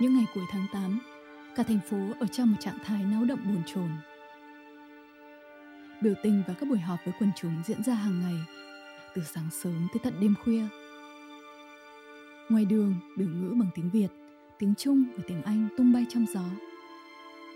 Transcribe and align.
Những 0.00 0.14
ngày 0.14 0.26
cuối 0.34 0.44
tháng 0.50 0.66
8, 0.72 1.00
cả 1.56 1.62
thành 1.62 1.80
phố 1.90 1.96
ở 2.20 2.26
trong 2.26 2.50
một 2.50 2.56
trạng 2.60 2.78
thái 2.84 3.04
náo 3.04 3.24
động 3.24 3.38
bồn 3.44 3.62
chồn. 3.66 3.90
Biểu 6.02 6.14
tình 6.22 6.42
và 6.48 6.54
các 6.54 6.68
buổi 6.68 6.78
họp 6.78 6.98
với 7.04 7.14
quần 7.18 7.30
chúng 7.36 7.62
diễn 7.66 7.82
ra 7.82 7.94
hàng 7.94 8.20
ngày, 8.20 8.36
từ 9.14 9.22
sáng 9.22 9.50
sớm 9.50 9.88
tới 9.92 10.00
tận 10.02 10.20
đêm 10.20 10.34
khuya. 10.44 10.62
Ngoài 12.48 12.64
đường, 12.64 12.94
biểu 13.16 13.28
ngữ 13.28 13.54
bằng 13.60 13.68
tiếng 13.74 13.90
Việt, 13.90 14.08
tiếng 14.58 14.74
Trung 14.74 15.04
và 15.16 15.22
tiếng 15.26 15.42
Anh 15.42 15.68
tung 15.76 15.92
bay 15.92 16.06
trong 16.08 16.26
gió. 16.34 16.44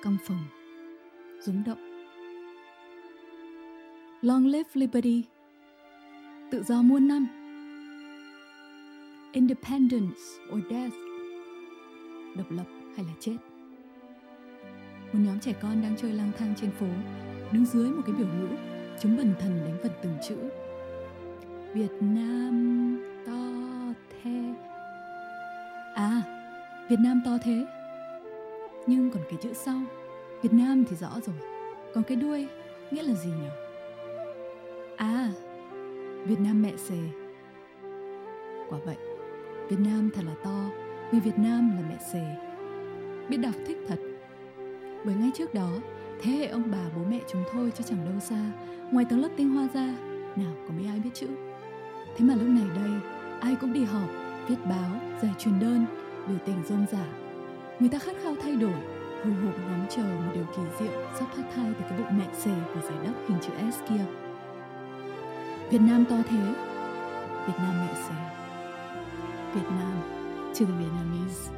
căng 0.02 0.16
phồng, 0.26 0.44
rúng 1.40 1.64
động. 1.64 1.92
Long 4.22 4.46
live 4.46 4.70
liberty. 4.74 5.22
Tự 6.50 6.62
do 6.62 6.82
muôn 6.82 7.08
năm. 7.08 7.26
Independence 9.32 10.20
or 10.52 10.60
death. 10.70 11.01
Độc 12.36 12.50
lập 12.50 12.64
hay 12.96 13.06
là 13.06 13.12
chết. 13.20 13.36
Một 15.12 15.20
nhóm 15.26 15.40
trẻ 15.40 15.52
con 15.62 15.82
đang 15.82 15.96
chơi 15.96 16.12
lang 16.12 16.30
thang 16.38 16.54
trên 16.60 16.70
phố, 16.70 16.86
đứng 17.52 17.64
dưới 17.64 17.90
một 17.90 18.02
cái 18.06 18.14
biểu 18.14 18.26
ngữ, 18.26 18.48
chúng 19.00 19.16
bần 19.16 19.34
thần 19.40 19.60
đánh 19.64 19.78
vần 19.82 19.92
từng 20.02 20.16
chữ. 20.28 20.36
Việt 21.74 21.92
Nam 22.00 22.98
to 23.26 23.32
thế. 24.10 24.54
À, 25.94 26.22
Việt 26.88 26.98
Nam 27.00 27.22
to 27.24 27.38
thế. 27.44 27.66
Nhưng 28.86 29.10
còn 29.10 29.22
cái 29.28 29.38
chữ 29.42 29.52
sau, 29.52 29.80
Việt 30.42 30.52
Nam 30.52 30.84
thì 30.90 30.96
rõ 30.96 31.10
rồi. 31.26 31.36
Còn 31.94 32.04
cái 32.04 32.16
đuôi 32.16 32.48
nghĩa 32.90 33.02
là 33.02 33.14
gì 33.14 33.30
nhỉ? 33.30 33.48
À, 34.96 35.32
Việt 36.24 36.40
Nam 36.40 36.62
mẹ 36.62 36.72
xề. 36.76 36.98
Quả 38.68 38.78
vậy, 38.84 38.96
Việt 39.68 39.78
Nam 39.80 40.10
thật 40.14 40.22
là 40.26 40.34
to 40.44 40.70
vì 41.12 41.20
Việt 41.20 41.38
Nam 41.38 41.76
là 41.76 41.82
mẹ 41.88 41.96
xề. 42.12 42.24
Biết 43.28 43.36
đọc 43.36 43.54
thích 43.66 43.78
thật. 43.88 43.98
Bởi 45.04 45.14
ngay 45.14 45.30
trước 45.34 45.54
đó, 45.54 45.70
thế 46.22 46.32
hệ 46.32 46.46
ông 46.46 46.62
bà 46.72 46.84
bố 46.96 47.02
mẹ 47.10 47.20
chúng 47.32 47.44
tôi 47.54 47.70
chứ 47.70 47.84
chẳng 47.88 48.04
đâu 48.04 48.20
xa, 48.20 48.52
ngoài 48.90 49.06
tầng 49.10 49.20
lớp 49.20 49.28
tinh 49.36 49.50
hoa 49.50 49.68
ra, 49.74 49.94
nào 50.36 50.52
có 50.68 50.74
mấy 50.76 50.86
ai 50.86 51.00
biết 51.00 51.10
chữ. 51.14 51.26
Thế 52.16 52.24
mà 52.24 52.34
lúc 52.34 52.48
này 52.48 52.66
đây, 52.76 52.90
ai 53.40 53.56
cũng 53.60 53.72
đi 53.72 53.84
họp, 53.84 54.08
viết 54.48 54.56
báo, 54.64 54.90
giải 55.22 55.32
truyền 55.38 55.60
đơn, 55.60 55.86
biểu 56.28 56.38
tình 56.46 56.56
rôm 56.68 56.86
rả. 56.92 57.04
Người 57.80 57.88
ta 57.88 57.98
khát 57.98 58.16
khao 58.22 58.34
thay 58.42 58.56
đổi, 58.56 58.74
hồi 59.24 59.32
hộp 59.32 59.54
ngóng 59.58 59.86
chờ 59.90 60.02
một 60.02 60.32
điều 60.34 60.44
kỳ 60.56 60.62
diệu 60.78 60.92
sắp 61.18 61.26
thoát 61.36 61.44
thai 61.54 61.72
từ 61.78 61.84
cái 61.88 61.98
bụng 61.98 62.18
mẹ 62.18 62.26
xề 62.32 62.54
của 62.74 62.80
giải 62.80 62.98
đất 63.04 63.12
hình 63.28 63.38
chữ 63.40 63.52
S 63.72 63.80
kia. 63.88 64.04
Việt 65.70 65.80
Nam 65.80 66.04
to 66.04 66.16
thế, 66.28 66.54
Việt 67.46 67.58
Nam 67.58 67.86
mẹ 67.86 67.94
xề. 67.94 68.14
Việt 69.54 69.68
Nam 69.70 70.21
to 70.52 70.66
the 70.66 70.72
Vietnamese. 70.78 71.50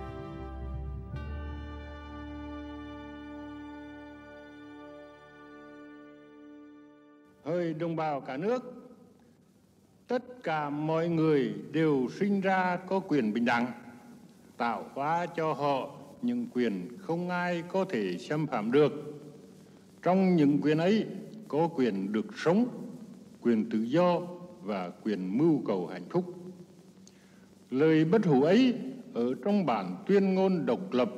Hỡi 7.44 7.74
đồng 7.74 7.96
bào 7.96 8.20
cả 8.20 8.36
nước, 8.36 8.74
tất 10.06 10.42
cả 10.42 10.70
mọi 10.70 11.08
người 11.08 11.54
đều 11.72 12.08
sinh 12.18 12.40
ra 12.40 12.76
có 12.76 13.00
quyền 13.00 13.32
bình 13.32 13.44
đẳng, 13.44 13.66
tạo 14.56 14.86
hóa 14.94 15.26
cho 15.26 15.52
họ 15.52 15.90
những 16.22 16.46
quyền 16.54 16.88
không 16.98 17.30
ai 17.30 17.62
có 17.68 17.84
thể 17.84 18.18
xâm 18.18 18.46
phạm 18.46 18.72
được. 18.72 18.92
Trong 20.02 20.36
những 20.36 20.58
quyền 20.62 20.78
ấy 20.78 21.06
có 21.48 21.68
quyền 21.68 22.12
được 22.12 22.26
sống, 22.36 22.66
quyền 23.42 23.70
tự 23.70 23.78
do 23.78 24.20
và 24.62 24.90
quyền 25.04 25.38
mưu 25.38 25.62
cầu 25.66 25.86
hạnh 25.86 26.08
phúc. 26.10 26.43
Lời 27.74 28.04
bất 28.04 28.26
hủ 28.26 28.42
ấy 28.42 28.74
ở 29.14 29.34
trong 29.44 29.66
bản 29.66 29.96
tuyên 30.06 30.34
ngôn 30.34 30.66
độc 30.66 30.92
lập 30.92 31.10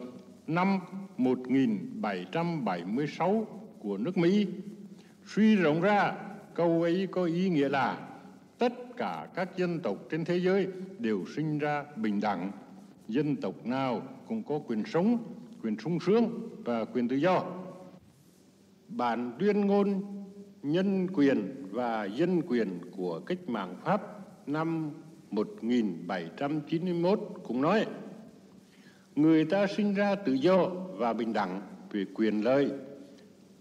năm 0.47 0.78
1776 1.17 3.47
của 3.78 3.99
nước 3.99 4.19
Mỹ, 4.19 4.47
suy 5.27 5.56
rộng 5.56 5.81
ra 5.81 6.12
câu 6.55 6.83
ấy 6.83 7.09
có 7.11 7.25
ý 7.25 7.49
nghĩa 7.49 7.69
là 7.69 8.09
tất 8.59 8.72
cả 8.97 9.28
các 9.34 9.56
dân 9.56 9.81
tộc 9.81 9.97
trên 10.11 10.25
thế 10.25 10.41
giới 10.41 10.66
đều 10.99 11.25
sinh 11.37 11.59
ra 11.59 11.84
bình 11.97 12.21
đẳng. 12.21 12.50
Dân 13.09 13.37
tộc 13.37 13.66
nào 13.66 14.03
cũng 14.28 14.43
có 14.43 14.59
quyền 14.59 14.84
sống, 14.84 15.19
quyền 15.62 15.78
sung 15.78 16.00
sướng 16.00 16.49
và 16.65 16.84
quyền 16.84 17.09
tự 17.09 17.16
do. 17.16 17.43
Bản 18.89 19.33
tuyên 19.39 19.66
ngôn 19.66 20.03
nhân 20.62 21.09
quyền 21.15 21.66
và 21.71 22.05
dân 22.05 22.43
quyền 22.43 22.78
của 22.97 23.21
cách 23.21 23.49
mạng 23.49 23.75
Pháp 23.84 24.03
năm 24.49 24.91
1791 25.31 27.21
cũng 27.45 27.63
nói 27.63 27.87
người 29.17 29.45
ta 29.45 29.67
sinh 29.67 29.95
ra 29.95 30.15
tự 30.15 30.33
do 30.33 30.69
và 30.97 31.13
bình 31.13 31.33
đẳng 31.33 31.61
về 31.91 32.05
quyền 32.15 32.45
lợi 32.45 32.71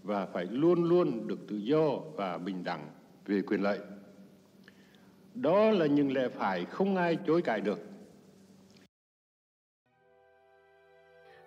và 0.02 0.26
phải 0.26 0.44
luôn 0.44 0.84
luôn 0.84 1.28
được 1.28 1.38
tự 1.48 1.56
do 1.56 1.98
và 2.14 2.38
bình 2.38 2.64
đẳng 2.64 2.90
về 3.26 3.42
quyền 3.42 3.62
lợi. 3.62 3.78
Đó 5.34 5.70
là 5.70 5.86
những 5.86 6.12
lẽ 6.12 6.28
phải 6.28 6.64
không 6.64 6.96
ai 6.96 7.18
chối 7.26 7.42
cãi 7.42 7.60
được. 7.60 7.78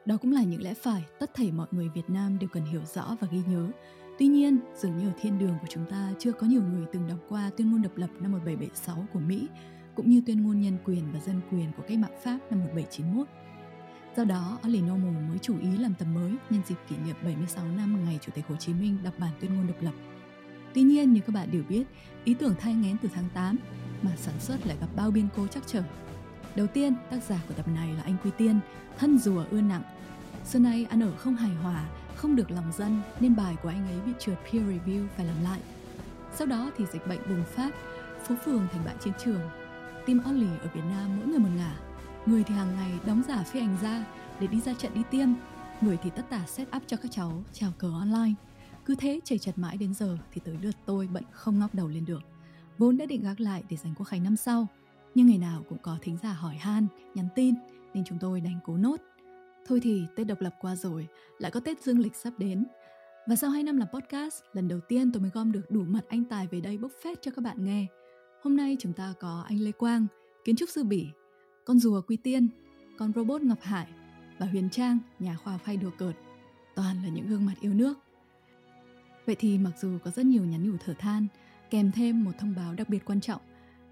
Đó 0.05 0.17
cũng 0.21 0.31
là 0.31 0.43
những 0.43 0.63
lẽ 0.63 0.73
phải 0.73 1.03
tất 1.19 1.33
thảy 1.33 1.51
mọi 1.51 1.67
người 1.71 1.89
Việt 1.95 2.09
Nam 2.09 2.39
đều 2.39 2.49
cần 2.53 2.63
hiểu 2.63 2.81
rõ 2.85 3.17
và 3.19 3.27
ghi 3.31 3.41
nhớ. 3.47 3.71
Tuy 4.19 4.27
nhiên, 4.27 4.59
dường 4.75 4.97
như 4.97 5.07
ở 5.07 5.13
thiên 5.21 5.39
đường 5.39 5.55
của 5.61 5.67
chúng 5.69 5.85
ta 5.89 6.13
chưa 6.19 6.31
có 6.31 6.47
nhiều 6.47 6.61
người 6.61 6.85
từng 6.93 7.07
đọc 7.07 7.17
qua 7.29 7.51
tuyên 7.57 7.71
ngôn 7.71 7.81
độc 7.81 7.97
lập 7.97 8.09
năm 8.19 8.31
1776 8.31 9.05
của 9.13 9.19
Mỹ, 9.19 9.47
cũng 9.99 10.09
như 10.09 10.21
tuyên 10.25 10.43
ngôn 10.43 10.61
nhân 10.61 10.77
quyền 10.85 11.03
và 11.13 11.19
dân 11.19 11.41
quyền 11.51 11.71
của 11.77 11.83
cách 11.87 11.97
mạng 11.97 12.19
Pháp 12.23 12.37
năm 12.49 12.59
1791. 12.59 13.27
Do 14.17 14.23
đó, 14.23 14.59
Oli 14.67 14.81
Normal 14.81 15.23
mới 15.29 15.37
chủ 15.39 15.59
ý 15.59 15.77
làm 15.77 15.93
tầm 15.99 16.13
mới 16.13 16.31
nhân 16.49 16.61
dịp 16.67 16.75
kỷ 16.89 16.95
niệm 16.97 17.15
76 17.23 17.65
năm 17.77 18.05
ngày 18.05 18.19
Chủ 18.21 18.31
tịch 18.35 18.45
Hồ 18.47 18.55
Chí 18.55 18.73
Minh 18.73 18.97
đọc 19.03 19.13
bản 19.17 19.31
tuyên 19.39 19.55
ngôn 19.55 19.67
độc 19.67 19.81
lập. 19.81 19.91
Tuy 20.73 20.81
nhiên, 20.81 21.13
như 21.13 21.21
các 21.21 21.33
bạn 21.33 21.51
đều 21.51 21.63
biết, 21.69 21.83
ý 22.23 22.33
tưởng 22.33 22.55
thai 22.59 22.73
ngén 22.73 22.97
từ 23.01 23.09
tháng 23.13 23.29
8 23.33 23.57
mà 24.01 24.11
sản 24.17 24.33
xuất 24.39 24.67
lại 24.67 24.77
gặp 24.81 24.87
bao 24.95 25.11
biên 25.11 25.27
cố 25.35 25.47
chắc 25.47 25.63
trở. 25.67 25.83
Đầu 26.55 26.67
tiên, 26.67 26.93
tác 27.11 27.23
giả 27.23 27.41
của 27.47 27.53
tập 27.53 27.67
này 27.67 27.93
là 27.93 28.03
anh 28.03 28.15
Quy 28.23 28.31
Tiên, 28.37 28.59
thân 28.97 29.17
rùa 29.17 29.43
ưa 29.51 29.61
nặng. 29.61 29.83
Xưa 30.45 30.59
nay 30.59 30.85
ăn 30.89 31.03
ở 31.03 31.11
không 31.17 31.35
hài 31.35 31.51
hòa, 31.51 31.89
không 32.15 32.35
được 32.35 32.51
lòng 32.51 32.71
dân 32.77 33.01
nên 33.19 33.35
bài 33.35 33.55
của 33.63 33.69
anh 33.69 33.87
ấy 33.87 34.01
bị 34.05 34.11
trượt 34.19 34.37
peer 34.43 34.63
review 34.63 35.07
phải 35.17 35.25
làm 35.25 35.43
lại. 35.43 35.59
Sau 36.35 36.47
đó 36.47 36.71
thì 36.77 36.85
dịch 36.93 37.07
bệnh 37.07 37.29
bùng 37.29 37.43
phát, 37.55 37.75
phố 38.27 38.35
phường 38.45 38.67
thành 38.71 38.81
bãi 38.85 38.95
chiến 39.03 39.13
trường. 39.23 39.41
Tiêm 40.09 40.23
Only 40.23 40.47
ở 40.61 40.67
Việt 40.73 40.81
Nam 40.89 41.17
mỗi 41.17 41.27
người 41.27 41.39
một 41.39 41.49
ngả. 41.57 41.79
Người 42.25 42.43
thì 42.43 42.55
hàng 42.55 42.75
ngày 42.75 42.91
đóng 43.05 43.23
giả 43.27 43.43
phi 43.43 43.59
hành 43.59 43.77
gia 43.81 44.05
để 44.39 44.47
đi 44.47 44.61
ra 44.61 44.73
trận 44.73 44.93
đi 44.93 45.01
tiêm. 45.11 45.29
Người 45.81 45.97
thì 46.03 46.09
tất 46.09 46.29
tả 46.29 46.45
set 46.47 46.67
up 46.75 46.83
cho 46.87 46.97
các 46.97 47.11
cháu 47.11 47.43
chào 47.53 47.71
cờ 47.77 47.91
online. 47.91 48.33
Cứ 48.85 48.95
thế 48.95 49.19
chảy 49.23 49.37
chật 49.37 49.57
mãi 49.57 49.77
đến 49.77 49.93
giờ 49.93 50.17
thì 50.31 50.41
tới 50.45 50.57
lượt 50.61 50.75
tôi 50.85 51.09
bận 51.13 51.23
không 51.31 51.59
ngóc 51.59 51.75
đầu 51.75 51.87
lên 51.87 52.05
được. 52.05 52.21
Vốn 52.77 52.97
đã 52.97 53.05
định 53.05 53.23
gác 53.23 53.39
lại 53.39 53.63
để 53.69 53.77
dành 53.77 53.93
quốc 53.95 54.05
khánh 54.05 54.23
năm 54.23 54.35
sau, 54.35 54.67
nhưng 55.15 55.27
ngày 55.27 55.37
nào 55.37 55.63
cũng 55.69 55.77
có 55.81 55.97
thính 56.01 56.17
giả 56.23 56.33
hỏi 56.33 56.55
han, 56.55 56.87
nhắn 57.15 57.27
tin 57.35 57.55
nên 57.93 58.03
chúng 58.07 58.17
tôi 58.19 58.41
đành 58.41 58.59
cố 58.65 58.77
nốt. 58.77 58.97
Thôi 59.67 59.79
thì 59.83 60.03
Tết 60.15 60.27
độc 60.27 60.41
lập 60.41 60.55
qua 60.61 60.75
rồi, 60.75 61.07
lại 61.39 61.51
có 61.51 61.59
Tết 61.59 61.81
dương 61.83 61.99
lịch 61.99 62.15
sắp 62.15 62.33
đến. 62.37 62.65
Và 63.27 63.35
sau 63.35 63.49
2 63.49 63.63
năm 63.63 63.77
làm 63.77 63.87
podcast, 63.93 64.41
lần 64.53 64.67
đầu 64.67 64.79
tiên 64.87 65.11
tôi 65.11 65.21
mới 65.21 65.31
gom 65.33 65.51
được 65.51 65.71
đủ 65.71 65.83
mặt 65.87 66.03
anh 66.09 66.23
Tài 66.23 66.47
về 66.47 66.61
đây 66.61 66.77
bốc 66.77 66.91
phét 67.03 67.21
cho 67.21 67.31
các 67.35 67.41
bạn 67.43 67.65
nghe. 67.65 67.87
Hôm 68.43 68.57
nay 68.57 68.77
chúng 68.79 68.93
ta 68.93 69.13
có 69.19 69.43
anh 69.47 69.59
Lê 69.59 69.71
Quang, 69.71 70.07
kiến 70.45 70.55
trúc 70.55 70.69
sư 70.69 70.83
Bỉ, 70.83 71.07
con 71.65 71.79
rùa 71.79 72.01
Quy 72.01 72.17
Tiên, 72.17 72.47
con 72.97 73.13
robot 73.15 73.41
Ngọc 73.41 73.61
Hải 73.61 73.87
và 74.37 74.45
Huyền 74.45 74.69
Trang, 74.69 74.97
nhà 75.19 75.35
khoa 75.35 75.53
học 75.53 75.61
hay 75.65 75.77
đùa 75.77 75.91
cợt. 75.97 76.15
Toàn 76.75 77.03
là 77.03 77.09
những 77.09 77.27
gương 77.27 77.45
mặt 77.45 77.55
yêu 77.61 77.73
nước. 77.73 77.97
Vậy 79.25 79.35
thì 79.39 79.57
mặc 79.57 79.71
dù 79.81 79.97
có 80.03 80.11
rất 80.11 80.25
nhiều 80.25 80.45
nhắn 80.45 80.71
nhủ 80.71 80.77
thở 80.85 80.93
than, 80.93 81.27
kèm 81.69 81.91
thêm 81.91 82.23
một 82.23 82.31
thông 82.39 82.55
báo 82.55 82.73
đặc 82.73 82.89
biệt 82.89 83.05
quan 83.05 83.21
trọng, 83.21 83.41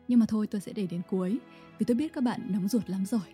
nhưng 0.08 0.20
mà 0.20 0.26
thôi 0.26 0.48
tôi 0.48 0.62
sẽ 0.62 0.74
để 0.74 0.88
đến 0.88 1.02
cuối, 1.10 1.40
vì 1.80 1.86
tôi 1.86 1.96
biết 1.96 2.14
các 2.14 2.24
bạn 2.24 2.42
nóng 2.50 2.68
ruột 2.68 2.90
lắm 2.90 3.06
rồi. 3.06 3.34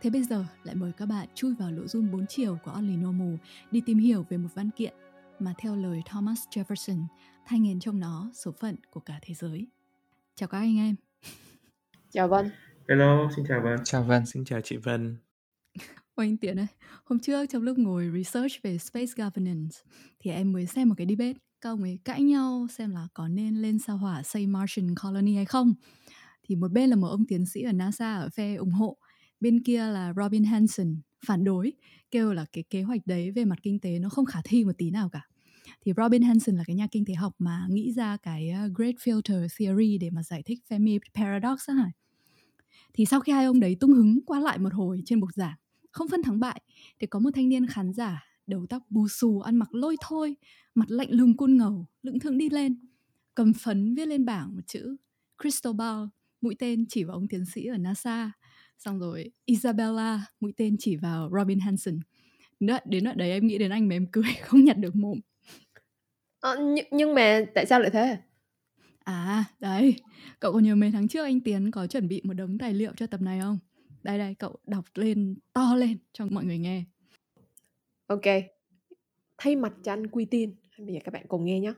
Thế 0.00 0.10
bây 0.10 0.22
giờ 0.22 0.44
lại 0.64 0.74
mời 0.74 0.92
các 0.92 1.06
bạn 1.06 1.28
chui 1.34 1.54
vào 1.54 1.72
lỗ 1.72 1.82
zoom 1.82 2.10
4 2.10 2.26
chiều 2.28 2.58
của 2.64 2.70
Only 2.70 2.96
Normal 2.96 3.34
đi 3.70 3.80
tìm 3.86 3.98
hiểu 3.98 4.26
về 4.28 4.36
một 4.36 4.48
văn 4.54 4.70
kiện 4.70 4.94
mà 5.38 5.54
theo 5.58 5.76
lời 5.76 6.02
Thomas 6.06 6.40
Jefferson 6.50 7.04
thay 7.46 7.58
nghiền 7.58 7.80
trong 7.80 8.00
nó 8.00 8.30
số 8.34 8.52
phận 8.52 8.76
của 8.90 9.00
cả 9.00 9.18
thế 9.22 9.34
giới. 9.34 9.66
Chào 10.38 10.48
các 10.48 10.58
anh 10.58 10.78
em. 10.78 10.96
Chào 12.10 12.28
Vân. 12.28 12.50
Hello, 12.88 13.30
xin 13.36 13.44
chào 13.48 13.60
Vân. 13.64 13.78
Chào 13.84 14.02
Vân, 14.02 14.26
xin 14.26 14.44
chào 14.44 14.60
chị 14.60 14.76
Vân. 14.76 15.16
Ôi 16.14 16.26
anh 16.26 16.36
Tiến 16.36 16.58
ơi, 16.58 16.66
hôm 17.04 17.18
trước 17.18 17.46
trong 17.46 17.62
lúc 17.62 17.78
ngồi 17.78 18.10
research 18.14 18.52
về 18.62 18.78
space 18.78 19.12
governance 19.16 19.76
thì 20.18 20.30
em 20.30 20.52
mới 20.52 20.66
xem 20.66 20.88
một 20.88 20.94
cái 20.98 21.06
debate 21.06 21.38
các 21.60 21.70
ông 21.70 21.82
ấy 21.82 21.98
cãi 22.04 22.22
nhau 22.22 22.66
xem 22.70 22.90
là 22.90 23.08
có 23.14 23.28
nên 23.28 23.54
lên 23.54 23.78
sao 23.78 23.96
hỏa 23.96 24.22
xây 24.22 24.46
Martian 24.46 24.94
colony 25.02 25.34
hay 25.34 25.44
không. 25.44 25.74
Thì 26.42 26.56
một 26.56 26.72
bên 26.72 26.90
là 26.90 26.96
một 26.96 27.08
ông 27.08 27.26
tiến 27.28 27.46
sĩ 27.46 27.62
ở 27.62 27.72
NASA 27.72 28.16
ở 28.16 28.28
phe 28.28 28.54
ủng 28.54 28.72
hộ, 28.72 28.96
bên 29.40 29.62
kia 29.62 29.86
là 29.86 30.12
Robin 30.16 30.44
Hanson 30.44 30.96
phản 31.26 31.44
đối, 31.44 31.72
kêu 32.10 32.32
là 32.32 32.44
cái 32.52 32.64
kế 32.70 32.82
hoạch 32.82 33.00
đấy 33.06 33.30
về 33.30 33.44
mặt 33.44 33.58
kinh 33.62 33.80
tế 33.80 33.98
nó 33.98 34.08
không 34.08 34.26
khả 34.26 34.40
thi 34.44 34.64
một 34.64 34.78
tí 34.78 34.90
nào 34.90 35.08
cả. 35.08 35.22
Thì 35.80 35.92
Robin 35.96 36.22
Hanson 36.22 36.56
là 36.56 36.64
cái 36.66 36.76
nhà 36.76 36.86
kinh 36.90 37.04
tế 37.04 37.14
học 37.14 37.32
mà 37.38 37.66
nghĩ 37.70 37.92
ra 37.92 38.16
cái 38.16 38.50
ờ, 38.50 38.68
Great 38.74 38.94
Filter 38.94 39.46
Theory 39.58 39.98
để 39.98 40.10
mà 40.10 40.22
giải 40.22 40.42
thích 40.46 40.58
Fermi 40.68 40.98
Paradox 41.14 41.68
á 41.68 41.74
hả? 41.74 41.90
Thì 42.94 43.06
sau 43.06 43.20
khi 43.20 43.32
hai 43.32 43.44
ông 43.44 43.60
đấy 43.60 43.76
tung 43.80 43.92
hứng 43.92 44.18
qua 44.26 44.40
lại 44.40 44.58
một 44.58 44.72
hồi 44.72 45.02
trên 45.04 45.20
bục 45.20 45.30
giảng 45.34 45.56
Không 45.90 46.08
phân 46.08 46.22
thắng 46.22 46.40
bại 46.40 46.62
thì 47.00 47.06
có 47.06 47.18
một 47.18 47.30
thanh 47.34 47.48
niên 47.48 47.66
khán 47.66 47.92
giả 47.92 48.24
đầu 48.46 48.66
tóc 48.66 48.82
bù 48.90 49.08
xù 49.08 49.40
ăn 49.40 49.56
mặc 49.56 49.74
lôi 49.74 49.96
thôi, 50.00 50.36
mặt 50.74 50.90
lạnh 50.90 51.08
lùng 51.10 51.36
côn 51.36 51.56
ngầu, 51.56 51.86
lững 52.02 52.18
thững 52.18 52.38
đi 52.38 52.50
lên, 52.50 52.78
cầm 53.34 53.52
phấn 53.52 53.94
viết 53.94 54.06
lên 54.06 54.24
bảng 54.24 54.54
một 54.54 54.60
chữ 54.66 54.96
Cristobal, 55.42 56.04
mũi 56.40 56.54
tên 56.58 56.84
chỉ 56.88 57.04
vào 57.04 57.16
ông 57.16 57.28
tiến 57.28 57.44
sĩ 57.46 57.64
ở 57.64 57.78
NASA. 57.78 58.32
Xong 58.78 58.98
rồi 58.98 59.30
Isabella, 59.44 60.26
mũi 60.40 60.52
tên 60.56 60.76
chỉ 60.78 60.96
vào 60.96 61.30
Robin 61.38 61.60
Hanson. 61.60 62.00
Đến 62.60 63.04
đoạn 63.04 63.18
đấy 63.18 63.30
em 63.30 63.46
nghĩ 63.46 63.58
đến 63.58 63.70
anh 63.70 63.88
mà 63.88 63.94
em 63.94 64.06
cười 64.12 64.24
không 64.42 64.64
nhặt 64.64 64.78
được 64.78 64.96
mồm. 64.96 65.20
À, 66.40 66.54
nhưng, 66.60 66.86
nhưng 66.90 67.14
mà 67.14 67.40
tại 67.54 67.66
sao 67.66 67.80
lại 67.80 67.90
thế? 67.90 68.16
À, 69.04 69.44
đấy, 69.60 69.96
cậu 70.40 70.52
còn 70.52 70.64
nhớ 70.64 70.74
mấy 70.74 70.90
tháng 70.90 71.08
trước 71.08 71.22
anh 71.22 71.40
Tiến 71.40 71.70
có 71.70 71.86
chuẩn 71.86 72.08
bị 72.08 72.20
một 72.24 72.34
đống 72.34 72.58
tài 72.58 72.74
liệu 72.74 72.92
cho 72.96 73.06
tập 73.06 73.20
này 73.22 73.40
không? 73.40 73.58
Đây 74.02 74.18
đây, 74.18 74.34
cậu 74.34 74.56
đọc 74.66 74.84
lên, 74.94 75.36
to 75.52 75.74
lên 75.76 75.96
cho 76.12 76.26
mọi 76.30 76.44
người 76.44 76.58
nghe. 76.58 76.84
Ok. 78.06 78.22
Thay 79.38 79.56
mặt 79.56 79.72
cho 79.84 79.92
anh 79.92 80.06
Quy 80.06 80.24
Tiên, 80.24 80.54
bây 80.78 80.94
giờ 80.94 81.00
các 81.04 81.14
bạn 81.14 81.24
cùng 81.28 81.44
nghe 81.44 81.60
nhé. 81.60 81.72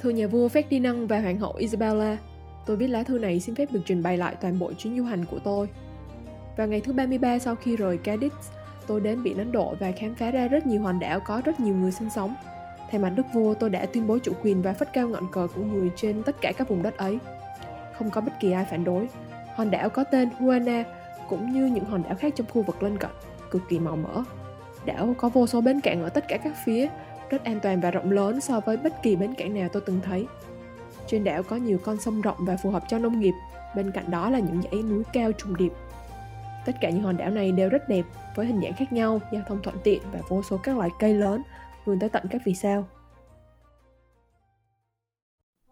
Thưa 0.00 0.10
nhà 0.10 0.26
vua 0.26 0.48
Ferdinand 0.48 1.06
và 1.06 1.20
hoàng 1.20 1.38
hậu 1.38 1.54
Isabella, 1.54 2.18
tôi 2.66 2.76
viết 2.76 2.88
lá 2.88 3.02
thư 3.02 3.18
này 3.18 3.40
xin 3.40 3.54
phép 3.54 3.72
được 3.72 3.80
trình 3.86 4.02
bày 4.02 4.18
lại 4.18 4.36
toàn 4.40 4.58
bộ 4.58 4.72
chuyến 4.72 4.96
du 4.96 5.04
hành 5.04 5.24
của 5.30 5.38
tôi. 5.38 5.68
Vào 6.56 6.68
ngày 6.68 6.80
thứ 6.80 6.92
33 6.92 7.38
sau 7.38 7.56
khi 7.56 7.76
rời 7.76 7.98
Cadiz, 8.04 8.30
tôi 8.86 9.00
đến 9.00 9.22
biển 9.22 9.38
Ấn 9.38 9.52
Độ 9.52 9.74
và 9.80 9.92
khám 9.92 10.14
phá 10.14 10.30
ra 10.30 10.48
rất 10.48 10.66
nhiều 10.66 10.82
hòn 10.82 11.00
đảo 11.00 11.20
có 11.20 11.42
rất 11.44 11.60
nhiều 11.60 11.74
người 11.74 11.92
sinh 11.92 12.10
sống. 12.10 12.34
Thay 12.92 13.00
mặt 13.00 13.12
đức 13.16 13.26
vua, 13.32 13.54
tôi 13.54 13.70
đã 13.70 13.86
tuyên 13.86 14.06
bố 14.06 14.18
chủ 14.18 14.32
quyền 14.42 14.62
và 14.62 14.72
phất 14.72 14.92
cao 14.92 15.08
ngọn 15.08 15.32
cờ 15.32 15.48
của 15.54 15.62
người 15.62 15.90
trên 15.96 16.22
tất 16.22 16.36
cả 16.40 16.52
các 16.52 16.68
vùng 16.68 16.82
đất 16.82 16.96
ấy. 16.96 17.18
Không 17.98 18.10
có 18.10 18.20
bất 18.20 18.32
kỳ 18.40 18.52
ai 18.52 18.64
phản 18.64 18.84
đối. 18.84 19.08
Hòn 19.56 19.70
đảo 19.70 19.88
có 19.88 20.04
tên 20.04 20.30
Huana 20.30 20.84
cũng 21.28 21.52
như 21.52 21.66
những 21.66 21.84
hòn 21.84 22.02
đảo 22.02 22.14
khác 22.14 22.32
trong 22.36 22.46
khu 22.52 22.62
vực 22.62 22.82
lân 22.82 22.98
cận, 22.98 23.10
cực 23.50 23.62
kỳ 23.68 23.78
màu 23.78 23.96
mỡ. 23.96 24.22
Đảo 24.84 25.14
có 25.18 25.28
vô 25.28 25.46
số 25.46 25.60
bến 25.60 25.80
cảng 25.80 26.02
ở 26.02 26.08
tất 26.08 26.28
cả 26.28 26.36
các 26.36 26.52
phía, 26.64 26.88
rất 27.30 27.44
an 27.44 27.60
toàn 27.60 27.80
và 27.80 27.90
rộng 27.90 28.10
lớn 28.10 28.40
so 28.40 28.60
với 28.60 28.76
bất 28.76 29.02
kỳ 29.02 29.16
bến 29.16 29.34
cảng 29.34 29.54
nào 29.54 29.68
tôi 29.72 29.82
từng 29.86 30.00
thấy. 30.04 30.26
Trên 31.06 31.24
đảo 31.24 31.42
có 31.42 31.56
nhiều 31.56 31.78
con 31.84 31.96
sông 32.00 32.20
rộng 32.20 32.38
và 32.38 32.56
phù 32.56 32.70
hợp 32.70 32.82
cho 32.88 32.98
nông 32.98 33.20
nghiệp, 33.20 33.34
bên 33.76 33.90
cạnh 33.90 34.10
đó 34.10 34.30
là 34.30 34.38
những 34.38 34.62
dãy 34.62 34.82
núi 34.82 35.02
cao 35.12 35.32
trùng 35.32 35.56
điệp. 35.56 35.72
Tất 36.66 36.72
cả 36.80 36.90
những 36.90 37.02
hòn 37.02 37.16
đảo 37.16 37.30
này 37.30 37.52
đều 37.52 37.68
rất 37.68 37.88
đẹp, 37.88 38.04
với 38.34 38.46
hình 38.46 38.60
dạng 38.62 38.72
khác 38.72 38.92
nhau, 38.92 39.20
giao 39.32 39.42
thông 39.48 39.62
thuận 39.62 39.76
tiện 39.84 40.02
và 40.12 40.20
vô 40.28 40.42
số 40.42 40.56
các 40.56 40.76
loại 40.76 40.90
cây 40.98 41.14
lớn, 41.14 41.42
vươn 41.84 41.98
tới 41.98 42.08
tận 42.08 42.24
các 42.30 42.42
vì 42.44 42.54
sao. 42.54 42.88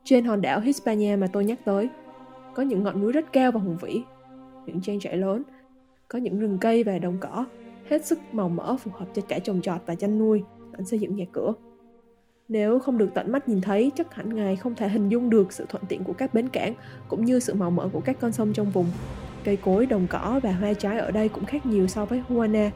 Trên 0.05 0.25
hòn 0.25 0.41
đảo 0.41 0.61
Hispania 0.61 1.17
mà 1.17 1.27
tôi 1.27 1.45
nhắc 1.45 1.59
tới, 1.65 1.89
có 2.55 2.63
những 2.63 2.83
ngọn 2.83 3.01
núi 3.01 3.13
rất 3.13 3.33
cao 3.33 3.53
và 3.53 3.61
hùng 3.61 3.77
vĩ, 3.81 4.03
những 4.67 4.81
trang 4.81 5.01
trại 5.01 5.17
lớn, 5.17 5.43
có 6.09 6.19
những 6.19 6.39
rừng 6.39 6.59
cây 6.61 6.85
và 6.85 6.99
đồng 6.99 7.19
cỏ, 7.21 7.47
hết 7.91 8.07
sức 8.07 8.19
màu 8.33 8.49
mỡ 8.49 8.77
phù 8.77 8.91
hợp 8.95 9.07
cho 9.15 9.23
cả 9.29 9.39
trồng 9.39 9.61
trọt 9.61 9.81
và 9.87 9.95
chăn 9.95 10.19
nuôi, 10.19 10.43
lẫn 10.73 10.87
xây 10.87 10.99
dựng 10.99 11.17
nhà 11.17 11.25
cửa. 11.33 11.53
Nếu 12.49 12.79
không 12.79 12.99
được 12.99 13.11
tận 13.15 13.33
mắt 13.33 13.49
nhìn 13.49 13.61
thấy, 13.61 13.93
chắc 13.97 14.15
hẳn 14.15 14.35
ngài 14.35 14.57
không 14.57 14.75
thể 14.75 14.89
hình 14.89 15.09
dung 15.09 15.31
được 15.31 15.53
sự 15.53 15.67
thuận 15.69 15.83
tiện 15.89 16.05
của 16.05 16.13
các 16.13 16.35
bến 16.35 16.49
cảng 16.49 16.75
cũng 17.09 17.25
như 17.25 17.41
sự 17.41 17.55
màu 17.55 17.71
mỡ 17.71 17.89
của 17.93 18.01
các 18.01 18.17
con 18.21 18.33
sông 18.33 18.53
trong 18.53 18.71
vùng. 18.71 18.87
Cây 19.45 19.57
cối, 19.57 19.87
đồng 19.87 20.07
cỏ 20.11 20.41
và 20.43 20.53
hoa 20.53 20.73
trái 20.73 20.99
ở 20.99 21.11
đây 21.11 21.29
cũng 21.29 21.45
khác 21.45 21.67
nhiều 21.67 21.87
so 21.87 22.05
với 22.05 22.19
Huana. 22.19 22.71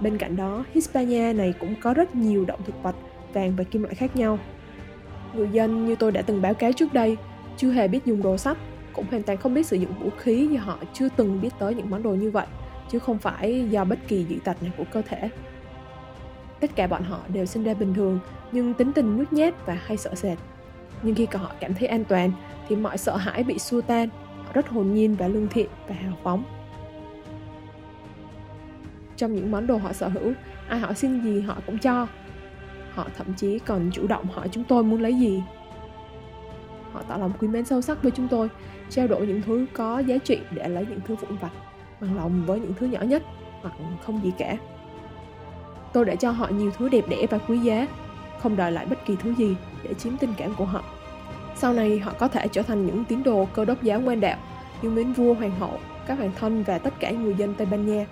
Bên 0.00 0.18
cạnh 0.18 0.36
đó, 0.36 0.64
Hispania 0.74 1.32
này 1.32 1.54
cũng 1.60 1.74
có 1.80 1.94
rất 1.94 2.14
nhiều 2.14 2.44
động 2.44 2.60
thực 2.66 2.82
vật, 2.82 2.96
vàng 3.32 3.52
và 3.56 3.64
kim 3.64 3.82
loại 3.82 3.94
khác 3.94 4.16
nhau. 4.16 4.38
Người 5.34 5.48
dân 5.52 5.86
như 5.86 5.96
tôi 5.96 6.12
đã 6.12 6.22
từng 6.22 6.42
báo 6.42 6.54
cáo 6.54 6.72
trước 6.72 6.92
đây, 6.92 7.16
chưa 7.56 7.70
hề 7.70 7.88
biết 7.88 8.04
dùng 8.04 8.22
đồ 8.22 8.36
sắt, 8.36 8.56
cũng 8.92 9.06
hoàn 9.10 9.22
toàn 9.22 9.38
không 9.38 9.54
biết 9.54 9.66
sử 9.66 9.76
dụng 9.76 9.92
vũ 10.00 10.10
khí 10.18 10.48
vì 10.48 10.56
họ 10.56 10.78
chưa 10.92 11.08
từng 11.16 11.40
biết 11.40 11.50
tới 11.58 11.74
những 11.74 11.90
món 11.90 12.02
đồ 12.02 12.10
như 12.10 12.30
vậy, 12.30 12.46
chứ 12.90 12.98
không 12.98 13.18
phải 13.18 13.68
do 13.70 13.84
bất 13.84 13.98
kỳ 14.08 14.26
dị 14.28 14.38
tật 14.44 14.62
nào 14.62 14.72
của 14.76 14.84
cơ 14.92 15.02
thể. 15.02 15.28
Tất 16.60 16.76
cả 16.76 16.86
bọn 16.86 17.02
họ 17.02 17.20
đều 17.28 17.46
sinh 17.46 17.64
ra 17.64 17.74
bình 17.74 17.94
thường, 17.94 18.18
nhưng 18.52 18.74
tính 18.74 18.92
tình 18.92 19.16
nhút 19.16 19.32
nhát 19.32 19.66
và 19.66 19.78
hay 19.86 19.96
sợ 19.96 20.14
sệt. 20.14 20.38
Nhưng 21.02 21.14
khi 21.14 21.26
cả 21.26 21.38
họ 21.38 21.52
cảm 21.60 21.74
thấy 21.74 21.88
an 21.88 22.04
toàn, 22.04 22.32
thì 22.68 22.76
mọi 22.76 22.98
sợ 22.98 23.16
hãi 23.16 23.44
bị 23.44 23.58
xua 23.58 23.80
tan, 23.80 24.08
họ 24.44 24.52
rất 24.52 24.68
hồn 24.68 24.94
nhiên 24.94 25.16
và 25.18 25.28
lương 25.28 25.48
thiện 25.48 25.68
và 25.88 25.94
hào 25.94 26.16
phóng. 26.22 26.44
Trong 29.20 29.34
những 29.34 29.50
món 29.50 29.66
đồ 29.66 29.76
họ 29.76 29.92
sở 29.92 30.08
hữu, 30.08 30.32
ai 30.68 30.80
hỏi 30.80 30.94
xin 30.94 31.20
gì 31.24 31.40
họ 31.40 31.56
cũng 31.66 31.78
cho. 31.78 32.06
Họ 32.94 33.06
thậm 33.16 33.34
chí 33.34 33.58
còn 33.58 33.90
chủ 33.92 34.06
động 34.06 34.26
hỏi 34.34 34.48
chúng 34.52 34.64
tôi 34.64 34.84
muốn 34.84 35.02
lấy 35.02 35.14
gì. 35.14 35.42
Họ 36.92 37.02
tỏ 37.08 37.16
lòng 37.16 37.32
quý 37.38 37.48
mến 37.48 37.64
sâu 37.64 37.80
sắc 37.80 38.02
với 38.02 38.12
chúng 38.12 38.28
tôi, 38.28 38.48
trao 38.90 39.06
đổi 39.06 39.26
những 39.26 39.42
thứ 39.42 39.66
có 39.72 39.98
giá 39.98 40.18
trị 40.18 40.38
để 40.50 40.68
lấy 40.68 40.86
những 40.90 41.00
thứ 41.06 41.14
vụn 41.14 41.36
vặt, 41.36 41.50
bằng 42.00 42.16
lòng 42.16 42.42
với 42.46 42.60
những 42.60 42.72
thứ 42.78 42.86
nhỏ 42.86 43.00
nhất 43.00 43.22
hoặc 43.62 43.74
không 44.04 44.20
gì 44.24 44.32
cả. 44.38 44.56
Tôi 45.92 46.04
đã 46.04 46.14
cho 46.14 46.30
họ 46.30 46.48
nhiều 46.48 46.70
thứ 46.70 46.88
đẹp 46.88 47.04
đẽ 47.08 47.26
và 47.30 47.38
quý 47.38 47.58
giá, 47.58 47.86
không 48.38 48.56
đòi 48.56 48.72
lại 48.72 48.86
bất 48.86 49.06
kỳ 49.06 49.16
thứ 49.16 49.34
gì 49.34 49.56
để 49.84 49.94
chiếm 49.94 50.16
tình 50.16 50.34
cảm 50.36 50.54
của 50.54 50.64
họ. 50.64 50.84
Sau 51.54 51.72
này 51.72 51.98
họ 51.98 52.12
có 52.18 52.28
thể 52.28 52.48
trở 52.48 52.62
thành 52.62 52.86
những 52.86 53.04
tín 53.04 53.22
đồ 53.22 53.48
cơ 53.52 53.64
đốc 53.64 53.82
giáo 53.82 54.00
ngoan 54.00 54.20
đạo, 54.20 54.38
yêu 54.82 54.90
mến 54.90 55.12
vua, 55.12 55.34
hoàng 55.34 55.60
hậu, 55.60 55.78
các 56.06 56.18
hoàng 56.18 56.32
thân 56.40 56.62
và 56.62 56.78
tất 56.78 56.94
cả 57.00 57.10
người 57.10 57.34
dân 57.34 57.54
Tây 57.54 57.66
Ban 57.70 57.86
Nha, 57.86 58.06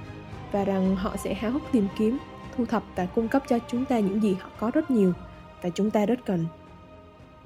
và 0.52 0.64
rằng 0.64 0.96
họ 0.96 1.16
sẽ 1.16 1.34
háo 1.34 1.50
hức 1.50 1.62
tìm 1.72 1.86
kiếm, 1.98 2.18
thu 2.56 2.66
thập 2.66 2.84
và 2.96 3.06
cung 3.06 3.28
cấp 3.28 3.42
cho 3.48 3.58
chúng 3.68 3.84
ta 3.84 3.98
những 3.98 4.20
gì 4.22 4.34
họ 4.40 4.50
có 4.58 4.70
rất 4.74 4.90
nhiều 4.90 5.12
và 5.62 5.70
chúng 5.70 5.90
ta 5.90 6.06
rất 6.06 6.26
cần. 6.26 6.46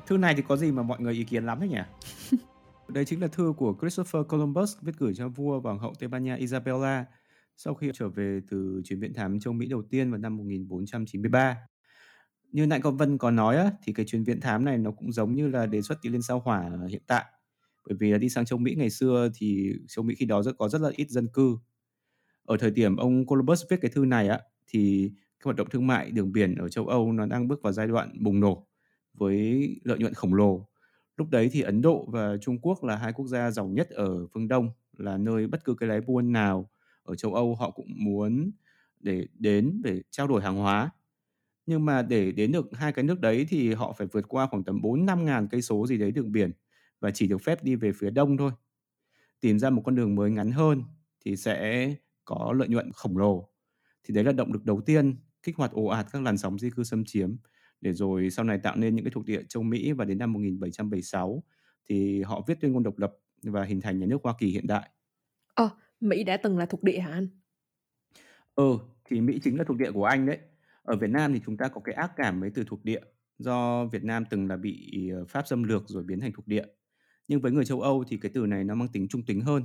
Thư 0.07 0.17
này 0.17 0.35
thì 0.35 0.43
có 0.49 0.57
gì 0.57 0.73
mà 0.73 0.83
mọi 0.83 1.01
người 1.01 1.15
ý 1.15 1.25
kiến 1.25 1.47
lắm 1.47 1.61
đấy 1.61 1.69
nhỉ? 1.69 2.39
Đây 2.89 3.05
chính 3.05 3.21
là 3.21 3.27
thư 3.27 3.53
của 3.57 3.75
Christopher 3.81 4.23
Columbus 4.29 4.77
viết 4.83 4.93
gửi 4.99 5.15
cho 5.15 5.29
vua 5.29 5.61
và 5.61 5.71
hoàng 5.71 5.83
hậu 5.83 5.95
Tây 5.99 6.09
Ban 6.09 6.25
Nha 6.25 6.35
Isabella 6.35 7.05
sau 7.57 7.75
khi 7.75 7.91
trở 7.95 8.09
về 8.09 8.41
từ 8.51 8.81
chuyến 8.85 9.01
viễn 9.01 9.15
thám 9.15 9.41
châu 9.41 9.53
Mỹ 9.53 9.67
đầu 9.67 9.83
tiên 9.83 10.11
vào 10.11 10.19
năm 10.19 10.37
1493. 10.37 11.57
Như 12.53 12.67
nãy 12.67 12.81
con 12.81 12.97
Vân 12.97 13.19
có 13.19 13.31
nói 13.31 13.57
á, 13.57 13.71
thì 13.83 13.93
cái 13.93 14.07
chuyến 14.07 14.25
viễn 14.25 14.41
thám 14.41 14.65
này 14.65 14.79
nó 14.79 14.91
cũng 14.91 15.13
giống 15.13 15.35
như 15.35 15.49
là 15.49 15.67
đề 15.67 15.83
xuất 15.83 15.99
đi 16.03 16.11
lên 16.11 16.23
sao 16.23 16.41
hỏa 16.41 16.71
hiện 16.89 17.03
tại. 17.07 17.25
Bởi 17.87 17.97
vì 18.01 18.11
là 18.11 18.19
đi 18.19 18.29
sang 18.29 18.45
châu 18.45 18.59
Mỹ 18.59 18.75
ngày 18.75 18.91
xưa 18.91 19.29
thì 19.35 19.73
châu 19.89 20.05
Mỹ 20.05 20.15
khi 20.19 20.27
đó 20.27 20.43
rất 20.43 20.53
có 20.59 20.69
rất 20.69 20.81
là 20.81 20.91
ít 20.97 21.11
dân 21.11 21.29
cư. 21.29 21.57
Ở 22.45 22.57
thời 22.57 22.71
điểm 22.71 22.97
ông 22.97 23.27
Columbus 23.27 23.63
viết 23.71 23.77
cái 23.83 23.91
thư 23.95 24.05
này 24.05 24.29
á, 24.29 24.41
thì 24.67 25.11
cái 25.15 25.45
hoạt 25.45 25.57
động 25.57 25.69
thương 25.71 25.87
mại 25.87 26.11
đường 26.11 26.33
biển 26.33 26.55
ở 26.55 26.69
châu 26.69 26.87
Âu 26.87 27.13
nó 27.13 27.27
đang 27.27 27.49
bước 27.49 27.63
vào 27.63 27.73
giai 27.73 27.87
đoạn 27.87 28.13
bùng 28.21 28.41
nổ 28.41 28.67
với 29.15 29.69
lợi 29.85 29.99
nhuận 29.99 30.15
khổng 30.15 30.35
lồ. 30.35 30.69
Lúc 31.17 31.31
đấy 31.31 31.49
thì 31.53 31.61
Ấn 31.63 31.83
Độ 31.83 32.07
và 32.13 32.37
Trung 32.41 32.59
Quốc 32.63 32.85
là 32.85 32.97
hai 32.97 33.13
quốc 33.13 33.27
gia 33.27 33.51
giàu 33.51 33.67
nhất 33.69 33.91
ở 33.91 34.27
phương 34.27 34.49
Đông, 34.49 34.71
là 34.99 35.19
nơi 35.19 35.47
bất 35.47 35.65
cứ 35.65 35.75
cái 35.75 35.89
lái 35.89 36.01
buôn 36.01 36.33
nào 36.33 36.71
ở 37.03 37.15
châu 37.15 37.35
Âu 37.35 37.55
họ 37.55 37.71
cũng 37.71 37.89
muốn 37.97 38.51
để 39.01 39.27
đến 39.39 39.81
để 39.85 40.03
trao 40.11 40.27
đổi 40.29 40.43
hàng 40.43 40.57
hóa. 40.57 40.91
Nhưng 41.67 41.85
mà 41.85 42.03
để 42.03 42.33
đến 42.33 42.53
được 42.53 42.69
hai 42.73 42.93
cái 42.93 43.05
nước 43.05 43.21
đấy 43.21 43.47
thì 43.49 43.75
họ 43.75 43.93
phải 43.99 44.07
vượt 44.13 44.29
qua 44.29 44.47
khoảng 44.51 44.65
tầm 44.65 44.83
4 44.83 45.07
5 45.07 45.25
ngàn 45.25 45.49
cây 45.49 45.63
số 45.63 45.87
gì 45.87 45.99
đấy 45.99 46.11
đường 46.13 46.33
biển 46.33 46.53
và 47.01 47.11
chỉ 47.11 47.27
được 47.27 47.39
phép 47.39 47.65
đi 47.65 47.75
về 47.77 47.93
phía 47.93 48.11
đông 48.11 48.37
thôi. 48.37 48.51
Tìm 49.41 49.59
ra 49.59 49.71
một 49.71 49.83
con 49.85 49.95
đường 49.95 50.15
mới 50.15 50.31
ngắn 50.31 50.53
hơn 50.53 50.83
thì 51.25 51.37
sẽ 51.37 51.95
có 52.25 52.53
lợi 52.57 52.69
nhuận 52.69 52.91
khổng 52.95 53.19
lồ. 53.19 53.49
Thì 54.05 54.15
đấy 54.15 54.25
là 54.25 54.33
động 54.33 54.53
lực 54.53 54.65
đầu 54.65 54.81
tiên 54.87 55.17
kích 55.43 55.57
hoạt 55.57 55.73
ồ 55.73 55.87
ạt 55.87 56.07
các 56.13 56.23
làn 56.23 56.39
sóng 56.39 56.59
di 56.59 56.71
cư 56.71 56.85
xâm 56.85 57.05
chiếm 57.05 57.37
để 57.81 57.93
rồi 57.93 58.31
sau 58.31 58.45
này 58.45 58.59
tạo 58.63 58.77
nên 58.77 58.95
những 58.95 59.05
cái 59.05 59.13
thuộc 59.15 59.25
địa 59.25 59.43
châu 59.49 59.63
Mỹ 59.63 59.93
và 59.93 60.05
đến 60.05 60.19
năm 60.19 60.33
1776 60.33 61.43
thì 61.89 62.23
họ 62.23 62.45
viết 62.49 62.61
tuyên 62.61 62.73
ngôn 62.73 62.83
độc 62.83 62.99
lập 62.99 63.13
và 63.43 63.65
hình 63.65 63.81
thành 63.81 63.99
nhà 63.99 64.07
nước 64.07 64.19
Hoa 64.23 64.35
Kỳ 64.39 64.47
hiện 64.47 64.67
đại. 64.67 64.91
Ờ, 65.55 65.71
Mỹ 66.01 66.25
đã 66.25 66.37
từng 66.37 66.59
là 66.59 66.67
thuộc 66.67 66.83
địa 66.83 66.99
hả 66.99 67.11
anh? 67.11 67.29
Ừ, 68.55 68.79
thì 69.05 69.21
Mỹ 69.21 69.41
chính 69.43 69.59
là 69.59 69.65
thuộc 69.65 69.77
địa 69.77 69.91
của 69.93 70.05
anh 70.05 70.27
đấy. 70.27 70.39
Ở 70.83 70.97
Việt 70.97 71.11
Nam 71.11 71.33
thì 71.35 71.41
chúng 71.47 71.57
ta 71.57 71.69
có 71.69 71.81
cái 71.81 71.95
ác 71.95 72.13
cảm 72.17 72.41
với 72.41 72.51
từ 72.55 72.65
thuộc 72.67 72.85
địa 72.85 73.01
do 73.39 73.85
Việt 73.85 74.05
Nam 74.05 74.25
từng 74.31 74.49
là 74.49 74.57
bị 74.57 75.09
ờ, 75.15 75.25
Pháp 75.29 75.47
xâm 75.47 75.63
lược 75.63 75.89
rồi 75.89 76.03
biến 76.03 76.21
thành 76.21 76.33
thuộc 76.33 76.47
địa. 76.49 76.65
Nhưng 77.29 77.41
với 77.41 77.53
người 77.53 77.65
châu 77.65 77.81
Âu 77.81 78.05
thì 78.09 78.17
cái 78.17 78.31
từ 78.35 78.47
này 78.47 78.65
nó 78.65 78.75
mang 78.75 78.89
tính 78.89 79.09
trung 79.09 79.23
tính 79.27 79.41
hơn. 79.41 79.63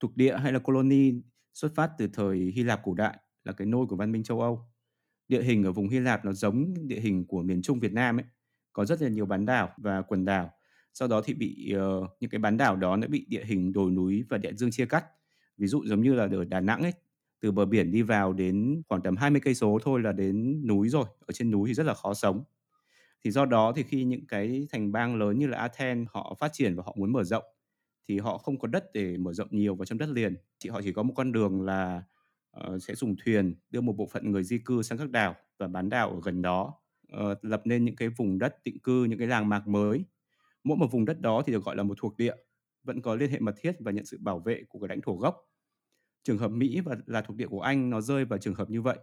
Thuộc 0.00 0.16
địa 0.16 0.36
hay 0.36 0.52
là 0.52 0.58
colony 0.58 1.12
xuất 1.54 1.74
phát 1.74 1.90
từ 1.98 2.08
thời 2.12 2.38
Hy 2.38 2.62
Lạp 2.62 2.80
cổ 2.84 2.94
đại 2.94 3.18
là 3.44 3.52
cái 3.52 3.66
nôi 3.66 3.86
của 3.86 3.96
văn 3.96 4.12
minh 4.12 4.22
châu 4.22 4.40
Âu. 4.40 4.68
Địa 5.28 5.42
hình 5.42 5.64
ở 5.64 5.72
vùng 5.72 5.88
Hy 5.88 6.00
Lạp 6.00 6.24
nó 6.24 6.32
giống 6.32 6.74
địa 6.88 7.00
hình 7.00 7.26
của 7.26 7.42
miền 7.42 7.62
Trung 7.62 7.80
Việt 7.80 7.92
Nam 7.92 8.16
ấy, 8.16 8.24
có 8.72 8.84
rất 8.84 9.02
là 9.02 9.08
nhiều 9.08 9.26
bán 9.26 9.46
đảo 9.46 9.70
và 9.76 10.02
quần 10.02 10.24
đảo. 10.24 10.50
Sau 10.94 11.08
đó 11.08 11.22
thì 11.24 11.34
bị 11.34 11.74
uh, 11.76 12.10
những 12.20 12.30
cái 12.30 12.38
bán 12.38 12.56
đảo 12.56 12.76
đó 12.76 12.96
nó 12.96 13.08
bị 13.08 13.26
địa 13.28 13.44
hình 13.44 13.72
đồi 13.72 13.90
núi 13.90 14.24
và 14.28 14.38
địa 14.38 14.52
dương 14.52 14.70
chia 14.70 14.86
cắt. 14.86 15.04
Ví 15.56 15.66
dụ 15.66 15.84
giống 15.84 16.02
như 16.02 16.14
là 16.14 16.28
ở 16.32 16.44
Đà 16.44 16.60
Nẵng 16.60 16.82
ấy, 16.82 16.92
từ 17.40 17.52
bờ 17.52 17.64
biển 17.64 17.90
đi 17.90 18.02
vào 18.02 18.32
đến 18.32 18.82
khoảng 18.88 19.02
tầm 19.02 19.16
20 19.16 19.40
cây 19.44 19.54
số 19.54 19.78
thôi 19.82 20.00
là 20.00 20.12
đến 20.12 20.66
núi 20.66 20.88
rồi, 20.88 21.04
ở 21.20 21.32
trên 21.32 21.50
núi 21.50 21.68
thì 21.68 21.74
rất 21.74 21.86
là 21.86 21.94
khó 21.94 22.14
sống. 22.14 22.44
Thì 23.24 23.30
do 23.30 23.44
đó 23.44 23.72
thì 23.76 23.82
khi 23.82 24.04
những 24.04 24.26
cái 24.26 24.66
thành 24.72 24.92
bang 24.92 25.16
lớn 25.16 25.38
như 25.38 25.46
là 25.46 25.58
Athens 25.58 26.08
họ 26.12 26.36
phát 26.40 26.52
triển 26.52 26.76
và 26.76 26.82
họ 26.86 26.94
muốn 26.98 27.12
mở 27.12 27.24
rộng 27.24 27.44
thì 28.08 28.18
họ 28.18 28.38
không 28.38 28.58
có 28.58 28.68
đất 28.68 28.92
để 28.92 29.16
mở 29.16 29.32
rộng 29.32 29.48
nhiều 29.50 29.74
vào 29.74 29.84
trong 29.84 29.98
đất 29.98 30.08
liền. 30.08 30.36
thì 30.60 30.70
họ 30.70 30.82
chỉ 30.82 30.92
có 30.92 31.02
một 31.02 31.14
con 31.16 31.32
đường 31.32 31.62
là 31.62 32.02
uh, 32.60 32.82
sẽ 32.82 32.94
dùng 32.94 33.16
thuyền 33.24 33.54
đưa 33.70 33.80
một 33.80 33.92
bộ 33.96 34.06
phận 34.06 34.30
người 34.30 34.44
di 34.44 34.58
cư 34.58 34.82
sang 34.82 34.98
các 34.98 35.10
đảo 35.10 35.34
và 35.58 35.68
bán 35.68 35.88
đảo 35.88 36.10
ở 36.10 36.20
gần 36.24 36.42
đó, 36.42 36.74
uh, 37.16 37.44
lập 37.44 37.62
nên 37.64 37.84
những 37.84 37.96
cái 37.96 38.08
vùng 38.08 38.38
đất 38.38 38.64
định 38.64 38.78
cư, 38.78 39.04
những 39.04 39.18
cái 39.18 39.28
làng 39.28 39.48
mạc 39.48 39.68
mới. 39.68 40.04
Mỗi 40.64 40.76
một 40.76 40.92
vùng 40.92 41.04
đất 41.04 41.20
đó 41.20 41.42
thì 41.46 41.52
được 41.52 41.64
gọi 41.64 41.76
là 41.76 41.82
một 41.82 41.94
thuộc 41.98 42.16
địa, 42.16 42.34
vẫn 42.82 43.00
có 43.00 43.14
liên 43.14 43.30
hệ 43.30 43.38
mật 43.38 43.54
thiết 43.58 43.76
và 43.80 43.92
nhận 43.92 44.04
sự 44.04 44.18
bảo 44.20 44.38
vệ 44.38 44.62
của 44.68 44.78
cái 44.78 44.88
lãnh 44.88 45.00
thổ 45.00 45.16
gốc. 45.16 45.50
trường 46.22 46.38
hợp 46.38 46.48
Mỹ 46.48 46.80
và 46.80 46.96
là 47.06 47.22
thuộc 47.22 47.36
địa 47.36 47.46
của 47.46 47.60
Anh 47.60 47.90
nó 47.90 48.00
rơi 48.00 48.24
vào 48.24 48.38
trường 48.38 48.54
hợp 48.54 48.70
như 48.70 48.82
vậy. 48.82 48.98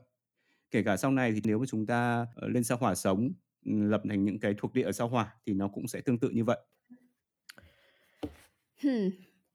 Kể 0.72 0.84
cả 0.84 0.98
sau 0.98 1.12
này 1.12 1.32
thì 1.32 1.42
nếu 1.44 1.60
mà 1.60 1.66
chúng 1.66 1.86
ta 1.86 2.28
ờ, 2.36 2.48
lên 2.48 2.64
sao 2.64 2.78
hỏa 2.78 2.96
sống 2.96 3.32
ừ, 3.66 3.72
lập 3.72 4.02
thành 4.10 4.26
những 4.26 4.40
cái 4.40 4.54
thuộc 4.58 4.74
địa 4.74 4.84
ở 4.84 4.92
sao 4.92 5.08
hỏa 5.08 5.36
thì 5.46 5.54
nó 5.54 5.68
cũng 5.68 5.88
sẽ 5.88 6.02
tương 6.02 6.20
tự 6.20 6.30
như 6.30 6.44
vậy. 6.44 6.58
Hmm. 8.84 9.10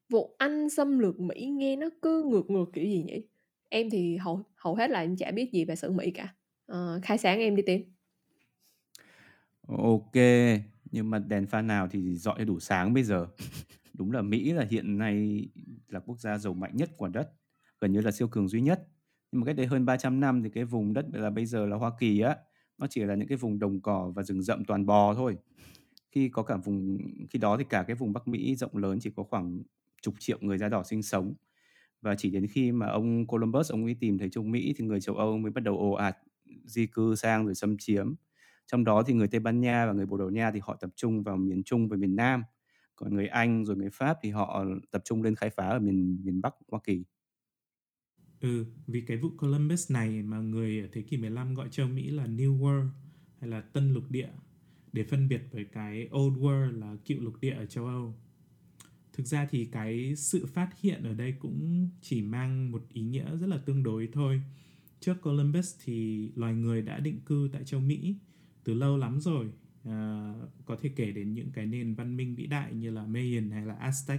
Vụ 0.09 0.35
Anh 0.39 0.71
xâm 0.71 0.99
lược 0.99 1.21
Mỹ 1.21 1.47
nghe 1.47 1.77
nó 1.77 1.87
cứ 2.03 2.23
ngược 2.23 2.51
ngược 2.51 2.67
kiểu 2.73 2.85
gì 2.85 3.03
nhỉ? 3.03 3.23
Em 3.69 3.91
thì 3.91 4.17
hầu 4.17 4.43
hầu 4.57 4.75
hết 4.75 4.91
là 4.91 5.01
em 5.01 5.17
chả 5.17 5.31
biết 5.31 5.53
gì 5.53 5.65
về 5.65 5.77
sự 5.77 5.91
Mỹ 5.91 6.11
cả. 6.11 6.35
À, 6.67 6.99
khai 7.03 7.19
sáng 7.19 7.39
em 7.39 7.57
đi 7.57 7.63
tìm. 7.63 7.83
Ok, 9.69 10.15
nhưng 10.91 11.11
mà 11.11 11.19
đèn 11.19 11.47
pha 11.47 11.63
nào 11.63 11.89
thì 11.91 12.17
dọi 12.17 12.45
đủ 12.45 12.61
sáng 12.61 12.95
bây 12.95 13.03
giờ. 13.03 13.27
Đúng 13.95 14.13
là 14.13 14.23
Mỹ 14.23 14.53
là 14.53 14.67
hiện 14.71 14.99
nay 14.99 15.47
là 15.89 16.01
quốc 16.01 16.21
gia 16.21 16.39
giàu 16.39 16.55
mạnh 16.55 16.77
nhất 16.77 16.91
của 16.97 17.09
đất, 17.09 17.33
gần 17.81 17.93
như 17.93 18.01
là 18.01 18.11
siêu 18.11 18.29
cường 18.29 18.49
duy 18.49 18.61
nhất. 18.61 18.89
Nhưng 19.33 19.41
mà 19.41 19.47
cách 19.47 19.57
đây 19.57 19.67
hơn 19.67 19.85
300 19.85 20.21
năm 20.21 20.43
thì 20.43 20.51
cái 20.51 20.65
vùng 20.65 20.93
đất 20.93 21.07
là 21.13 21.31
bây 21.31 21.47
giờ 21.47 21.67
là 21.67 21.77
Hoa 21.77 21.91
Kỳ 21.99 22.21
á, 22.21 22.37
nó 22.79 22.87
chỉ 22.91 23.05
là 23.05 23.15
những 23.15 23.29
cái 23.29 23.39
vùng 23.39 23.59
đồng 23.59 23.81
cỏ 23.81 24.13
và 24.15 24.23
rừng 24.23 24.43
rậm 24.43 24.65
toàn 24.65 24.87
bò 24.87 25.15
thôi. 25.15 25.37
Khi 26.17 26.29
có 26.29 26.43
cả 26.43 26.57
vùng 26.57 26.99
khi 27.31 27.39
đó 27.39 27.57
thì 27.57 27.65
cả 27.69 27.85
cái 27.87 27.97
vùng 27.97 28.13
Bắc 28.13 28.29
Mỹ 28.29 28.57
rộng 28.57 28.77
lớn 28.77 28.99
chỉ 29.01 29.11
có 29.17 29.23
khoảng 29.23 29.63
chục 30.03 30.15
triệu 30.19 30.39
người 30.41 30.59
da 30.59 30.69
đỏ 30.69 30.83
sinh 30.83 31.03
sống. 31.03 31.35
Và 32.03 32.15
chỉ 32.19 32.31
đến 32.31 32.47
khi 32.47 32.73
mà 32.73 32.87
ông 32.87 33.27
Columbus 33.27 33.73
ông 33.73 33.85
ấy 33.85 33.97
tìm 34.01 34.19
thấy 34.19 34.31
châu 34.31 34.45
Mỹ 34.45 34.75
thì 34.77 34.85
người 34.85 35.01
châu 35.01 35.17
Âu 35.17 35.39
mới 35.39 35.53
bắt 35.53 35.65
đầu 35.65 35.79
ồ 35.79 35.93
ạt 35.93 36.17
di 36.65 36.87
cư 36.87 37.15
sang 37.15 37.45
rồi 37.45 37.55
xâm 37.55 37.77
chiếm. 37.79 38.15
Trong 38.67 38.85
đó 38.85 39.03
thì 39.03 39.15
người 39.15 39.29
Tây 39.29 39.41
Ban 39.41 39.61
Nha 39.61 39.87
và 39.87 39.93
người 39.93 40.07
Bồ 40.07 40.17
Đào 40.17 40.31
Nha 40.31 40.51
thì 40.51 40.61
họ 40.63 40.77
tập 40.81 40.91
trung 40.97 41.23
vào 41.23 41.37
miền 41.37 41.63
Trung 41.63 41.89
và 41.89 41.97
miền 41.97 42.17
Nam. 42.17 42.43
Còn 42.97 43.15
người 43.15 43.27
Anh 43.29 43.65
rồi 43.65 43.77
người 43.77 43.91
Pháp 43.93 44.19
thì 44.23 44.31
họ 44.31 44.65
tập 44.91 45.03
trung 45.05 45.23
lên 45.23 45.35
khai 45.35 45.51
phá 45.51 45.69
ở 45.69 45.79
miền 45.79 46.21
miền 46.25 46.41
Bắc 46.41 46.55
Hoa 46.71 46.81
Kỳ. 46.85 47.05
Ừ, 48.41 48.67
vì 48.87 49.01
cái 49.01 49.17
vụ 49.17 49.29
Columbus 49.39 49.93
này 49.93 50.23
mà 50.23 50.41
người 50.41 50.81
ở 50.81 50.89
thế 50.93 51.03
kỷ 51.03 51.17
15 51.17 51.55
gọi 51.55 51.69
châu 51.71 51.89
Mỹ 51.89 52.11
là 52.11 52.27
New 52.27 52.59
World 52.59 52.89
hay 53.41 53.51
là 53.51 53.61
Tân 53.61 53.93
Lục 53.93 54.05
Địa 54.11 54.29
để 54.97 55.05
phân 55.05 55.29
biệt 55.29 55.49
với 55.51 55.65
cái 55.65 56.09
Old 56.17 56.39
World 56.39 56.79
là 56.79 56.97
cựu 57.05 57.21
lục 57.21 57.35
địa 57.41 57.51
ở 57.51 57.67
châu 57.67 57.87
Âu. 57.87 58.15
Thực 59.13 59.27
ra 59.27 59.47
thì 59.51 59.65
cái 59.65 60.17
sự 60.17 60.47
phát 60.47 60.81
hiện 60.81 61.03
ở 61.03 61.15
đây 61.15 61.33
cũng 61.33 61.89
chỉ 62.01 62.23
mang 62.23 62.73
một 62.73 62.87
ý 62.93 63.03
nghĩa 63.03 63.37
rất 63.37 63.47
là 63.47 63.59
tương 63.59 63.83
đối 63.83 64.09
thôi. 64.13 64.43
Trước 65.01 65.21
Columbus 65.23 65.75
thì 65.85 66.29
loài 66.35 66.55
người 66.55 66.83
đã 66.83 67.01
định 67.01 67.21
cư 67.27 67.49
tại 67.53 67.65
châu 67.65 67.81
Mỹ 67.81 68.17
từ 68.65 68.75
lâu 68.75 68.97
lắm 68.97 69.21
rồi. 69.21 69.51
À, 69.85 70.33
có 70.65 70.77
thể 70.83 70.89
kể 70.97 71.13
đến 71.13 71.35
những 71.35 71.51
cái 71.51 71.67
nền 71.67 71.95
văn 71.95 72.17
minh 72.17 72.35
vĩ 72.35 72.47
đại 72.47 72.75
như 72.75 72.91
là 72.91 73.07
Mayan 73.07 73.51
hay 73.51 73.67
là 73.67 73.91
Aztec. 73.91 74.19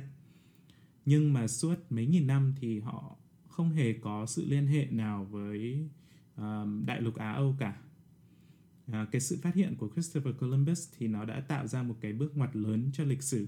Nhưng 1.06 1.34
mà 1.34 1.48
suốt 1.48 1.76
mấy 1.90 2.06
nghìn 2.06 2.28
năm 2.28 2.54
thì 2.60 2.80
họ 2.80 3.18
không 3.48 3.72
hề 3.72 3.94
có 3.94 4.26
sự 4.26 4.46
liên 4.50 4.68
hệ 4.68 4.88
nào 4.92 5.26
với 5.26 5.90
um, 6.36 6.86
đại 6.86 7.02
lục 7.02 7.16
Á 7.16 7.32
Âu 7.34 7.56
cả. 7.60 7.82
À, 8.92 9.08
cái 9.12 9.22
sự 9.22 9.40
phát 9.42 9.56
hiện 9.56 9.76
của 9.76 9.90
Christopher 9.90 10.36
Columbus 10.40 10.90
thì 10.98 11.08
nó 11.08 11.26
đã 11.26 11.40
tạo 11.40 11.68
ra 11.68 11.84
một 11.84 11.96
cái 12.02 12.14
bước 12.14 12.38
ngoặt 12.38 12.56
lớn 12.56 12.90
cho 12.94 13.04
lịch 13.04 13.24
sử. 13.24 13.48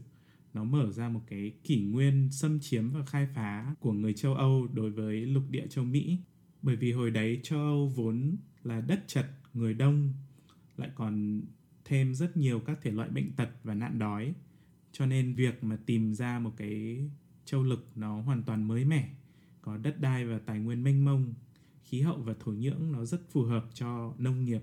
Nó 0.53 0.63
mở 0.63 0.91
ra 0.91 1.09
một 1.09 1.21
cái 1.27 1.51
kỷ 1.63 1.81
nguyên 1.81 2.29
xâm 2.31 2.59
chiếm 2.59 2.91
và 2.91 3.05
khai 3.05 3.27
phá 3.35 3.75
của 3.79 3.93
người 3.93 4.13
châu 4.13 4.35
Âu 4.35 4.67
đối 4.73 4.91
với 4.91 5.25
lục 5.25 5.43
địa 5.49 5.67
châu 5.67 5.85
Mỹ. 5.85 6.17
Bởi 6.61 6.75
vì 6.75 6.91
hồi 6.91 7.11
đấy 7.11 7.39
châu 7.43 7.59
Âu 7.59 7.87
vốn 7.87 8.37
là 8.63 8.81
đất 8.81 9.03
chật, 9.07 9.25
người 9.53 9.73
đông, 9.73 10.13
lại 10.77 10.89
còn 10.95 11.41
thêm 11.85 12.15
rất 12.15 12.37
nhiều 12.37 12.59
các 12.59 12.79
thể 12.81 12.91
loại 12.91 13.09
bệnh 13.09 13.31
tật 13.31 13.49
và 13.63 13.73
nạn 13.73 13.99
đói. 13.99 14.33
Cho 14.91 15.05
nên 15.05 15.33
việc 15.33 15.63
mà 15.63 15.77
tìm 15.85 16.13
ra 16.13 16.39
một 16.39 16.53
cái 16.57 17.03
châu 17.45 17.63
lực 17.63 17.87
nó 17.95 18.21
hoàn 18.21 18.43
toàn 18.43 18.67
mới 18.67 18.85
mẻ 18.85 19.09
có 19.61 19.77
đất 19.77 20.01
đai 20.01 20.25
và 20.25 20.39
tài 20.39 20.59
nguyên 20.59 20.83
mênh 20.83 21.05
mông 21.05 21.33
khí 21.83 22.01
hậu 22.01 22.17
và 22.17 22.33
thổ 22.39 22.51
nhưỡng 22.51 22.91
nó 22.91 23.05
rất 23.05 23.29
phù 23.31 23.43
hợp 23.43 23.65
cho 23.73 24.13
nông 24.17 24.45
nghiệp 24.45 24.61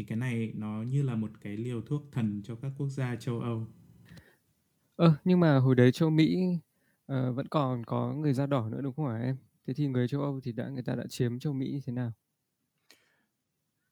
thì 0.00 0.04
cái 0.04 0.18
này 0.18 0.52
nó 0.54 0.82
như 0.82 1.02
là 1.02 1.14
một 1.14 1.30
cái 1.40 1.56
liều 1.56 1.82
thuốc 1.82 2.02
thần 2.12 2.42
cho 2.44 2.54
các 2.54 2.72
quốc 2.78 2.88
gia 2.88 3.16
châu 3.16 3.40
Âu. 3.40 3.66
Ờ, 4.96 5.14
nhưng 5.24 5.40
mà 5.40 5.58
hồi 5.58 5.74
đấy 5.74 5.92
châu 5.92 6.10
Mỹ 6.10 6.38
uh, 7.12 7.34
vẫn 7.34 7.48
còn 7.48 7.84
có 7.84 8.12
người 8.12 8.32
da 8.32 8.46
đỏ 8.46 8.68
nữa 8.68 8.80
đúng 8.82 8.94
không 8.94 9.06
hả 9.06 9.18
em? 9.18 9.36
Thế 9.66 9.74
thì 9.74 9.86
người 9.86 10.08
châu 10.08 10.22
Âu 10.22 10.40
thì 10.40 10.52
đã 10.52 10.68
người 10.68 10.82
ta 10.82 10.94
đã 10.94 11.04
chiếm 11.08 11.38
châu 11.38 11.52
Mỹ 11.52 11.70
như 11.70 11.80
thế 11.86 11.92
nào? 11.92 12.12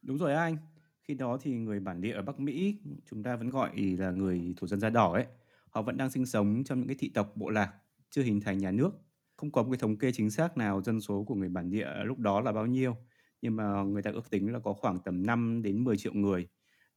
Đúng 0.02 0.18
rồi 0.18 0.34
anh. 0.34 0.56
Khi 1.02 1.14
đó 1.14 1.38
thì 1.40 1.58
người 1.58 1.80
bản 1.80 2.00
địa 2.00 2.12
ở 2.12 2.22
Bắc 2.22 2.40
Mỹ 2.40 2.78
chúng 3.10 3.22
ta 3.22 3.36
vẫn 3.36 3.50
gọi 3.50 3.96
là 3.98 4.10
người 4.10 4.54
thổ 4.56 4.66
dân 4.66 4.80
da 4.80 4.90
đỏ 4.90 5.12
ấy. 5.12 5.26
Họ 5.70 5.82
vẫn 5.82 5.96
đang 5.96 6.10
sinh 6.10 6.26
sống 6.26 6.64
trong 6.64 6.78
những 6.78 6.88
cái 6.88 6.96
thị 6.98 7.10
tộc 7.14 7.32
bộ 7.36 7.50
lạc 7.50 7.72
chưa 8.10 8.22
hình 8.22 8.40
thành 8.40 8.58
nhà 8.58 8.70
nước 8.70 8.90
không 9.36 9.50
có 9.50 9.62
một 9.62 9.70
cái 9.70 9.78
thống 9.78 9.96
kê 9.96 10.12
chính 10.12 10.30
xác 10.30 10.56
nào 10.56 10.82
dân 10.82 11.00
số 11.00 11.24
của 11.24 11.34
người 11.34 11.48
bản 11.48 11.70
địa 11.70 11.88
lúc 12.04 12.18
đó 12.18 12.40
là 12.40 12.52
bao 12.52 12.66
nhiêu 12.66 12.96
nhưng 13.42 13.57
mà 13.57 13.83
người 13.83 14.02
ta 14.02 14.11
ước 14.11 14.30
tính 14.30 14.52
là 14.52 14.59
có 14.59 14.73
khoảng 14.73 14.99
tầm 15.04 15.26
5 15.26 15.62
đến 15.62 15.85
10 15.85 15.97
triệu 15.97 16.12
người 16.14 16.49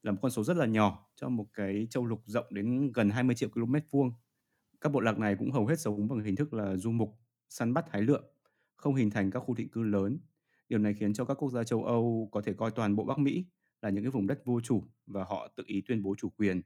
là 0.04 0.12
một 0.12 0.18
con 0.22 0.32
số 0.32 0.44
rất 0.44 0.58
là 0.58 0.66
nhỏ 0.66 1.10
cho 1.16 1.30
một 1.30 1.46
cái 1.54 1.88
châu 1.90 2.06
lục 2.06 2.22
rộng 2.26 2.46
đến 2.50 2.92
gần 2.92 3.10
20 3.10 3.36
triệu 3.36 3.50
km 3.50 3.76
vuông. 3.92 4.12
Các 4.82 4.92
bộ 4.92 5.00
lạc 5.00 5.20
này 5.20 5.36
cũng 5.40 5.52
hầu 5.52 5.68
hết 5.68 5.80
sống 5.80 6.08
bằng 6.08 6.20
hình 6.20 6.36
thức 6.36 6.54
là 6.54 6.76
du 6.78 6.92
mục, 6.92 7.20
săn 7.50 7.74
bắt 7.74 7.86
hái 7.90 8.02
lượm, 8.02 8.24
không 8.76 8.96
hình 8.96 9.10
thành 9.10 9.32
các 9.32 9.40
khu 9.40 9.54
định 9.54 9.70
cư 9.70 9.84
lớn. 9.84 10.20
Điều 10.70 10.80
này 10.80 10.94
khiến 10.94 11.14
cho 11.14 11.26
các 11.26 11.34
quốc 11.34 11.52
gia 11.52 11.64
châu 11.64 11.84
Âu 11.84 12.30
có 12.32 12.42
thể 12.42 12.54
coi 12.54 12.72
toàn 12.72 12.96
bộ 12.96 13.04
Bắc 13.04 13.20
Mỹ 13.20 13.46
là 13.82 13.90
những 13.90 14.04
cái 14.04 14.12
vùng 14.12 14.28
đất 14.28 14.46
vô 14.46 14.62
chủ 14.62 14.84
và 15.06 15.24
họ 15.24 15.48
tự 15.56 15.64
ý 15.68 15.82
tuyên 15.88 16.04
bố 16.04 16.16
chủ 16.18 16.30
quyền. 16.30 16.62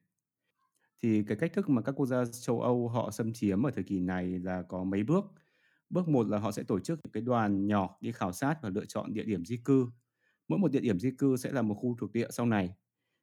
Thì 1.01 1.23
cái 1.23 1.37
cách 1.37 1.53
thức 1.53 1.69
mà 1.69 1.81
các 1.81 1.91
quốc 1.91 2.05
gia 2.05 2.25
châu 2.25 2.61
Âu 2.61 2.87
họ 2.87 3.11
xâm 3.11 3.33
chiếm 3.33 3.65
ở 3.65 3.71
thời 3.71 3.83
kỳ 3.83 3.99
này 3.99 4.39
là 4.39 4.61
có 4.61 4.83
mấy 4.83 5.03
bước. 5.03 5.25
Bước 5.95 6.07
một 6.07 6.27
là 6.27 6.39
họ 6.39 6.51
sẽ 6.51 6.63
tổ 6.63 6.79
chức 6.79 6.99
cái 7.13 7.23
đoàn 7.23 7.67
nhỏ 7.67 7.97
đi 8.01 8.11
khảo 8.11 8.31
sát 8.31 8.55
và 8.61 8.69
lựa 8.69 8.85
chọn 8.85 9.13
địa 9.13 9.23
điểm 9.23 9.45
di 9.45 9.57
cư. 9.57 9.87
Mỗi 10.47 10.59
một 10.59 10.71
địa 10.71 10.79
điểm 10.79 10.99
di 10.99 11.11
cư 11.11 11.37
sẽ 11.37 11.51
là 11.51 11.61
một 11.61 11.75
khu 11.75 11.95
thuộc 11.99 12.13
địa 12.13 12.27
sau 12.29 12.45
này. 12.45 12.73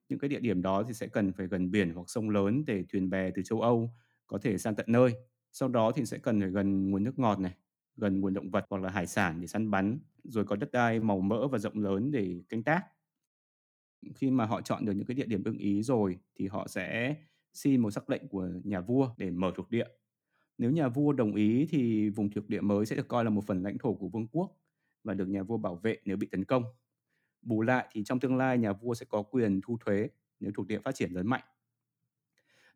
Những 0.09 0.19
cái 0.19 0.29
địa 0.29 0.41
điểm 0.41 0.63
đó 0.63 0.83
thì 0.83 0.95
sẽ 0.95 1.07
cần 1.07 1.33
phải 1.33 1.47
gần 1.47 1.71
biển 1.71 1.95
hoặc 1.95 2.11
sông 2.11 2.31
lớn 2.31 2.65
để 2.67 2.85
thuyền 2.93 3.11
bè 3.11 3.31
từ 3.31 3.43
châu 3.43 3.61
Âu 3.61 3.95
có 4.27 4.39
thể 4.39 4.59
sang 4.59 4.75
tận 4.75 4.87
nơi. 4.89 5.15
Sau 5.53 5.69
đó 5.69 5.93
thì 5.93 6.05
sẽ 6.07 6.19
cần 6.19 6.41
phải 6.41 6.51
gần 6.51 6.91
nguồn 6.91 7.05
nước 7.05 7.19
ngọt 7.19 7.39
này, 7.39 7.55
gần 7.97 8.21
nguồn 8.21 8.35
động 8.35 8.51
vật 8.51 8.67
hoặc 8.71 8.83
là 8.83 8.91
hải 8.91 9.07
sản 9.07 9.41
để 9.41 9.47
săn 9.47 9.71
bắn, 9.71 9.99
rồi 10.25 10.45
có 10.45 10.57
đất 10.57 10.73
đai 10.73 11.01
màu 11.01 11.21
mỡ 11.21 11.49
và 11.49 11.59
rộng 11.59 11.79
lớn 11.79 12.11
để 12.11 12.43
canh 12.49 12.63
tác. 12.63 12.83
Khi 14.15 14.31
mà 14.31 14.47
họ 14.47 14.61
chọn 14.61 14.85
được 14.85 14.93
những 14.93 15.07
cái 15.07 15.15
địa 15.15 15.27
điểm 15.27 15.45
ưng 15.45 15.59
ý 15.59 15.83
rồi 15.83 16.19
thì 16.35 16.47
họ 16.49 16.67
sẽ 16.69 17.17
xin 17.53 17.81
một 17.81 17.91
sắc 17.91 18.11
lệnh 18.11 18.29
của 18.29 18.49
nhà 18.65 18.81
vua 18.81 19.15
để 19.17 19.31
mở 19.31 19.53
thuộc 19.57 19.71
địa 19.71 19.87
nếu 20.63 20.71
nhà 20.71 20.89
vua 20.89 21.13
đồng 21.13 21.35
ý 21.35 21.67
thì 21.71 22.09
vùng 22.09 22.31
thuộc 22.31 22.49
địa 22.49 22.61
mới 22.61 22.87
sẽ 22.87 22.97
được 22.97 23.09
coi 23.09 23.25
là 23.25 23.31
một 23.31 23.45
phần 23.47 23.63
lãnh 23.63 23.79
thổ 23.79 23.95
của 23.95 24.09
vương 24.09 24.27
quốc 24.27 24.51
và 25.05 25.15
được 25.15 25.29
nhà 25.29 25.43
vua 25.43 25.57
bảo 25.57 25.77
vệ 25.77 25.97
nếu 26.05 26.17
bị 26.17 26.27
tấn 26.27 26.45
công. 26.45 26.65
Bù 27.43 27.63
lại 27.63 27.89
thì 27.93 28.05
trong 28.05 28.21
tương 28.21 28.37
lai 28.37 28.59
nhà 28.59 28.73
vua 28.73 28.95
sẽ 28.95 29.07
có 29.09 29.23
quyền 29.23 29.61
thu 29.61 29.79
thuế 29.85 30.09
nếu 30.41 30.53
thuộc 30.55 30.67
địa 30.67 30.79
phát 30.79 30.95
triển 30.95 31.13
lớn 31.13 31.27
mạnh. 31.27 31.43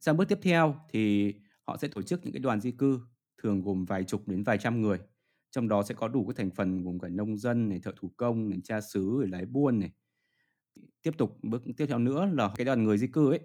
Sang 0.00 0.16
bước 0.16 0.28
tiếp 0.28 0.38
theo 0.42 0.74
thì 0.90 1.34
họ 1.62 1.76
sẽ 1.76 1.88
tổ 1.88 2.02
chức 2.02 2.24
những 2.24 2.32
cái 2.32 2.40
đoàn 2.40 2.60
di 2.60 2.70
cư 2.70 3.00
thường 3.42 3.62
gồm 3.62 3.84
vài 3.84 4.04
chục 4.04 4.28
đến 4.28 4.42
vài 4.42 4.58
trăm 4.58 4.82
người. 4.82 4.98
Trong 5.50 5.68
đó 5.68 5.82
sẽ 5.82 5.94
có 5.94 6.08
đủ 6.08 6.26
các 6.26 6.36
thành 6.36 6.50
phần 6.50 6.84
gồm 6.84 6.98
cả 6.98 7.08
nông 7.08 7.36
dân 7.36 7.68
này, 7.68 7.80
thợ 7.80 7.92
thủ 7.96 8.10
công 8.16 8.48
này, 8.48 8.60
cha 8.64 8.80
xứ, 8.80 9.26
lái 9.30 9.46
buôn 9.46 9.78
này. 9.78 9.90
Tiếp 11.02 11.12
tục 11.18 11.38
bước 11.42 11.62
tiếp 11.76 11.86
theo 11.86 11.98
nữa 11.98 12.30
là 12.32 12.52
cái 12.56 12.64
đoàn 12.64 12.84
người 12.84 12.98
di 12.98 13.06
cư 13.06 13.30
ấy 13.30 13.40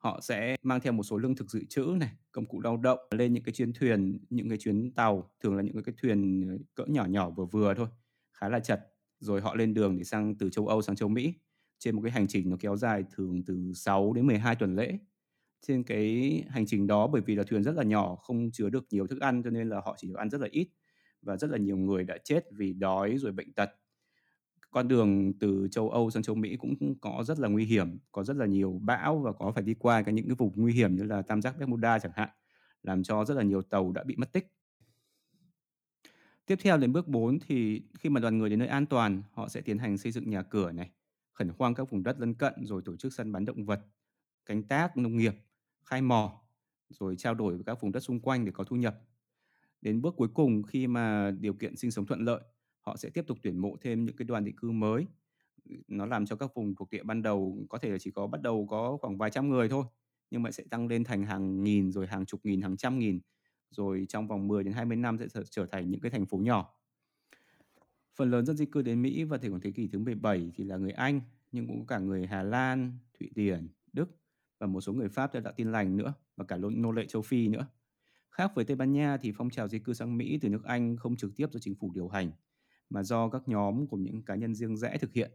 họ 0.00 0.20
sẽ 0.22 0.56
mang 0.62 0.80
theo 0.80 0.92
một 0.92 1.02
số 1.02 1.16
lương 1.16 1.36
thực 1.36 1.50
dự 1.50 1.64
trữ 1.68 1.96
này, 2.00 2.10
công 2.32 2.46
cụ 2.46 2.60
lao 2.60 2.76
động 2.76 2.98
lên 3.10 3.32
những 3.32 3.42
cái 3.42 3.52
chuyến 3.52 3.72
thuyền, 3.72 4.18
những 4.30 4.48
cái 4.48 4.58
chuyến 4.58 4.90
tàu, 4.90 5.30
thường 5.42 5.56
là 5.56 5.62
những 5.62 5.82
cái 5.82 5.94
thuyền 6.02 6.48
ờ, 6.48 6.58
cỡ 6.74 6.84
nhỏ 6.86 7.04
nhỏ 7.04 7.30
vừa 7.30 7.44
vừa 7.44 7.74
thôi, 7.74 7.88
khá 8.32 8.48
là 8.48 8.60
chật. 8.60 8.80
Rồi 9.18 9.40
họ 9.40 9.54
lên 9.54 9.74
đường 9.74 9.98
để 9.98 10.04
sang 10.04 10.34
từ 10.34 10.50
châu 10.50 10.66
Âu 10.66 10.82
sang 10.82 10.96
châu 10.96 11.08
Mỹ 11.08 11.34
trên 11.78 11.96
một 11.96 12.02
cái 12.02 12.12
hành 12.12 12.26
trình 12.28 12.50
nó 12.50 12.56
kéo 12.60 12.76
dài 12.76 13.04
thường 13.14 13.42
từ 13.46 13.72
6 13.74 14.12
đến 14.12 14.26
12 14.26 14.56
tuần 14.56 14.76
lễ. 14.76 14.98
Trên 15.66 15.82
cái 15.82 16.42
hành 16.48 16.66
trình 16.66 16.86
đó 16.86 17.06
bởi 17.06 17.22
vì 17.26 17.34
là 17.34 17.44
thuyền 17.44 17.62
rất 17.62 17.74
là 17.74 17.82
nhỏ, 17.82 18.16
không 18.16 18.50
chứa 18.52 18.70
được 18.70 18.86
nhiều 18.90 19.06
thức 19.06 19.20
ăn 19.20 19.42
cho 19.42 19.50
nên 19.50 19.68
là 19.68 19.80
họ 19.84 19.94
chỉ 19.98 20.08
được 20.08 20.16
ăn 20.16 20.30
rất 20.30 20.40
là 20.40 20.48
ít 20.50 20.68
và 21.22 21.36
rất 21.36 21.50
là 21.50 21.58
nhiều 21.58 21.76
người 21.76 22.04
đã 22.04 22.18
chết 22.24 22.44
vì 22.52 22.72
đói 22.72 23.18
rồi 23.18 23.32
bệnh 23.32 23.52
tật 23.52 23.70
con 24.70 24.88
đường 24.88 25.32
từ 25.32 25.68
châu 25.70 25.90
Âu 25.90 26.10
sang 26.10 26.22
châu 26.22 26.36
Mỹ 26.36 26.56
cũng 26.56 26.94
có 27.00 27.24
rất 27.26 27.38
là 27.38 27.48
nguy 27.48 27.64
hiểm, 27.64 27.98
có 28.12 28.24
rất 28.24 28.36
là 28.36 28.46
nhiều 28.46 28.80
bão 28.82 29.18
và 29.18 29.32
có 29.32 29.52
phải 29.52 29.62
đi 29.62 29.74
qua 29.74 30.02
cái 30.02 30.14
những 30.14 30.26
cái 30.26 30.34
vùng 30.34 30.52
nguy 30.56 30.72
hiểm 30.72 30.96
như 30.96 31.02
là 31.02 31.22
Tam 31.22 31.42
giác 31.42 31.58
Bermuda 31.58 31.98
chẳng 31.98 32.12
hạn, 32.14 32.28
làm 32.82 33.02
cho 33.02 33.24
rất 33.24 33.34
là 33.34 33.42
nhiều 33.42 33.62
tàu 33.62 33.92
đã 33.92 34.04
bị 34.04 34.16
mất 34.16 34.32
tích. 34.32 34.52
Tiếp 36.46 36.58
theo 36.62 36.78
đến 36.78 36.92
bước 36.92 37.08
4 37.08 37.38
thì 37.46 37.82
khi 37.98 38.08
mà 38.08 38.20
đoàn 38.20 38.38
người 38.38 38.50
đến 38.50 38.58
nơi 38.58 38.68
an 38.68 38.86
toàn, 38.86 39.22
họ 39.32 39.48
sẽ 39.48 39.60
tiến 39.60 39.78
hành 39.78 39.98
xây 39.98 40.12
dựng 40.12 40.30
nhà 40.30 40.42
cửa 40.42 40.72
này, 40.72 40.90
khẩn 41.32 41.50
hoang 41.58 41.74
các 41.74 41.90
vùng 41.90 42.02
đất 42.02 42.20
lân 42.20 42.34
cận 42.34 42.54
rồi 42.66 42.82
tổ 42.84 42.96
chức 42.96 43.12
săn 43.12 43.32
bắn 43.32 43.44
động 43.44 43.64
vật, 43.64 43.80
canh 44.46 44.62
tác 44.62 44.96
nông 44.96 45.16
nghiệp, 45.16 45.34
khai 45.84 46.02
mỏ, 46.02 46.42
rồi 46.88 47.16
trao 47.16 47.34
đổi 47.34 47.54
với 47.54 47.64
các 47.64 47.80
vùng 47.80 47.92
đất 47.92 48.00
xung 48.00 48.20
quanh 48.20 48.44
để 48.44 48.52
có 48.52 48.64
thu 48.64 48.76
nhập. 48.76 49.00
Đến 49.80 50.02
bước 50.02 50.14
cuối 50.16 50.28
cùng 50.34 50.62
khi 50.62 50.86
mà 50.86 51.30
điều 51.30 51.54
kiện 51.54 51.76
sinh 51.76 51.90
sống 51.90 52.06
thuận 52.06 52.20
lợi 52.20 52.40
họ 52.80 52.96
sẽ 52.96 53.10
tiếp 53.10 53.24
tục 53.26 53.38
tuyển 53.42 53.58
mộ 53.58 53.76
thêm 53.80 54.04
những 54.04 54.16
cái 54.16 54.24
đoàn 54.24 54.44
định 54.44 54.56
cư 54.56 54.70
mới. 54.70 55.06
Nó 55.88 56.06
làm 56.06 56.26
cho 56.26 56.36
các 56.36 56.54
vùng 56.54 56.74
thuộc 56.74 56.90
địa 56.90 57.02
ban 57.02 57.22
đầu 57.22 57.66
có 57.68 57.78
thể 57.78 57.90
là 57.90 57.98
chỉ 57.98 58.10
có 58.10 58.26
bắt 58.26 58.42
đầu 58.42 58.66
có 58.70 58.96
khoảng 59.00 59.18
vài 59.18 59.30
trăm 59.30 59.48
người 59.48 59.68
thôi 59.68 59.84
nhưng 60.30 60.42
mà 60.42 60.50
sẽ 60.50 60.64
tăng 60.70 60.88
lên 60.88 61.04
thành 61.04 61.24
hàng 61.24 61.64
nghìn 61.64 61.92
rồi 61.92 62.06
hàng 62.06 62.26
chục 62.26 62.40
nghìn 62.44 62.60
hàng 62.60 62.76
trăm 62.76 62.98
nghìn 62.98 63.20
rồi 63.70 64.06
trong 64.08 64.28
vòng 64.28 64.48
10 64.48 64.64
đến 64.64 64.72
20 64.72 64.96
năm 64.96 65.18
sẽ 65.18 65.42
trở 65.50 65.66
thành 65.66 65.90
những 65.90 66.00
cái 66.00 66.10
thành 66.10 66.26
phố 66.26 66.38
nhỏ. 66.38 66.74
Phần 68.14 68.30
lớn 68.30 68.46
dân 68.46 68.56
di 68.56 68.66
cư 68.66 68.82
đến 68.82 69.02
Mỹ 69.02 69.24
vào 69.24 69.38
thời 69.38 69.50
khoảng 69.50 69.60
thế 69.60 69.70
kỷ 69.70 69.88
thứ 69.88 69.98
17 69.98 70.50
thì 70.54 70.64
là 70.64 70.76
người 70.76 70.90
Anh, 70.90 71.20
nhưng 71.52 71.66
cũng 71.66 71.86
có 71.86 71.96
cả 71.96 71.98
người 71.98 72.26
Hà 72.26 72.42
Lan, 72.42 72.98
Thụy 73.18 73.30
Điển, 73.34 73.68
Đức 73.92 74.16
và 74.58 74.66
một 74.66 74.80
số 74.80 74.92
người 74.92 75.08
Pháp 75.08 75.32
theo 75.32 75.42
đạo 75.42 75.52
Tin 75.56 75.72
lành 75.72 75.96
nữa 75.96 76.12
và 76.36 76.44
cả 76.44 76.56
nô 76.56 76.92
lệ 76.92 77.06
châu 77.06 77.22
Phi 77.22 77.48
nữa. 77.48 77.66
Khác 78.30 78.52
với 78.54 78.64
Tây 78.64 78.76
Ban 78.76 78.92
Nha 78.92 79.16
thì 79.16 79.32
phong 79.32 79.50
trào 79.50 79.68
di 79.68 79.78
cư 79.78 79.92
sang 79.92 80.16
Mỹ 80.16 80.38
từ 80.42 80.48
nước 80.48 80.64
Anh 80.64 80.96
không 80.96 81.16
trực 81.16 81.36
tiếp 81.36 81.52
do 81.52 81.60
chính 81.60 81.74
phủ 81.74 81.92
điều 81.94 82.08
hành 82.08 82.30
mà 82.90 83.02
do 83.02 83.28
các 83.28 83.42
nhóm 83.48 83.86
của 83.86 83.96
những 83.96 84.22
cá 84.22 84.34
nhân 84.34 84.54
riêng 84.54 84.76
rẽ 84.76 84.98
thực 84.98 85.12
hiện. 85.12 85.30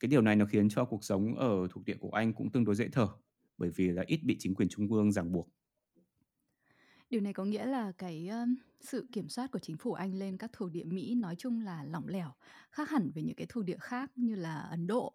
Cái 0.00 0.08
điều 0.08 0.22
này 0.22 0.36
nó 0.36 0.46
khiến 0.46 0.68
cho 0.68 0.84
cuộc 0.84 1.04
sống 1.04 1.34
ở 1.34 1.68
thuộc 1.70 1.84
địa 1.84 1.96
của 2.00 2.10
Anh 2.10 2.32
cũng 2.32 2.52
tương 2.52 2.64
đối 2.64 2.74
dễ 2.74 2.88
thở 2.88 3.08
bởi 3.58 3.70
vì 3.70 3.88
là 3.88 4.04
ít 4.06 4.20
bị 4.24 4.36
chính 4.38 4.54
quyền 4.54 4.68
trung 4.68 4.92
ương 4.92 5.12
ràng 5.12 5.32
buộc. 5.32 5.48
Điều 7.10 7.20
này 7.20 7.32
có 7.32 7.44
nghĩa 7.44 7.66
là 7.66 7.92
cái 7.92 8.28
um, 8.28 8.54
sự 8.80 9.08
kiểm 9.12 9.28
soát 9.28 9.50
của 9.50 9.58
chính 9.58 9.76
phủ 9.76 9.92
Anh 9.92 10.14
lên 10.14 10.36
các 10.36 10.50
thuộc 10.52 10.70
địa 10.70 10.84
Mỹ 10.84 11.14
nói 11.14 11.34
chung 11.38 11.60
là 11.60 11.84
lỏng 11.84 12.08
lẻo, 12.08 12.32
khác 12.70 12.90
hẳn 12.90 13.10
với 13.14 13.22
những 13.22 13.36
cái 13.36 13.46
thuộc 13.50 13.64
địa 13.64 13.78
khác 13.80 14.12
như 14.16 14.34
là 14.34 14.58
Ấn 14.58 14.86
Độ. 14.86 15.12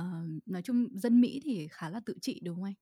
Uh, 0.00 0.04
nói 0.46 0.62
chung 0.62 0.88
dân 0.92 1.20
Mỹ 1.20 1.40
thì 1.44 1.68
khá 1.70 1.90
là 1.90 2.00
tự 2.06 2.14
trị 2.20 2.40
đúng 2.44 2.56
không 2.56 2.64
anh? 2.64 2.74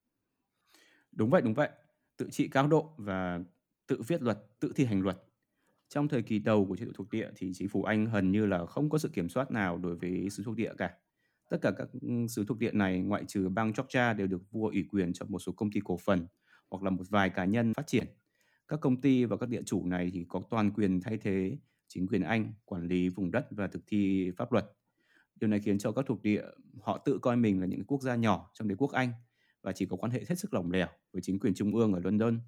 Đúng 1.12 1.30
vậy, 1.30 1.42
đúng 1.42 1.54
vậy. 1.54 1.70
Tự 2.16 2.28
trị 2.30 2.48
cao 2.48 2.68
độ 2.68 2.94
và 2.96 3.40
tự 3.86 4.02
viết 4.06 4.22
luật, 4.22 4.38
tự 4.60 4.72
thi 4.76 4.84
hành 4.84 5.00
luật. 5.00 5.22
Trong 5.88 6.08
thời 6.08 6.22
kỳ 6.22 6.38
đầu 6.38 6.66
của 6.66 6.76
chế 6.76 6.84
độ 6.84 6.92
thuộc 6.94 7.10
địa 7.10 7.30
thì 7.36 7.52
chính 7.54 7.68
phủ 7.68 7.82
Anh 7.82 8.04
gần 8.12 8.32
như 8.32 8.46
là 8.46 8.66
không 8.66 8.90
có 8.90 8.98
sự 8.98 9.08
kiểm 9.08 9.28
soát 9.28 9.50
nào 9.50 9.78
đối 9.78 9.96
với 9.96 10.30
xứ 10.30 10.42
thuộc 10.46 10.56
địa 10.56 10.72
cả. 10.78 10.90
Tất 11.50 11.58
cả 11.62 11.70
các 11.78 11.88
ừ, 12.00 12.26
xứ 12.28 12.44
thuộc 12.48 12.58
địa 12.58 12.72
này 12.72 13.00
ngoại 13.00 13.24
trừ 13.28 13.48
bang 13.48 13.72
Georgia 13.76 14.12
đều 14.12 14.26
được 14.26 14.42
vua 14.50 14.68
ủy 14.68 14.84
quyền 14.90 15.12
cho 15.12 15.26
một 15.28 15.38
số 15.38 15.52
công 15.52 15.70
ty 15.70 15.80
cổ 15.84 15.96
phần 15.96 16.26
hoặc 16.70 16.82
là 16.82 16.90
một 16.90 17.04
vài 17.10 17.30
cá 17.30 17.44
nhân 17.44 17.72
phát 17.74 17.86
triển 17.86 18.06
các 18.68 18.80
công 18.80 19.00
ty 19.00 19.24
và 19.24 19.36
các 19.36 19.48
địa 19.48 19.62
chủ 19.66 19.86
này 19.86 20.10
thì 20.14 20.24
có 20.28 20.42
toàn 20.50 20.72
quyền 20.72 21.00
thay 21.00 21.18
thế 21.18 21.58
chính 21.88 22.06
quyền 22.06 22.22
Anh, 22.22 22.52
quản 22.64 22.88
lý 22.88 23.08
vùng 23.08 23.30
đất 23.30 23.46
và 23.50 23.66
thực 23.66 23.82
thi 23.86 24.30
pháp 24.36 24.52
luật. 24.52 24.72
Điều 25.40 25.48
này 25.48 25.60
khiến 25.60 25.78
cho 25.78 25.92
các 25.92 26.04
thuộc 26.08 26.22
địa, 26.22 26.44
họ 26.80 26.98
tự 26.98 27.18
coi 27.18 27.36
mình 27.36 27.60
là 27.60 27.66
những 27.66 27.84
quốc 27.84 28.02
gia 28.02 28.14
nhỏ 28.14 28.50
trong 28.54 28.68
đế 28.68 28.74
quốc 28.78 28.90
Anh 28.90 29.12
và 29.62 29.72
chỉ 29.72 29.86
có 29.86 29.96
quan 29.96 30.12
hệ 30.12 30.24
hết 30.28 30.34
sức 30.34 30.54
lỏng 30.54 30.70
lẻo 30.70 30.86
với 31.12 31.22
chính 31.22 31.38
quyền 31.38 31.54
trung 31.54 31.74
ương 31.74 31.92
ở 31.92 32.00
London. 32.04 32.40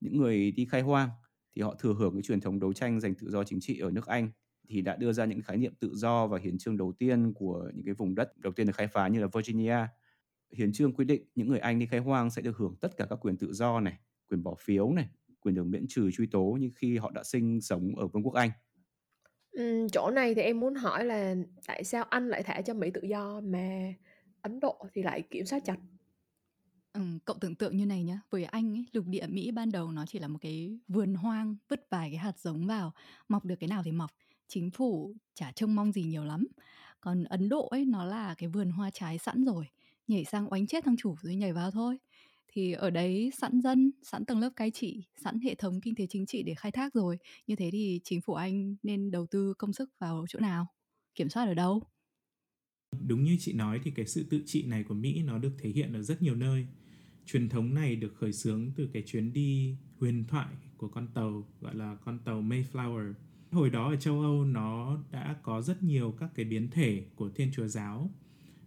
Những 0.00 0.16
người 0.16 0.50
đi 0.50 0.64
khai 0.64 0.80
hoang 0.80 1.08
thì 1.54 1.62
họ 1.62 1.74
thừa 1.78 1.94
hưởng 1.94 2.14
cái 2.14 2.22
truyền 2.22 2.40
thống 2.40 2.60
đấu 2.60 2.72
tranh 2.72 3.00
giành 3.00 3.14
tự 3.14 3.30
do 3.30 3.44
chính 3.44 3.60
trị 3.60 3.78
ở 3.78 3.90
nước 3.90 4.06
Anh 4.06 4.30
thì 4.68 4.82
đã 4.82 4.96
đưa 4.96 5.12
ra 5.12 5.24
những 5.24 5.42
khái 5.42 5.56
niệm 5.56 5.74
tự 5.80 5.94
do 5.94 6.26
và 6.26 6.38
hiến 6.38 6.58
trương 6.58 6.76
đầu 6.76 6.92
tiên 6.98 7.32
của 7.34 7.70
những 7.74 7.84
cái 7.84 7.94
vùng 7.94 8.14
đất 8.14 8.38
đầu 8.38 8.52
tiên 8.52 8.66
được 8.66 8.76
khai 8.76 8.86
phá 8.86 9.08
như 9.08 9.20
là 9.20 9.26
Virginia. 9.32 9.76
Hiến 10.52 10.72
trương 10.72 10.92
quy 10.92 11.04
định 11.04 11.24
những 11.34 11.48
người 11.48 11.58
Anh 11.58 11.78
đi 11.78 11.86
khai 11.86 12.00
hoang 12.00 12.30
sẽ 12.30 12.42
được 12.42 12.56
hưởng 12.56 12.76
tất 12.80 12.96
cả 12.96 13.06
các 13.10 13.18
quyền 13.20 13.36
tự 13.36 13.52
do 13.52 13.80
này, 13.80 13.98
quyền 14.30 14.42
bỏ 14.42 14.54
phiếu 14.60 14.92
này, 14.92 15.08
quyền 15.40 15.54
được 15.54 15.64
miễn 15.64 15.84
trừ 15.88 16.10
truy 16.12 16.26
tố 16.26 16.56
như 16.60 16.70
khi 16.76 16.96
họ 16.96 17.10
đã 17.10 17.22
sinh 17.24 17.60
sống 17.60 17.96
ở 17.96 18.06
Vương 18.06 18.22
quốc 18.22 18.34
Anh. 18.34 18.50
Ừ, 19.50 19.86
chỗ 19.92 20.10
này 20.10 20.34
thì 20.34 20.42
em 20.42 20.60
muốn 20.60 20.74
hỏi 20.74 21.04
là 21.04 21.34
tại 21.66 21.84
sao 21.84 22.04
Anh 22.04 22.28
lại 22.28 22.42
thả 22.42 22.60
cho 22.62 22.74
Mỹ 22.74 22.90
tự 22.94 23.00
do 23.02 23.40
mà 23.40 23.94
Ấn 24.42 24.60
Độ 24.60 24.86
thì 24.94 25.02
lại 25.02 25.22
kiểm 25.30 25.46
soát 25.46 25.64
chặt? 25.64 25.76
Cậu 27.24 27.36
tưởng 27.40 27.54
tượng 27.54 27.76
như 27.76 27.86
này 27.86 28.04
nhá, 28.04 28.20
với 28.30 28.44
anh 28.44 28.74
ấy, 28.74 28.86
lục 28.92 29.06
địa 29.06 29.26
Mỹ 29.26 29.50
ban 29.50 29.72
đầu 29.72 29.92
nó 29.92 30.06
chỉ 30.06 30.18
là 30.18 30.28
một 30.28 30.38
cái 30.40 30.78
vườn 30.88 31.14
hoang, 31.14 31.56
vứt 31.68 31.86
vài 31.90 32.10
cái 32.10 32.18
hạt 32.18 32.38
giống 32.38 32.66
vào, 32.66 32.92
mọc 33.28 33.44
được 33.44 33.56
cái 33.60 33.68
nào 33.68 33.82
thì 33.82 33.92
mọc. 33.92 34.10
Chính 34.48 34.70
phủ 34.70 35.14
chả 35.34 35.52
trông 35.52 35.74
mong 35.74 35.92
gì 35.92 36.02
nhiều 36.02 36.24
lắm. 36.24 36.46
Còn 37.00 37.24
Ấn 37.24 37.48
Độ 37.48 37.66
ấy 37.66 37.84
nó 37.84 38.04
là 38.04 38.34
cái 38.34 38.48
vườn 38.48 38.70
hoa 38.70 38.90
trái 38.90 39.18
sẵn 39.18 39.44
rồi, 39.44 39.66
nhảy 40.08 40.24
sang 40.24 40.52
oánh 40.52 40.66
chết 40.66 40.84
thằng 40.84 40.96
chủ 40.96 41.16
rồi 41.22 41.34
nhảy 41.34 41.52
vào 41.52 41.70
thôi 41.70 41.98
thì 42.48 42.72
ở 42.72 42.90
đấy 42.90 43.30
sẵn 43.38 43.60
dân, 43.60 43.90
sẵn 44.02 44.24
tầng 44.24 44.38
lớp 44.38 44.50
cai 44.56 44.70
trị, 44.70 45.04
sẵn 45.16 45.40
hệ 45.40 45.54
thống 45.54 45.80
kinh 45.80 45.94
tế 45.94 46.06
chính 46.06 46.26
trị 46.26 46.42
để 46.42 46.54
khai 46.54 46.72
thác 46.72 46.94
rồi. 46.94 47.18
Như 47.46 47.56
thế 47.56 47.70
thì 47.72 48.00
chính 48.04 48.20
phủ 48.20 48.34
Anh 48.34 48.76
nên 48.82 49.10
đầu 49.10 49.26
tư 49.26 49.54
công 49.58 49.72
sức 49.72 49.90
vào 49.98 50.24
chỗ 50.28 50.40
nào? 50.40 50.66
Kiểm 51.14 51.28
soát 51.28 51.46
ở 51.46 51.54
đâu? 51.54 51.82
Đúng 53.06 53.24
như 53.24 53.36
chị 53.40 53.52
nói 53.52 53.80
thì 53.84 53.90
cái 53.90 54.06
sự 54.06 54.26
tự 54.30 54.42
trị 54.46 54.62
này 54.66 54.84
của 54.84 54.94
Mỹ 54.94 55.22
nó 55.22 55.38
được 55.38 55.52
thể 55.58 55.70
hiện 55.70 55.92
ở 55.92 56.02
rất 56.02 56.22
nhiều 56.22 56.34
nơi. 56.34 56.66
Truyền 57.26 57.48
thống 57.48 57.74
này 57.74 57.96
được 57.96 58.14
khởi 58.16 58.32
xướng 58.32 58.70
từ 58.76 58.88
cái 58.92 59.02
chuyến 59.06 59.32
đi 59.32 59.76
huyền 60.00 60.24
thoại 60.24 60.54
của 60.76 60.88
con 60.88 61.08
tàu 61.14 61.46
gọi 61.60 61.74
là 61.74 61.96
con 62.04 62.18
tàu 62.18 62.42
Mayflower. 62.42 63.12
Hồi 63.50 63.70
đó 63.70 63.90
ở 63.90 63.96
châu 63.96 64.20
Âu 64.20 64.44
nó 64.44 64.98
đã 65.10 65.36
có 65.42 65.62
rất 65.62 65.82
nhiều 65.82 66.14
các 66.18 66.30
cái 66.34 66.44
biến 66.44 66.70
thể 66.70 67.06
của 67.14 67.30
Thiên 67.30 67.50
Chúa 67.52 67.66
giáo 67.66 68.10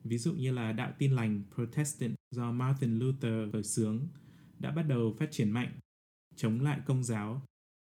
ví 0.08 0.18
dụ 0.18 0.34
như 0.34 0.52
là 0.52 0.72
đạo 0.72 0.92
tin 0.98 1.12
lành 1.12 1.44
Protestant 1.56 2.16
do 2.32 2.52
Martin 2.52 3.00
Luther 3.00 3.52
khởi 3.54 3.64
xướng 3.64 4.08
đã 4.60 4.72
bắt 4.72 4.84
đầu 4.84 5.16
phát 5.20 5.32
triển 5.32 5.52
mạnh 5.52 5.80
chống 6.36 6.62
lại 6.62 6.80
công 6.86 7.04
giáo. 7.04 7.42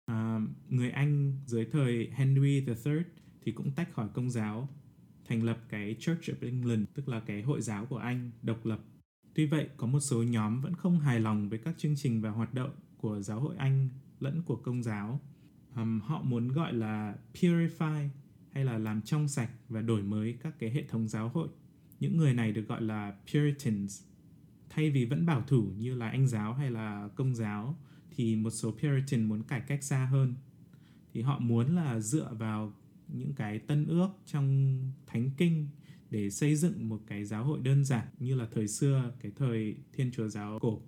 À, 0.06 0.40
người 0.70 0.92
Anh 0.92 1.40
dưới 1.46 1.66
thời 1.66 2.10
Henry 2.14 2.66
III 2.68 2.94
thì 3.42 3.52
cũng 3.52 3.72
tách 3.72 3.94
khỏi 3.94 4.08
công 4.14 4.30
giáo, 4.30 4.70
thành 5.26 5.44
lập 5.44 5.60
cái 5.70 5.96
Church 6.00 6.22
of 6.22 6.36
England, 6.42 6.86
tức 6.94 7.08
là 7.08 7.20
cái 7.20 7.42
hội 7.42 7.62
giáo 7.62 7.86
của 7.86 7.98
Anh 7.98 8.32
độc 8.42 8.66
lập. 8.66 8.80
Tuy 9.38 9.46
vậy, 9.46 9.70
có 9.78 9.88
một 9.88 10.00
số 10.00 10.24
nhóm 10.24 10.62
vẫn 10.62 10.76
không 10.76 11.00
hài 11.00 11.20
lòng 11.20 11.50
với 11.50 11.60
các 11.60 11.76
chương 11.78 11.96
trình 11.96 12.22
và 12.22 12.30
hoạt 12.30 12.54
động 12.54 12.70
của 12.98 13.22
giáo 13.22 13.40
hội 13.40 13.56
Anh 13.58 13.90
lẫn 14.20 14.42
của 14.46 14.56
công 14.56 14.84
giáo. 14.84 15.22
Um, 15.76 16.00
họ 16.00 16.22
muốn 16.22 16.48
gọi 16.48 16.74
là 16.74 17.16
purify 17.34 18.08
hay 18.52 18.66
là 18.66 18.78
làm 18.78 19.02
trong 19.02 19.28
sạch 19.28 19.50
và 19.70 19.82
đổi 19.82 20.04
mới 20.04 20.38
các 20.42 20.60
cái 20.60 20.70
hệ 20.70 20.84
thống 20.84 21.08
giáo 21.08 21.30
hội 21.30 21.48
những 22.00 22.18
người 22.18 22.34
này 22.34 22.52
được 22.52 22.68
gọi 22.68 22.82
là 22.82 23.16
Puritans. 23.34 24.04
Thay 24.70 24.90
vì 24.90 25.06
vẫn 25.06 25.26
bảo 25.26 25.42
thủ 25.42 25.72
như 25.78 25.96
là 25.96 26.10
Anh 26.10 26.28
giáo 26.28 26.54
hay 26.54 26.72
là 26.72 27.10
Công 27.16 27.36
giáo 27.36 27.78
thì 28.12 28.36
một 28.36 28.50
số 28.50 28.72
Puritan 28.72 29.24
muốn 29.24 29.44
cải 29.44 29.62
cách 29.62 29.84
xa 29.84 30.06
hơn. 30.06 30.36
Thì 31.14 31.22
họ 31.22 31.40
muốn 31.40 31.76
là 31.76 32.00
dựa 32.00 32.34
vào 32.34 32.74
những 33.08 33.34
cái 33.34 33.60
tân 33.60 33.86
ước 33.86 34.10
trong 34.26 34.78
thánh 35.08 35.32
kinh 35.38 35.68
để 36.10 36.30
xây 36.30 36.56
dựng 36.56 36.90
một 36.90 37.02
cái 37.08 37.26
giáo 37.26 37.44
hội 37.44 37.60
đơn 37.64 37.86
giản 37.86 38.08
như 38.20 38.36
là 38.36 38.48
thời 38.54 38.68
xưa 38.68 39.12
cái 39.20 39.32
thời 39.36 39.76
thiên 39.94 40.12
chúa 40.12 40.28
giáo 40.28 40.60
cổ 40.60 40.82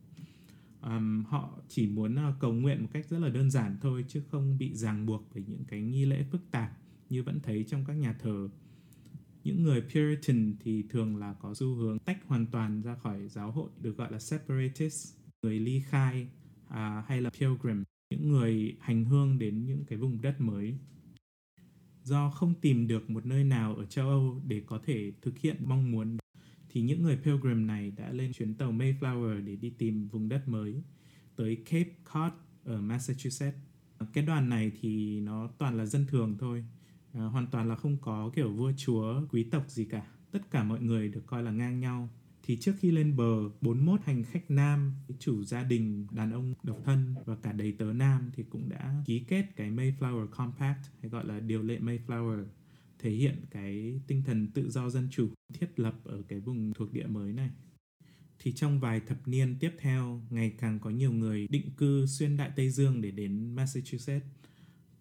um, 0.82 1.24
họ 1.24 1.60
chỉ 1.68 1.88
muốn 1.88 2.16
uh, 2.30 2.36
cầu 2.40 2.54
nguyện 2.54 2.82
một 2.82 2.90
cách 2.94 3.06
rất 3.10 3.20
là 3.20 3.30
đơn 3.30 3.52
giản 3.52 3.78
thôi 3.82 4.06
chứ 4.08 4.22
không 4.32 4.58
bị 4.58 4.74
ràng 4.74 5.06
buộc 5.06 5.30
bởi 5.34 5.44
những 5.48 5.64
cái 5.68 5.82
nghi 5.82 6.06
lễ 6.06 6.26
phức 6.32 6.42
tạp 6.52 6.72
như 7.10 7.24
vẫn 7.24 7.40
thấy 7.44 7.66
trong 7.68 7.86
các 7.86 7.94
nhà 7.94 8.14
thờ 8.14 8.50
những 9.44 9.64
người 9.64 9.82
Puritan 9.82 10.54
thì 10.60 10.84
thường 10.90 11.18
là 11.18 11.34
có 11.34 11.54
xu 11.54 11.76
hướng 11.76 12.00
tách 12.00 12.28
hoàn 12.28 12.46
toàn 12.46 12.82
ra 12.82 12.96
khỏi 12.96 13.28
giáo 13.28 13.52
hội 13.52 13.70
được 13.82 13.98
gọi 13.98 14.12
là 14.12 14.20
separatist, 14.20 15.16
người 15.42 15.60
ly 15.60 15.82
khai 15.90 16.28
à, 16.68 17.04
hay 17.08 17.22
là 17.22 17.30
pilgrim, 17.30 17.84
những 18.10 18.30
người 18.30 18.76
hành 18.80 19.06
hương 19.06 19.40
đến 19.40 19.66
những 19.66 19.86
cái 19.86 19.98
vùng 19.98 20.22
đất 20.22 20.42
mới. 20.42 20.78
Do 22.10 22.30
không 22.30 22.54
tìm 22.62 22.88
được 22.88 23.10
một 23.10 23.26
nơi 23.26 23.44
nào 23.44 23.76
ở 23.76 23.86
châu 23.86 24.10
Âu 24.10 24.42
để 24.48 24.62
có 24.66 24.80
thể 24.86 25.12
thực 25.22 25.40
hiện 25.40 25.58
mong 25.66 25.92
muốn. 25.92 26.18
Thì 26.70 26.82
những 26.82 27.04
người 27.04 27.18
pilgrim 27.24 27.68
này 27.68 27.92
đã 27.92 28.12
lên 28.12 28.34
chuyến 28.34 28.56
tàu 28.56 28.72
Mayflower 28.72 29.46
để 29.46 29.56
đi 29.56 29.70
tìm 29.70 30.08
vùng 30.08 30.30
đất 30.30 30.48
mới 30.48 30.84
tới 31.36 31.56
Cape 31.56 31.90
Cod 32.14 32.32
ở 32.64 32.82
Massachusetts. 32.82 33.58
Cái 34.14 34.24
đoàn 34.24 34.50
này 34.50 34.72
thì 34.82 35.20
nó 35.20 35.50
toàn 35.58 35.78
là 35.78 35.86
dân 35.86 36.06
thường 36.08 36.38
thôi, 36.40 36.66
à, 37.14 37.24
hoàn 37.24 37.48
toàn 37.48 37.70
là 37.70 37.76
không 37.76 37.98
có 38.02 38.32
kiểu 38.36 38.52
vua 38.52 38.72
chúa 38.78 39.22
quý 39.32 39.44
tộc 39.44 39.70
gì 39.70 39.86
cả. 39.86 40.08
Tất 40.32 40.52
cả 40.52 40.64
mọi 40.64 40.82
người 40.82 41.10
được 41.10 41.24
coi 41.26 41.44
là 41.44 41.52
ngang 41.52 41.80
nhau 41.80 42.10
thì 42.44 42.58
trước 42.58 42.74
khi 42.80 42.92
lên 42.92 43.16
bờ 43.16 43.50
41 43.62 44.02
hành 44.04 44.24
khách 44.24 44.52
nam, 44.52 44.94
chủ 45.20 45.44
gia 45.44 45.64
đình, 45.64 46.08
đàn 46.12 46.32
ông 46.32 46.54
độc 46.64 46.78
thân 46.86 47.16
và 47.26 47.36
cả 47.36 47.52
đầy 47.52 47.72
tớ 47.72 47.86
nam 47.94 48.32
thì 48.36 48.44
cũng 48.50 48.70
đã 48.70 48.96
ký 49.06 49.20
kết 49.20 49.46
cái 49.56 49.72
Mayflower 49.72 50.28
Compact, 50.28 50.80
hay 51.02 51.10
gọi 51.10 51.26
là 51.26 51.40
điều 51.40 51.64
lệ 51.64 51.80
Mayflower, 51.80 52.46
thể 53.00 53.12
hiện 53.12 53.36
cái 53.52 54.02
tinh 54.08 54.24
thần 54.26 54.48
tự 54.48 54.70
do 54.70 54.90
dân 54.90 55.08
chủ 55.12 55.30
thiết 55.54 55.80
lập 55.80 55.96
ở 56.04 56.22
cái 56.28 56.40
vùng 56.40 56.74
thuộc 56.74 56.94
địa 56.94 57.08
mới 57.08 57.34
này. 57.34 57.50
Thì 58.40 58.52
trong 58.52 58.80
vài 58.80 59.00
thập 59.00 59.28
niên 59.28 59.56
tiếp 59.60 59.72
theo, 59.80 60.22
ngày 60.30 60.54
càng 60.58 60.80
có 60.80 60.90
nhiều 60.90 61.12
người 61.12 61.48
định 61.50 61.72
cư 61.78 62.06
xuyên 62.06 62.38
đại 62.38 62.52
Tây 62.56 62.70
Dương 62.70 63.02
để 63.02 63.12
đến 63.12 63.56
Massachusetts. 63.56 64.26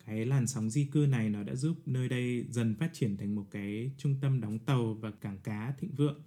Cái 0.06 0.26
làn 0.26 0.46
sóng 0.46 0.70
di 0.70 0.84
cư 0.84 1.06
này 1.10 1.30
nó 1.30 1.42
đã 1.42 1.54
giúp 1.54 1.76
nơi 1.86 2.08
đây 2.08 2.44
dần 2.50 2.74
phát 2.74 2.90
triển 2.92 3.16
thành 3.16 3.34
một 3.34 3.46
cái 3.50 3.90
trung 3.98 4.16
tâm 4.20 4.40
đóng 4.40 4.58
tàu 4.58 4.94
và 4.94 5.10
cảng 5.10 5.38
cá 5.38 5.74
thịnh 5.78 5.94
vượng 5.94 6.22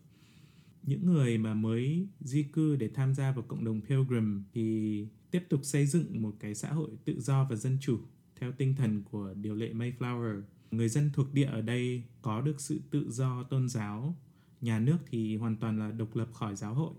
những 0.84 1.06
người 1.06 1.38
mà 1.38 1.54
mới 1.54 2.08
di 2.20 2.44
cư 2.44 2.76
để 2.76 2.90
tham 2.94 3.14
gia 3.14 3.32
vào 3.32 3.44
cộng 3.48 3.64
đồng 3.64 3.82
pilgrim 3.82 4.44
thì 4.54 5.08
tiếp 5.32 5.44
tục 5.50 5.60
xây 5.64 5.86
dựng 5.86 6.22
một 6.22 6.36
cái 6.40 6.56
xã 6.56 6.72
hội 6.72 6.90
tự 7.06 7.20
do 7.20 7.48
và 7.50 7.56
dân 7.56 7.78
chủ 7.82 8.00
theo 8.40 8.52
tinh 8.52 8.76
thần 8.76 9.04
của 9.12 9.34
điều 9.34 9.56
lệ 9.56 9.74
Mayflower. 9.74 10.42
Người 10.72 10.90
dân 10.90 11.10
thuộc 11.14 11.34
địa 11.34 11.46
ở 11.46 11.62
đây 11.62 12.04
có 12.22 12.42
được 12.42 12.62
sự 12.62 12.82
tự 12.92 13.12
do 13.12 13.44
tôn 13.44 13.70
giáo, 13.70 14.16
nhà 14.62 14.80
nước 14.80 14.98
thì 15.10 15.38
hoàn 15.38 15.58
toàn 15.58 15.80
là 15.80 15.92
độc 15.92 16.16
lập 16.16 16.30
khỏi 16.34 16.56
giáo 16.56 16.74
hội. 16.74 16.94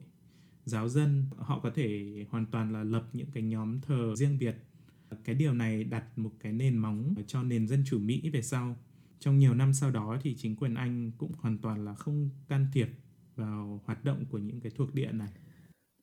Giáo 0.65 0.89
dân 0.89 1.27
họ 1.37 1.61
có 1.63 1.71
thể 1.71 2.15
hoàn 2.31 2.47
toàn 2.47 2.73
là 2.73 2.85
lập 2.85 3.09
những 3.13 3.31
cái 3.35 3.43
nhóm 3.43 3.81
thờ 3.81 4.15
riêng 4.17 4.39
biệt 4.39 4.57
cái 5.25 5.35
điều 5.35 5.55
này 5.55 5.85
đặt 5.85 6.19
một 6.19 6.33
cái 6.41 6.53
nền 6.53 6.79
móng 6.79 7.15
cho 7.27 7.43
nền 7.43 7.69
dân 7.69 7.83
chủ 7.87 7.99
Mỹ 7.99 8.31
về 8.31 8.43
sau. 8.43 8.77
Trong 9.19 9.39
nhiều 9.39 9.55
năm 9.55 9.75
sau 9.75 9.91
đó 9.91 10.19
thì 10.23 10.35
chính 10.39 10.57
quyền 10.57 10.75
Anh 10.75 11.13
cũng 11.19 11.33
hoàn 11.39 11.59
toàn 11.59 11.85
là 11.85 11.95
không 11.95 12.31
can 12.49 12.67
thiệp 12.73 12.89
vào 13.37 13.81
hoạt 13.85 14.05
động 14.05 14.25
của 14.31 14.39
những 14.39 14.61
cái 14.61 14.73
thuộc 14.77 14.95
địa 14.95 15.13
này. 15.13 15.29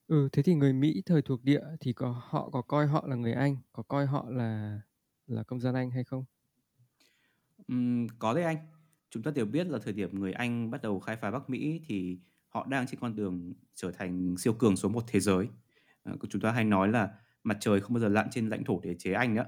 Ừ, 0.07 0.29
thế 0.31 0.43
thì 0.43 0.53
người 0.55 0.73
Mỹ 0.73 1.01
thời 1.05 1.21
thuộc 1.21 1.43
địa 1.43 1.61
thì 1.79 1.93
có 1.93 2.21
họ 2.29 2.49
có 2.49 2.61
coi 2.61 2.87
họ 2.87 3.07
là 3.07 3.15
người 3.15 3.33
Anh, 3.33 3.57
có 3.73 3.83
coi 3.83 4.05
họ 4.05 4.29
là 4.29 4.81
là 5.27 5.43
công 5.43 5.59
dân 5.59 5.75
Anh 5.75 5.91
hay 5.91 6.03
không? 6.03 6.25
Ừm, 7.67 8.07
có 8.19 8.33
đấy 8.33 8.43
anh. 8.43 8.57
Chúng 9.09 9.23
ta 9.23 9.31
đều 9.31 9.45
biết 9.45 9.67
là 9.67 9.79
thời 9.79 9.93
điểm 9.93 10.19
người 10.19 10.31
Anh 10.33 10.71
bắt 10.71 10.81
đầu 10.81 10.99
khai 10.99 11.15
phá 11.21 11.31
Bắc 11.31 11.49
Mỹ 11.49 11.81
thì 11.85 12.19
họ 12.49 12.67
đang 12.69 12.87
trên 12.87 12.99
con 12.99 13.15
đường 13.15 13.53
trở 13.75 13.91
thành 13.91 14.37
siêu 14.37 14.53
cường 14.53 14.75
số 14.75 14.89
một 14.89 15.03
thế 15.07 15.19
giới. 15.19 15.47
Ờ, 16.03 16.17
chúng 16.29 16.41
ta 16.41 16.51
hay 16.51 16.63
nói 16.63 16.87
là 16.87 17.09
mặt 17.43 17.57
trời 17.59 17.81
không 17.81 17.93
bao 17.93 18.01
giờ 18.01 18.07
lặn 18.09 18.27
trên 18.31 18.49
lãnh 18.49 18.63
thổ 18.63 18.79
đế 18.79 18.95
chế 18.99 19.13
Anh 19.13 19.35
nữa. 19.35 19.45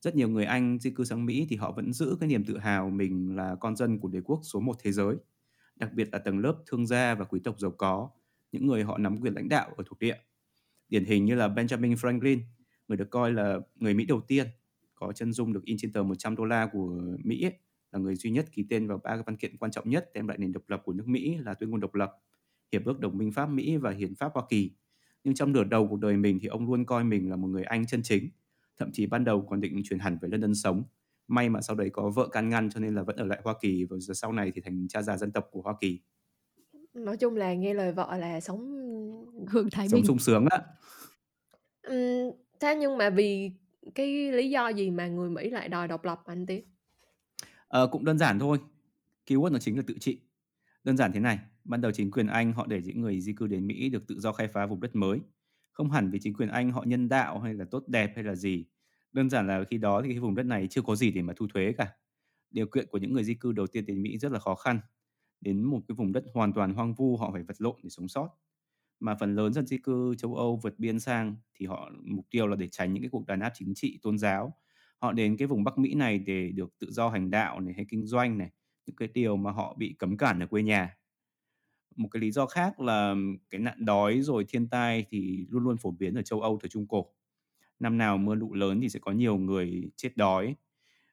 Rất 0.00 0.16
nhiều 0.16 0.28
người 0.28 0.44
Anh 0.44 0.78
di 0.78 0.90
cư 0.90 1.04
sang 1.04 1.26
Mỹ 1.26 1.46
thì 1.50 1.56
họ 1.56 1.72
vẫn 1.72 1.92
giữ 1.92 2.16
cái 2.20 2.28
niềm 2.28 2.44
tự 2.44 2.58
hào 2.58 2.90
mình 2.90 3.36
là 3.36 3.56
con 3.60 3.76
dân 3.76 3.98
của 3.98 4.08
đế 4.08 4.20
quốc 4.24 4.40
số 4.42 4.60
một 4.60 4.76
thế 4.80 4.92
giới. 4.92 5.16
Đặc 5.82 5.92
biệt 5.94 6.08
là 6.12 6.18
tầng 6.18 6.38
lớp 6.38 6.56
thương 6.66 6.86
gia 6.86 7.14
và 7.14 7.24
quý 7.24 7.40
tộc 7.44 7.60
giàu 7.60 7.70
có, 7.70 8.10
những 8.52 8.66
người 8.66 8.82
họ 8.82 8.98
nắm 8.98 9.16
quyền 9.20 9.34
lãnh 9.34 9.48
đạo 9.48 9.70
ở 9.76 9.84
thuộc 9.86 9.98
địa. 9.98 10.16
Điển 10.88 11.04
hình 11.04 11.24
như 11.24 11.34
là 11.34 11.48
Benjamin 11.48 11.94
Franklin, 11.94 12.38
người 12.88 12.96
được 12.96 13.10
coi 13.10 13.32
là 13.32 13.60
người 13.76 13.94
Mỹ 13.94 14.06
đầu 14.06 14.20
tiên 14.20 14.46
có 14.94 15.12
chân 15.12 15.32
dung 15.32 15.52
được 15.52 15.64
in 15.64 15.76
trên 15.80 15.92
tờ 15.92 16.02
100 16.02 16.36
đô 16.36 16.44
la 16.44 16.66
của 16.72 17.00
Mỹ 17.24 17.42
ấy, 17.42 17.52
là 17.92 17.98
người 17.98 18.14
duy 18.14 18.30
nhất 18.30 18.52
ký 18.52 18.66
tên 18.70 18.86
vào 18.86 18.98
ba 18.98 19.10
cái 19.10 19.22
văn 19.26 19.36
kiện 19.36 19.56
quan 19.56 19.70
trọng 19.70 19.90
nhất 19.90 20.10
đem 20.14 20.28
lại 20.28 20.38
nền 20.38 20.52
độc 20.52 20.62
lập 20.68 20.82
của 20.84 20.92
nước 20.92 21.08
Mỹ 21.08 21.36
là 21.36 21.54
tuyên 21.54 21.70
ngôn 21.70 21.80
độc 21.80 21.94
lập, 21.94 22.12
hiệp 22.72 22.84
ước 22.84 23.00
đồng 23.00 23.18
minh 23.18 23.32
Pháp 23.32 23.46
Mỹ 23.46 23.76
và 23.76 23.90
hiến 23.90 24.14
pháp 24.14 24.32
Hoa 24.34 24.42
Kỳ. 24.48 24.70
Nhưng 25.24 25.34
trong 25.34 25.52
nửa 25.52 25.64
đầu 25.64 25.88
cuộc 25.88 26.00
đời 26.00 26.16
mình 26.16 26.38
thì 26.42 26.48
ông 26.48 26.66
luôn 26.66 26.84
coi 26.84 27.04
mình 27.04 27.30
là 27.30 27.36
một 27.36 27.48
người 27.48 27.64
Anh 27.64 27.86
chân 27.86 28.02
chính, 28.02 28.28
thậm 28.78 28.92
chí 28.92 29.06
ban 29.06 29.24
đầu 29.24 29.46
còn 29.50 29.60
định 29.60 29.80
chuyển 29.84 29.98
hẳn 29.98 30.18
về 30.22 30.28
London 30.28 30.54
sống. 30.54 30.82
May 31.28 31.48
mà 31.48 31.60
sau 31.60 31.76
đấy 31.76 31.90
có 31.92 32.10
vợ 32.10 32.28
can 32.28 32.48
ngăn 32.48 32.70
cho 32.70 32.80
nên 32.80 32.94
là 32.94 33.02
vẫn 33.02 33.16
ở 33.16 33.24
lại 33.24 33.40
Hoa 33.44 33.54
Kỳ 33.60 33.84
và 33.84 33.96
giờ 34.00 34.14
sau 34.14 34.32
này 34.32 34.52
thì 34.54 34.60
thành 34.64 34.88
cha 34.88 35.02
già 35.02 35.16
dân 35.16 35.32
tộc 35.32 35.48
của 35.50 35.62
Hoa 35.62 35.74
Kỳ. 35.80 36.00
Nói 36.94 37.16
chung 37.16 37.36
là 37.36 37.54
nghe 37.54 37.74
lời 37.74 37.92
vợ 37.92 38.16
là 38.16 38.40
sống 38.40 38.60
hưởng 39.48 39.70
thái 39.70 39.88
Sống 39.88 39.98
bình. 39.98 40.06
sung 40.06 40.18
sướng 40.18 40.46
á. 40.50 40.58
Ừm, 41.82 42.30
thế 42.60 42.74
nhưng 42.80 42.98
mà 42.98 43.10
vì 43.10 43.50
cái 43.94 44.32
lý 44.32 44.50
do 44.50 44.68
gì 44.68 44.90
mà 44.90 45.06
người 45.08 45.30
Mỹ 45.30 45.50
lại 45.50 45.68
đòi 45.68 45.88
độc 45.88 46.04
lập 46.04 46.22
anh 46.26 46.46
Tiến? 46.46 46.64
Ờ, 47.68 47.86
cũng 47.86 48.04
đơn 48.04 48.18
giản 48.18 48.38
thôi. 48.38 48.58
Keyword 49.26 49.52
nó 49.52 49.58
chính 49.58 49.76
là 49.76 49.82
tự 49.86 49.94
trị. 50.00 50.20
Đơn 50.84 50.96
giản 50.96 51.12
thế 51.12 51.20
này, 51.20 51.38
ban 51.64 51.80
đầu 51.80 51.92
chính 51.92 52.10
quyền 52.10 52.26
Anh 52.26 52.52
họ 52.52 52.66
để 52.66 52.80
những 52.84 53.00
người 53.00 53.20
di 53.20 53.32
cư 53.32 53.46
đến 53.46 53.66
Mỹ 53.66 53.88
được 53.88 54.06
tự 54.08 54.20
do 54.20 54.32
khai 54.32 54.48
phá 54.48 54.66
vùng 54.66 54.80
đất 54.80 54.96
mới. 54.96 55.20
Không 55.72 55.90
hẳn 55.90 56.10
vì 56.10 56.18
chính 56.22 56.34
quyền 56.34 56.48
Anh 56.48 56.70
họ 56.72 56.84
nhân 56.86 57.08
đạo 57.08 57.40
hay 57.40 57.54
là 57.54 57.64
tốt 57.70 57.84
đẹp 57.88 58.12
hay 58.14 58.24
là 58.24 58.34
gì. 58.34 58.66
Đơn 59.12 59.30
giản 59.30 59.46
là 59.46 59.64
khi 59.70 59.78
đó 59.78 60.02
thì 60.04 60.08
cái 60.10 60.18
vùng 60.20 60.34
đất 60.34 60.42
này 60.46 60.68
chưa 60.70 60.82
có 60.82 60.96
gì 60.96 61.10
để 61.10 61.22
mà 61.22 61.32
thu 61.36 61.46
thuế 61.54 61.72
cả. 61.78 61.88
Điều 62.50 62.66
kiện 62.66 62.86
của 62.90 62.98
những 62.98 63.12
người 63.12 63.24
di 63.24 63.34
cư 63.34 63.52
đầu 63.52 63.66
tiên 63.66 63.86
đến 63.86 64.02
Mỹ 64.02 64.18
rất 64.18 64.32
là 64.32 64.38
khó 64.38 64.54
khăn. 64.54 64.80
Đến 65.40 65.64
một 65.64 65.80
cái 65.88 65.94
vùng 65.96 66.12
đất 66.12 66.24
hoàn 66.34 66.52
toàn 66.52 66.74
hoang 66.74 66.94
vu 66.94 67.16
họ 67.16 67.30
phải 67.32 67.42
vật 67.42 67.56
lộn 67.60 67.76
để 67.82 67.90
sống 67.90 68.08
sót. 68.08 68.28
Mà 69.00 69.14
phần 69.20 69.34
lớn 69.34 69.52
dân 69.52 69.66
di 69.66 69.78
cư 69.78 70.14
châu 70.18 70.34
Âu 70.36 70.60
vượt 70.62 70.78
biên 70.78 71.00
sang 71.00 71.36
thì 71.54 71.66
họ 71.66 71.90
mục 72.04 72.26
tiêu 72.30 72.46
là 72.46 72.56
để 72.56 72.68
tránh 72.68 72.92
những 72.92 73.02
cái 73.02 73.10
cuộc 73.10 73.26
đàn 73.26 73.40
áp 73.40 73.52
chính 73.54 73.74
trị, 73.74 73.98
tôn 74.02 74.18
giáo. 74.18 74.54
Họ 74.98 75.12
đến 75.12 75.36
cái 75.36 75.48
vùng 75.48 75.64
Bắc 75.64 75.78
Mỹ 75.78 75.94
này 75.94 76.18
để 76.18 76.52
được 76.52 76.78
tự 76.78 76.90
do 76.90 77.08
hành 77.08 77.30
đạo 77.30 77.60
này 77.60 77.74
hay 77.74 77.86
kinh 77.88 78.06
doanh 78.06 78.38
này, 78.38 78.50
những 78.86 78.96
cái 78.96 79.08
điều 79.14 79.36
mà 79.36 79.50
họ 79.52 79.74
bị 79.78 79.96
cấm 79.98 80.16
cản 80.16 80.40
ở 80.40 80.46
quê 80.46 80.62
nhà. 80.62 80.96
Một 81.96 82.08
cái 82.12 82.20
lý 82.20 82.30
do 82.30 82.46
khác 82.46 82.80
là 82.80 83.14
cái 83.50 83.60
nạn 83.60 83.84
đói 83.84 84.20
rồi 84.22 84.44
thiên 84.48 84.68
tai 84.68 85.04
thì 85.10 85.46
luôn 85.50 85.62
luôn 85.64 85.76
phổ 85.76 85.90
biến 85.90 86.14
ở 86.14 86.22
châu 86.22 86.40
Âu 86.40 86.58
thời 86.62 86.68
Trung 86.68 86.86
Cổ. 86.88 87.06
Năm 87.82 87.98
nào 87.98 88.18
mưa 88.18 88.34
lũ 88.34 88.54
lớn 88.54 88.80
thì 88.80 88.88
sẽ 88.88 88.98
có 88.98 89.12
nhiều 89.12 89.36
người 89.36 89.90
chết 89.96 90.16
đói. 90.16 90.54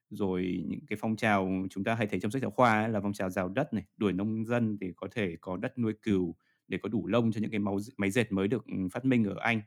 Rồi 0.10 0.65
những 0.67 0.79
cái 0.88 0.97
phong 1.01 1.15
trào 1.15 1.65
chúng 1.69 1.84
ta 1.84 1.95
hay 1.95 2.08
thấy 2.08 2.19
trong 2.19 2.32
sách 2.32 2.41
giáo 2.41 2.51
khoa 2.51 2.82
ấy 2.84 2.89
là 2.89 3.01
phong 3.01 3.13
trào 3.13 3.29
rào 3.29 3.49
đất 3.49 3.73
này, 3.73 3.84
đuổi 3.97 4.13
nông 4.13 4.45
dân 4.45 4.77
để 4.79 4.93
có 4.95 5.08
thể 5.12 5.36
có 5.41 5.58
đất 5.58 5.77
nuôi 5.77 5.93
cừu, 6.01 6.36
để 6.67 6.77
có 6.84 6.89
đủ 6.89 7.08
lông 7.08 7.32
cho 7.32 7.41
những 7.41 7.51
cái 7.51 7.60
máu, 7.60 7.79
máy 7.97 8.12
dệt 8.12 8.32
mới 8.32 8.47
được 8.47 8.65
ừ, 8.67 8.75
phát 8.91 9.05
minh 9.05 9.25
ở 9.25 9.36
Anh. 9.39 9.62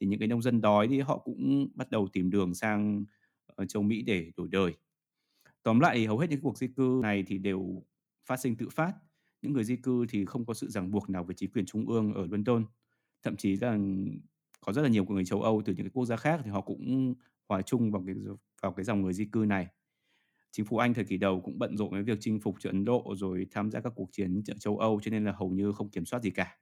Thì 0.00 0.06
những 0.06 0.18
cái 0.18 0.28
nông 0.28 0.42
dân 0.42 0.60
đói 0.60 0.88
thì 0.88 1.00
họ 1.00 1.18
cũng 1.18 1.68
bắt 1.74 1.90
đầu 1.90 2.08
tìm 2.12 2.30
đường 2.30 2.54
sang 2.54 3.04
ờ, 3.46 3.66
châu 3.66 3.82
Mỹ 3.82 4.02
để 4.02 4.32
đổi 4.36 4.48
đời. 4.50 4.74
Tóm 5.62 5.80
lại 5.80 6.06
hầu 6.06 6.18
hết 6.18 6.30
những 6.30 6.40
cuộc 6.40 6.58
di 6.58 6.68
cư 6.68 7.00
này 7.02 7.24
thì 7.26 7.38
đều 7.38 7.82
phát 8.26 8.36
sinh 8.40 8.56
tự 8.56 8.68
phát. 8.68 8.92
Những 9.42 9.52
người 9.52 9.64
di 9.64 9.76
cư 9.76 10.06
thì 10.08 10.24
không 10.24 10.46
có 10.46 10.54
sự 10.54 10.68
ràng 10.70 10.90
buộc 10.90 11.10
nào 11.10 11.24
với 11.24 11.34
chính 11.34 11.50
quyền 11.50 11.66
trung 11.66 11.88
ương 11.88 12.14
ở 12.14 12.26
London. 12.30 12.64
Thậm 13.22 13.36
chí 13.36 13.56
là 13.56 13.78
có 14.60 14.72
rất 14.72 14.82
là 14.82 14.88
nhiều 14.88 15.04
người 15.04 15.24
châu 15.24 15.42
Âu 15.42 15.62
từ 15.64 15.72
những 15.72 15.86
cái 15.86 15.90
quốc 15.94 16.04
gia 16.06 16.16
khác 16.16 16.40
thì 16.44 16.50
họ 16.50 16.60
cũng 16.60 17.14
hòa 17.48 17.62
chung 17.62 17.90
vào 17.92 18.02
cái 18.06 18.14
vào 18.62 18.72
cái 18.72 18.84
dòng 18.84 19.02
người 19.02 19.12
di 19.12 19.24
cư 19.24 19.44
này. 19.48 19.66
Chính 20.52 20.66
phủ 20.66 20.78
Anh 20.78 20.94
thời 20.94 21.04
kỳ 21.04 21.16
đầu 21.18 21.40
cũng 21.40 21.58
bận 21.58 21.76
rộn 21.76 21.90
với 21.90 22.02
việc 22.02 22.18
chinh 22.20 22.40
phục 22.40 22.56
Ấn 22.64 22.84
Độ 22.84 23.14
rồi 23.18 23.46
tham 23.50 23.70
gia 23.70 23.80
các 23.80 23.92
cuộc 23.96 24.08
chiến 24.12 24.42
ở 24.48 24.54
châu 24.60 24.78
Âu 24.78 25.00
cho 25.02 25.10
nên 25.10 25.24
là 25.24 25.32
hầu 25.32 25.50
như 25.50 25.72
không 25.72 25.90
kiểm 25.90 26.04
soát 26.06 26.22
gì 26.22 26.30
cả. 26.30 26.56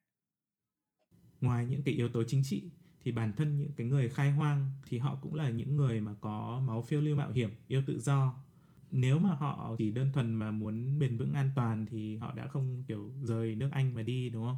Ngoài 1.40 1.66
những 1.66 1.83
cái 1.83 1.94
yếu 1.94 2.09
tố 2.09 2.24
chính 2.24 2.42
trị 2.44 2.70
thì 3.00 3.12
bản 3.12 3.33
thân 3.37 3.59
những 3.59 3.72
cái 3.76 3.87
người 3.87 4.09
khai 4.09 4.30
hoang 4.33 4.70
thì 4.88 4.98
họ 4.98 5.18
cũng 5.22 5.35
là 5.35 5.50
những 5.50 5.76
người 5.76 6.00
mà 6.00 6.14
có 6.20 6.62
máu 6.66 6.83
phiêu 6.83 7.00
lưu 7.00 7.16
mạo 7.16 7.30
hiểm, 7.33 7.50
yêu 7.68 7.83
tự 7.87 8.00
do. 8.00 8.44
Nếu 8.90 9.18
mà 9.18 9.35
họ 9.35 9.74
chỉ 9.78 9.90
đơn 9.90 10.11
thuần 10.14 10.35
mà 10.35 10.50
muốn 10.50 10.98
bền 10.98 11.16
vững 11.18 11.33
an 11.35 11.50
toàn 11.57 11.87
thì 11.87 12.16
họ 12.16 12.33
đã 12.35 12.46
không 12.46 12.85
kiểu 12.88 13.12
rời 13.22 13.54
nước 13.54 13.68
Anh 13.72 13.94
mà 13.94 14.02
đi 14.02 14.30
đúng 14.30 14.44
không? 14.46 14.57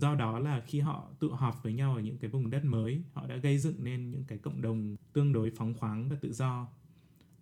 Do 0.00 0.14
đó 0.14 0.38
là 0.38 0.60
khi 0.66 0.80
họ 0.80 1.10
tụ 1.18 1.28
họp 1.28 1.62
với 1.62 1.72
nhau 1.72 1.94
ở 1.94 2.00
những 2.00 2.18
cái 2.18 2.30
vùng 2.30 2.50
đất 2.50 2.64
mới, 2.64 3.02
họ 3.12 3.26
đã 3.26 3.36
gây 3.36 3.58
dựng 3.58 3.84
nên 3.84 4.10
những 4.10 4.24
cái 4.24 4.38
cộng 4.38 4.62
đồng 4.62 4.96
tương 5.12 5.32
đối 5.32 5.50
phóng 5.50 5.74
khoáng 5.74 6.08
và 6.08 6.16
tự 6.20 6.32
do. 6.32 6.68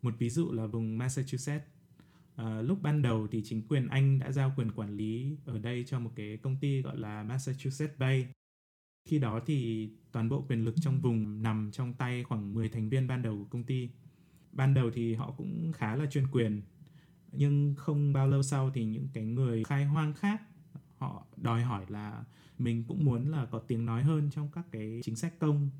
Một 0.02 0.14
ví 0.18 0.30
dụ 0.30 0.52
là 0.52 0.66
vùng 0.66 0.98
Massachusetts. 0.98 1.66
À, 2.36 2.60
lúc 2.62 2.82
ban 2.82 3.02
đầu 3.02 3.26
thì 3.30 3.42
chính 3.44 3.68
quyền 3.68 3.88
Anh 3.88 4.18
đã 4.18 4.32
giao 4.32 4.52
quyền 4.56 4.72
quản 4.72 4.96
lý 4.96 5.36
ở 5.44 5.58
đây 5.58 5.84
cho 5.86 6.00
một 6.00 6.10
cái 6.14 6.36
công 6.36 6.56
ty 6.56 6.82
gọi 6.82 6.96
là 6.98 7.22
Massachusetts 7.22 7.98
Bay 7.98 8.28
khi 9.06 9.18
đó 9.18 9.40
thì 9.46 9.90
toàn 10.12 10.28
bộ 10.28 10.44
quyền 10.48 10.64
lực 10.64 10.74
trong 10.80 11.00
vùng 11.00 11.42
nằm 11.42 11.70
trong 11.72 11.94
tay 11.94 12.22
khoảng 12.22 12.54
10 12.54 12.68
thành 12.68 12.88
viên 12.88 13.06
ban 13.06 13.22
đầu 13.22 13.38
của 13.38 13.44
công 13.50 13.64
ty. 13.64 13.90
Ban 14.52 14.74
đầu 14.74 14.90
thì 14.94 15.14
họ 15.14 15.34
cũng 15.36 15.72
khá 15.72 15.96
là 15.96 16.06
chuyên 16.06 16.26
quyền, 16.32 16.62
nhưng 17.32 17.74
không 17.76 18.12
bao 18.12 18.28
lâu 18.28 18.42
sau 18.42 18.70
thì 18.74 18.84
những 18.84 19.08
cái 19.12 19.24
người 19.24 19.64
khai 19.64 19.84
hoang 19.84 20.14
khác 20.14 20.42
họ 20.98 21.26
đòi 21.36 21.62
hỏi 21.62 21.84
là 21.88 22.24
mình 22.58 22.84
cũng 22.88 23.04
muốn 23.04 23.30
là 23.30 23.46
có 23.46 23.58
tiếng 23.58 23.86
nói 23.86 24.02
hơn 24.02 24.30
trong 24.30 24.50
các 24.52 24.66
cái 24.72 25.00
chính 25.04 25.16
sách 25.16 25.38
công. 25.38 25.70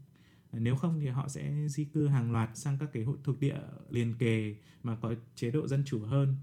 Nếu 0.53 0.77
không 0.77 1.01
thì 1.01 1.07
họ 1.07 1.29
sẽ 1.29 1.69
di 1.69 1.85
cư 1.85 2.09
hàng 2.09 2.33
loạt 2.33 2.51
sang 2.55 2.79
các 2.79 2.91
cái 2.93 3.03
hội 3.05 3.17
thuộc 3.25 3.41
địa 3.41 3.59
liền 3.91 4.15
kề 4.19 4.57
mà 4.83 4.97
có 4.97 5.15
chế 5.35 5.51
độ 5.51 5.69
dân 5.69 5.83
chủ 5.87 6.05
hơn. 6.05 6.37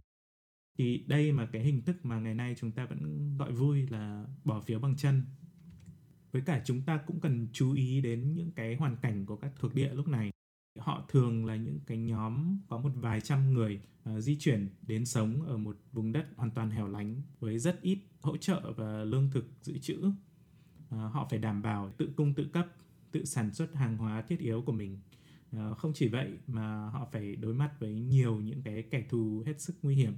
Thì 0.77 1.03
đây 1.07 1.31
mà 1.31 1.49
cái 1.51 1.63
hình 1.63 1.81
thức 1.81 2.05
mà 2.05 2.19
ngày 2.19 2.36
nay 2.36 2.55
chúng 2.57 2.71
ta 2.71 2.86
vẫn 2.86 3.33
gọi 3.38 3.51
vui 3.51 3.88
là 3.88 4.25
bỏ 4.43 4.62
phiếu 4.62 4.79
bằng 4.79 4.95
chân. 4.95 5.23
Với 6.31 6.41
cả 6.41 6.62
chúng 6.65 6.81
ta 6.81 6.97
cũng 7.07 7.19
cần 7.19 7.47
chú 7.53 7.73
ý 7.73 8.01
đến 8.01 8.33
những 8.36 8.51
cái 8.51 8.75
hoàn 8.75 8.97
cảnh 8.97 9.25
của 9.25 9.36
các 9.36 9.51
thuộc 9.55 9.73
địa 9.75 9.93
lúc 9.93 10.07
này 10.07 10.32
họ 10.79 11.05
thường 11.09 11.45
là 11.45 11.55
những 11.55 11.79
cái 11.86 11.97
nhóm 11.97 12.57
có 12.67 12.77
một 12.77 12.91
vài 12.95 13.21
trăm 13.21 13.53
người 13.53 13.81
uh, 14.09 14.23
di 14.23 14.38
chuyển 14.39 14.69
đến 14.88 15.05
sống 15.05 15.41
ở 15.41 15.57
một 15.57 15.77
vùng 15.91 16.12
đất 16.12 16.25
hoàn 16.36 16.51
toàn 16.51 16.69
hẻo 16.69 16.88
lánh 16.88 17.21
với 17.39 17.59
rất 17.59 17.81
ít 17.81 17.99
hỗ 18.21 18.38
trợ 18.38 18.73
và 18.77 19.03
lương 19.03 19.31
thực 19.31 19.45
dự 19.62 19.77
trữ. 19.77 19.97
Uh, 20.05 20.13
họ 20.89 21.27
phải 21.29 21.39
đảm 21.39 21.62
bảo 21.62 21.91
tự 21.97 22.09
cung 22.15 22.33
tự 22.33 22.47
cấp 22.53 22.67
tự 23.12 23.25
sản 23.25 23.53
xuất 23.53 23.75
hàng 23.75 23.97
hóa 23.97 24.21
thiết 24.21 24.39
yếu 24.39 24.62
của 24.62 24.71
mình. 24.71 24.99
Uh, 25.55 25.77
không 25.77 25.91
chỉ 25.95 26.07
vậy 26.07 26.38
mà 26.47 26.89
họ 26.89 27.07
phải 27.12 27.36
đối 27.36 27.53
mặt 27.53 27.71
với 27.79 27.93
nhiều 27.93 28.36
những 28.36 28.62
cái 28.62 28.83
kẻ 28.91 29.03
thù 29.09 29.43
hết 29.45 29.62
sức 29.62 29.75
nguy 29.81 29.95
hiểm. 29.95 30.13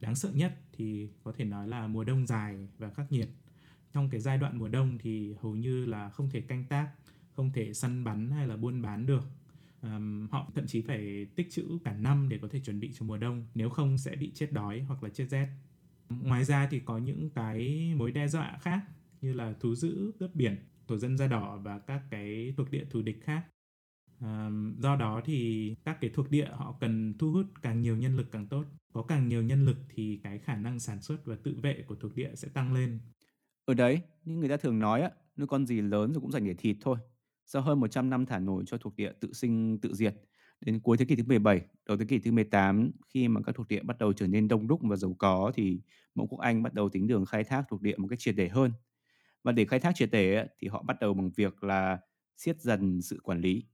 Đáng 0.00 0.14
sợ 0.14 0.30
nhất 0.34 0.58
thì 0.72 1.08
có 1.24 1.32
thể 1.32 1.44
nói 1.44 1.68
là 1.68 1.86
mùa 1.86 2.04
đông 2.04 2.26
dài 2.26 2.68
và 2.78 2.90
khắc 2.90 3.12
nghiệt. 3.12 3.28
Trong 3.92 4.10
cái 4.10 4.20
giai 4.20 4.38
đoạn 4.38 4.58
mùa 4.58 4.68
đông 4.68 4.98
thì 4.98 5.34
hầu 5.42 5.56
như 5.56 5.84
là 5.84 6.10
không 6.10 6.30
thể 6.30 6.40
canh 6.40 6.64
tác 6.64 6.90
không 7.32 7.52
thể 7.52 7.74
săn 7.74 8.04
bắn 8.04 8.30
hay 8.30 8.46
là 8.46 8.56
buôn 8.56 8.82
bán 8.82 9.06
được 9.06 9.24
um, 9.82 10.28
họ 10.28 10.50
thậm 10.54 10.66
chí 10.66 10.82
phải 10.82 11.26
tích 11.36 11.50
trữ 11.50 11.78
cả 11.84 11.92
năm 11.92 12.28
để 12.28 12.38
có 12.42 12.48
thể 12.48 12.60
chuẩn 12.60 12.80
bị 12.80 12.92
cho 12.94 13.06
mùa 13.06 13.18
đông 13.18 13.46
nếu 13.54 13.70
không 13.70 13.98
sẽ 13.98 14.16
bị 14.16 14.32
chết 14.34 14.52
đói 14.52 14.80
hoặc 14.80 15.02
là 15.02 15.08
chết 15.08 15.26
rét 15.30 15.48
ngoài 16.08 16.44
ra 16.44 16.68
thì 16.70 16.80
có 16.80 16.98
những 16.98 17.30
cái 17.30 17.92
mối 17.96 18.12
đe 18.12 18.28
dọa 18.28 18.58
khác 18.60 18.80
như 19.20 19.32
là 19.32 19.54
thú 19.60 19.74
dữ 19.74 20.12
cướp 20.18 20.34
biển 20.34 20.56
thổ 20.88 20.96
dân 20.96 21.16
da 21.16 21.26
đỏ 21.26 21.60
và 21.62 21.78
các 21.78 22.02
cái 22.10 22.54
thuộc 22.56 22.70
địa 22.70 22.84
thù 22.90 23.02
địch 23.02 23.24
khác 23.24 23.44
Um, 24.20 24.80
do 24.80 24.96
đó 24.96 25.20
thì 25.24 25.74
các 25.84 25.98
cái 26.00 26.10
thuộc 26.14 26.30
địa 26.30 26.48
họ 26.52 26.76
cần 26.80 27.14
thu 27.18 27.32
hút 27.32 27.46
càng 27.62 27.80
nhiều 27.80 27.96
nhân 27.96 28.16
lực 28.16 28.32
càng 28.32 28.46
tốt. 28.46 28.64
Có 28.92 29.02
càng 29.02 29.28
nhiều 29.28 29.42
nhân 29.42 29.64
lực 29.64 29.76
thì 29.88 30.20
cái 30.22 30.38
khả 30.38 30.56
năng 30.56 30.80
sản 30.80 31.02
xuất 31.02 31.24
và 31.24 31.36
tự 31.36 31.58
vệ 31.62 31.84
của 31.86 31.94
thuộc 31.94 32.14
địa 32.16 32.34
sẽ 32.34 32.48
tăng 32.48 32.72
lên. 32.72 33.00
Ở 33.64 33.74
đấy, 33.74 34.00
như 34.24 34.36
người 34.36 34.48
ta 34.48 34.56
thường 34.56 34.78
nói 34.78 35.02
á, 35.02 35.10
nuôi 35.36 35.46
con 35.46 35.66
gì 35.66 35.80
lớn 35.80 36.12
rồi 36.12 36.20
cũng 36.20 36.32
dành 36.32 36.44
để 36.44 36.54
thịt 36.54 36.76
thôi. 36.80 36.98
Sau 37.50 37.62
hơn 37.62 37.80
100 37.80 38.10
năm 38.10 38.26
thả 38.26 38.38
nổi 38.38 38.64
cho 38.66 38.78
thuộc 38.78 38.96
địa 38.96 39.12
tự 39.20 39.32
sinh 39.32 39.78
tự 39.78 39.94
diệt, 39.94 40.14
đến 40.60 40.80
cuối 40.80 40.96
thế 40.96 41.04
kỷ 41.04 41.16
thứ 41.16 41.22
17, 41.26 41.60
đầu 41.86 41.96
thế 41.96 42.04
kỷ 42.04 42.18
thứ 42.18 42.32
18, 42.32 42.90
khi 43.08 43.28
mà 43.28 43.40
các 43.46 43.54
thuộc 43.54 43.68
địa 43.68 43.82
bắt 43.82 43.98
đầu 43.98 44.12
trở 44.12 44.26
nên 44.26 44.48
đông 44.48 44.66
đúc 44.66 44.80
và 44.82 44.96
giàu 44.96 45.14
có 45.18 45.52
thì 45.54 45.80
mẫu 46.14 46.26
quốc 46.26 46.38
Anh 46.38 46.62
bắt 46.62 46.74
đầu 46.74 46.88
tính 46.88 47.06
đường 47.06 47.26
khai 47.26 47.44
thác 47.44 47.64
thuộc 47.68 47.82
địa 47.82 47.96
một 47.96 48.08
cách 48.08 48.18
triệt 48.18 48.34
để 48.36 48.48
hơn. 48.48 48.72
Và 49.42 49.52
để 49.52 49.64
khai 49.64 49.80
thác 49.80 49.92
triệt 49.94 50.08
để 50.12 50.46
thì 50.58 50.68
họ 50.68 50.82
bắt 50.82 50.96
đầu 51.00 51.14
bằng 51.14 51.30
việc 51.36 51.64
là 51.64 51.98
siết 52.36 52.60
dần 52.60 53.02
sự 53.02 53.20
quản 53.22 53.40
lý. 53.40 53.64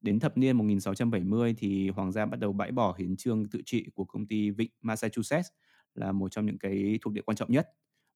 Đến 0.00 0.20
thập 0.20 0.38
niên 0.38 0.56
1670 0.56 1.54
thì 1.58 1.88
hoàng 1.88 2.12
gia 2.12 2.26
bắt 2.26 2.40
đầu 2.40 2.52
bãi 2.52 2.72
bỏ 2.72 2.94
hiến 2.98 3.16
trương 3.16 3.48
tự 3.48 3.62
trị 3.66 3.86
của 3.94 4.04
công 4.04 4.26
ty 4.26 4.50
Vịnh 4.50 4.70
Massachusetts 4.82 5.48
là 5.94 6.12
một 6.12 6.28
trong 6.28 6.46
những 6.46 6.58
cái 6.58 6.98
thuộc 7.02 7.12
địa 7.12 7.22
quan 7.22 7.36
trọng 7.36 7.52
nhất. 7.52 7.68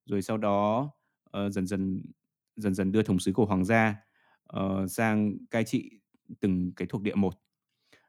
Rồi 0.07 0.23
sau 0.23 0.39
đó 0.39 0.91
uh, 1.37 1.53
dần 1.53 1.67
dần 1.67 2.03
dần 2.57 2.75
dần 2.75 2.93
đưa 2.93 3.03
thống 3.03 3.19
sứ 3.19 3.33
của 3.33 3.45
hoàng 3.45 3.65
gia 3.65 4.10
uh, 4.57 4.91
sang 4.91 5.37
cai 5.51 5.65
trị 5.65 5.91
từng 6.41 6.73
cái 6.77 6.89
thuộc 6.89 7.03
địa 7.03 7.15
một. 7.15 7.35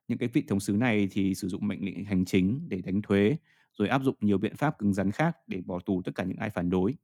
Những 0.07 0.17
cái 0.17 0.29
vị 0.33 0.43
thống 0.47 0.59
sứ 0.59 0.73
này 0.73 1.07
thì 1.11 1.35
sử 1.35 1.47
dụng 1.47 1.67
mệnh 1.67 1.85
lệnh 1.85 2.05
hành 2.05 2.25
chính 2.25 2.65
để 2.69 2.81
đánh 2.81 3.01
thuế, 3.01 3.37
rồi 3.77 3.87
áp 3.87 4.01
dụng 4.03 4.15
nhiều 4.21 4.37
biện 4.37 4.55
pháp 4.55 4.79
cứng 4.79 4.93
rắn 4.93 5.11
khác 5.11 5.37
để 5.47 5.61
bỏ 5.65 5.79
tù 5.79 6.01
tất 6.01 6.15
cả 6.15 6.23
những 6.23 6.37
ai 6.37 6.49
phản 6.49 6.69
đối. 6.69 6.95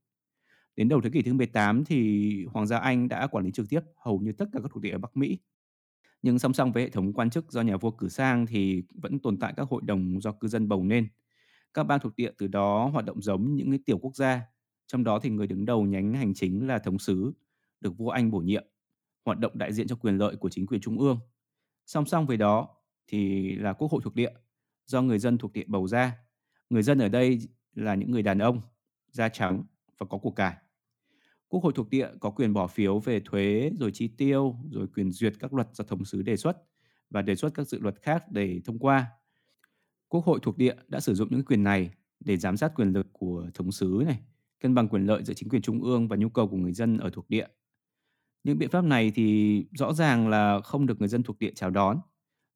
Đến 0.76 0.90
đầu 0.90 1.02
thế 1.02 1.10
kỷ 1.10 1.22
thứ 1.22 1.34
18 1.34 1.86
thì 1.86 2.46
Hoàng 2.46 2.68
gia 2.68 2.78
Anh 2.78 3.08
đã 3.08 3.28
quản 3.28 3.46
lý 3.46 3.52
trực 3.52 3.70
tiếp 3.70 3.80
hầu 3.96 4.20
như 4.20 4.32
tất 4.32 4.46
cả 4.54 4.60
các 4.64 4.72
thuộc 4.74 4.84
địa 4.84 4.92
ở 4.92 4.98
Bắc 4.98 5.18
Mỹ. 5.18 5.38
Nhưng 6.22 6.40
song 6.40 6.54
song 6.54 6.72
với 6.72 6.84
hệ 6.84 6.90
thống 6.90 7.14
quan 7.14 7.30
chức 7.30 7.52
do 7.52 7.62
nhà 7.62 7.78
vua 7.78 7.92
cử 7.92 8.10
sang 8.10 8.46
thì 8.46 8.84
vẫn 8.94 9.20
tồn 9.20 9.38
tại 9.40 9.54
các 9.58 9.68
hội 9.70 9.82
đồng 9.86 10.22
do 10.22 10.32
cư 10.32 10.48
dân 10.48 10.68
bầu 10.68 10.84
nên. 10.84 11.08
Các 11.74 11.84
bang 11.84 12.00
thuộc 12.00 12.16
địa 12.16 12.32
từ 12.38 12.48
đó 12.48 12.88
hoạt 12.88 13.06
động 13.06 13.22
giống 13.22 13.56
những 13.56 13.72
cái 13.72 13.80
tiểu 13.86 13.98
quốc 13.98 14.16
gia, 14.16 14.42
trong 14.88 15.04
đó 15.04 15.20
thì 15.20 15.30
người 15.30 15.48
đứng 15.48 15.66
đầu 15.66 15.86
nhánh 15.86 16.14
hành 16.14 16.34
chính 16.34 16.68
là 16.68 16.80
thống 16.80 17.00
sứ, 17.00 17.34
được 17.82 17.98
vua 17.98 18.10
Anh 18.10 18.32
bổ 18.32 18.40
nhiệm, 18.40 18.64
hoạt 19.28 19.40
động 19.40 19.58
đại 19.58 19.74
diện 19.74 19.88
cho 19.88 19.96
quyền 19.96 20.18
lợi 20.18 20.36
của 20.36 20.50
chính 20.50 20.68
quyền 20.68 20.82
trung 20.82 21.00
ương. 21.00 21.20
Song 21.86 22.06
song 22.06 22.26
với 22.28 22.38
đó 22.38 22.70
thì 23.08 23.52
là 23.56 23.74
quốc 23.74 23.92
hội 23.92 24.02
thuộc 24.04 24.16
địa, 24.16 24.32
do 24.86 25.02
người 25.02 25.20
dân 25.20 25.38
thuộc 25.38 25.54
địa 25.54 25.64
bầu 25.68 25.88
ra. 25.88 26.18
Người 26.70 26.84
dân 26.84 27.00
ở 27.00 27.10
đây 27.10 27.40
là 27.76 27.96
những 27.96 28.12
người 28.12 28.22
đàn 28.22 28.40
ông, 28.40 28.62
da 29.12 29.30
trắng 29.30 29.64
và 29.98 30.06
có 30.10 30.18
của 30.18 30.32
cải. 30.32 30.56
Quốc 31.48 31.64
hội 31.64 31.74
thuộc 31.76 31.90
địa 31.90 32.10
có 32.20 32.30
quyền 32.30 32.54
bỏ 32.54 32.68
phiếu 32.68 33.00
về 33.00 33.20
thuế, 33.20 33.72
rồi 33.80 33.92
chi 33.94 34.08
tiêu, 34.08 34.56
rồi 34.70 34.88
quyền 34.88 35.12
duyệt 35.12 35.34
các 35.40 35.54
luật 35.54 35.68
do 35.74 35.84
thống 35.84 36.06
sứ 36.06 36.22
đề 36.22 36.38
xuất 36.38 36.58
và 37.10 37.22
đề 37.22 37.36
xuất 37.36 37.54
các 37.54 37.68
dự 37.68 37.80
luật 37.80 38.02
khác 38.02 38.32
để 38.32 38.62
thông 38.66 38.80
qua. 38.80 39.06
Quốc 40.08 40.26
hội 40.26 40.40
thuộc 40.42 40.58
địa 40.58 40.76
đã 40.88 41.00
sử 41.00 41.16
dụng 41.16 41.28
những 41.32 41.46
quyền 41.46 41.64
này 41.64 41.92
để 42.20 42.38
giám 42.38 42.58
sát 42.58 42.72
quyền 42.76 42.92
lực 42.92 43.08
của 43.14 43.50
thống 43.54 43.72
sứ 43.72 44.04
này, 44.06 44.20
cân 44.60 44.76
bằng 44.76 44.88
quyền 44.88 45.06
lợi 45.06 45.24
giữa 45.24 45.34
chính 45.34 45.50
quyền 45.50 45.62
trung 45.62 45.84
ương 45.84 46.08
và 46.08 46.16
nhu 46.16 46.30
cầu 46.30 46.48
của 46.48 46.58
người 46.58 46.74
dân 46.74 46.98
ở 46.98 47.10
thuộc 47.10 47.30
địa. 47.30 47.48
Những 48.44 48.58
biện 48.58 48.70
pháp 48.70 48.84
này 48.84 49.12
thì 49.16 49.66
rõ 49.72 49.94
ràng 49.94 50.28
là 50.28 50.60
không 50.62 50.86
được 50.86 51.00
người 51.00 51.08
dân 51.08 51.24
thuộc 51.24 51.40
địa 51.40 51.52
chào 51.56 51.70
đón. 51.70 52.00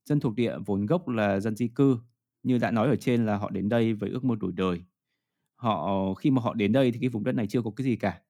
Dân 0.06 0.20
thuộc 0.20 0.36
địa 0.36 0.58
vốn 0.65 0.86
gốc 0.86 1.08
là 1.08 1.39
dân 1.39 1.56
di 1.56 1.67
cư, 1.67 1.98
như 2.44 2.58
đã 2.58 2.72
nói 2.72 2.88
ở 2.88 2.96
trên 2.96 3.26
là 3.26 3.38
họ 3.38 3.50
đến 3.50 3.70
đây 3.70 3.94
với 3.94 4.10
ước 4.10 4.24
mơ 4.24 4.36
đổi 4.39 4.52
đời. 4.52 4.82
Họ 5.56 6.13
khi 6.13 6.32
mà 6.32 6.41
họ 6.41 6.54
đến 6.54 6.72
đây 6.72 6.91
thì 6.91 7.00
cái 7.00 7.10
vùng 7.10 7.24
đất 7.24 7.32
này 7.36 7.48
chưa 7.48 7.62
có 7.62 7.72
cái 7.76 7.86
gì 7.86 7.96
cả. 7.96 8.22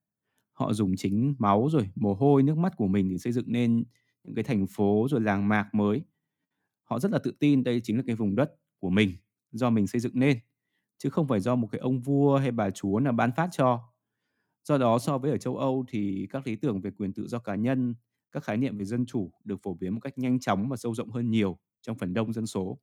Họ 0.53 0.73
dùng 0.73 0.95
chính 0.97 1.35
máu 1.39 1.69
rồi 1.71 1.89
mồ 1.95 2.13
hôi 2.13 2.43
nước 2.43 2.57
mắt 2.57 2.73
của 2.77 2.87
mình 2.87 3.09
để 3.09 3.17
xây 3.17 3.33
dựng 3.33 3.45
nên 3.47 3.83
những 4.23 4.35
cái 4.35 4.43
thành 4.43 4.67
phố 4.67 5.07
rồi 5.09 5.21
làng 5.21 5.47
mạc 5.47 5.69
mới. 5.73 6.01
Họ 6.83 6.99
rất 6.99 7.11
là 7.11 7.19
tự 7.19 7.31
tin 7.39 7.63
đây 7.63 7.81
chính 7.83 7.97
là 7.97 8.03
cái 8.07 8.15
vùng 8.15 8.35
đất 8.35 8.51
của 8.79 8.89
mình 8.89 9.11
do 9.51 9.69
mình 9.69 9.87
xây 9.87 10.01
dựng 10.01 10.19
nên. 10.19 10.39
Chứ 10.97 11.09
không 11.09 11.27
phải 11.27 11.39
do 11.39 11.55
một 11.55 11.67
cái 11.71 11.79
ông 11.79 12.01
vua 12.01 12.37
hay 12.37 12.51
bà 12.51 12.69
chúa 12.69 12.99
nào 12.99 13.13
ban 13.13 13.31
phát 13.35 13.49
cho 13.51 13.90
do 14.65 14.77
đó, 14.77 14.99
so 14.99 15.17
với 15.17 15.31
ở 15.31 15.37
châu 15.37 15.57
âu 15.57 15.85
thì 15.87 16.27
các 16.29 16.47
lý 16.47 16.55
tưởng 16.55 16.81
về 16.81 16.91
quyền 16.91 17.13
tự 17.13 17.27
do 17.27 17.39
cá 17.39 17.55
nhân, 17.55 17.95
các 18.31 18.43
khái 18.43 18.57
niệm 18.57 18.77
về 18.77 18.85
dân 18.85 19.05
chủ 19.05 19.31
được 19.43 19.57
phổ 19.63 19.73
biến 19.73 19.93
một 19.93 19.99
cách 19.99 20.17
nhanh 20.17 20.39
chóng 20.39 20.69
và 20.69 20.77
sâu 20.77 20.95
rộng 20.95 21.09
hơn 21.11 21.29
nhiều 21.31 21.59
trong 21.81 21.97
phần 21.97 22.13
đông 22.13 22.33
dân 22.33 22.47
số 22.47 22.79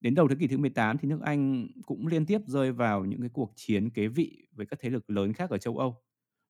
Đến 0.00 0.14
đầu 0.14 0.28
thế 0.28 0.34
kỷ 0.40 0.46
thứ 0.46 0.58
18 0.58 0.98
thì 0.98 1.08
nước 1.08 1.20
Anh 1.22 1.68
cũng 1.86 2.06
liên 2.06 2.26
tiếp 2.26 2.38
rơi 2.46 2.72
vào 2.72 3.04
những 3.04 3.20
cái 3.20 3.30
cuộc 3.32 3.52
chiến 3.56 3.90
kế 3.90 4.08
vị 4.08 4.46
với 4.52 4.66
các 4.66 4.78
thế 4.82 4.90
lực 4.90 5.10
lớn 5.10 5.32
khác 5.32 5.50
ở 5.50 5.58
châu 5.58 5.78
Âu, 5.78 5.96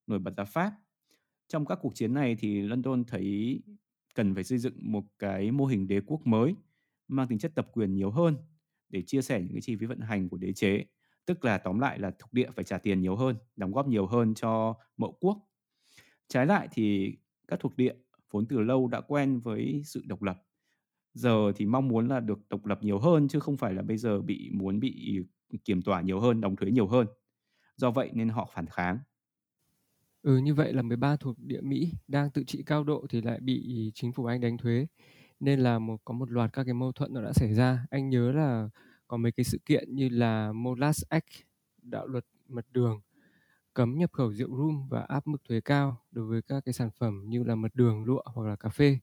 nổi 0.07 0.19
bật 0.19 0.35
là 0.37 0.45
Pháp. 0.45 0.73
Trong 1.49 1.67
các 1.67 1.79
cuộc 1.83 1.95
chiến 1.95 2.15
này 2.15 2.37
thì 2.39 2.63
London 2.63 3.05
thấy 3.05 3.61
cần 4.15 4.35
phải 4.35 4.45
xây 4.45 4.59
dựng 4.59 4.75
một 4.93 5.05
cái 5.19 5.51
mô 5.53 5.67
hình 5.67 5.89
đế 5.89 6.01
quốc 6.07 6.21
mới, 6.27 6.55
mang 7.09 7.29
tính 7.29 7.39
chất 7.39 7.53
tập 7.55 7.69
quyền 7.73 7.95
nhiều 7.95 8.11
hơn 8.11 8.37
để 8.89 9.03
chia 9.03 9.23
sẻ 9.23 9.41
những 9.41 9.53
cái 9.53 9.61
chi 9.61 9.77
phí 9.77 9.87
vận 9.87 10.01
hành 10.01 10.29
của 10.29 10.37
đế 10.37 10.53
chế. 10.53 10.85
Tức 11.27 11.45
là 11.45 11.59
tóm 11.59 11.79
lại 11.79 11.99
là 11.99 12.11
thuộc 12.19 12.33
địa 12.33 12.51
phải 12.57 12.65
trả 12.65 12.79
tiền 12.79 13.01
nhiều 13.01 13.17
hơn, 13.17 13.37
đóng 13.57 13.73
góp 13.73 13.87
nhiều 13.89 14.07
hơn 14.07 14.35
cho 14.35 14.75
mậu 14.97 15.13
quốc. 15.21 15.39
Trái 16.29 16.47
lại 16.47 16.69
thì 16.73 17.17
các 17.49 17.61
thuộc 17.61 17.77
địa 17.77 17.95
vốn 18.31 18.47
từ 18.47 18.61
lâu 18.61 18.89
đã 18.89 19.01
quen 19.01 19.41
với 19.41 19.83
sự 19.85 20.03
độc 20.07 20.23
lập. 20.23 20.43
Giờ 21.15 21.53
thì 21.57 21.67
mong 21.67 21.89
muốn 21.89 22.09
là 22.09 22.21
được 22.21 22.39
độc 22.49 22.67
lập 22.67 22.79
nhiều 22.83 22.99
hơn 22.99 23.29
chứ 23.29 23.41
không 23.41 23.57
phải 23.57 23.75
là 23.75 23.83
bây 23.83 23.97
giờ 23.97 24.21
bị 24.21 24.51
muốn 24.55 24.81
bị 24.81 25.19
kiểm 25.65 25.83
tỏa 25.83 26.01
nhiều 26.01 26.21
hơn, 26.21 26.41
đóng 26.41 26.57
thuế 26.57 26.71
nhiều 26.71 26.87
hơn. 26.87 27.07
Do 27.77 27.91
vậy 27.91 28.11
nên 28.15 28.29
họ 28.29 28.49
phản 28.55 28.67
kháng 28.67 28.99
Ừ, 30.23 30.37
như 30.37 30.55
vậy 30.55 30.73
là 30.73 30.83
13 30.83 31.17
thuộc 31.17 31.37
địa 31.39 31.61
Mỹ 31.61 31.93
đang 32.09 32.31
tự 32.31 32.45
trị 32.45 32.63
cao 32.67 32.85
độ 32.85 33.07
thì 33.11 33.21
lại 33.21 33.41
bị 33.41 33.91
chính 33.95 34.13
phủ 34.13 34.25
Anh 34.25 34.41
đánh 34.41 34.59
thuế. 34.59 34.87
Nên 35.41 35.61
là 35.61 35.79
một 35.79 35.97
có 36.05 36.15
một 36.15 36.31
loạt 36.31 36.53
các 36.53 36.65
cái 36.65 36.75
mâu 36.75 36.93
thuẫn 36.93 37.15
nó 37.15 37.23
đã 37.23 37.33
xảy 37.33 37.55
ra. 37.55 37.87
Anh 37.91 38.11
nhớ 38.11 38.33
là 38.33 38.69
có 39.13 39.19
mấy 39.19 39.33
cái 39.33 39.45
sự 39.45 39.59
kiện 39.67 39.95
như 39.95 40.09
là 40.09 40.53
Molas 40.53 41.03
Act, 41.09 41.27
đạo 41.83 42.07
luật 42.07 42.27
mật 42.49 42.67
đường, 42.71 43.01
cấm 43.75 43.99
nhập 43.99 44.13
khẩu 44.13 44.33
rượu 44.33 44.49
rum 44.49 44.89
và 44.89 45.01
áp 45.01 45.27
mức 45.27 45.45
thuế 45.49 45.61
cao 45.61 46.01
đối 46.11 46.25
với 46.25 46.43
các 46.43 46.65
cái 46.65 46.73
sản 46.73 46.91
phẩm 46.99 47.25
như 47.29 47.45
là 47.45 47.55
mật 47.55 47.75
đường, 47.75 48.05
lụa 48.05 48.23
hoặc 48.25 48.49
là 48.49 48.57
cà 48.57 48.69
phê. 48.69 48.99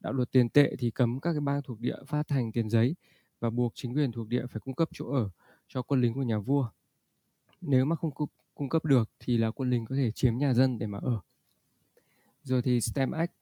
Đạo 0.00 0.12
luật 0.12 0.32
tiền 0.32 0.48
tệ 0.48 0.76
thì 0.78 0.90
cấm 0.90 1.20
các 1.20 1.32
cái 1.32 1.40
bang 1.40 1.62
thuộc 1.62 1.80
địa 1.80 1.96
phát 2.06 2.30
hành 2.30 2.52
tiền 2.52 2.70
giấy 2.70 2.94
và 3.40 3.50
buộc 3.50 3.72
chính 3.74 3.94
quyền 3.94 4.12
thuộc 4.12 4.28
địa 4.28 4.46
phải 4.46 4.60
cung 4.60 4.74
cấp 4.74 4.88
chỗ 4.92 5.10
ở 5.10 5.30
cho 5.68 5.82
quân 5.82 6.00
lính 6.00 6.14
của 6.14 6.22
nhà 6.22 6.38
vua. 6.38 6.68
Nếu 7.60 7.84
mà 7.84 7.96
không 7.96 8.10
cung 8.54 8.68
cấp 8.68 8.84
được 8.84 9.10
thì 9.18 9.36
là 9.36 9.50
quân 9.50 9.70
lính 9.70 9.84
có 9.84 9.96
thể 9.96 10.10
chiếm 10.10 10.36
nhà 10.36 10.54
dân 10.54 10.78
để 10.78 10.86
mà 10.86 10.98
ở. 11.02 11.20
Rồi 12.42 12.62
thì 12.62 12.80
STEM 12.80 13.10
Act, 13.10 13.32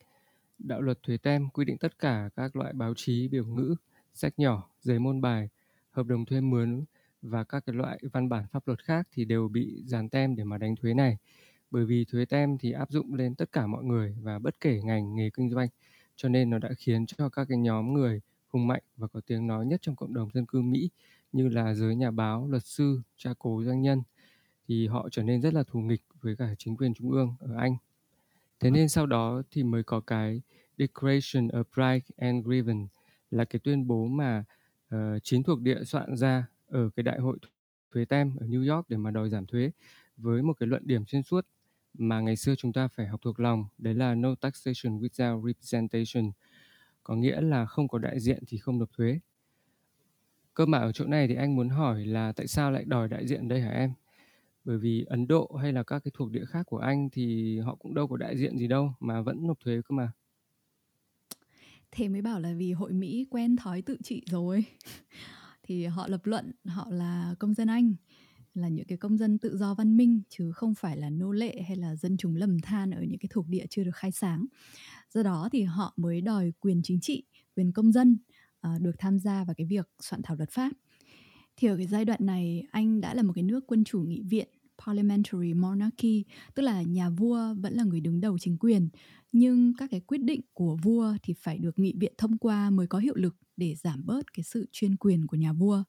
đạo 0.58 0.80
luật 0.80 1.02
thuế 1.02 1.16
tem 1.16 1.50
quy 1.50 1.64
định 1.64 1.78
tất 1.78 1.98
cả 1.98 2.30
các 2.36 2.56
loại 2.56 2.72
báo 2.72 2.94
chí, 2.96 3.28
biểu 3.28 3.46
ngữ, 3.46 3.74
sách 4.14 4.38
nhỏ, 4.38 4.70
giấy 4.80 4.98
môn 4.98 5.20
bài, 5.20 5.48
hợp 5.90 6.06
đồng 6.06 6.24
thuê 6.24 6.40
mướn 6.40 6.84
và 7.22 7.44
các 7.44 7.66
cái 7.66 7.76
loại 7.76 7.98
văn 8.12 8.28
bản 8.28 8.44
pháp 8.52 8.68
luật 8.68 8.84
khác 8.84 9.08
thì 9.12 9.24
đều 9.24 9.48
bị 9.48 9.82
dán 9.84 10.08
tem 10.08 10.36
để 10.36 10.44
mà 10.44 10.58
đánh 10.58 10.76
thuế 10.76 10.94
này. 10.94 11.16
Bởi 11.70 11.84
vì 11.84 12.04
thuế 12.04 12.24
tem 12.24 12.58
thì 12.58 12.72
áp 12.72 12.90
dụng 12.90 13.14
lên 13.14 13.34
tất 13.34 13.52
cả 13.52 13.66
mọi 13.66 13.84
người 13.84 14.16
và 14.22 14.38
bất 14.38 14.60
kể 14.60 14.80
ngành 14.82 15.14
nghề 15.14 15.30
kinh 15.30 15.50
doanh, 15.50 15.68
cho 16.16 16.28
nên 16.28 16.50
nó 16.50 16.58
đã 16.58 16.68
khiến 16.78 17.06
cho 17.06 17.28
các 17.28 17.44
cái 17.48 17.58
nhóm 17.58 17.92
người 17.92 18.20
hùng 18.48 18.66
mạnh 18.66 18.82
và 18.96 19.08
có 19.08 19.20
tiếng 19.26 19.46
nói 19.46 19.66
nhất 19.66 19.82
trong 19.82 19.96
cộng 19.96 20.14
đồng 20.14 20.30
dân 20.34 20.46
cư 20.46 20.60
Mỹ 20.60 20.90
như 21.32 21.48
là 21.48 21.74
giới 21.74 21.96
nhà 21.96 22.10
báo, 22.10 22.48
luật 22.48 22.64
sư, 22.64 23.00
cha 23.16 23.30
cố 23.38 23.62
doanh 23.64 23.82
nhân 23.82 24.02
thì 24.68 24.86
họ 24.86 25.08
trở 25.12 25.22
nên 25.22 25.40
rất 25.40 25.54
là 25.54 25.62
thù 25.62 25.80
nghịch 25.80 26.02
với 26.20 26.36
cả 26.36 26.54
chính 26.58 26.76
quyền 26.76 26.94
trung 26.94 27.10
ương 27.10 27.34
ở 27.38 27.54
Anh. 27.56 27.76
Thế 28.60 28.70
nên 28.70 28.88
sau 28.88 29.06
đó 29.06 29.42
thì 29.50 29.62
mới 29.62 29.82
có 29.82 30.00
cái 30.00 30.42
Declaration 30.78 31.48
of 31.48 31.64
Right 31.76 32.16
and 32.16 32.46
Grievance 32.46 32.88
là 33.30 33.44
cái 33.44 33.60
tuyên 33.64 33.86
bố 33.86 34.06
mà 34.06 34.44
uh, 34.94 34.98
chính 35.22 35.42
thuộc 35.42 35.60
địa 35.60 35.84
soạn 35.84 36.16
ra 36.16 36.46
ở 36.68 36.90
cái 36.96 37.02
đại 37.02 37.18
hội 37.18 37.38
thuế 37.92 38.04
tem 38.04 38.36
ở 38.40 38.46
New 38.46 38.74
York 38.74 38.88
để 38.88 38.96
mà 38.96 39.10
đòi 39.10 39.30
giảm 39.30 39.46
thuế 39.46 39.70
với 40.16 40.42
một 40.42 40.52
cái 40.52 40.66
luận 40.66 40.82
điểm 40.86 41.06
xuyên 41.06 41.22
suốt 41.22 41.46
mà 41.94 42.20
ngày 42.20 42.36
xưa 42.36 42.54
chúng 42.54 42.72
ta 42.72 42.88
phải 42.88 43.06
học 43.06 43.20
thuộc 43.22 43.40
lòng 43.40 43.64
đấy 43.78 43.94
là 43.94 44.14
no 44.14 44.34
taxation 44.34 44.98
without 44.98 45.46
representation 45.46 46.30
có 47.04 47.16
nghĩa 47.16 47.40
là 47.40 47.66
không 47.66 47.88
có 47.88 47.98
đại 47.98 48.20
diện 48.20 48.42
thì 48.46 48.58
không 48.58 48.78
nộp 48.78 48.92
thuế 48.92 49.20
cơ 50.54 50.66
mà 50.66 50.78
ở 50.78 50.92
chỗ 50.92 51.04
này 51.04 51.28
thì 51.28 51.34
anh 51.34 51.56
muốn 51.56 51.68
hỏi 51.68 52.06
là 52.06 52.32
tại 52.32 52.46
sao 52.46 52.70
lại 52.70 52.84
đòi 52.84 53.08
đại 53.08 53.26
diện 53.26 53.48
đây 53.48 53.60
hả 53.60 53.70
em 53.70 53.92
bởi 54.64 54.78
vì 54.78 55.04
Ấn 55.08 55.26
Độ 55.26 55.50
hay 55.62 55.72
là 55.72 55.82
các 55.82 56.04
cái 56.04 56.12
thuộc 56.14 56.30
địa 56.30 56.44
khác 56.44 56.66
của 56.66 56.78
Anh 56.78 57.10
thì 57.10 57.58
họ 57.58 57.74
cũng 57.74 57.94
đâu 57.94 58.08
có 58.08 58.16
đại 58.16 58.36
diện 58.36 58.58
gì 58.58 58.68
đâu 58.68 58.94
mà 59.00 59.20
vẫn 59.20 59.46
nộp 59.46 59.60
thuế 59.60 59.80
cơ 59.88 59.94
mà. 59.94 60.12
Thế 61.92 62.08
mới 62.08 62.22
bảo 62.22 62.40
là 62.40 62.54
vì 62.56 62.72
hội 62.72 62.92
Mỹ 62.92 63.26
quen 63.30 63.56
thói 63.56 63.82
tự 63.82 63.96
trị 64.02 64.22
rồi. 64.30 64.64
thì 65.62 65.84
họ 65.84 66.08
lập 66.08 66.26
luận 66.26 66.52
họ 66.64 66.86
là 66.90 67.34
công 67.38 67.54
dân 67.54 67.68
Anh 67.68 67.94
là 68.54 68.68
những 68.68 68.86
cái 68.86 68.98
công 68.98 69.16
dân 69.16 69.38
tự 69.38 69.56
do 69.56 69.74
văn 69.74 69.96
minh 69.96 70.22
chứ 70.28 70.52
không 70.52 70.74
phải 70.74 70.96
là 70.96 71.10
nô 71.10 71.32
lệ 71.32 71.62
hay 71.66 71.76
là 71.76 71.96
dân 71.96 72.16
chúng 72.16 72.36
lầm 72.36 72.60
than 72.60 72.90
ở 72.90 73.02
những 73.02 73.18
cái 73.18 73.28
thuộc 73.32 73.48
địa 73.48 73.66
chưa 73.70 73.84
được 73.84 73.94
khai 73.96 74.12
sáng. 74.12 74.46
Do 75.14 75.22
đó 75.22 75.48
thì 75.52 75.62
họ 75.62 75.92
mới 75.96 76.20
đòi 76.20 76.52
quyền 76.60 76.80
chính 76.84 77.00
trị, 77.00 77.24
quyền 77.56 77.72
công 77.72 77.92
dân 77.92 78.18
uh, 78.66 78.80
được 78.80 78.94
tham 78.98 79.18
gia 79.18 79.44
vào 79.44 79.54
cái 79.54 79.66
việc 79.66 79.88
soạn 80.00 80.22
thảo 80.22 80.36
luật 80.36 80.50
pháp 80.50 80.72
thì 81.56 81.68
ở 81.68 81.76
cái 81.76 81.86
giai 81.86 82.04
đoạn 82.04 82.26
này 82.26 82.66
anh 82.70 83.00
đã 83.00 83.14
là 83.14 83.22
một 83.22 83.32
cái 83.32 83.42
nước 83.42 83.64
quân 83.66 83.84
chủ 83.84 84.00
nghị 84.00 84.22
viện 84.22 84.48
parliamentary 84.86 85.54
monarchy 85.54 86.24
tức 86.54 86.62
là 86.62 86.82
nhà 86.82 87.10
vua 87.10 87.54
vẫn 87.54 87.74
là 87.74 87.84
người 87.84 88.00
đứng 88.00 88.20
đầu 88.20 88.38
chính 88.38 88.58
quyền. 88.58 88.88
Nhưng 89.32 89.72
các 89.78 89.90
cái 89.90 90.00
quyết 90.00 90.22
định 90.22 90.40
của 90.52 90.76
vua 90.82 91.14
thì 91.22 91.34
phải 91.34 91.58
được 91.58 91.78
nghị 91.78 91.94
viện 91.96 92.12
thông 92.18 92.38
qua 92.38 92.70
mới 92.70 92.86
có 92.86 92.98
hiệu 92.98 93.14
lực 93.16 93.36
để 93.56 93.74
giảm 93.74 94.06
bớt 94.06 94.32
cái 94.32 94.44
sự 94.44 94.66
chuyên 94.72 94.96
quyền 94.96 95.26
của 95.26 95.36
nhà 95.36 95.52
vua. 95.52 95.82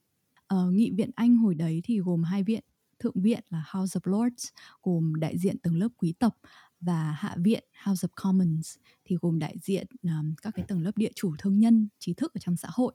Ờ, 0.47 0.71
nghị 0.71 0.91
viện 0.91 1.09
anh 1.15 1.37
hồi 1.37 1.55
đấy 1.55 1.81
thì 1.83 1.99
gồm 1.99 2.23
hai 2.23 2.43
viện 2.43 2.63
thượng 3.01 3.21
viện 3.21 3.43
là 3.49 3.65
House 3.71 3.99
of 3.99 4.11
Lords 4.11 4.47
gồm 4.83 5.15
đại 5.15 5.37
diện 5.37 5.57
tầng 5.57 5.75
lớp 5.77 5.87
quý 5.97 6.13
tộc 6.19 6.37
và 6.81 7.11
hạ 7.11 7.35
viện 7.37 7.63
House 7.83 8.07
of 8.07 8.11
Commons 8.15 8.77
thì 9.05 9.15
gồm 9.21 9.39
đại 9.39 9.55
diện 9.61 9.87
um, 10.03 10.35
các 10.41 10.55
cái 10.55 10.65
tầng 10.67 10.81
lớp 10.81 10.91
địa 10.97 11.11
chủ 11.15 11.35
thương 11.37 11.59
nhân 11.59 11.87
trí 11.99 12.13
thức 12.13 12.33
ở 12.33 12.39
trong 12.39 12.57
xã 12.57 12.67
hội. 12.71 12.93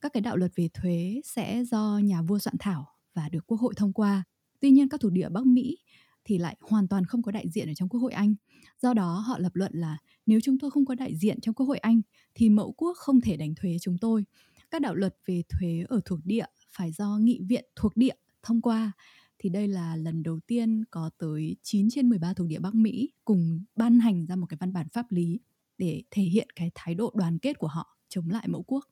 Các 0.00 0.12
cái 0.12 0.20
đạo 0.20 0.36
luật 0.36 0.52
về 0.56 0.68
thuế 0.74 1.20
sẽ 1.24 1.64
do 1.64 2.00
nhà 2.04 2.22
vua 2.22 2.38
soạn 2.38 2.56
thảo 2.58 2.86
và 3.14 3.28
được 3.28 3.46
quốc 3.46 3.60
hội 3.60 3.74
thông 3.76 3.92
qua 3.92 4.24
tuy 4.60 4.70
nhiên 4.70 4.88
các 4.88 5.00
thuộc 5.00 5.12
địa 5.12 5.28
bắc 5.28 5.46
mỹ 5.46 5.78
thì 6.24 6.38
lại 6.38 6.56
hoàn 6.60 6.88
toàn 6.88 7.04
không 7.04 7.22
có 7.22 7.32
đại 7.32 7.48
diện 7.48 7.68
ở 7.70 7.74
trong 7.74 7.88
quốc 7.88 8.00
hội 8.00 8.12
anh. 8.12 8.34
Do 8.82 8.94
đó 8.94 9.18
họ 9.26 9.38
lập 9.38 9.54
luận 9.54 9.72
là 9.74 9.98
nếu 10.26 10.40
chúng 10.42 10.58
tôi 10.58 10.70
không 10.70 10.84
có 10.84 10.94
đại 10.94 11.16
diện 11.16 11.40
trong 11.40 11.54
quốc 11.54 11.66
hội 11.66 11.78
anh 11.78 12.00
thì 12.34 12.50
mẫu 12.50 12.72
quốc 12.72 12.96
không 12.96 13.20
thể 13.20 13.36
đánh 13.36 13.54
thuế 13.54 13.76
chúng 13.80 13.98
tôi. 13.98 14.24
Các 14.70 14.82
đạo 14.82 14.94
luật 14.94 15.16
về 15.26 15.42
thuế 15.48 15.84
ở 15.88 16.00
thuộc 16.04 16.20
địa 16.24 16.46
phải 16.70 16.92
do 16.92 17.18
nghị 17.20 17.40
viện 17.48 17.64
thuộc 17.76 17.96
địa 17.96 18.14
thông 18.42 18.60
qua. 18.62 18.92
Thì 19.38 19.48
đây 19.48 19.68
là 19.68 19.96
lần 19.96 20.22
đầu 20.22 20.40
tiên 20.46 20.84
có 20.90 21.10
tới 21.18 21.56
9 21.62 21.90
trên 21.90 22.08
13 22.08 22.34
thuộc 22.34 22.46
địa 22.46 22.58
Bắc 22.58 22.74
Mỹ 22.74 23.12
cùng 23.24 23.64
ban 23.76 24.00
hành 24.00 24.26
ra 24.26 24.36
một 24.36 24.46
cái 24.46 24.58
văn 24.60 24.72
bản 24.72 24.88
pháp 24.92 25.12
lý 25.12 25.40
để 25.78 26.02
thể 26.10 26.22
hiện 26.22 26.48
cái 26.56 26.70
thái 26.74 26.94
độ 26.94 27.12
đoàn 27.14 27.38
kết 27.38 27.58
của 27.58 27.66
họ 27.66 27.96
chống 28.08 28.30
lại 28.30 28.48
mẫu 28.48 28.62
quốc. 28.62 28.84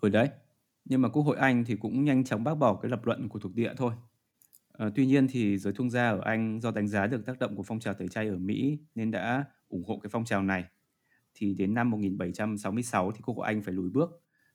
ừ 0.00 0.08
đấy, 0.08 0.28
nhưng 0.90 1.02
mà 1.02 1.08
Quốc 1.08 1.22
hội 1.22 1.36
Anh 1.36 1.64
thì 1.64 1.76
cũng 1.76 2.04
nhanh 2.04 2.24
chóng 2.24 2.44
bác 2.44 2.54
bỏ 2.54 2.74
cái 2.82 2.90
lập 2.90 3.06
luận 3.06 3.28
của 3.28 3.38
thuộc 3.38 3.54
địa 3.54 3.72
thôi. 3.76 3.92
À, 4.72 4.90
tuy 4.94 5.06
nhiên 5.06 5.28
thì 5.28 5.58
giới 5.58 5.72
thương 5.72 5.90
gia 5.90 6.10
ở 6.10 6.20
Anh 6.24 6.60
do 6.60 6.70
đánh 6.70 6.88
giá 6.88 7.06
được 7.06 7.26
tác 7.26 7.38
động 7.38 7.56
của 7.56 7.62
phong 7.62 7.80
trào 7.80 7.94
tẩy 7.94 8.08
chay 8.08 8.28
ở 8.28 8.36
Mỹ 8.36 8.78
nên 8.94 9.10
đã 9.10 9.44
ủng 9.68 9.84
hộ 9.86 9.98
cái 10.02 10.10
phong 10.10 10.24
trào 10.24 10.42
này. 10.42 10.64
Thì 11.34 11.54
đến 11.54 11.74
năm 11.74 11.90
1766 11.90 13.12
thì 13.12 13.20
Quốc 13.24 13.36
hội 13.36 13.46
Anh 13.46 13.62
phải 13.62 13.74
lùi 13.74 13.90
bước. 13.90 14.10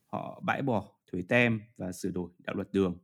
Họ 0.06 0.42
bãi 0.46 0.62
bỏ 0.62 0.92
thuế 1.12 1.22
tem 1.30 1.62
và 1.78 1.92
sửa 1.92 2.12
đổi 2.12 2.30
đạo 2.40 2.56
luật 2.56 2.68
đường. 2.72 2.98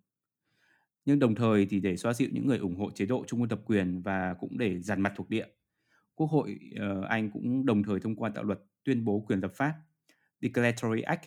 Nhưng 1.06 1.20
đồng 1.20 1.36
thời 1.36 1.66
thì 1.66 1.80
để 1.80 1.98
xoa 1.98 2.14
dịu 2.14 2.30
những 2.32 2.48
người 2.48 2.58
ủng 2.58 2.76
hộ 2.76 2.92
chế 2.92 3.06
độ 3.06 3.24
trung 3.28 3.40
ương 3.40 3.50
tập 3.50 3.62
quyền 3.66 4.02
và 4.02 4.34
cũng 4.40 4.58
để 4.58 4.82
dàn 4.82 5.02
mặt 5.02 5.14
thuộc 5.16 5.30
địa, 5.30 5.46
Quốc 6.16 6.28
hội 6.28 6.60
uh, 6.76 7.06
Anh 7.08 7.32
cũng 7.32 7.66
đồng 7.66 7.84
thời 7.84 8.00
thông 8.00 8.16
qua 8.16 8.30
đạo 8.30 8.44
luật 8.44 8.60
tuyên 8.84 9.06
bố 9.06 9.26
quyền 9.28 9.40
lập 9.40 9.52
pháp 9.56 9.74
Declaratory 10.42 11.02
Act 11.02 11.24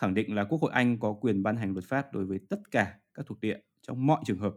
khẳng 0.00 0.14
định 0.14 0.34
là 0.34 0.44
Quốc 0.44 0.60
hội 0.60 0.70
Anh 0.74 0.98
có 0.98 1.12
quyền 1.12 1.42
ban 1.42 1.56
hành 1.56 1.72
luật 1.72 1.84
pháp 1.84 2.12
đối 2.12 2.24
với 2.24 2.38
tất 2.48 2.70
cả 2.70 2.98
các 3.14 3.26
thuộc 3.26 3.40
địa 3.40 3.58
trong 3.82 4.06
mọi 4.06 4.20
trường 4.24 4.38
hợp. 4.38 4.54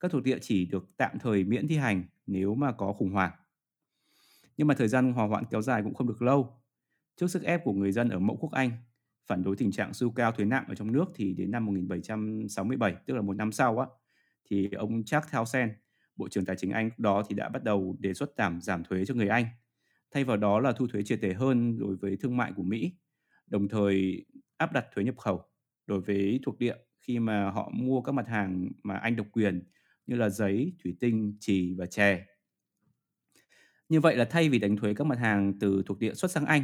Các 0.00 0.10
thuộc 0.10 0.22
địa 0.22 0.38
chỉ 0.40 0.66
được 0.66 0.88
tạm 0.96 1.18
thời 1.18 1.44
miễn 1.44 1.68
thi 1.68 1.76
hành 1.76 2.04
nếu 2.26 2.54
mà 2.54 2.72
có 2.72 2.92
khủng 2.92 3.12
hoảng. 3.12 3.32
Nhưng 4.56 4.66
mà 4.66 4.74
thời 4.74 4.88
gian 4.88 5.12
hòa 5.12 5.26
hoãn 5.26 5.44
kéo 5.50 5.62
dài 5.62 5.82
cũng 5.82 5.94
không 5.94 6.08
được 6.08 6.22
lâu. 6.22 6.62
Trước 7.16 7.26
sức 7.26 7.42
ép 7.42 7.64
của 7.64 7.72
người 7.72 7.92
dân 7.92 8.08
ở 8.08 8.18
mẫu 8.18 8.36
quốc 8.36 8.52
Anh 8.52 8.70
phản 9.26 9.42
đối 9.42 9.56
tình 9.56 9.72
trạng 9.72 9.94
sưu 9.94 10.10
cao 10.10 10.32
thuế 10.32 10.44
nặng 10.44 10.64
ở 10.68 10.74
trong 10.74 10.92
nước 10.92 11.04
thì 11.14 11.34
đến 11.34 11.50
năm 11.50 11.66
1767, 11.66 12.96
tức 13.06 13.14
là 13.14 13.22
một 13.22 13.36
năm 13.36 13.52
sau 13.52 13.78
á, 13.78 13.86
thì 14.50 14.70
ông 14.70 15.04
Charles 15.04 15.34
Townshend, 15.34 15.68
Bộ 16.16 16.28
trưởng 16.28 16.44
Tài 16.44 16.56
chính 16.56 16.70
Anh 16.70 16.90
đó 16.98 17.22
thì 17.28 17.34
đã 17.34 17.48
bắt 17.48 17.64
đầu 17.64 17.96
đề 17.98 18.14
xuất 18.14 18.30
giảm 18.38 18.60
giảm 18.60 18.84
thuế 18.84 19.04
cho 19.04 19.14
người 19.14 19.28
Anh. 19.28 19.46
Thay 20.10 20.24
vào 20.24 20.36
đó 20.36 20.60
là 20.60 20.72
thu 20.72 20.86
thuế 20.86 21.02
triệt 21.02 21.18
để 21.22 21.34
hơn 21.34 21.78
đối 21.78 21.96
với 21.96 22.16
thương 22.16 22.36
mại 22.36 22.52
của 22.56 22.62
Mỹ, 22.62 22.92
đồng 23.46 23.68
thời 23.68 24.24
áp 24.60 24.72
đặt 24.72 24.86
thuế 24.94 25.04
nhập 25.04 25.18
khẩu 25.18 25.44
đối 25.86 26.00
với 26.00 26.40
thuộc 26.42 26.58
địa 26.58 26.76
khi 27.00 27.18
mà 27.18 27.50
họ 27.50 27.70
mua 27.74 28.00
các 28.02 28.12
mặt 28.12 28.28
hàng 28.28 28.70
mà 28.82 28.96
Anh 28.96 29.16
độc 29.16 29.26
quyền 29.32 29.62
như 30.06 30.16
là 30.16 30.28
giấy, 30.28 30.72
thủy 30.84 30.96
tinh, 31.00 31.36
trì 31.40 31.74
và 31.74 31.86
chè. 31.86 32.26
Như 33.88 34.00
vậy 34.00 34.16
là 34.16 34.24
thay 34.24 34.48
vì 34.48 34.58
đánh 34.58 34.76
thuế 34.76 34.94
các 34.94 35.06
mặt 35.06 35.18
hàng 35.18 35.58
từ 35.60 35.82
thuộc 35.86 35.98
địa 35.98 36.14
xuất 36.14 36.30
sang 36.30 36.46
Anh 36.46 36.62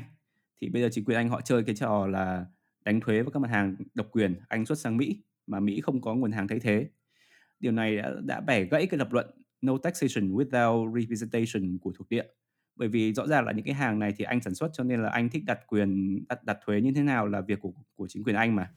thì 0.60 0.68
bây 0.68 0.82
giờ 0.82 0.88
chính 0.92 1.04
quyền 1.04 1.16
Anh 1.16 1.28
họ 1.28 1.40
chơi 1.40 1.62
cái 1.64 1.74
trò 1.74 2.06
là 2.06 2.46
đánh 2.84 3.00
thuế 3.00 3.22
vào 3.22 3.30
các 3.30 3.40
mặt 3.40 3.50
hàng 3.50 3.76
độc 3.94 4.06
quyền 4.12 4.34
Anh 4.48 4.66
xuất 4.66 4.78
sang 4.78 4.96
Mỹ 4.96 5.22
mà 5.46 5.60
Mỹ 5.60 5.80
không 5.80 6.00
có 6.00 6.14
nguồn 6.14 6.32
hàng 6.32 6.48
thay 6.48 6.60
thế. 6.60 6.88
Điều 7.60 7.72
này 7.72 7.96
đã, 7.96 8.10
đã 8.24 8.40
bẻ 8.40 8.64
gãy 8.64 8.86
cái 8.86 8.98
lập 8.98 9.12
luận 9.12 9.26
no 9.60 9.78
taxation 9.78 10.32
without 10.32 11.00
representation 11.00 11.78
của 11.78 11.92
thuộc 11.92 12.08
địa. 12.08 12.24
Bởi 12.76 12.88
vì 12.88 13.12
rõ 13.12 13.26
ràng 13.26 13.44
là 13.44 13.52
những 13.52 13.64
cái 13.64 13.74
hàng 13.74 13.98
này 13.98 14.14
thì 14.16 14.24
Anh 14.24 14.40
sản 14.40 14.54
xuất 14.54 14.70
cho 14.72 14.84
nên 14.84 15.02
là 15.02 15.08
Anh 15.08 15.30
thích 15.30 15.44
đặt 15.46 15.60
quyền 15.66 16.20
đặt 16.28 16.44
đặt 16.44 16.58
thuế 16.66 16.80
như 16.80 16.92
thế 16.92 17.02
nào 17.02 17.26
là 17.26 17.40
việc 17.40 17.60
của 17.60 17.72
của 17.94 18.08
chính 18.08 18.24
quyền 18.24 18.36
Anh 18.36 18.54
mà. 18.54 18.70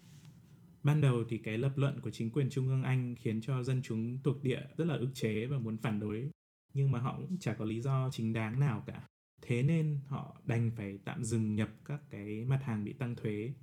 Ban 0.83 1.01
đầu 1.01 1.23
thì 1.29 1.37
cái 1.37 1.57
lập 1.57 1.71
luận 1.75 2.01
của 2.01 2.11
chính 2.11 2.31
quyền 2.31 2.49
trung 2.49 2.67
ương 2.67 2.83
Anh 2.83 3.15
khiến 3.15 3.41
cho 3.41 3.63
dân 3.63 3.81
chúng 3.83 4.17
thuộc 4.23 4.43
địa 4.43 4.61
rất 4.77 4.85
là 4.85 4.95
ức 4.95 5.09
chế 5.13 5.45
và 5.45 5.59
muốn 5.59 5.77
phản 5.77 5.99
đối. 5.99 6.29
Nhưng 6.73 6.91
mà 6.91 6.99
họ 6.99 7.17
cũng 7.17 7.37
chả 7.39 7.53
có 7.53 7.65
lý 7.65 7.81
do 7.81 8.09
chính 8.11 8.33
đáng 8.33 8.59
nào 8.59 8.83
cả. 8.87 9.07
Thế 9.41 9.63
nên 9.63 9.99
họ 10.07 10.41
đành 10.45 10.71
phải 10.77 10.99
tạm 11.05 11.23
dừng 11.23 11.55
nhập 11.55 11.69
các 11.85 12.01
cái 12.09 12.45
mặt 12.45 12.59
hàng 12.63 12.83
bị 12.83 12.93
tăng 12.93 13.15
thuế. 13.15 13.53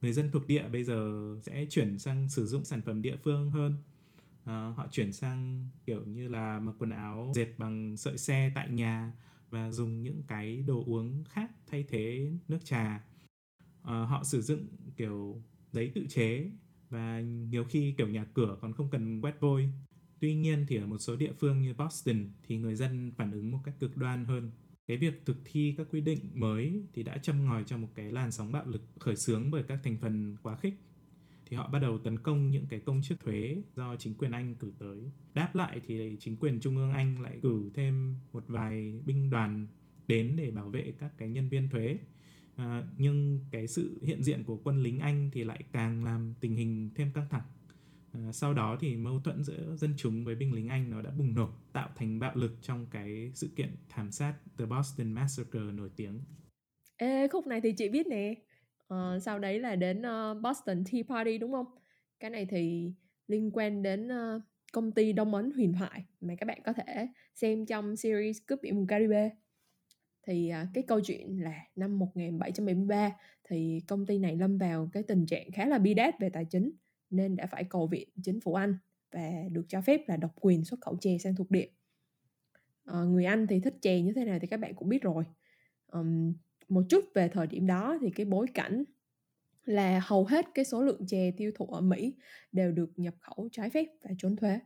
Người 0.00 0.12
dân 0.12 0.30
thuộc 0.30 0.46
địa 0.46 0.68
bây 0.68 0.84
giờ 0.84 1.30
sẽ 1.42 1.66
chuyển 1.70 1.98
sang 1.98 2.28
sử 2.28 2.46
dụng 2.46 2.64
sản 2.64 2.82
phẩm 2.82 3.02
địa 3.02 3.16
phương 3.24 3.50
hơn. 3.50 3.76
À, 4.44 4.72
họ 4.76 4.88
chuyển 4.90 5.12
sang 5.12 5.68
kiểu 5.86 6.04
như 6.04 6.28
là 6.28 6.60
mặc 6.60 6.74
quần 6.78 6.90
áo 6.90 7.32
dệt 7.34 7.58
bằng 7.58 7.96
sợi 7.96 8.18
xe 8.18 8.52
tại 8.54 8.68
nhà 8.70 9.12
và 9.50 9.70
dùng 9.70 10.02
những 10.02 10.22
cái 10.28 10.62
đồ 10.66 10.84
uống 10.86 11.24
khác 11.24 11.50
thay 11.66 11.84
thế 11.88 12.32
nước 12.48 12.64
trà. 12.64 13.04
À, 13.82 14.00
họ 14.04 14.24
sử 14.24 14.42
dụng 14.42 14.66
kiểu 14.96 15.42
giấy 15.72 15.92
tự 15.94 16.06
chế 16.08 16.50
và 16.88 17.20
nhiều 17.20 17.64
khi 17.64 17.94
kiểu 17.98 18.08
nhà 18.08 18.24
cửa 18.34 18.58
còn 18.60 18.72
không 18.72 18.90
cần 18.90 19.20
quét 19.20 19.40
vôi. 19.40 19.72
Tuy 20.20 20.34
nhiên 20.34 20.66
thì 20.68 20.76
ở 20.76 20.86
một 20.86 20.98
số 20.98 21.16
địa 21.16 21.32
phương 21.38 21.62
như 21.62 21.74
Boston 21.74 22.28
thì 22.42 22.56
người 22.56 22.74
dân 22.74 23.12
phản 23.16 23.32
ứng 23.32 23.50
một 23.50 23.60
cách 23.64 23.74
cực 23.80 23.96
đoan 23.96 24.24
hơn 24.24 24.50
cái 24.90 24.96
việc 24.96 25.26
thực 25.26 25.36
thi 25.44 25.74
các 25.78 25.86
quy 25.90 26.00
định 26.00 26.30
mới 26.34 26.82
thì 26.92 27.02
đã 27.02 27.18
châm 27.18 27.44
ngòi 27.44 27.64
cho 27.66 27.76
một 27.76 27.88
cái 27.94 28.12
làn 28.12 28.32
sóng 28.32 28.52
bạo 28.52 28.66
lực 28.66 28.82
khởi 28.98 29.16
xướng 29.16 29.50
bởi 29.50 29.62
các 29.62 29.80
thành 29.84 29.98
phần 30.00 30.36
quá 30.42 30.56
khích 30.56 30.74
thì 31.50 31.56
họ 31.56 31.68
bắt 31.68 31.78
đầu 31.78 31.98
tấn 31.98 32.18
công 32.18 32.50
những 32.50 32.66
cái 32.70 32.80
công 32.80 33.02
chức 33.02 33.20
thuế 33.20 33.56
do 33.76 33.96
chính 33.96 34.14
quyền 34.14 34.30
Anh 34.30 34.54
cử 34.54 34.72
tới. 34.78 34.98
Đáp 35.34 35.54
lại 35.54 35.80
thì 35.86 36.16
chính 36.20 36.36
quyền 36.36 36.60
trung 36.60 36.76
ương 36.76 36.92
Anh 36.92 37.22
lại 37.22 37.38
cử 37.42 37.70
thêm 37.74 38.16
một 38.32 38.44
vài 38.48 39.00
binh 39.06 39.30
đoàn 39.30 39.66
đến 40.06 40.34
để 40.36 40.50
bảo 40.50 40.68
vệ 40.68 40.92
các 40.98 41.12
cái 41.18 41.28
nhân 41.28 41.48
viên 41.48 41.68
thuế. 41.68 41.98
À, 42.56 42.82
nhưng 42.98 43.40
cái 43.50 43.66
sự 43.66 43.98
hiện 44.02 44.22
diện 44.22 44.44
của 44.44 44.56
quân 44.64 44.82
lính 44.82 44.98
Anh 44.98 45.30
thì 45.32 45.44
lại 45.44 45.64
càng 45.72 46.04
làm 46.04 46.34
tình 46.40 46.56
hình 46.56 46.90
thêm 46.94 47.12
căng 47.12 47.28
thẳng 47.30 47.44
À, 48.12 48.32
sau 48.32 48.54
đó 48.54 48.76
thì 48.80 48.96
mâu 48.96 49.20
thuẫn 49.20 49.44
giữa 49.44 49.76
dân 49.76 49.94
chúng 49.96 50.24
với 50.24 50.34
binh 50.34 50.52
lính 50.52 50.68
Anh 50.68 50.90
nó 50.90 51.02
đã 51.02 51.10
bùng 51.10 51.34
nổ 51.34 51.48
tạo 51.72 51.88
thành 51.96 52.18
bạo 52.18 52.32
lực 52.34 52.52
trong 52.62 52.86
cái 52.90 53.30
sự 53.34 53.48
kiện 53.56 53.76
thảm 53.88 54.12
sát 54.12 54.34
The 54.58 54.66
Boston 54.66 55.12
Massacre 55.12 55.60
nổi 55.60 55.90
tiếng. 55.96 56.20
Ê, 56.96 57.28
khúc 57.28 57.46
này 57.46 57.60
thì 57.60 57.72
chị 57.72 57.88
biết 57.88 58.06
nè 58.06 58.34
uh, 58.94 59.22
sau 59.22 59.38
đấy 59.38 59.60
là 59.60 59.76
đến 59.76 59.98
uh, 59.98 60.42
Boston 60.42 60.84
Tea 60.84 61.02
Party 61.08 61.38
đúng 61.38 61.52
không? 61.52 61.66
Cái 62.20 62.30
này 62.30 62.46
thì 62.46 62.92
liên 63.28 63.50
quan 63.52 63.82
đến 63.82 64.08
uh, 64.08 64.42
công 64.72 64.92
ty 64.92 65.12
Đông 65.12 65.34
Ấn 65.34 65.50
huyền 65.50 65.72
thoại 65.72 66.04
mà 66.20 66.34
các 66.38 66.46
bạn 66.46 66.62
có 66.64 66.72
thể 66.72 67.08
xem 67.34 67.66
trong 67.66 67.96
series 67.96 68.38
Cướp 68.46 68.58
biển 68.62 68.76
vùng 68.76 68.86
Caribe. 68.86 69.30
Thì 70.26 70.52
uh, 70.62 70.68
cái 70.74 70.84
câu 70.88 71.00
chuyện 71.00 71.42
là 71.42 71.66
năm 71.76 71.98
1773 71.98 73.10
thì 73.44 73.80
công 73.88 74.06
ty 74.06 74.18
này 74.18 74.36
lâm 74.36 74.58
vào 74.58 74.88
cái 74.92 75.02
tình 75.02 75.26
trạng 75.26 75.52
khá 75.52 75.66
là 75.66 75.78
bi 75.78 75.94
đát 75.94 76.20
về 76.20 76.28
tài 76.30 76.44
chính 76.44 76.72
nên 77.10 77.36
đã 77.36 77.46
phải 77.46 77.64
cầu 77.64 77.86
viện 77.86 78.08
chính 78.22 78.40
phủ 78.40 78.54
Anh 78.54 78.78
và 79.12 79.30
được 79.50 79.64
cho 79.68 79.80
phép 79.80 80.00
là 80.06 80.16
độc 80.16 80.30
quyền 80.40 80.64
xuất 80.64 80.80
khẩu 80.80 80.96
chè 81.00 81.18
sang 81.18 81.36
thuộc 81.36 81.50
địa. 81.50 81.68
À, 82.84 82.98
người 83.02 83.24
Anh 83.24 83.46
thì 83.46 83.60
thích 83.60 83.74
chè 83.82 84.00
như 84.00 84.12
thế 84.12 84.24
nào 84.24 84.38
thì 84.38 84.46
các 84.46 84.60
bạn 84.60 84.74
cũng 84.74 84.88
biết 84.88 85.02
rồi. 85.02 85.24
Um, 85.86 86.32
một 86.70 86.82
chút 86.88 87.04
về 87.14 87.28
thời 87.28 87.46
điểm 87.46 87.66
đó 87.66 87.98
thì 88.00 88.10
cái 88.10 88.26
bối 88.26 88.46
cảnh 88.54 88.84
là 89.64 90.00
hầu 90.04 90.24
hết 90.24 90.46
cái 90.54 90.64
số 90.64 90.82
lượng 90.82 91.06
chè 91.06 91.30
tiêu 91.36 91.52
thụ 91.54 91.66
ở 91.66 91.80
Mỹ 91.80 92.14
đều 92.52 92.72
được 92.72 92.90
nhập 92.96 93.14
khẩu 93.20 93.48
trái 93.52 93.70
phép 93.70 93.86
và 94.02 94.10
trốn 94.18 94.36
thuế. 94.36 94.58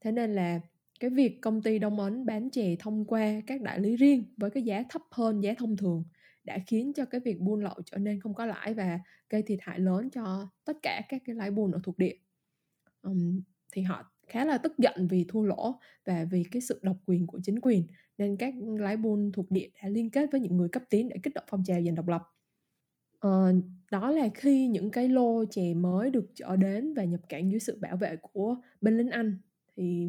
Thế 0.00 0.12
nên 0.12 0.34
là 0.34 0.60
cái 1.00 1.10
việc 1.10 1.38
công 1.42 1.62
ty 1.62 1.78
Đông 1.78 2.00
Ấn 2.00 2.26
bán 2.26 2.50
chè 2.50 2.76
thông 2.78 3.04
qua 3.04 3.40
các 3.46 3.60
đại 3.60 3.80
lý 3.80 3.96
riêng 3.96 4.24
với 4.36 4.50
cái 4.50 4.62
giá 4.62 4.84
thấp 4.88 5.02
hơn 5.10 5.40
giá 5.40 5.54
thông 5.58 5.76
thường 5.76 6.04
đã 6.44 6.58
khiến 6.66 6.92
cho 6.92 7.04
cái 7.04 7.20
việc 7.20 7.40
buôn 7.40 7.60
lậu 7.60 7.74
trở 7.86 7.98
nên 7.98 8.20
không 8.20 8.34
có 8.34 8.46
lãi 8.46 8.74
và 8.74 9.00
gây 9.28 9.42
thiệt 9.42 9.58
hại 9.62 9.78
lớn 9.78 10.10
cho 10.10 10.48
tất 10.64 10.76
cả 10.82 11.02
các 11.08 11.22
cái 11.24 11.36
lái 11.36 11.50
buôn 11.50 11.72
ở 11.72 11.80
thuộc 11.84 11.98
địa 11.98 12.14
um, 13.02 13.42
thì 13.72 13.82
họ 13.82 14.12
khá 14.26 14.44
là 14.44 14.58
tức 14.58 14.78
giận 14.78 15.08
vì 15.10 15.24
thua 15.28 15.42
lỗ 15.42 15.78
và 16.04 16.24
vì 16.30 16.44
cái 16.50 16.62
sự 16.62 16.80
độc 16.82 16.96
quyền 17.06 17.26
của 17.26 17.40
chính 17.42 17.60
quyền 17.60 17.86
nên 18.20 18.36
các 18.36 18.54
lái 18.78 18.96
buôn 18.96 19.32
thuộc 19.32 19.50
địa 19.50 19.68
đã 19.82 19.88
liên 19.88 20.10
kết 20.10 20.28
với 20.32 20.40
những 20.40 20.56
người 20.56 20.68
cấp 20.68 20.82
tiến 20.90 21.08
để 21.08 21.16
kích 21.22 21.34
động 21.34 21.44
phong 21.48 21.64
trào 21.64 21.82
giành 21.82 21.94
độc 21.94 22.08
lập. 22.08 22.22
Uh, 23.26 23.64
đó 23.90 24.10
là 24.10 24.28
khi 24.34 24.66
những 24.66 24.90
cái 24.90 25.08
lô 25.08 25.44
chè 25.44 25.74
mới 25.74 26.10
được 26.10 26.30
chở 26.34 26.56
đến 26.56 26.94
và 26.94 27.04
nhập 27.04 27.20
cảng 27.28 27.50
dưới 27.50 27.60
sự 27.60 27.78
bảo 27.80 27.96
vệ 27.96 28.16
của 28.16 28.56
binh 28.80 28.96
lính 28.96 29.10
Anh. 29.10 29.38
Thì 29.76 30.08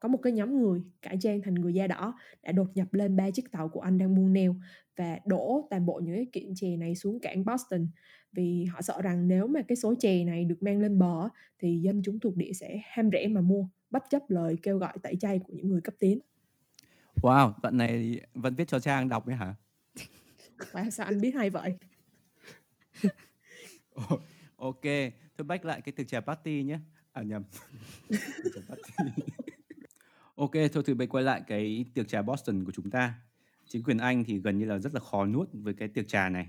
có 0.00 0.08
một 0.08 0.18
cái 0.22 0.32
nhóm 0.32 0.60
người 0.60 0.82
cải 1.02 1.16
trang 1.20 1.42
thành 1.42 1.54
người 1.54 1.74
da 1.74 1.86
đỏ 1.86 2.14
đã 2.42 2.52
đột 2.52 2.66
nhập 2.74 2.94
lên 2.94 3.16
ba 3.16 3.30
chiếc 3.30 3.52
tàu 3.52 3.68
của 3.68 3.80
anh 3.80 3.98
đang 3.98 4.14
buôn 4.14 4.32
neo 4.32 4.54
và 4.96 5.18
đổ 5.26 5.66
toàn 5.70 5.86
bộ 5.86 6.00
những 6.04 6.14
cái 6.14 6.26
kiện 6.32 6.54
chè 6.54 6.76
này 6.76 6.94
xuống 6.94 7.20
cảng 7.20 7.44
Boston. 7.44 7.86
Vì 8.32 8.64
họ 8.64 8.82
sợ 8.82 9.02
rằng 9.02 9.28
nếu 9.28 9.46
mà 9.46 9.62
cái 9.62 9.76
số 9.76 9.94
chè 9.98 10.24
này 10.24 10.44
được 10.44 10.62
mang 10.62 10.80
lên 10.80 10.98
bờ 10.98 11.28
thì 11.58 11.80
dân 11.80 12.02
chúng 12.04 12.20
thuộc 12.20 12.36
địa 12.36 12.52
sẽ 12.52 12.80
ham 12.84 13.10
rẻ 13.12 13.28
mà 13.28 13.40
mua 13.40 13.68
bất 13.90 14.02
chấp 14.10 14.30
lời 14.30 14.56
kêu 14.62 14.78
gọi 14.78 14.92
tẩy 15.02 15.16
chay 15.16 15.38
của 15.38 15.52
những 15.52 15.68
người 15.68 15.80
cấp 15.80 15.94
tiến. 15.98 16.18
Wow, 17.22 17.52
đoạn 17.62 17.76
này 17.76 18.20
vẫn 18.34 18.54
viết 18.54 18.68
cho 18.68 18.80
Trang 18.80 19.08
đọc 19.08 19.26
ấy 19.26 19.36
hả? 19.36 19.54
Và 20.72 20.90
sao 20.90 21.06
anh 21.06 21.20
biết 21.20 21.34
hay 21.34 21.50
vậy? 21.50 21.78
ok, 24.56 24.82
thôi 25.38 25.44
back 25.46 25.64
lại 25.64 25.80
cái 25.80 25.92
thực 25.92 26.08
trà 26.08 26.20
party 26.20 26.62
nhé. 26.62 26.78
À 27.12 27.22
nhầm. 27.22 27.44
Ok, 30.34 30.52
thôi 30.72 30.82
thì 30.86 30.94
bây 30.94 31.06
quay 31.06 31.24
lại 31.24 31.42
cái 31.46 31.84
tiệc 31.94 32.08
trà 32.08 32.22
Boston 32.22 32.64
của 32.64 32.72
chúng 32.72 32.90
ta. 32.90 33.14
Chính 33.68 33.82
quyền 33.82 33.98
Anh 33.98 34.24
thì 34.24 34.38
gần 34.38 34.58
như 34.58 34.64
là 34.64 34.78
rất 34.78 34.94
là 34.94 35.00
khó 35.00 35.26
nuốt 35.26 35.48
với 35.52 35.74
cái 35.74 35.88
tiệc 35.88 36.08
trà 36.08 36.28
này. 36.28 36.48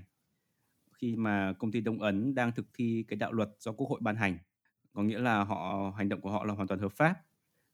Khi 0.92 1.16
mà 1.16 1.52
công 1.58 1.72
ty 1.72 1.80
Đông 1.80 2.02
Ấn 2.02 2.34
đang 2.34 2.52
thực 2.52 2.66
thi 2.74 3.04
cái 3.08 3.16
đạo 3.16 3.32
luật 3.32 3.48
do 3.58 3.72
Quốc 3.72 3.90
hội 3.90 4.00
ban 4.02 4.16
hành, 4.16 4.38
có 4.92 5.02
nghĩa 5.02 5.18
là 5.18 5.44
họ 5.44 5.92
hành 5.96 6.08
động 6.08 6.20
của 6.20 6.30
họ 6.30 6.44
là 6.44 6.54
hoàn 6.54 6.68
toàn 6.68 6.80
hợp 6.80 6.92
pháp, 6.92 7.14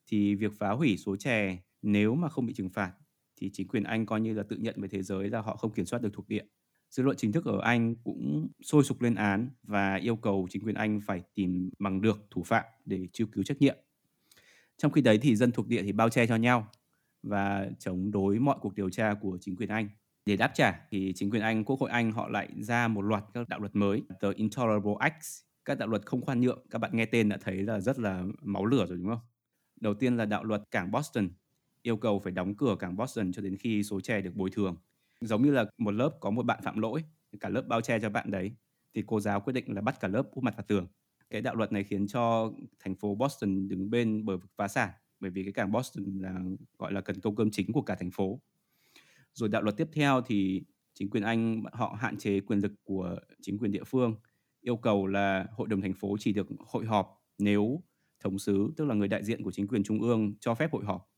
thì 0.07 0.35
việc 0.35 0.53
phá 0.59 0.71
hủy 0.71 0.97
số 0.97 1.17
chè 1.17 1.59
nếu 1.87 2.14
mà 2.14 2.28
không 2.28 2.47
bị 2.47 2.55
trừng 2.55 2.70
phạt 2.70 2.93
thì 3.37 3.51
chính 3.53 3.68
quyền 3.68 3.84
Anh 3.84 4.07
coi 4.07 4.20
như 4.20 4.34
là 4.34 4.43
tự 4.43 4.57
nhận 4.57 4.74
với 4.78 4.89
thế 4.89 5.03
giới 5.03 5.30
là 5.30 5.41
họ 5.41 5.57
không 5.57 5.72
kiểm 5.72 5.87
soát 5.87 6.03
được 6.03 6.11
thuộc 6.12 6.28
địa. 6.28 6.45
Dư 6.91 7.03
luận 7.03 7.16
chính 7.16 7.32
thức 7.32 7.45
ở 7.45 7.61
Anh 7.61 7.95
cũng 7.97 8.49
sôi 8.62 8.84
sục 8.84 9.03
lên 9.03 9.14
án 9.14 9.51
và 9.62 9.95
yêu 9.95 10.16
cầu 10.16 10.47
chính 10.51 10.62
quyền 10.64 10.74
Anh 10.74 11.01
phải 11.07 11.22
tìm 11.34 11.70
bằng 11.78 12.01
được 12.01 12.26
thủ 12.30 12.43
phạm 12.43 12.64
để 12.84 13.07
truy 13.12 13.24
cứu 13.32 13.45
trách 13.45 13.61
nhiệm. 13.61 13.76
Trong 14.76 14.93
khi 14.93 15.01
đấy 15.01 15.18
thì 15.22 15.37
dân 15.37 15.53
thuộc 15.53 15.68
địa 15.68 15.82
thì 15.82 15.93
bao 15.93 16.09
che 16.09 16.26
cho 16.26 16.37
nhau 16.37 16.68
và 17.22 17.70
chống 17.78 18.11
đối 18.11 18.39
mọi 18.39 18.57
cuộc 18.61 18.74
điều 18.74 18.91
tra 18.91 19.14
của 19.14 19.39
chính 19.41 19.57
quyền 19.57 19.68
Anh. 19.68 19.89
Để 20.26 20.37
đáp 20.37 20.51
trả 20.55 20.80
thì 20.91 21.12
chính 21.16 21.30
quyền 21.30 21.43
Anh, 21.43 21.64
Quốc 21.64 21.80
hội 21.80 21.91
Anh 21.91 22.12
họ 22.12 22.28
lại 22.28 22.49
ra 22.57 22.89
một 22.89 23.03
loạt 23.03 23.24
các 23.34 23.49
đạo 23.49 23.61
luật 23.61 23.76
mới, 23.76 24.03
The 24.20 24.28
Intolerable 24.34 24.95
Acts, 24.99 25.41
các 25.64 25.78
đạo 25.78 25.89
luật 25.89 26.07
không 26.07 26.20
khoan 26.20 26.41
nhượng. 26.41 26.66
Các 26.70 26.78
bạn 26.78 26.91
nghe 26.95 27.07
tên 27.07 27.28
đã 27.28 27.39
thấy 27.41 27.62
là 27.62 27.80
rất 27.80 27.99
là 27.99 28.24
máu 28.43 28.64
lửa 28.64 28.87
rồi 28.87 28.99
đúng 28.99 29.09
không? 29.09 29.20
Đầu 29.80 29.95
tiên 29.95 30.16
là 30.16 30.24
đạo 30.24 30.45
luật 30.45 30.62
cảng 30.70 30.91
Boston, 30.91 31.28
yêu 31.87 31.97
cầu 31.97 32.18
phải 32.18 32.32
đóng 32.32 32.55
cửa 32.55 32.76
cảng 32.78 32.97
Boston 32.97 33.32
cho 33.32 33.43
đến 33.43 33.57
khi 33.57 33.82
số 33.82 34.01
trẻ 34.01 34.20
được 34.20 34.34
bồi 34.37 34.51
thường. 34.51 34.76
Giống 35.20 35.43
như 35.43 35.51
là 35.51 35.64
một 35.78 35.91
lớp 35.91 36.11
có 36.20 36.30
một 36.30 36.47
bạn 36.47 36.61
phạm 36.62 36.78
lỗi, 36.78 37.05
cả 37.41 37.49
lớp 37.49 37.62
bao 37.68 37.80
che 37.80 38.01
cho 38.01 38.11
bạn 38.11 38.30
đấy, 38.30 38.53
thì 38.95 39.03
cô 39.07 39.20
giáo 39.20 39.41
quyết 39.41 39.53
định 39.53 39.74
là 39.74 39.80
bắt 39.80 40.01
cả 40.01 40.09
lớp 40.09 40.30
úp 40.30 40.45
mặt 40.45 40.57
vào 40.57 40.64
tường. 40.68 40.87
Cái 41.30 41.41
đạo 41.41 41.55
luật 41.55 41.72
này 41.72 41.84
khiến 41.84 42.07
cho 42.07 42.53
thành 42.78 42.95
phố 42.95 43.14
Boston 43.14 43.68
đứng 43.68 43.91
bên 43.91 44.24
bờ 44.24 44.37
vực 44.37 44.51
phá 44.57 44.68
sản, 44.68 44.91
bởi 45.20 45.30
vì 45.30 45.43
cái 45.43 45.53
cảng 45.53 45.72
Boston 45.72 46.18
là 46.20 46.41
gọi 46.78 46.93
là 46.93 47.01
cần 47.01 47.20
câu 47.20 47.34
cơm 47.34 47.51
chính 47.51 47.72
của 47.72 47.82
cả 47.82 47.95
thành 47.95 48.11
phố. 48.11 48.41
Rồi 49.32 49.49
đạo 49.49 49.62
luật 49.62 49.76
tiếp 49.76 49.89
theo 49.93 50.20
thì 50.26 50.62
chính 50.95 51.11
quyền 51.11 51.22
Anh 51.22 51.62
họ 51.72 51.97
hạn 52.01 52.16
chế 52.18 52.41
quyền 52.41 52.59
lực 52.59 52.72
của 52.84 53.16
chính 53.43 53.59
quyền 53.59 53.72
địa 53.72 53.84
phương, 53.84 54.14
yêu 54.61 54.76
cầu 54.76 55.07
là 55.07 55.47
hội 55.53 55.68
đồng 55.68 55.80
thành 55.80 55.95
phố 55.95 56.16
chỉ 56.20 56.32
được 56.32 56.47
hội 56.66 56.87
họp 56.87 57.22
nếu 57.39 57.82
thống 58.20 58.39
sứ, 58.39 58.72
tức 58.76 58.84
là 58.84 58.95
người 58.95 59.09
đại 59.09 59.24
diện 59.24 59.43
của 59.43 59.53
chính 59.53 59.68
quyền 59.68 59.82
trung 59.82 60.01
ương 60.01 60.34
cho 60.41 60.55
phép 60.55 60.72
hội 60.72 60.84
họp. 60.84 61.16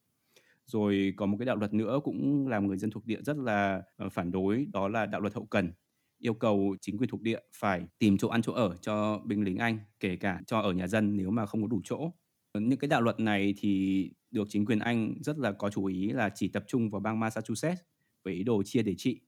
Rồi 0.68 1.14
có 1.16 1.26
một 1.26 1.36
cái 1.40 1.46
đạo 1.46 1.56
luật 1.56 1.74
nữa 1.74 2.00
cũng 2.04 2.48
làm 2.48 2.66
người 2.66 2.76
dân 2.78 2.90
thuộc 2.90 3.06
địa 3.06 3.20
rất 3.22 3.36
là 3.36 3.82
ờ, 3.96 4.08
phản 4.08 4.30
đối, 4.32 4.66
đó 4.72 4.88
là 4.88 5.06
đạo 5.06 5.20
luật 5.20 5.34
hậu 5.34 5.46
cần 5.46 5.72
yêu 6.18 6.34
cầu 6.34 6.76
chính 6.80 6.98
quyền 6.98 7.10
thuộc 7.10 7.22
địa 7.22 7.40
phải 7.56 7.82
tìm 7.98 8.18
chỗ 8.18 8.28
ăn 8.28 8.42
chỗ 8.42 8.52
ở 8.52 8.76
cho 8.80 9.18
binh 9.26 9.44
lính 9.44 9.56
Anh, 9.58 9.78
kể 10.00 10.16
cả 10.16 10.40
cho 10.46 10.58
ở 10.60 10.72
nhà 10.72 10.86
dân 10.86 11.16
nếu 11.16 11.30
mà 11.30 11.46
không 11.46 11.62
có 11.62 11.68
đủ 11.68 11.80
chỗ. 11.84 12.12
Ờ, 12.52 12.60
những 12.60 12.78
cái 12.78 12.88
đạo 12.88 13.00
luật 13.00 13.20
này 13.20 13.54
thì 13.58 14.12
được 14.30 14.46
chính 14.50 14.66
quyền 14.66 14.78
Anh 14.78 15.14
rất 15.22 15.38
là 15.38 15.52
có 15.52 15.70
chú 15.70 15.84
ý 15.84 16.08
là 16.08 16.30
chỉ 16.34 16.48
tập 16.48 16.64
trung 16.66 16.90
vào 16.90 17.00
bang 17.00 17.20
Massachusetts 17.20 17.80
với 18.24 18.34
ý 18.34 18.42
đồ 18.42 18.62
chia 18.62 18.82
để 18.82 18.94
trị. 18.98 19.20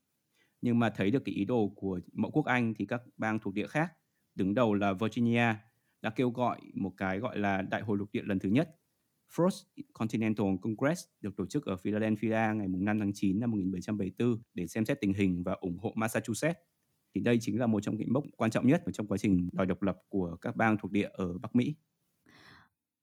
Nhưng 0.62 0.78
mà 0.78 0.90
thấy 0.90 1.10
được 1.10 1.24
cái 1.24 1.34
ý 1.34 1.44
đồ 1.44 1.72
của 1.76 2.00
mẫu 2.12 2.30
quốc 2.30 2.46
Anh 2.46 2.74
thì 2.74 2.86
các 2.86 3.02
bang 3.16 3.38
thuộc 3.38 3.54
địa 3.54 3.66
khác, 3.66 3.92
đứng 4.34 4.54
đầu 4.54 4.74
là 4.74 4.92
Virginia, 4.92 5.54
đã 6.02 6.10
kêu 6.10 6.30
gọi 6.30 6.60
một 6.74 6.92
cái 6.96 7.18
gọi 7.18 7.38
là 7.38 7.62
Đại 7.62 7.82
hội 7.82 7.98
lục 7.98 8.08
địa 8.12 8.22
lần 8.24 8.38
thứ 8.38 8.48
nhất 8.48 8.79
First 9.36 9.62
Continental 9.92 10.46
Congress 10.62 11.04
được 11.20 11.36
tổ 11.36 11.46
chức 11.46 11.66
ở 11.66 11.76
Philadelphia 11.76 12.54
ngày 12.56 12.68
5 12.68 12.98
tháng 12.98 13.12
9 13.14 13.40
năm 13.40 13.50
1774 13.50 14.42
để 14.54 14.66
xem 14.66 14.84
xét 14.84 15.00
tình 15.00 15.14
hình 15.14 15.42
và 15.42 15.52
ủng 15.52 15.78
hộ 15.78 15.92
Massachusetts. 15.96 16.58
Thì 17.14 17.20
đây 17.20 17.38
chính 17.40 17.58
là 17.58 17.66
một 17.66 17.80
trong 17.82 17.96
những 17.96 18.12
mốc 18.12 18.24
quan 18.36 18.50
trọng 18.50 18.66
nhất 18.66 18.82
trong 18.92 19.06
quá 19.06 19.18
trình 19.18 19.48
đòi 19.52 19.66
độc 19.66 19.82
lập 19.82 19.98
của 20.08 20.36
các 20.40 20.56
bang 20.56 20.76
thuộc 20.82 20.90
địa 20.92 21.08
ở 21.12 21.38
Bắc 21.38 21.56
Mỹ. 21.56 21.74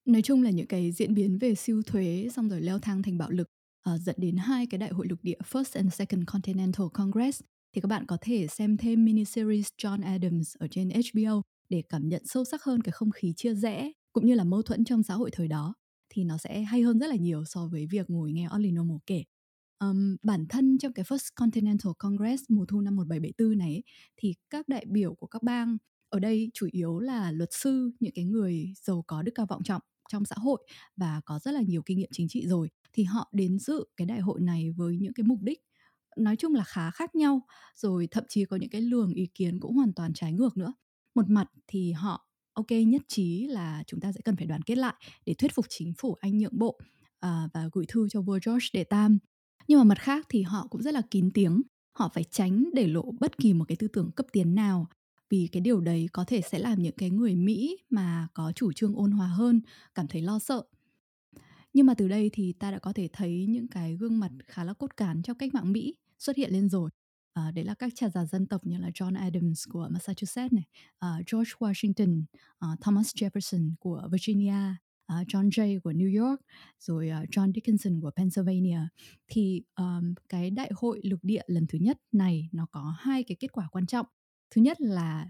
Nói 0.06 0.22
chung 0.22 0.44
là 0.44 0.50
những 0.50 0.68
cái 0.68 0.92
diễn 0.92 1.14
biến 1.14 1.38
về 1.38 1.56
siêu 1.56 1.82
thuế 1.86 2.28
xong 2.34 2.50
rồi 2.50 2.62
leo 2.62 2.80
thang 2.80 3.04
thành 3.04 3.18
bạo 3.18 3.30
lực 3.30 3.48
uh, 3.94 4.02
dẫn 4.02 4.16
đến 4.20 4.38
hai 4.38 4.68
cái 4.68 4.78
đại 4.78 4.90
hội 4.90 5.08
lục 5.08 5.20
địa 5.24 5.38
First 5.52 5.80
and 5.80 5.94
Second 5.94 6.24
Continental 6.26 6.88
Congress 6.94 7.42
thì 7.76 7.82
các 7.82 7.88
bạn 7.88 8.06
có 8.06 8.18
thể 8.22 8.48
xem 8.48 8.78
thêm 8.78 9.06
miniseries 9.06 9.68
John 9.82 10.04
Adams 10.04 10.58
ở 10.58 10.68
trên 10.68 10.90
HBO 10.90 11.42
để 11.70 11.84
cảm 11.90 12.10
nhận 12.10 12.22
sâu 12.26 12.46
sắc 12.46 12.64
hơn 12.64 12.82
cái 12.82 12.92
không 12.92 13.12
khí 13.12 13.34
chia 13.36 13.54
rẽ 13.54 13.92
cũng 14.14 14.26
như 14.26 14.34
là 14.34 14.44
mâu 14.44 14.62
thuẫn 14.62 14.86
trong 14.86 15.04
xã 15.04 15.14
hội 15.14 15.30
thời 15.32 15.48
đó 15.48 15.74
thì 16.18 16.24
nó 16.24 16.38
sẽ 16.38 16.62
hay 16.62 16.82
hơn 16.82 17.00
rất 17.00 17.08
là 17.08 17.16
nhiều 17.16 17.46
so 17.46 17.68
với 17.72 17.88
việc 17.92 18.10
ngồi 18.10 18.32
nghe 18.32 18.48
Only 18.52 18.72
Normal 18.72 18.98
kể. 19.06 19.24
Um, 19.80 20.16
bản 20.24 20.46
thân 20.50 20.78
trong 20.78 20.94
cái 20.94 21.06
First 21.06 21.30
Continental 21.36 21.92
Congress 22.00 22.44
mùa 22.50 22.66
thu 22.66 22.82
năm 22.82 22.96
1774 22.96 23.58
này 23.58 23.84
thì 24.18 24.34
các 24.50 24.68
đại 24.68 24.86
biểu 24.88 25.16
của 25.16 25.28
các 25.28 25.44
bang 25.44 25.78
ở 26.10 26.20
đây 26.20 26.52
chủ 26.54 26.68
yếu 26.72 27.00
là 27.00 27.32
luật 27.32 27.50
sư, 27.52 27.92
những 28.00 28.12
cái 28.16 28.26
người 28.26 28.74
giàu 28.82 29.04
có 29.08 29.22
đức 29.22 29.32
cao 29.36 29.46
vọng 29.50 29.64
trọng 29.64 29.82
trong 30.10 30.26
xã 30.26 30.36
hội 30.40 30.64
và 30.96 31.22
có 31.26 31.40
rất 31.40 31.52
là 31.52 31.62
nhiều 31.62 31.82
kinh 31.86 31.98
nghiệm 31.98 32.10
chính 32.12 32.28
trị 32.30 32.48
rồi 32.48 32.70
thì 32.94 33.04
họ 33.04 33.30
đến 33.34 33.60
dự 33.60 33.86
cái 33.98 34.06
đại 34.06 34.20
hội 34.20 34.42
này 34.42 34.72
với 34.72 34.98
những 34.98 35.14
cái 35.14 35.24
mục 35.24 35.40
đích 35.42 35.60
nói 36.18 36.36
chung 36.36 36.56
là 36.56 36.64
khá 36.64 36.92
khác 36.92 37.16
nhau 37.16 37.42
rồi 37.76 38.08
thậm 38.12 38.24
chí 38.30 38.46
có 38.46 38.58
những 38.58 38.70
cái 38.70 38.82
luồng 38.82 39.14
ý 39.14 39.28
kiến 39.36 39.60
cũng 39.60 39.76
hoàn 39.76 39.94
toàn 39.94 40.14
trái 40.14 40.34
ngược 40.34 40.58
nữa 40.58 40.74
một 41.16 41.30
mặt 41.30 41.48
thì 41.68 41.92
họ 41.92 42.27
ok 42.58 42.72
nhất 42.88 43.02
trí 43.08 43.48
là 43.48 43.84
chúng 43.88 44.00
ta 44.00 44.12
sẽ 44.12 44.22
cần 44.26 44.36
phải 44.36 44.46
đoàn 44.46 44.62
kết 44.62 44.76
lại 44.76 44.94
để 45.26 45.34
thuyết 45.34 45.56
phục 45.56 45.66
chính 45.70 45.94
phủ 45.98 46.16
anh 46.20 46.38
nhượng 46.38 46.60
bộ 46.60 46.80
à, 47.20 47.50
và 47.54 47.70
gửi 47.72 47.86
thư 47.88 48.10
cho 48.10 48.22
vua 48.22 48.40
George 48.46 48.68
đệ 48.74 48.84
tam 48.84 49.18
nhưng 49.68 49.80
mà 49.80 49.84
mặt 49.84 50.00
khác 50.00 50.26
thì 50.30 50.42
họ 50.42 50.68
cũng 50.68 50.82
rất 50.82 50.94
là 50.94 51.02
kín 51.12 51.32
tiếng 51.34 51.62
họ 51.94 52.12
phải 52.14 52.24
tránh 52.24 52.70
để 52.74 52.88
lộ 52.88 53.12
bất 53.20 53.38
kỳ 53.38 53.54
một 53.54 53.66
cái 53.68 53.76
tư 53.76 53.88
tưởng 53.88 54.12
cấp 54.12 54.26
tiến 54.32 54.56
nào 54.56 54.88
vì 55.30 55.50
cái 55.52 55.62
điều 55.62 55.82
đấy 55.82 56.08
có 56.14 56.24
thể 56.24 56.42
sẽ 56.42 56.60
làm 56.60 56.82
những 56.82 56.96
cái 56.98 57.10
người 57.10 57.36
Mỹ 57.36 57.78
mà 57.90 58.28
có 58.34 58.52
chủ 58.56 58.74
trương 58.74 58.96
ôn 58.96 59.12
hòa 59.12 59.28
hơn 59.28 59.62
cảm 59.96 60.08
thấy 60.08 60.22
lo 60.22 60.40
sợ. 60.40 60.64
Nhưng 61.74 61.86
mà 61.86 61.94
từ 61.94 62.08
đây 62.08 62.30
thì 62.34 62.54
ta 62.54 62.72
đã 62.72 62.80
có 62.80 62.94
thể 62.94 63.10
thấy 63.14 63.46
những 63.50 63.68
cái 63.68 63.96
gương 63.96 64.20
mặt 64.20 64.32
khá 64.48 64.64
là 64.64 64.74
cốt 64.74 64.98
cán 64.98 65.22
trong 65.22 65.38
cách 65.38 65.54
mạng 65.54 65.72
Mỹ 65.72 65.96
xuất 66.20 66.36
hiện 66.36 66.52
lên 66.52 66.70
rồi. 66.70 66.90
À, 67.38 67.52
đấy 67.52 67.66
là 67.66 67.74
các 67.74 67.94
cha 67.96 68.10
già 68.10 68.26
dân 68.26 68.48
tộc 68.48 68.66
như 68.66 68.78
là 68.78 68.90
John 68.90 69.16
Adams 69.20 69.64
của 69.70 69.88
Massachusetts 69.92 70.54
này, 70.54 70.64
à, 71.00 71.10
George 71.32 71.52
Washington, 71.60 72.24
à, 72.60 72.68
Thomas 72.82 73.16
Jefferson 73.16 73.74
của 73.80 74.08
Virginia, 74.12 74.76
à, 75.06 75.24
John 75.28 75.50
Jay 75.50 75.80
của 75.80 75.92
New 75.92 76.24
York, 76.24 76.42
rồi 76.80 77.10
à, 77.10 77.24
John 77.32 77.54
Dickinson 77.54 78.02
của 78.02 78.12
Pennsylvania. 78.16 78.80
Thì 79.28 79.62
um, 79.76 80.14
cái 80.30 80.50
đại 80.50 80.72
hội 80.76 81.02
lục 81.04 81.20
địa 81.24 81.42
lần 81.48 81.68
thứ 81.68 81.78
nhất 81.82 81.98
này 82.12 82.50
nó 82.52 82.68
có 82.72 82.96
hai 83.00 83.24
cái 83.24 83.36
kết 83.40 83.52
quả 83.52 83.68
quan 83.72 83.86
trọng. 83.86 84.06
Thứ 84.56 84.62
nhất 84.62 84.82
là 84.82 85.28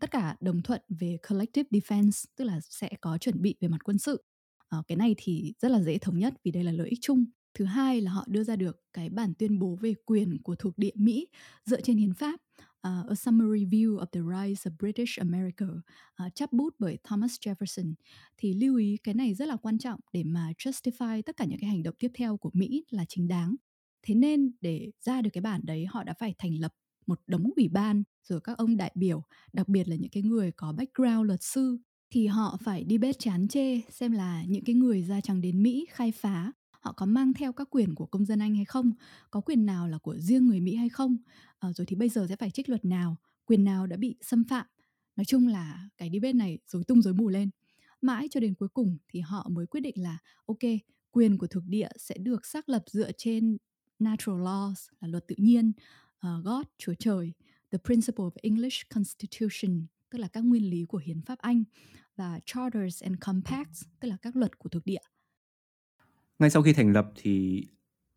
tất 0.00 0.10
cả 0.10 0.36
đồng 0.40 0.62
thuận 0.62 0.80
về 0.88 1.18
collective 1.28 1.68
defense, 1.70 2.24
tức 2.36 2.44
là 2.44 2.60
sẽ 2.60 2.90
có 3.00 3.18
chuẩn 3.18 3.42
bị 3.42 3.56
về 3.60 3.68
mặt 3.68 3.84
quân 3.84 3.98
sự. 3.98 4.24
À, 4.68 4.78
cái 4.86 4.96
này 4.96 5.14
thì 5.18 5.54
rất 5.58 5.70
là 5.70 5.80
dễ 5.82 5.98
thống 5.98 6.18
nhất 6.18 6.34
vì 6.44 6.50
đây 6.50 6.64
là 6.64 6.72
lợi 6.72 6.88
ích 6.88 6.98
chung 7.02 7.24
Thứ 7.54 7.64
hai 7.64 8.00
là 8.00 8.10
họ 8.10 8.24
đưa 8.28 8.44
ra 8.44 8.56
được 8.56 8.80
cái 8.92 9.08
bản 9.08 9.34
tuyên 9.38 9.58
bố 9.58 9.74
về 9.80 9.94
quyền 10.04 10.38
của 10.42 10.56
thuộc 10.56 10.78
địa 10.78 10.90
Mỹ 10.94 11.26
dựa 11.64 11.80
trên 11.80 11.96
hiến 11.96 12.14
pháp 12.14 12.40
uh, 12.88 13.08
A 13.08 13.14
Summary 13.16 13.64
View 13.64 13.98
of 13.98 14.06
the 14.06 14.20
Rise 14.20 14.70
of 14.70 14.74
British 14.78 15.18
America 15.18 15.66
ờ, 16.14 16.26
uh, 16.26 16.34
chắp 16.34 16.52
bút 16.52 16.74
bởi 16.78 16.98
Thomas 17.04 17.34
Jefferson 17.40 17.94
thì 18.36 18.54
lưu 18.54 18.76
ý 18.76 18.96
cái 19.04 19.14
này 19.14 19.34
rất 19.34 19.48
là 19.48 19.56
quan 19.56 19.78
trọng 19.78 20.00
để 20.12 20.24
mà 20.24 20.52
justify 20.58 21.22
tất 21.22 21.36
cả 21.36 21.44
những 21.44 21.58
cái 21.58 21.70
hành 21.70 21.82
động 21.82 21.94
tiếp 21.98 22.10
theo 22.14 22.36
của 22.36 22.50
Mỹ 22.52 22.84
là 22.90 23.04
chính 23.08 23.28
đáng. 23.28 23.54
Thế 24.02 24.14
nên 24.14 24.52
để 24.60 24.90
ra 25.00 25.22
được 25.22 25.30
cái 25.32 25.42
bản 25.42 25.60
đấy 25.64 25.86
họ 25.86 26.04
đã 26.04 26.14
phải 26.18 26.34
thành 26.38 26.60
lập 26.60 26.74
một 27.06 27.20
đống 27.26 27.50
ủy 27.56 27.68
ban 27.68 28.02
rồi 28.28 28.40
các 28.40 28.58
ông 28.58 28.76
đại 28.76 28.92
biểu, 28.94 29.22
đặc 29.52 29.68
biệt 29.68 29.88
là 29.88 29.96
những 29.96 30.10
cái 30.10 30.22
người 30.22 30.52
có 30.52 30.72
background 30.72 31.26
luật 31.26 31.42
sư 31.42 31.78
thì 32.10 32.26
họ 32.26 32.58
phải 32.64 32.84
đi 32.84 32.98
bết 32.98 33.18
chán 33.18 33.48
chê 33.48 33.80
xem 33.90 34.12
là 34.12 34.44
những 34.48 34.64
cái 34.64 34.74
người 34.74 35.02
da 35.02 35.20
trắng 35.20 35.40
đến 35.40 35.62
Mỹ 35.62 35.86
khai 35.90 36.12
phá 36.12 36.52
họ 36.84 36.92
có 36.92 37.06
mang 37.06 37.32
theo 37.34 37.52
các 37.52 37.68
quyền 37.70 37.94
của 37.94 38.06
công 38.06 38.24
dân 38.24 38.38
Anh 38.38 38.54
hay 38.54 38.64
không, 38.64 38.92
có 39.30 39.40
quyền 39.40 39.66
nào 39.66 39.88
là 39.88 39.98
của 39.98 40.16
riêng 40.18 40.46
người 40.46 40.60
Mỹ 40.60 40.74
hay 40.74 40.88
không, 40.88 41.16
à, 41.58 41.72
rồi 41.72 41.86
thì 41.86 41.96
bây 41.96 42.08
giờ 42.08 42.26
sẽ 42.28 42.36
phải 42.36 42.50
trích 42.50 42.68
luật 42.68 42.84
nào, 42.84 43.16
quyền 43.44 43.64
nào 43.64 43.86
đã 43.86 43.96
bị 43.96 44.16
xâm 44.20 44.44
phạm. 44.44 44.66
Nói 45.16 45.24
chung 45.24 45.46
là 45.46 45.88
cái 45.96 46.08
đi 46.08 46.20
bên 46.20 46.38
này 46.38 46.58
rối 46.66 46.84
tung 46.84 47.02
rối 47.02 47.14
mù 47.14 47.28
lên. 47.28 47.50
Mãi 48.00 48.28
cho 48.30 48.40
đến 48.40 48.54
cuối 48.54 48.68
cùng 48.68 48.98
thì 49.08 49.20
họ 49.20 49.48
mới 49.48 49.66
quyết 49.66 49.80
định 49.80 49.94
là 50.02 50.18
ok, 50.46 50.58
quyền 51.10 51.38
của 51.38 51.46
thực 51.46 51.64
địa 51.66 51.88
sẽ 51.96 52.18
được 52.18 52.46
xác 52.46 52.68
lập 52.68 52.82
dựa 52.86 53.10
trên 53.18 53.56
natural 53.98 54.40
laws 54.40 54.88
là 55.00 55.08
luật 55.08 55.28
tự 55.28 55.34
nhiên, 55.38 55.72
uh, 56.26 56.44
God, 56.44 56.66
Chúa 56.78 56.94
Trời, 56.98 57.32
the 57.70 57.78
principle 57.84 58.24
of 58.24 58.32
English 58.42 58.88
Constitution, 58.94 59.86
tức 60.10 60.18
là 60.18 60.28
các 60.28 60.44
nguyên 60.44 60.70
lý 60.70 60.84
của 60.84 60.98
hiến 60.98 61.22
pháp 61.22 61.38
Anh 61.38 61.64
và 62.16 62.40
charters 62.46 63.02
and 63.02 63.16
compacts, 63.20 63.84
tức 64.00 64.08
là 64.08 64.16
các 64.22 64.36
luật 64.36 64.58
của 64.58 64.68
thực 64.68 64.86
địa. 64.86 65.00
Ngay 66.44 66.50
sau 66.50 66.62
khi 66.62 66.72
thành 66.72 66.92
lập 66.92 67.12
thì 67.16 67.64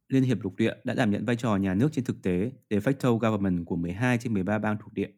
Liên 0.08 0.24
hiệp 0.24 0.44
lục 0.44 0.56
địa 0.56 0.74
đã 0.84 0.94
đảm 0.94 1.12
nhận 1.12 1.26
vai 1.26 1.36
trò 1.36 1.56
nhà 1.56 1.74
nước 1.74 1.90
trên 1.92 2.06
thực 2.06 2.22
tế 2.24 2.52
de 2.70 2.80
facto 2.80 3.18
government 3.18 3.66
của 3.66 3.76
12 3.76 4.18
trên 4.18 4.34
13 4.34 4.60
bang 4.60 4.78
thuộc 4.80 4.94
địa. 4.94 5.10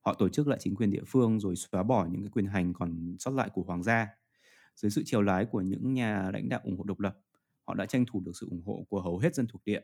Họ 0.00 0.14
tổ 0.14 0.28
chức 0.28 0.48
lại 0.48 0.58
chính 0.62 0.74
quyền 0.74 0.90
địa 0.90 1.02
phương 1.06 1.40
rồi 1.40 1.56
xóa 1.56 1.82
bỏ 1.82 2.06
những 2.10 2.22
cái 2.22 2.30
quyền 2.30 2.46
hành 2.46 2.72
còn 2.72 3.16
sót 3.18 3.30
lại 3.30 3.48
của 3.54 3.62
hoàng 3.62 3.82
gia. 3.82 4.08
Dưới 4.74 4.90
sự 4.90 5.02
chiều 5.06 5.22
lái 5.22 5.44
của 5.44 5.60
những 5.60 5.94
nhà 5.94 6.30
lãnh 6.32 6.48
đạo 6.48 6.60
ủng 6.64 6.76
hộ 6.78 6.84
độc 6.84 7.00
lập, 7.00 7.18
họ 7.66 7.74
đã 7.74 7.86
tranh 7.86 8.04
thủ 8.06 8.20
được 8.20 8.32
sự 8.40 8.46
ủng 8.50 8.62
hộ 8.66 8.86
của 8.88 9.00
hầu 9.00 9.18
hết 9.18 9.34
dân 9.34 9.46
thuộc 9.46 9.64
địa 9.64 9.80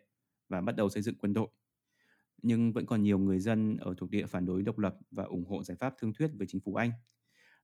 và 0.48 0.60
bắt 0.60 0.76
đầu 0.76 0.88
xây 0.88 1.02
dựng 1.02 1.14
quân 1.18 1.32
đội. 1.32 1.48
Nhưng 2.42 2.72
vẫn 2.72 2.86
còn 2.86 3.02
nhiều 3.02 3.18
người 3.18 3.38
dân 3.38 3.76
ở 3.76 3.94
thuộc 3.98 4.10
địa 4.10 4.26
phản 4.26 4.46
đối 4.46 4.62
độc 4.62 4.78
lập 4.78 4.96
và 5.10 5.24
ủng 5.24 5.44
hộ 5.44 5.62
giải 5.62 5.76
pháp 5.80 5.94
thương 5.98 6.12
thuyết 6.12 6.30
với 6.38 6.46
chính 6.46 6.60
phủ 6.60 6.74
Anh. 6.74 6.90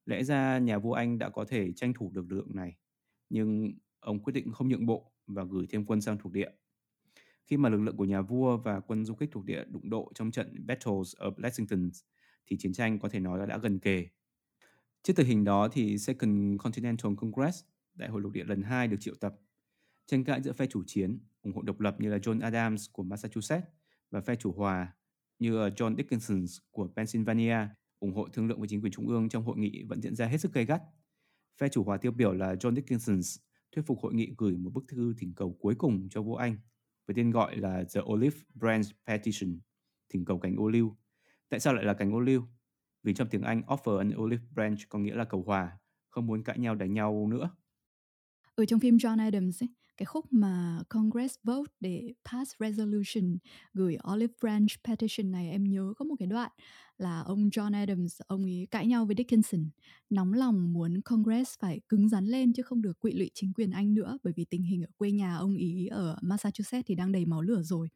Lẽ 0.05 0.23
ra 0.23 0.59
nhà 0.59 0.79
vua 0.79 0.93
Anh 0.93 1.19
đã 1.19 1.29
có 1.29 1.45
thể 1.45 1.73
tranh 1.73 1.93
thủ 1.95 2.11
được 2.15 2.33
lượng 2.33 2.49
này, 2.55 2.77
nhưng 3.31 3.73
ông 4.01 4.23
quyết 4.23 4.33
định 4.33 4.53
không 4.53 4.69
nhượng 4.69 4.87
bộ 4.87 5.13
và 5.27 5.45
gửi 5.45 5.67
thêm 5.71 5.85
quân 5.85 6.01
sang 6.01 6.19
thuộc 6.19 6.33
địa. 6.33 6.51
Khi 7.45 7.57
mà 7.57 7.69
lực 7.69 7.81
lượng 7.81 7.97
của 7.97 8.05
nhà 8.05 8.23
vua 8.23 8.57
và 8.57 8.81
quân 8.81 9.05
du 9.05 9.15
kích 9.15 9.31
thuộc 9.33 9.45
địa 9.45 9.65
đụng 9.65 9.91
độ 9.91 10.13
trong 10.15 10.31
trận 10.31 10.67
Battles 10.67 11.17
of 11.17 11.33
Lexington, 11.37 11.91
thì 12.47 12.57
chiến 12.59 12.73
tranh 12.73 12.99
có 12.99 13.09
thể 13.09 13.21
nói 13.21 13.39
là 13.39 13.47
đã 13.47 13.59
gần 13.59 13.79
kề. 13.79 14.07
Trước 15.03 15.13
tình 15.17 15.27
hình 15.27 15.45
đó 15.45 15.69
thì 15.69 15.99
Second 15.99 16.61
Continental 16.61 17.13
Congress, 17.17 17.65
Đại 17.95 18.09
hội 18.09 18.21
lục 18.21 18.33
địa 18.33 18.45
lần 18.45 18.63
2 18.63 18.89
được 18.89 18.97
triệu 19.01 19.15
tập. 19.15 19.35
Tranh 20.07 20.25
cãi 20.25 20.43
giữa 20.43 20.53
phe 20.53 20.67
chủ 20.67 20.83
chiến, 20.87 21.19
ủng 21.43 21.53
hộ 21.53 21.63
độc 21.63 21.81
lập 21.81 21.97
như 22.01 22.11
là 22.11 22.19
John 22.19 22.41
Adams 22.41 22.87
của 22.93 23.03
Massachusetts 23.03 23.67
và 24.11 24.21
phe 24.21 24.37
chủ 24.37 24.53
hòa 24.53 24.93
như 25.39 25.53
John 25.53 25.97
Dickinson 25.97 26.45
của 26.71 26.89
Pennsylvania 26.97 27.57
ủng 27.99 28.15
hộ 28.15 28.29
thương 28.33 28.49
lượng 28.49 28.59
với 28.59 28.69
chính 28.69 28.83
quyền 28.83 28.93
trung 28.93 29.09
ương 29.09 29.29
trong 29.29 29.45
hội 29.45 29.59
nghị 29.59 29.83
vẫn 29.89 30.03
diễn 30.03 30.15
ra 30.15 30.27
hết 30.27 30.39
sức 30.39 30.53
gay 30.53 30.65
gắt. 30.65 30.83
Phe 31.59 31.69
chủ 31.69 31.85
hòa 31.85 31.97
tiêu 31.97 32.13
biểu 32.13 32.33
là 32.33 32.55
John 32.55 32.75
Dickinson 32.75 33.21
thuyết 33.77 33.87
phục 33.87 34.01
hội 34.01 34.15
nghị 34.15 34.35
gửi 34.39 34.57
một 34.57 34.71
bức 34.71 34.85
thư 34.89 35.15
thỉnh 35.19 35.33
cầu 35.37 35.57
cuối 35.61 35.75
cùng 35.75 36.09
cho 36.11 36.23
vua 36.23 36.37
Anh. 36.37 36.57
với 37.07 37.15
tên 37.15 37.31
gọi 37.31 37.57
là 37.57 37.85
The 37.95 38.01
Olive 38.01 38.37
Branch 38.55 38.87
Petition, 39.07 39.59
thỉnh 40.09 40.25
cầu 40.25 40.39
cành 40.39 40.57
ô 40.57 40.69
liu. 40.69 40.97
Tại 41.49 41.61
sao 41.61 41.75
lại 41.75 41.85
là 41.85 41.95
cành 41.95 42.15
ô 42.15 42.21
liu? 42.21 42.43
Vì 43.03 43.15
trong 43.15 43.29
tiếng 43.29 43.43
Anh 43.43 43.63
offer 43.67 43.99
an 43.99 44.13
olive 44.17 44.43
branch 44.55 44.79
có 44.89 44.99
nghĩa 44.99 45.15
là 45.15 45.25
cầu 45.25 45.43
hòa, 45.43 45.79
không 46.09 46.27
muốn 46.27 46.43
cãi 46.43 46.59
nhau 46.59 46.75
đánh 46.75 46.95
nhau 46.95 47.29
nữa. 47.31 47.51
Ở 48.55 48.65
trong 48.65 48.81
phim 48.81 48.97
John 48.97 49.19
Adams 49.19 49.63
ấy, 49.63 49.69
cái 49.97 50.07
khúc 50.07 50.33
mà 50.33 50.79
Congress 50.89 51.35
vote 51.45 51.73
để 51.81 52.13
pass 52.33 52.53
resolution 52.61 53.39
gửi 53.75 53.97
Olive 54.13 54.33
Branch 54.43 54.71
petition 54.85 55.31
này, 55.31 55.51
em 55.51 55.65
nhớ 55.65 55.93
có 55.97 56.05
một 56.05 56.15
cái 56.19 56.27
đoạn 56.29 56.51
là 56.99 57.21
ông 57.21 57.49
John 57.49 57.75
Adams, 57.75 58.21
ông 58.27 58.45
ấy 58.45 58.69
cãi 58.71 58.87
nhau 58.87 59.07
với 59.07 59.15
Dickinson. 59.19 59.69
Nóng 60.11 60.33
lòng 60.33 60.73
muốn 60.73 61.01
Congress 61.05 61.55
phải 61.61 61.81
cứng 61.89 62.09
rắn 62.09 62.27
lên 62.27 62.53
chứ 62.53 62.63
không 62.63 62.83
được 62.83 63.01
quỵ 63.01 63.13
lụy 63.13 63.31
chính 63.35 63.53
quyền 63.53 63.71
Anh 63.71 63.95
nữa, 63.95 64.19
bởi 64.23 64.33
vì 64.37 64.45
tình 64.45 64.63
hình 64.63 64.83
ở 64.83 64.89
quê 64.97 65.11
nhà 65.11 65.37
ông 65.37 65.57
ý 65.57 65.87
ở 65.87 66.19
Massachusetts 66.23 66.87
thì 66.89 66.95
đang 66.95 67.13
đầy 67.13 67.27
máu 67.27 67.43
lửa 67.43 67.63
rồi 67.63 67.89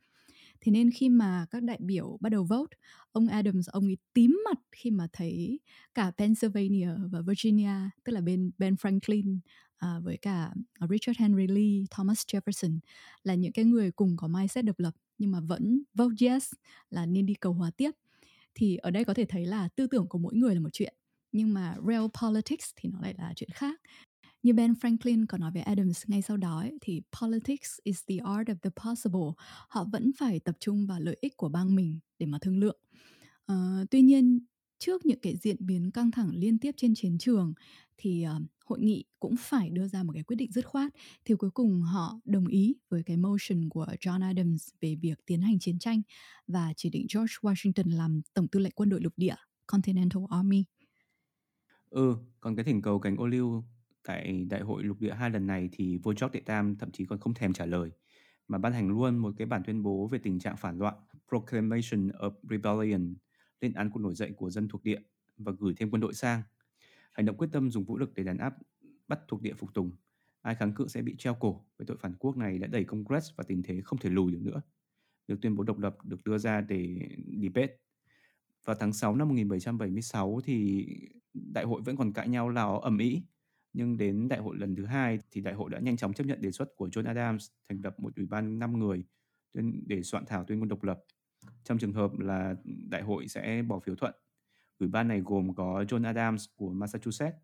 thế 0.60 0.72
nên 0.72 0.90
khi 0.90 1.08
mà 1.08 1.46
các 1.50 1.62
đại 1.62 1.78
biểu 1.80 2.18
bắt 2.20 2.28
đầu 2.28 2.44
vote 2.44 2.76
ông 3.12 3.28
Adams 3.28 3.68
ông 3.68 3.84
ấy 3.84 3.96
tím 4.12 4.38
mặt 4.44 4.58
khi 4.72 4.90
mà 4.90 5.06
thấy 5.12 5.60
cả 5.94 6.12
Pennsylvania 6.18 6.88
và 7.10 7.20
Virginia 7.20 7.90
tức 8.04 8.12
là 8.12 8.20
bên 8.20 8.50
Ben 8.58 8.74
Franklin 8.74 9.38
à, 9.76 10.00
với 10.02 10.16
cả 10.16 10.54
Richard 10.90 11.20
Henry 11.20 11.46
Lee, 11.46 11.84
Thomas 11.90 12.22
Jefferson 12.26 12.78
là 13.22 13.34
những 13.34 13.52
cái 13.52 13.64
người 13.64 13.90
cùng 13.90 14.16
có 14.16 14.28
mindset 14.28 14.64
độc 14.64 14.78
lập 14.78 14.94
nhưng 15.18 15.30
mà 15.30 15.40
vẫn 15.40 15.82
vote 15.94 16.26
yes 16.26 16.52
là 16.90 17.06
nên 17.06 17.26
đi 17.26 17.34
cầu 17.34 17.52
hòa 17.52 17.70
tiếp. 17.76 17.90
Thì 18.54 18.76
ở 18.76 18.90
đây 18.90 19.04
có 19.04 19.14
thể 19.14 19.24
thấy 19.24 19.46
là 19.46 19.68
tư 19.68 19.86
tưởng 19.86 20.08
của 20.08 20.18
mỗi 20.18 20.34
người 20.34 20.54
là 20.54 20.60
một 20.60 20.70
chuyện 20.72 20.94
nhưng 21.32 21.54
mà 21.54 21.76
real 21.88 22.04
politics 22.22 22.70
thì 22.76 22.88
nó 22.92 23.00
lại 23.00 23.14
là 23.18 23.32
chuyện 23.36 23.50
khác 23.54 23.80
như 24.42 24.52
Ben 24.52 24.72
Franklin 24.72 25.26
có 25.28 25.38
nói 25.38 25.50
về 25.52 25.60
Adams 25.60 26.04
ngay 26.06 26.22
sau 26.22 26.36
đó 26.36 26.58
ấy, 26.58 26.78
thì 26.80 27.02
politics 27.20 27.78
is 27.82 28.02
the 28.06 28.16
art 28.16 28.48
of 28.48 28.54
the 28.62 28.70
possible. 28.84 29.44
Họ 29.68 29.84
vẫn 29.84 30.10
phải 30.18 30.40
tập 30.40 30.56
trung 30.60 30.86
vào 30.86 31.00
lợi 31.00 31.16
ích 31.20 31.36
của 31.36 31.48
bang 31.48 31.74
mình 31.74 31.98
để 32.18 32.26
mà 32.26 32.38
thương 32.40 32.58
lượng. 32.58 32.78
Uh, 33.52 33.90
tuy 33.90 34.02
nhiên 34.02 34.40
trước 34.78 35.06
những 35.06 35.20
cái 35.20 35.36
diễn 35.36 35.56
biến 35.58 35.90
căng 35.90 36.10
thẳng 36.10 36.30
liên 36.34 36.58
tiếp 36.58 36.74
trên 36.76 36.94
chiến 36.94 37.18
trường 37.18 37.54
thì 37.96 38.26
uh, 38.36 38.42
hội 38.64 38.80
nghị 38.80 39.04
cũng 39.20 39.34
phải 39.38 39.70
đưa 39.70 39.88
ra 39.88 40.02
một 40.02 40.12
cái 40.12 40.22
quyết 40.22 40.36
định 40.36 40.52
dứt 40.52 40.66
khoát 40.66 40.92
thì 41.24 41.34
cuối 41.34 41.50
cùng 41.50 41.82
họ 41.82 42.20
đồng 42.24 42.46
ý 42.46 42.74
với 42.88 43.02
cái 43.02 43.16
motion 43.16 43.68
của 43.68 43.86
John 44.00 44.22
Adams 44.22 44.68
về 44.80 44.94
việc 44.94 45.26
tiến 45.26 45.40
hành 45.40 45.58
chiến 45.58 45.78
tranh 45.78 46.02
và 46.46 46.72
chỉ 46.76 46.90
định 46.90 47.06
George 47.14 47.34
Washington 47.40 47.96
làm 47.96 48.20
tổng 48.34 48.48
tư 48.48 48.60
lệnh 48.60 48.72
quân 48.72 48.88
đội 48.88 49.00
lục 49.00 49.12
địa 49.16 49.34
Continental 49.66 50.22
Army. 50.30 50.64
Ừ, 51.90 52.16
còn 52.40 52.56
cái 52.56 52.64
thỉnh 52.64 52.82
cầu 52.82 52.98
cánh 52.98 53.16
ô 53.16 53.26
liu 53.26 53.64
tại 54.04 54.46
đại 54.50 54.60
hội 54.60 54.84
lục 54.84 55.00
địa 55.00 55.14
hai 55.14 55.30
lần 55.30 55.46
này 55.46 55.68
thì 55.72 55.96
vua 55.96 56.14
George 56.20 56.28
đệ 56.32 56.40
tam 56.40 56.76
thậm 56.76 56.90
chí 56.90 57.04
còn 57.06 57.18
không 57.18 57.34
thèm 57.34 57.52
trả 57.52 57.66
lời, 57.66 57.90
mà 58.48 58.58
ban 58.58 58.72
hành 58.72 58.88
luôn 58.88 59.18
một 59.18 59.34
cái 59.36 59.46
bản 59.46 59.62
tuyên 59.66 59.82
bố 59.82 60.06
về 60.06 60.18
tình 60.18 60.38
trạng 60.38 60.56
phản 60.56 60.78
loạn, 60.78 60.94
Proclamation 61.28 62.08
of 62.08 62.32
Rebellion, 62.50 63.14
lên 63.60 63.72
án 63.72 63.90
cuộc 63.90 64.00
nổi 64.00 64.14
dậy 64.14 64.32
của 64.36 64.50
dân 64.50 64.68
thuộc 64.68 64.84
địa 64.84 65.00
và 65.36 65.52
gửi 65.58 65.74
thêm 65.76 65.90
quân 65.90 66.00
đội 66.00 66.14
sang. 66.14 66.42
Hành 67.12 67.26
động 67.26 67.36
quyết 67.36 67.48
tâm 67.52 67.70
dùng 67.70 67.84
vũ 67.84 67.98
lực 67.98 68.14
để 68.14 68.24
đàn 68.24 68.38
áp, 68.38 68.54
bắt 69.08 69.20
thuộc 69.28 69.42
địa 69.42 69.54
phục 69.54 69.74
tùng. 69.74 69.90
Ai 70.42 70.54
kháng 70.54 70.74
cự 70.74 70.88
sẽ 70.88 71.02
bị 71.02 71.16
treo 71.18 71.34
cổ, 71.34 71.64
với 71.78 71.86
tội 71.86 71.96
phản 72.00 72.14
quốc 72.14 72.36
này 72.36 72.58
đã 72.58 72.66
đẩy 72.66 72.84
Congress 72.84 73.36
vào 73.36 73.44
tình 73.48 73.62
thế 73.62 73.80
không 73.84 73.98
thể 73.98 74.10
lùi 74.10 74.32
được 74.32 74.40
nữa. 74.42 74.62
được 75.28 75.36
tuyên 75.42 75.54
bố 75.56 75.64
độc 75.64 75.78
lập 75.78 75.96
được 76.04 76.24
đưa 76.24 76.38
ra 76.38 76.60
để 76.60 77.08
debate. 77.42 77.76
Vào 78.64 78.76
tháng 78.80 78.92
6 78.92 79.16
năm 79.16 79.28
1776 79.28 80.40
thì 80.44 80.86
đại 81.34 81.64
hội 81.64 81.82
vẫn 81.82 81.96
còn 81.96 82.12
cãi 82.12 82.28
nhau 82.28 82.48
lào 82.48 82.80
ầm 82.80 82.98
ĩ 82.98 83.22
nhưng 83.72 83.96
đến 83.96 84.28
đại 84.28 84.40
hội 84.40 84.56
lần 84.56 84.76
thứ 84.76 84.84
hai 84.84 85.18
thì 85.30 85.40
đại 85.40 85.54
hội 85.54 85.70
đã 85.70 85.78
nhanh 85.78 85.96
chóng 85.96 86.12
chấp 86.12 86.26
nhận 86.26 86.40
đề 86.42 86.50
xuất 86.50 86.76
của 86.76 86.88
John 86.88 87.06
Adams 87.06 87.50
thành 87.68 87.80
lập 87.84 88.00
một 88.00 88.16
ủy 88.16 88.26
ban 88.26 88.58
5 88.58 88.78
người 88.78 89.04
để 89.86 90.02
soạn 90.02 90.24
thảo 90.26 90.44
tuyên 90.44 90.58
ngôn 90.58 90.68
độc 90.68 90.82
lập. 90.82 91.00
Trong 91.64 91.78
trường 91.78 91.92
hợp 91.92 92.18
là 92.18 92.54
đại 92.88 93.02
hội 93.02 93.28
sẽ 93.28 93.62
bỏ 93.62 93.80
phiếu 93.80 93.94
thuận, 93.94 94.14
ủy 94.78 94.88
ban 94.88 95.08
này 95.08 95.20
gồm 95.20 95.54
có 95.54 95.84
John 95.88 96.04
Adams 96.04 96.44
của 96.56 96.72
Massachusetts, 96.72 97.38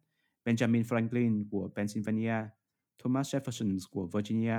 Benjamin 0.44 0.82
Franklin 0.82 1.44
của 1.50 1.70
Pennsylvania, 1.76 2.34
Thomas 3.02 3.34
Jefferson 3.34 3.78
của 3.90 4.06
Virginia, 4.06 4.58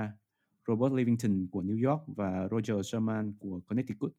Robert 0.66 0.92
Livingston 0.92 1.46
của 1.50 1.62
New 1.62 1.90
York 1.90 2.02
và 2.16 2.48
Roger 2.50 2.86
Sherman 2.86 3.32
của 3.38 3.60
Connecticut. 3.66 4.14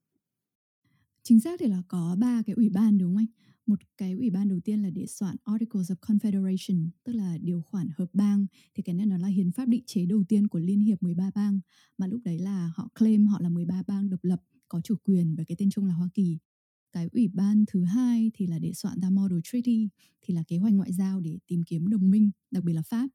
Chính 1.23 1.39
xác 1.39 1.59
thì 1.59 1.67
là 1.67 1.81
có 1.87 2.15
ba 2.19 2.41
cái 2.45 2.53
ủy 2.53 2.69
ban 2.69 2.97
đúng 2.97 3.15
không 3.15 3.17
anh? 3.17 3.25
Một 3.69 3.79
cái 3.97 4.13
ủy 4.13 4.29
ban 4.29 4.47
đầu 4.47 4.59
tiên 4.59 4.81
là 4.81 4.89
để 4.89 5.05
soạn 5.07 5.35
Articles 5.43 5.91
of 5.91 5.95
Confederation, 5.95 6.89
tức 7.03 7.13
là 7.13 7.37
điều 7.37 7.61
khoản 7.61 7.89
hợp 7.97 8.09
bang. 8.13 8.45
Thì 8.75 8.83
cái 8.83 8.95
này 8.95 9.05
nó 9.05 9.17
là 9.17 9.27
hiến 9.27 9.51
pháp 9.51 9.67
định 9.67 9.83
chế 9.85 10.05
đầu 10.05 10.23
tiên 10.27 10.47
của 10.47 10.59
Liên 10.59 10.79
hiệp 10.79 11.03
13 11.03 11.31
bang. 11.35 11.59
Mà 11.97 12.07
lúc 12.07 12.21
đấy 12.23 12.39
là 12.39 12.71
họ 12.75 12.89
claim 12.99 13.25
họ 13.25 13.39
là 13.41 13.49
13 13.49 13.83
bang 13.87 14.09
độc 14.09 14.23
lập, 14.23 14.41
có 14.67 14.81
chủ 14.81 14.95
quyền 15.03 15.35
và 15.35 15.43
cái 15.43 15.55
tên 15.59 15.69
chung 15.69 15.85
là 15.85 15.93
Hoa 15.93 16.09
Kỳ. 16.13 16.37
Cái 16.91 17.07
ủy 17.11 17.27
ban 17.27 17.65
thứ 17.67 17.83
hai 17.83 18.31
thì 18.33 18.47
là 18.47 18.59
để 18.59 18.73
soạn 18.73 18.99
ra 18.99 19.09
Model 19.09 19.39
Treaty, 19.43 19.89
thì 20.21 20.33
là 20.33 20.43
kế 20.47 20.57
hoạch 20.57 20.73
ngoại 20.73 20.93
giao 20.93 21.19
để 21.19 21.39
tìm 21.47 21.63
kiếm 21.63 21.87
đồng 21.87 22.09
minh, 22.09 22.31
đặc 22.51 22.63
biệt 22.63 22.73
là 22.73 22.81
Pháp. 22.81 23.09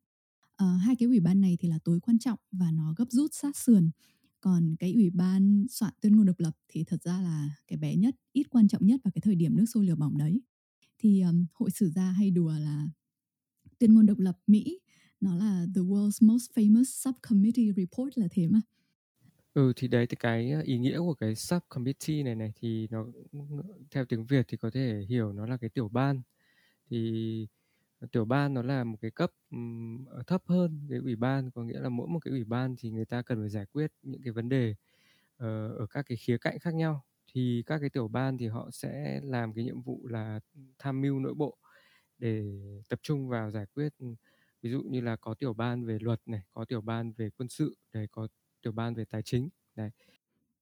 À, 0.57 0.67
hai 0.67 0.97
cái 0.97 1.07
ủy 1.07 1.21
ban 1.21 1.41
này 1.41 1.57
thì 1.61 1.69
là 1.69 1.79
tối 1.85 2.01
quan 2.01 2.19
trọng 2.19 2.39
và 2.53 2.71
nó 2.71 2.95
gấp 2.97 3.11
rút 3.11 3.31
sát 3.35 3.57
sườn 3.57 3.91
còn 4.45 4.77
cái 4.79 4.93
ủy 4.93 5.11
ban 5.11 5.67
soạn 5.71 5.93
tuyên 6.01 6.17
ngôn 6.17 6.27
độc 6.27 6.41
lập 6.41 6.57
thì 6.69 6.85
thật 6.85 7.03
ra 7.03 7.21
là 7.21 7.51
cái 7.67 7.77
bé 7.77 7.97
nhất 7.97 8.15
ít 8.33 8.47
quan 8.51 8.69
trọng 8.69 8.87
nhất 8.87 9.01
vào 9.05 9.13
cái 9.15 9.21
thời 9.21 9.35
điểm 9.35 9.57
nước 9.57 9.65
sôi 9.75 9.87
lửa 9.87 9.95
bỏng 9.95 10.19
đấy. 10.19 10.41
Thì 10.99 11.21
um, 11.21 11.47
hội 11.55 11.71
sử 11.71 11.91
gia 11.91 12.11
hay 12.11 12.31
đùa 12.31 12.53
là 12.59 12.89
tuyên 13.79 13.95
ngôn 13.95 14.07
độc 14.07 14.19
lập 14.19 14.39
mỹ 14.47 14.81
nó 15.21 15.37
là 15.37 15.67
the 15.75 15.81
world's 15.81 16.27
most 16.27 16.51
famous 16.55 16.85
subcommittee 16.85 17.73
report 17.77 18.19
là 18.19 18.29
thế 18.31 18.47
mà. 18.49 18.61
Ừ 19.55 19.73
thì 19.77 19.89
đấy 19.89 20.07
thì 20.07 20.17
cái 20.21 20.51
ờ, 20.51 20.61
ý 20.61 20.79
nghĩa 20.79 20.99
của 20.99 21.15
cái 21.15 21.35
subcommittee 21.35 22.23
này 22.23 22.35
này 22.35 22.53
thì 22.57 22.89
nó 22.91 23.07
theo 23.91 24.05
tiếng 24.05 24.27
Việt 24.27 24.45
thì 24.49 24.57
có 24.57 24.71
thể 24.71 25.05
hiểu 25.09 25.33
nó 25.33 25.47
là 25.47 25.57
cái 25.57 25.71
tiểu 25.71 25.89
ban. 25.89 26.23
Thì 26.91 27.49
Ờ, 28.05 28.09
tiểu 28.13 28.25
ban 28.25 28.55
nó 28.55 28.63
là 28.63 28.85
một 28.85 28.97
cái 29.01 29.11
cấp 29.11 29.31
ờ, 30.07 30.23
thấp 30.27 30.43
hơn 30.47 30.87
cái 30.91 30.99
ủy 30.99 31.17
ban 31.17 31.51
có 31.51 31.63
nghĩa 31.65 31.81
là 31.81 31.89
mỗi 31.89 32.09
một 32.09 32.19
cái 32.21 32.31
ủy 32.33 32.45
ban 32.45 32.75
thì 32.79 32.91
người 32.91 33.05
ta 33.05 33.23
cần 33.23 33.41
phải 33.41 33.49
giải 33.49 33.67
quyết 33.67 33.93
những 34.03 34.23
cái 34.23 34.33
vấn 34.33 34.49
đề 34.49 34.75
ờ, 35.37 35.69
ở 35.79 35.87
các 35.87 36.03
cái 36.09 36.17
khía 36.17 36.39
cạnh 36.39 36.59
khác 36.59 36.75
nhau. 36.75 37.05
Thì 37.35 37.63
các 37.67 37.79
cái 37.81 37.91
tiểu 37.91 38.09
ban 38.09 38.39
thì 38.39 38.47
họ 38.49 38.71
sẽ 38.73 39.21
làm 39.25 39.55
cái 39.55 39.65
nhiệm 39.65 39.83
vụ 39.83 40.07
là 40.09 40.41
tham 40.79 41.01
mưu 41.01 41.21
nội 41.21 41.35
bộ 41.35 41.59
để 42.19 42.45
tập 42.91 43.01
trung 43.03 43.29
vào 43.29 43.51
giải 43.51 43.67
quyết 43.75 43.95
ví 44.63 44.71
dụ 44.71 44.83
như 44.83 45.01
là 45.01 45.17
có 45.17 45.35
tiểu 45.35 45.55
ban 45.55 45.85
về 45.87 45.99
luật 46.01 46.21
này 46.27 46.43
có 46.53 46.65
tiểu 46.65 46.81
ban 46.81 47.13
về 47.13 47.31
quân 47.39 47.49
sự 47.49 47.77
này 47.95 48.09
có 48.13 48.29
tiểu 48.63 48.73
ban 48.73 48.95
về 48.95 49.05
tài 49.05 49.23
chính 49.23 49.49
này 49.77 49.91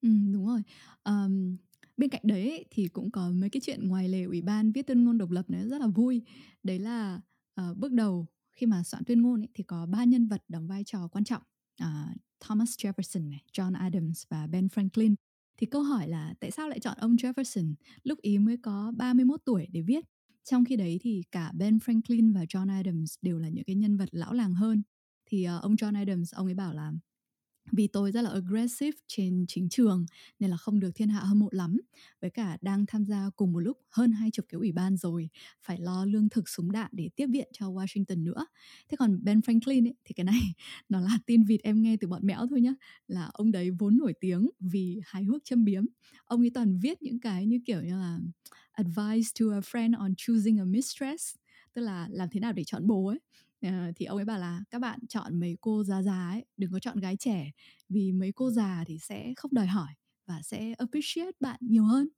ừ, 0.02 0.08
đúng 0.32 0.46
rồi. 0.46 0.62
Um, 1.04 1.56
bên 1.96 2.10
cạnh 2.10 2.20
đấy 2.24 2.64
thì 2.70 2.88
cũng 2.88 3.10
có 3.10 3.30
mấy 3.30 3.50
cái 3.50 3.60
chuyện 3.64 3.88
ngoài 3.88 4.08
lề 4.08 4.22
ủy 4.22 4.42
ban 4.42 4.72
viết 4.72 4.86
tuyên 4.86 5.04
ngôn 5.04 5.18
độc 5.18 5.30
lập 5.30 5.50
này 5.50 5.68
rất 5.68 5.80
là 5.80 5.86
vui. 5.86 6.22
Đấy 6.62 6.78
là 6.78 7.20
uh, 7.60 7.76
bước 7.76 7.92
đầu 7.92 8.26
khi 8.52 8.66
mà 8.66 8.82
soạn 8.82 9.04
tuyên 9.04 9.22
ngôn 9.22 9.40
ấy, 9.40 9.48
thì 9.54 9.64
có 9.64 9.86
ba 9.86 10.04
nhân 10.04 10.26
vật 10.26 10.44
đóng 10.48 10.66
vai 10.66 10.84
trò 10.84 11.08
quan 11.08 11.24
trọng 11.24 11.42
uh, 11.82 12.16
Thomas 12.40 12.70
Jefferson 12.70 13.28
này, 13.28 13.44
John 13.52 13.74
Adams 13.74 14.22
và 14.28 14.46
Ben 14.46 14.66
Franklin. 14.66 15.14
Thì 15.58 15.66
câu 15.66 15.82
hỏi 15.82 16.08
là 16.08 16.34
tại 16.40 16.50
sao 16.50 16.68
lại 16.68 16.80
chọn 16.80 16.96
ông 16.98 17.16
Jefferson? 17.16 17.74
Lúc 18.02 18.20
ý 18.20 18.38
mới 18.38 18.56
có 18.56 18.92
31 18.96 19.40
tuổi 19.44 19.66
để 19.72 19.80
viết. 19.80 20.04
Trong 20.44 20.64
khi 20.64 20.76
đấy 20.76 20.98
thì 21.02 21.22
cả 21.32 21.52
Ben 21.54 21.76
Franklin 21.76 22.34
và 22.34 22.44
John 22.44 22.70
Adams 22.70 23.14
đều 23.22 23.38
là 23.38 23.48
những 23.48 23.64
cái 23.64 23.76
nhân 23.76 23.96
vật 23.96 24.08
lão 24.12 24.32
làng 24.32 24.54
hơn. 24.54 24.82
Thì 25.26 25.46
uh, 25.56 25.62
ông 25.62 25.74
John 25.74 25.94
Adams 25.94 26.34
ông 26.34 26.46
ấy 26.46 26.54
bảo 26.54 26.74
là 26.74 26.92
vì 27.72 27.86
tôi 27.86 28.12
rất 28.12 28.22
là 28.22 28.30
aggressive 28.30 28.96
trên 29.06 29.44
chính 29.48 29.68
trường 29.68 30.06
nên 30.38 30.50
là 30.50 30.56
không 30.56 30.80
được 30.80 30.90
thiên 30.94 31.08
hạ 31.08 31.20
hâm 31.20 31.38
mộ 31.38 31.48
lắm. 31.50 31.80
Với 32.20 32.30
cả 32.30 32.58
đang 32.60 32.86
tham 32.86 33.04
gia 33.04 33.30
cùng 33.36 33.52
một 33.52 33.58
lúc 33.58 33.78
hơn 33.90 34.12
hai 34.12 34.30
chục 34.30 34.46
cái 34.48 34.58
ủy 34.58 34.72
ban 34.72 34.96
rồi 34.96 35.28
phải 35.62 35.78
lo 35.78 36.04
lương 36.04 36.28
thực 36.28 36.48
súng 36.48 36.72
đạn 36.72 36.90
để 36.92 37.10
tiếp 37.16 37.26
viện 37.26 37.48
cho 37.52 37.70
Washington 37.70 38.22
nữa. 38.22 38.46
Thế 38.88 38.96
còn 38.96 39.24
Ben 39.24 39.40
Franklin 39.40 39.86
ấy, 39.86 39.94
thì 40.04 40.12
cái 40.14 40.24
này 40.24 40.40
nó 40.88 41.00
là 41.00 41.18
tin 41.26 41.44
vịt 41.44 41.60
em 41.62 41.82
nghe 41.82 41.96
từ 42.00 42.08
bọn 42.08 42.26
mẽo 42.26 42.46
thôi 42.50 42.60
nhá. 42.60 42.74
Là 43.08 43.30
ông 43.32 43.52
đấy 43.52 43.70
vốn 43.70 43.96
nổi 43.96 44.14
tiếng 44.20 44.50
vì 44.60 45.00
hài 45.04 45.24
hước 45.24 45.44
châm 45.44 45.64
biếm. 45.64 45.84
Ông 46.24 46.40
ấy 46.40 46.50
toàn 46.54 46.78
viết 46.78 47.02
những 47.02 47.20
cái 47.20 47.46
như 47.46 47.58
kiểu 47.66 47.82
như 47.82 47.98
là 47.98 48.18
advice 48.72 49.28
to 49.40 49.46
a 49.52 49.60
friend 49.60 49.98
on 49.98 50.14
choosing 50.16 50.58
a 50.60 50.64
mistress 50.64 51.34
tức 51.74 51.82
là 51.82 52.08
làm 52.10 52.28
thế 52.32 52.40
nào 52.40 52.52
để 52.52 52.64
chọn 52.66 52.86
bố 52.86 53.06
ấy. 53.06 53.18
Ờ, 53.62 53.92
thì 53.96 54.06
ông 54.06 54.18
ấy 54.18 54.24
bảo 54.24 54.38
là 54.38 54.60
các 54.70 54.78
bạn 54.78 55.00
chọn 55.08 55.40
mấy 55.40 55.56
cô 55.60 55.84
già 55.84 56.02
già 56.02 56.28
ấy, 56.30 56.44
đừng 56.56 56.72
có 56.72 56.78
chọn 56.78 57.00
gái 57.00 57.16
trẻ, 57.16 57.50
vì 57.88 58.12
mấy 58.12 58.32
cô 58.32 58.50
già 58.50 58.84
thì 58.86 58.98
sẽ 58.98 59.32
không 59.36 59.54
đòi 59.54 59.66
hỏi 59.66 59.92
và 60.26 60.42
sẽ 60.42 60.74
appreciate 60.78 61.32
bạn 61.40 61.58
nhiều 61.62 61.84
hơn 61.84 62.08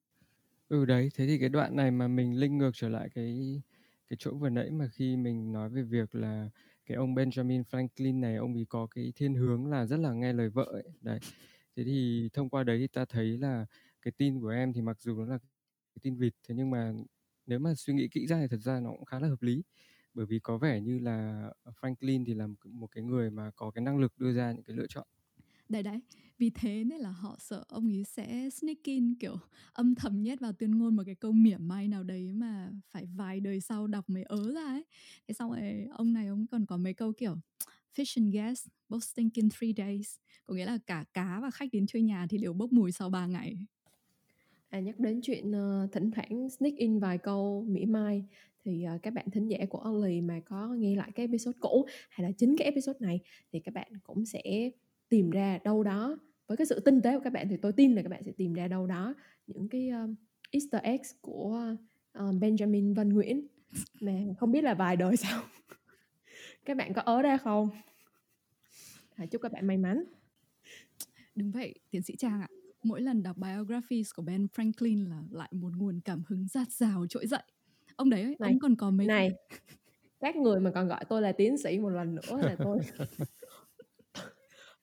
ừ 0.69 0.85
đấy, 0.85 1.09
thế 1.15 1.27
thì 1.27 1.39
cái 1.39 1.49
đoạn 1.49 1.77
này 1.77 1.91
mà 1.91 2.09
mình 2.09 2.39
linh 2.41 2.59
ngược 2.59 2.71
trở 2.75 2.89
lại 2.89 3.09
cái 3.15 3.63
cái 4.09 4.17
chỗ 4.21 4.35
vừa 4.35 4.49
nãy 4.49 4.71
mà 4.71 4.89
khi 4.93 5.17
mình 5.17 5.53
nói 5.53 5.69
về 5.71 5.83
việc 5.83 6.15
là 6.15 6.51
cái 6.87 6.97
ông 6.97 7.15
Benjamin 7.15 7.63
Franklin 7.65 8.21
này, 8.21 8.37
ông 8.37 8.55
ấy 8.55 8.67
có 8.69 8.87
cái 8.91 9.13
thiên 9.17 9.35
hướng 9.35 9.67
là 9.67 9.87
rất 9.87 9.97
là 10.01 10.13
nghe 10.13 10.33
lời 10.33 10.49
vợ 10.51 10.65
ấy. 10.65 10.83
đấy 11.01 11.19
thế 11.77 11.85
thì 11.85 12.29
thông 12.33 12.51
qua 12.51 12.65
đấy 12.65 12.79
thì 12.79 12.87
ta 12.89 13.05
thấy 13.05 13.39
là 13.39 13.67
cái 14.03 14.13
tin 14.19 14.41
của 14.41 14.49
em 14.49 14.73
thì 14.73 14.81
mặc 14.83 14.97
dù 15.01 15.19
nó 15.19 15.25
là 15.27 15.39
cái 15.95 15.99
tin 16.03 16.17
vịt, 16.17 16.35
thế 16.49 16.55
nhưng 16.59 16.71
mà 16.71 16.93
nếu 17.47 17.59
mà 17.59 17.75
suy 17.77 17.95
nghĩ 17.95 18.09
kỹ 18.09 18.27
ra 18.27 18.41
thì 18.43 18.49
thật 18.51 18.61
ra 18.61 18.81
nó 18.81 18.91
cũng 18.91 19.05
khá 19.05 19.21
là 19.21 19.29
hợp 19.29 19.43
lý 19.43 19.63
bởi 20.15 20.27
vì 20.27 20.39
có 20.39 20.59
vẻ 20.59 20.81
như 20.81 20.99
là 20.99 21.51
Franklin 21.81 22.25
thì 22.27 22.35
là 22.35 22.47
một, 22.47 22.57
một 22.65 22.87
cái 22.87 23.05
người 23.05 23.31
mà 23.31 23.51
có 23.57 23.71
cái 23.71 23.83
năng 23.85 23.99
lực 23.99 24.13
đưa 24.19 24.33
ra 24.33 24.53
những 24.53 24.65
cái 24.65 24.77
lựa 24.77 24.87
chọn. 24.87 25.07
Đấy 25.69 25.83
đấy 25.83 26.01
vì 26.39 26.51
thế 26.51 26.85
nên 26.85 26.99
là 26.99 27.11
họ 27.11 27.37
sợ 27.41 27.65
ông 27.69 27.89
ấy 27.89 28.05
sẽ 28.05 28.51
sneak 28.51 28.83
in 28.83 29.15
kiểu 29.15 29.37
âm 29.73 29.95
thầm 29.95 30.23
nhét 30.23 30.41
vào 30.41 30.53
tuyên 30.53 30.79
ngôn 30.79 30.97
một 30.97 31.03
cái 31.07 31.15
câu 31.15 31.33
mỉa 31.33 31.57
mai 31.57 31.89
nào 31.89 32.03
đấy 32.03 32.33
mà 32.33 32.73
phải 32.91 33.07
vài 33.17 33.41
đời 33.41 33.61
sau 33.61 33.87
đọc 33.87 34.11
mới 34.11 34.23
ớ 34.23 34.53
ra 34.55 34.65
ấy. 34.65 34.85
Thế 35.29 35.35
xong 35.35 35.51
rồi 35.51 35.87
ông 35.93 36.13
này 36.13 36.27
ông 36.27 36.47
còn 36.47 36.67
có 36.67 36.77
mấy 36.77 36.95
câu 36.95 37.13
kiểu 37.13 37.37
fish 37.97 38.23
and 38.23 38.35
gas 38.35 38.67
both 38.89 39.03
stink 39.05 39.35
in 39.35 39.49
three 39.51 39.73
days. 39.77 40.17
Có 40.47 40.55
nghĩa 40.55 40.67
là 40.67 40.79
cả 40.87 41.05
cá 41.13 41.41
và 41.41 41.51
khách 41.51 41.69
đến 41.73 41.87
chơi 41.87 42.03
nhà 42.03 42.27
thì 42.31 42.39
đều 42.39 42.53
bốc 42.53 42.73
mùi 42.73 42.93
sau 42.93 43.11
3 43.11 43.27
ngày. 43.27 43.57
À, 44.69 44.81
nhắc 44.81 44.99
đến 44.99 45.21
chuyện 45.23 45.51
uh, 45.51 45.93
thỉnh 45.93 46.11
thoảng 46.11 46.51
sneak 46.51 46.77
in 46.77 46.99
vài 46.99 47.19
câu 47.19 47.65
mỉa 47.69 47.85
mai 47.85 48.25
thì 48.65 48.87
uh, 48.95 49.03
các 49.03 49.15
bạn 49.15 49.31
thính 49.31 49.49
giả 49.49 49.59
của 49.69 49.79
Only 49.79 50.21
mà 50.21 50.41
có 50.41 50.69
nghe 50.69 50.97
lại 50.97 51.11
cái 51.15 51.27
episode 51.27 51.59
cũ 51.61 51.87
hay 52.11 52.27
là 52.27 52.33
chính 52.39 52.57
cái 52.59 52.65
episode 52.65 52.99
này 53.01 53.21
thì 53.53 53.61
các 53.61 53.75
bạn 53.75 53.93
cũng 54.03 54.25
sẽ 54.27 54.71
tìm 55.09 55.31
ra 55.31 55.59
đâu 55.65 55.83
đó 55.83 56.19
với 56.47 56.57
cái 56.57 56.67
sự 56.67 56.81
tinh 56.81 57.03
tế 57.03 57.15
của 57.17 57.25
các 57.25 57.33
bạn 57.33 57.49
thì 57.49 57.57
tôi 57.57 57.73
tin 57.73 57.95
là 57.95 58.03
các 58.03 58.09
bạn 58.09 58.23
sẽ 58.23 58.33
tìm 58.33 58.53
ra 58.55 58.69
đâu 58.69 58.87
đó 58.87 59.15
những 59.47 59.69
cái 59.69 59.89
um, 59.89 60.15
Easter 60.51 60.83
eggs 60.83 61.11
của 61.21 61.77
uh, 62.19 62.35
Benjamin 62.35 62.95
Văn 62.95 63.09
Nguyễn. 63.09 63.47
Mà 64.01 64.13
không 64.39 64.53
biết 64.53 64.65
là 64.65 64.75
vài 64.75 64.97
đời 64.97 65.17
sau 65.23 65.43
các 66.65 66.77
bạn 66.77 66.93
có 66.93 67.03
ớ 67.03 67.23
ra 67.23 67.37
không? 67.37 67.69
À, 69.15 69.27
chúc 69.27 69.43
các 69.43 69.53
bạn 69.53 69.67
may 69.67 69.77
mắn. 69.77 70.05
Đúng 71.35 71.51
vậy 71.51 71.75
tiến 71.91 72.03
sĩ 72.03 72.17
Trang 72.17 72.41
ạ. 72.41 72.49
Mỗi 72.83 73.01
lần 73.01 73.23
đọc 73.23 73.37
biographies 73.37 74.11
của 74.15 74.23
Ben 74.23 74.47
Franklin 74.57 75.09
là 75.09 75.23
lại 75.31 75.49
một 75.53 75.73
nguồn 75.77 76.01
cảm 76.05 76.23
hứng 76.29 76.49
rát 76.49 76.73
rào 76.73 77.07
trỗi 77.07 77.27
dậy 77.27 77.43
ông 77.97 78.11
đấy 78.11 78.25
này, 78.25 78.51
ông 78.51 78.59
còn 78.59 78.77
có 78.77 78.91
mấy 78.91 79.07
này 79.07 79.33
các 80.21 80.37
người 80.37 80.61
mà 80.61 80.71
còn 80.75 80.89
gọi 80.89 81.05
tôi 81.09 81.23
là 81.23 81.33
tiến 81.33 81.59
sĩ 81.59 81.79
một 81.79 81.89
lần 81.89 82.15
nữa 82.15 82.37
là 82.43 82.57
tôi 82.59 82.79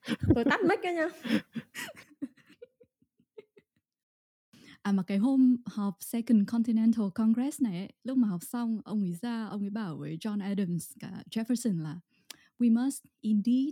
tôi 0.35 0.43
tắt 0.43 0.59
mic 0.69 0.79
cái 0.83 0.93
nha. 0.93 1.07
À 4.81 4.91
mà 4.91 5.03
cái 5.03 5.17
hôm 5.17 5.57
họp 5.65 5.97
Second 5.99 6.49
Continental 6.51 7.05
Congress 7.15 7.61
này 7.61 7.77
ấy, 7.77 7.93
lúc 8.03 8.17
mà 8.17 8.27
học 8.27 8.43
xong 8.43 8.81
ông 8.85 9.01
ấy 9.01 9.13
ra 9.21 9.45
ông 9.45 9.63
ấy 9.63 9.69
bảo 9.69 9.97
với 9.97 10.17
John 10.17 10.41
Adams 10.41 10.91
cả 10.99 11.23
Jefferson 11.31 11.81
là 11.81 11.99
we 12.59 12.83
must 12.83 13.03
indeed 13.21 13.69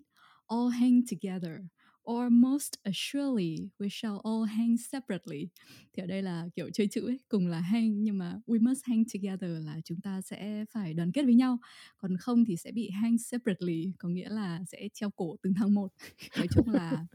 all 0.47 0.69
hang 0.79 1.01
together 1.11 1.61
or 2.09 2.27
most 2.29 2.73
assuredly 2.83 3.69
we 3.79 3.89
shall 3.89 4.19
all 4.23 4.43
hang 4.43 4.77
separately. 4.77 5.47
Thì 5.93 6.03
ở 6.03 6.05
đây 6.05 6.21
là 6.21 6.47
kiểu 6.55 6.69
chơi 6.73 6.87
chữ 6.87 7.05
ấy, 7.05 7.19
cùng 7.29 7.47
là 7.47 7.59
hang 7.59 8.03
nhưng 8.03 8.17
mà 8.17 8.39
we 8.47 8.61
must 8.61 8.85
hang 8.85 9.03
together 9.13 9.65
là 9.65 9.81
chúng 9.85 10.01
ta 10.01 10.21
sẽ 10.21 10.65
phải 10.71 10.93
đoàn 10.93 11.11
kết 11.11 11.23
với 11.23 11.35
nhau. 11.35 11.57
Còn 11.97 12.17
không 12.17 12.45
thì 12.45 12.57
sẽ 12.57 12.71
bị 12.71 12.89
hang 12.89 13.17
separately, 13.17 13.91
có 13.99 14.09
nghĩa 14.09 14.29
là 14.29 14.63
sẽ 14.67 14.89
treo 14.93 15.09
cổ 15.09 15.35
từng 15.41 15.53
tháng 15.53 15.73
một. 15.73 15.93
Nói 16.37 16.47
chung 16.55 16.69
là 16.69 17.05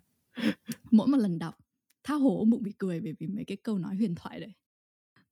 mỗi 0.90 1.08
một 1.08 1.16
lần 1.16 1.38
đọc 1.38 1.54
tha 2.04 2.14
hồ 2.14 2.38
ông 2.38 2.50
bụng 2.50 2.62
bị 2.62 2.72
cười 2.78 3.00
bởi 3.00 3.14
vì 3.18 3.26
mấy 3.26 3.44
cái 3.44 3.56
câu 3.56 3.78
nói 3.78 3.96
huyền 3.96 4.14
thoại 4.14 4.40
đấy. 4.40 4.52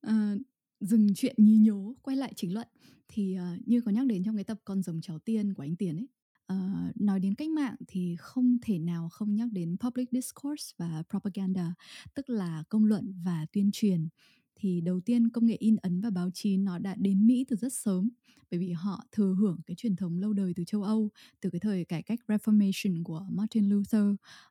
À, 0.01 0.35
dừng 0.79 1.13
chuyện 1.15 1.35
nhí 1.37 1.57
nhố 1.57 1.95
quay 2.01 2.17
lại 2.17 2.33
chính 2.35 2.53
luận 2.53 2.67
thì 3.07 3.37
uh, 3.37 3.67
như 3.67 3.81
có 3.81 3.91
nhắc 3.91 4.05
đến 4.05 4.23
trong 4.23 4.35
cái 4.35 4.43
tập 4.43 4.57
con 4.63 4.81
rồng 4.81 5.01
cháu 5.01 5.19
tiên 5.19 5.53
của 5.53 5.63
anh 5.63 5.75
Tiền 5.75 5.97
ấy 5.97 6.07
uh, 6.53 7.01
nói 7.01 7.19
đến 7.19 7.35
cách 7.35 7.49
mạng 7.49 7.75
thì 7.87 8.15
không 8.19 8.57
thể 8.61 8.79
nào 8.79 9.09
không 9.09 9.35
nhắc 9.35 9.49
đến 9.51 9.77
public 9.79 10.09
discourse 10.11 10.73
và 10.77 11.03
propaganda 11.09 11.73
tức 12.13 12.29
là 12.29 12.63
công 12.69 12.85
luận 12.85 13.13
và 13.25 13.45
tuyên 13.51 13.69
truyền. 13.73 14.07
Thì 14.55 14.81
đầu 14.81 14.99
tiên 14.99 15.29
công 15.29 15.45
nghệ 15.45 15.55
in 15.59 15.75
ấn 15.75 16.01
và 16.01 16.09
báo 16.09 16.29
chí 16.33 16.57
nó 16.57 16.79
đã 16.79 16.95
đến 16.99 17.27
Mỹ 17.27 17.45
từ 17.47 17.55
rất 17.55 17.73
sớm 17.73 18.09
bởi 18.51 18.59
vì 18.59 18.71
họ 18.71 19.03
thừa 19.11 19.35
hưởng 19.39 19.59
cái 19.65 19.75
truyền 19.75 19.95
thống 19.95 20.17
lâu 20.17 20.33
đời 20.33 20.53
từ 20.55 20.63
châu 20.63 20.83
Âu 20.83 21.09
từ 21.41 21.49
cái 21.49 21.59
thời 21.59 21.85
cải 21.85 22.03
cách 22.03 22.19
Reformation 22.27 23.03
của 23.03 23.25
Martin 23.29 23.69
Luther. 23.69 24.05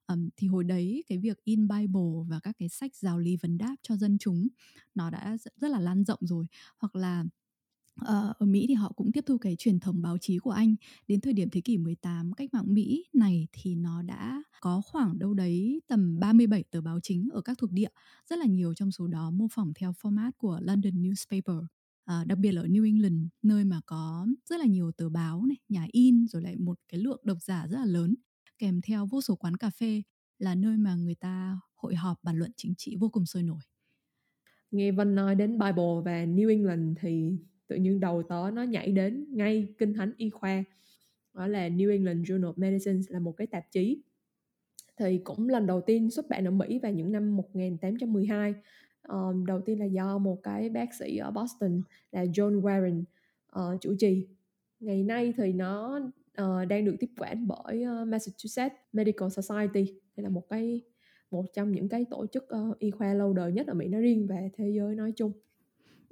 Um, 0.07 0.29
thì 0.37 0.47
hồi 0.47 0.65
đấy 0.65 1.05
cái 1.09 1.19
việc 1.19 1.45
in 1.45 1.69
Bible 1.69 2.27
và 2.29 2.41
các 2.41 2.57
cái 2.59 2.69
sách 2.69 2.97
giáo 2.97 3.19
lý 3.19 3.37
vấn 3.37 3.59
đáp 3.59 3.77
cho 3.83 3.97
dân 3.97 4.19
chúng 4.19 4.49
nó 4.95 5.11
đã 5.11 5.37
rất 5.57 5.69
là 5.69 5.81
lan 5.81 6.05
rộng 6.05 6.21
rồi. 6.23 6.47
Hoặc 6.79 6.97
là 6.97 7.25
Ờ, 8.01 8.33
ở 8.39 8.47
Mỹ 8.47 8.65
thì 8.69 8.75
họ 8.75 8.93
cũng 8.97 9.13
tiếp 9.13 9.25
thu 9.27 9.39
cái 9.39 9.57
truyền 9.57 9.81
thống 9.81 10.03
báo 10.03 10.19
chí 10.19 10.39
của 10.39 10.51
Anh. 10.51 10.75
Đến 11.09 11.21
thời 11.21 11.33
điểm 11.33 11.51
thế 11.51 11.61
kỷ 11.61 11.79
18, 11.79 12.33
cách 12.33 12.49
mạng 12.55 12.75
Mỹ 12.75 13.05
này 13.13 13.49
thì 13.53 13.75
nó 13.75 14.03
đã 14.03 14.43
có 14.61 14.81
khoảng 14.81 15.19
đâu 15.19 15.35
đấy 15.35 15.83
tầm 15.89 16.19
37 16.21 16.65
tờ 16.71 16.81
báo 16.81 17.01
chính 17.01 17.29
ở 17.33 17.41
các 17.41 17.59
thuộc 17.59 17.73
địa. 17.73 17.89
Rất 18.31 18.39
là 18.39 18.47
nhiều 18.47 18.75
trong 18.75 18.91
số 18.93 19.07
đó 19.07 19.31
mô 19.31 19.47
phỏng 19.53 19.73
theo 19.75 19.93
format 20.03 20.31
của 20.39 20.59
London 20.63 20.93
Newspaper. 21.03 21.65
À, 22.05 22.25
đặc 22.25 22.39
biệt 22.39 22.53
là 22.53 22.63
ở 22.63 22.67
New 22.67 22.85
England, 22.85 23.27
nơi 23.43 23.65
mà 23.65 23.81
có 23.87 24.27
rất 24.51 24.61
là 24.61 24.67
nhiều 24.67 24.93
tờ 24.93 25.09
báo 25.09 25.47
này, 25.47 25.57
nhà 25.69 25.87
in 25.93 26.27
rồi 26.27 26.43
lại 26.43 26.57
một 26.57 26.79
cái 26.89 27.01
lượng 27.01 27.21
độc 27.25 27.39
giả 27.43 27.67
rất 27.69 27.79
là 27.79 27.85
lớn, 27.85 28.15
kèm 28.59 28.81
theo 28.81 29.07
vô 29.07 29.21
số 29.21 29.37
quán 29.37 29.57
cà 29.57 29.71
phê 29.71 30.03
là 30.39 30.55
nơi 30.55 30.77
mà 30.77 30.95
người 30.95 31.15
ta 31.15 31.61
hội 31.75 31.95
họp 31.95 32.19
bàn 32.23 32.39
luận 32.39 32.53
chính 32.57 32.75
trị 32.79 32.97
vô 33.01 33.09
cùng 33.09 33.27
sôi 33.27 33.43
nổi. 33.43 33.63
Nghe 34.71 34.93
Vân 34.93 35.15
nói 35.15 35.35
đến 35.35 35.51
Bible 35.59 36.01
và 36.05 36.25
New 36.27 36.49
England 36.51 36.99
thì 37.01 37.39
tự 37.73 37.79
nhiên 37.79 38.01
đầu 38.01 38.23
tớ 38.23 38.51
nó 38.53 38.63
nhảy 38.63 38.93
đến 38.93 39.27
ngay 39.31 39.69
kinh 39.79 39.95
thánh 39.95 40.13
y 40.17 40.31
khoa 40.31 40.65
đó 41.35 41.47
là 41.47 41.69
New 41.69 41.91
England 41.91 42.31
Journal 42.31 42.53
of 42.53 42.55
Medicine 42.57 43.01
là 43.09 43.19
một 43.19 43.33
cái 43.37 43.47
tạp 43.47 43.65
chí. 43.71 44.03
Thì 44.97 45.19
cũng 45.19 45.49
lần 45.49 45.67
đầu 45.67 45.81
tiên 45.81 46.11
xuất 46.11 46.29
bản 46.29 46.45
ở 46.45 46.51
Mỹ 46.51 46.79
vào 46.83 46.93
những 46.93 47.13
năm 47.13 47.37
1812 47.37 48.51
um, 48.53 48.59
ờ, 49.03 49.33
đầu 49.47 49.61
tiên 49.61 49.79
là 49.79 49.85
do 49.85 50.19
một 50.19 50.43
cái 50.43 50.69
bác 50.69 50.95
sĩ 50.95 51.17
ở 51.17 51.31
Boston 51.31 51.83
là 52.11 52.25
John 52.25 52.61
Warren 52.61 53.03
uh, 53.59 53.81
chủ 53.81 53.95
trì. 53.99 54.27
Ngày 54.81 55.03
nay 55.03 55.35
thì 55.37 55.53
nó 55.53 56.01
uh, 56.43 56.69
đang 56.69 56.85
được 56.85 56.97
tiếp 57.01 57.11
quản 57.19 57.47
bởi 57.47 57.85
uh, 57.85 58.09
Massachusetts 58.09 58.77
Medical 58.93 59.29
Society. 59.29 60.01
Đây 60.17 60.25
là 60.25 60.29
một 60.29 60.49
cái 60.49 60.81
một 61.31 61.45
trong 61.55 61.73
những 61.73 61.89
cái 61.89 62.05
tổ 62.11 62.27
chức 62.27 62.45
uh, 62.45 62.79
y 62.79 62.91
khoa 62.91 63.15
lâu 63.15 63.33
đời 63.33 63.53
nhất 63.53 63.67
ở 63.67 63.75
Mỹ 63.75 63.89
nói 63.89 64.03
riêng 64.03 64.27
và 64.27 64.37
thế 64.53 64.71
giới 64.71 64.95
nói 64.95 65.13
chung. 65.17 65.33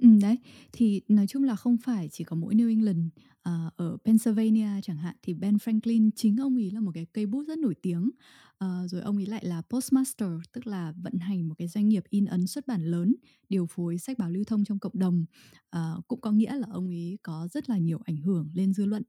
Ừ, 0.01 0.07
đấy, 0.21 0.37
thì 0.71 1.01
nói 1.07 1.27
chung 1.27 1.43
là 1.43 1.55
không 1.55 1.77
phải 1.77 2.09
chỉ 2.11 2.23
có 2.23 2.35
mỗi 2.35 2.55
New 2.55 2.69
England, 2.69 2.99
ờ, 3.41 3.69
ở 3.75 3.97
Pennsylvania 4.05 4.81
chẳng 4.83 4.97
hạn 4.97 5.15
thì 5.23 5.33
Ben 5.33 5.55
Franklin 5.55 6.09
chính 6.15 6.37
ông 6.37 6.55
ấy 6.57 6.71
là 6.71 6.79
một 6.79 6.91
cái 6.93 7.05
cây 7.13 7.25
bút 7.25 7.43
rất 7.47 7.57
nổi 7.59 7.75
tiếng. 7.81 8.09
Ờ, 8.57 8.87
rồi 8.87 9.01
ông 9.01 9.17
ấy 9.17 9.25
lại 9.25 9.45
là 9.45 9.61
postmaster, 9.69 10.29
tức 10.53 10.67
là 10.67 10.93
vận 11.03 11.13
hành 11.19 11.47
một 11.49 11.55
cái 11.57 11.67
doanh 11.67 11.89
nghiệp 11.89 12.03
in 12.09 12.25
ấn 12.25 12.47
xuất 12.47 12.67
bản 12.67 12.81
lớn, 12.85 13.15
điều 13.49 13.65
phối 13.65 13.97
sách 13.97 14.17
báo 14.17 14.29
lưu 14.29 14.43
thông 14.47 14.65
trong 14.65 14.79
cộng 14.79 14.99
đồng. 14.99 15.25
Ờ, 15.69 16.01
cũng 16.07 16.21
có 16.21 16.31
nghĩa 16.31 16.53
là 16.55 16.67
ông 16.71 16.87
ấy 16.87 17.17
có 17.23 17.47
rất 17.53 17.69
là 17.69 17.77
nhiều 17.77 17.99
ảnh 18.05 18.17
hưởng 18.17 18.49
lên 18.53 18.73
dư 18.73 18.85
luận. 18.85 19.03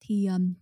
Thì 0.00 0.26
um, 0.26 0.54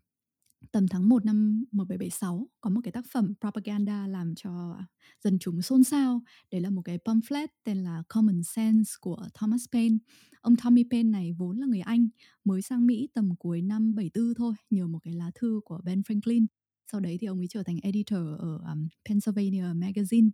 tầm 0.73 0.89
tháng 0.89 1.09
1 1.09 1.25
năm 1.25 1.65
1776 1.73 2.49
có 2.61 2.71
một 2.71 2.81
cái 2.85 2.93
tác 2.93 3.05
phẩm 3.13 3.35
propaganda 3.41 4.07
làm 4.07 4.35
cho 4.35 4.79
dân 5.25 5.39
chúng 5.39 5.63
xôn 5.63 5.85
xao. 5.85 6.23
Đấy 6.51 6.61
là 6.61 6.71
một 6.71 6.83
cái 6.83 6.99
pamphlet 7.05 7.51
tên 7.65 7.77
là 7.77 8.03
Common 8.09 8.43
Sense 8.43 8.91
của 9.01 9.29
Thomas 9.35 9.65
Paine. 9.73 9.97
Ông 10.41 10.57
Tommy 10.65 10.85
Paine 10.91 11.11
này 11.11 11.33
vốn 11.33 11.59
là 11.59 11.67
người 11.67 11.81
Anh, 11.81 12.09
mới 12.45 12.63
sang 12.63 12.87
Mỹ 12.87 13.09
tầm 13.15 13.37
cuối 13.39 13.63
năm 13.63 13.95
74 13.95 14.35
thôi, 14.35 14.55
nhờ 14.71 14.87
một 14.87 14.99
cái 15.03 15.15
lá 15.15 15.31
thư 15.35 15.61
của 15.65 15.81
Ben 15.85 16.01
Franklin. 16.01 16.47
Sau 16.93 17.01
đấy 17.01 17.19
thì 17.21 17.27
ông 17.27 17.39
ấy 17.39 17.47
trở 17.51 17.63
thành 17.63 17.77
editor 17.83 18.21
ở 18.39 18.61
um, 18.73 18.89
Pennsylvania 19.09 19.65
Magazine 19.75 20.31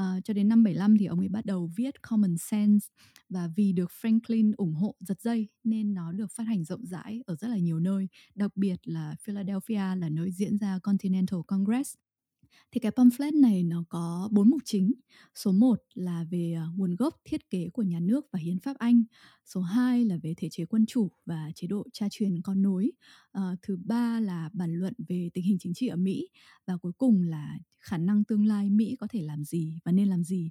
Uh, 0.00 0.24
cho 0.24 0.34
đến 0.34 0.48
năm 0.48 0.64
75 0.64 0.98
thì 0.98 1.06
ông 1.06 1.18
ấy 1.18 1.28
bắt 1.28 1.44
đầu 1.46 1.70
viết 1.76 2.02
Common 2.02 2.36
Sense 2.38 2.86
và 3.28 3.48
vì 3.56 3.72
được 3.72 3.90
Franklin 4.02 4.52
ủng 4.56 4.74
hộ 4.74 4.94
giật 5.00 5.20
dây 5.20 5.48
nên 5.64 5.94
nó 5.94 6.12
được 6.12 6.30
phát 6.32 6.44
hành 6.44 6.64
rộng 6.64 6.86
rãi 6.86 7.22
ở 7.26 7.36
rất 7.36 7.48
là 7.48 7.58
nhiều 7.58 7.80
nơi, 7.80 8.08
đặc 8.34 8.56
biệt 8.56 8.76
là 8.84 9.14
Philadelphia 9.20 9.94
là 9.96 10.08
nơi 10.08 10.32
diễn 10.32 10.58
ra 10.58 10.78
Continental 10.82 11.40
Congress 11.46 11.94
thì 12.72 12.80
cái 12.80 12.92
pamphlet 12.92 13.34
này 13.34 13.62
nó 13.62 13.84
có 13.88 14.28
bốn 14.32 14.50
mục 14.50 14.60
chính. 14.64 14.92
Số 15.34 15.52
1 15.52 15.82
là 15.94 16.24
về 16.30 16.54
ờ, 16.56 16.66
nguồn 16.76 16.96
gốc 16.96 17.14
thiết 17.24 17.50
kế 17.50 17.68
của 17.72 17.82
nhà 17.82 18.00
nước 18.00 18.26
và 18.32 18.38
hiến 18.38 18.58
pháp 18.58 18.76
Anh. 18.78 19.04
Số 19.44 19.60
2 19.60 20.04
là 20.04 20.16
về 20.22 20.34
thể 20.36 20.48
chế 20.50 20.64
quân 20.64 20.86
chủ 20.86 21.10
và 21.26 21.50
chế 21.54 21.66
độ 21.66 21.86
cha 21.92 22.06
truyền 22.10 22.42
con 22.42 22.62
nối. 22.62 22.92
À, 23.32 23.56
thứ 23.62 23.78
ba 23.84 24.20
là 24.20 24.50
bàn 24.52 24.74
luận 24.74 24.94
về 25.08 25.30
tình 25.34 25.44
hình 25.44 25.58
chính 25.60 25.74
trị 25.74 25.86
ở 25.86 25.96
Mỹ 25.96 26.28
và 26.66 26.76
cuối 26.76 26.92
cùng 26.98 27.22
là 27.22 27.58
khả 27.78 27.98
năng 27.98 28.24
tương 28.24 28.46
lai 28.46 28.70
Mỹ 28.70 28.96
có 29.00 29.06
thể 29.10 29.22
làm 29.22 29.44
gì 29.44 29.78
và 29.84 29.92
nên 29.92 30.08
làm 30.08 30.24
gì. 30.24 30.50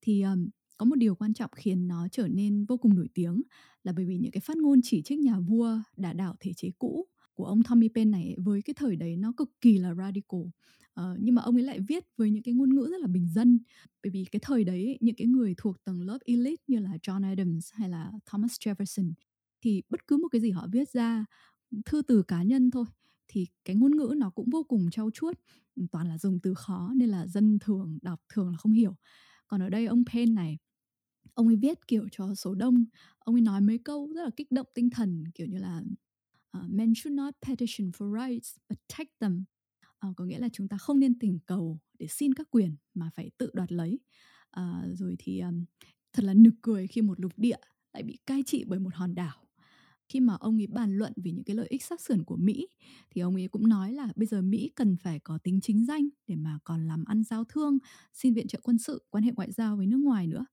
Thì 0.00 0.22
um, 0.22 0.48
có 0.76 0.84
một 0.84 0.96
điều 0.96 1.14
quan 1.14 1.34
trọng 1.34 1.50
khiến 1.56 1.88
nó 1.88 2.08
trở 2.12 2.28
nên 2.28 2.64
vô 2.64 2.76
cùng 2.76 2.94
nổi 2.94 3.08
tiếng 3.14 3.42
là 3.82 3.92
bởi 3.92 4.04
vì 4.04 4.18
những 4.18 4.32
cái 4.32 4.40
phát 4.40 4.56
ngôn 4.56 4.80
chỉ 4.82 5.02
trích 5.02 5.18
nhà 5.18 5.40
vua 5.40 5.78
đã 5.96 6.12
đảo 6.12 6.36
thể 6.40 6.52
chế 6.56 6.70
cũ 6.78 7.06
của 7.38 7.44
ông 7.44 7.62
Tommy 7.62 7.88
Paine 7.94 8.10
này 8.10 8.34
với 8.38 8.62
cái 8.62 8.74
thời 8.74 8.96
đấy 8.96 9.16
nó 9.16 9.32
cực 9.36 9.60
kỳ 9.60 9.78
là 9.78 9.94
radical. 9.94 10.40
Uh, 10.40 11.18
nhưng 11.20 11.34
mà 11.34 11.42
ông 11.42 11.56
ấy 11.56 11.62
lại 11.62 11.80
viết 11.80 12.04
với 12.16 12.30
những 12.30 12.42
cái 12.42 12.54
ngôn 12.54 12.74
ngữ 12.74 12.88
rất 12.90 13.00
là 13.00 13.06
bình 13.06 13.28
dân. 13.28 13.58
Bởi 14.02 14.10
vì 14.10 14.24
cái 14.24 14.40
thời 14.42 14.64
đấy 14.64 14.98
những 15.00 15.14
cái 15.14 15.26
người 15.26 15.54
thuộc 15.58 15.84
tầng 15.84 16.02
lớp 16.02 16.18
elite 16.24 16.62
như 16.66 16.78
là 16.78 16.90
John 17.02 17.24
Adams 17.24 17.72
hay 17.72 17.88
là 17.88 18.12
Thomas 18.26 18.52
Jefferson 18.52 19.12
thì 19.60 19.82
bất 19.90 20.06
cứ 20.06 20.16
một 20.16 20.28
cái 20.28 20.40
gì 20.40 20.50
họ 20.50 20.66
viết 20.72 20.90
ra 20.90 21.24
thư 21.86 22.02
từ 22.02 22.22
cá 22.22 22.42
nhân 22.42 22.70
thôi 22.70 22.84
thì 23.28 23.46
cái 23.64 23.76
ngôn 23.76 23.96
ngữ 23.96 24.14
nó 24.16 24.30
cũng 24.30 24.50
vô 24.50 24.62
cùng 24.62 24.90
trau 24.90 25.10
chuốt 25.10 25.38
ừ, 25.76 25.82
toàn 25.92 26.08
là 26.08 26.18
dùng 26.18 26.38
từ 26.42 26.54
khó 26.54 26.92
nên 26.96 27.08
là 27.08 27.26
dân 27.26 27.58
thường 27.58 27.98
đọc 28.02 28.20
thường 28.28 28.50
là 28.50 28.56
không 28.56 28.72
hiểu. 28.72 28.96
Còn 29.48 29.62
ở 29.62 29.68
đây 29.68 29.86
ông 29.86 30.04
Penn 30.12 30.34
này 30.34 30.58
ông 31.34 31.46
ấy 31.46 31.56
viết 31.56 31.86
kiểu 31.86 32.08
cho 32.12 32.34
số 32.34 32.54
đông 32.54 32.84
ông 33.18 33.34
ấy 33.34 33.40
nói 33.40 33.60
mấy 33.60 33.78
câu 33.78 34.12
rất 34.14 34.24
là 34.24 34.30
kích 34.36 34.52
động 34.52 34.66
tinh 34.74 34.90
thần 34.90 35.24
kiểu 35.34 35.46
như 35.46 35.58
là 35.58 35.82
uh, 36.58 36.70
men 36.70 36.94
should 36.94 37.16
not 37.16 37.34
petition 37.46 37.90
for 37.90 38.28
rights 38.28 38.56
but 38.68 38.78
take 38.98 39.10
them. 39.20 39.44
Uh, 40.06 40.16
có 40.16 40.24
nghĩa 40.24 40.38
là 40.38 40.48
chúng 40.52 40.68
ta 40.68 40.78
không 40.78 41.00
nên 41.00 41.18
tình 41.18 41.38
cầu 41.46 41.78
để 41.98 42.06
xin 42.06 42.34
các 42.34 42.48
quyền 42.50 42.76
mà 42.94 43.10
phải 43.14 43.30
tự 43.38 43.50
đoạt 43.52 43.72
lấy. 43.72 43.98
Uh, 44.60 44.98
rồi 44.98 45.16
thì 45.18 45.40
um, 45.40 45.64
thật 46.12 46.24
là 46.24 46.34
nực 46.34 46.54
cười 46.62 46.86
khi 46.86 47.02
một 47.02 47.20
lục 47.20 47.32
địa 47.36 47.58
lại 47.92 48.02
bị 48.02 48.18
cai 48.26 48.42
trị 48.46 48.64
bởi 48.66 48.78
một 48.78 48.94
hòn 48.94 49.14
đảo. 49.14 49.44
Khi 50.08 50.20
mà 50.20 50.34
ông 50.40 50.60
ấy 50.60 50.66
bàn 50.66 50.96
luận 50.96 51.12
về 51.16 51.32
những 51.32 51.44
cái 51.44 51.56
lợi 51.56 51.66
ích 51.70 51.84
sát 51.84 52.00
sườn 52.00 52.24
của 52.24 52.36
Mỹ 52.36 52.68
thì 53.10 53.20
ông 53.20 53.34
ấy 53.34 53.48
cũng 53.48 53.68
nói 53.68 53.92
là 53.92 54.12
bây 54.16 54.26
giờ 54.26 54.42
Mỹ 54.42 54.70
cần 54.74 54.96
phải 54.96 55.20
có 55.20 55.38
tính 55.38 55.60
chính 55.60 55.84
danh 55.84 56.08
để 56.26 56.36
mà 56.36 56.58
còn 56.64 56.88
làm 56.88 57.04
ăn 57.04 57.24
giao 57.24 57.44
thương, 57.44 57.78
xin 58.12 58.34
viện 58.34 58.46
trợ 58.46 58.60
quân 58.62 58.78
sự, 58.78 59.02
quan 59.10 59.24
hệ 59.24 59.32
ngoại 59.36 59.52
giao 59.52 59.76
với 59.76 59.86
nước 59.86 60.00
ngoài 60.00 60.26
nữa 60.26 60.46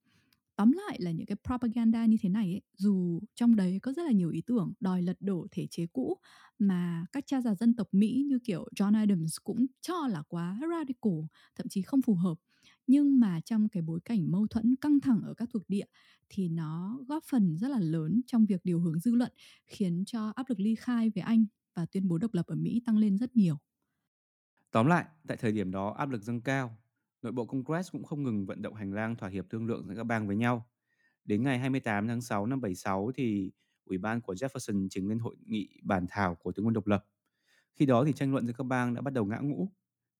tóm 0.55 0.71
lại 0.71 0.97
là 1.01 1.11
những 1.11 1.25
cái 1.25 1.37
propaganda 1.47 2.05
như 2.05 2.17
thế 2.21 2.29
này 2.29 2.45
ấy, 2.51 2.61
dù 2.77 3.21
trong 3.35 3.55
đấy 3.55 3.79
có 3.81 3.93
rất 3.93 4.03
là 4.05 4.11
nhiều 4.11 4.29
ý 4.29 4.41
tưởng 4.47 4.73
đòi 4.79 5.01
lật 5.01 5.17
đổ 5.19 5.47
thể 5.51 5.67
chế 5.71 5.85
cũ 5.93 6.17
mà 6.59 7.05
các 7.11 7.23
cha 7.27 7.41
già 7.41 7.55
dân 7.55 7.75
tộc 7.75 7.87
Mỹ 7.91 8.23
như 8.27 8.39
kiểu 8.43 8.67
John 8.75 8.95
Adams 8.95 9.35
cũng 9.43 9.65
cho 9.81 10.07
là 10.07 10.23
quá 10.27 10.59
radical, 10.71 11.13
thậm 11.55 11.67
chí 11.69 11.81
không 11.81 12.01
phù 12.01 12.15
hợp. 12.15 12.35
Nhưng 12.87 13.19
mà 13.19 13.39
trong 13.45 13.69
cái 13.69 13.81
bối 13.83 13.99
cảnh 14.05 14.31
mâu 14.31 14.47
thuẫn 14.47 14.75
căng 14.81 14.99
thẳng 14.99 15.21
ở 15.25 15.33
các 15.33 15.49
thuộc 15.53 15.63
địa 15.69 15.85
thì 16.29 16.49
nó 16.49 16.99
góp 17.07 17.23
phần 17.29 17.57
rất 17.57 17.67
là 17.67 17.79
lớn 17.79 18.21
trong 18.27 18.45
việc 18.45 18.61
điều 18.63 18.79
hướng 18.79 18.99
dư 18.99 19.15
luận 19.15 19.31
khiến 19.67 20.03
cho 20.05 20.29
áp 20.35 20.45
lực 20.49 20.59
ly 20.59 20.75
khai 20.75 21.09
về 21.09 21.21
Anh 21.21 21.45
và 21.73 21.85
tuyên 21.85 22.07
bố 22.07 22.17
độc 22.17 22.33
lập 22.33 22.45
ở 22.47 22.55
Mỹ 22.55 22.81
tăng 22.85 22.97
lên 22.97 23.17
rất 23.17 23.35
nhiều. 23.35 23.57
Tóm 24.71 24.87
lại, 24.87 25.05
tại 25.27 25.37
thời 25.37 25.51
điểm 25.51 25.71
đó 25.71 25.93
áp 25.97 26.09
lực 26.09 26.21
dâng 26.21 26.41
cao, 26.41 26.77
nội 27.25 27.31
bộ 27.31 27.45
Congress 27.45 27.91
cũng 27.91 28.03
không 28.03 28.23
ngừng 28.23 28.45
vận 28.45 28.61
động 28.61 28.73
hành 28.73 28.93
lang 28.93 29.15
thỏa 29.15 29.29
hiệp 29.29 29.49
thương 29.49 29.67
lượng 29.67 29.85
giữa 29.87 29.95
các 29.95 30.03
bang 30.03 30.27
với 30.27 30.35
nhau. 30.35 30.67
Đến 31.23 31.43
ngày 31.43 31.59
28 31.59 32.07
tháng 32.07 32.21
6 32.21 32.45
năm 32.45 32.61
76 32.61 33.11
thì 33.15 33.51
Ủy 33.85 33.97
ban 33.97 34.21
của 34.21 34.33
Jefferson 34.33 34.87
trình 34.89 35.07
lên 35.07 35.19
hội 35.19 35.35
nghị 35.45 35.69
bản 35.83 36.05
thảo 36.09 36.35
của 36.35 36.51
tướng 36.51 36.65
quân 36.65 36.73
độc 36.73 36.87
lập. 36.87 37.05
Khi 37.73 37.85
đó 37.85 38.05
thì 38.05 38.13
tranh 38.13 38.31
luận 38.31 38.47
giữa 38.47 38.53
các 38.57 38.63
bang 38.63 38.93
đã 38.93 39.01
bắt 39.01 39.13
đầu 39.13 39.25
ngã 39.25 39.37
ngũ. 39.37 39.69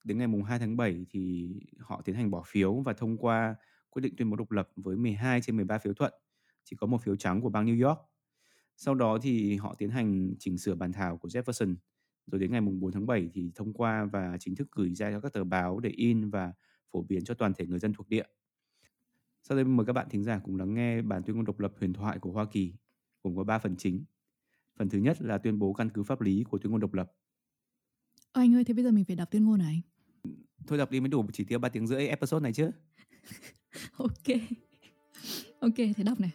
Đến 0.04 0.18
ngày 0.18 0.28
2 0.48 0.60
tháng 0.60 0.78
7 0.78 1.06
thì 1.10 1.50
họ 1.80 2.02
tiến 2.06 2.16
hành 2.16 2.32
bỏ 2.32 2.44
phiếu 2.46 2.74
và 2.74 2.94
thông 2.94 3.18
qua 3.18 3.56
quyết 3.90 4.02
định 4.02 4.14
tuyên 4.18 4.30
bố 4.30 4.36
độc 4.36 4.52
lập 4.52 4.70
với 4.76 4.96
12 4.96 5.42
trên 5.42 5.56
13 5.56 5.78
phiếu 5.78 5.94
thuận, 5.94 6.14
chỉ 6.64 6.76
có 6.76 6.88
một 6.88 7.02
phiếu 7.02 7.16
trắng 7.16 7.42
của 7.42 7.50
bang 7.50 7.66
New 7.66 7.88
York. 7.88 8.00
Sau 8.78 8.96
đó 8.96 9.18
thì 9.22 9.56
họ 9.56 9.76
tiến 9.78 9.90
hành 9.90 10.34
chỉnh 10.40 10.58
sửa 10.58 10.76
bản 10.76 10.94
thảo 10.94 11.18
của 11.18 11.28
Jefferson, 11.28 11.76
rồi 12.28 12.40
đến 12.42 12.52
ngày 12.52 12.62
4 12.62 12.92
tháng 12.92 13.06
7 13.06 13.30
thì 13.34 13.52
thông 13.56 13.74
qua 13.74 14.06
và 14.06 14.38
chính 14.40 14.56
thức 14.56 14.68
gửi 14.72 14.94
ra 14.96 15.12
cho 15.12 15.20
các 15.20 15.34
tờ 15.34 15.44
báo 15.44 15.80
để 15.80 15.90
in 15.90 16.30
và 16.30 16.54
phổ 16.96 17.02
biến 17.02 17.24
cho 17.24 17.34
toàn 17.34 17.54
thể 17.54 17.66
người 17.66 17.80
dân 17.80 17.94
thuộc 17.94 18.10
địa. 18.10 18.24
Sau 19.42 19.56
đây 19.56 19.66
mời 19.66 19.86
các 19.86 19.94
bạn 19.94 20.08
thính 20.10 20.24
giả 20.24 20.40
cùng 20.44 20.56
lắng 20.56 20.74
nghe 20.74 21.02
bản 21.02 21.24
tuyên 21.24 21.36
ngôn 21.36 21.46
độc 21.46 21.60
lập 21.60 21.74
huyền 21.80 21.94
thoại 21.94 22.20
của 22.20 22.32
Hoa 22.32 22.46
Kỳ, 22.46 22.74
gồm 23.24 23.36
có 23.36 23.44
3 23.44 23.60
phần 23.60 23.76
chính. 23.78 24.04
Phần 24.78 24.90
thứ 24.90 24.98
nhất 24.98 25.22
là 25.22 25.38
tuyên 25.38 25.60
bố 25.60 25.74
căn 25.74 25.90
cứ 25.90 26.04
pháp 26.04 26.22
lý 26.22 26.44
của 26.44 26.58
tuyên 26.58 26.72
ngôn 26.72 26.82
độc 26.82 26.94
lập. 26.94 27.12
Ơ 28.32 28.42
anh 28.42 28.56
ơi, 28.56 28.64
thế 28.64 28.74
bây 28.74 28.84
giờ 28.84 28.92
mình 28.92 29.06
phải 29.06 29.16
đọc 29.16 29.32
tuyên 29.32 29.46
ngôn 29.46 29.60
này 29.60 29.82
Thôi 30.68 30.78
đọc 30.78 30.92
đi 30.92 31.00
mới 31.00 31.10
đủ 31.10 31.26
chỉ 31.34 31.44
tiêu 31.44 31.60
3 31.60 31.70
tiếng 31.70 31.88
rưỡi 31.88 32.08
episode 32.08 32.44
này 32.44 32.54
chứ. 32.54 32.72
ok. 33.98 34.38
Ok, 35.60 35.78
thế 35.78 36.04
đọc 36.04 36.20
này. 36.20 36.32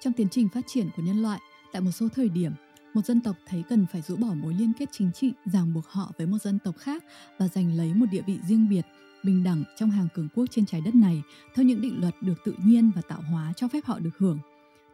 Trong 0.00 0.12
tiến 0.12 0.28
trình 0.30 0.48
phát 0.48 0.64
triển 0.66 0.88
của 0.96 1.02
nhân 1.02 1.22
loại, 1.22 1.40
tại 1.72 1.82
một 1.82 1.90
số 1.90 2.08
thời 2.08 2.28
điểm, 2.28 2.52
một 2.94 3.06
dân 3.06 3.20
tộc 3.20 3.36
thấy 3.46 3.64
cần 3.68 3.86
phải 3.92 4.02
rũ 4.02 4.16
bỏ 4.16 4.34
mối 4.34 4.54
liên 4.54 4.72
kết 4.78 4.88
chính 4.92 5.12
trị 5.12 5.32
ràng 5.44 5.74
buộc 5.74 5.86
họ 5.86 6.12
với 6.18 6.26
một 6.26 6.38
dân 6.42 6.58
tộc 6.58 6.76
khác 6.78 7.04
và 7.38 7.48
giành 7.48 7.76
lấy 7.76 7.94
một 7.94 8.06
địa 8.10 8.22
vị 8.26 8.38
riêng 8.48 8.68
biệt 8.68 8.86
bình 9.24 9.44
đẳng 9.44 9.64
trong 9.76 9.90
hàng 9.90 10.08
cường 10.14 10.28
quốc 10.34 10.46
trên 10.50 10.66
trái 10.66 10.80
đất 10.80 10.94
này 10.94 11.22
theo 11.54 11.64
những 11.64 11.80
định 11.80 12.00
luật 12.00 12.14
được 12.20 12.34
tự 12.44 12.54
nhiên 12.64 12.90
và 12.94 13.02
tạo 13.02 13.20
hóa 13.30 13.52
cho 13.56 13.68
phép 13.68 13.84
họ 13.84 13.98
được 13.98 14.18
hưởng. 14.18 14.38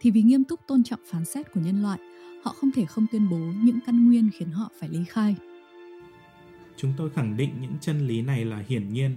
Thì 0.01 0.11
vì 0.11 0.23
nghiêm 0.23 0.45
túc 0.45 0.61
tôn 0.67 0.83
trọng 0.83 1.01
phán 1.11 1.25
xét 1.25 1.53
của 1.53 1.61
nhân 1.61 1.83
loại 1.83 1.99
họ 2.45 2.55
không 2.61 2.71
thể 2.73 2.87
không 2.87 3.07
tuyên 3.13 3.29
bố 3.31 3.39
những 3.63 3.79
căn 3.87 4.09
nguyên 4.09 4.31
khiến 4.39 4.51
họ 4.51 4.71
phải 4.81 4.89
ly 4.89 5.05
khai. 5.09 5.37
Chúng 6.77 6.93
tôi 6.97 7.11
khẳng 7.11 7.37
định 7.37 7.51
những 7.61 7.75
chân 7.81 8.07
lý 8.07 8.23
này 8.23 8.45
là 8.45 8.65
hiển 8.69 8.93
nhiên. 8.93 9.17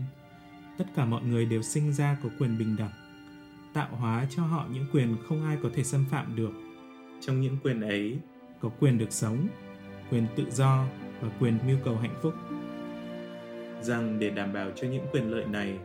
Tất 0.77 0.85
cả 0.95 1.05
mọi 1.05 1.23
người 1.23 1.45
đều 1.45 1.61
sinh 1.61 1.93
ra 1.93 2.17
có 2.23 2.29
quyền 2.39 2.57
bình 2.57 2.75
đẳng 2.75 2.91
tạo 3.73 3.95
hóa 3.95 4.27
cho 4.29 4.43
họ 4.43 4.67
những 4.73 4.85
quyền 4.93 5.15
không 5.27 5.45
ai 5.45 5.57
có 5.63 5.69
thể 5.73 5.83
xâm 5.83 6.05
phạm 6.11 6.35
được. 6.35 6.51
Trong 7.21 7.41
những 7.41 7.57
quyền 7.63 7.81
ấy 7.81 8.19
có 8.61 8.69
quyền 8.79 8.97
được 8.97 9.11
sống, 9.11 9.47
quyền 10.11 10.27
tự 10.35 10.43
do 10.51 10.85
và 11.21 11.29
quyền 11.39 11.57
mưu 11.67 11.77
cầu 11.85 11.95
hạnh 11.95 12.15
phúc. 12.21 12.33
Rằng 13.81 14.19
để 14.19 14.29
đảm 14.29 14.53
bảo 14.53 14.71
cho 14.75 14.87
những 14.87 15.05
quyền 15.11 15.31
lợi 15.31 15.45
này, 15.45 15.79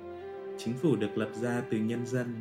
chính 0.58 0.74
phủ 0.74 0.96
được 0.96 1.18
lập 1.18 1.28
ra 1.34 1.62
từ 1.70 1.78
nhân 1.78 2.06
dân 2.06 2.40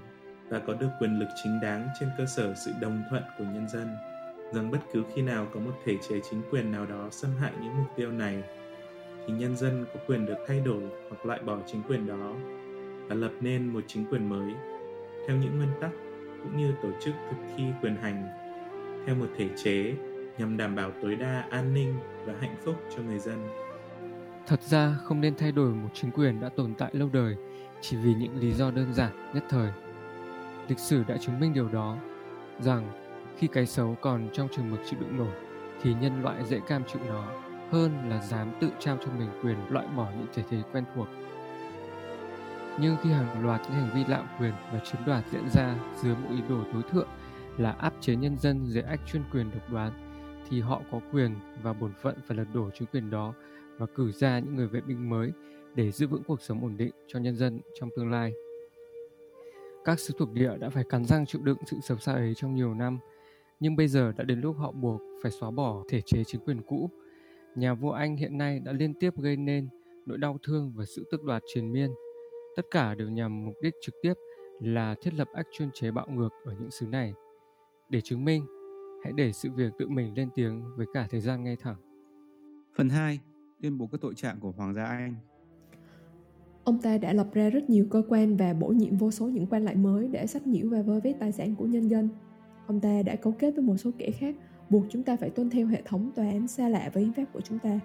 và 0.49 0.59
có 0.59 0.73
được 0.73 0.89
quyền 0.99 1.19
lực 1.19 1.27
chính 1.43 1.59
đáng 1.61 1.87
trên 1.99 2.09
cơ 2.17 2.25
sở 2.25 2.53
sự 2.65 2.71
đồng 2.81 3.03
thuận 3.09 3.23
của 3.37 3.43
nhân 3.43 3.67
dân 3.69 3.87
rằng 4.53 4.71
bất 4.71 4.79
cứ 4.93 5.03
khi 5.15 5.21
nào 5.21 5.47
có 5.53 5.59
một 5.59 5.71
thể 5.85 5.97
chế 6.09 6.19
chính 6.29 6.41
quyền 6.51 6.71
nào 6.71 6.85
đó 6.85 7.07
xâm 7.11 7.31
hại 7.39 7.51
những 7.61 7.77
mục 7.77 7.87
tiêu 7.95 8.11
này 8.11 8.43
thì 9.27 9.33
nhân 9.33 9.57
dân 9.57 9.85
có 9.93 9.99
quyền 10.07 10.25
được 10.25 10.37
thay 10.47 10.59
đổi 10.59 10.83
hoặc 11.09 11.25
loại 11.25 11.39
bỏ 11.39 11.57
chính 11.67 11.81
quyền 11.83 12.07
đó 12.07 12.35
và 13.07 13.15
lập 13.15 13.31
nên 13.41 13.67
một 13.67 13.83
chính 13.87 14.05
quyền 14.05 14.29
mới 14.29 14.53
theo 15.27 15.37
những 15.37 15.57
nguyên 15.57 15.69
tắc 15.81 15.91
cũng 16.43 16.57
như 16.57 16.73
tổ 16.83 16.89
chức 17.01 17.13
thực 17.29 17.37
thi 17.57 17.63
quyền 17.81 17.95
hành 17.95 18.23
theo 19.05 19.15
một 19.15 19.27
thể 19.37 19.49
chế 19.63 19.93
nhằm 20.37 20.57
đảm 20.57 20.75
bảo 20.75 20.91
tối 21.01 21.15
đa 21.15 21.45
an 21.49 21.73
ninh 21.73 21.99
và 22.25 22.33
hạnh 22.41 22.55
phúc 22.65 22.75
cho 22.95 23.03
người 23.03 23.19
dân. 23.19 23.47
Thật 24.47 24.61
ra 24.61 24.97
không 25.03 25.21
nên 25.21 25.35
thay 25.35 25.51
đổi 25.51 25.73
một 25.73 25.89
chính 25.93 26.11
quyền 26.11 26.39
đã 26.39 26.49
tồn 26.49 26.73
tại 26.77 26.89
lâu 26.93 27.09
đời 27.13 27.35
chỉ 27.81 27.97
vì 27.97 28.13
những 28.13 28.39
lý 28.39 28.53
do 28.53 28.71
đơn 28.71 28.93
giản 28.93 29.33
nhất 29.33 29.43
thời. 29.49 29.71
Lịch 30.67 30.79
sử 30.79 31.03
đã 31.07 31.17
chứng 31.17 31.39
minh 31.39 31.53
điều 31.53 31.67
đó, 31.67 31.97
rằng 32.59 32.91
khi 33.37 33.47
cái 33.47 33.65
xấu 33.65 33.95
còn 34.01 34.29
trong 34.33 34.47
trường 34.55 34.71
mực 34.71 34.79
chịu 34.89 34.99
đựng 34.99 35.17
nổi 35.17 35.33
thì 35.81 35.93
nhân 35.93 36.21
loại 36.21 36.45
dễ 36.45 36.59
cam 36.67 36.83
chịu 36.83 37.01
nó 37.07 37.27
hơn 37.71 38.09
là 38.09 38.21
dám 38.21 38.51
tự 38.61 38.69
trao 38.79 38.97
cho 38.97 39.11
mình 39.17 39.29
quyền 39.43 39.57
loại 39.69 39.87
bỏ 39.95 40.11
những 40.17 40.27
thể 40.33 40.43
thế 40.49 40.61
quen 40.71 40.83
thuộc. 40.95 41.07
Nhưng 42.79 42.95
khi 43.03 43.11
hàng 43.11 43.45
loạt 43.45 43.61
những 43.63 43.71
hành 43.71 43.89
vi 43.95 44.03
lạm 44.07 44.25
quyền 44.39 44.53
và 44.73 44.79
chiếm 44.79 45.05
đoạt 45.05 45.23
diễn 45.31 45.49
ra 45.49 45.75
dưới 45.95 46.15
một 46.15 46.29
ý 46.29 46.41
đồ 46.49 46.63
tối 46.73 46.81
thượng 46.91 47.07
là 47.57 47.71
áp 47.71 47.93
chế 48.01 48.15
nhân 48.15 48.37
dân 48.37 48.65
dưới 48.67 48.83
ách 48.83 48.99
chuyên 49.11 49.23
quyền 49.31 49.51
độc 49.51 49.69
đoán 49.69 49.91
thì 50.49 50.61
họ 50.61 50.81
có 50.91 50.99
quyền 51.11 51.35
và 51.63 51.73
bổn 51.73 51.91
phận 52.01 52.15
phải 52.27 52.37
lật 52.37 52.45
đổ 52.53 52.69
chính 52.73 52.87
quyền 52.87 53.09
đó 53.09 53.33
và 53.77 53.85
cử 53.85 54.11
ra 54.11 54.39
những 54.39 54.55
người 54.55 54.67
vệ 54.67 54.81
binh 54.81 55.09
mới 55.09 55.31
để 55.75 55.91
giữ 55.91 56.07
vững 56.07 56.23
cuộc 56.23 56.41
sống 56.41 56.61
ổn 56.61 56.77
định 56.77 56.91
cho 57.07 57.19
nhân 57.19 57.35
dân 57.35 57.59
trong 57.79 57.89
tương 57.95 58.11
lai. 58.11 58.33
Các 59.85 59.99
sứ 59.99 60.13
thuộc 60.17 60.31
địa 60.31 60.57
đã 60.59 60.69
phải 60.69 60.83
cắn 60.83 61.05
răng 61.05 61.25
chịu 61.25 61.41
đựng 61.41 61.57
sự 61.65 61.77
xấu 61.83 61.97
xa 61.97 62.13
ấy 62.13 62.33
trong 62.35 62.55
nhiều 62.55 62.73
năm, 62.73 62.99
nhưng 63.59 63.75
bây 63.75 63.87
giờ 63.87 64.11
đã 64.17 64.23
đến 64.23 64.41
lúc 64.41 64.57
họ 64.57 64.71
buộc 64.71 65.01
phải 65.23 65.31
xóa 65.31 65.51
bỏ 65.51 65.83
thể 65.89 66.01
chế 66.01 66.23
chính 66.23 66.41
quyền 66.41 66.61
cũ. 66.61 66.89
Nhà 67.55 67.73
vua 67.73 67.91
Anh 67.91 68.15
hiện 68.15 68.37
nay 68.37 68.59
đã 68.59 68.71
liên 68.71 68.93
tiếp 68.93 69.17
gây 69.17 69.37
nên 69.37 69.67
nỗi 70.05 70.17
đau 70.17 70.37
thương 70.43 70.73
và 70.75 70.85
sự 70.85 71.05
tước 71.11 71.23
đoạt 71.23 71.43
triền 71.53 71.71
miên. 71.71 71.89
Tất 72.55 72.65
cả 72.71 72.95
đều 72.95 73.09
nhằm 73.09 73.45
mục 73.45 73.55
đích 73.61 73.73
trực 73.81 73.95
tiếp 74.01 74.13
là 74.61 74.95
thiết 75.01 75.13
lập 75.13 75.27
ách 75.33 75.47
chuyên 75.51 75.69
chế 75.73 75.91
bạo 75.91 76.07
ngược 76.09 76.29
ở 76.45 76.53
những 76.59 76.71
xứ 76.71 76.85
này. 76.85 77.13
Để 77.89 78.01
chứng 78.01 78.25
minh 78.25 78.45
hãy 79.05 79.13
để 79.13 79.31
sự 79.33 79.51
việc 79.51 79.73
tự 79.77 79.89
mình 79.89 80.13
lên 80.15 80.29
tiếng 80.35 80.63
với 80.75 80.85
cả 80.93 81.07
thời 81.09 81.21
gian 81.21 81.43
ngay 81.43 81.55
thẳng. 81.55 81.75
Phần 82.77 82.89
2. 82.89 83.19
Tuyên 83.61 83.77
bố 83.77 83.87
các 83.91 84.01
tội 84.01 84.15
trạng 84.15 84.39
của 84.39 84.51
Hoàng 84.51 84.73
gia 84.73 84.85
Anh 84.85 85.15
Ông 86.63 86.81
ta 86.81 86.97
đã 86.97 87.13
lập 87.13 87.27
ra 87.33 87.49
rất 87.49 87.69
nhiều 87.69 87.87
cơ 87.89 88.01
quan 88.09 88.37
và 88.37 88.53
bổ 88.53 88.67
nhiệm 88.67 88.97
vô 88.97 89.11
số 89.11 89.25
những 89.25 89.47
quan 89.47 89.63
lại 89.63 89.75
mới 89.75 90.07
để 90.07 90.27
sách 90.27 90.47
nhiễu 90.47 90.69
và 90.69 90.81
vơ 90.81 90.99
vét 90.99 91.19
tài 91.19 91.31
sản 91.31 91.55
của 91.55 91.65
nhân 91.65 91.87
dân. 91.87 92.09
Ông 92.67 92.79
ta 92.79 93.01
đã 93.05 93.15
cấu 93.15 93.33
kết 93.39 93.51
với 93.55 93.63
một 93.63 93.77
số 93.77 93.91
kẻ 93.97 94.11
khác 94.11 94.35
buộc 94.69 94.85
chúng 94.89 95.03
ta 95.03 95.15
phải 95.15 95.29
tuân 95.29 95.49
theo 95.49 95.67
hệ 95.67 95.81
thống 95.85 96.11
tòa 96.15 96.25
án 96.25 96.47
xa 96.47 96.69
lạ 96.69 96.89
với 96.93 97.03
hiến 97.03 97.13
pháp 97.13 97.25
của 97.33 97.41
chúng 97.41 97.59
ta. 97.59 97.79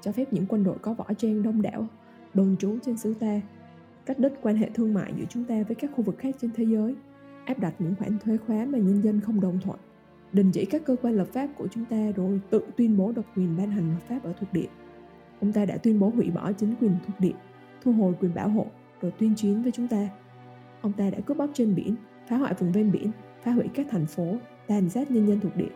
Cho 0.00 0.12
phép 0.12 0.32
những 0.32 0.46
quân 0.48 0.64
đội 0.64 0.78
có 0.78 0.94
võ 0.94 1.04
trang 1.18 1.42
đông 1.42 1.62
đảo 1.62 1.86
đồn 2.34 2.56
trú 2.56 2.78
trên 2.82 2.96
xứ 2.96 3.14
ta, 3.14 3.40
cắt 4.06 4.18
đứt 4.18 4.32
quan 4.42 4.56
hệ 4.56 4.70
thương 4.74 4.94
mại 4.94 5.12
giữa 5.16 5.24
chúng 5.28 5.44
ta 5.44 5.62
với 5.62 5.74
các 5.74 5.90
khu 5.94 6.02
vực 6.02 6.18
khác 6.18 6.34
trên 6.40 6.50
thế 6.54 6.64
giới, 6.64 6.94
áp 7.44 7.58
đặt 7.58 7.74
những 7.78 7.94
khoản 7.98 8.18
thuế 8.18 8.36
khóa 8.36 8.64
mà 8.64 8.78
nhân 8.78 9.02
dân 9.02 9.20
không 9.20 9.40
đồng 9.40 9.58
thuận 9.60 9.78
đình 10.32 10.50
chỉ 10.52 10.64
các 10.64 10.82
cơ 10.84 10.96
quan 11.02 11.14
lập 11.14 11.26
pháp 11.32 11.48
của 11.58 11.68
chúng 11.70 11.84
ta 11.84 12.12
rồi 12.16 12.40
tự 12.50 12.62
tuyên 12.76 12.96
bố 12.96 13.12
độc 13.12 13.24
quyền 13.36 13.56
ban 13.56 13.70
hành 13.70 13.90
luật 13.90 14.02
pháp 14.08 14.24
ở 14.24 14.32
thuộc 14.40 14.52
địa. 14.52 14.66
Ông 15.40 15.52
ta 15.52 15.64
đã 15.64 15.76
tuyên 15.76 16.00
bố 16.00 16.08
hủy 16.08 16.30
bỏ 16.30 16.52
chính 16.52 16.74
quyền 16.80 16.96
thuộc 17.06 17.20
địa, 17.20 17.34
thu 17.82 17.92
hồi 17.92 18.14
quyền 18.20 18.34
bảo 18.34 18.48
hộ, 18.48 18.66
rồi 19.00 19.12
tuyên 19.18 19.34
chiến 19.34 19.62
với 19.62 19.72
chúng 19.72 19.88
ta. 19.88 20.08
Ông 20.80 20.92
ta 20.92 21.10
đã 21.10 21.18
cướp 21.20 21.36
bóc 21.36 21.50
trên 21.54 21.74
biển, 21.74 21.94
phá 22.28 22.36
hoại 22.36 22.54
vùng 22.54 22.72
ven 22.72 22.92
biển, 22.92 23.10
phá 23.42 23.50
hủy 23.50 23.64
các 23.74 23.86
thành 23.90 24.06
phố, 24.06 24.36
tàn 24.66 24.90
sát 24.90 25.10
nhân 25.10 25.28
dân 25.28 25.40
thuộc 25.40 25.56
địa. 25.56 25.72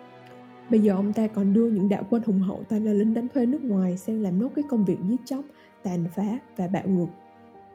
Bây 0.71 0.81
giờ 0.81 0.93
ông 0.93 1.13
ta 1.13 1.27
còn 1.27 1.53
đưa 1.53 1.71
những 1.71 1.89
đạo 1.89 2.07
quân 2.11 2.23
hùng 2.27 2.41
hậu 2.41 2.65
toàn 2.69 2.85
là 2.85 2.93
lính 2.93 3.15
đánh 3.15 3.29
thuê 3.35 3.47
nước 3.47 3.65
ngoài 3.65 3.97
sang 3.97 4.23
làm 4.23 4.39
nốt 4.39 4.49
cái 4.55 4.65
công 4.69 4.85
việc 4.85 4.99
giết 5.09 5.21
chóc, 5.25 5.45
tàn 5.83 6.05
phá 6.15 6.39
và 6.57 6.67
bạo 6.67 6.87
ngược 6.87 7.09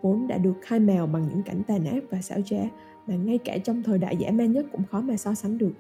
vốn 0.02 0.28
đã 0.28 0.38
được 0.38 0.54
khai 0.62 0.80
mèo 0.80 1.08
bằng 1.08 1.28
những 1.30 1.44
cảnh 1.44 1.62
tàn 1.68 1.86
ác 1.86 2.04
và 2.10 2.22
xảo 2.22 2.42
trá 2.42 2.62
mà 3.08 3.16
ngay 3.16 3.38
cả 3.38 3.58
trong 3.58 3.84
thời 3.84 3.98
đại 3.98 4.18
dã 4.18 4.32
man 4.32 4.52
nhất 4.52 4.66
cũng 4.72 4.84
khó 4.84 5.02
mà 5.02 5.18
so 5.18 5.34
sánh 5.34 5.58
được 5.58 5.72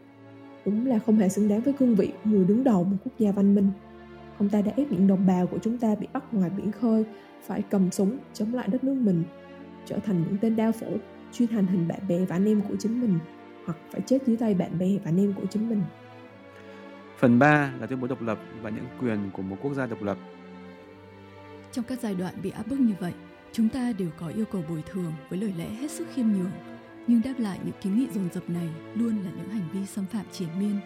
đúng 0.65 0.87
là 0.87 0.99
không 0.99 1.17
hề 1.17 1.29
xứng 1.29 1.47
đáng 1.47 1.61
với 1.61 1.73
cương 1.73 1.95
vị 1.95 2.11
người 2.23 2.45
đứng 2.45 2.63
đầu 2.63 2.83
một 2.83 2.97
quốc 3.03 3.13
gia 3.19 3.31
văn 3.31 3.55
minh. 3.55 3.71
Ông 4.37 4.49
ta 4.49 4.61
đã 4.61 4.71
ép 4.75 4.91
những 4.91 5.07
đồng 5.07 5.27
bào 5.27 5.47
của 5.47 5.57
chúng 5.61 5.77
ta 5.77 5.95
bị 5.95 6.07
bắt 6.13 6.33
ngoài 6.33 6.49
biển 6.57 6.71
khơi, 6.71 7.05
phải 7.45 7.63
cầm 7.69 7.91
súng 7.91 8.17
chống 8.33 8.53
lại 8.53 8.67
đất 8.71 8.83
nước 8.83 8.93
mình, 8.93 9.23
trở 9.85 9.99
thành 9.99 10.23
những 10.27 10.37
tên 10.41 10.55
đao 10.55 10.71
phủ, 10.71 10.97
chuyên 11.33 11.49
hành 11.49 11.65
hình 11.65 11.87
bạn 11.87 11.99
bè 12.09 12.25
và 12.25 12.35
anh 12.35 12.45
em 12.45 12.61
của 12.61 12.75
chính 12.79 13.01
mình, 13.01 13.19
hoặc 13.65 13.77
phải 13.91 14.01
chết 14.01 14.17
dưới 14.27 14.37
tay 14.37 14.53
bạn 14.53 14.79
bè 14.79 14.97
và 14.97 15.01
anh 15.05 15.19
em 15.19 15.33
của 15.33 15.45
chính 15.49 15.69
mình. 15.69 15.81
Phần 17.17 17.39
3 17.39 17.73
là 17.79 17.87
tuyên 17.87 18.01
bố 18.01 18.07
độc 18.07 18.21
lập 18.21 18.39
và 18.61 18.69
những 18.69 18.85
quyền 19.01 19.29
của 19.33 19.41
một 19.41 19.57
quốc 19.61 19.73
gia 19.73 19.85
độc 19.85 20.01
lập. 20.01 20.17
Trong 21.71 21.85
các 21.87 21.99
giai 21.99 22.15
đoạn 22.15 22.33
bị 22.43 22.49
áp 22.49 22.67
bức 22.67 22.79
như 22.79 22.93
vậy, 22.99 23.13
chúng 23.51 23.69
ta 23.69 23.93
đều 23.97 24.09
có 24.19 24.27
yêu 24.27 24.45
cầu 24.51 24.63
bồi 24.69 24.83
thường 24.91 25.13
với 25.29 25.39
lời 25.39 25.53
lẽ 25.57 25.69
hết 25.69 25.91
sức 25.91 26.07
khiêm 26.13 26.25
nhường, 26.27 26.51
nhưng 27.07 27.21
đáp 27.21 27.33
lại 27.37 27.59
những 27.63 27.75
kiến 27.81 27.99
nghị 27.99 28.07
dồn 28.13 28.29
dập 28.33 28.49
này 28.49 28.69
luôn 28.95 29.23
là 29.23 29.31
những 29.37 29.49
hành 29.49 29.69
vi 29.73 29.85
xâm 29.85 30.05
phạm 30.05 30.25
triển 30.31 30.49
miên. 30.59 30.79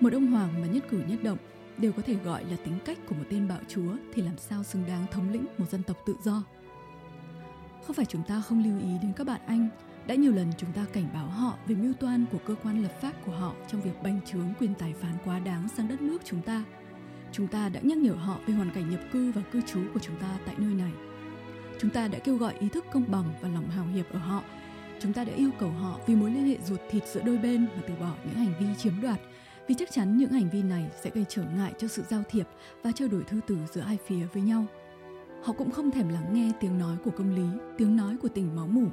Một 0.00 0.12
ông 0.12 0.26
hoàng 0.26 0.60
mà 0.60 0.66
nhất 0.66 0.84
cử 0.90 1.02
nhất 1.08 1.22
động 1.22 1.38
đều 1.78 1.92
có 1.92 2.02
thể 2.02 2.14
gọi 2.14 2.44
là 2.44 2.56
tính 2.64 2.78
cách 2.84 2.98
của 3.08 3.14
một 3.14 3.24
tên 3.30 3.48
bạo 3.48 3.60
chúa 3.68 3.96
thì 4.14 4.22
làm 4.22 4.38
sao 4.38 4.62
xứng 4.62 4.86
đáng 4.88 5.06
thống 5.10 5.32
lĩnh 5.32 5.44
một 5.58 5.70
dân 5.70 5.82
tộc 5.82 5.96
tự 6.06 6.16
do. 6.22 6.42
Không 7.86 7.96
phải 7.96 8.06
chúng 8.06 8.22
ta 8.22 8.40
không 8.40 8.64
lưu 8.64 8.78
ý 8.78 8.98
đến 9.02 9.12
các 9.16 9.26
bạn 9.26 9.40
Anh, 9.46 9.68
đã 10.06 10.14
nhiều 10.14 10.32
lần 10.32 10.52
chúng 10.58 10.72
ta 10.72 10.86
cảnh 10.92 11.08
báo 11.14 11.26
họ 11.26 11.54
về 11.66 11.74
mưu 11.74 11.92
toan 11.92 12.24
của 12.32 12.38
cơ 12.46 12.54
quan 12.62 12.82
lập 12.82 12.92
pháp 13.00 13.12
của 13.26 13.32
họ 13.32 13.54
trong 13.68 13.80
việc 13.80 14.02
banh 14.02 14.20
trướng 14.26 14.54
quyền 14.60 14.74
tài 14.74 14.92
phán 14.92 15.12
quá 15.24 15.38
đáng 15.38 15.68
sang 15.76 15.88
đất 15.88 16.00
nước 16.00 16.18
chúng 16.24 16.42
ta. 16.42 16.64
Chúng 17.32 17.46
ta 17.46 17.68
đã 17.68 17.80
nhắc 17.80 17.98
nhở 17.98 18.12
họ 18.12 18.38
về 18.46 18.54
hoàn 18.54 18.70
cảnh 18.70 18.90
nhập 18.90 19.00
cư 19.12 19.32
và 19.32 19.42
cư 19.52 19.60
trú 19.60 19.80
của 19.94 20.00
chúng 20.00 20.16
ta 20.16 20.38
tại 20.46 20.54
nơi 20.58 20.74
này. 20.74 20.92
Chúng 21.80 21.90
ta 21.90 22.08
đã 22.08 22.18
kêu 22.18 22.36
gọi 22.36 22.54
ý 22.60 22.68
thức 22.68 22.84
công 22.92 23.10
bằng 23.10 23.24
và 23.40 23.48
lòng 23.48 23.70
hào 23.70 23.86
hiệp 23.86 24.12
ở 24.12 24.18
họ. 24.18 24.42
Chúng 25.00 25.12
ta 25.12 25.24
đã 25.24 25.32
yêu 25.32 25.50
cầu 25.58 25.70
họ 25.70 26.00
vì 26.06 26.16
mối 26.16 26.30
liên 26.30 26.46
hệ 26.46 26.56
ruột 26.64 26.80
thịt 26.90 27.06
giữa 27.06 27.22
đôi 27.22 27.38
bên 27.38 27.66
mà 27.76 27.82
từ 27.88 27.94
bỏ 28.00 28.14
những 28.24 28.34
hành 28.34 28.52
vi 28.60 28.66
chiếm 28.78 29.00
đoạt, 29.02 29.20
vì 29.68 29.74
chắc 29.78 29.90
chắn 29.92 30.16
những 30.16 30.30
hành 30.30 30.50
vi 30.50 30.62
này 30.62 30.90
sẽ 31.02 31.10
gây 31.14 31.24
trở 31.28 31.42
ngại 31.56 31.72
cho 31.78 31.88
sự 31.88 32.02
giao 32.08 32.22
thiệp 32.30 32.46
và 32.82 32.92
trao 32.92 33.08
đổi 33.08 33.22
thư 33.24 33.40
từ 33.46 33.56
giữa 33.72 33.80
hai 33.80 33.98
phía 34.06 34.26
với 34.32 34.42
nhau. 34.42 34.66
Họ 35.44 35.52
cũng 35.52 35.70
không 35.70 35.90
thèm 35.90 36.08
lắng 36.08 36.34
nghe 36.34 36.52
tiếng 36.60 36.78
nói 36.78 36.96
của 37.04 37.10
công 37.10 37.34
lý, 37.34 37.58
tiếng 37.78 37.96
nói 37.96 38.16
của 38.22 38.28
tình 38.28 38.56
máu 38.56 38.66
mủ. 38.66 38.86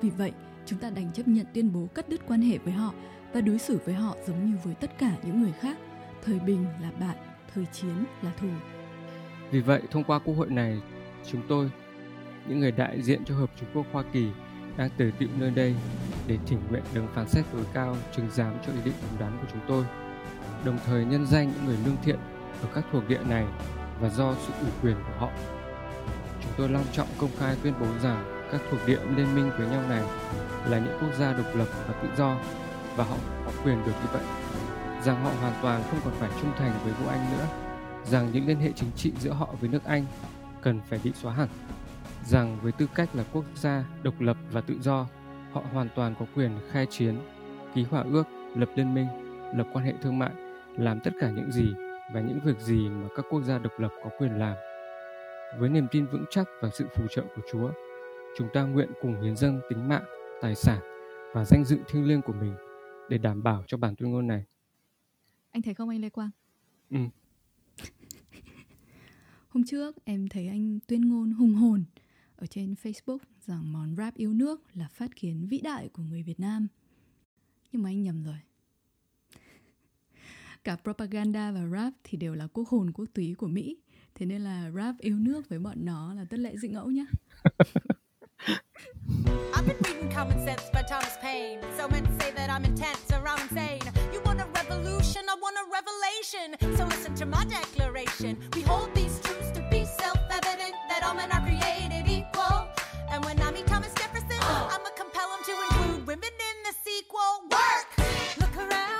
Vì 0.00 0.10
vậy, 0.10 0.32
chúng 0.66 0.78
ta 0.78 0.90
đành 0.90 1.12
chấp 1.12 1.28
nhận 1.28 1.46
tuyên 1.54 1.72
bố 1.72 1.86
cắt 1.94 2.08
đứt 2.08 2.20
quan 2.26 2.40
hệ 2.40 2.58
với 2.58 2.72
họ 2.72 2.94
và 3.32 3.40
đối 3.40 3.58
xử 3.58 3.78
với 3.84 3.94
họ 3.94 4.16
giống 4.26 4.50
như 4.50 4.56
với 4.64 4.74
tất 4.74 4.98
cả 4.98 5.16
những 5.24 5.42
người 5.42 5.52
khác. 5.52 5.78
Thời 6.24 6.38
bình 6.38 6.64
là 6.82 6.90
bạn, 7.00 7.16
thời 7.54 7.66
chiến 7.72 8.04
là 8.22 8.32
thù. 8.40 8.48
Vì 9.50 9.60
vậy, 9.60 9.82
thông 9.90 10.04
qua 10.04 10.18
quốc 10.18 10.34
hội 10.34 10.50
này, 10.50 10.80
chúng 11.30 11.42
tôi, 11.48 11.70
những 12.48 12.60
người 12.60 12.72
đại 12.72 13.02
diện 13.02 13.24
cho 13.24 13.34
Hợp 13.34 13.50
chúng 13.60 13.68
Quốc 13.74 13.86
Hoa 13.92 14.04
Kỳ, 14.12 14.28
đang 14.78 14.90
tề 14.96 15.10
tựu 15.18 15.28
nơi 15.38 15.50
đây 15.50 15.74
để 16.26 16.38
thỉnh 16.46 16.60
nguyện 16.70 16.82
đấng 16.94 17.08
phán 17.14 17.28
xét 17.28 17.44
tối 17.52 17.62
cao 17.74 17.96
trừng 18.16 18.28
giám 18.32 18.54
cho 18.66 18.72
ý 18.72 18.78
định 18.84 18.94
đúng 19.02 19.20
đắn 19.20 19.38
của 19.40 19.46
chúng 19.52 19.60
tôi, 19.68 19.84
đồng 20.64 20.78
thời 20.86 21.04
nhân 21.04 21.26
danh 21.26 21.52
những 21.52 21.64
người 21.64 21.76
lương 21.84 21.96
thiện 22.02 22.18
ở 22.62 22.68
các 22.74 22.84
thuộc 22.92 23.08
địa 23.08 23.20
này 23.28 23.44
và 24.00 24.08
do 24.08 24.34
sự 24.46 24.52
ủy 24.60 24.70
quyền 24.82 24.96
của 24.96 25.18
họ. 25.18 25.30
Chúng 26.42 26.52
tôi 26.56 26.68
long 26.68 26.84
trọng 26.92 27.08
công 27.18 27.30
khai 27.38 27.56
tuyên 27.62 27.74
bố 27.80 27.86
rằng 28.02 28.48
các 28.52 28.60
thuộc 28.70 28.80
địa 28.86 29.00
liên 29.16 29.34
minh 29.34 29.50
với 29.58 29.68
nhau 29.68 29.82
này 29.88 30.02
là 30.66 30.78
những 30.78 30.98
quốc 31.00 31.14
gia 31.18 31.32
độc 31.32 31.56
lập 31.56 31.68
và 31.88 31.94
tự 32.02 32.08
do 32.16 32.36
và 32.96 33.04
họ 33.04 33.16
có 33.46 33.52
quyền 33.64 33.84
được 33.86 33.92
như 34.02 34.08
vậy. 34.12 34.22
Rằng 35.04 35.24
họ 35.24 35.30
hoàn 35.40 35.54
toàn 35.62 35.82
không 35.90 36.00
còn 36.04 36.14
phải 36.18 36.30
trung 36.40 36.52
thành 36.58 36.72
với 36.84 36.92
vua 36.92 37.10
Anh 37.10 37.32
nữa, 37.32 37.46
rằng 38.04 38.30
những 38.32 38.46
liên 38.46 38.60
hệ 38.60 38.72
chính 38.72 38.90
trị 38.96 39.12
giữa 39.20 39.32
họ 39.32 39.48
với 39.60 39.68
nước 39.70 39.84
Anh 39.84 40.04
cần 40.60 40.80
phải 40.88 41.00
bị 41.04 41.12
xóa 41.22 41.32
hẳn, 41.32 41.48
rằng 42.28 42.58
với 42.62 42.72
tư 42.72 42.86
cách 42.94 43.08
là 43.14 43.24
quốc 43.32 43.44
gia 43.54 43.84
độc 44.02 44.20
lập 44.20 44.36
và 44.52 44.60
tự 44.60 44.80
do, 44.80 45.06
họ 45.52 45.64
hoàn 45.72 45.88
toàn 45.94 46.14
có 46.18 46.26
quyền 46.34 46.50
khai 46.70 46.86
chiến, 46.90 47.14
ký 47.74 47.82
hòa 47.82 48.04
ước, 48.12 48.24
lập 48.56 48.70
liên 48.74 48.94
minh, 48.94 49.06
lập 49.56 49.66
quan 49.72 49.84
hệ 49.84 49.94
thương 50.02 50.18
mại, 50.18 50.32
làm 50.76 51.00
tất 51.04 51.10
cả 51.20 51.30
những 51.30 51.52
gì 51.52 51.74
và 52.14 52.20
những 52.20 52.38
việc 52.44 52.58
gì 52.60 52.88
mà 52.88 53.08
các 53.16 53.26
quốc 53.30 53.42
gia 53.42 53.58
độc 53.58 53.80
lập 53.80 53.92
có 54.04 54.10
quyền 54.18 54.38
làm. 54.38 54.56
Với 55.58 55.68
niềm 55.68 55.86
tin 55.90 56.06
vững 56.06 56.24
chắc 56.30 56.48
và 56.62 56.70
sự 56.74 56.86
phù 56.94 57.06
trợ 57.10 57.22
của 57.36 57.42
Chúa, 57.52 57.70
chúng 58.36 58.48
ta 58.52 58.62
nguyện 58.62 58.88
cùng 59.02 59.22
hiến 59.22 59.36
dâng 59.36 59.60
tính 59.70 59.88
mạng, 59.88 60.04
tài 60.42 60.54
sản 60.54 60.80
và 61.34 61.44
danh 61.44 61.64
dự 61.64 61.78
thiêng 61.88 62.06
liêng 62.06 62.22
của 62.22 62.32
mình 62.32 62.54
để 63.08 63.18
đảm 63.18 63.42
bảo 63.42 63.64
cho 63.66 63.76
bản 63.76 63.96
tuyên 63.96 64.10
ngôn 64.10 64.26
này. 64.26 64.44
Anh 65.50 65.62
thấy 65.62 65.74
không 65.74 65.88
anh 65.88 66.00
Lê 66.00 66.08
Quang? 66.08 66.30
Ừ. 66.90 66.98
Hôm 69.48 69.64
trước 69.64 69.96
em 70.04 70.28
thấy 70.28 70.48
anh 70.48 70.78
tuyên 70.86 71.08
ngôn 71.08 71.32
hùng 71.32 71.54
hồn 71.54 71.84
ở 72.38 72.46
trên 72.46 72.74
Facebook 72.82 73.18
rằng 73.46 73.72
món 73.72 73.96
rap 73.96 74.14
yêu 74.14 74.32
nước 74.32 74.62
là 74.74 74.88
phát 74.88 75.16
kiến 75.16 75.46
vĩ 75.46 75.60
đại 75.60 75.88
của 75.88 76.02
người 76.02 76.22
Việt 76.22 76.40
Nam. 76.40 76.68
Nhưng 77.72 77.82
mà 77.82 77.90
anh 77.90 78.02
nhầm 78.02 78.22
rồi. 78.22 78.38
Cả 80.64 80.76
propaganda 80.82 81.52
và 81.52 81.66
rap 81.66 81.92
thì 82.04 82.18
đều 82.18 82.34
là 82.34 82.46
quốc 82.46 82.68
hồn 82.68 82.92
quốc 82.94 83.06
túy 83.14 83.34
của 83.38 83.46
Mỹ. 83.46 83.76
Thế 84.14 84.26
nên 84.26 84.40
là 84.40 84.70
rap 84.70 84.98
yêu 84.98 85.16
nước 85.18 85.48
với 85.48 85.58
bọn 85.58 85.84
nó 85.84 86.14
là 86.14 86.24
tất 86.30 86.38
lệ 86.38 86.56
dị 86.56 86.68
ngẫu 86.68 86.90
nhá. 86.90 87.04
I've 89.54 89.66
been 89.66 89.76
reading 89.84 90.10
Common 90.14 90.38
Sense 90.46 90.70
by 90.72 90.82
Thomas 90.90 91.16
Paine. 91.22 91.60
So 91.78 91.88
men 91.88 92.04
say 92.20 92.30
that 92.32 92.50
I'm 92.50 92.64
intense 92.64 93.10
or 93.10 93.26
I'm 93.26 93.40
insane. 93.48 93.80
You 94.12 94.20
want 94.24 94.40
a 94.40 94.46
revolution, 94.54 95.24
I 95.28 95.34
want 95.40 95.56
a 95.56 95.64
revelation. 95.78 96.76
So 96.76 96.84
listen 96.84 97.14
to 97.14 97.26
my 97.26 97.44
declaration. 97.44 98.38
We 98.54 98.62
hold 98.62 98.94
these 98.94 99.20
truths 99.20 99.47
self-evident 100.38 100.74
that 100.88 101.02
all 101.02 101.14
men 101.14 101.30
are 101.32 101.40
created 101.40 102.06
equal. 102.08 102.68
And 103.10 103.24
when 103.24 103.40
I 103.40 103.50
meet 103.50 103.66
Thomas 103.66 103.92
Jefferson, 103.94 104.38
uh. 104.40 104.68
I'ma 104.72 104.90
compel 104.96 105.28
him 105.34 105.42
to 105.44 105.54
include 105.66 106.06
women 106.06 106.30
in 106.50 106.56
the 106.66 106.74
sequel. 106.84 107.42
Work! 107.50 107.88
Look 108.38 108.56
around 108.56 108.97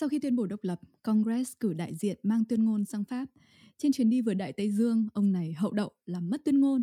Sau 0.00 0.08
khi 0.08 0.18
tuyên 0.18 0.36
bố 0.36 0.46
độc 0.46 0.60
lập, 0.62 0.80
Congress 1.02 1.52
cử 1.60 1.72
đại 1.72 1.94
diện 1.94 2.18
mang 2.22 2.44
tuyên 2.44 2.64
ngôn 2.64 2.84
sang 2.84 3.04
Pháp. 3.04 3.26
Trên 3.78 3.92
chuyến 3.92 4.10
đi 4.10 4.20
vừa 4.20 4.34
Đại 4.34 4.52
Tây 4.52 4.70
Dương, 4.70 5.08
ông 5.12 5.32
này 5.32 5.52
hậu 5.52 5.72
đậu 5.72 5.92
làm 6.06 6.30
mất 6.30 6.44
tuyên 6.44 6.60
ngôn. 6.60 6.82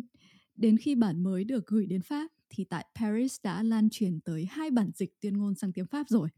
Đến 0.56 0.76
khi 0.76 0.94
bản 0.94 1.22
mới 1.22 1.44
được 1.44 1.66
gửi 1.66 1.86
đến 1.86 2.02
Pháp, 2.02 2.30
thì 2.50 2.64
tại 2.64 2.86
Paris 2.94 3.36
đã 3.42 3.62
lan 3.62 3.88
truyền 3.90 4.20
tới 4.20 4.46
hai 4.50 4.70
bản 4.70 4.90
dịch 4.94 5.20
tuyên 5.20 5.36
ngôn 5.36 5.54
sang 5.54 5.72
tiếng 5.72 5.86
Pháp 5.86 6.08
rồi. 6.08 6.28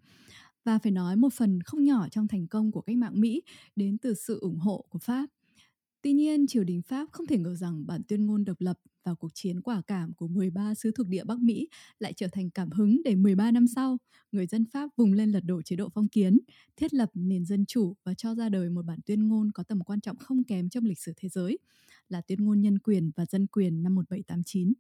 Và 0.65 0.79
phải 0.79 0.93
nói 0.93 1.17
một 1.17 1.33
phần 1.33 1.63
không 1.63 1.85
nhỏ 1.85 2.09
trong 2.09 2.29
thành 2.29 2.47
công 2.47 2.73
của 2.73 2.81
cách 2.81 2.97
mạng 2.97 3.21
Mỹ 3.21 3.43
đến 3.77 3.99
từ 3.99 4.15
sự 4.15 4.39
ủng 4.41 4.59
hộ 4.59 4.85
của 4.89 4.99
Pháp. 4.99 5.27
Tuy 6.03 6.13
nhiên, 6.13 6.47
triều 6.47 6.65
đình 6.65 6.83
Pháp 6.83 7.09
không 7.13 7.27
thể 7.27 7.39
ngờ 7.39 7.55
rằng 7.55 7.87
bản 7.87 8.03
tuyên 8.09 8.27
ngôn 8.27 8.45
độc 8.45 8.61
lập 8.61 8.79
và 9.05 9.15
cuộc 9.15 9.31
chiến 9.35 9.61
quả 9.61 9.83
cảm 9.87 10.13
của 10.13 10.29
13 10.29 10.75
xứ 10.75 10.93
thuộc 10.97 11.07
địa 11.09 11.25
Bắc 11.25 11.39
Mỹ 11.39 11.69
lại 11.99 12.13
trở 12.13 12.27
thành 12.33 12.51
cảm 12.51 12.71
hứng 12.71 13.03
để 13.05 13.15
13 13.17 13.51
năm 13.51 13.67
sau, 13.67 13.99
người 14.33 14.47
dân 14.47 14.65
Pháp 14.73 14.91
vùng 14.97 15.13
lên 15.13 15.31
lật 15.31 15.41
đổ 15.45 15.63
chế 15.63 15.77
độ 15.77 15.89
phong 15.95 16.09
kiến, 16.09 16.39
thiết 16.77 16.95
lập 16.95 17.11
nền 17.15 17.45
dân 17.45 17.67
chủ 17.67 17.95
và 18.05 18.15
cho 18.15 18.35
ra 18.35 18.49
đời 18.49 18.71
một 18.71 18.85
bản 18.85 18.99
tuyên 19.07 19.29
ngôn 19.29 19.51
có 19.55 19.63
tầm 19.63 19.81
quan 19.85 20.01
trọng 20.01 20.17
không 20.17 20.45
kém 20.45 20.69
trong 20.69 20.85
lịch 20.85 20.99
sử 20.99 21.13
thế 21.17 21.29
giới, 21.29 21.59
là 22.09 22.21
tuyên 22.21 22.45
ngôn 22.45 22.61
nhân 22.61 22.79
quyền 22.79 23.11
và 23.17 23.27
dân 23.27 23.47
quyền 23.47 23.83
năm 23.83 23.95
1789. 23.95 24.73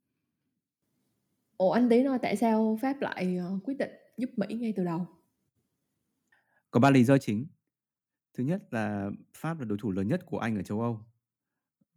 Ồ 1.56 1.68
anh 1.68 1.88
Tí 1.88 2.02
nói 2.02 2.18
tại 2.22 2.36
sao 2.36 2.78
Pháp 2.82 3.00
lại 3.00 3.36
ờ, 3.36 3.58
quyết 3.64 3.74
định 3.78 3.90
giúp 4.16 4.30
Mỹ 4.36 4.46
ngay 4.54 4.72
từ 4.76 4.84
đầu? 4.84 5.06
Có 6.70 6.80
ba 6.80 6.90
lý 6.90 7.04
do 7.04 7.18
chính. 7.18 7.46
Thứ 8.34 8.44
nhất 8.44 8.62
là 8.70 9.10
Pháp 9.34 9.58
là 9.58 9.64
đối 9.64 9.78
thủ 9.78 9.92
lớn 9.92 10.08
nhất 10.08 10.26
của 10.26 10.38
Anh 10.38 10.56
ở 10.56 10.62
châu 10.62 10.80
Âu. 10.80 11.00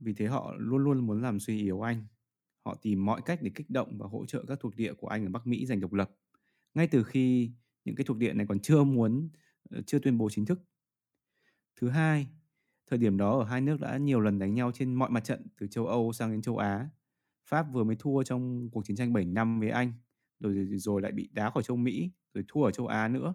Vì 0.03 0.13
thế 0.13 0.25
họ 0.25 0.55
luôn 0.57 0.83
luôn 0.83 1.07
muốn 1.07 1.21
làm 1.21 1.39
suy 1.39 1.61
yếu 1.61 1.81
Anh. 1.81 2.05
Họ 2.65 2.75
tìm 2.81 3.05
mọi 3.05 3.21
cách 3.25 3.39
để 3.41 3.51
kích 3.55 3.69
động 3.69 3.97
và 3.97 4.07
hỗ 4.07 4.25
trợ 4.25 4.43
các 4.47 4.59
thuộc 4.61 4.75
địa 4.75 4.93
của 4.93 5.07
Anh 5.07 5.25
ở 5.25 5.29
Bắc 5.29 5.47
Mỹ 5.47 5.65
giành 5.65 5.79
độc 5.79 5.93
lập. 5.93 6.11
Ngay 6.73 6.87
từ 6.87 7.03
khi 7.03 7.51
những 7.85 7.95
cái 7.95 8.05
thuộc 8.05 8.17
địa 8.17 8.33
này 8.33 8.45
còn 8.47 8.59
chưa 8.59 8.83
muốn, 8.83 9.29
ờ, 9.69 9.81
chưa 9.81 9.99
tuyên 9.99 10.17
bố 10.17 10.29
chính 10.29 10.45
thức. 10.45 10.63
Thứ 11.81 11.89
hai, 11.89 12.27
thời 12.87 12.99
điểm 12.99 13.17
đó 13.17 13.39
ở 13.39 13.45
hai 13.45 13.61
nước 13.61 13.79
đã 13.79 13.97
nhiều 13.97 14.19
lần 14.19 14.39
đánh 14.39 14.53
nhau 14.53 14.71
trên 14.71 14.93
mọi 14.93 15.09
mặt 15.09 15.23
trận 15.23 15.47
từ 15.57 15.67
châu 15.67 15.87
Âu 15.87 16.13
sang 16.13 16.31
đến 16.31 16.41
châu 16.41 16.57
Á. 16.57 16.89
Pháp 17.49 17.65
vừa 17.73 17.83
mới 17.83 17.95
thua 17.99 18.23
trong 18.23 18.69
cuộc 18.71 18.85
chiến 18.85 18.97
tranh 18.97 19.13
7 19.13 19.25
năm 19.25 19.59
với 19.59 19.69
Anh, 19.69 19.93
rồi 20.39 20.67
rồi 20.71 21.01
lại 21.01 21.11
bị 21.11 21.29
đá 21.33 21.49
khỏi 21.49 21.63
châu 21.63 21.77
Mỹ, 21.77 22.11
rồi 22.33 22.43
thua 22.47 22.63
ở 22.63 22.71
châu 22.71 22.87
Á 22.87 23.07
nữa. 23.07 23.33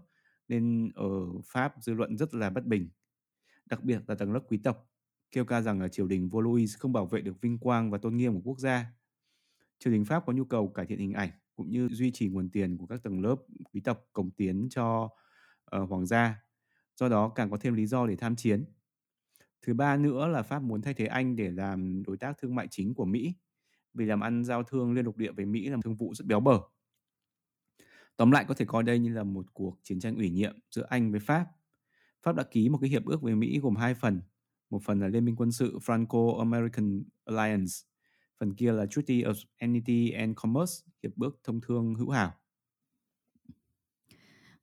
Nên 0.49 0.91
ở 0.95 1.09
Pháp 1.45 1.75
dư 1.81 1.95
luận 1.95 2.19
rất 2.19 2.35
là 2.35 2.51
bất 2.51 2.67
bình. 2.67 2.89
Đặc 3.67 3.85
biệt 3.85 4.03
là 4.07 4.15
tầng 4.15 4.33
lớp 4.33 4.41
quý 4.49 4.59
tộc 4.65 4.88
kêu 5.31 5.45
ca 5.45 5.61
rằng 5.61 5.81
là 5.81 5.89
triều 5.89 6.07
đình 6.07 6.29
vua 6.29 6.41
Louis 6.41 6.77
không 6.79 6.93
bảo 6.93 7.07
vệ 7.07 7.21
được 7.21 7.41
vinh 7.41 7.59
quang 7.59 7.91
và 7.91 7.99
tôn 7.99 8.17
nghiêm 8.17 8.35
của 8.35 8.41
quốc 8.45 8.59
gia. 8.59 8.93
Triều 9.79 9.93
đình 9.93 10.05
Pháp 10.05 10.27
có 10.27 10.33
nhu 10.33 10.45
cầu 10.45 10.69
cải 10.69 10.87
thiện 10.87 10.99
hình 10.99 11.13
ảnh 11.13 11.31
cũng 11.57 11.71
như 11.71 11.89
duy 11.89 12.11
trì 12.13 12.29
nguồn 12.29 12.49
tiền 12.51 12.79
của 12.79 12.87
các 12.87 13.03
tầng 13.03 13.21
lớp 13.21 13.37
quý 13.73 13.81
tộc 13.81 14.09
cống 14.13 14.31
tiến 14.31 14.69
cho 14.71 15.11
uh, 15.77 15.89
hoàng 15.89 16.07
gia. 16.07 16.43
Do 16.97 17.09
đó 17.09 17.29
càng 17.29 17.51
có 17.51 17.57
thêm 17.57 17.75
lý 17.75 17.87
do 17.87 18.07
để 18.07 18.17
tham 18.17 18.37
chiến. 18.37 18.65
Thứ 19.63 19.75
ba 19.75 19.97
nữa 19.97 20.27
là 20.27 20.43
Pháp 20.43 20.63
muốn 20.63 20.83
thay 20.83 20.95
thế 20.95 21.07
Anh 21.07 21.37
để 21.37 21.51
làm 21.51 22.03
đối 22.03 22.17
tác 22.17 22.39
thương 22.39 22.55
mại 22.55 22.69
chính 22.71 22.95
của 22.95 23.05
Mỹ. 23.05 23.35
Vì 23.95 24.05
làm 24.05 24.21
ăn 24.21 24.45
giao 24.45 24.63
thương 24.63 24.93
liên 24.93 25.05
lục 25.05 25.17
địa 25.17 25.33
với 25.33 25.47
Mỹ 25.47 25.69
là 25.69 25.77
một 25.77 25.83
thương 25.85 25.97
vụ 25.97 26.15
rất 26.15 26.27
béo 26.27 26.41
bở. 26.41 26.61
Tóm 28.17 28.31
lại 28.31 28.45
có 28.49 28.55
thể 28.55 28.65
coi 28.65 28.83
đây 28.83 28.99
như 28.99 29.15
là 29.15 29.25
một 29.25 29.47
cuộc 29.55 29.79
chiến 29.83 30.01
tranh 30.01 30.17
ủy 30.17 30.31
nhiệm 30.31 30.59
giữa 30.71 30.87
Anh 30.89 31.11
với 31.11 31.21
Pháp. 31.21 31.47
Pháp 32.23 32.37
đã 32.37 32.43
ký 32.43 32.69
một 32.69 32.79
cái 32.81 32.91
hiệp 32.91 33.05
ước 33.05 33.23
với 33.23 33.35
Mỹ 33.35 33.61
gồm 33.63 33.77
hai 33.77 33.95
phần. 33.95 34.21
Một 34.71 34.83
phần 34.83 35.01
là 35.01 35.09
Liên 35.09 35.25
minh 35.25 35.37
quân 35.37 35.53
sự 35.53 35.79
Franco-American 35.87 37.03
Alliance, 37.25 37.73
phần 38.41 38.55
kia 38.55 38.73
là 38.73 38.87
Treaty 38.87 39.23
of 39.23 39.35
Amity 39.59 40.11
and 40.11 40.37
Commerce, 40.37 40.73
hiệp 41.03 41.13
ước 41.17 41.41
thông 41.45 41.61
thương 41.61 41.95
hữu 41.95 42.11
hảo. 42.11 42.33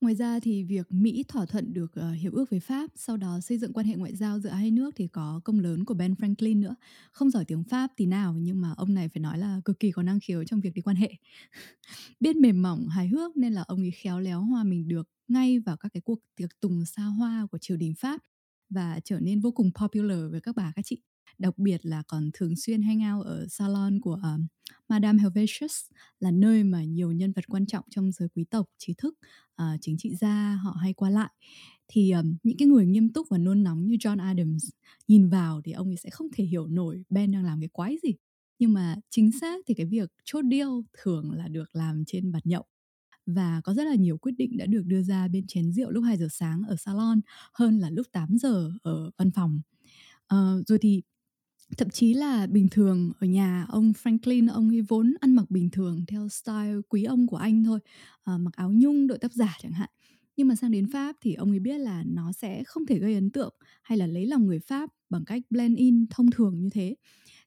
Ngoài 0.01 0.15
ra 0.15 0.39
thì 0.39 0.63
việc 0.63 0.91
Mỹ 0.91 1.23
thỏa 1.27 1.45
thuận 1.45 1.73
được 1.73 1.93
uh, 1.99 2.19
hiệp 2.21 2.33
ước 2.33 2.49
với 2.49 2.59
Pháp, 2.59 2.89
sau 2.95 3.17
đó 3.17 3.39
xây 3.39 3.57
dựng 3.57 3.73
quan 3.73 3.85
hệ 3.85 3.95
ngoại 3.95 4.15
giao 4.15 4.39
giữa 4.39 4.49
hai 4.49 4.71
nước 4.71 4.95
thì 4.95 5.07
có 5.07 5.41
công 5.43 5.59
lớn 5.59 5.85
của 5.85 5.93
Ben 5.93 6.13
Franklin 6.13 6.59
nữa. 6.59 6.75
Không 7.11 7.29
giỏi 7.29 7.45
tiếng 7.45 7.63
Pháp 7.63 7.91
thì 7.97 8.05
nào 8.05 8.33
nhưng 8.33 8.61
mà 8.61 8.73
ông 8.77 8.93
này 8.93 9.09
phải 9.09 9.21
nói 9.21 9.37
là 9.37 9.61
cực 9.65 9.79
kỳ 9.79 9.91
có 9.91 10.03
năng 10.03 10.19
khiếu 10.19 10.43
trong 10.43 10.59
việc 10.61 10.73
đi 10.73 10.81
quan 10.81 10.95
hệ. 10.95 11.11
Biết 12.19 12.35
mềm 12.35 12.61
mỏng, 12.61 12.87
hài 12.87 13.07
hước 13.07 13.37
nên 13.37 13.53
là 13.53 13.61
ông 13.67 13.79
ấy 13.79 13.91
khéo 13.91 14.19
léo 14.19 14.41
hòa 14.41 14.63
mình 14.63 14.87
được 14.87 15.09
ngay 15.27 15.59
vào 15.59 15.77
các 15.77 15.89
cái 15.93 16.01
cuộc 16.01 16.19
tiệc 16.35 16.49
tùng 16.59 16.85
xa 16.85 17.03
hoa 17.03 17.47
của 17.51 17.57
triều 17.57 17.77
đình 17.77 17.93
Pháp 17.95 18.21
và 18.75 18.99
trở 19.03 19.19
nên 19.19 19.39
vô 19.39 19.51
cùng 19.51 19.71
popular 19.75 20.31
với 20.31 20.41
các 20.41 20.55
bà 20.55 20.71
các 20.75 20.85
chị 20.85 21.01
đặc 21.37 21.57
biệt 21.57 21.85
là 21.85 22.03
còn 22.07 22.29
thường 22.33 22.55
xuyên 22.55 22.81
hang 22.81 23.13
out 23.13 23.25
ở 23.25 23.47
salon 23.49 23.99
của 24.01 24.13
uh, 24.13 24.41
Madame 24.89 25.21
Helvetius 25.21 25.73
là 26.19 26.31
nơi 26.31 26.63
mà 26.63 26.83
nhiều 26.83 27.11
nhân 27.11 27.31
vật 27.31 27.45
quan 27.47 27.65
trọng 27.65 27.85
trong 27.89 28.11
giới 28.11 28.29
quý 28.35 28.45
tộc, 28.49 28.65
trí 28.77 28.93
thức, 28.93 29.15
uh, 29.61 29.81
chính 29.81 29.97
trị 29.97 30.15
gia 30.15 30.59
họ 30.63 30.71
hay 30.71 30.93
qua 30.93 31.09
lại. 31.09 31.31
Thì 31.87 32.11
um, 32.11 32.37
những 32.43 32.57
cái 32.57 32.67
người 32.67 32.85
nghiêm 32.85 33.13
túc 33.13 33.27
và 33.29 33.37
nôn 33.37 33.63
nóng 33.63 33.87
như 33.87 33.95
John 33.95 34.19
Adams 34.19 34.69
nhìn 35.07 35.29
vào 35.29 35.61
thì 35.61 35.71
ông 35.71 35.87
ấy 35.87 35.97
sẽ 35.97 36.09
không 36.09 36.27
thể 36.35 36.43
hiểu 36.43 36.67
nổi 36.67 37.03
Ben 37.09 37.31
đang 37.31 37.43
làm 37.43 37.59
cái 37.59 37.69
quái 37.73 37.97
gì. 38.03 38.13
Nhưng 38.59 38.73
mà 38.73 38.95
chính 39.09 39.31
xác 39.31 39.65
thì 39.67 39.73
cái 39.73 39.85
việc 39.85 40.11
chốt 40.23 40.45
deal 40.51 40.69
thường 41.03 41.31
là 41.31 41.47
được 41.47 41.75
làm 41.75 42.03
trên 42.07 42.31
bàn 42.31 42.41
nhậu 42.45 42.65
và 43.25 43.61
có 43.63 43.73
rất 43.73 43.83
là 43.83 43.95
nhiều 43.95 44.17
quyết 44.17 44.31
định 44.37 44.57
đã 44.57 44.65
được 44.65 44.83
đưa 44.85 45.01
ra 45.01 45.27
bên 45.27 45.47
chén 45.47 45.71
rượu 45.71 45.91
lúc 45.91 46.03
2 46.03 46.17
giờ 46.17 46.27
sáng 46.31 46.63
ở 46.67 46.75
salon 46.75 47.21
hơn 47.53 47.79
là 47.79 47.89
lúc 47.89 48.07
8 48.11 48.37
giờ 48.37 48.71
ở 48.83 49.11
văn 49.17 49.31
phòng. 49.31 49.61
Uh, 50.33 50.67
rồi 50.67 50.79
thì 50.81 51.01
thậm 51.77 51.89
chí 51.89 52.13
là 52.13 52.47
bình 52.47 52.67
thường 52.71 53.11
ở 53.19 53.27
nhà 53.27 53.65
ông 53.69 53.93
Franklin 54.03 54.53
ông 54.53 54.69
ấy 54.69 54.81
vốn 54.81 55.13
ăn 55.19 55.35
mặc 55.35 55.51
bình 55.51 55.69
thường 55.69 56.05
theo 56.07 56.29
style 56.29 56.75
quý 56.89 57.03
ông 57.03 57.27
của 57.27 57.37
anh 57.37 57.63
thôi 57.63 57.79
uh, 58.31 58.41
mặc 58.41 58.55
áo 58.55 58.71
nhung 58.71 59.07
đội 59.07 59.17
tóc 59.17 59.31
giả 59.31 59.57
chẳng 59.61 59.71
hạn 59.71 59.89
nhưng 60.37 60.47
mà 60.47 60.55
sang 60.55 60.71
đến 60.71 60.91
Pháp 60.91 61.15
thì 61.21 61.33
ông 61.33 61.51
ấy 61.51 61.59
biết 61.59 61.77
là 61.77 62.03
nó 62.07 62.31
sẽ 62.31 62.63
không 62.63 62.85
thể 62.85 62.99
gây 62.99 63.13
ấn 63.13 63.29
tượng 63.29 63.53
hay 63.81 63.97
là 63.97 64.07
lấy 64.07 64.25
lòng 64.25 64.45
người 64.45 64.59
Pháp 64.59 64.89
bằng 65.09 65.25
cách 65.25 65.41
blend 65.49 65.77
in 65.77 66.05
thông 66.09 66.31
thường 66.31 66.59
như 66.59 66.69
thế 66.69 66.95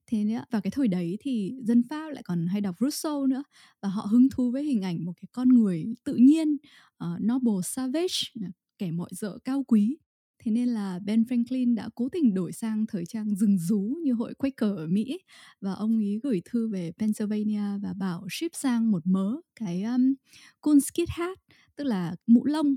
thế 0.08 0.24
nữa 0.24 0.44
và 0.50 0.60
cái 0.60 0.70
thời 0.70 0.88
đấy 0.88 1.16
thì 1.20 1.54
dân 1.62 1.82
Pháp 1.90 2.10
lại 2.10 2.22
còn 2.22 2.46
hay 2.46 2.60
đọc 2.60 2.76
Rousseau 2.80 3.26
nữa. 3.26 3.42
Và 3.82 3.88
họ 3.88 4.02
hứng 4.10 4.28
thú 4.30 4.50
với 4.50 4.64
hình 4.64 4.82
ảnh 4.82 5.04
một 5.04 5.12
cái 5.16 5.28
con 5.32 5.48
người 5.48 5.84
tự 6.04 6.14
nhiên 6.14 6.56
uh, 7.04 7.22
noble 7.22 7.62
savage 7.64 8.42
kẻ 8.78 8.90
mọi 8.90 9.10
dợ 9.12 9.38
cao 9.44 9.64
quý. 9.68 9.96
Thế 10.38 10.50
nên 10.50 10.68
là 10.68 10.98
Ben 11.04 11.22
Franklin 11.22 11.74
đã 11.74 11.88
cố 11.94 12.08
tình 12.08 12.34
đổi 12.34 12.52
sang 12.52 12.86
thời 12.86 13.06
trang 13.06 13.34
rừng 13.34 13.58
rú 13.58 13.96
như 14.02 14.12
hội 14.12 14.34
Quaker 14.34 14.76
ở 14.76 14.86
Mỹ. 14.86 15.18
Và 15.60 15.72
ông 15.72 15.98
ý 15.98 16.18
gửi 16.22 16.42
thư 16.44 16.68
về 16.68 16.92
Pennsylvania 16.98 17.78
và 17.82 17.92
bảo 17.92 18.26
ship 18.30 18.54
sang 18.54 18.90
một 18.90 19.06
mớ 19.06 19.36
cái 19.60 19.82
um, 19.82 20.14
coonskin 20.60 21.06
hat 21.08 21.38
tức 21.76 21.84
là 21.84 22.16
mũ 22.26 22.44
lông 22.44 22.76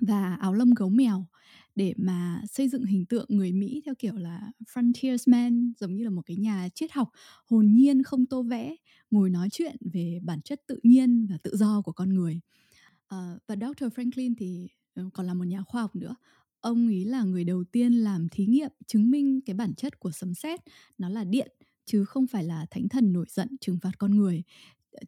và 0.00 0.34
áo 0.34 0.54
lông 0.54 0.74
gấu 0.74 0.88
mèo 0.88 1.26
để 1.80 1.94
mà 1.96 2.42
xây 2.50 2.68
dựng 2.68 2.84
hình 2.84 3.06
tượng 3.06 3.26
người 3.28 3.52
Mỹ 3.52 3.82
theo 3.84 3.94
kiểu 3.98 4.14
là 4.16 4.52
frontiersman 4.74 5.72
giống 5.78 5.94
như 5.94 6.04
là 6.04 6.10
một 6.10 6.22
cái 6.26 6.36
nhà 6.36 6.68
triết 6.74 6.92
học 6.92 7.10
hồn 7.46 7.66
nhiên 7.72 8.02
không 8.02 8.26
tô 8.26 8.42
vẽ 8.42 8.76
ngồi 9.10 9.30
nói 9.30 9.48
chuyện 9.52 9.76
về 9.92 10.20
bản 10.22 10.40
chất 10.42 10.62
tự 10.66 10.80
nhiên 10.82 11.26
và 11.30 11.38
tự 11.42 11.56
do 11.56 11.82
của 11.82 11.92
con 11.92 12.14
người. 12.14 12.40
Uh, 13.14 13.40
và 13.46 13.56
Dr. 13.56 13.84
Franklin 13.84 14.34
thì 14.38 14.68
ừ, 14.94 15.08
còn 15.14 15.26
là 15.26 15.34
một 15.34 15.44
nhà 15.44 15.62
khoa 15.62 15.82
học 15.82 15.96
nữa. 15.96 16.16
Ông 16.60 16.88
ấy 16.88 17.04
là 17.04 17.22
người 17.22 17.44
đầu 17.44 17.64
tiên 17.64 17.92
làm 17.92 18.28
thí 18.28 18.46
nghiệm 18.46 18.70
chứng 18.86 19.10
minh 19.10 19.40
cái 19.46 19.54
bản 19.54 19.74
chất 19.74 20.00
của 20.00 20.10
sấm 20.10 20.34
sét 20.34 20.60
nó 20.98 21.08
là 21.08 21.24
điện 21.24 21.52
chứ 21.84 22.04
không 22.04 22.26
phải 22.26 22.44
là 22.44 22.66
thánh 22.70 22.88
thần 22.88 23.12
nổi 23.12 23.26
giận 23.28 23.48
trừng 23.60 23.78
phạt 23.82 23.98
con 23.98 24.16
người. 24.16 24.42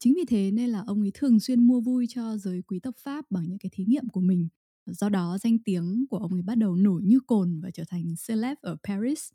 Chính 0.00 0.14
vì 0.14 0.24
thế 0.28 0.50
nên 0.50 0.70
là 0.70 0.84
ông 0.86 1.00
ấy 1.00 1.10
thường 1.14 1.40
xuyên 1.40 1.66
mua 1.66 1.80
vui 1.80 2.06
cho 2.08 2.36
giới 2.36 2.62
quý 2.62 2.80
tộc 2.80 2.96
pháp 2.98 3.30
bằng 3.30 3.44
những 3.48 3.58
cái 3.58 3.70
thí 3.72 3.84
nghiệm 3.84 4.08
của 4.08 4.20
mình 4.20 4.48
do 4.86 5.08
đó 5.08 5.38
danh 5.40 5.58
tiếng 5.58 6.04
của 6.10 6.18
ông 6.18 6.32
ấy 6.32 6.42
bắt 6.42 6.58
đầu 6.58 6.76
nổi 6.76 7.02
như 7.04 7.20
cồn 7.26 7.60
và 7.60 7.70
trở 7.70 7.84
thành 7.88 8.14
celeb 8.28 8.58
ở 8.60 8.76
paris. 8.88 9.30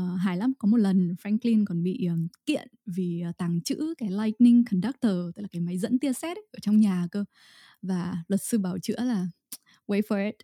Uh, 0.00 0.20
hài 0.20 0.36
lắm 0.36 0.52
có 0.58 0.68
một 0.68 0.76
lần 0.76 1.14
Franklin 1.22 1.64
còn 1.66 1.82
bị 1.82 2.06
um, 2.06 2.28
kiện 2.46 2.68
vì 2.86 3.22
uh, 3.28 3.36
tàng 3.36 3.60
trữ 3.62 3.94
cái 3.98 4.10
lightning 4.10 4.64
conductor 4.70 5.12
tức 5.34 5.42
là 5.42 5.48
cái 5.52 5.60
máy 5.60 5.78
dẫn 5.78 5.98
tia 5.98 6.12
sét 6.12 6.36
ở 6.36 6.58
trong 6.62 6.80
nhà 6.80 7.08
cơ. 7.10 7.24
Và 7.82 8.16
luật 8.28 8.42
sư 8.42 8.58
bảo 8.58 8.78
chữa 8.78 9.04
là 9.04 9.26
wait 9.86 10.02
for 10.08 10.26
it. 10.26 10.34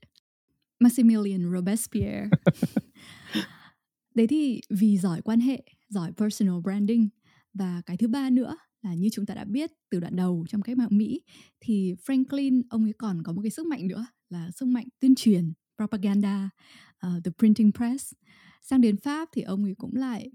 Maximilian 0.81 1.53
Robespierre. 1.53 2.29
Đấy 4.15 4.27
thì 4.27 4.61
vì 4.71 4.99
giỏi 4.99 5.23
quan 5.23 5.41
hệ 5.41 5.63
giỏi 5.89 6.13
personal 6.17 6.61
branding. 6.63 7.09
Và 7.55 7.83
cái 7.87 7.97
thứ 7.97 8.09
ba 8.09 8.31
nữa 8.31 8.57
là 8.83 8.95
như 8.95 9.09
chúng 9.13 9.27
ta 9.27 9.35
đã 9.35 9.45
biết 9.45 9.71
từ 9.91 10.01
đoạn 10.01 10.17
đầu 10.17 10.47
trong 10.49 10.63
cách 10.63 10.77
mạng 10.77 10.89
Mỹ 10.91 11.23
thì 11.61 11.95
Franklin 12.07 12.63
ông 12.71 12.85
ấy 12.85 12.93
còn 12.99 13.23
có 13.23 13.33
một 13.33 13.43
cái 13.43 13.51
sức 13.51 13.67
mạnh 13.67 13.89
nữa 13.89 14.07
là 14.31 14.51
sức 14.51 14.67
mạnh 14.67 14.87
tuyên 15.01 15.15
truyền 15.15 15.53
propaganda 15.77 16.51
uh, 17.07 17.25
the 17.25 17.31
printing 17.39 17.73
press 17.73 18.13
sang 18.63 18.81
đến 18.81 18.97
Pháp 18.97 19.29
thì 19.33 19.43
ông 19.43 19.65
ấy 19.65 19.75
cũng 19.75 19.97
lại 19.97 20.31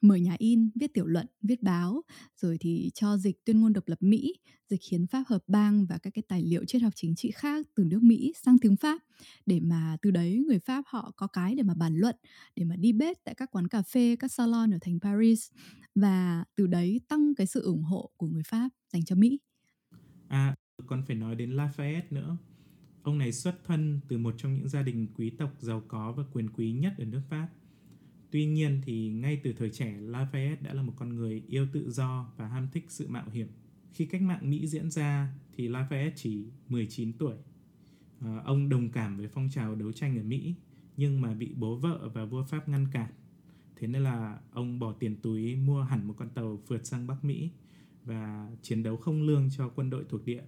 mở 0.00 0.16
nhà 0.16 0.36
in, 0.38 0.70
viết 0.74 0.94
tiểu 0.94 1.06
luận, 1.06 1.26
viết 1.42 1.62
báo, 1.62 2.02
rồi 2.36 2.56
thì 2.60 2.90
cho 2.94 3.16
dịch 3.16 3.44
tuyên 3.44 3.60
ngôn 3.60 3.72
độc 3.72 3.88
lập 3.88 3.98
Mỹ, 4.00 4.34
dịch 4.68 4.80
hiến 4.90 5.06
pháp 5.06 5.22
hợp 5.26 5.42
bang 5.46 5.86
và 5.86 5.98
các 5.98 6.10
cái 6.14 6.22
tài 6.28 6.42
liệu 6.42 6.64
triết 6.64 6.82
học 6.82 6.92
chính 6.96 7.14
trị 7.14 7.30
khác 7.30 7.66
từ 7.74 7.84
nước 7.84 8.02
Mỹ 8.02 8.32
sang 8.42 8.58
tiếng 8.58 8.76
Pháp 8.76 9.00
để 9.46 9.60
mà 9.60 9.96
từ 10.02 10.10
đấy 10.10 10.44
người 10.46 10.58
Pháp 10.58 10.84
họ 10.86 11.12
có 11.16 11.26
cái 11.26 11.54
để 11.54 11.62
mà 11.62 11.74
bàn 11.74 11.96
luận, 11.96 12.16
để 12.56 12.64
mà 12.64 12.76
đi 12.76 12.92
bếp 12.92 13.16
tại 13.24 13.34
các 13.34 13.50
quán 13.50 13.68
cà 13.68 13.82
phê, 13.82 14.16
các 14.16 14.32
salon 14.32 14.74
ở 14.74 14.78
thành 14.80 14.98
Paris 15.00 15.50
và 15.94 16.44
từ 16.54 16.66
đấy 16.66 17.00
tăng 17.08 17.34
cái 17.34 17.46
sự 17.46 17.62
ủng 17.62 17.82
hộ 17.82 18.10
của 18.16 18.26
người 18.26 18.42
Pháp 18.42 18.68
dành 18.92 19.04
cho 19.04 19.16
Mỹ. 19.16 19.38
À, 20.28 20.54
còn 20.86 21.02
phải 21.06 21.16
nói 21.16 21.34
đến 21.34 21.56
Lafayette 21.56 22.02
nữa. 22.10 22.36
Ông 23.02 23.18
này 23.18 23.32
xuất 23.32 23.64
thân 23.64 24.00
từ 24.08 24.18
một 24.18 24.34
trong 24.38 24.54
những 24.54 24.68
gia 24.68 24.82
đình 24.82 25.06
quý 25.16 25.30
tộc 25.30 25.54
giàu 25.58 25.82
có 25.88 26.12
và 26.12 26.22
quyền 26.32 26.50
quý 26.50 26.72
nhất 26.72 26.94
ở 26.98 27.04
nước 27.04 27.20
Pháp 27.28 27.48
Tuy 28.30 28.46
nhiên 28.46 28.80
thì 28.84 29.08
ngay 29.08 29.40
từ 29.44 29.52
thời 29.52 29.70
trẻ, 29.70 29.98
Lafayette 30.00 30.62
đã 30.62 30.74
là 30.74 30.82
một 30.82 30.92
con 30.96 31.16
người 31.16 31.42
yêu 31.48 31.66
tự 31.72 31.90
do 31.90 32.32
và 32.36 32.48
ham 32.48 32.68
thích 32.72 32.84
sự 32.88 33.08
mạo 33.08 33.24
hiểm. 33.32 33.48
Khi 33.92 34.06
cách 34.06 34.22
mạng 34.22 34.50
Mỹ 34.50 34.66
diễn 34.66 34.90
ra 34.90 35.32
thì 35.56 35.68
Lafayette 35.68 36.10
chỉ 36.16 36.46
19 36.68 37.12
tuổi. 37.12 37.34
À, 38.20 38.42
ông 38.44 38.68
đồng 38.68 38.90
cảm 38.90 39.16
với 39.16 39.28
phong 39.28 39.48
trào 39.50 39.74
đấu 39.74 39.92
tranh 39.92 40.18
ở 40.18 40.22
Mỹ 40.22 40.54
nhưng 40.96 41.20
mà 41.20 41.34
bị 41.34 41.54
bố 41.56 41.76
vợ 41.76 42.10
và 42.14 42.24
vua 42.24 42.44
Pháp 42.44 42.68
ngăn 42.68 42.86
cản. 42.92 43.12
Thế 43.76 43.86
nên 43.86 44.02
là 44.02 44.38
ông 44.52 44.78
bỏ 44.78 44.92
tiền 44.92 45.16
túi 45.22 45.56
mua 45.56 45.82
hẳn 45.82 46.08
một 46.08 46.14
con 46.16 46.28
tàu 46.30 46.62
vượt 46.66 46.86
sang 46.86 47.06
Bắc 47.06 47.24
Mỹ 47.24 47.50
và 48.04 48.50
chiến 48.62 48.82
đấu 48.82 48.96
không 48.96 49.22
lương 49.22 49.50
cho 49.56 49.68
quân 49.68 49.90
đội 49.90 50.04
thuộc 50.08 50.24
địa. 50.24 50.42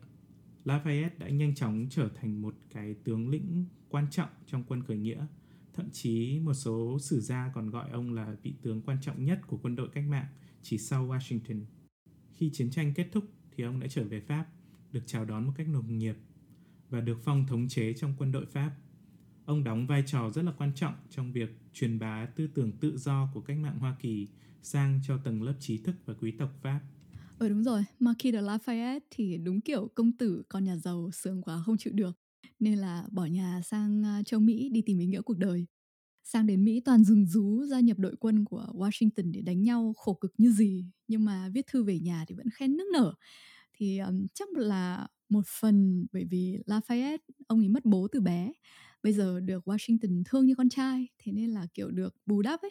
Lafayette 0.65 1.19
đã 1.19 1.29
nhanh 1.29 1.55
chóng 1.55 1.87
trở 1.91 2.09
thành 2.21 2.43
một 2.43 2.55
cái 2.71 2.95
tướng 3.05 3.29
lĩnh 3.29 3.67
quan 3.89 4.07
trọng 4.11 4.29
trong 4.47 4.65
quân 4.65 4.83
khởi 4.83 4.97
nghĩa 4.97 5.27
Thậm 5.75 5.91
chí 5.91 6.39
một 6.39 6.55
số 6.55 6.99
sử 6.99 7.21
gia 7.21 7.51
còn 7.55 7.71
gọi 7.71 7.91
ông 7.91 8.13
là 8.13 8.37
vị 8.43 8.55
tướng 8.63 8.83
quan 8.83 8.99
trọng 9.01 9.25
nhất 9.25 9.41
của 9.47 9.59
quân 9.63 9.77
đội 9.77 9.89
cách 9.89 10.05
mạng 10.09 10.27
chỉ 10.63 10.79
sau 10.79 11.09
Washington. 11.09 11.65
Khi 12.33 12.51
chiến 12.53 12.71
tranh 12.71 12.95
kết 12.95 13.09
thúc 13.13 13.25
thì 13.51 13.65
ông 13.65 13.81
đã 13.81 13.87
trở 13.91 14.05
về 14.05 14.21
Pháp, 14.21 14.47
được 14.93 15.03
chào 15.07 15.25
đón 15.25 15.47
một 15.47 15.53
cách 15.57 15.69
nồng 15.69 15.99
nhiệt 15.99 16.17
và 16.89 17.01
được 17.01 17.19
phong 17.25 17.47
thống 17.47 17.69
chế 17.69 17.93
trong 17.93 18.15
quân 18.19 18.33
đội 18.33 18.47
Pháp. 18.47 18.77
Ông 19.45 19.65
đóng 19.65 19.87
vai 19.87 20.03
trò 20.07 20.31
rất 20.31 20.43
là 20.43 20.53
quan 20.59 20.73
trọng 20.75 20.95
trong 21.11 21.33
việc 21.33 21.59
truyền 21.73 21.99
bá 21.99 22.27
tư 22.27 22.47
tưởng 22.47 22.73
tự 22.73 22.99
do 22.99 23.31
của 23.35 23.41
cách 23.41 23.57
mạng 23.57 23.79
Hoa 23.79 23.97
Kỳ 24.01 24.29
sang 24.63 25.01
cho 25.07 25.17
tầng 25.17 25.43
lớp 25.43 25.55
trí 25.61 25.79
thức 25.79 25.97
và 26.07 26.15
quý 26.15 26.31
tộc 26.31 26.51
Pháp. 26.63 26.81
Ừ 27.41 27.49
đúng 27.49 27.63
rồi, 27.65 27.85
Marquis 27.99 28.35
de 28.35 28.41
Lafayette 28.43 29.01
thì 29.11 29.39
đúng 29.39 29.61
kiểu 29.61 29.89
công 29.95 30.13
tử 30.13 30.43
con 30.49 30.65
nhà 30.65 30.77
giàu 30.77 31.11
sướng 31.13 31.43
quá 31.43 31.63
không 31.67 31.77
chịu 31.79 31.93
được. 31.93 32.19
Nên 32.59 32.79
là 32.79 33.05
bỏ 33.13 33.25
nhà 33.27 33.61
sang 33.65 34.03
châu 34.27 34.41
Mỹ 34.41 34.69
đi 34.73 34.83
tìm 34.87 34.99
ý 34.99 35.07
nghĩa 35.07 35.21
cuộc 35.23 35.39
đời. 35.39 35.67
Sang 36.25 36.47
đến 36.47 36.65
Mỹ 36.65 36.81
toàn 36.85 37.05
rừng 37.05 37.27
rú 37.27 37.65
gia 37.67 37.81
nhập 37.81 37.99
đội 37.99 38.17
quân 38.21 38.45
của 38.45 38.67
Washington 38.75 39.33
để 39.33 39.41
đánh 39.43 39.63
nhau 39.63 39.93
khổ 39.97 40.15
cực 40.15 40.33
như 40.39 40.53
gì. 40.53 40.85
Nhưng 41.09 41.25
mà 41.25 41.49
viết 41.55 41.67
thư 41.67 41.85
về 41.85 42.01
nhà 42.01 42.25
thì 42.29 42.35
vẫn 42.35 42.47
khen 42.55 42.77
nức 42.77 42.87
nở. 42.93 43.15
Thì 43.75 43.99
um, 43.99 44.27
chắc 44.35 44.49
là 44.53 45.09
một 45.29 45.47
phần 45.61 46.07
bởi 46.13 46.25
vì 46.25 46.59
Lafayette 46.67 47.19
ông 47.47 47.61
ấy 47.61 47.69
mất 47.69 47.85
bố 47.85 48.09
từ 48.13 48.21
bé. 48.21 48.53
Bây 49.03 49.13
giờ 49.13 49.41
được 49.41 49.69
Washington 49.69 50.23
thương 50.27 50.47
như 50.47 50.55
con 50.55 50.69
trai 50.69 51.09
thế 51.19 51.33
nên 51.33 51.51
là 51.51 51.67
kiểu 51.75 51.91
được 51.91 52.15
bù 52.27 52.43
đắp 52.43 52.61
ấy 52.63 52.71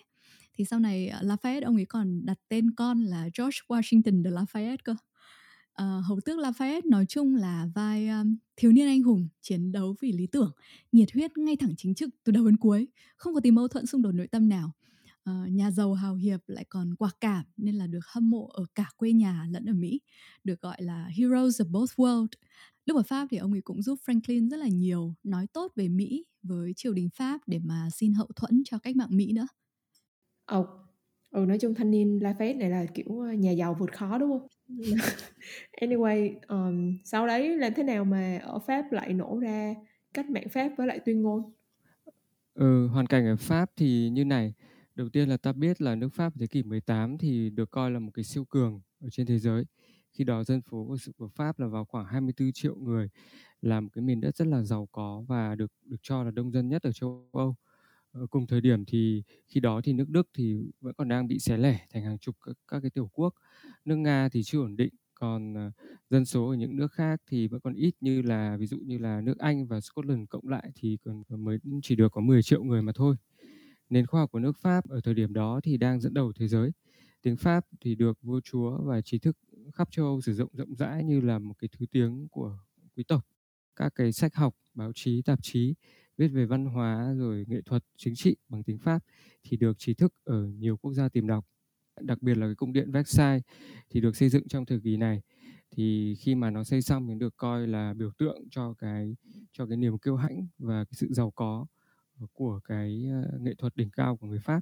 thì 0.60 0.66
sau 0.66 0.80
này 0.80 1.07
ờ, 1.07 1.22
Lafayette 1.22 1.66
ông 1.66 1.76
ấy 1.76 1.86
còn 1.86 2.26
đặt 2.26 2.38
tên 2.49 2.72
con 2.72 3.01
là 3.01 3.24
George 3.24 3.57
Washington 3.68 4.24
de 4.24 4.30
Lafayette 4.30 4.78
cơ. 4.84 4.91
Uh, 4.91 6.05
hầu 6.05 6.20
tước 6.26 6.39
Lafayette 6.39 6.89
nói 6.89 7.05
chung 7.10 7.36
là 7.36 7.68
vai 7.76 8.07
um, 8.07 8.38
thiếu 8.57 8.72
niên 8.72 8.88
anh 8.88 9.03
hùng 9.03 9.28
chiến 9.41 9.72
đấu 9.72 9.95
vì 10.01 10.12
lý 10.12 10.28
tưởng 10.28 10.51
nhiệt 10.91 11.12
huyết 11.14 11.38
ngay 11.38 11.55
thẳng 11.55 11.74
chính 11.78 11.95
trực 11.95 12.10
từ 12.24 12.32
đầu 12.32 12.45
đến 12.45 12.57
cuối 12.57 12.88
không 13.18 13.34
có 13.34 13.39
tí 13.39 13.51
mâu 13.51 13.68
thuẫn 13.68 13.86
xung 13.86 14.01
đột 14.01 14.12
nội 14.12 14.28
tâm 14.28 14.49
nào. 14.49 14.72
Uh, 15.30 15.51
nhà 15.51 15.72
giàu 15.72 15.93
hào 15.93 16.16
hiệp 16.16 16.39
lại 16.47 16.66
còn 16.70 16.95
quả 16.95 17.12
cảm 17.22 17.45
nên 17.57 17.76
là 17.76 17.88
được 17.88 18.05
hâm 18.07 18.30
mộ 18.30 18.47
ở 18.47 18.66
cả 18.76 18.86
quê 18.97 19.12
nhà 19.12 19.45
lẫn 19.49 19.66
ở 19.66 19.74
Mỹ 19.74 20.01
được 20.43 20.62
gọi 20.62 20.82
là 20.82 21.07
heroes 21.18 21.62
of 21.62 21.72
both 21.72 21.91
worlds 21.95 22.28
lúc 22.86 22.97
ở 22.97 23.03
Pháp 23.03 23.28
thì 23.32 23.38
ông 23.38 23.51
ấy 23.51 23.62
cũng 23.62 23.82
giúp 23.82 23.99
Franklin 24.05 24.49
rất 24.49 24.57
là 24.57 24.68
nhiều 24.68 25.16
nói 25.24 25.47
tốt 25.53 25.72
về 25.76 25.88
Mỹ 25.88 26.26
với 26.43 26.74
triều 26.76 26.93
đình 26.93 27.10
Pháp 27.16 27.41
để 27.47 27.60
mà 27.60 27.89
xin 27.93 28.14
hậu 28.14 28.28
thuẫn 28.36 28.62
cho 28.66 28.80
cách 28.80 28.95
mạng 28.95 29.10
Mỹ 29.12 29.34
nữa. 29.34 29.47
Ừ. 30.50 30.64
ừ 31.32 31.45
nói 31.47 31.58
chung 31.60 31.76
thanh 31.76 31.91
niên 31.91 32.20
Lafayette 32.20 32.58
này 32.58 32.70
là 32.70 32.86
kiểu 32.93 33.20
ờ, 33.20 33.34
nhà 33.34 33.52
giàu 33.52 33.74
vượt 33.80 33.93
khó 33.93 34.18
đúng 34.18 34.30
không 34.39 34.47
anyway 35.82 36.36
um, 36.47 36.97
sau 37.06 37.28
đấy 37.28 37.58
làm 37.58 37.74
thế 37.76 37.84
nào 37.84 38.06
mà 38.06 38.39
ở 38.43 38.60
Pháp 38.60 38.91
lại 38.91 39.14
nổ 39.14 39.39
ra 39.39 39.76
cách 40.14 40.30
mạng 40.30 40.50
Pháp 40.50 40.70
với 40.78 40.88
lại 40.88 41.00
tuyên 41.06 41.22
ngôn 41.22 41.54
Ừ, 42.54 42.88
hoàn 42.88 43.08
cảnh 43.08 43.26
ở 43.28 43.36
Pháp 43.36 43.72
thì 43.76 44.10
như 44.10 44.26
này. 44.26 44.54
Đầu 44.95 45.10
tiên 45.10 45.30
là 45.30 45.38
ta 45.38 45.54
biết 45.54 45.82
là 45.82 45.95
nước 45.95 46.10
Pháp 46.14 46.34
thế 46.39 46.47
kỷ 46.47 46.64
18 46.64 47.18
thì 47.18 47.50
được 47.50 47.72
coi 47.72 47.91
là 47.91 48.00
một 48.00 48.12
cái 48.14 48.24
siêu 48.26 48.45
cường 48.45 48.82
ở 49.02 49.10
trên 49.12 49.26
thế 49.26 49.39
giới. 49.39 49.66
Khi 50.12 50.24
đó 50.24 50.43
dân 50.43 50.62
số 50.72 50.86
của, 50.88 50.97
của 51.18 51.28
Pháp 51.28 51.60
là 51.60 51.68
vào 51.68 51.86
khoảng 51.86 52.06
24 52.06 52.52
triệu 52.54 52.76
người, 52.76 53.10
là 53.62 53.80
một 53.82 53.89
cái 53.93 54.02
miền 54.02 54.22
đất 54.22 54.36
rất 54.38 54.47
là 54.47 54.64
giàu 54.64 54.88
có 54.91 55.24
và 55.28 55.56
được 55.56 55.72
được 55.86 55.97
cho 56.04 56.24
là 56.24 56.32
đông 56.32 56.52
dân 56.52 56.70
nhất 56.70 56.84
ở 56.84 56.91
châu 56.91 57.30
Âu. 57.34 57.56
Ờ, 58.12 58.28
cùng 58.30 58.47
thời 58.47 58.62
điểm 58.62 58.86
thì 58.86 59.24
khi 59.47 59.60
đó 59.60 59.82
thì 59.84 59.93
nước 59.93 60.10
Đức 60.10 60.30
thì 60.34 60.55
vẫn 60.82 60.93
còn 60.97 61.07
đang 61.07 61.28
bị 61.28 61.39
xé 61.39 61.57
lẻ 61.57 61.86
thành 61.93 62.03
hàng 62.03 62.18
chục 62.18 62.36
các, 62.45 62.55
các 62.68 62.80
cái 62.80 62.91
tiểu 62.91 63.10
quốc. 63.14 63.34
Nước 63.86 63.95
Nga 63.95 64.30
thì 64.30 64.43
chưa 64.43 64.60
ổn 64.60 64.76
định, 64.76 64.93
còn 65.16 65.53
ờ, 65.53 65.72
dân 66.10 66.26
số 66.26 66.49
ở 66.49 66.55
những 66.55 66.76
nước 66.76 66.91
khác 66.91 67.22
thì 67.28 67.47
vẫn 67.47 67.62
còn 67.62 67.74
ít 67.74 67.91
như 68.01 68.22
là 68.22 68.57
ví 68.57 68.66
dụ 68.68 68.78
như 68.78 68.97
là 68.97 69.22
nước 69.22 69.38
Anh 69.39 69.68
và 69.68 69.82
Scotland 69.82 70.30
cộng 70.30 70.47
lại 70.47 70.72
thì 70.76 70.97
còn 71.05 71.24
mới 71.45 71.57
chỉ 71.84 71.95
được 71.95 72.12
có 72.12 72.22
10 72.22 72.43
triệu 72.43 72.64
người 72.64 72.82
mà 72.82 72.91
thôi. 72.95 73.16
Nền 73.89 74.05
khoa 74.05 74.22
học 74.22 74.32
của 74.32 74.39
nước 74.39 74.57
Pháp 74.57 74.89
ở 74.89 75.01
thời 75.03 75.14
điểm 75.14 75.34
đó 75.34 75.60
thì 75.64 75.78
đang 75.78 76.01
dẫn 76.01 76.14
đầu 76.14 76.34
thế 76.39 76.47
giới. 76.47 76.72
Tiếng 77.22 77.38
Pháp 77.38 77.66
thì 77.82 77.95
được 77.95 78.18
vua 78.22 78.41
chúa 78.43 78.78
và 78.84 79.01
trí 79.01 79.20
thức 79.20 79.38
khắp 79.74 79.88
châu 79.91 80.05
Âu 80.05 80.22
sử 80.22 80.34
dụng 80.34 80.49
rộng 80.53 80.76
rãi 80.76 81.03
như 81.03 81.22
là 81.22 81.39
một 81.39 81.53
cái 81.60 81.70
thứ 81.80 81.86
tiếng 81.91 82.28
của 82.32 82.57
quý 82.95 83.03
tộc. 83.07 83.26
Các 83.76 83.95
cái 83.95 84.12
sách 84.12 84.36
học, 84.36 84.55
báo 84.74 84.91
chí, 84.95 85.22
tạp 85.22 85.39
chí 85.41 85.76
viết 86.20 86.28
về 86.28 86.45
văn 86.45 86.65
hóa 86.65 87.13
rồi 87.17 87.45
nghệ 87.47 87.61
thuật, 87.65 87.84
chính 87.97 88.15
trị 88.15 88.36
bằng 88.49 88.63
tiếng 88.63 88.78
Pháp 88.78 89.03
thì 89.43 89.57
được 89.57 89.80
trí 89.80 89.93
thức 89.93 90.13
ở 90.24 90.45
nhiều 90.45 90.78
quốc 90.78 90.93
gia 90.93 91.09
tìm 91.09 91.28
đọc. 91.28 91.45
Đặc 92.01 92.22
biệt 92.22 92.38
là 92.38 92.47
cái 92.47 92.55
cung 92.55 92.74
điện 92.74 92.91
Versailles 92.91 93.43
thì 93.89 94.01
được 94.01 94.15
xây 94.15 94.30
dựng 94.30 94.47
trong 94.47 94.65
thời 94.65 94.80
kỳ 94.80 94.97
này. 94.97 95.22
Thì 95.72 96.15
khi 96.20 96.36
mà 96.36 96.49
nó 96.49 96.63
xây 96.63 96.82
xong 96.82 97.07
thì 97.07 97.15
được 97.15 97.38
coi 97.38 97.67
là 97.67 97.93
biểu 97.93 98.11
tượng 98.17 98.38
cho 98.51 98.74
cái 98.74 99.15
cho 99.53 99.65
cái 99.65 99.78
niềm 99.78 99.97
kiêu 99.97 100.15
hãnh 100.15 100.47
và 100.57 100.86
cái 100.86 100.93
sự 100.93 101.07
giàu 101.11 101.32
có 101.32 101.65
của 102.34 102.59
cái 102.63 103.05
ờ, 103.11 103.38
nghệ 103.39 103.55
thuật 103.57 103.76
đỉnh 103.76 103.89
cao 103.89 104.17
của 104.17 104.28
người 104.28 104.39
Pháp. 104.39 104.61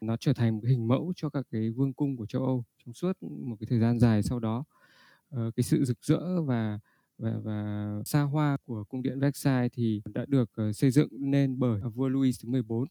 Nó 0.00 0.16
trở 0.16 0.32
thành 0.32 0.56
một 0.56 0.62
hình 0.68 0.88
mẫu 0.88 1.12
cho 1.16 1.30
các 1.30 1.46
cái 1.50 1.70
vương 1.70 1.92
cung 1.92 2.16
của 2.16 2.26
châu 2.26 2.44
Âu 2.44 2.64
trong 2.84 2.94
suốt 2.94 3.22
một 3.22 3.56
cái 3.60 3.66
thời 3.70 3.80
gian 3.80 3.98
dài 3.98 4.22
sau 4.22 4.38
đó. 4.38 4.64
Ờ, 5.28 5.50
cái 5.56 5.64
sự 5.64 5.84
rực 5.84 6.04
rỡ 6.04 6.42
và 6.42 6.78
và, 7.20 7.32
và 7.44 7.88
xa 8.04 8.22
hoa 8.22 8.56
của 8.66 8.84
cung 8.84 9.02
điện 9.02 9.20
Versailles 9.20 9.72
thì 9.74 10.02
đã 10.14 10.24
được 10.28 10.50
ờ, 10.54 10.72
xây 10.72 10.90
dựng 10.90 11.08
nên 11.10 11.58
bởi 11.58 11.80
vua 11.80 12.08
Louis 12.08 12.42
thứ 12.42 12.48
14 12.48 12.88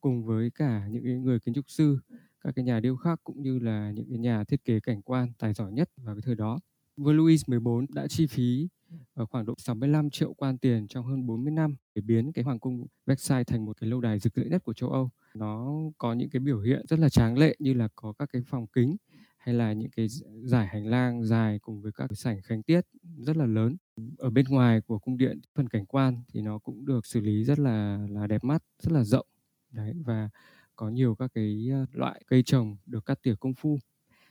cùng 0.00 0.24
với 0.24 0.50
cả 0.50 0.88
những 0.88 1.22
người 1.22 1.40
kiến 1.40 1.54
trúc 1.54 1.70
sư, 1.70 1.98
các 2.40 2.54
cái 2.56 2.64
nhà 2.64 2.80
điêu 2.80 2.96
khắc 2.96 3.24
cũng 3.24 3.42
như 3.42 3.58
là 3.58 3.90
những 3.90 4.06
cái 4.08 4.18
nhà 4.18 4.44
thiết 4.44 4.64
kế 4.64 4.80
cảnh 4.80 5.02
quan 5.02 5.32
tài 5.38 5.54
giỏi 5.54 5.72
nhất 5.72 5.90
vào 5.96 6.14
cái 6.14 6.22
thời 6.22 6.34
đó. 6.34 6.58
Vua 6.96 7.12
Louis 7.12 7.48
14 7.48 7.86
đã 7.94 8.06
chi 8.06 8.26
phí 8.26 8.68
ở 9.14 9.26
khoảng 9.26 9.46
độ 9.46 9.54
65 9.58 10.10
triệu 10.10 10.34
quan 10.34 10.58
tiền 10.58 10.88
trong 10.88 11.06
hơn 11.06 11.26
40 11.26 11.52
năm 11.52 11.76
để 11.94 12.02
biến 12.02 12.32
cái 12.32 12.44
hoàng 12.44 12.58
cung 12.58 12.86
Versailles 13.06 13.46
thành 13.46 13.64
một 13.64 13.76
cái 13.80 13.90
lâu 13.90 14.00
đài 14.00 14.18
rực 14.18 14.34
rỡ 14.34 14.42
nhất 14.44 14.64
của 14.64 14.74
châu 14.74 14.90
Âu. 14.90 15.10
Nó 15.34 15.74
có 15.98 16.12
những 16.12 16.30
cái 16.30 16.40
biểu 16.40 16.60
hiện 16.60 16.86
rất 16.88 16.98
là 16.98 17.08
tráng 17.08 17.38
lệ 17.38 17.56
như 17.58 17.74
là 17.74 17.88
có 17.94 18.12
các 18.12 18.28
cái 18.32 18.42
phòng 18.46 18.66
kính 18.66 18.96
hay 19.44 19.54
là 19.54 19.72
những 19.72 19.90
cái 19.90 20.06
giải 20.44 20.66
hành 20.66 20.86
lang 20.86 21.24
dài 21.24 21.58
cùng 21.58 21.82
với 21.82 21.92
các 21.92 22.10
sảnh 22.14 22.42
khánh 22.42 22.62
tiết 22.62 22.80
rất 23.18 23.36
là 23.36 23.46
lớn. 23.46 23.76
Ở 24.18 24.30
bên 24.30 24.46
ngoài 24.48 24.80
của 24.80 24.98
cung 24.98 25.18
điện, 25.18 25.40
phần 25.54 25.68
cảnh 25.68 25.86
quan 25.86 26.22
thì 26.28 26.40
nó 26.40 26.58
cũng 26.58 26.86
được 26.86 27.06
xử 27.06 27.20
lý 27.20 27.44
rất 27.44 27.58
là 27.58 28.06
là 28.10 28.26
đẹp 28.26 28.44
mắt, 28.44 28.62
rất 28.82 28.92
là 28.92 29.04
rộng. 29.04 29.26
Đấy, 29.70 29.92
và 30.04 30.28
có 30.76 30.88
nhiều 30.88 31.14
các 31.14 31.30
cái 31.34 31.68
ờ, 31.72 31.86
loại 31.92 32.22
cây 32.26 32.42
trồng 32.42 32.76
được 32.86 33.06
cắt 33.06 33.18
tỉa 33.22 33.34
công 33.40 33.54
phu. 33.54 33.78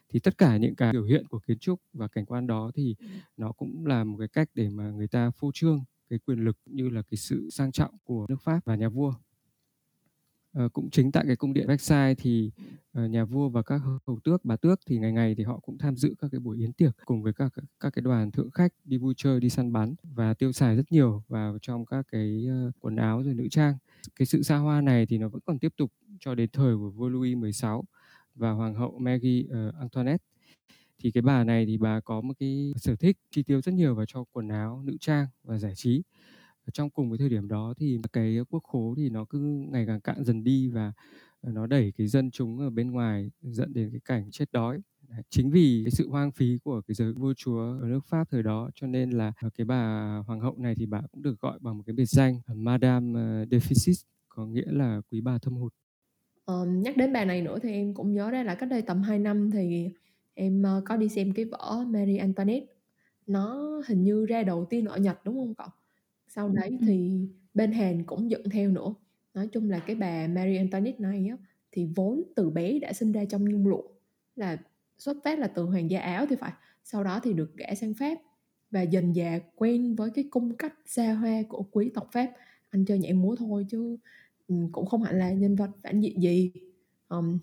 Thì 0.09 0.19
tất 0.19 0.37
cả 0.37 0.57
những 0.57 0.75
cái 0.75 0.91
biểu 0.91 1.03
hiện 1.03 1.27
của 1.27 1.39
kiến 1.39 1.59
trúc 1.59 1.79
và 1.93 2.07
cảnh 2.07 2.25
quan 2.25 2.47
đó 2.47 2.71
thì 2.75 2.95
nó 3.37 3.51
cũng 3.51 3.85
là 3.85 4.03
một 4.03 4.17
cái 4.19 4.27
cách 4.27 4.49
để 4.53 4.69
mà 4.69 4.91
người 4.91 5.07
ta 5.07 5.31
phô 5.31 5.51
trương 5.53 5.83
cái 6.09 6.19
quyền 6.19 6.39
lực 6.39 6.57
như 6.65 6.89
là 6.89 7.01
cái 7.01 7.17
sự 7.17 7.49
sang 7.49 7.71
trọng 7.71 7.97
của 8.03 8.25
nước 8.29 8.41
Pháp 8.41 8.65
và 8.65 8.75
nhà 8.75 8.89
vua. 8.89 9.13
Ờ, 10.53 10.69
cũng 10.73 10.89
chính 10.89 11.11
tại 11.11 11.23
cái 11.27 11.35
cung 11.35 11.53
điện 11.53 11.67
Versailles 11.67 12.17
thì 12.21 12.51
uh, 12.99 13.09
nhà 13.09 13.25
vua 13.25 13.49
và 13.49 13.61
các 13.61 13.81
hầu 14.07 14.19
tước 14.23 14.45
bà 14.45 14.55
tước 14.55 14.79
thì 14.87 14.97
ngày 14.97 15.11
ngày 15.11 15.35
thì 15.35 15.43
họ 15.43 15.59
cũng 15.59 15.77
tham 15.77 15.95
dự 15.95 16.15
các 16.19 16.27
cái 16.31 16.39
buổi 16.39 16.57
yến 16.57 16.73
tiệc 16.73 16.95
cùng 17.05 17.23
với 17.23 17.33
các 17.33 17.53
các 17.79 17.93
cái 17.93 18.01
đoàn 18.01 18.31
thượng 18.31 18.51
khách 18.51 18.73
đi 18.83 18.97
vui 18.97 19.13
chơi 19.17 19.39
đi 19.39 19.49
săn 19.49 19.73
bắn 19.73 19.95
và 20.03 20.33
tiêu 20.33 20.51
xài 20.51 20.75
rất 20.75 20.91
nhiều 20.91 21.23
vào 21.27 21.57
trong 21.61 21.85
các 21.85 22.05
cái 22.11 22.47
uh, 22.67 22.73
quần 22.79 22.95
áo 22.95 23.23
rồi 23.23 23.33
nữ 23.33 23.47
trang. 23.51 23.77
Cái 24.15 24.25
sự 24.25 24.43
xa 24.43 24.57
hoa 24.57 24.81
này 24.81 25.05
thì 25.05 25.17
nó 25.17 25.29
vẫn 25.29 25.41
còn 25.45 25.59
tiếp 25.59 25.73
tục 25.77 25.91
cho 26.19 26.35
đến 26.35 26.49
thời 26.53 26.77
của 26.77 26.89
vua 26.89 27.09
Louis 27.09 27.37
16 27.37 27.83
và 28.35 28.51
hoàng 28.51 28.75
hậu 28.75 28.99
Marie 28.99 29.43
uh, 29.43 29.75
Antoinette. 29.79 30.25
Thì 30.99 31.11
cái 31.11 31.21
bà 31.21 31.43
này 31.43 31.65
thì 31.65 31.77
bà 31.77 31.99
có 31.99 32.21
một 32.21 32.33
cái 32.39 32.71
sở 32.75 32.95
thích 32.95 33.17
chi 33.31 33.43
tiêu 33.43 33.61
rất 33.61 33.71
nhiều 33.73 33.95
vào 33.95 34.05
cho 34.05 34.23
quần 34.31 34.47
áo 34.47 34.81
nữ 34.85 34.97
trang 34.99 35.27
và 35.43 35.57
giải 35.57 35.73
trí 35.75 36.03
trong 36.71 36.89
cùng 36.89 37.11
cái 37.11 37.17
thời 37.17 37.29
điểm 37.29 37.47
đó 37.47 37.73
thì 37.77 37.99
cái 38.13 38.37
quốc 38.49 38.63
khố 38.63 38.93
thì 38.97 39.09
nó 39.09 39.25
cứ 39.25 39.39
ngày 39.71 39.85
càng 39.87 40.01
cạn 40.01 40.23
dần 40.23 40.43
đi 40.43 40.67
và 40.69 40.91
ờ, 41.41 41.51
nó 41.51 41.67
đẩy 41.67 41.93
cái 41.97 42.07
dân 42.07 42.31
chúng 42.31 42.59
ở 42.59 42.69
bên 42.69 42.91
ngoài 42.91 43.31
dẫn 43.41 43.73
đến 43.73 43.89
cái 43.91 43.99
cảnh 44.05 44.29
chết 44.31 44.51
đói 44.51 44.81
chính 45.29 45.51
vì 45.51 45.81
cái 45.85 45.91
sự 45.91 46.09
hoang 46.09 46.31
phí 46.31 46.57
của 46.63 46.81
cái 46.87 46.95
giới 46.95 47.13
vua 47.13 47.33
chúa 47.33 47.59
ở 47.81 47.87
nước 47.87 48.05
Pháp 48.05 48.29
thời 48.31 48.43
đó 48.43 48.69
cho 48.75 48.87
nên 48.87 49.09
là 49.11 49.33
ờ, 49.41 49.49
cái 49.57 49.65
bà 49.65 50.15
hoàng 50.27 50.39
hậu 50.39 50.55
này 50.57 50.75
thì 50.75 50.85
bà 50.85 51.01
cũng 51.11 51.21
được 51.21 51.39
gọi 51.39 51.59
bằng 51.61 51.77
một 51.77 51.83
cái 51.87 51.93
biệt 51.93 52.05
danh 52.05 52.41
Madame 52.47 53.19
ờ, 53.19 53.45
Deficit 53.45 54.03
có 54.29 54.45
nghĩa 54.45 54.71
là 54.71 55.01
quý 55.11 55.21
bà 55.21 55.37
thâm 55.37 55.53
hụt. 55.55 55.73
ờ, 56.45 56.65
nhắc 56.65 56.97
đến 56.97 57.13
bà 57.13 57.25
này 57.25 57.41
nữa 57.41 57.59
thì 57.63 57.71
em 57.71 57.93
cũng 57.93 58.13
nhớ 58.13 58.31
ra 58.31 58.43
là 58.43 58.55
cách 58.55 58.69
đây 58.69 58.81
tầm 58.81 59.01
2 59.01 59.19
năm 59.19 59.51
thì 59.51 59.89
em 60.33 60.63
có 60.85 60.97
đi 60.97 61.09
xem 61.09 61.33
cái 61.33 61.45
vở 61.45 61.83
Marie 61.87 62.17
Antoinette 62.17 62.73
nó 63.27 63.69
hình 63.87 64.03
như 64.03 64.25
ra 64.25 64.43
đầu 64.43 64.65
tiên 64.69 64.85
ở 64.85 64.97
Nhật 64.97 65.19
đúng 65.25 65.35
không 65.35 65.55
cậu? 65.55 65.67
Sau 66.35 66.49
đấy 66.49 66.77
thì 66.81 67.27
bên 67.53 67.71
Hàn 67.71 68.03
cũng 68.03 68.31
dựng 68.31 68.49
theo 68.49 68.69
nữa. 68.69 68.93
Nói 69.33 69.47
chung 69.47 69.69
là 69.69 69.79
cái 69.79 69.95
bà 69.95 70.27
Marie 70.27 70.57
Antoinette 70.57 70.99
này 70.99 71.27
á, 71.29 71.37
thì 71.71 71.87
vốn 71.95 72.23
từ 72.35 72.49
bé 72.49 72.79
đã 72.79 72.93
sinh 72.93 73.11
ra 73.11 73.25
trong 73.25 73.45
nhung 73.45 73.67
lụa 73.67 73.83
là 74.35 74.57
xuất 74.97 75.17
phát 75.23 75.39
là 75.39 75.47
từ 75.47 75.63
hoàng 75.63 75.91
gia 75.91 75.99
Áo 75.99 76.25
thì 76.29 76.35
phải 76.35 76.51
sau 76.83 77.03
đó 77.03 77.19
thì 77.23 77.33
được 77.33 77.57
gả 77.57 77.75
sang 77.75 77.93
Pháp 77.93 78.17
và 78.71 78.81
dần 78.81 79.13
dà 79.13 79.39
quen 79.55 79.95
với 79.95 80.09
cái 80.09 80.27
cung 80.29 80.55
cách 80.57 80.73
xa 80.85 81.13
hoa 81.13 81.43
của 81.49 81.65
quý 81.71 81.91
tộc 81.93 82.09
Pháp. 82.11 82.31
Anh 82.69 82.85
chơi 82.85 82.99
nhảy 82.99 83.13
múa 83.13 83.35
thôi 83.35 83.65
chứ 83.69 83.97
cũng 84.71 84.85
không 84.85 85.03
hẳn 85.03 85.19
là 85.19 85.31
nhân 85.31 85.55
vật 85.55 85.69
phản 85.83 86.01
diện 86.01 86.21
gì. 86.21 86.51
Um, 87.09 87.39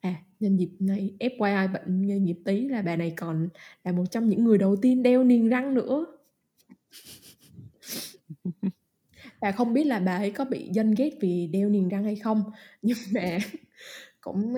à 0.00 0.14
nhân 0.40 0.56
dịp 0.56 0.70
này 0.78 1.14
FYI 1.20 1.72
bệnh 1.72 2.06
nghề 2.06 2.18
nghiệp 2.18 2.38
tí 2.44 2.68
là 2.68 2.82
bà 2.82 2.96
này 2.96 3.12
còn 3.16 3.48
là 3.84 3.92
một 3.92 4.04
trong 4.10 4.28
những 4.28 4.44
người 4.44 4.58
đầu 4.58 4.76
tiên 4.76 5.02
đeo 5.02 5.24
niềng 5.24 5.48
răng 5.48 5.74
nữa 5.74 6.06
và 9.40 9.52
không 9.52 9.72
biết 9.72 9.84
là 9.84 9.98
bà 9.98 10.16
ấy 10.16 10.30
có 10.30 10.44
bị 10.44 10.68
dân 10.72 10.94
ghét 10.94 11.10
vì 11.20 11.46
đeo 11.46 11.68
niềng 11.68 11.88
răng 11.88 12.04
hay 12.04 12.16
không, 12.16 12.42
nhưng 12.82 12.98
mà 13.14 13.38
cũng 14.20 14.54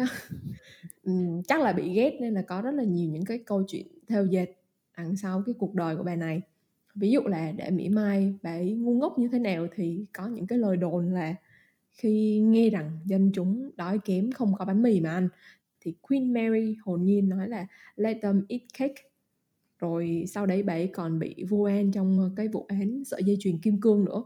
chắc 1.48 1.60
là 1.60 1.72
bị 1.72 1.94
ghét 1.94 2.18
nên 2.20 2.34
là 2.34 2.42
có 2.42 2.62
rất 2.62 2.70
là 2.74 2.84
nhiều 2.84 3.10
những 3.10 3.24
cái 3.24 3.38
câu 3.38 3.64
chuyện 3.68 3.86
theo 4.08 4.26
dệt 4.26 4.46
đằng 4.96 5.16
sau 5.16 5.42
cái 5.46 5.54
cuộc 5.58 5.74
đời 5.74 5.96
của 5.96 6.02
bà 6.02 6.16
này. 6.16 6.42
Ví 6.94 7.10
dụ 7.10 7.20
là 7.20 7.52
để 7.52 7.70
mỉa 7.70 7.88
mai 7.88 8.34
bà 8.42 8.50
ấy 8.50 8.72
ngu 8.72 8.98
ngốc 8.98 9.18
như 9.18 9.28
thế 9.32 9.38
nào 9.38 9.66
thì 9.74 10.06
có 10.12 10.26
những 10.26 10.46
cái 10.46 10.58
lời 10.58 10.76
đồn 10.76 11.14
là 11.14 11.34
khi 11.92 12.40
nghe 12.40 12.70
rằng 12.70 12.98
dân 13.04 13.30
chúng 13.34 13.70
đói 13.76 13.98
kém 13.98 14.32
không 14.32 14.54
có 14.54 14.64
bánh 14.64 14.82
mì 14.82 15.00
mà 15.00 15.10
ăn 15.10 15.28
thì 15.80 15.94
Queen 16.02 16.34
Mary 16.34 16.76
hồn 16.84 17.04
nhiên 17.04 17.28
nói 17.28 17.48
là 17.48 17.66
let 17.96 18.16
them 18.22 18.44
eat 18.48 18.60
cake 18.78 19.02
rồi 19.82 20.24
sau 20.28 20.46
đấy 20.46 20.62
bà 20.62 20.72
ấy 20.72 20.86
còn 20.86 21.18
bị 21.18 21.44
vô 21.48 21.62
an 21.62 21.92
trong 21.92 22.18
ờ, 22.18 22.30
cái 22.36 22.48
vụ 22.48 22.66
án 22.68 23.04
sợi 23.04 23.24
dây 23.24 23.36
chuyền 23.40 23.58
kim 23.58 23.80
cương 23.80 24.04
nữa 24.04 24.24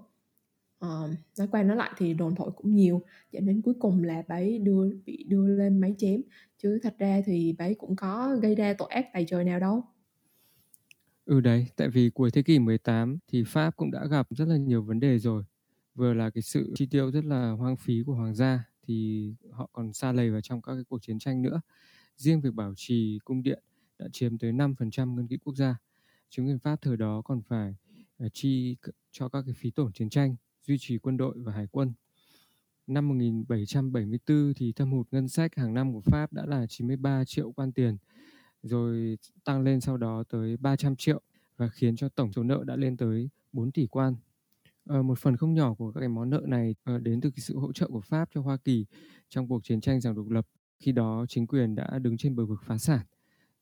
uh, 0.85 1.11
nói 1.39 1.49
qua 1.51 1.63
nói 1.63 1.77
lại 1.77 1.91
thì 1.97 2.15
đồn 2.15 2.35
thổi 2.35 2.51
cũng 2.57 2.75
nhiều 2.75 3.03
dẫn 3.33 3.47
đến 3.47 3.63
cuối 3.63 3.75
cùng 3.81 4.05
là 4.05 4.23
bà 4.29 4.37
ấy 4.37 4.59
đưa 4.59 4.91
bị 5.07 5.25
đưa 5.29 5.47
lên 5.47 5.81
máy 5.81 5.95
chém 5.99 6.23
chứ 6.63 6.79
thật 6.83 6.95
ra 6.99 7.21
thì 7.27 7.55
bà 7.59 7.65
ấy 7.65 7.75
cũng 7.75 7.97
có 7.97 8.37
gây 8.43 8.55
ra 8.55 8.75
tội 8.79 8.89
ác 8.89 9.07
tài 9.13 9.25
trời 9.29 9.45
nào 9.45 9.61
đâu 9.61 9.85
Ừ 11.25 11.41
đấy, 11.41 11.67
tại 11.77 11.89
vì 11.89 12.11
cuối 12.11 12.31
thế 12.31 12.43
kỷ 12.43 12.59
18 12.59 13.19
thì 13.29 13.45
Pháp 13.47 13.77
cũng 13.77 13.91
đã 13.91 14.07
gặp 14.07 14.27
rất 14.31 14.49
là 14.49 14.57
nhiều 14.57 14.83
vấn 14.83 15.01
đề 15.01 15.19
rồi. 15.19 15.45
Vừa 15.95 16.15
là 16.15 16.31
cái 16.31 16.43
sự 16.43 16.73
chi 16.75 16.87
tiêu 16.87 17.11
rất 17.11 17.25
là 17.25 17.51
hoang 17.51 17.77
phí 17.77 18.03
của 18.07 18.15
hoàng 18.15 18.35
gia 18.35 18.65
thì 18.83 19.29
họ 19.51 19.71
còn 19.73 19.93
xa 19.93 20.13
lầy 20.13 20.31
vào 20.31 20.41
trong 20.41 20.63
các 20.63 20.75
cái 20.75 20.85
cuộc 20.89 21.03
chiến 21.03 21.19
tranh 21.19 21.43
nữa. 21.43 21.61
Riêng 22.17 22.41
việc 22.41 22.55
bảo 22.55 22.73
trì 22.77 23.19
cung 23.25 23.43
điện 23.43 23.63
đã 23.99 24.07
chiếm 24.13 24.39
tới 24.39 24.53
5% 24.53 25.15
ngân 25.15 25.29
quỹ 25.29 25.37
quốc 25.37 25.57
gia. 25.57 25.77
Chính 26.31 26.47
quyền 26.47 26.59
Pháp 26.59 26.81
thời 26.83 26.97
đó 26.97 27.23
còn 27.25 27.43
phải 27.43 27.75
ờ, 28.19 28.29
chi 28.33 28.77
cho 29.13 29.29
các 29.29 29.43
cái 29.47 29.55
phí 29.55 29.71
tổn 29.71 29.93
chiến 29.93 30.11
tranh, 30.11 30.37
duy 30.63 30.77
trì 30.79 30.99
quân 30.99 31.17
đội 31.17 31.35
và 31.39 31.53
hải 31.53 31.67
quân. 31.67 31.93
Năm 32.87 33.09
1774 33.09 34.53
thì 34.57 34.73
thâm 34.73 34.93
hụt 34.93 35.07
ngân 35.11 35.29
sách 35.29 35.57
hàng 35.57 35.75
năm 35.75 35.93
của 35.93 36.01
Pháp 36.01 36.33
đã 36.33 36.47
là 36.47 36.67
93 36.67 37.25
triệu 37.25 37.53
quan 37.53 37.73
tiền, 37.73 37.97
rồi 38.63 39.19
tăng 39.45 39.63
lên 39.63 39.81
sau 39.81 39.97
đó 39.97 40.25
tới 40.29 40.57
300 40.57 40.97
triệu 40.97 41.21
và 41.57 41.69
khiến 41.69 41.97
cho 41.97 42.09
tổng 42.09 42.33
số 42.33 42.43
nợ 42.43 42.65
đã 42.67 42.77
lên 42.77 42.97
tới 42.97 43.29
4 43.53 43.73
tỷ 43.73 43.87
quan. 43.87 44.15
À, 44.85 45.03
một 45.03 45.19
phần 45.19 45.37
không 45.37 45.55
nhỏ 45.55 45.75
của 45.75 45.93
các 45.93 46.01
cái 46.01 46.09
món 46.09 46.31
nợ 46.31 46.43
này 46.47 46.75
à, 46.85 46.99
đến 46.99 47.21
từ 47.21 47.31
cái 47.31 47.41
sự 47.41 47.59
hỗ 47.59 47.73
trợ 47.73 47.89
của 47.89 48.01
Pháp 48.01 48.29
cho 48.35 48.41
Hoa 48.41 48.57
Kỳ 48.57 48.87
trong 49.29 49.49
cuộc 49.49 49.65
chiến 49.65 49.81
tranh 49.81 50.01
giành 50.01 50.15
độc 50.15 50.29
lập. 50.29 50.47
Khi 50.79 50.93
đó 50.93 51.27
chính 51.29 51.47
quyền 51.47 51.75
đã 51.75 51.99
đứng 51.99 52.17
trên 52.17 52.37
bờ 52.37 52.47
vực 52.47 52.61
phá 52.63 52.79
sản 52.79 53.01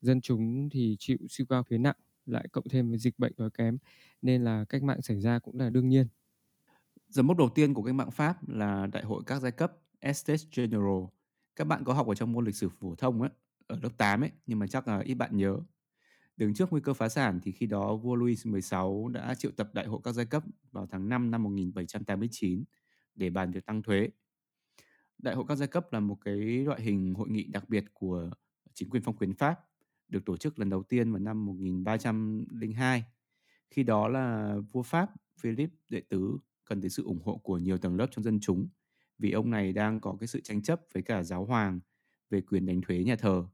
dân 0.05 0.21
chúng 0.21 0.69
thì 0.71 0.97
chịu 0.99 1.19
siêu 1.29 1.47
cao 1.49 1.63
phía 1.63 1.79
nặng 1.79 1.97
lại 2.27 2.49
cộng 2.53 2.69
thêm 2.69 2.89
với 2.89 2.99
dịch 2.99 3.19
bệnh 3.19 3.33
đói 3.37 3.51
kém 3.51 3.79
nên 4.23 4.45
là 4.45 4.65
cách 4.69 4.83
mạng 4.83 5.03
xảy 5.03 5.21
ra 5.21 5.39
cũng 5.39 5.59
là 5.59 5.71
đương 5.71 5.89
nhiên. 5.89 6.07
Dấu 7.09 7.25
mốc 7.25 7.37
đầu 7.37 7.49
tiên 7.55 7.75
của 7.75 7.83
cách 7.83 7.95
mạng 7.95 8.11
Pháp 8.11 8.49
là 8.49 8.87
Đại 8.87 9.05
hội 9.05 9.23
các 9.27 9.41
giai 9.41 9.53
cấp 9.53 9.73
Estates 10.01 10.47
General. 10.57 11.05
Các 11.57 11.65
bạn 11.65 11.85
có 11.85 11.93
học 11.93 12.07
ở 12.07 12.15
trong 12.15 12.33
môn 12.33 12.45
lịch 12.45 12.57
sử 12.57 12.69
phổ 12.69 12.95
thông 12.95 13.23
ấy, 13.23 13.31
ở 13.67 13.79
lớp 13.83 13.89
8 13.97 14.21
ấy, 14.21 14.31
nhưng 14.47 14.59
mà 14.59 14.67
chắc 14.67 14.89
là 14.89 14.99
ít 14.99 15.15
bạn 15.15 15.37
nhớ. 15.37 15.59
Đứng 16.37 16.55
trước 16.55 16.73
nguy 16.73 16.81
cơ 16.81 16.95
phá 16.95 17.09
sản 17.09 17.41
thì 17.43 17.53
khi 17.53 17.67
đó 17.67 17.97
vua 17.97 18.15
Louis 18.15 18.47
XVI 18.47 19.13
đã 19.13 19.35
triệu 19.35 19.51
tập 19.51 19.71
đại 19.75 19.87
hội 19.87 20.01
các 20.05 20.13
giai 20.13 20.27
cấp 20.27 20.45
vào 20.73 20.87
tháng 20.91 21.09
5 21.09 21.31
năm 21.31 21.43
1789 21.43 22.65
để 23.15 23.31
bàn 23.31 23.51
việc 23.51 23.67
tăng 23.67 23.83
thuế. 23.83 24.09
Đại 25.19 25.35
hội 25.35 25.45
các 25.49 25.57
giai 25.57 25.69
cấp 25.69 25.93
là 25.93 26.01
một 26.01 26.19
cái 26.25 26.37
loại 26.65 26.81
hình 26.81 27.15
hội 27.15 27.29
nghị 27.29 27.45
đặc 27.45 27.69
biệt 27.69 27.85
của 27.93 28.31
chính 28.75 28.91
quyền 28.91 29.03
phong 29.03 29.17
kiến 29.17 29.35
Pháp, 29.35 29.61
được 30.15 30.25
tổ 30.25 30.37
chức 30.37 30.59
lần 30.59 30.71
đầu 30.71 30.83
tiên 30.83 31.13
vào 31.13 31.19
năm 31.19 31.47
1302. 31.47 33.05
Khi 33.71 33.83
đó 33.83 34.09
là 34.09 34.57
vua 34.73 34.83
Pháp 34.83 35.11
Philip 35.41 35.71
đệ 35.91 36.01
tứ 36.01 36.39
cần 36.65 36.81
tới 36.81 36.91
sự 36.91 37.05
ủng 37.05 37.23
hộ 37.25 37.37
của 37.37 37.59
nhiều 37.59 37.79
tầng 37.79 37.97
lớp 37.97 38.07
trong 38.11 38.25
dân 38.25 38.41
chúng 38.41 38.69
vì 39.19 39.33
ông 39.33 39.51
này 39.51 39.73
đang 39.73 40.01
có 40.01 40.17
cái 40.21 40.27
sự 40.27 40.41
tranh 40.41 40.63
chấp 40.63 40.81
với 40.95 41.03
cả 41.03 41.23
giáo 41.23 41.45
hoàng 41.45 41.81
về 42.31 42.41
quyền 42.41 42.67
đánh 42.67 42.81
thuế 42.81 43.05
nhà 43.05 43.17
thờ. 43.17 43.47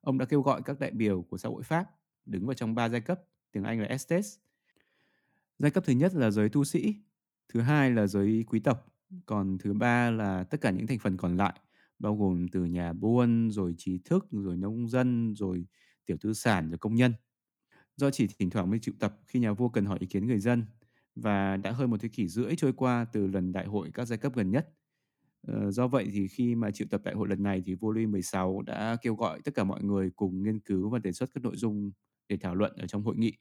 Ông 0.00 0.18
đã 0.18 0.26
kêu 0.26 0.42
gọi 0.42 0.62
các 0.62 0.80
đại 0.80 0.90
biểu 0.90 1.22
của 1.22 1.38
xã 1.38 1.48
hội 1.48 1.62
Pháp 1.62 1.90
đứng 2.26 2.46
vào 2.46 2.54
trong 2.54 2.74
ba 2.74 2.88
giai 2.88 3.00
cấp, 3.00 3.20
tiếng 3.52 3.64
Anh 3.64 3.80
là 3.80 3.86
estates. 3.86 4.38
Giai 5.58 5.70
cấp 5.70 5.84
thứ 5.86 5.92
nhất 5.92 6.14
là 6.14 6.30
giới 6.30 6.48
tu 6.48 6.64
sĩ, 6.64 6.94
thứ 7.48 7.60
hai 7.60 7.90
là 7.90 8.06
giới 8.06 8.44
quý 8.48 8.60
tộc, 8.60 8.94
còn 9.26 9.58
thứ 9.58 9.72
ba 9.72 10.10
là 10.10 10.44
tất 10.44 10.60
cả 10.60 10.70
những 10.70 10.86
thành 10.86 10.98
phần 10.98 11.16
còn 11.16 11.36
lại, 11.36 11.60
bao 11.98 12.16
gồm 12.16 12.48
từ 12.48 12.64
nhà 12.64 12.92
buôn, 12.92 13.50
rồi 13.50 13.74
trí 13.78 13.98
thức, 14.04 14.26
rồi 14.30 14.56
nông 14.56 14.88
dân, 14.88 15.34
rồi 15.36 15.66
tiểu 16.06 16.16
tư 16.20 16.34
sản, 16.34 16.70
rồi 16.70 16.78
công 16.78 16.94
nhân. 16.94 17.12
Do 17.96 18.10
chỉ 18.10 18.26
thỉnh 18.38 18.50
thoảng 18.50 18.70
mới 18.70 18.78
triệu 18.78 18.94
tập 19.00 19.20
khi 19.26 19.40
nhà 19.40 19.52
vua 19.52 19.68
cần 19.68 19.84
hỏi 19.84 19.98
ý 20.00 20.06
kiến 20.06 20.26
người 20.26 20.38
dân, 20.38 20.66
và 21.14 21.56
đã 21.56 21.72
hơn 21.72 21.90
một 21.90 22.00
thế 22.00 22.08
kỷ 22.08 22.28
rưỡi 22.28 22.56
trôi 22.56 22.72
qua 22.72 23.06
từ 23.12 23.26
lần 23.26 23.52
đại 23.52 23.66
hội 23.66 23.90
các 23.94 24.04
giai 24.04 24.18
cấp 24.18 24.32
gần 24.36 24.50
nhất. 24.50 24.68
Ờ, 25.46 25.70
do 25.70 25.88
vậy 25.88 26.08
thì 26.12 26.28
khi 26.28 26.54
mà 26.54 26.70
triệu 26.70 26.86
tập 26.90 27.00
đại 27.04 27.14
hội 27.14 27.28
lần 27.28 27.42
này 27.42 27.62
thì 27.64 27.74
vua 27.74 27.90
Louis 27.92 28.08
16 28.08 28.62
đã 28.62 28.96
kêu 29.02 29.14
gọi 29.14 29.40
tất 29.44 29.54
cả 29.54 29.64
mọi 29.64 29.82
người 29.82 30.10
cùng 30.16 30.42
nghiên 30.42 30.60
cứu 30.60 30.90
và 30.90 30.98
đề 30.98 31.12
xuất 31.12 31.30
các 31.34 31.44
nội 31.44 31.56
dung 31.56 31.90
để 32.28 32.36
thảo 32.36 32.54
luận 32.54 32.72
ở 32.76 32.86
trong 32.86 33.02
hội 33.02 33.16
nghị. 33.16 33.32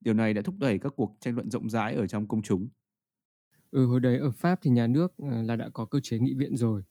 Điều 0.00 0.14
này 0.14 0.34
đã 0.34 0.42
thúc 0.42 0.54
đẩy 0.58 0.78
các 0.78 0.92
cuộc 0.96 1.16
tranh 1.20 1.34
luận 1.34 1.50
rộng 1.50 1.70
rãi 1.70 1.94
ở 1.94 2.06
trong 2.06 2.28
công 2.28 2.42
chúng. 2.42 2.68
Ừ, 3.70 3.86
hồi 3.86 4.00
đấy 4.00 4.18
ở 4.18 4.30
Pháp 4.30 4.58
thì 4.62 4.70
nhà 4.70 4.86
nước 4.86 5.12
ờ, 5.18 5.42
là 5.42 5.56
đã 5.56 5.68
có 5.68 5.84
cơ 5.84 6.00
chế 6.00 6.18
nghị 6.18 6.34
viện 6.34 6.56
rồi. 6.56 6.82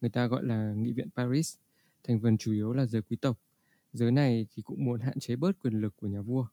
Người 0.00 0.10
ta 0.10 0.26
gọi 0.26 0.44
là 0.44 0.72
nghị 0.76 0.92
viện 0.92 1.08
Paris. 1.16 1.56
Thành 2.04 2.20
phần 2.20 2.38
chủ 2.38 2.52
yếu 2.52 2.72
là 2.72 2.86
giới 2.86 3.02
quý 3.02 3.16
tộc. 3.16 3.38
Giới 3.92 4.12
này 4.12 4.46
thì 4.50 4.62
cũng 4.62 4.84
muốn 4.84 5.00
hạn 5.00 5.18
chế 5.18 5.36
bớt 5.36 5.58
quyền 5.58 5.80
lực 5.80 5.96
của 5.96 6.06
nhà 6.06 6.20
vua. 6.20 6.46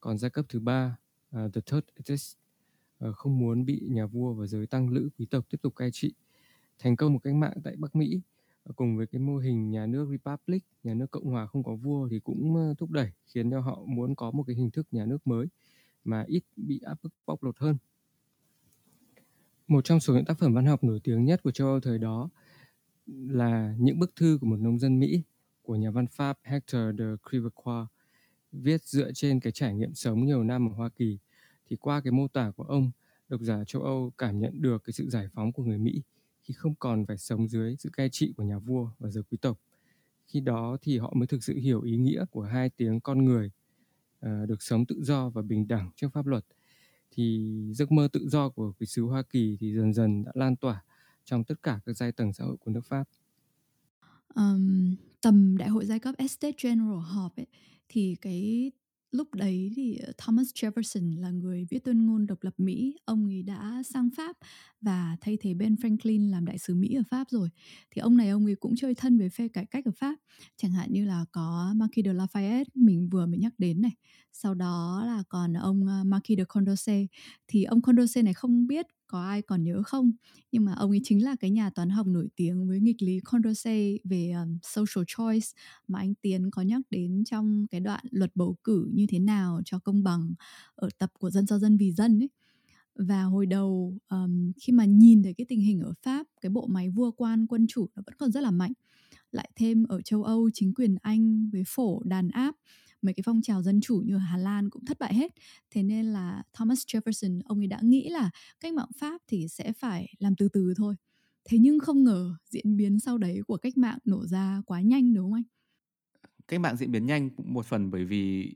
Còn 0.00 0.18
giai 0.18 0.30
cấp 0.30 0.44
thứ 0.48 0.60
ba 0.60 0.96
uh, 1.36 1.54
The 1.54 1.60
Third 1.66 1.86
Estate 1.94 2.14
uh, 2.14 3.08
à, 3.08 3.12
không 3.12 3.38
muốn 3.38 3.64
bị 3.64 3.80
nhà 3.88 4.06
vua 4.06 4.32
và 4.32 4.46
giới 4.46 4.66
tăng 4.66 4.88
lữ 4.88 5.08
quý 5.18 5.26
tộc 5.26 5.46
tiếp 5.50 5.58
tục 5.62 5.76
cai 5.76 5.90
trị. 5.92 6.12
Thành 6.78 6.96
công 6.96 7.12
một 7.12 7.18
cách 7.22 7.34
mạng 7.34 7.56
tại 7.64 7.76
Bắc 7.76 7.96
Mỹ 7.96 8.20
uh, 8.70 8.76
cùng 8.76 8.96
với 8.96 9.06
cái 9.06 9.20
mô 9.20 9.36
hình 9.36 9.70
nhà 9.70 9.86
nước 9.86 10.08
Republic, 10.10 10.64
nhà 10.84 10.94
nước 10.94 11.10
Cộng 11.10 11.24
hòa 11.24 11.46
không 11.46 11.62
có 11.62 11.74
vua 11.74 12.08
thì 12.08 12.20
cũng 12.20 12.70
uh, 12.70 12.78
thúc 12.78 12.90
đẩy 12.90 13.12
khiến 13.26 13.50
cho 13.50 13.60
họ 13.60 13.82
muốn 13.86 14.14
có 14.14 14.30
một 14.30 14.44
cái 14.46 14.56
hình 14.56 14.70
thức 14.70 14.86
nhà 14.90 15.06
nước 15.06 15.26
mới 15.26 15.46
mà 16.04 16.24
ít 16.26 16.42
bị 16.56 16.80
áp 16.84 16.98
bức 17.02 17.12
bóc 17.26 17.42
lột 17.42 17.58
hơn. 17.58 17.76
Một 19.68 19.84
trong 19.84 20.00
số 20.00 20.14
những 20.14 20.24
tác 20.24 20.38
phẩm 20.38 20.54
văn 20.54 20.66
học 20.66 20.84
nổi 20.84 21.00
tiếng 21.04 21.24
nhất 21.24 21.42
của 21.42 21.50
châu 21.50 21.68
Âu 21.68 21.80
thời 21.80 21.98
đó 21.98 22.28
là 23.16 23.74
những 23.78 23.98
bức 23.98 24.16
thư 24.16 24.38
của 24.40 24.46
một 24.46 24.60
nông 24.60 24.78
dân 24.78 25.00
Mỹ 25.00 25.22
của 25.62 25.76
nhà 25.76 25.90
văn 25.90 26.06
Pháp 26.06 26.38
Hector 26.42 26.98
de 26.98 27.04
Crivecoeur 27.30 27.86
viết 28.52 28.82
dựa 28.84 29.12
trên 29.14 29.40
cái 29.40 29.52
trải 29.52 29.74
nghiệm 29.74 29.94
sống 29.94 30.24
nhiều 30.24 30.44
năm 30.44 30.68
ở 30.68 30.74
Hoa 30.74 30.88
Kỳ 30.88 31.18
thì 31.70 31.76
qua 31.76 32.00
cái 32.00 32.12
mô 32.12 32.28
tả 32.28 32.50
của 32.56 32.64
ông 32.64 32.90
độc 33.28 33.40
giả 33.40 33.64
châu 33.66 33.82
Âu 33.82 34.12
cảm 34.18 34.40
nhận 34.40 34.62
được 34.62 34.84
cái 34.84 34.92
sự 34.92 35.10
giải 35.10 35.28
phóng 35.34 35.52
của 35.52 35.62
người 35.62 35.78
Mỹ 35.78 36.02
khi 36.42 36.54
không 36.54 36.74
còn 36.74 37.06
phải 37.06 37.18
sống 37.18 37.48
dưới 37.48 37.76
sự 37.78 37.90
cai 37.92 38.08
trị 38.10 38.32
của 38.36 38.42
nhà 38.42 38.58
vua 38.58 38.90
và 38.98 39.10
giới 39.10 39.22
quý 39.30 39.38
tộc. 39.40 39.58
Khi 40.26 40.40
đó 40.40 40.76
thì 40.82 40.98
họ 40.98 41.12
mới 41.16 41.26
thực 41.26 41.44
sự 41.44 41.54
hiểu 41.54 41.82
ý 41.82 41.96
nghĩa 41.96 42.24
của 42.30 42.42
hai 42.42 42.70
tiếng 42.70 43.00
con 43.00 43.24
người 43.24 43.50
à, 44.20 44.46
được 44.48 44.62
sống 44.62 44.86
tự 44.86 45.02
do 45.02 45.28
và 45.28 45.42
bình 45.42 45.68
đẳng 45.68 45.90
trước 45.96 46.08
pháp 46.12 46.26
luật. 46.26 46.44
Thì 47.10 47.54
giấc 47.72 47.92
mơ 47.92 48.08
tự 48.12 48.28
do 48.28 48.48
của 48.48 48.72
cái 48.72 48.86
xứ 48.86 49.02
Hoa 49.02 49.22
Kỳ 49.22 49.56
thì 49.60 49.74
dần 49.74 49.92
dần 49.92 50.24
đã 50.24 50.32
lan 50.34 50.56
tỏa 50.56 50.82
trong 51.28 51.44
tất 51.44 51.62
cả 51.62 51.80
các 51.86 51.96
giai 51.96 52.12
tầng 52.12 52.32
xã 52.32 52.44
hội 52.44 52.56
của 52.56 52.70
nước 52.70 52.86
Pháp. 52.86 53.04
Um, 54.34 54.96
tầm 55.22 55.56
đại 55.56 55.68
hội 55.68 55.86
giai 55.86 55.98
cấp 55.98 56.14
Estate 56.18 56.56
General 56.62 56.98
họp 57.02 57.36
ấy 57.36 57.46
thì 57.88 58.16
cái 58.20 58.70
lúc 59.10 59.34
đấy 59.34 59.72
thì 59.76 59.96
ờ, 59.96 60.12
Thomas 60.18 60.48
Jefferson 60.54 61.20
là 61.20 61.30
người 61.30 61.66
viết 61.70 61.84
tuyên 61.84 62.06
ngôn 62.06 62.26
độc 62.26 62.38
lập 62.42 62.54
Mỹ, 62.58 62.98
ông 63.04 63.26
ấy 63.26 63.42
đã 63.42 63.82
sang 63.82 64.08
Pháp 64.16 64.36
và 64.80 65.16
thay 65.20 65.36
thế 65.40 65.54
Ben 65.54 65.74
Franklin 65.74 66.30
làm 66.30 66.44
đại 66.44 66.58
sứ 66.58 66.74
Mỹ 66.74 66.94
ở 66.94 67.02
Pháp 67.10 67.26
rồi. 67.30 67.48
Thì 67.90 68.00
ông 68.00 68.16
này 68.16 68.28
ông 68.28 68.44
ấy 68.44 68.54
cũng 68.54 68.76
chơi 68.76 68.94
thân 68.94 69.18
với 69.18 69.30
phe 69.30 69.48
cải 69.48 69.66
cách 69.66 69.84
ở 69.84 69.90
Pháp, 69.96 70.14
chẳng 70.56 70.72
hạn 70.72 70.92
như 70.92 71.04
là 71.04 71.24
có 71.32 71.72
Marquis 71.76 72.06
de 72.06 72.12
Lafayette 72.12 72.64
mình 72.74 73.08
vừa 73.08 73.26
mới 73.26 73.38
nhắc 73.38 73.52
đến 73.58 73.82
này. 73.82 73.92
Sau 74.42 74.54
đó 74.54 75.02
là 75.06 75.22
còn 75.28 75.52
ông 75.52 75.86
ờ, 75.86 76.04
Marquis 76.04 76.38
de 76.38 76.44
Condorcet. 76.44 77.06
Thì 77.48 77.64
ông 77.64 77.82
Condorcet 77.82 78.24
này 78.24 78.34
không 78.34 78.66
biết 78.66 78.86
có 79.06 79.22
ai 79.22 79.42
còn 79.42 79.64
nhớ 79.64 79.82
không 79.82 80.12
nhưng 80.52 80.64
mà 80.64 80.72
ông 80.74 80.90
ấy 80.90 81.00
chính 81.04 81.24
là 81.24 81.36
cái 81.40 81.50
nhà 81.50 81.70
toán 81.70 81.90
học 81.90 82.06
nổi 82.06 82.28
tiếng 82.36 82.68
với 82.68 82.80
nghịch 82.80 83.02
lý 83.02 83.20
Condorcet 83.20 84.00
về 84.04 84.30
um, 84.30 84.58
social 84.62 85.04
choice 85.06 85.46
mà 85.88 85.98
anh 85.98 86.14
Tiến 86.14 86.50
có 86.50 86.62
nhắc 86.62 86.80
đến 86.90 87.24
trong 87.24 87.66
cái 87.70 87.80
đoạn 87.80 88.04
luật 88.10 88.30
bầu 88.34 88.56
cử 88.64 88.90
như 88.92 89.06
thế 89.08 89.18
nào 89.18 89.60
cho 89.64 89.78
công 89.78 90.02
bằng 90.02 90.34
ở 90.74 90.88
tập 90.98 91.10
của 91.18 91.30
dân 91.30 91.46
do 91.46 91.58
dân 91.58 91.76
vì 91.76 91.92
dân 91.92 92.22
ấy. 92.22 92.30
Và 92.94 93.22
hồi 93.22 93.46
đầu 93.46 93.98
um, 94.08 94.52
khi 94.60 94.72
mà 94.72 94.84
nhìn 94.84 95.22
thấy 95.22 95.34
cái 95.34 95.46
tình 95.48 95.60
hình 95.60 95.80
ở 95.80 95.92
Pháp 96.02 96.26
cái 96.40 96.50
bộ 96.50 96.66
máy 96.66 96.90
vua 96.90 97.10
quan 97.10 97.46
quân 97.46 97.66
chủ 97.68 97.88
nó 97.96 98.02
vẫn 98.06 98.14
còn 98.18 98.32
rất 98.32 98.40
là 98.40 98.50
mạnh. 98.50 98.72
Lại 99.32 99.50
thêm 99.56 99.84
ở 99.84 100.02
châu 100.02 100.22
Âu 100.24 100.50
chính 100.54 100.74
quyền 100.74 100.96
Anh 101.02 101.50
với 101.52 101.62
phổ 101.66 102.02
đàn 102.04 102.28
áp 102.28 102.54
mấy 103.02 103.14
cái 103.14 103.22
phong 103.26 103.42
trào 103.42 103.62
dân 103.62 103.80
chủ 103.80 104.02
như 104.06 104.14
ở 104.14 104.18
Hà 104.18 104.36
Lan 104.36 104.70
cũng 104.70 104.84
thất 104.84 104.98
bại 104.98 105.14
hết. 105.14 105.34
Thế 105.70 105.82
nên 105.82 106.06
là 106.06 106.42
Thomas 106.52 106.78
Jefferson 106.86 107.40
ông 107.44 107.60
ấy 107.60 107.66
đã 107.66 107.80
nghĩ 107.82 108.08
là 108.08 108.30
cách 108.60 108.74
mạng 108.74 108.90
Pháp 108.96 109.20
thì 109.28 109.48
sẽ 109.48 109.72
phải 109.72 110.14
làm 110.18 110.36
từ 110.36 110.48
từ 110.48 110.74
thôi. 110.76 110.94
Thế 111.44 111.58
nhưng 111.58 111.78
không 111.78 112.04
ngờ 112.04 112.34
diễn 112.50 112.76
biến 112.76 113.00
sau 113.00 113.18
đấy 113.18 113.40
của 113.46 113.56
cách 113.56 113.76
mạng 113.76 113.98
nổ 114.04 114.26
ra 114.26 114.62
quá 114.66 114.80
nhanh 114.80 115.14
đúng 115.14 115.24
không 115.24 115.34
anh? 115.34 115.42
Cách 116.48 116.60
mạng 116.60 116.76
diễn 116.76 116.92
biến 116.92 117.06
nhanh 117.06 117.30
cũng 117.30 117.54
một 117.54 117.66
phần 117.66 117.90
bởi 117.90 118.04
vì 118.04 118.54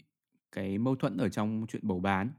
cái 0.53 0.79
mâu 0.79 0.97
thuẫn 0.97 1.17
ở 1.17 1.29
trong 1.29 1.67
chuyện 1.69 1.83
bầu 1.87 2.01
bán. 2.01 2.31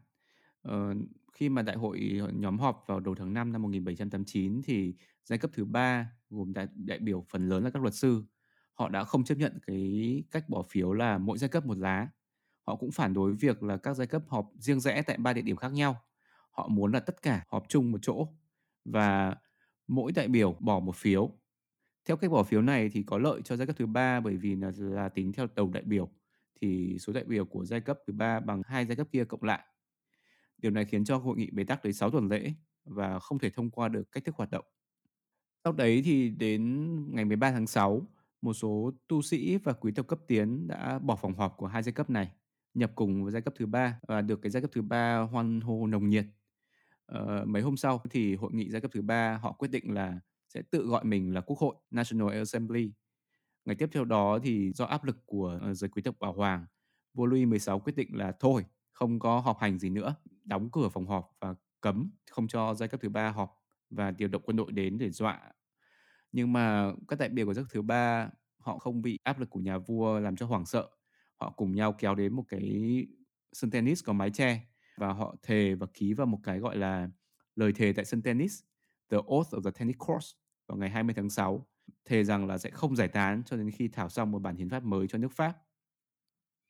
Ờ, 0.61 0.93
khi 1.34 1.49
mà 1.49 1.61
đại 1.61 1.75
hội 1.75 2.17
ờ, 2.21 2.31
nhóm 2.34 2.59
họp 2.59 2.84
vào 2.88 2.99
đầu 2.99 3.15
tháng 3.15 3.34
5 3.34 3.51
năm 3.51 3.61
1789 3.61 4.61
thì 4.61 4.95
giai 5.25 5.39
cấp 5.39 5.51
thứ 5.53 5.65
ba 5.65 6.11
gồm 6.30 6.53
đại, 6.53 6.67
đại 6.75 6.99
biểu 6.99 7.25
phần 7.30 7.49
lớn 7.49 7.63
là 7.63 7.69
các 7.69 7.81
luật 7.81 7.93
sư 7.93 8.23
họ 8.73 8.89
đã 8.89 9.03
không 9.03 9.23
chấp 9.23 9.35
nhận 9.35 9.59
cái 9.67 10.23
cách 10.31 10.49
bỏ 10.49 10.63
phiếu 10.63 10.93
là 10.93 11.17
mỗi 11.17 11.37
giai 11.37 11.49
cấp 11.49 11.65
một 11.65 11.77
lá. 11.77 12.07
Họ 12.67 12.75
cũng 12.75 12.91
phản 12.91 13.13
đối 13.13 13.33
việc 13.33 13.63
là 13.63 13.77
các 13.77 13.93
giai 13.93 14.07
cấp 14.07 14.23
họp 14.27 14.51
riêng 14.59 14.79
rẽ 14.79 15.01
tại 15.01 15.17
ba 15.17 15.33
địa 15.33 15.41
điểm 15.41 15.55
khác 15.55 15.73
nhau. 15.73 16.01
Họ 16.51 16.67
muốn 16.67 16.91
là 16.91 16.99
tất 16.99 17.21
cả 17.21 17.43
họp 17.47 17.65
chung 17.69 17.91
một 17.91 17.97
chỗ 18.01 18.27
và 18.85 19.35
mỗi 19.87 20.11
đại 20.11 20.27
biểu 20.27 20.55
bỏ 20.59 20.79
một 20.79 20.95
phiếu. 20.95 21.31
Theo 22.05 22.17
cách 22.17 22.31
bỏ 22.31 22.43
phiếu 22.43 22.61
này 22.61 22.89
thì 22.89 23.03
có 23.03 23.17
lợi 23.17 23.41
cho 23.41 23.57
giai 23.57 23.67
cấp 23.67 23.75
thứ 23.79 23.85
ba 23.85 24.19
bởi 24.19 24.37
vì 24.37 24.55
là, 24.55 24.71
là 24.77 25.09
tính 25.09 25.33
theo 25.33 25.47
đầu 25.55 25.69
đại 25.69 25.83
biểu 25.83 26.09
thì 26.61 26.97
số 26.99 27.13
đại 27.13 27.23
biểu 27.23 27.45
của 27.45 27.65
giai 27.65 27.81
cấp 27.81 27.99
thứ 28.07 28.13
ba 28.13 28.39
bằng 28.39 28.61
hai 28.65 28.85
giai 28.85 28.95
cấp 28.95 29.07
kia 29.11 29.25
cộng 29.25 29.43
lại. 29.43 29.63
Điều 30.57 30.71
này 30.71 30.85
khiến 30.85 31.05
cho 31.05 31.17
hội 31.17 31.37
nghị 31.37 31.49
bế 31.51 31.63
tắc 31.63 31.83
tới 31.83 31.93
6 31.93 32.11
tuần 32.11 32.27
lễ 32.27 32.53
và 32.85 33.19
không 33.19 33.39
thể 33.39 33.49
thông 33.49 33.69
qua 33.69 33.87
được 33.87 34.11
cách 34.11 34.25
thức 34.25 34.35
hoạt 34.35 34.51
động. 34.51 34.65
Sau 35.63 35.73
đấy 35.73 36.01
thì 36.05 36.29
đến 36.29 36.93
ngày 37.15 37.25
13 37.25 37.51
tháng 37.51 37.67
6, 37.67 38.01
một 38.44 38.53
số 38.53 38.91
tu 39.07 39.22
sĩ 39.22 39.57
và 39.57 39.74
quý 39.74 39.91
tộc 39.91 40.07
cấp 40.07 40.20
tiến 40.28 40.68
đã 40.68 40.99
bỏ 40.99 41.15
phòng 41.15 41.34
họp 41.34 41.57
của 41.57 41.68
hai 41.68 41.84
giai 41.84 41.94
cấp 41.94 42.10
này, 42.10 42.32
nhập 42.74 42.91
cùng 42.95 43.24
với 43.24 43.32
giai 43.32 43.41
cấp 43.41 43.53
thứ 43.57 43.65
ba 43.65 43.99
và 44.07 44.22
được 44.22 44.41
cái 44.41 44.49
giai 44.49 44.61
cấp 44.61 44.72
thứ 44.74 44.82
ba 44.82 45.18
hoan 45.20 45.61
hô 45.61 45.88
nồng 45.88 46.10
nhiệt. 46.10 46.26
ờ, 47.06 47.45
mấy 47.45 47.61
hôm 47.61 47.78
sau 47.78 48.02
thì 48.10 48.36
hội 48.36 48.52
nghị 48.53 48.70
giai 48.70 48.82
cấp 48.82 48.91
thứ 48.94 49.02
ba 49.02 49.38
họ 49.38 49.52
quyết 49.52 49.68
định 49.68 49.94
là 49.94 50.20
sẽ 50.48 50.61
tự 50.72 50.88
gọi 50.88 51.03
mình 51.06 51.34
là 51.34 51.41
quốc 51.41 51.60
hội 51.60 51.76
National 51.91 52.38
Assembly. 52.38 52.91
Ngày 53.65 53.76
tiếp 53.76 53.90
theo 53.91 54.06
đó 54.06 54.40
thì 54.44 54.72
do 54.72 54.86
áp 54.86 55.03
lực 55.03 55.18
của 55.26 55.60
ờ, 55.61 55.74
giới 55.74 55.90
quý 55.90 56.02
tộc 56.02 56.15
bảo 56.20 56.34
hoàng, 56.34 56.65
vua 57.14 57.26
Louis 57.26 57.64
XVI 57.64 57.80
quyết 57.84 57.95
định 57.95 58.10
là 58.18 58.32
thôi, 58.40 58.65
không 58.94 59.20
có 59.20 59.40
họp 59.40 59.60
hành 59.60 59.80
gì 59.80 59.90
nữa, 59.90 60.15
đóng 60.44 60.70
cửa 60.72 60.90
phòng 60.90 61.07
họp 61.07 61.32
và 61.41 61.56
cấm 61.82 62.11
không 62.32 62.48
cho 62.48 62.74
giai 62.74 62.90
cấp 62.90 63.02
thứ 63.02 63.10
ba 63.10 63.30
họp 63.30 63.56
và 63.90 64.11
điều 64.11 64.28
động 64.28 64.41
quân 64.45 64.57
đội 64.57 64.72
đến 64.72 64.98
để 64.98 65.11
dọa 65.11 65.52
nhưng 66.34 66.53
mà 66.53 66.91
các 67.07 67.19
đại 67.19 67.30
biểu 67.30 67.45
của 67.45 67.53
giấc 67.53 67.68
thứ 67.72 67.81
ba 67.81 68.30
họ 68.60 68.77
không 68.80 69.01
bị 69.01 69.19
áp 69.23 69.39
lực 69.39 69.49
của 69.49 69.60
nhà 69.60 69.77
vua 69.77 70.19
làm 70.19 70.35
cho 70.35 70.45
hoảng 70.45 70.65
sợ. 70.65 70.89
Họ 71.35 71.49
cùng 71.49 71.76
nhau 71.76 71.93
kéo 71.93 72.15
đến 72.15 72.34
một 72.34 72.43
cái 72.47 73.05
sân 73.53 73.72
tennis 73.72 74.03
có 74.03 74.14
mái 74.14 74.30
che 74.30 74.60
và 74.97 75.14
họ 75.14 75.35
thề 75.43 75.76
và 75.76 75.88
ký 75.93 76.14
vào 76.14 76.27
một 76.27 76.39
cái 76.43 76.60
gọi 76.60 76.77
là 76.77 77.10
lời 77.55 77.73
thề 77.73 77.93
tại 77.93 78.05
sân 78.05 78.22
tennis 78.22 78.61
The 79.10 79.18
Oath 79.18 79.53
of 79.53 79.61
the 79.61 79.72
Tennis 79.72 79.97
Court 79.97 80.26
vào 80.68 80.77
ngày 80.77 80.89
20 80.89 81.14
tháng 81.14 81.30
6 81.30 81.68
thề 82.05 82.23
rằng 82.23 82.47
là 82.47 82.57
sẽ 82.57 82.69
không 82.69 82.95
giải 82.95 83.07
tán 83.07 83.43
cho 83.45 83.57
đến 83.57 83.72
khi 83.72 83.88
thảo 83.88 84.10
xong 84.10 84.31
một 84.31 84.39
bản 84.39 84.55
hiến 84.55 84.69
pháp 84.69 84.84
mới 84.84 85.07
cho 85.07 85.18
nước 85.18 85.31
Pháp. 85.31 85.53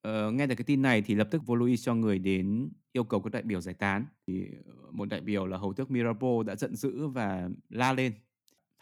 Ờ, 0.01 0.31
nghe 0.31 0.47
được 0.47 0.55
cái 0.55 0.65
tin 0.65 0.81
này 0.81 1.01
thì 1.01 1.15
lập 1.15 1.27
tức 1.31 1.45
vua 1.45 1.55
Louis 1.55 1.85
cho 1.85 1.95
người 1.95 2.19
đến 2.19 2.69
yêu 2.91 3.03
cầu 3.03 3.21
các 3.21 3.33
đại 3.33 3.43
biểu 3.43 3.61
giải 3.61 3.75
tán. 3.75 4.05
Thì 4.27 4.47
ờ, 4.65 4.91
một 4.91 5.09
đại 5.09 5.21
biểu 5.21 5.47
là 5.47 5.57
hầu 5.57 5.73
tước 5.73 5.91
Mirabeau 5.91 6.43
đã 6.43 6.55
giận 6.55 6.75
dữ 6.75 7.07
và 7.07 7.49
la 7.69 7.93
lên: 7.93 8.13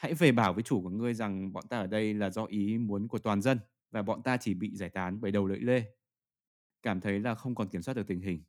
"Hãy 0.01 0.13
về 0.13 0.31
bảo 0.31 0.53
với 0.53 0.63
chủ 0.63 0.81
của 0.81 0.89
ngươi 0.89 1.13
rằng 1.13 1.53
bọn 1.53 1.67
ta 1.67 1.79
ở 1.79 1.87
đây 1.87 2.13
là 2.13 2.29
do 2.29 2.45
ý 2.45 2.77
muốn 2.77 3.07
của 3.07 3.19
toàn 3.19 3.41
dân 3.41 3.59
và 3.91 4.01
bọn 4.01 4.21
ta 4.21 4.37
chỉ 4.37 4.53
bị 4.53 4.75
giải 4.75 4.89
tán 4.89 5.21
bởi 5.21 5.31
đầu 5.31 5.47
lưỡi 5.47 5.59
lê." 5.59 5.83
Cảm 6.83 7.01
thấy 7.01 7.19
là 7.19 7.35
không 7.35 7.55
còn 7.55 7.67
kiểm 7.69 7.81
soát 7.81 7.93
được 7.93 8.07
tình 8.07 8.21
hình, 8.21 8.43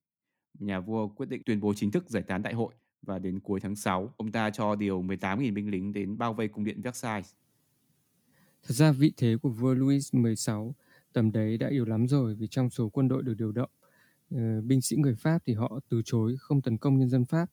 nhà 0.58 0.80
vua 0.80 1.08
quyết 1.08 1.28
định 1.28 1.42
tuyên 1.46 1.60
bố 1.60 1.74
chính 1.74 1.90
thức 1.90 2.10
giải 2.10 2.22
tán 2.22 2.42
đại 2.42 2.54
hội 2.54 2.74
và 3.02 3.18
đến 3.18 3.40
cuối 3.40 3.60
tháng 3.60 3.76
6, 3.76 4.14
ông 4.16 4.32
ta 4.32 4.50
cho 4.50 4.74
điều 4.74 5.02
18.000 5.02 5.54
binh 5.54 5.70
lính 5.70 5.92
đến 5.92 6.18
bao 6.18 6.34
vây 6.34 6.48
cung 6.48 6.64
điện 6.64 6.80
Versailles. 6.80 7.32
Thật 8.62 8.74
ra 8.74 8.92
vị 8.92 9.12
thế 9.16 9.36
của 9.42 9.48
vua 9.50 9.74
Louis 9.74 10.12
XVI 10.12 10.54
tầm 11.12 11.32
đấy 11.32 11.58
đã 11.58 11.68
yếu 11.68 11.84
lắm 11.84 12.08
rồi 12.08 12.34
vì 12.34 12.46
trong 12.46 12.70
số 12.70 12.88
quân 12.88 13.08
đội 13.08 13.22
được 13.22 13.34
điều 13.34 13.52
động, 13.52 13.70
ờ, 14.30 14.60
binh 14.60 14.80
sĩ 14.80 14.96
người 14.96 15.14
Pháp 15.14 15.38
thì 15.46 15.54
họ 15.54 15.80
từ 15.88 16.02
chối 16.04 16.36
không 16.38 16.62
tấn 16.62 16.78
công 16.78 16.98
nhân 16.98 17.08
dân 17.08 17.24
Pháp. 17.24 17.46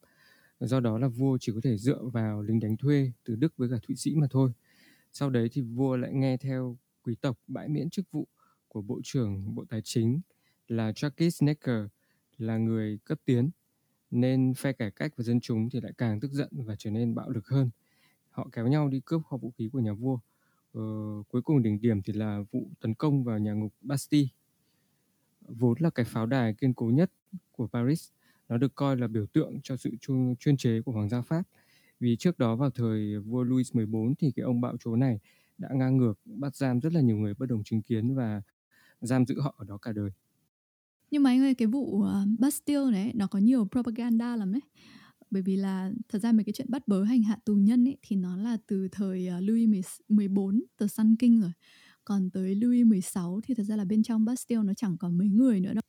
Do 0.59 0.79
đó 0.79 0.97
là 0.97 1.07
vua 1.07 1.37
chỉ 1.41 1.51
có 1.55 1.59
thể 1.63 1.77
dựa 1.77 2.03
vào 2.03 2.41
lính 2.41 2.59
đánh 2.59 2.77
thuê 2.77 3.11
từ 3.23 3.35
Đức 3.35 3.57
với 3.57 3.69
cả 3.69 3.75
Thụy 3.87 3.95
Sĩ 3.95 4.15
mà 4.15 4.27
thôi. 4.29 4.51
Sau 5.11 5.29
đấy 5.29 5.49
thì 5.51 5.61
vua 5.61 5.95
lại 5.95 6.13
nghe 6.13 6.37
theo 6.37 6.77
quý 7.03 7.15
tộc 7.21 7.39
bãi 7.47 7.67
miễn 7.67 7.89
chức 7.89 8.11
vụ 8.11 8.27
của 8.67 8.81
Bộ 8.81 8.99
trưởng 9.03 9.55
Bộ 9.55 9.65
Tài 9.69 9.81
chính 9.83 10.21
là 10.67 10.91
Jacques 10.91 11.45
Necker 11.45 11.85
là 12.37 12.57
người 12.57 12.99
cấp 13.05 13.19
tiến 13.25 13.49
nên 14.11 14.53
phe 14.53 14.73
cải 14.73 14.91
cách 14.91 15.13
và 15.15 15.23
dân 15.23 15.39
chúng 15.39 15.69
thì 15.69 15.81
lại 15.81 15.93
càng 15.97 16.19
tức 16.19 16.31
giận 16.31 16.49
và 16.51 16.75
trở 16.79 16.91
nên 16.91 17.15
bạo 17.15 17.29
lực 17.29 17.47
hơn. 17.47 17.69
Họ 18.29 18.49
kéo 18.51 18.67
nhau 18.67 18.87
đi 18.87 19.01
cướp 19.05 19.21
kho 19.25 19.37
vũ 19.37 19.51
khí 19.57 19.69
của 19.73 19.79
nhà 19.79 19.93
vua. 19.93 20.19
Ờ, 20.73 20.81
cuối 21.27 21.41
cùng 21.41 21.63
đỉnh 21.63 21.81
điểm 21.81 22.01
thì 22.01 22.13
là 22.13 22.43
vụ 22.51 22.69
tấn 22.79 22.93
công 22.93 23.23
vào 23.23 23.39
nhà 23.39 23.53
ngục 23.53 23.73
Bastille. 23.81 24.29
Vốn 25.41 25.77
là 25.79 25.89
cái 25.89 26.05
pháo 26.05 26.25
đài 26.25 26.53
kiên 26.53 26.73
cố 26.73 26.85
nhất 26.85 27.11
của 27.51 27.67
Paris, 27.67 28.09
nó 28.49 28.57
được 28.57 28.75
coi 28.75 28.97
là 28.97 29.07
biểu 29.07 29.25
tượng 29.25 29.59
cho 29.63 29.77
sự 29.77 29.89
chuyên 30.39 30.57
chế 30.57 30.81
của 30.81 30.91
hoàng 30.91 31.09
gia 31.09 31.21
Pháp. 31.21 31.43
Vì 31.99 32.15
trước 32.15 32.39
đó 32.39 32.55
vào 32.55 32.69
thời 32.69 33.19
vua 33.19 33.43
Louis 33.43 33.71
XIV 33.73 33.95
thì 34.19 34.31
cái 34.35 34.43
ông 34.43 34.61
bạo 34.61 34.77
chúa 34.77 34.95
này 34.95 35.19
đã 35.57 35.69
ngang 35.73 35.97
ngược, 35.97 36.13
bắt 36.25 36.55
giam 36.55 36.79
rất 36.79 36.93
là 36.93 37.01
nhiều 37.01 37.17
người 37.17 37.33
bất 37.33 37.45
đồng 37.45 37.63
chính 37.65 37.81
kiến 37.81 38.15
và 38.15 38.41
giam 39.01 39.25
giữ 39.25 39.39
họ 39.41 39.55
ở 39.57 39.65
đó 39.65 39.77
cả 39.77 39.91
đời. 39.91 40.11
Nhưng 41.11 41.23
mà 41.23 41.29
anh 41.29 41.39
ơi, 41.39 41.55
cái 41.55 41.67
vụ 41.67 42.01
ờ, 42.01 42.25
Bastille 42.39 42.91
này 42.91 43.11
nó 43.15 43.27
có 43.27 43.39
nhiều 43.39 43.67
propaganda 43.71 44.35
lắm 44.35 44.51
đấy. 44.51 44.61
Bởi 45.31 45.41
vì 45.41 45.55
là 45.55 45.91
thật 46.09 46.19
ra 46.19 46.31
mấy 46.31 46.43
cái 46.43 46.53
chuyện 46.53 46.67
bắt 46.69 46.87
bớ 46.87 47.03
hành 47.03 47.23
hạ 47.23 47.37
tù 47.45 47.55
nhân 47.55 47.87
ấy, 47.87 47.97
thì 48.01 48.15
nó 48.15 48.37
là 48.37 48.57
từ 48.67 48.87
thời 48.91 49.27
ờ, 49.27 49.39
Louis 49.41 49.85
14 50.09 50.63
từ 50.77 50.87
Sun 50.87 51.15
King 51.15 51.41
rồi. 51.41 51.51
Còn 52.05 52.29
tới 52.29 52.55
Louis 52.55 52.85
16 52.85 53.39
thì 53.43 53.53
thật 53.53 53.63
ra 53.63 53.75
là 53.75 53.85
bên 53.85 54.03
trong 54.03 54.25
Bastille 54.25 54.63
nó 54.63 54.73
chẳng 54.73 54.97
còn 54.97 55.17
mấy 55.17 55.27
người 55.29 55.59
nữa 55.59 55.73
đâu 55.73 55.81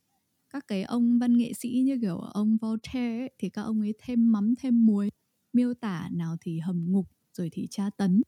các 0.53 0.67
cái 0.67 0.83
ông 0.83 1.19
văn 1.19 1.37
nghệ 1.37 1.53
sĩ 1.53 1.83
như 1.85 1.97
kiểu 2.01 2.17
ông 2.17 2.57
Voltaire 2.57 3.19
ấy, 3.19 3.31
thì 3.37 3.49
các 3.49 3.61
ông 3.61 3.81
ấy 3.81 3.93
thêm 4.03 4.31
mắm 4.31 4.53
thêm 4.59 4.85
muối 4.85 5.09
miêu 5.53 5.73
tả 5.73 6.09
nào 6.11 6.35
thì 6.41 6.59
hầm 6.59 6.91
ngục 6.91 7.07
rồi 7.33 7.49
thì 7.51 7.67
tra 7.71 7.89
tấn. 7.97 8.21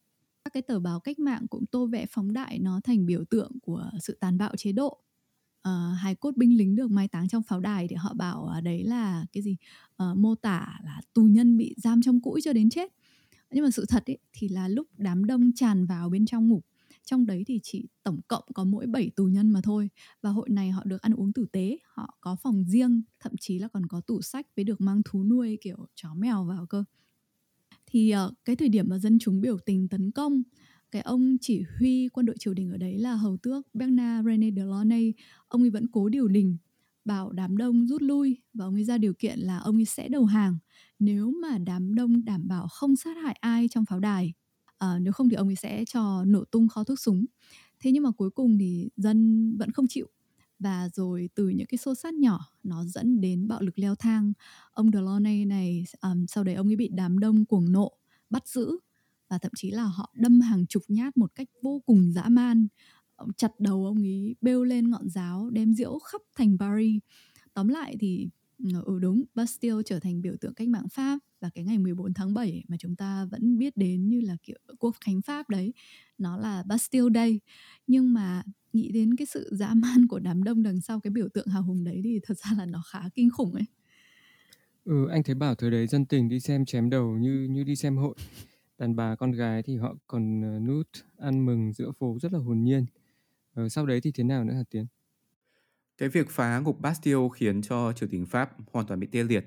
Các 0.44 0.54
cái 0.54 0.62
tờ 0.62 0.80
báo 0.80 1.00
cách 1.00 1.20
mạng 1.20 1.46
cũng 1.50 1.66
tô 1.66 1.88
vẽ 1.88 2.06
phóng 2.10 2.34
đại 2.34 2.60
nó 2.60 2.80
thành 2.84 3.06
biểu 3.06 3.24
tượng 3.26 3.52
của 3.62 3.92
sự 4.02 4.18
tàn 4.20 4.38
bạo 4.38 4.56
chế 4.58 4.72
độ. 4.72 4.98
À, 5.62 5.96
hài 6.02 6.16
cốt 6.16 6.38
binh 6.38 6.58
lính 6.58 6.76
được 6.76 6.92
mai 6.92 7.08
táng 7.08 7.28
trong 7.28 7.44
pháo 7.44 7.60
đài 7.60 7.88
thì 7.88 7.96
họ 7.96 8.14
bảo 8.14 8.48
à, 8.48 8.62
đấy 8.62 8.84
là 8.84 9.26
cái 9.34 9.44
gì? 9.44 9.58
À, 9.98 10.06
mô 10.18 10.36
tả 10.36 10.80
là 10.84 11.02
tù 11.14 11.24
nhân 11.24 11.58
bị 11.58 11.76
giam 11.78 12.02
trong 12.02 12.22
cũi 12.22 12.42
cho 12.42 12.54
đến 12.54 12.70
chết. 12.70 12.94
Nhưng 13.52 13.64
mà 13.64 13.72
sự 13.72 13.86
thật 13.90 14.04
ấy, 14.06 14.18
thì 14.34 14.48
là 14.50 14.68
lúc 14.68 14.88
đám 14.98 15.26
đông 15.26 15.52
tràn 15.56 15.86
vào 15.86 16.10
bên 16.10 16.26
trong 16.26 16.50
ngục 16.50 16.66
trong 17.06 17.26
đấy 17.26 17.44
thì 17.48 17.60
chỉ 17.64 17.86
tổng 18.04 18.20
cộng 18.28 18.44
có 18.54 18.64
mỗi 18.64 18.88
7 18.88 19.12
tù 19.16 19.26
nhân 19.26 19.50
mà 19.50 19.62
thôi. 19.64 19.90
Và 20.22 20.30
hội 20.30 20.50
này 20.50 20.72
họ 20.72 20.84
được 20.86 21.02
ăn 21.02 21.14
uống 21.14 21.34
tử 21.34 21.46
tế 21.52 21.78
họ 21.94 22.18
có 22.22 22.36
phòng 22.36 22.66
riêng 22.68 23.02
thậm 23.20 23.34
chí 23.40 23.60
là 23.60 23.68
còn 23.68 23.86
có 23.86 24.02
tủ 24.02 24.22
sách 24.22 24.48
với 24.56 24.66
được 24.66 24.82
mang 24.82 25.02
thú 25.06 25.24
nuôi 25.24 25.58
kiểu 25.62 25.88
chó 25.96 26.14
mèo 26.14 26.44
vào 26.44 26.66
cơ. 26.66 26.84
Thì 27.86 28.14
uh, 28.28 28.34
cái 28.46 28.56
thời 28.56 28.70
điểm 28.70 28.90
mà 28.90 28.98
dân 28.98 29.20
chúng 29.20 29.42
biểu 29.42 29.58
tình 29.66 29.88
tấn 29.88 30.12
công 30.12 30.44
cái 30.92 31.02
ông 31.02 31.38
chỉ 31.42 31.64
huy 31.80 32.10
quân 32.10 32.26
đội 32.26 32.36
triều 32.40 32.54
đình 32.54 32.72
ở 32.72 32.78
đấy 32.78 32.98
là 32.98 33.16
hầu 33.16 33.38
tước 33.38 33.76
Bernard 33.76 34.28
René 34.28 34.52
de 34.56 34.66
Launay 34.66 35.14
ông 35.48 35.64
ấy 35.64 35.70
vẫn 35.70 35.88
cố 35.92 36.10
điều 36.10 36.28
đình 36.28 36.58
bảo 37.06 37.32
đám 37.32 37.58
đông 37.58 37.88
rút 37.88 38.02
lui 38.02 38.38
và 38.54 38.66
ông 38.66 38.76
ấy 38.76 38.84
ra 38.84 38.98
điều 38.98 39.14
kiện 39.14 39.40
là 39.40 39.58
ông 39.58 39.78
ấy 39.78 39.86
sẽ 39.86 40.10
đầu 40.10 40.26
hàng. 40.26 40.58
Nếu 41.00 41.32
mà 41.42 41.58
đám 41.58 41.96
đông 41.96 42.26
đảm 42.26 42.48
bảo 42.48 42.68
không 42.68 42.96
sát 42.96 43.18
hại 43.24 43.38
ai 43.42 43.68
trong 43.68 43.86
pháo 43.86 44.00
đài 44.00 44.34
à, 44.78 45.00
nếu 45.00 45.14
không 45.14 45.30
thì 45.30 45.36
ông 45.36 45.50
ấy 45.50 45.56
sẽ 45.56 45.86
cho 45.86 46.24
nổ 46.26 46.44
tung 46.46 46.68
kho 46.68 46.84
thuốc 46.84 47.00
súng. 47.00 47.26
Thế 47.80 47.92
nhưng 47.92 48.04
mà 48.04 48.12
cuối 48.12 48.30
cùng 48.30 48.58
thì 48.60 48.90
dân 48.98 49.58
vẫn 49.58 49.72
không 49.72 49.88
chịu. 49.90 50.08
Và 50.60 50.90
rồi 50.94 51.30
từ 51.36 51.50
những 51.50 51.68
cái 51.68 51.78
xô 51.78 51.96
sát 51.96 52.14
nhỏ 52.14 52.40
nó 52.64 52.86
dẫn 52.86 53.22
đến 53.22 53.48
bạo 53.48 53.62
lực 53.62 53.80
leo 53.80 53.96
thang. 53.96 54.34
Ông 54.72 54.92
Delaunay 54.94 55.46
này 55.46 55.84
um, 56.02 56.26
sau 56.26 56.44
đấy 56.44 56.56
ông 56.56 56.70
ấy 56.70 56.76
bị 56.76 56.90
đám 56.94 57.20
đông 57.20 57.46
cuồng 57.46 57.72
nộ 57.72 57.92
bắt 58.30 58.48
giữ. 58.48 58.78
Và 59.30 59.38
thậm 59.38 59.52
chí 59.56 59.72
là 59.72 59.84
họ 59.84 60.12
đâm 60.16 60.42
hàng 60.42 60.68
chục 60.68 60.84
nhát 60.88 61.18
một 61.18 61.36
cách 61.36 61.48
vô 61.62 61.82
cùng 61.86 62.12
dã 62.14 62.30
man. 62.30 62.68
Chặt 63.38 63.52
đầu 63.60 63.86
ông 63.86 64.04
ấy 64.04 64.36
bêu 64.42 64.64
lên 64.64 64.90
ngọn 64.90 65.10
giáo 65.10 65.50
đem 65.50 65.74
diễu 65.74 66.00
khắp 66.00 66.22
thành 66.36 66.58
Paris. 66.60 67.02
Tóm 67.54 67.68
lại 67.68 67.96
thì 68.00 68.30
Ờ, 68.74 68.82
ừ 68.86 69.00
đúng. 69.00 69.24
Bastille 69.36 69.84
trở 69.86 70.00
thành 70.00 70.22
biểu 70.22 70.36
tượng 70.42 70.54
cách 70.54 70.68
mạng 70.68 70.90
Pháp 70.94 71.20
và 71.42 71.50
cái 71.50 71.64
ngày 71.66 71.78
14 71.78 72.14
tháng 72.14 72.34
7 72.34 72.64
mà 72.68 72.78
chúng 72.80 72.96
ta 72.96 73.26
vẫn 73.32 73.58
biết 73.58 73.78
đến 73.78 74.10
như 74.10 74.22
là 74.22 74.38
kiểu 74.44 74.58
quốc 74.80 74.96
khánh 75.06 75.22
Pháp 75.22 75.50
đấy 75.50 75.74
nó 76.18 76.38
là 76.38 76.64
Bastille 76.64 77.10
Day. 77.16 77.40
Nhưng 77.88 78.14
mà 78.14 78.44
nghĩ 78.74 78.92
đến 78.92 79.16
cái 79.16 79.26
sự 79.26 79.50
dã 79.52 79.74
man 79.74 80.08
của 80.08 80.20
đám 80.20 80.44
đông 80.44 80.64
đằng 80.64 80.82
sau 80.82 81.00
cái 81.00 81.12
biểu 81.12 81.28
tượng 81.34 81.48
hào 81.48 81.64
hùng 81.64 81.84
đấy 81.84 82.02
thì 82.04 82.20
thật 82.24 82.38
ra 82.38 82.52
là 82.58 82.66
nó 82.66 82.82
khá 82.92 83.02
kinh 83.16 83.30
khủng 83.30 83.54
ấy. 83.54 83.66
Ừ, 84.86 85.08
anh 85.08 85.24
thấy 85.24 85.36
bảo 85.36 85.56
thời 85.56 85.72
đấy 85.72 85.88
dân 85.88 86.06
tình 86.06 86.30
đi 86.30 86.40
xem 86.40 86.66
chém 86.66 86.90
đầu 86.90 87.18
như 87.18 87.48
như 87.50 87.64
đi 87.64 87.76
xem 87.76 87.98
hội. 87.98 88.16
Đàn 88.78 88.96
bà 88.96 89.16
con 89.16 89.32
gái 89.32 89.64
thì 89.64 89.78
họ 89.78 89.96
còn 90.08 90.42
ờ, 90.42 90.60
nút 90.60 90.88
ăn 91.18 91.46
mừng 91.46 91.74
giữa 91.74 91.92
phố 92.00 92.18
rất 92.22 92.34
là 92.34 92.40
hồn 92.40 92.64
nhiên. 92.64 92.86
Ừ, 93.56 93.70
sau 93.70 93.86
đấy 93.86 94.02
thì 94.02 94.12
thế 94.12 94.24
nào 94.24 94.44
nữa 94.44 94.54
hả 94.54 94.64
tiến? 94.70 94.86
Cái 96.04 96.10
việc 96.10 96.30
phá 96.30 96.60
ngục 96.60 96.82
Bastille 96.82 97.28
khiến 97.36 97.62
cho 97.62 97.94
triều 97.94 98.10
đình 98.10 98.26
Pháp 98.26 98.52
hoàn 98.72 98.86
toàn 98.86 99.00
bị 99.00 99.08
tê 99.12 99.24
liệt 99.24 99.46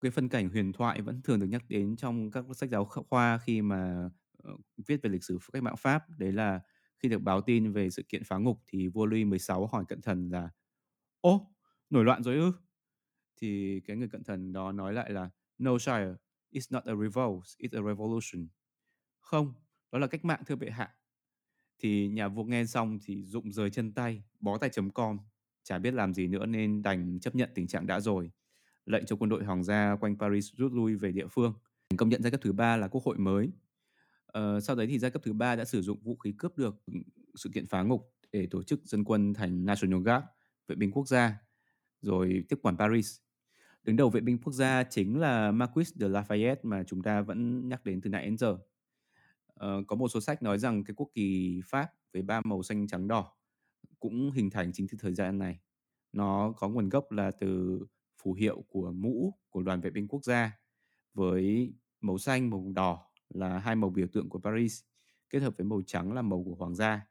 cái 0.00 0.10
phân 0.10 0.28
cảnh 0.28 0.48
huyền 0.48 0.72
thoại 0.72 1.02
vẫn 1.02 1.22
thường 1.22 1.40
được 1.40 1.46
nhắc 1.46 1.64
đến 1.68 1.96
trong 1.96 2.30
các 2.30 2.44
sách 2.54 2.70
giáo 2.70 2.84
khoa 2.84 3.38
khi 3.38 3.62
mà 3.62 4.08
ờ, 4.38 4.56
viết 4.86 5.02
về 5.02 5.10
lịch 5.10 5.24
sử 5.24 5.38
cách 5.52 5.62
mạng 5.62 5.76
Pháp 5.78 6.02
đấy 6.18 6.32
là 6.32 6.60
khi 6.98 7.08
được 7.08 7.18
báo 7.18 7.40
tin 7.40 7.72
về 7.72 7.90
sự 7.90 8.02
kiện 8.08 8.24
phá 8.24 8.38
ngục 8.38 8.62
thì 8.66 8.88
vua 8.88 9.06
Louis 9.06 9.26
XVI 9.26 9.54
hỏi 9.72 9.84
cận 9.88 10.02
thần 10.02 10.28
là 10.30 10.50
ô 11.20 11.54
nổi 11.90 12.04
loạn 12.04 12.22
rồi 12.22 12.34
ư 12.36 12.52
thì 13.40 13.80
cái 13.80 13.96
người 13.96 14.08
cận 14.08 14.24
thần 14.24 14.52
đó 14.52 14.72
nói 14.72 14.92
lại 14.92 15.12
là 15.12 15.30
no 15.58 15.78
sire 15.78 16.14
It's 16.52 16.66
not 16.70 16.84
a 16.84 16.94
revolt, 16.94 17.44
it's 17.58 17.78
a 17.78 17.82
revolution. 17.88 18.48
Không, 19.20 19.54
đó 19.92 19.98
là 19.98 20.06
cách 20.06 20.24
mạng 20.24 20.42
thưa 20.46 20.56
bệ 20.56 20.70
hạ. 20.70 20.94
Thì 21.78 22.08
nhà 22.08 22.28
vua 22.28 22.44
nghe 22.44 22.64
xong 22.64 22.98
thì 23.04 23.24
rụng 23.24 23.52
rời 23.52 23.70
chân 23.70 23.92
tay, 23.92 24.22
bó 24.40 24.58
tay 24.58 24.70
chấm 24.70 24.90
com, 24.90 25.18
chả 25.66 25.78
biết 25.78 25.94
làm 25.94 26.14
gì 26.14 26.26
nữa 26.26 26.46
nên 26.46 26.82
đành 26.82 27.20
chấp 27.20 27.34
nhận 27.34 27.50
tình 27.54 27.66
trạng 27.66 27.86
đã 27.86 28.00
rồi. 28.00 28.30
Lệnh 28.86 29.06
cho 29.06 29.16
quân 29.16 29.30
đội 29.30 29.44
hoàng 29.44 29.64
gia 29.64 29.96
quanh 30.00 30.18
Paris 30.18 30.52
rút 30.56 30.72
lui 30.72 30.94
về 30.94 31.12
địa 31.12 31.26
phương. 31.26 31.54
Công 31.96 32.08
nhận 32.08 32.22
giai 32.22 32.30
cấp 32.30 32.40
thứ 32.42 32.52
ba 32.52 32.76
là 32.76 32.88
quốc 32.88 33.04
hội 33.04 33.18
mới. 33.18 33.50
Ờ, 34.26 34.60
sau 34.60 34.76
đấy 34.76 34.86
thì 34.86 34.98
giai 34.98 35.10
cấp 35.10 35.22
thứ 35.24 35.32
ba 35.32 35.56
đã 35.56 35.64
sử 35.64 35.82
dụng 35.82 36.00
vũ 36.02 36.16
khí 36.16 36.34
cướp 36.38 36.58
được 36.58 36.76
ừ, 36.86 36.92
sự 37.34 37.50
kiện 37.54 37.66
phá 37.66 37.82
ngục 37.82 38.12
để 38.32 38.46
tổ 38.50 38.62
chức 38.62 38.84
dân 38.84 39.04
quân 39.04 39.34
thành 39.34 39.64
National 39.64 40.02
Guard, 40.02 40.24
vệ 40.68 40.76
binh 40.76 40.92
quốc 40.92 41.08
gia, 41.08 41.38
rồi 42.00 42.44
tiếp 42.48 42.58
quản 42.62 42.76
Paris. 42.76 43.16
Đứng 43.84 43.96
đầu 43.96 44.10
vệ 44.10 44.20
binh 44.20 44.38
quốc 44.38 44.52
gia 44.52 44.84
chính 44.84 45.20
là 45.20 45.52
Marquis 45.52 45.92
de 45.94 46.08
Lafayette 46.08 46.56
mà 46.62 46.82
chúng 46.82 47.02
ta 47.02 47.20
vẫn 47.20 47.68
nhắc 47.68 47.84
đến 47.84 48.00
từ 48.00 48.10
nãy 48.10 48.24
đến 48.24 48.36
giờ. 48.38 48.58
Ờ, 49.54 49.82
có 49.86 49.96
một 49.96 50.08
số 50.08 50.20
sách 50.20 50.42
nói 50.42 50.58
rằng 50.58 50.84
cái 50.84 50.94
quốc 50.94 51.10
kỳ 51.14 51.60
Pháp 51.66 51.92
với 52.12 52.22
ba 52.22 52.40
màu 52.44 52.62
xanh 52.62 52.86
trắng 52.86 53.08
đỏ 53.08 53.35
cũng 54.00 54.30
hình 54.30 54.50
thành 54.50 54.72
chính 54.72 54.86
từ 54.90 54.98
thời 55.00 55.14
gian 55.14 55.38
này. 55.38 55.58
Nó 56.12 56.52
có 56.56 56.68
nguồn 56.68 56.88
gốc 56.88 57.12
là 57.12 57.30
từ 57.30 57.80
phù 58.22 58.32
hiệu 58.32 58.64
của 58.68 58.92
mũ 58.92 59.34
của 59.50 59.62
đoàn 59.62 59.80
vệ 59.80 59.90
binh 59.90 60.08
quốc 60.08 60.24
gia 60.24 60.58
với 61.14 61.74
màu 62.00 62.18
xanh, 62.18 62.50
màu 62.50 62.72
đỏ 62.74 63.06
là 63.28 63.58
hai 63.58 63.76
màu 63.76 63.90
biểu 63.90 64.06
tượng 64.12 64.28
của 64.28 64.38
Paris 64.38 64.82
kết 65.30 65.42
hợp 65.42 65.54
với 65.56 65.64
màu 65.64 65.82
trắng 65.86 66.12
là 66.12 66.22
màu 66.22 66.44
của 66.44 66.54
hoàng 66.54 66.74
gia. 66.74 67.06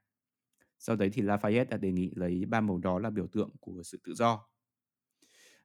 Sau 0.80 0.96
đấy 0.96 1.10
thì 1.14 1.22
Lafayette 1.22 1.70
đã 1.70 1.78
đề 1.78 1.92
nghị 1.92 2.12
lấy 2.16 2.46
ba 2.46 2.62
màu 2.62 2.78
đó 2.78 3.00
là 3.00 3.10
biểu 3.10 3.28
tượng 3.28 3.50
của 3.60 3.84
sự 3.84 4.00
tự 4.04 4.14
do. 4.14 4.48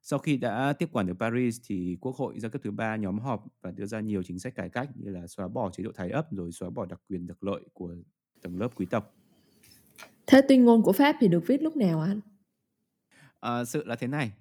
Sau 0.02 0.18
khi 0.18 0.36
đã 0.36 0.72
tiếp 0.72 0.88
quản 0.92 1.06
được 1.06 1.14
Paris 1.20 1.60
thì 1.64 1.96
Quốc 2.00 2.16
hội 2.16 2.40
giai 2.40 2.50
cấp 2.50 2.60
thứ 2.64 2.70
ba 2.70 2.96
nhóm 2.96 3.18
họp 3.18 3.44
và 3.60 3.70
đưa 3.70 3.86
ra 3.86 4.00
nhiều 4.00 4.22
chính 4.22 4.38
sách 4.38 4.54
cải 4.54 4.68
cách 4.68 4.90
như 4.94 5.10
là 5.10 5.26
xóa 5.26 5.48
bỏ 5.48 5.70
chế 5.70 5.84
độ 5.84 5.92
thái 5.94 6.10
ấp 6.10 6.32
rồi 6.32 6.52
xóa 6.52 6.70
bỏ 6.70 6.86
đặc 6.86 7.00
quyền 7.08 7.26
đặc 7.26 7.42
lợi 7.42 7.60
của 7.72 7.94
tầng 8.42 8.58
lớp 8.58 8.68
quý 8.74 8.86
tộc. 8.90 9.14
Thế 10.30 10.42
tuyên 10.48 10.64
ngôn 10.64 10.82
của 10.82 10.92
Pháp 10.92 11.16
thì 11.20 11.28
được 11.28 11.46
viết 11.46 11.62
lúc 11.62 11.76
nào 11.76 12.00
anh? 12.00 12.20
À, 13.40 13.64
sự 13.64 13.84
là 13.84 13.96
thế 13.96 14.06
này. 14.06 14.32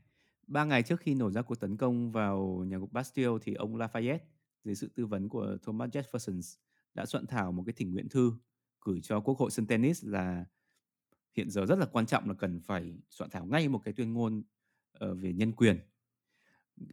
Ba 0.48 0.66
ngày 0.66 0.84
trước 0.84 0.99
khi 0.99 1.16
nổ 1.16 1.32
ra 1.32 1.41
cuộc 1.41 1.56
tấn 1.56 1.78
công 1.78 2.11
vào 2.11 2.64
nhà 2.68 2.78
ngục 2.78 2.91
Bastille 2.91 3.38
thì 3.41 3.53
ông 3.53 3.78
Lafayette 3.78 4.20
dưới 4.64 4.76
sự 4.76 4.90
tư 4.95 5.06
vấn 5.06 5.30
của 5.30 5.57
Thomas 5.64 5.90
Jefferson 5.90 6.57
đã 6.94 7.06
soạn 7.06 7.28
thảo 7.28 7.52
một 7.52 7.64
cái 7.66 7.74
thỉnh 7.74 7.94
nguyện 7.94 8.10
thư 8.10 8.34
gửi 8.82 9.02
cho 9.03 9.20
Quốc 9.20 9.38
hội 9.38 9.52
Saint 9.52 9.70
tennis 9.70 10.06
là 10.06 10.45
hiện 11.38 11.49
giờ 11.49 11.66
rất 11.66 11.80
là 11.80 11.86
quan 11.86 12.06
trọng 12.06 12.28
là 12.28 12.34
cần 12.34 12.60
phải 12.60 12.98
soạn 13.10 13.30
thảo 13.30 13.45
ngay 13.45 13.68
một 13.68 13.82
cái 13.84 13.94
tuyên 13.94 14.14
ngôn 14.14 14.44
uh, 15.06 15.18
về 15.22 15.34
nhân 15.34 15.52
quyền. 15.52 15.80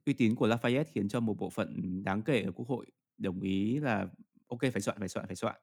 Uy 0.06 0.12
tín 0.12 0.34
của 0.34 0.48
Lafayette 0.48 0.84
khiến 0.92 1.08
cho 1.08 1.20
một 1.20 1.34
bộ 1.38 1.50
phận 1.50 2.02
đáng 2.04 2.22
kể 2.22 2.42
ở 2.42 2.52
Quốc 2.52 2.68
hội 2.68 2.86
đồng 3.18 3.40
ý 3.40 3.78
là 3.78 4.08
ok 4.48 4.60
phải 4.72 4.82
soạn 4.82 4.98
phải 4.98 5.08
soạn 5.08 5.26
phải 5.26 5.36
soạn. 5.36 5.56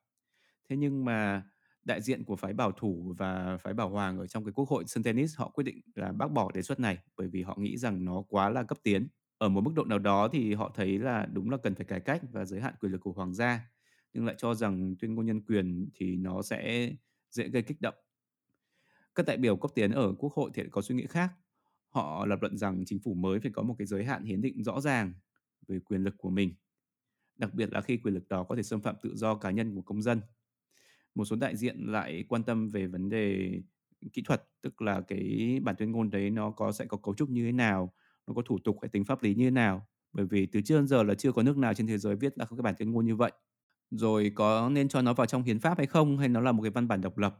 Thế 0.69 0.77
nhưng 0.77 1.05
mà 1.05 1.43
đại 1.85 2.01
diện 2.01 2.23
của 2.23 2.35
phái 2.35 2.53
bảo 2.53 2.71
thủ 2.71 3.13
và 3.17 3.57
phái 3.57 3.73
bảo 3.73 3.89
hoàng 3.89 4.17
ở 4.17 4.27
trong 4.27 4.45
cái 4.45 4.51
quốc 4.53 4.69
hội 4.69 4.83
sân 4.87 5.03
tennis, 5.03 5.37
họ 5.37 5.49
quyết 5.49 5.63
định 5.63 5.81
là 5.95 6.11
bác 6.11 6.31
bỏ 6.31 6.51
đề 6.51 6.61
xuất 6.61 6.79
này 6.79 6.97
bởi 7.17 7.27
vì 7.27 7.41
họ 7.41 7.55
nghĩ 7.59 7.77
rằng 7.77 8.05
nó 8.05 8.23
quá 8.29 8.49
là 8.49 8.63
cấp 8.63 8.77
tiến. 8.83 9.07
Ở 9.37 9.49
một 9.49 9.61
mức 9.61 9.71
độ 9.75 9.85
nào 9.85 9.99
đó 9.99 10.27
thì 10.27 10.53
họ 10.53 10.71
thấy 10.75 10.99
là 10.99 11.27
đúng 11.33 11.49
là 11.49 11.57
cần 11.57 11.75
phải 11.75 11.85
cải 11.85 11.99
cách 11.99 12.21
và 12.31 12.45
giới 12.45 12.61
hạn 12.61 12.73
quyền 12.79 12.91
lực 12.91 13.01
của 13.01 13.11
hoàng 13.11 13.33
gia, 13.33 13.69
nhưng 14.13 14.25
lại 14.25 14.35
cho 14.37 14.53
rằng 14.53 14.95
tuyên 14.99 15.15
ngôn 15.15 15.25
nhân 15.25 15.41
quyền 15.41 15.89
thì 15.95 16.15
nó 16.15 16.41
sẽ 16.41 16.91
dễ 17.29 17.47
gây 17.47 17.61
kích 17.61 17.81
động. 17.81 17.95
Các 19.15 19.25
đại 19.25 19.37
biểu 19.37 19.57
cấp 19.57 19.71
tiến 19.75 19.91
ở 19.91 20.13
quốc 20.17 20.33
hội 20.33 20.51
thì 20.53 20.63
có 20.71 20.81
suy 20.81 20.95
nghĩ 20.95 21.05
khác. 21.05 21.31
Họ 21.89 22.25
lập 22.25 22.41
luận 22.41 22.57
rằng 22.57 22.83
chính 22.85 22.99
phủ 22.99 23.13
mới 23.13 23.39
phải 23.39 23.51
có 23.51 23.63
một 23.63 23.75
cái 23.77 23.87
giới 23.87 24.03
hạn 24.03 24.23
hiến 24.23 24.41
định 24.41 24.63
rõ 24.63 24.81
ràng 24.81 25.13
về 25.67 25.79
quyền 25.79 26.03
lực 26.03 26.15
của 26.17 26.29
mình. 26.29 26.53
Đặc 27.35 27.53
biệt 27.53 27.73
là 27.73 27.81
khi 27.81 27.97
quyền 27.97 28.13
lực 28.13 28.27
đó 28.27 28.43
có 28.43 28.55
thể 28.55 28.63
xâm 28.63 28.81
phạm 28.81 28.95
tự 29.01 29.15
do 29.15 29.35
cá 29.35 29.51
nhân 29.51 29.75
của 29.75 29.81
công 29.81 30.01
dân 30.01 30.21
một 31.15 31.25
số 31.25 31.35
đại 31.35 31.55
diện 31.57 31.77
lại 31.91 32.23
quan 32.29 32.43
tâm 32.43 32.71
về 32.71 32.87
vấn 32.87 33.09
đề 33.09 33.51
kỹ 34.13 34.21
thuật, 34.25 34.43
tức 34.61 34.81
là 34.81 35.01
cái 35.01 35.59
bản 35.63 35.75
tuyên 35.77 35.91
ngôn 35.91 36.09
đấy 36.09 36.29
nó 36.29 36.51
có, 36.51 36.71
sẽ 36.71 36.85
có 36.85 36.97
cấu 36.97 37.15
trúc 37.15 37.29
như 37.29 37.45
thế 37.45 37.51
nào, 37.51 37.93
nó 38.27 38.33
có 38.33 38.41
thủ 38.41 38.59
tục 38.63 38.77
hay 38.81 38.89
tính 38.89 39.05
pháp 39.05 39.23
lý 39.23 39.35
như 39.35 39.45
thế 39.45 39.51
nào? 39.51 39.87
Bởi 40.13 40.25
vì 40.25 40.45
từ 40.45 40.61
trước 40.61 40.75
đến 40.77 40.87
giờ 40.87 41.03
là 41.03 41.13
chưa 41.13 41.31
có 41.31 41.43
nước 41.43 41.57
nào 41.57 41.73
trên 41.73 41.87
thế 41.87 41.97
giới 41.97 42.15
viết 42.15 42.35
ra 42.37 42.45
cái 42.45 42.57
bản 42.63 42.75
tuyên 42.79 42.91
ngôn 42.91 43.05
như 43.05 43.15
vậy. 43.15 43.31
Rồi 43.91 44.31
có 44.35 44.69
nên 44.69 44.87
cho 44.89 45.01
nó 45.01 45.13
vào 45.13 45.27
trong 45.27 45.43
hiến 45.43 45.59
pháp 45.59 45.77
hay 45.77 45.87
không? 45.87 46.17
Hay 46.17 46.29
nó 46.29 46.41
là 46.41 46.51
một 46.51 46.61
cái 46.63 46.71
văn 46.71 46.87
bản 46.87 47.01
độc 47.01 47.17
lập? 47.17 47.39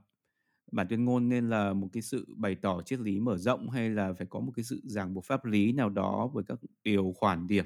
Bản 0.72 0.88
tuyên 0.90 1.06
ngôn 1.06 1.30
nên 1.30 1.50
là 1.50 1.74
một 1.74 1.90
cái 1.94 2.02
sự 2.04 2.26
bày 2.38 2.56
tỏ 2.56 2.82
triết 2.82 3.00
lý 3.00 3.20
mở 3.20 3.38
rộng 3.38 3.70
hay 3.70 3.90
là 3.90 4.14
phải 4.14 4.28
có 4.30 4.40
một 4.40 4.52
cái 4.56 4.64
sự 4.66 4.82
ràng 4.86 5.14
buộc 5.14 5.26
pháp 5.26 5.46
lý 5.46 5.72
nào 5.74 5.90
đó 5.90 6.32
với 6.34 6.44
các 6.48 6.60
điều 6.84 7.14
khoản 7.18 7.48
điểm? 7.48 7.66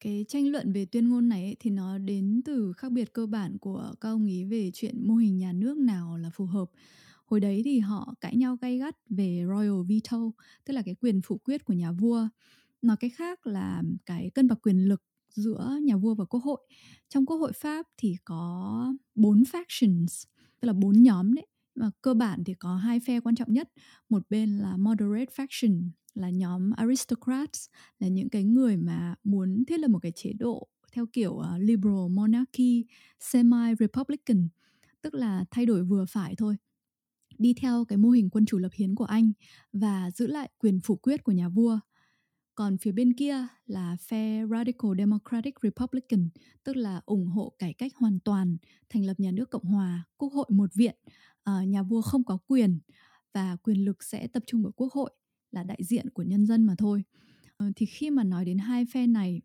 Cái 0.00 0.24
tranh 0.28 0.48
luận 0.52 0.72
về 0.72 0.84
tuyên 0.86 1.08
ngôn 1.08 1.28
này 1.28 1.44
ấy, 1.44 1.56
thì 1.60 1.70
nó 1.70 1.98
đến 1.98 2.42
từ 2.44 2.72
khác 2.72 2.92
biệt 2.92 3.12
cơ 3.12 3.26
bản 3.26 3.58
của 3.58 3.94
các 4.00 4.08
ông 4.08 4.26
ý 4.26 4.44
về 4.44 4.70
chuyện 4.74 5.06
mô 5.08 5.14
hình 5.14 5.38
nhà 5.38 5.52
nước 5.52 5.78
nào 5.78 6.16
là 6.16 6.30
phù 6.34 6.46
hợp. 6.46 6.70
Hồi 7.26 7.40
đấy 7.40 7.62
thì 7.64 7.78
họ 7.78 8.14
cãi 8.20 8.36
nhau 8.36 8.56
gay 8.60 8.78
gắt 8.78 8.96
về 9.10 9.44
royal 9.48 9.82
veto 9.88 10.18
tức 10.64 10.72
là 10.74 10.82
cái 10.82 10.94
quyền 10.94 11.20
phủ 11.22 11.38
quyết 11.38 11.64
của 11.64 11.72
nhà 11.74 11.92
vua. 11.92 12.28
Nói 12.82 12.96
cái 13.00 13.10
khác 13.10 13.46
là 13.46 13.82
cái 14.06 14.30
cân 14.34 14.48
bằng 14.48 14.58
quyền 14.62 14.88
lực 14.88 15.02
giữa 15.34 15.78
nhà 15.82 15.96
vua 15.96 16.14
và 16.14 16.24
quốc 16.24 16.40
hội. 16.44 16.60
Trong 17.08 17.26
quốc 17.26 17.36
hội 17.36 17.52
pháp 17.52 17.86
thì 17.96 18.16
có 18.24 18.94
bốn 19.14 19.42
factions 19.42 20.24
tức 20.60 20.66
là 20.66 20.72
bốn 20.72 21.02
nhóm 21.02 21.34
đấy 21.34 21.46
mà 21.74 21.90
cơ 22.02 22.14
bản 22.14 22.44
thì 22.44 22.54
có 22.54 22.76
hai 22.76 23.00
phe 23.00 23.20
quan 23.20 23.34
trọng 23.34 23.52
nhất. 23.52 23.68
Một 24.08 24.22
bên 24.30 24.58
là 24.58 24.76
moderate 24.76 25.32
faction 25.36 25.90
là 26.14 26.30
nhóm 26.30 26.70
aristocrats 26.70 27.66
là 27.98 28.08
những 28.08 28.30
cái 28.30 28.44
người 28.44 28.76
mà 28.76 29.14
muốn 29.24 29.64
thiết 29.64 29.80
lập 29.80 29.88
một 29.88 29.98
cái 30.02 30.12
chế 30.12 30.32
độ 30.32 30.68
theo 30.92 31.06
kiểu 31.12 31.32
uh, 31.32 31.44
liberal 31.58 32.08
monarchy 32.10 32.84
semi 33.20 33.74
republican 33.78 34.48
tức 35.02 35.14
là 35.14 35.44
thay 35.50 35.66
đổi 35.66 35.84
vừa 35.84 36.04
phải 36.04 36.34
thôi 36.36 36.56
đi 37.40 37.54
theo 37.54 37.84
cái 37.84 37.98
mô 37.98 38.10
hình 38.10 38.30
quân 38.30 38.46
chủ 38.46 38.58
lập 38.58 38.70
hiến 38.74 38.94
của 38.94 39.04
anh 39.04 39.32
và 39.72 40.10
giữ 40.10 40.26
lại 40.26 40.50
quyền 40.58 40.80
phủ 40.80 40.96
quyết 40.96 41.24
của 41.24 41.32
nhà 41.32 41.48
vua. 41.48 41.80
Còn 42.54 42.78
phía 42.78 42.92
bên 42.92 43.12
kia 43.12 43.46
là 43.66 43.96
phe 44.08 44.46
Radical 44.50 44.90
Democratic 44.98 45.54
Republican, 45.62 46.28
tức 46.64 46.76
là 46.76 47.00
ủng 47.06 47.26
hộ 47.26 47.52
cải 47.58 47.74
cách 47.74 47.92
hoàn 47.96 48.18
toàn, 48.20 48.56
thành 48.88 49.04
lập 49.04 49.14
nhà 49.20 49.30
nước 49.30 49.50
Cộng 49.50 49.64
hòa, 49.64 50.04
quốc 50.16 50.32
hội 50.32 50.46
một 50.48 50.70
viện, 50.74 50.96
uh, 51.50 51.68
nhà 51.68 51.82
vua 51.82 52.02
không 52.02 52.24
có 52.24 52.38
quyền 52.46 52.80
và 53.34 53.56
quyền 53.62 53.84
lực 53.84 54.02
sẽ 54.02 54.26
tập 54.26 54.42
trung 54.46 54.64
ở 54.64 54.70
quốc 54.76 54.92
hội 54.92 55.10
là 55.52 55.62
đại 55.62 55.78
diện 55.82 56.10
của 56.10 56.22
nhân 56.22 56.46
dân 56.46 56.64
mà 56.64 56.74
thôi. 56.78 57.04
Ờ, 57.56 57.66
thì 57.76 57.86
khi 57.86 58.10
mà 58.10 58.24
nói 58.24 58.44
đến 58.44 58.58
hai 58.58 58.84
phe 58.86 59.06
này 59.06 59.40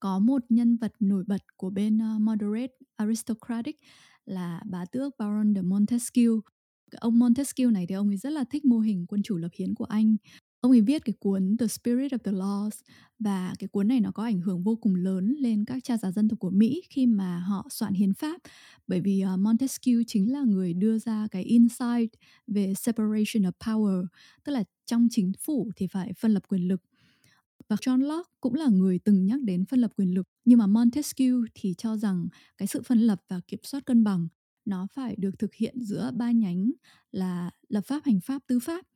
có 0.00 0.18
một 0.18 0.42
nhân 0.48 0.76
vật 0.76 0.92
nổi 1.00 1.24
bật 1.26 1.56
của 1.56 1.70
bên 1.70 1.96
uh, 1.96 2.20
moderate 2.20 2.72
aristocratic 2.96 3.76
là 4.24 4.60
bá 4.66 4.84
tước 4.84 5.14
Baron 5.18 5.54
de 5.54 5.62
Montesquieu. 5.62 6.40
Ông 7.00 7.18
Montesquieu 7.18 7.70
này 7.70 7.86
thì 7.86 7.94
ông 7.94 8.08
ấy 8.08 8.16
rất 8.16 8.30
là 8.30 8.44
thích 8.50 8.64
mô 8.64 8.78
hình 8.78 9.06
quân 9.08 9.22
chủ 9.22 9.36
lập 9.36 9.48
hiến 9.58 9.74
của 9.74 9.84
anh 9.84 10.16
ông 10.66 10.72
ấy 10.72 10.80
viết 10.80 11.04
cái 11.04 11.12
cuốn 11.20 11.56
The 11.58 11.66
Spirit 11.66 12.12
of 12.12 12.18
the 12.18 12.32
Laws 12.32 12.70
và 13.18 13.54
cái 13.58 13.68
cuốn 13.68 13.88
này 13.88 14.00
nó 14.00 14.10
có 14.10 14.24
ảnh 14.24 14.40
hưởng 14.40 14.62
vô 14.62 14.76
cùng 14.76 14.94
lớn 14.94 15.36
lên 15.38 15.64
các 15.64 15.84
cha 15.84 15.96
già 15.96 16.10
dân 16.10 16.28
tộc 16.28 16.38
của 16.38 16.50
Mỹ 16.50 16.82
khi 16.90 17.06
mà 17.06 17.38
họ 17.38 17.66
soạn 17.70 17.94
hiến 17.94 18.14
pháp. 18.14 18.40
Bởi 18.86 19.00
vì 19.00 19.24
uh, 19.34 19.38
Montesquieu 19.38 20.02
chính 20.06 20.32
là 20.32 20.40
người 20.42 20.74
đưa 20.74 20.98
ra 20.98 21.28
cái 21.30 21.42
insight 21.42 22.10
về 22.46 22.74
separation 22.74 23.42
of 23.42 23.52
power 23.60 24.06
tức 24.44 24.52
là 24.52 24.64
trong 24.86 25.08
chính 25.10 25.32
phủ 25.40 25.70
thì 25.76 25.86
phải 25.86 26.12
phân 26.12 26.34
lập 26.34 26.42
quyền 26.48 26.68
lực. 26.68 26.82
Và 27.68 27.76
John 27.76 28.02
Locke 28.02 28.30
cũng 28.40 28.54
là 28.54 28.66
người 28.66 28.98
từng 28.98 29.26
nhắc 29.26 29.40
đến 29.42 29.64
phân 29.64 29.80
lập 29.80 29.90
quyền 29.96 30.14
lực 30.14 30.28
nhưng 30.44 30.58
mà 30.58 30.66
Montesquieu 30.66 31.44
thì 31.54 31.74
cho 31.78 31.96
rằng 31.96 32.28
cái 32.58 32.68
sự 32.68 32.82
phân 32.82 32.98
lập 32.98 33.22
và 33.28 33.40
kiểm 33.48 33.60
soát 33.62 33.86
cân 33.86 34.04
bằng 34.04 34.28
nó 34.64 34.86
phải 34.94 35.16
được 35.18 35.38
thực 35.38 35.54
hiện 35.54 35.82
giữa 35.82 36.10
ba 36.14 36.30
nhánh 36.30 36.70
là 37.12 37.50
lập 37.68 37.84
pháp 37.86 38.04
hành 38.04 38.20
pháp 38.20 38.42
tư 38.46 38.60
pháp 38.60 38.86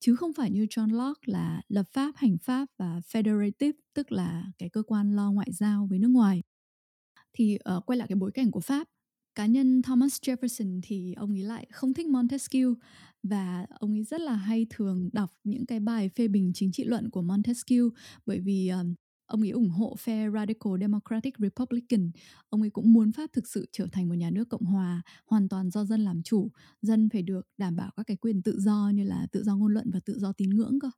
chứ 0.00 0.16
không 0.16 0.32
phải 0.32 0.50
như 0.50 0.64
John 0.64 0.96
Locke 0.96 1.20
là 1.24 1.62
lập 1.68 1.84
pháp, 1.92 2.12
hành 2.16 2.38
pháp 2.38 2.68
và 2.78 3.00
federative 3.12 3.72
tức 3.94 4.12
là 4.12 4.44
cái 4.58 4.68
cơ 4.68 4.82
quan 4.82 5.16
lo 5.16 5.32
ngoại 5.32 5.52
giao 5.52 5.86
với 5.90 5.98
nước 5.98 6.08
ngoài. 6.08 6.42
Thì 7.32 7.58
uh, 7.76 7.86
quay 7.86 7.96
lại 7.96 8.08
cái 8.08 8.16
bối 8.16 8.30
cảnh 8.34 8.50
của 8.50 8.60
Pháp, 8.60 8.88
cá 9.34 9.46
nhân 9.46 9.82
Thomas 9.82 10.20
Jefferson 10.22 10.80
thì 10.82 11.14
ông 11.14 11.30
ấy 11.30 11.42
lại 11.42 11.66
không 11.72 11.94
thích 11.94 12.06
Montesquieu 12.06 12.74
và 13.22 13.66
ông 13.70 13.92
ấy 13.92 14.04
rất 14.04 14.20
là 14.20 14.34
hay 14.34 14.66
thường 14.70 15.10
đọc 15.12 15.30
những 15.44 15.66
cái 15.66 15.80
bài 15.80 16.10
phê 16.16 16.28
bình 16.28 16.52
chính 16.54 16.72
trị 16.72 16.84
luận 16.84 17.10
của 17.10 17.22
Montesquieu 17.22 17.90
bởi 18.26 18.40
vì 18.40 18.68
um, 18.68 18.94
Ông 19.28 19.40
ấy 19.40 19.50
ủng 19.50 19.70
hộ 19.70 19.96
phe 19.98 20.30
Radical 20.30 20.72
Democratic 20.80 21.34
Republican. 21.38 22.10
Ông 22.48 22.60
ấy 22.60 22.70
cũng 22.70 22.92
muốn 22.92 23.12
Pháp 23.12 23.32
thực 23.32 23.48
sự 23.48 23.66
trở 23.72 23.86
thành 23.92 24.08
một 24.08 24.14
nhà 24.14 24.30
nước 24.30 24.48
cộng 24.48 24.64
hòa, 24.64 25.02
hoàn 25.26 25.48
toàn 25.48 25.70
do 25.70 25.84
dân 25.84 26.00
làm 26.00 26.22
chủ. 26.22 26.50
Dân 26.82 27.08
phải 27.12 27.22
được 27.22 27.48
đảm 27.56 27.76
bảo 27.76 27.90
các 27.96 28.06
cái 28.06 28.16
quyền 28.16 28.42
tự 28.42 28.60
do 28.60 28.90
như 28.94 29.04
là 29.04 29.26
tự 29.32 29.42
do 29.42 29.56
ngôn 29.56 29.72
luận 29.72 29.90
và 29.92 30.00
tự 30.04 30.18
do 30.18 30.32
tín 30.32 30.50
ngưỡng 30.50 30.78
cơ. 30.80 30.90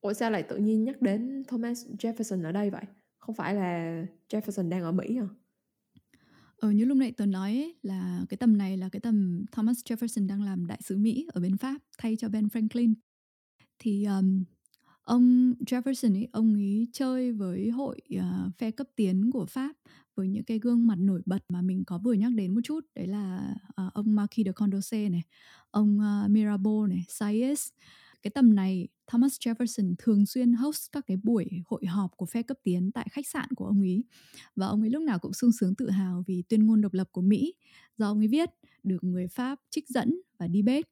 Ủa 0.00 0.12
sao 0.12 0.30
lại 0.30 0.42
tự 0.42 0.56
nhiên 0.56 0.84
nhắc 0.84 1.02
đến 1.02 1.42
Thomas 1.48 1.86
Jefferson 1.86 2.44
ở 2.44 2.52
đây 2.52 2.70
vậy? 2.70 2.84
Không 3.18 3.34
phải 3.34 3.54
là 3.54 4.04
Jefferson 4.28 4.68
đang 4.68 4.82
ở 4.82 4.92
Mỹ 4.92 5.18
à? 5.18 5.28
Ờ, 6.56 6.70
như 6.70 6.84
lúc 6.84 6.96
nãy 6.96 7.12
tôi 7.16 7.26
nói 7.26 7.50
ấy, 7.50 7.74
là 7.82 8.24
cái 8.28 8.38
tầm 8.38 8.58
này 8.58 8.76
là 8.76 8.88
cái 8.88 9.00
tầm 9.00 9.44
Thomas 9.52 9.78
Jefferson 9.84 10.26
đang 10.26 10.42
làm 10.42 10.66
đại 10.66 10.80
sứ 10.84 10.96
Mỹ 10.96 11.26
ở 11.32 11.40
bên 11.40 11.56
Pháp 11.56 11.78
thay 11.98 12.16
cho 12.16 12.28
Ben 12.28 12.46
Franklin. 12.46 12.94
Thì 13.78 14.04
um, 14.04 14.44
ông 15.08 15.54
Jefferson 15.66 16.14
ấy 16.14 16.28
ông 16.32 16.54
ấy 16.54 16.88
chơi 16.92 17.32
với 17.32 17.68
hội 17.68 18.00
uh, 18.16 18.58
phe 18.58 18.70
cấp 18.70 18.86
tiến 18.96 19.30
của 19.30 19.46
Pháp 19.46 19.76
với 20.14 20.28
những 20.28 20.44
cái 20.44 20.58
gương 20.58 20.86
mặt 20.86 20.98
nổi 20.98 21.22
bật 21.26 21.44
mà 21.48 21.62
mình 21.62 21.84
có 21.84 21.98
vừa 21.98 22.12
nhắc 22.12 22.32
đến 22.34 22.54
một 22.54 22.60
chút. 22.64 22.80
Đấy 22.94 23.06
là 23.06 23.54
uh, 23.86 23.94
ông 23.94 24.14
Marquis 24.14 24.46
de 24.46 24.52
Condorcet 24.52 25.12
này, 25.12 25.22
ông 25.70 25.98
uh, 25.98 26.30
Mirabeau 26.30 26.86
này, 26.86 27.04
Sayes. 27.08 27.68
Cái 28.22 28.30
tầm 28.30 28.54
này 28.54 28.88
Thomas 29.06 29.36
Jefferson 29.40 29.94
thường 29.98 30.26
xuyên 30.26 30.52
host 30.52 30.92
các 30.92 31.06
cái 31.06 31.16
buổi 31.16 31.46
hội 31.66 31.86
họp 31.86 32.16
của 32.16 32.26
phe 32.26 32.42
cấp 32.42 32.56
tiến 32.62 32.92
tại 32.92 33.08
khách 33.10 33.26
sạn 33.26 33.48
của 33.56 33.66
ông 33.66 33.80
ấy. 33.80 34.04
Và 34.56 34.66
ông 34.66 34.80
ấy 34.80 34.90
lúc 34.90 35.02
nào 35.02 35.18
cũng 35.18 35.32
sung 35.32 35.50
sướng 35.60 35.74
tự 35.74 35.90
hào 35.90 36.24
vì 36.26 36.42
tuyên 36.48 36.66
ngôn 36.66 36.80
độc 36.80 36.94
lập 36.94 37.08
của 37.12 37.22
Mỹ. 37.22 37.54
Do 37.96 38.06
ông 38.06 38.18
ấy 38.18 38.28
viết 38.28 38.48
được 38.82 39.04
người 39.04 39.28
Pháp 39.28 39.58
trích 39.70 39.88
dẫn 39.88 40.20
và 40.38 40.48
đi 40.48 40.62
bếp 40.62 40.84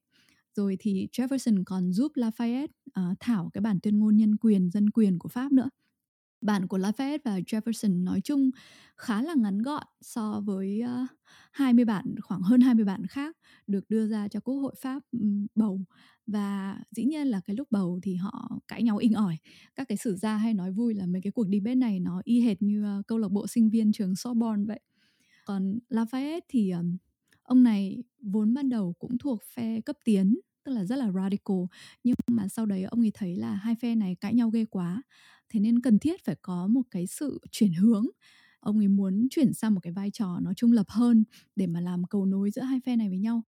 rồi 0.56 0.76
thì 0.80 1.08
Jefferson 1.12 1.62
còn 1.66 1.92
giúp 1.92 2.12
Lafayette 2.14 2.68
uh, 2.88 3.16
thảo 3.20 3.50
cái 3.52 3.60
bản 3.60 3.78
tuyên 3.82 3.98
ngôn 3.98 4.16
nhân 4.16 4.36
quyền 4.36 4.70
dân 4.70 4.90
quyền 4.90 5.18
của 5.18 5.28
Pháp 5.28 5.52
nữa. 5.52 5.68
Bản 6.40 6.66
của 6.66 6.78
Lafayette 6.78 7.18
và 7.24 7.38
Jefferson 7.38 8.04
nói 8.04 8.20
chung 8.24 8.50
khá 8.96 9.22
là 9.22 9.34
ngắn 9.34 9.62
gọn 9.62 9.82
so 10.00 10.42
với 10.46 10.80
ờ, 10.80 11.02
uh, 11.02 11.08
20 11.52 11.84
bản 11.84 12.14
khoảng 12.22 12.40
hơn 12.40 12.60
20 12.60 12.84
bản 12.84 13.06
khác 13.06 13.36
được 13.66 13.90
đưa 13.90 14.06
ra 14.06 14.28
cho 14.28 14.40
Quốc 14.40 14.54
hội 14.54 14.74
Pháp 14.80 15.02
um, 15.12 15.46
bầu. 15.54 15.80
Và 16.26 16.78
dĩ 16.90 17.04
nhiên 17.04 17.26
là 17.26 17.40
cái 17.40 17.56
lúc 17.56 17.68
bầu 17.70 18.00
thì 18.02 18.14
họ 18.14 18.58
cãi 18.68 18.82
nhau 18.82 18.96
inh 18.96 19.12
ỏi. 19.12 19.36
Các 19.74 19.88
cái 19.88 19.96
sử 19.96 20.16
gia 20.16 20.36
hay 20.36 20.54
nói 20.54 20.72
vui 20.72 20.94
là 20.94 21.06
mấy 21.06 21.20
cái 21.22 21.30
cuộc 21.30 21.48
đi 21.48 21.58
debate 21.58 21.74
này 21.74 22.00
nó 22.00 22.20
y 22.24 22.40
hệt 22.40 22.62
như 22.62 22.98
uh, 22.98 23.06
câu 23.06 23.18
lạc 23.18 23.28
bộ 23.28 23.46
sinh 23.46 23.70
viên 23.70 23.92
trường 23.92 24.16
Sorbonne 24.16 24.64
vậy. 24.66 24.80
Còn 25.44 25.78
Lafayette 25.90 26.40
thì 26.48 26.70
um, 26.70 26.96
ông 27.46 27.62
này 27.62 28.02
vốn 28.22 28.54
ban 28.54 28.68
đầu 28.68 28.94
cũng 28.98 29.18
thuộc 29.18 29.42
phe 29.54 29.80
cấp 29.80 29.96
tiến, 30.04 30.40
tức 30.64 30.72
là 30.72 30.84
rất 30.84 30.96
là 30.96 31.12
radical, 31.12 31.56
nhưng 32.04 32.16
mà 32.26 32.48
sau 32.48 32.66
đấy 32.66 32.82
ông 32.84 33.00
ấy 33.00 33.10
thấy 33.14 33.36
là 33.36 33.54
hai 33.54 33.74
phe 33.74 33.94
này 33.94 34.14
cãi 34.20 34.34
nhau 34.34 34.50
ghê 34.50 34.64
quá. 34.64 35.02
Thế 35.48 35.60
nên 35.60 35.80
cần 35.80 35.98
thiết 35.98 36.24
phải 36.24 36.36
có 36.42 36.66
một 36.66 36.82
cái 36.90 37.06
sự 37.06 37.40
chuyển 37.50 37.72
hướng. 37.72 38.06
Ông 38.60 38.78
ấy 38.78 38.88
muốn 38.88 39.26
chuyển 39.30 39.52
sang 39.52 39.74
một 39.74 39.80
cái 39.82 39.92
vai 39.92 40.10
trò 40.10 40.38
nó 40.42 40.54
trung 40.54 40.72
lập 40.72 40.86
hơn 40.88 41.24
để 41.56 41.66
mà 41.66 41.80
làm 41.80 42.04
cầu 42.04 42.26
nối 42.26 42.50
giữa 42.50 42.62
hai 42.62 42.80
phe 42.86 42.96
này 42.96 43.08
với 43.08 43.18
nhau. 43.18 43.42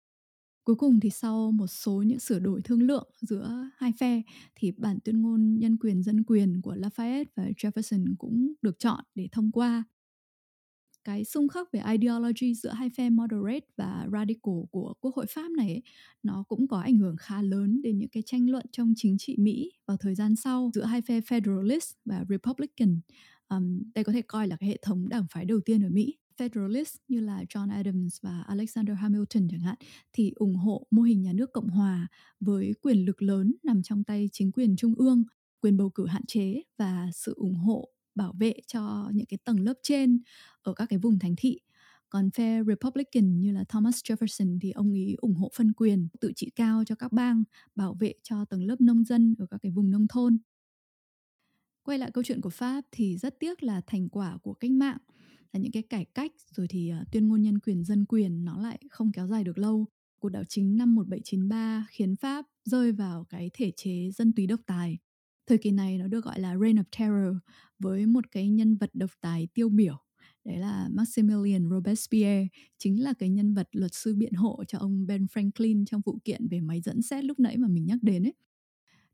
Cuối 0.64 0.76
cùng 0.76 1.00
thì 1.00 1.10
sau 1.10 1.52
một 1.52 1.66
số 1.66 2.02
những 2.02 2.18
sửa 2.18 2.38
đổi 2.38 2.62
thương 2.62 2.82
lượng 2.82 3.10
giữa 3.20 3.70
hai 3.76 3.92
phe 4.00 4.22
thì 4.54 4.72
bản 4.72 4.98
tuyên 5.04 5.22
ngôn 5.22 5.58
nhân 5.58 5.76
quyền 5.78 6.02
dân 6.02 6.24
quyền 6.24 6.60
của 6.62 6.74
Lafayette 6.74 7.24
và 7.36 7.44
Jefferson 7.56 8.14
cũng 8.18 8.52
được 8.62 8.78
chọn 8.78 9.04
để 9.14 9.28
thông 9.32 9.52
qua 9.52 9.84
cái 11.04 11.24
xung 11.24 11.48
khắc 11.48 11.72
về 11.72 11.82
ideology 11.92 12.54
giữa 12.54 12.70
hai 12.70 12.90
phe 12.96 13.10
moderate 13.10 13.66
và 13.76 14.06
radical 14.12 14.54
của 14.70 14.94
Quốc 15.00 15.14
hội 15.14 15.26
Pháp 15.28 15.50
này 15.50 15.68
ấy, 15.68 15.82
nó 16.22 16.44
cũng 16.48 16.68
có 16.68 16.80
ảnh 16.80 16.98
hưởng 16.98 17.16
khá 17.16 17.42
lớn 17.42 17.82
đến 17.82 17.98
những 17.98 18.08
cái 18.08 18.22
tranh 18.26 18.50
luận 18.50 18.66
trong 18.72 18.92
chính 18.96 19.18
trị 19.18 19.36
Mỹ 19.38 19.72
vào 19.86 19.96
thời 19.96 20.14
gian 20.14 20.36
sau 20.36 20.70
giữa 20.74 20.84
hai 20.84 21.02
phe 21.02 21.20
Federalist 21.20 21.92
và 22.04 22.24
Republican. 22.28 23.00
Um, 23.48 23.82
đây 23.94 24.04
có 24.04 24.12
thể 24.12 24.22
coi 24.22 24.48
là 24.48 24.56
cái 24.56 24.68
hệ 24.68 24.78
thống 24.82 25.08
đảng 25.08 25.26
phái 25.30 25.44
đầu 25.44 25.60
tiên 25.64 25.82
ở 25.82 25.88
Mỹ. 25.90 26.14
Federalist 26.38 26.96
như 27.08 27.20
là 27.20 27.44
John 27.48 27.70
Adams 27.70 28.16
và 28.22 28.44
Alexander 28.46 28.96
Hamilton 28.98 29.48
chẳng 29.50 29.60
hạn 29.60 29.76
thì 30.12 30.32
ủng 30.34 30.56
hộ 30.56 30.86
mô 30.90 31.02
hình 31.02 31.22
nhà 31.22 31.32
nước 31.32 31.52
cộng 31.52 31.68
hòa 31.68 32.08
với 32.40 32.74
quyền 32.82 33.04
lực 33.04 33.22
lớn 33.22 33.54
nằm 33.62 33.82
trong 33.82 34.04
tay 34.04 34.28
chính 34.32 34.52
quyền 34.52 34.76
trung 34.76 34.94
ương, 34.94 35.24
quyền 35.60 35.76
bầu 35.76 35.90
cử 35.90 36.06
hạn 36.06 36.22
chế 36.26 36.62
và 36.78 37.08
sự 37.12 37.34
ủng 37.36 37.54
hộ 37.54 37.93
bảo 38.14 38.34
vệ 38.38 38.54
cho 38.66 39.10
những 39.14 39.26
cái 39.26 39.38
tầng 39.44 39.60
lớp 39.60 39.74
trên 39.82 40.20
ở 40.62 40.74
các 40.74 40.86
cái 40.86 40.98
vùng 40.98 41.18
thành 41.18 41.34
thị. 41.36 41.60
Còn 42.08 42.30
phe 42.30 42.62
Republican 42.68 43.40
như 43.40 43.52
là 43.52 43.64
Thomas 43.68 44.00
Jefferson 44.04 44.58
thì 44.62 44.70
ông 44.70 44.90
ấy 44.90 45.14
ủng 45.18 45.34
hộ 45.34 45.50
phân 45.54 45.72
quyền, 45.72 46.08
tự 46.20 46.32
trị 46.36 46.50
cao 46.56 46.84
cho 46.86 46.94
các 46.94 47.12
bang, 47.12 47.44
bảo 47.74 47.96
vệ 48.00 48.14
cho 48.22 48.44
tầng 48.44 48.64
lớp 48.64 48.80
nông 48.80 49.04
dân 49.04 49.34
ở 49.38 49.46
các 49.50 49.58
cái 49.62 49.72
vùng 49.72 49.90
nông 49.90 50.06
thôn. 50.08 50.38
Quay 51.82 51.98
lại 51.98 52.10
câu 52.10 52.24
chuyện 52.24 52.40
của 52.40 52.50
Pháp 52.50 52.84
thì 52.90 53.16
rất 53.16 53.38
tiếc 53.40 53.62
là 53.62 53.80
thành 53.86 54.08
quả 54.08 54.38
của 54.42 54.54
cách 54.54 54.70
mạng 54.70 54.98
là 55.52 55.60
những 55.60 55.72
cái 55.72 55.82
cải 55.82 56.04
cách 56.04 56.32
rồi 56.50 56.68
thì 56.68 56.88
à, 56.88 57.04
tuyên 57.12 57.28
ngôn 57.28 57.42
nhân 57.42 57.58
quyền, 57.58 57.84
dân 57.84 58.04
quyền 58.04 58.44
nó 58.44 58.58
lại 58.58 58.78
không 58.90 59.12
kéo 59.12 59.26
dài 59.26 59.44
được 59.44 59.58
lâu. 59.58 59.86
Cuộc 60.18 60.28
đảo 60.28 60.44
chính 60.48 60.76
năm 60.76 60.94
1793 60.94 61.86
khiến 61.90 62.16
Pháp 62.16 62.46
rơi 62.64 62.92
vào 62.92 63.24
cái 63.24 63.50
thể 63.54 63.70
chế 63.76 64.10
dân 64.10 64.32
túy 64.32 64.46
độc 64.46 64.60
tài. 64.66 64.98
Thời 65.46 65.58
kỳ 65.58 65.70
này 65.70 65.98
nó 65.98 66.08
được 66.08 66.24
gọi 66.24 66.40
là 66.40 66.56
Reign 66.58 66.76
of 66.76 66.84
Terror 66.98 67.36
với 67.78 68.06
một 68.06 68.30
cái 68.30 68.48
nhân 68.48 68.76
vật 68.76 68.90
độc 68.94 69.10
tài 69.20 69.48
tiêu 69.54 69.68
biểu 69.68 69.96
đấy 70.44 70.58
là 70.58 70.88
Maximilian 70.92 71.70
Robespierre 71.70 72.48
chính 72.78 73.02
là 73.02 73.12
cái 73.18 73.28
nhân 73.28 73.54
vật 73.54 73.68
luật 73.72 73.94
sư 73.94 74.14
biện 74.14 74.32
hộ 74.32 74.64
cho 74.68 74.78
ông 74.78 75.06
Ben 75.06 75.24
Franklin 75.24 75.84
trong 75.84 76.00
vụ 76.04 76.18
kiện 76.24 76.48
về 76.48 76.60
máy 76.60 76.80
dẫn 76.80 77.02
xét 77.02 77.24
lúc 77.24 77.40
nãy 77.40 77.56
mà 77.56 77.68
mình 77.68 77.86
nhắc 77.86 77.98
đến 78.02 78.22
ấy. 78.22 78.34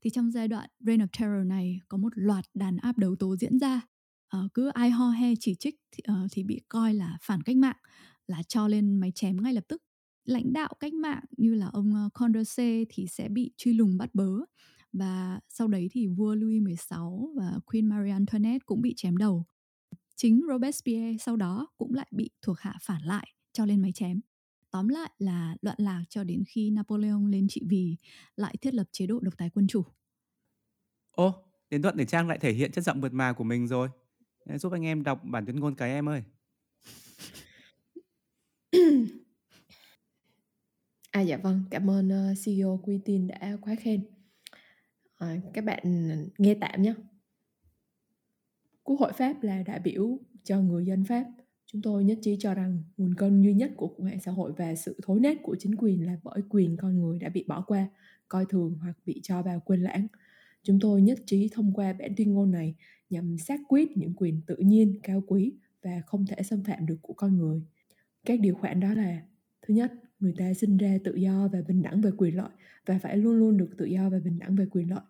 Thì 0.02 0.11
trong 0.11 0.31
giai 0.31 0.48
đoạn 0.48 0.70
Reign 0.81 1.01
of 1.01 1.07
Terror 1.19 1.47
này 1.47 1.81
có 1.89 1.98
một 1.98 2.12
loạt 2.15 2.44
đàn 2.55 2.77
áp 2.77 2.98
đấu 2.98 3.16
tố 3.16 3.36
diễn 3.36 3.59
ra. 3.59 3.81
À, 4.28 4.39
cứ 4.55 4.69
ai 4.69 4.90
ho 4.90 5.11
he 5.11 5.35
chỉ 5.40 5.55
trích 5.55 5.74
thì, 5.93 6.02
uh, 6.12 6.31
thì 6.32 6.43
bị 6.43 6.61
coi 6.69 6.94
là 6.94 7.19
phản 7.23 7.43
cách 7.43 7.57
mạng, 7.57 7.77
là 8.27 8.43
cho 8.48 8.69
lên 8.69 8.97
máy 8.97 9.12
chém 9.15 9.43
ngay 9.43 9.52
lập 9.52 9.65
tức. 9.69 9.82
Lãnh 10.24 10.52
đạo 10.52 10.74
cách 10.81 10.94
mạng 10.94 11.24
như 11.36 11.55
là 11.55 11.66
ông 11.66 11.94
ờ, 11.94 12.09
Condorcet 12.15 12.86
thì 12.90 13.07
sẽ 13.07 13.28
bị 13.28 13.52
truy 13.57 13.73
lùng 13.73 13.98
bắt 13.98 14.15
bớ 14.15 14.31
và 14.93 15.41
sau 15.49 15.69
đấy 15.69 15.89
thì 15.93 16.07
vua 16.07 16.35
Louis 16.35 16.62
XVI 16.62 16.97
và 17.37 17.59
Queen 17.67 17.87
Marie 17.87 18.12
Antoinette 18.12 18.65
cũng 18.67 18.81
bị 18.83 18.95
chém 18.97 19.17
đầu. 19.17 19.45
Chính 20.17 20.41
Robespierre 20.49 21.19
sau 21.19 21.37
đó 21.37 21.67
cũng 21.79 21.95
lại 21.95 22.07
bị 22.11 22.31
thuộc 22.43 22.59
hạ 22.59 22.75
phản 22.83 23.03
lại 23.03 23.27
cho 23.53 23.65
lên 23.65 23.83
máy 23.83 23.93
chém. 23.93 24.21
Tóm 24.71 24.89
lại 24.89 25.11
là 25.19 25.57
loạn 25.62 25.77
lạc 25.79 26.05
cho 26.09 26.25
đến 26.25 26.45
khi 26.49 26.71
Napoleon 26.71 27.27
lên 27.27 27.47
trị 27.49 27.62
vì 27.69 27.97
lại 28.37 28.57
thiết 28.61 28.75
lập 28.75 28.87
chế 28.93 29.07
độ 29.07 29.21
độc 29.21 29.35
tài 29.39 29.51
quân 29.51 29.67
chủ. 29.67 29.85
Ô, 31.11 31.45
đến 31.71 31.83
đoạn 31.83 31.97
để 31.97 32.05
Trang 32.05 32.29
lại 32.29 32.39
thể 32.39 32.53
hiện 32.53 32.73
chất 32.73 32.85
giọng 32.85 33.01
mượt 33.01 33.12
mà 33.12 33.33
của 33.33 33.45
mình 33.45 33.67
rồi. 33.67 33.89
Giúp 34.47 34.73
anh 34.73 34.85
em 34.85 35.03
đọc 35.03 35.21
bản 35.25 35.47
tuyên 35.47 35.57
ngôn 35.61 35.75
cái 35.75 35.91
em 35.91 36.09
ơi. 36.09 36.23
à 41.11 41.21
dạ 41.21 41.37
vâng, 41.37 41.62
cảm 41.71 41.91
ơn 41.91 42.09
uh, 42.09 42.39
CEO 42.45 42.81
Quy 42.83 42.99
Tin 43.05 43.27
đã 43.27 43.57
quá 43.61 43.75
khen 43.81 44.20
Ờ, 45.21 45.27
à, 45.27 45.41
các 45.53 45.65
bạn 45.65 45.81
ừ, 45.83 45.91
nghe 46.39 46.55
tạm 46.61 46.83
nhé 46.83 46.95
Quốc 48.83 49.01
hội 49.01 49.13
Pháp 49.13 49.43
là 49.43 49.63
đại 49.63 49.81
biểu 49.81 50.19
cho 50.45 50.61
người 50.61 50.87
dân 50.87 51.05
Pháp. 51.05 51.25
Chúng 51.67 51.83
tôi 51.83 52.05
nhất 52.05 52.19
trí 52.23 52.37
cho 52.39 52.55
rằng 52.55 52.83
nguồn 52.97 53.15
cơn 53.15 53.43
duy 53.43 53.55
nhất 53.55 53.73
của 53.77 53.89
khủng 53.89 54.07
hoảng 54.07 54.21
xã 54.21 54.33
hội 54.33 54.53
và 54.57 54.75
sự 54.75 54.97
thối 55.03 55.21
nát 55.21 55.39
của 55.43 55.57
chính 55.59 55.77
quyền 55.77 56.07
là 56.07 56.17
bởi 56.23 56.43
quyền 56.49 56.77
con 56.77 57.01
người 57.01 57.19
đã 57.19 57.29
bị 57.29 57.45
bỏ 57.49 57.65
qua, 57.67 57.89
coi 58.29 58.47
thường 58.49 58.79
hoặc 58.83 58.97
bị 59.07 59.21
cho 59.23 59.43
vào 59.43 59.61
quên 59.61 59.81
lãng. 59.81 60.07
Chúng 60.63 60.79
tôi 60.81 61.03
nhất 61.03 61.19
trí 61.27 61.49
thông 61.53 61.73
qua 61.75 61.93
bản 61.93 62.13
tuyên 62.17 62.35
ngôn 62.35 62.51
này 62.51 62.75
nhằm 63.11 63.39
xác 63.39 63.61
quyết 63.69 63.97
những 63.97 64.15
quyền 64.15 64.41
tự 64.47 64.57
nhiên, 64.57 64.99
cao 65.03 65.23
quý 65.27 65.53
và 65.83 66.03
không 66.07 66.27
thể 66.27 66.43
xâm 66.43 66.65
phạm 66.65 66.87
được 66.87 66.99
của 67.03 67.15
con 67.15 67.39
người. 67.39 67.63
Các 68.25 68.41
điều 68.41 68.55
khoản 68.55 68.81
đó 68.81 68.95
là 68.95 69.23
Thứ 69.63 69.75
nhất, 69.75 69.93
người 70.21 70.35
ta 70.39 70.55
sinh 70.55 70.77
ra 70.77 70.99
tự 71.05 71.15
do 71.15 71.49
và 71.53 71.63
bình 71.69 71.83
đẳng 71.83 72.01
về 72.01 72.11
quyền 72.17 72.37
lợi 72.37 72.51
và 72.87 72.99
phải 72.99 73.17
luôn 73.17 73.35
luôn 73.35 73.57
được 73.57 73.71
tự 73.79 73.85
do 73.85 74.11
và 74.11 74.19
bình 74.19 74.39
đẳng 74.39 74.57
về 74.57 74.67
quyền 74.71 74.91
lợi. 74.91 75.01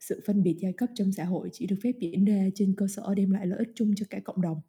Sự 0.00 0.20
phân 0.26 0.42
biệt 0.42 0.56
giai 0.60 0.72
cấp 0.72 0.88
trong 0.94 1.12
xã 1.12 1.24
hội 1.24 1.48
chỉ 1.52 1.66
được 1.66 1.76
phép 1.82 1.92
diễn 2.00 2.24
ra 2.24 2.48
trên 2.54 2.74
cơ 2.76 2.86
sở 2.88 3.14
đem 3.14 3.30
lại 3.30 3.46
lợi 3.46 3.58
ích 3.58 3.72
chung 3.74 3.94
cho 3.96 4.06
cả 4.10 4.20
cộng 4.24 4.40
đồng. 4.40 4.60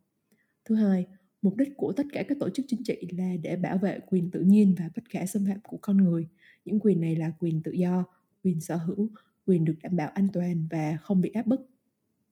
Thứ 0.66 0.76
hai, 0.76 1.06
mục 1.42 1.56
đích 1.58 1.70
của 1.78 1.94
tất 1.94 2.06
cả 2.14 2.24
các 2.28 2.38
tổ 2.40 2.50
chức 2.50 2.66
chính 2.70 2.84
trị 2.84 3.08
là 3.18 3.34
để 3.42 3.56
bảo 3.56 3.78
vệ 3.78 4.00
quyền 4.08 4.32
tự 4.32 4.42
nhiên 4.42 4.76
và 4.80 4.90
bất 4.96 5.04
khả 5.10 5.26
xâm 5.26 5.46
phạm 5.46 5.60
của 5.64 5.78
con 5.82 5.98
người. 5.98 6.28
Những 6.66 6.80
quyền 6.80 7.02
này 7.02 7.16
là 7.16 7.32
quyền 7.40 7.64
tự 7.64 7.72
do, 7.72 8.06
quyền 8.44 8.62
sở 8.62 8.76
hữu, 8.76 9.10
quyền 9.46 9.66
được 9.66 9.76
đảm 9.84 9.96
bảo 9.96 10.10
an 10.10 10.28
toàn 10.34 10.68
và 10.72 10.98
không 11.02 11.22
bị 11.22 11.30
áp 11.30 11.48
bức. 11.48 11.70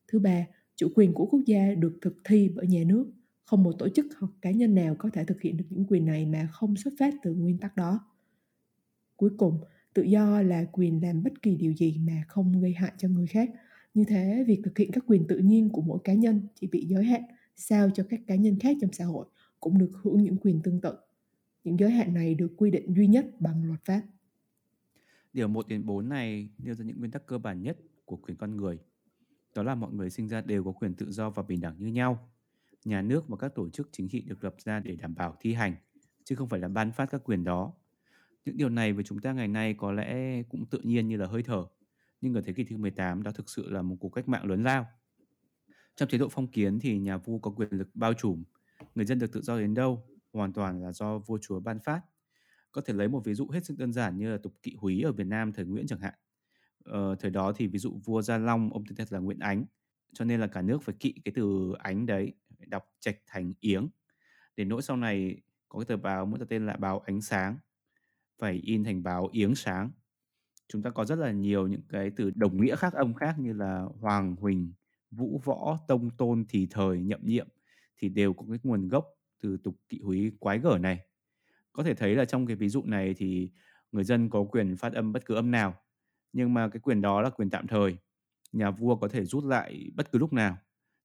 Thứ 0.07 0.19
ba, 0.19 0.45
chủ 0.75 0.87
quyền 0.95 1.13
của 1.13 1.25
quốc 1.25 1.41
gia 1.45 1.73
được 1.75 1.97
thực 2.01 2.17
thi 2.23 2.49
bởi 2.55 2.67
nhà 2.67 2.83
nước 2.85 3.11
không 3.45 3.63
một 3.63 3.73
tổ 3.79 3.89
chức 3.89 4.05
hoặc 4.19 4.31
cá 4.41 4.51
nhân 4.51 4.75
nào 4.75 4.95
có 4.99 5.09
thể 5.13 5.25
thực 5.25 5.41
hiện 5.41 5.57
được 5.57 5.65
những 5.69 5.85
quyền 5.85 6.05
này 6.05 6.25
mà 6.25 6.49
không 6.51 6.75
xuất 6.75 6.93
phát 6.99 7.13
từ 7.23 7.33
nguyên 7.33 7.57
tắc 7.57 7.75
đó 7.75 7.99
cuối 9.15 9.29
cùng, 9.37 9.59
tự 9.93 10.03
do 10.03 10.41
là 10.41 10.65
quyền 10.71 11.03
làm 11.03 11.23
bất 11.23 11.41
kỳ 11.41 11.55
điều 11.55 11.73
gì 11.73 11.97
mà 12.07 12.23
không 12.27 12.61
gây 12.61 12.73
hại 12.73 12.91
cho 12.97 13.07
người 13.07 13.27
khác 13.27 13.49
như 13.93 14.03
thế, 14.07 14.43
việc 14.47 14.61
thực 14.63 14.77
hiện 14.77 14.91
các 14.91 15.03
quyền 15.07 15.27
tự 15.27 15.37
nhiên 15.37 15.69
của 15.69 15.81
mỗi 15.81 15.99
cá 16.03 16.13
nhân 16.13 16.41
chỉ 16.55 16.67
bị 16.67 16.85
giới 16.85 17.03
hạn, 17.03 17.21
sao 17.55 17.89
cho 17.89 18.03
các 18.09 18.19
cá 18.27 18.35
nhân 18.35 18.59
khác 18.59 18.77
trong 18.81 18.93
xã 18.93 19.05
hội 19.05 19.25
cũng 19.59 19.77
được 19.77 19.91
hưởng 20.03 20.23
những 20.23 20.37
quyền 20.37 20.61
tương 20.61 20.81
tự 20.81 20.95
những 21.63 21.79
giới 21.79 21.91
hạn 21.91 22.13
này 22.13 22.35
được 22.35 22.53
quy 22.57 22.71
định 22.71 22.93
duy 22.93 23.07
nhất 23.07 23.25
bằng 23.39 23.65
luật 23.65 23.79
pháp 23.85 24.01
Điều 25.33 25.47
1 25.47 25.67
đến 25.67 25.85
4 25.85 26.09
này 26.09 26.49
nêu 26.57 26.75
ra 26.75 26.85
những 26.85 26.99
nguyên 26.99 27.11
tắc 27.11 27.25
cơ 27.25 27.37
bản 27.37 27.61
nhất 27.61 27.77
của 28.05 28.15
quyền 28.15 28.37
con 28.37 28.57
người. 28.57 28.79
Đó 29.55 29.63
là 29.63 29.75
mọi 29.75 29.93
người 29.93 30.09
sinh 30.09 30.27
ra 30.27 30.41
đều 30.41 30.63
có 30.63 30.71
quyền 30.71 30.93
tự 30.93 31.11
do 31.11 31.29
và 31.29 31.43
bình 31.43 31.61
đẳng 31.61 31.75
như 31.79 31.87
nhau. 31.87 32.29
Nhà 32.85 33.01
nước 33.01 33.27
và 33.27 33.37
các 33.37 33.55
tổ 33.55 33.69
chức 33.69 33.89
chính 33.91 34.09
trị 34.09 34.21
được 34.21 34.43
lập 34.43 34.55
ra 34.63 34.79
để 34.79 34.95
đảm 34.95 35.15
bảo 35.15 35.37
thi 35.39 35.53
hành, 35.53 35.75
chứ 36.23 36.35
không 36.35 36.49
phải 36.49 36.59
là 36.59 36.67
ban 36.67 36.91
phát 36.91 37.05
các 37.05 37.21
quyền 37.23 37.43
đó 37.43 37.73
những 38.45 38.57
điều 38.57 38.69
này 38.69 38.93
với 38.93 39.03
chúng 39.03 39.19
ta 39.19 39.33
ngày 39.33 39.47
nay 39.47 39.73
có 39.77 39.91
lẽ 39.91 40.43
cũng 40.43 40.65
tự 40.65 40.79
nhiên 40.83 41.07
như 41.07 41.17
là 41.17 41.25
hơi 41.25 41.43
thở, 41.43 41.65
nhưng 42.21 42.33
ở 42.33 42.41
thế 42.41 42.53
kỷ 42.53 42.63
thứ 42.63 42.77
18 42.77 43.23
đó 43.23 43.31
thực 43.31 43.49
sự 43.49 43.69
là 43.69 43.81
một 43.81 43.95
cuộc 43.99 44.09
cách 44.09 44.27
mạng 44.27 44.45
lớn 44.45 44.63
lao. 44.63 44.87
Trong 45.95 46.09
chế 46.09 46.17
độ 46.17 46.29
phong 46.29 46.47
kiến 46.47 46.79
thì 46.79 46.99
nhà 46.99 47.17
vua 47.17 47.39
có 47.39 47.51
quyền 47.51 47.69
lực 47.71 47.89
bao 47.93 48.13
trùm, 48.13 48.43
người 48.95 49.05
dân 49.05 49.19
được 49.19 49.31
tự 49.31 49.41
do 49.41 49.59
đến 49.59 49.73
đâu 49.73 50.07
hoàn 50.33 50.53
toàn 50.53 50.81
là 50.83 50.91
do 50.91 51.17
vua 51.17 51.37
chúa 51.41 51.59
ban 51.59 51.79
phát. 51.79 52.01
Có 52.71 52.81
thể 52.81 52.93
lấy 52.93 53.07
một 53.07 53.25
ví 53.25 53.33
dụ 53.33 53.49
hết 53.49 53.65
sức 53.65 53.77
đơn 53.77 53.93
giản 53.93 54.17
như 54.17 54.31
là 54.31 54.37
tục 54.37 54.53
kỵ 54.63 54.75
húy 54.79 55.01
ở 55.01 55.11
Việt 55.11 55.27
Nam 55.27 55.53
thời 55.53 55.65
Nguyễn 55.65 55.87
chẳng 55.87 55.99
hạn. 55.99 56.13
Ờ, 56.83 57.15
thời 57.19 57.31
đó 57.31 57.53
thì 57.55 57.67
ví 57.67 57.79
dụ 57.79 57.99
vua 58.05 58.21
Gia 58.21 58.37
Long 58.37 58.73
ông 58.73 58.83
tên 58.85 58.95
thật 58.95 59.13
là 59.13 59.19
Nguyễn 59.19 59.39
Ánh, 59.39 59.65
cho 60.13 60.25
nên 60.25 60.39
là 60.39 60.47
cả 60.47 60.61
nước 60.61 60.83
phải 60.83 60.95
kỵ 60.99 61.13
cái 61.25 61.31
từ 61.35 61.73
Ánh 61.79 62.05
đấy, 62.05 62.33
đọc 62.59 62.91
trạch 62.99 63.17
thành 63.27 63.53
Yếng. 63.61 63.89
Đến 64.55 64.69
nỗi 64.69 64.81
sau 64.81 64.97
này 64.97 65.41
có 65.69 65.79
cái 65.79 65.85
tờ 65.85 65.97
báo 65.97 66.25
muốn 66.25 66.47
tên 66.49 66.65
là 66.65 66.75
báo 66.75 66.99
Ánh 66.99 67.21
Sáng 67.21 67.57
phải 68.39 68.53
in 68.53 68.83
thành 68.83 69.03
báo 69.03 69.29
Yếng 69.33 69.55
Sáng. 69.55 69.91
Chúng 70.67 70.81
ta 70.81 70.89
có 70.89 71.05
rất 71.05 71.15
là 71.15 71.31
nhiều 71.31 71.67
những 71.67 71.81
cái 71.89 72.11
từ 72.15 72.31
đồng 72.35 72.61
nghĩa 72.61 72.75
khác 72.75 72.93
âm 72.93 73.13
khác 73.13 73.35
như 73.39 73.53
là 73.53 73.85
Hoàng 73.99 74.35
Huỳnh, 74.35 74.73
Vũ 75.11 75.41
Võ, 75.43 75.77
Tông 75.87 76.09
Tôn, 76.09 76.45
Thì 76.49 76.67
Thời, 76.71 76.99
Nhậm 76.99 77.19
Nhiệm 77.23 77.47
thì 77.97 78.09
đều 78.09 78.33
có 78.33 78.45
cái 78.49 78.59
nguồn 78.63 78.87
gốc 78.87 79.05
từ 79.41 79.57
tục 79.63 79.75
kỵ 79.89 79.99
húy 80.03 80.31
quái 80.39 80.59
gở 80.59 80.77
này. 80.81 80.99
Có 81.73 81.83
thể 81.83 81.93
thấy 81.93 82.15
là 82.15 82.25
trong 82.25 82.45
cái 82.47 82.55
ví 82.55 82.69
dụ 82.69 82.83
này 82.85 83.13
thì 83.13 83.51
người 83.91 84.03
dân 84.03 84.29
có 84.29 84.43
quyền 84.43 84.77
phát 84.77 84.93
âm 84.93 85.13
bất 85.13 85.25
cứ 85.25 85.35
âm 85.35 85.51
nào, 85.51 85.75
nhưng 86.33 86.53
mà 86.53 86.69
cái 86.69 86.79
quyền 86.79 87.01
đó 87.01 87.21
là 87.21 87.29
quyền 87.29 87.49
tạm 87.49 87.67
thời. 87.67 87.97
Nhà 88.51 88.71
vua 88.71 88.95
có 88.95 89.07
thể 89.07 89.25
rút 89.25 89.43
lại 89.43 89.91
bất 89.95 90.11
cứ 90.11 90.19
lúc 90.19 90.33
nào. 90.33 90.57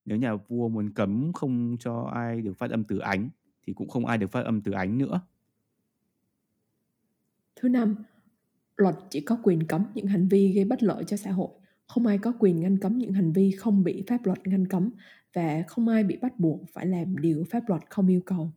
Nếu 0.05 0.17
nhà 0.17 0.35
vua 0.35 0.69
muốn 0.69 0.89
cấm 0.89 1.33
không 1.33 1.75
cho 1.79 2.11
ai 2.13 2.41
được 2.41 2.53
phát 2.57 2.71
âm 2.71 2.83
từ 2.83 2.97
ánh 2.97 3.29
thì 3.63 3.73
cũng 3.73 3.89
không 3.89 4.05
ai 4.05 4.17
được 4.17 4.31
phát 4.31 4.45
âm 4.45 4.61
từ 4.61 4.71
ánh 4.71 4.97
nữa. 4.97 5.21
Thứ 7.55 7.69
năm, 7.69 7.95
luật 8.77 8.95
chỉ 9.09 9.21
có 9.21 9.37
quyền 9.43 9.67
cấm 9.67 9.85
những 9.93 10.07
hành 10.07 10.27
vi 10.27 10.53
gây 10.53 10.65
bất 10.65 10.83
lợi 10.83 11.03
cho 11.03 11.17
xã 11.17 11.31
hội. 11.31 11.49
Không 11.87 12.05
ai 12.05 12.17
có 12.17 12.33
quyền 12.39 12.59
ngăn 12.59 12.77
cấm 12.77 12.97
những 12.97 13.13
hành 13.13 13.31
vi 13.31 13.51
không 13.51 13.83
bị 13.83 14.03
pháp 14.07 14.25
luật 14.25 14.47
ngăn 14.47 14.67
cấm 14.67 14.89
và 15.33 15.63
không 15.67 15.87
ai 15.87 16.03
bị 16.03 16.17
bắt 16.21 16.39
buộc 16.39 16.61
phải 16.73 16.85
làm 16.85 17.17
điều 17.17 17.43
pháp 17.49 17.63
luật 17.67 17.81
không 17.89 18.07
yêu 18.07 18.21
cầu. 18.25 18.51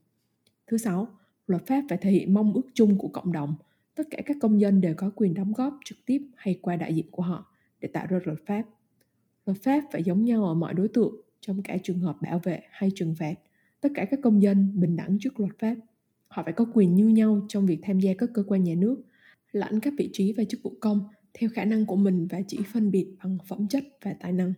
Thứ 0.66 0.76
sáu, 0.76 1.08
luật 1.46 1.66
pháp 1.66 1.82
phải 1.88 1.98
thể 1.98 2.10
hiện 2.10 2.34
mong 2.34 2.52
ước 2.52 2.66
chung 2.74 2.98
của 2.98 3.08
cộng 3.08 3.32
đồng. 3.32 3.54
Tất 3.94 4.06
cả 4.10 4.18
các 4.26 4.36
công 4.40 4.60
dân 4.60 4.80
đều 4.80 4.94
có 4.96 5.10
quyền 5.14 5.34
đóng 5.34 5.52
góp 5.52 5.78
trực 5.84 5.98
tiếp 6.06 6.22
hay 6.36 6.58
qua 6.62 6.76
đại 6.76 6.94
diện 6.94 7.06
của 7.10 7.22
họ 7.22 7.46
để 7.80 7.88
tạo 7.88 8.06
ra 8.10 8.18
luật 8.24 8.38
pháp. 8.46 8.62
Luật 9.46 9.58
pháp 9.62 9.84
phải 9.92 10.02
giống 10.02 10.24
nhau 10.24 10.44
ở 10.44 10.54
mọi 10.54 10.74
đối 10.74 10.88
tượng 10.88 11.14
trong 11.46 11.62
cả 11.62 11.76
trường 11.82 11.98
hợp 11.98 12.16
bảo 12.22 12.40
vệ 12.44 12.60
hay 12.70 12.90
trừng 12.94 13.14
phạt. 13.18 13.34
Tất 13.80 13.88
cả 13.94 14.04
các 14.10 14.20
công 14.22 14.42
dân 14.42 14.80
bình 14.80 14.96
đẳng 14.96 15.18
trước 15.20 15.40
luật 15.40 15.58
pháp 15.58 15.74
họ 16.28 16.42
phải 16.42 16.52
có 16.52 16.66
quyền 16.74 16.94
như 16.94 17.08
nhau 17.08 17.46
trong 17.48 17.66
việc 17.66 17.78
tham 17.82 18.00
gia 18.00 18.12
các 18.18 18.30
cơ 18.34 18.42
quan 18.46 18.64
nhà 18.64 18.74
nước 18.74 19.02
lãnh 19.52 19.80
các 19.80 19.94
vị 19.98 20.10
trí 20.12 20.32
và 20.32 20.44
chức 20.44 20.62
vụ 20.62 20.76
công 20.80 21.08
theo 21.34 21.50
khả 21.54 21.64
năng 21.64 21.86
của 21.86 21.96
mình 21.96 22.26
và 22.30 22.40
chỉ 22.48 22.58
phân 22.72 22.90
biệt 22.90 23.06
bằng 23.24 23.38
phẩm 23.48 23.66
chất 23.68 23.84
và 24.04 24.14
tài 24.20 24.32
năng 24.32 24.52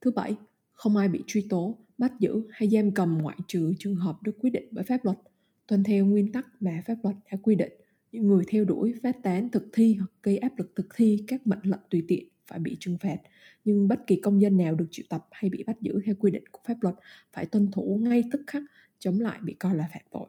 thứ 0.00 0.10
bảy 0.10 0.36
không 0.72 0.96
ai 0.96 1.08
bị 1.08 1.22
truy 1.26 1.46
tố 1.48 1.78
bắt 1.98 2.12
giữ 2.20 2.42
hay 2.50 2.68
giam 2.68 2.90
cầm 2.90 3.18
ngoại 3.22 3.36
trừ 3.46 3.72
trường 3.78 3.96
hợp 3.96 4.22
được 4.22 4.36
quyết 4.40 4.50
định 4.50 4.68
bởi 4.70 4.84
pháp 4.84 5.04
luật, 5.04 5.18
tuân 5.66 5.84
theo 5.84 6.06
nguyên 6.06 6.32
tắc 6.32 6.46
mà 6.60 6.82
pháp 6.86 6.94
luật 7.02 7.16
đã 7.32 7.38
quy 7.42 7.54
định. 7.54 7.72
Những 8.12 8.26
người 8.26 8.44
theo 8.48 8.64
đuổi, 8.64 8.94
phát 9.02 9.22
tán, 9.22 9.48
thực 9.48 9.68
thi 9.72 9.94
hoặc 9.94 10.10
gây 10.22 10.38
áp 10.38 10.52
lực 10.58 10.72
thực 10.76 10.86
thi 10.96 11.24
các 11.26 11.46
mệnh 11.46 11.62
lệnh 11.62 11.80
tùy 11.90 12.04
tiện 12.08 12.28
phải 12.48 12.58
bị 12.58 12.76
trừng 12.80 12.98
phạt, 12.98 13.16
nhưng 13.64 13.88
bất 13.88 14.06
kỳ 14.06 14.16
công 14.16 14.40
dân 14.40 14.56
nào 14.56 14.74
được 14.74 14.86
triệu 14.90 15.06
tập 15.08 15.26
hay 15.30 15.50
bị 15.50 15.62
bắt 15.62 15.80
giữ 15.80 16.00
theo 16.04 16.14
quy 16.18 16.30
định 16.30 16.44
của 16.52 16.60
pháp 16.64 16.74
luật 16.80 16.94
phải 17.32 17.46
tuân 17.46 17.70
thủ 17.70 17.98
ngay 18.02 18.24
tức 18.32 18.40
khắc, 18.46 18.62
chống 18.98 19.20
lại 19.20 19.38
bị 19.42 19.54
coi 19.54 19.74
là 19.76 19.88
phạm 19.92 20.02
tội. 20.10 20.26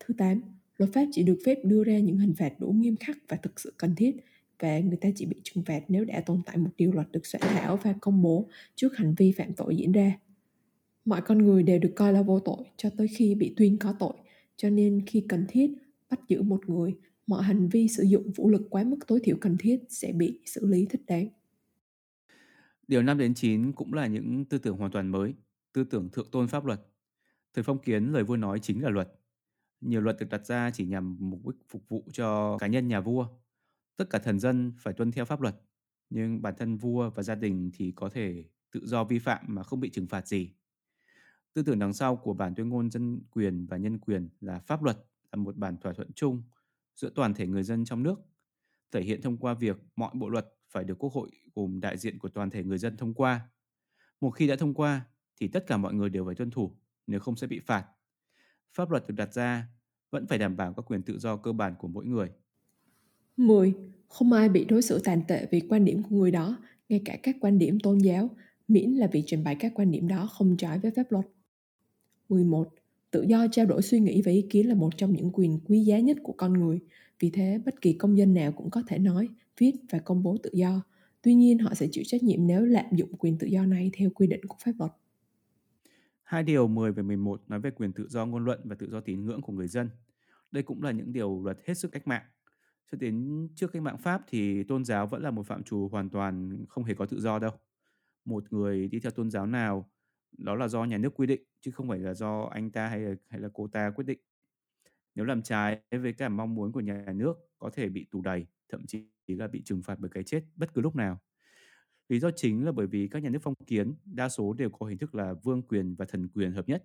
Thứ 0.00 0.14
8. 0.18 0.40
Luật 0.76 0.92
pháp 0.92 1.04
chỉ 1.12 1.22
được 1.22 1.38
phép 1.46 1.58
đưa 1.64 1.84
ra 1.84 1.98
những 1.98 2.18
hình 2.18 2.34
phạt 2.38 2.52
đủ 2.58 2.72
nghiêm 2.72 2.96
khắc 2.96 3.18
và 3.28 3.36
thực 3.36 3.60
sự 3.60 3.72
cần 3.76 3.94
thiết 3.94 4.16
và 4.58 4.78
người 4.78 4.96
ta 4.96 5.08
chỉ 5.16 5.26
bị 5.26 5.36
trừng 5.44 5.64
phạt 5.64 5.82
nếu 5.88 6.04
đã 6.04 6.20
tồn 6.20 6.42
tại 6.46 6.56
một 6.56 6.70
điều 6.76 6.92
luật 6.92 7.12
được 7.12 7.26
soạn 7.26 7.42
thảo 7.42 7.76
và 7.76 7.94
công 8.00 8.22
bố 8.22 8.48
trước 8.74 8.96
hành 8.96 9.14
vi 9.14 9.32
phạm 9.32 9.52
tội 9.52 9.76
diễn 9.76 9.92
ra. 9.92 10.18
Mọi 11.04 11.20
con 11.20 11.38
người 11.38 11.62
đều 11.62 11.78
được 11.78 11.92
coi 11.96 12.12
là 12.12 12.22
vô 12.22 12.40
tội 12.40 12.64
cho 12.76 12.90
tới 12.96 13.08
khi 13.08 13.34
bị 13.34 13.54
tuyên 13.56 13.76
có 13.78 13.94
tội, 13.98 14.12
cho 14.56 14.70
nên 14.70 15.02
khi 15.06 15.24
cần 15.28 15.46
thiết 15.48 15.70
bắt 16.10 16.20
giữ 16.28 16.42
một 16.42 16.68
người, 16.68 16.94
mọi 17.26 17.42
hành 17.42 17.68
vi 17.68 17.88
sử 17.88 18.02
dụng 18.02 18.32
vũ 18.32 18.50
lực 18.50 18.62
quá 18.70 18.84
mức 18.84 18.98
tối 19.06 19.20
thiểu 19.24 19.36
cần 19.40 19.56
thiết 19.58 19.80
sẽ 19.88 20.12
bị 20.12 20.40
xử 20.46 20.66
lý 20.66 20.86
thích 20.90 21.02
đáng. 21.06 21.28
Điều 22.88 23.02
5 23.02 23.18
đến 23.18 23.34
9 23.34 23.72
cũng 23.72 23.94
là 23.94 24.06
những 24.06 24.44
tư 24.44 24.58
tưởng 24.58 24.76
hoàn 24.76 24.90
toàn 24.90 25.08
mới, 25.08 25.34
tư 25.72 25.84
tưởng 25.84 26.08
thượng 26.08 26.30
tôn 26.30 26.48
pháp 26.48 26.64
luật. 26.64 26.80
Thời 27.54 27.64
phong 27.64 27.78
kiến 27.78 28.12
lời 28.12 28.24
vua 28.24 28.36
nói 28.36 28.58
chính 28.60 28.82
là 28.82 28.90
luật. 28.90 29.12
Nhiều 29.80 30.00
luật 30.00 30.16
được 30.20 30.26
đặt 30.30 30.46
ra 30.46 30.70
chỉ 30.70 30.86
nhằm 30.86 31.16
mục 31.20 31.46
đích 31.46 31.68
phục 31.68 31.88
vụ 31.88 32.04
cho 32.12 32.58
cá 32.58 32.66
nhân 32.66 32.88
nhà 32.88 33.00
vua. 33.00 33.28
Tất 33.96 34.10
cả 34.10 34.18
thần 34.18 34.38
dân 34.38 34.72
phải 34.78 34.94
tuân 34.94 35.12
theo 35.12 35.24
pháp 35.24 35.40
luật, 35.40 35.56
nhưng 36.10 36.42
bản 36.42 36.54
thân 36.58 36.76
vua 36.76 37.10
và 37.10 37.22
gia 37.22 37.34
đình 37.34 37.70
thì 37.74 37.92
có 37.92 38.08
thể 38.08 38.44
tự 38.72 38.80
do 38.84 39.04
vi 39.04 39.18
phạm 39.18 39.44
mà 39.48 39.62
không 39.62 39.80
bị 39.80 39.90
trừng 39.90 40.06
phạt 40.06 40.26
gì. 40.28 40.50
Tư 41.54 41.62
tưởng 41.62 41.78
đằng 41.78 41.92
sau 41.92 42.16
của 42.16 42.34
bản 42.34 42.54
tuyên 42.54 42.68
ngôn 42.68 42.90
dân 42.90 43.20
quyền 43.30 43.66
và 43.66 43.76
nhân 43.76 43.98
quyền 43.98 44.28
là 44.40 44.58
pháp 44.58 44.82
luật 44.82 44.96
là 45.32 45.36
một 45.36 45.56
bản 45.56 45.76
thỏa 45.76 45.92
thuận 45.92 46.12
chung 46.12 46.42
giữa 46.96 47.10
toàn 47.14 47.34
thể 47.34 47.46
người 47.46 47.62
dân 47.62 47.84
trong 47.84 48.02
nước, 48.02 48.20
thể 48.92 49.02
hiện 49.02 49.22
thông 49.22 49.36
qua 49.36 49.54
việc 49.54 49.76
mọi 49.96 50.10
bộ 50.14 50.28
luật 50.28 50.46
phải 50.70 50.84
được 50.84 50.98
Quốc 50.98 51.12
hội 51.12 51.30
gồm 51.54 51.80
đại 51.80 51.98
diện 51.98 52.18
của 52.18 52.28
toàn 52.28 52.50
thể 52.50 52.64
người 52.64 52.78
dân 52.78 52.96
thông 52.96 53.14
qua. 53.14 53.48
Một 54.20 54.30
khi 54.30 54.46
đã 54.46 54.56
thông 54.56 54.74
qua 54.74 55.06
thì 55.40 55.48
tất 55.48 55.66
cả 55.66 55.76
mọi 55.76 55.94
người 55.94 56.10
đều 56.10 56.26
phải 56.26 56.34
tuân 56.34 56.50
thủ, 56.50 56.76
nếu 57.06 57.20
không 57.20 57.36
sẽ 57.36 57.46
bị 57.46 57.60
phạt. 57.60 57.86
Pháp 58.72 58.90
luật 58.90 59.06
được 59.06 59.14
đặt 59.14 59.34
ra 59.34 59.68
vẫn 60.10 60.26
phải 60.26 60.38
đảm 60.38 60.56
bảo 60.56 60.72
các 60.72 60.82
quyền 60.86 61.02
tự 61.02 61.18
do 61.18 61.36
cơ 61.36 61.52
bản 61.52 61.74
của 61.78 61.88
mỗi 61.88 62.06
người. 62.06 62.30
10. 63.36 63.74
Không 64.08 64.32
ai 64.32 64.48
bị 64.48 64.64
đối 64.64 64.82
xử 64.82 65.00
tàn 65.04 65.22
tệ 65.28 65.46
vì 65.50 65.60
quan 65.68 65.84
điểm 65.84 66.02
của 66.02 66.16
người 66.16 66.30
đó, 66.30 66.56
ngay 66.88 67.02
cả 67.04 67.18
các 67.22 67.36
quan 67.40 67.58
điểm 67.58 67.80
tôn 67.80 67.98
giáo, 67.98 68.28
miễn 68.68 68.90
là 68.90 69.06
việc 69.06 69.24
trình 69.26 69.44
bày 69.44 69.56
các 69.60 69.72
quan 69.74 69.90
điểm 69.90 70.08
đó 70.08 70.26
không 70.26 70.56
trái 70.56 70.78
với 70.78 70.90
pháp 70.90 71.12
luật. 71.12 71.26
11. 72.28 72.68
Tự 73.14 73.22
do 73.22 73.46
trao 73.52 73.66
đổi 73.66 73.82
suy 73.82 74.00
nghĩ 74.00 74.22
và 74.22 74.32
ý 74.32 74.46
kiến 74.50 74.68
là 74.68 74.74
một 74.74 74.96
trong 74.96 75.12
những 75.12 75.30
quyền 75.32 75.58
quý 75.64 75.80
giá 75.80 75.98
nhất 75.98 76.16
của 76.22 76.32
con 76.32 76.52
người. 76.52 76.80
Vì 77.20 77.30
thế, 77.30 77.60
bất 77.64 77.80
kỳ 77.80 77.92
công 77.92 78.18
dân 78.18 78.34
nào 78.34 78.52
cũng 78.52 78.70
có 78.70 78.82
thể 78.86 78.98
nói, 78.98 79.28
viết 79.58 79.72
và 79.90 79.98
công 79.98 80.22
bố 80.22 80.36
tự 80.42 80.50
do. 80.52 80.82
Tuy 81.22 81.34
nhiên, 81.34 81.58
họ 81.58 81.74
sẽ 81.74 81.86
chịu 81.90 82.04
trách 82.06 82.22
nhiệm 82.22 82.46
nếu 82.46 82.64
lạm 82.64 82.84
dụng 82.92 83.16
quyền 83.18 83.38
tự 83.38 83.46
do 83.46 83.66
này 83.66 83.90
theo 83.96 84.10
quy 84.10 84.26
định 84.26 84.40
của 84.48 84.56
pháp 84.64 84.72
luật. 84.78 84.90
Hai 86.22 86.42
điều 86.42 86.68
10 86.68 86.92
và 86.92 87.02
11 87.02 87.42
nói 87.48 87.60
về 87.60 87.70
quyền 87.70 87.92
tự 87.92 88.08
do 88.08 88.26
ngôn 88.26 88.44
luận 88.44 88.60
và 88.64 88.74
tự 88.74 88.90
do 88.90 89.00
tín 89.00 89.26
ngưỡng 89.26 89.42
của 89.42 89.52
người 89.52 89.68
dân. 89.68 89.90
Đây 90.50 90.62
cũng 90.62 90.82
là 90.82 90.90
những 90.90 91.12
điều 91.12 91.42
luật 91.44 91.58
hết 91.66 91.74
sức 91.74 91.92
cách 91.92 92.06
mạng. 92.08 92.24
Cho 92.92 92.98
đến 92.98 93.48
trước 93.54 93.72
cách 93.72 93.82
mạng 93.82 93.98
Pháp 93.98 94.22
thì 94.28 94.62
tôn 94.62 94.84
giáo 94.84 95.06
vẫn 95.06 95.22
là 95.22 95.30
một 95.30 95.46
phạm 95.46 95.62
trù 95.62 95.88
hoàn 95.88 96.10
toàn 96.10 96.64
không 96.68 96.84
hề 96.84 96.94
có 96.94 97.06
tự 97.06 97.20
do 97.20 97.38
đâu. 97.38 97.52
Một 98.24 98.52
người 98.52 98.88
đi 98.88 99.00
theo 99.00 99.10
tôn 99.10 99.30
giáo 99.30 99.46
nào 99.46 99.90
đó 100.38 100.54
là 100.54 100.68
do 100.68 100.84
nhà 100.84 100.98
nước 100.98 101.14
quy 101.14 101.26
định 101.26 101.42
chứ 101.60 101.70
không 101.70 101.88
phải 101.88 101.98
là 101.98 102.14
do 102.14 102.42
anh 102.52 102.70
ta 102.70 102.88
hay 102.88 103.00
là 103.00 103.14
hay 103.28 103.40
là 103.40 103.48
cô 103.54 103.68
ta 103.68 103.90
quyết 103.90 104.04
định. 104.04 104.18
Nếu 105.14 105.24
làm 105.24 105.42
trái 105.42 105.80
với 105.90 106.12
cả 106.12 106.28
mong 106.28 106.54
muốn 106.54 106.72
của 106.72 106.80
nhà 106.80 107.12
nước 107.14 107.36
có 107.58 107.70
thể 107.70 107.88
bị 107.88 108.06
tù 108.10 108.22
đầy, 108.22 108.46
thậm 108.68 108.86
chí 108.86 109.06
là 109.26 109.48
bị 109.48 109.62
trừng 109.62 109.82
phạt 109.82 109.98
bởi 109.98 110.10
cái 110.10 110.22
chết 110.22 110.44
bất 110.56 110.74
cứ 110.74 110.80
lúc 110.82 110.96
nào. 110.96 111.18
Lý 112.08 112.20
do 112.20 112.30
chính 112.30 112.64
là 112.64 112.72
bởi 112.72 112.86
vì 112.86 113.08
các 113.08 113.22
nhà 113.22 113.30
nước 113.30 113.38
phong 113.42 113.54
kiến 113.66 113.94
đa 114.04 114.28
số 114.28 114.52
đều 114.52 114.70
có 114.70 114.86
hình 114.86 114.98
thức 114.98 115.14
là 115.14 115.34
vương 115.42 115.62
quyền 115.62 115.94
và 115.94 116.04
thần 116.04 116.28
quyền 116.28 116.52
hợp 116.52 116.68
nhất. 116.68 116.84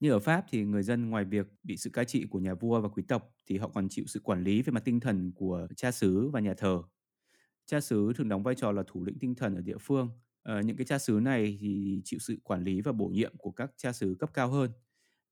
Như 0.00 0.10
ở 0.10 0.18
Pháp 0.18 0.44
thì 0.48 0.64
người 0.64 0.82
dân 0.82 1.10
ngoài 1.10 1.24
việc 1.24 1.46
bị 1.62 1.76
sự 1.76 1.90
cai 1.90 2.04
trị 2.04 2.26
của 2.30 2.38
nhà 2.38 2.54
vua 2.54 2.80
và 2.80 2.88
quý 2.88 3.02
tộc 3.02 3.34
thì 3.46 3.58
họ 3.58 3.68
còn 3.68 3.88
chịu 3.88 4.04
sự 4.08 4.20
quản 4.20 4.42
lý 4.42 4.62
về 4.62 4.70
mặt 4.70 4.82
tinh 4.84 5.00
thần 5.00 5.32
của 5.32 5.66
cha 5.76 5.90
xứ 5.90 6.30
và 6.30 6.40
nhà 6.40 6.54
thờ. 6.54 6.82
Cha 7.66 7.80
xứ 7.80 8.12
thường 8.16 8.28
đóng 8.28 8.42
vai 8.42 8.54
trò 8.54 8.72
là 8.72 8.82
thủ 8.86 9.04
lĩnh 9.04 9.18
tinh 9.18 9.34
thần 9.34 9.54
ở 9.54 9.60
địa 9.60 9.78
phương 9.78 10.10
Ờ, 10.42 10.60
những 10.60 10.76
cái 10.76 10.86
cha 10.86 10.98
xứ 10.98 11.20
này 11.22 11.58
thì 11.60 12.00
chịu 12.04 12.18
sự 12.20 12.38
quản 12.44 12.64
lý 12.64 12.80
và 12.80 12.92
bổ 12.92 13.06
nhiệm 13.08 13.32
của 13.38 13.50
các 13.50 13.70
cha 13.76 13.92
xứ 13.92 14.16
cấp 14.20 14.30
cao 14.34 14.48
hơn 14.50 14.70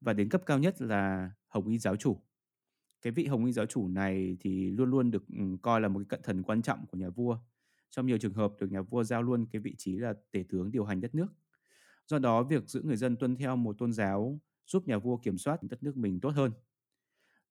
và 0.01 0.13
đến 0.13 0.29
cấp 0.29 0.41
cao 0.45 0.59
nhất 0.59 0.81
là 0.81 1.31
hồng 1.47 1.67
y 1.67 1.79
giáo 1.79 1.95
chủ. 1.95 2.23
Cái 3.01 3.13
vị 3.13 3.25
hồng 3.25 3.45
y 3.45 3.51
giáo 3.53 3.65
chủ 3.65 3.87
này 3.87 4.37
thì 4.39 4.71
luôn 4.71 4.89
luôn 4.89 5.11
được 5.11 5.25
coi 5.61 5.81
là 5.81 5.87
một 5.87 5.99
cái 5.99 6.05
cận 6.09 6.21
thần 6.23 6.43
quan 6.43 6.61
trọng 6.61 6.85
của 6.87 6.97
nhà 6.97 7.09
vua. 7.09 7.39
Trong 7.91 8.07
nhiều 8.07 8.17
trường 8.17 8.33
hợp 8.33 8.53
được 8.59 8.71
nhà 8.71 8.81
vua 8.81 9.03
giao 9.03 9.23
luôn 9.23 9.45
cái 9.51 9.61
vị 9.61 9.75
trí 9.77 9.97
là 9.97 10.13
tể 10.31 10.43
tướng 10.49 10.71
điều 10.71 10.85
hành 10.85 11.01
đất 11.01 11.15
nước. 11.15 11.27
Do 12.07 12.19
đó, 12.19 12.43
việc 12.43 12.69
giữ 12.69 12.81
người 12.83 12.97
dân 12.97 13.17
tuân 13.17 13.35
theo 13.35 13.55
một 13.55 13.75
tôn 13.79 13.93
giáo 13.93 14.39
giúp 14.67 14.87
nhà 14.87 14.97
vua 14.97 15.17
kiểm 15.17 15.37
soát 15.37 15.63
đất 15.63 15.83
nước 15.83 15.97
mình 15.97 16.19
tốt 16.21 16.29
hơn. 16.29 16.51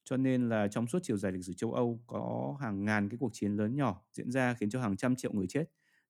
Cho 0.05 0.17
nên 0.17 0.49
là 0.49 0.69
trong 0.69 0.87
suốt 0.87 0.99
chiều 1.03 1.17
dài 1.17 1.33
lịch 1.33 1.45
sử 1.45 1.53
châu 1.53 1.73
Âu 1.73 2.03
có 2.07 2.57
hàng 2.61 2.85
ngàn 2.85 3.09
cái 3.09 3.19
cuộc 3.19 3.31
chiến 3.33 3.57
lớn 3.57 3.77
nhỏ 3.77 4.03
diễn 4.13 4.31
ra 4.31 4.55
khiến 4.55 4.71
cho 4.71 4.81
hàng 4.81 4.97
trăm 4.97 5.17
triệu 5.17 5.33
người 5.33 5.47
chết 5.47 5.65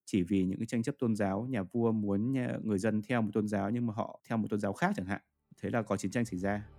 chỉ 0.06 0.22
vì 0.22 0.44
những 0.44 0.58
cái 0.58 0.66
tranh 0.66 0.82
chấp 0.82 0.94
tôn 0.98 1.16
giáo, 1.16 1.46
nhà 1.50 1.62
vua 1.62 1.92
muốn 1.92 2.34
ờ, 2.34 2.60
người 2.62 2.78
dân 2.78 3.02
theo 3.08 3.22
một 3.22 3.30
tôn 3.32 3.48
giáo 3.48 3.70
nhưng 3.70 3.86
mà 3.86 3.94
họ 3.94 4.20
theo 4.28 4.38
một 4.38 4.46
tôn 4.50 4.60
giáo 4.60 4.72
khác 4.72 4.92
chẳng 4.96 5.06
hạn. 5.06 5.20
Thế 5.62 5.70
là 5.70 5.82
có 5.82 5.96
chiến 5.96 6.10
tranh 6.10 6.24
xảy 6.24 6.38
ra. 6.38 6.75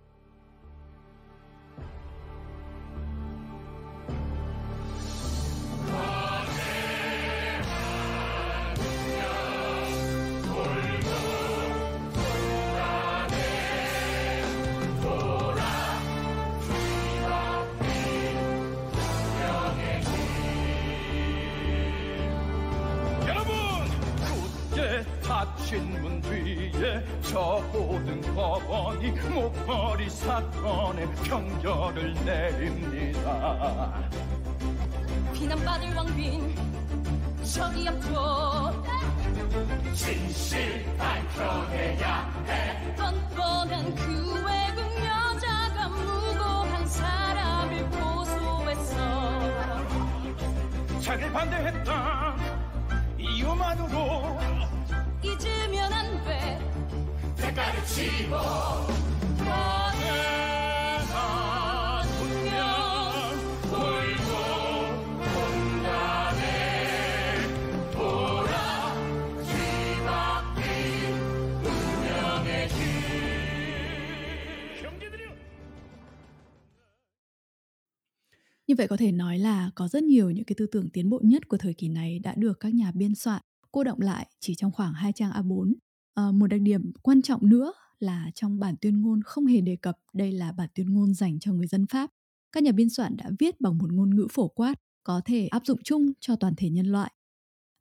사건에 30.38 31.04
평결을 31.24 32.14
내립니다. 32.24 33.92
비난받을 35.34 35.94
왕빈 35.94 36.54
저기 37.42 37.88
앞쪽 37.88 38.86
진실 39.94 40.86
밝혀내야 40.96 42.44
해. 42.46 42.94
뻔뻔한 42.94 43.92
그 43.96 44.44
외국 44.46 44.80
여자가 45.04 45.88
무고한 45.88 46.86
사람을 46.86 47.90
고소했어. 47.90 48.94
자기 51.00 51.32
반대했다 51.32 52.36
이유만으로 53.18 54.38
잊으면 55.20 55.92
안돼. 55.92 56.60
대가를 57.36 57.84
치고 57.86 58.36
Như 78.68 78.74
vậy 78.78 78.88
có 78.88 78.96
thể 78.96 79.12
nói 79.12 79.38
là 79.38 79.70
có 79.74 79.88
rất 79.88 80.02
nhiều 80.02 80.30
những 80.30 80.44
cái 80.44 80.54
tư 80.58 80.66
tưởng 80.66 80.88
tiến 80.90 81.10
bộ 81.10 81.20
nhất 81.22 81.48
của 81.48 81.56
thời 81.56 81.74
kỳ 81.74 81.88
này 81.88 82.18
đã 82.18 82.34
được 82.36 82.60
các 82.60 82.74
nhà 82.74 82.92
biên 82.94 83.14
soạn 83.14 83.42
cô 83.72 83.84
động 83.84 84.00
lại 84.00 84.26
chỉ 84.40 84.54
trong 84.54 84.72
khoảng 84.72 84.92
hai 84.92 85.12
trang 85.12 85.30
A4 85.30 85.72
À, 86.14 86.24
ờ, 86.24 86.32
một 86.32 86.46
đặc 86.46 86.60
điểm 86.60 86.92
quan 87.02 87.22
trọng 87.22 87.48
nữa 87.48 87.72
là 87.98 88.30
trong 88.34 88.58
bản 88.58 88.74
tuyên 88.80 89.00
ngôn 89.00 89.22
không 89.22 89.46
hề 89.46 89.60
đề 89.60 89.76
cập 89.76 89.98
đây 90.12 90.32
là 90.32 90.52
bản 90.52 90.68
tuyên 90.74 90.94
ngôn 90.94 91.14
dành 91.14 91.38
cho 91.38 91.52
người 91.52 91.66
dân 91.66 91.86
Pháp. 91.86 92.10
Các 92.52 92.62
nhà 92.62 92.72
biên 92.72 92.90
soạn 92.90 93.16
đã 93.16 93.30
viết 93.38 93.60
bằng 93.60 93.78
một 93.78 93.92
ngôn 93.92 94.16
ngữ 94.16 94.26
phổ 94.30 94.48
quát, 94.48 94.74
có 95.04 95.20
thể 95.24 95.46
áp 95.46 95.66
dụng 95.66 95.82
chung 95.84 96.12
cho 96.20 96.36
toàn 96.36 96.54
thể 96.56 96.70
nhân 96.70 96.86
loại. 96.86 97.12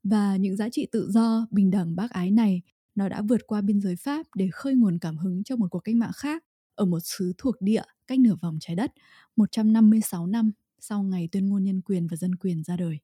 Và 0.04 0.38
những 0.38 0.56
giá 0.56 0.70
trị 0.70 0.88
tự 0.92 1.12
do, 1.12 1.48
bình 1.52 1.72
đẳng, 1.72 1.96
bác 1.96 2.12
ái 2.12 2.32
này 2.32 2.62
nó 2.96 3.10
đã 3.10 3.22
vượt 3.22 3.42
qua 3.48 3.62
biên 3.62 3.82
giới 3.82 3.96
Pháp 3.96 4.26
để 4.36 4.50
khơi 4.52 4.76
nguồn 4.76 5.00
cảm 5.00 5.18
hứng 5.18 5.44
cho 5.44 5.56
một 5.56 5.68
cuộc 5.72 5.80
cách 5.80 5.96
mạng 5.96 6.12
khác 6.16 6.44
ở 6.76 6.86
một 6.86 7.00
xứ 7.04 7.34
thuộc 7.38 7.56
địa 7.62 7.84
cách 8.08 8.20
nửa 8.20 8.36
vòng 8.42 8.58
trái 8.62 8.76
đất 8.76 8.92
156 9.36 10.28
năm 10.28 10.52
sau 10.80 11.04
ngày 11.04 11.30
tuyên 11.32 11.50
ngôn 11.50 11.64
nhân 11.64 11.82
quyền 11.82 12.08
và 12.08 12.18
dân 12.18 12.36
quyền 12.36 12.64
ra 12.64 12.78
đời. 12.78 13.00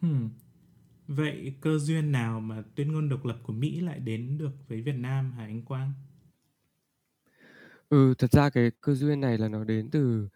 Hmm. 0.00 0.30
Vậy 1.06 1.54
cơ 1.60 1.78
duyên 1.78 2.12
nào 2.12 2.40
mà 2.40 2.62
tuyên 2.74 2.92
ngôn 2.92 3.08
độc 3.08 3.24
lập 3.24 3.38
của 3.42 3.52
Mỹ 3.52 3.80
lại 3.80 3.98
đến 3.98 4.38
được 4.38 4.52
với 4.68 4.82
Việt 4.82 4.96
Nam 4.96 5.32
hả 5.32 5.44
anh 5.44 5.62
Quang? 5.62 5.92
Ừ, 7.88 8.14
thật 8.18 8.32
ra 8.32 8.50
cái 8.50 8.70
cơ 8.80 8.94
duyên 8.94 9.20
này 9.20 9.38
là 9.38 9.48
nó 9.48 9.64
đến 9.64 9.90
từ 9.90 10.28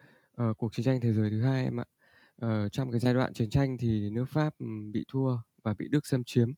uh, 0.43 0.59
cuộc 0.59 0.75
chiến 0.75 0.85
tranh 0.85 1.01
thế 1.01 1.13
giới 1.13 1.31
thứ 1.31 1.43
hai 1.43 1.65
em 1.65 1.81
ạ. 1.81 1.85
Uh, 2.45 2.73
trong 2.73 2.91
cái 2.91 3.01
giai 3.01 3.15
đoạn 3.15 3.35
chiến 3.35 3.51
tranh 3.51 3.79
thì 3.79 4.11
nước 4.11 4.25
Pháp 4.29 4.55
bị 4.93 5.05
thua 5.09 5.39
và 5.63 5.75
bị 5.75 5.89
Đức 5.89 6.07
xâm 6.07 6.25
chiếm. 6.25 6.53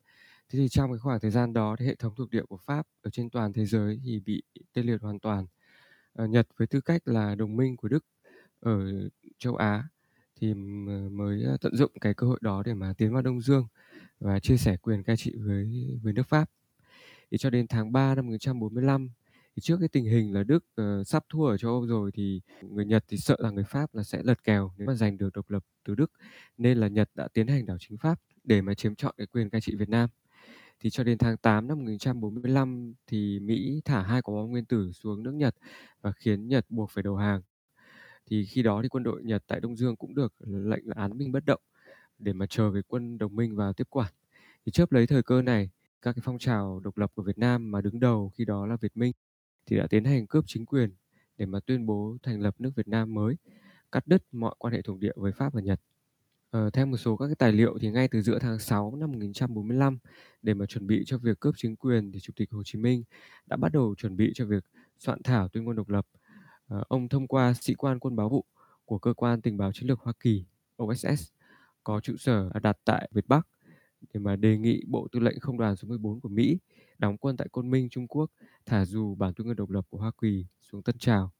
Thế 0.49 0.59
thì 0.59 0.69
trong 0.69 0.91
cái 0.91 0.99
khoảng 0.99 1.21
thời 1.21 1.31
gian 1.31 1.53
đó 1.53 1.77
thì 1.79 1.87
hệ 1.87 1.95
thống 1.95 2.15
thuộc 2.17 2.31
địa 2.31 2.45
của 2.49 2.57
Pháp 2.57 2.87
ở 3.03 3.11
trên 3.11 3.31
toàn 3.31 3.53
thế 3.53 3.67
giới 3.67 4.01
thì 4.05 4.21
bị 4.21 4.43
tê 4.73 4.83
liệt 4.83 5.03
hoàn 5.03 5.19
toàn. 5.21 5.47
Uh, 6.23 6.31
Nhật 6.31 6.49
với 6.57 6.67
tư 6.67 6.81
cách 6.81 7.09
là 7.09 7.35
đồng 7.35 7.57
minh 7.57 7.77
của 7.77 7.89
Đức 7.89 8.05
ở 8.63 9.09
châu 9.39 9.57
Á 9.57 9.85
thì 10.41 10.55
mới 11.11 11.45
tận 11.61 11.77
dụng 11.77 11.93
cái 12.01 12.15
cơ 12.15 12.27
hội 12.27 12.39
đó 12.43 12.63
để 12.67 12.75
mà 12.75 12.93
tiến 12.99 13.13
vào 13.13 13.23
Đông 13.23 13.41
Dương 13.41 13.67
và 14.21 14.41
chia 14.41 14.57
sẻ 14.57 14.77
quyền 14.77 15.03
cai 15.03 15.17
trị 15.17 15.35
với 15.37 15.89
với 16.03 16.13
nước 16.13 16.27
Pháp. 16.29 16.51
Thì 17.31 17.39
cho 17.39 17.51
đến 17.51 17.67
tháng 17.67 17.93
3 17.93 18.15
năm 18.15 18.27
1945 18.27 19.09
thì 19.57 19.61
trước 19.61 19.77
cái 19.81 19.89
tình 19.89 20.05
hình 20.05 20.35
là 20.35 20.43
Đức 20.43 20.65
uh, 20.81 21.07
sắp 21.07 21.25
thua 21.29 21.47
ở 21.47 21.59
châu 21.59 21.71
Âu 21.71 21.87
rồi 21.87 22.11
thì 22.15 22.41
người 22.63 22.85
Nhật 22.85 23.05
thì 23.09 23.17
sợ 23.17 23.37
là 23.39 23.51
người 23.51 23.65
Pháp 23.65 23.95
là 23.95 24.03
sẽ 24.03 24.23
lật 24.23 24.45
kèo 24.45 24.73
nếu 24.79 24.87
mà 24.87 24.95
giành 24.95 25.19
được 25.19 25.33
độc 25.35 25.51
lập 25.51 25.65
từ 25.85 25.95
Đức 25.95 26.13
nên 26.59 26.79
là 26.79 26.89
Nhật 26.89 27.11
đã 27.15 27.29
tiến 27.29 27.47
hành 27.47 27.67
đảo 27.67 27.77
chính 27.81 27.99
Pháp 27.99 28.21
để 28.45 28.63
mà 28.63 28.75
chiếm 28.75 28.95
trọn 28.95 29.15
cái 29.19 29.27
quyền 29.27 29.51
cai 29.51 29.61
trị 29.61 29.75
Việt 29.77 29.89
Nam. 29.89 30.09
Thì 30.81 30.91
cho 30.91 31.05
đến 31.05 31.19
tháng 31.19 31.37
8 31.37 31.69
năm 31.69 31.79
1945 31.79 32.95
thì 33.07 33.41
Mỹ 33.41 33.81
thả 33.85 34.03
hai 34.03 34.23
quả 34.23 34.35
bom 34.35 34.51
nguyên 34.51 34.65
tử 34.65 34.93
xuống 34.93 35.23
nước 35.23 35.35
Nhật 35.35 35.55
và 36.01 36.13
khiến 36.13 36.49
Nhật 36.49 36.67
buộc 36.69 36.91
phải 36.91 37.03
đầu 37.03 37.17
hàng. 37.17 37.43
Thì 38.33 38.45
khi 38.45 38.63
đó 38.63 38.83
thì 38.83 38.89
quân 38.89 39.03
đội 39.03 39.23
Nhật 39.25 39.45
tại 39.47 39.61
Đông 39.61 39.77
Dương 39.77 39.97
cũng 39.97 40.15
được 40.15 40.33
ờ, 40.39 40.59
lệnh 40.65 40.87
là 40.87 40.95
án 40.97 41.19
binh 41.19 41.33
bất 41.33 41.45
động 41.45 41.61
để 42.19 42.33
mà 42.33 42.47
chờ 42.47 42.71
cái 42.73 42.83
quân 42.89 43.19
đồng 43.19 43.37
minh 43.37 43.57
vào 43.57 43.73
tiếp 43.73 43.87
quản. 43.91 44.13
Thì 44.67 44.73
chớp 44.73 44.93
lấy 44.93 45.07
thời 45.07 45.23
cơ 45.23 45.43
này, 45.43 45.71
các 46.03 46.13
cái 46.13 46.23
phong 46.25 46.39
trào 46.39 46.81
độc 46.81 46.99
lập 46.99 47.13
của 47.15 47.23
Việt 47.23 47.39
Nam 47.39 47.71
mà 47.71 47.81
đứng 47.81 48.01
đầu 48.01 48.33
khi 48.35 48.45
đó 48.45 48.67
là 48.67 48.77
Việt 48.77 48.97
Minh 48.97 49.13
thì 49.67 49.77
đã 49.77 49.87
tiến 49.87 50.05
hành 50.05 50.27
cướp 50.27 50.45
chính 50.47 50.67
quyền 50.67 50.91
để 51.39 51.47
mà 51.47 51.61
tuyên 51.61 51.87
bố 51.87 52.17
thành 52.23 52.41
lập 52.41 52.55
nước 52.59 52.71
Việt 52.77 52.89
Nam 52.89 53.15
mới, 53.15 53.37
cắt 53.93 54.07
đứt 54.07 54.25
mọi 54.33 54.55
quan 54.59 54.75
hệ 54.75 54.83
thuộc 54.83 54.99
địa 54.99 55.13
với 55.17 55.33
Pháp 55.33 55.53
và 55.53 55.61
Nhật. 55.61 55.81
Ờ, 56.51 56.71
theo 56.71 56.87
một 56.87 56.97
số 56.97 57.17
các 57.17 57.27
cái 57.27 57.37
tài 57.37 57.53
liệu 57.53 57.79
thì 57.81 57.91
ngay 57.91 58.09
từ 58.09 58.23
giữa 58.23 58.39
tháng 58.39 58.59
6 58.59 58.97
năm 58.97 59.13
1945 59.13 59.99
để 60.43 60.55
mà 60.55 60.67
chuẩn 60.67 60.87
bị 60.87 61.03
cho 61.07 61.19
việc 61.19 61.41
cướp 61.41 61.55
chính 61.57 61.77
quyền 61.77 62.13
thì 62.13 62.21
Chủ 62.21 62.33
tịch 62.37 62.51
Hồ 62.51 62.63
Chí 62.65 62.79
Minh 62.79 63.05
đã 63.47 63.57
bắt 63.57 63.73
đầu 63.73 63.95
chuẩn 63.95 64.17
bị 64.17 64.33
cho 64.35 64.47
việc 64.47 64.65
soạn 64.99 65.23
thảo 65.23 65.49
tuyên 65.49 65.65
ngôn 65.65 65.77
độc 65.77 65.89
lập. 65.89 66.07
Ờ, 66.73 66.85
ông 66.89 67.09
thông 67.09 67.27
qua 67.27 67.55
sĩ 67.61 67.75
quan 67.75 67.99
quân 67.99 68.17
báo 68.17 68.29
vụ 68.29 68.45
của 68.85 68.99
cơ 68.99 69.15
quan 69.15 69.41
tình 69.41 69.57
báo 69.57 69.73
chiến 69.73 69.87
lược 69.87 70.01
Hoa 70.01 70.13
Kỳ 70.21 70.45
OSS 70.83 71.31
có 71.85 72.01
trụ 72.01 72.17
sở 72.17 72.51
đặt 72.63 72.79
tại 72.85 73.09
Việt 73.13 73.29
Bắc 73.29 73.47
để 74.15 74.21
mà 74.21 74.37
đề 74.37 74.59
nghị 74.59 74.83
Bộ 74.87 75.09
Tư 75.13 75.21
lệnh 75.21 75.41
Không 75.41 75.59
đoàn 75.59 75.77
số 75.77 75.89
14 75.89 76.21
của 76.21 76.29
Mỹ 76.29 76.59
đóng 76.99 77.17
quân 77.17 77.37
tại 77.37 77.49
Côn 77.53 77.71
Minh, 77.71 77.89
Trung 77.89 78.09
Quốc, 78.09 78.31
thả 78.67 78.85
dù 78.85 79.15
bản 79.15 79.35
tuyên 79.35 79.47
ngôn 79.47 79.57
độc 79.57 79.71
lập 79.71 79.87
của 79.91 79.99
Hoa 79.99 80.11
Kỳ 80.23 80.47
xuống 80.61 80.83
Tân 80.83 80.99
Trào. 80.99 81.33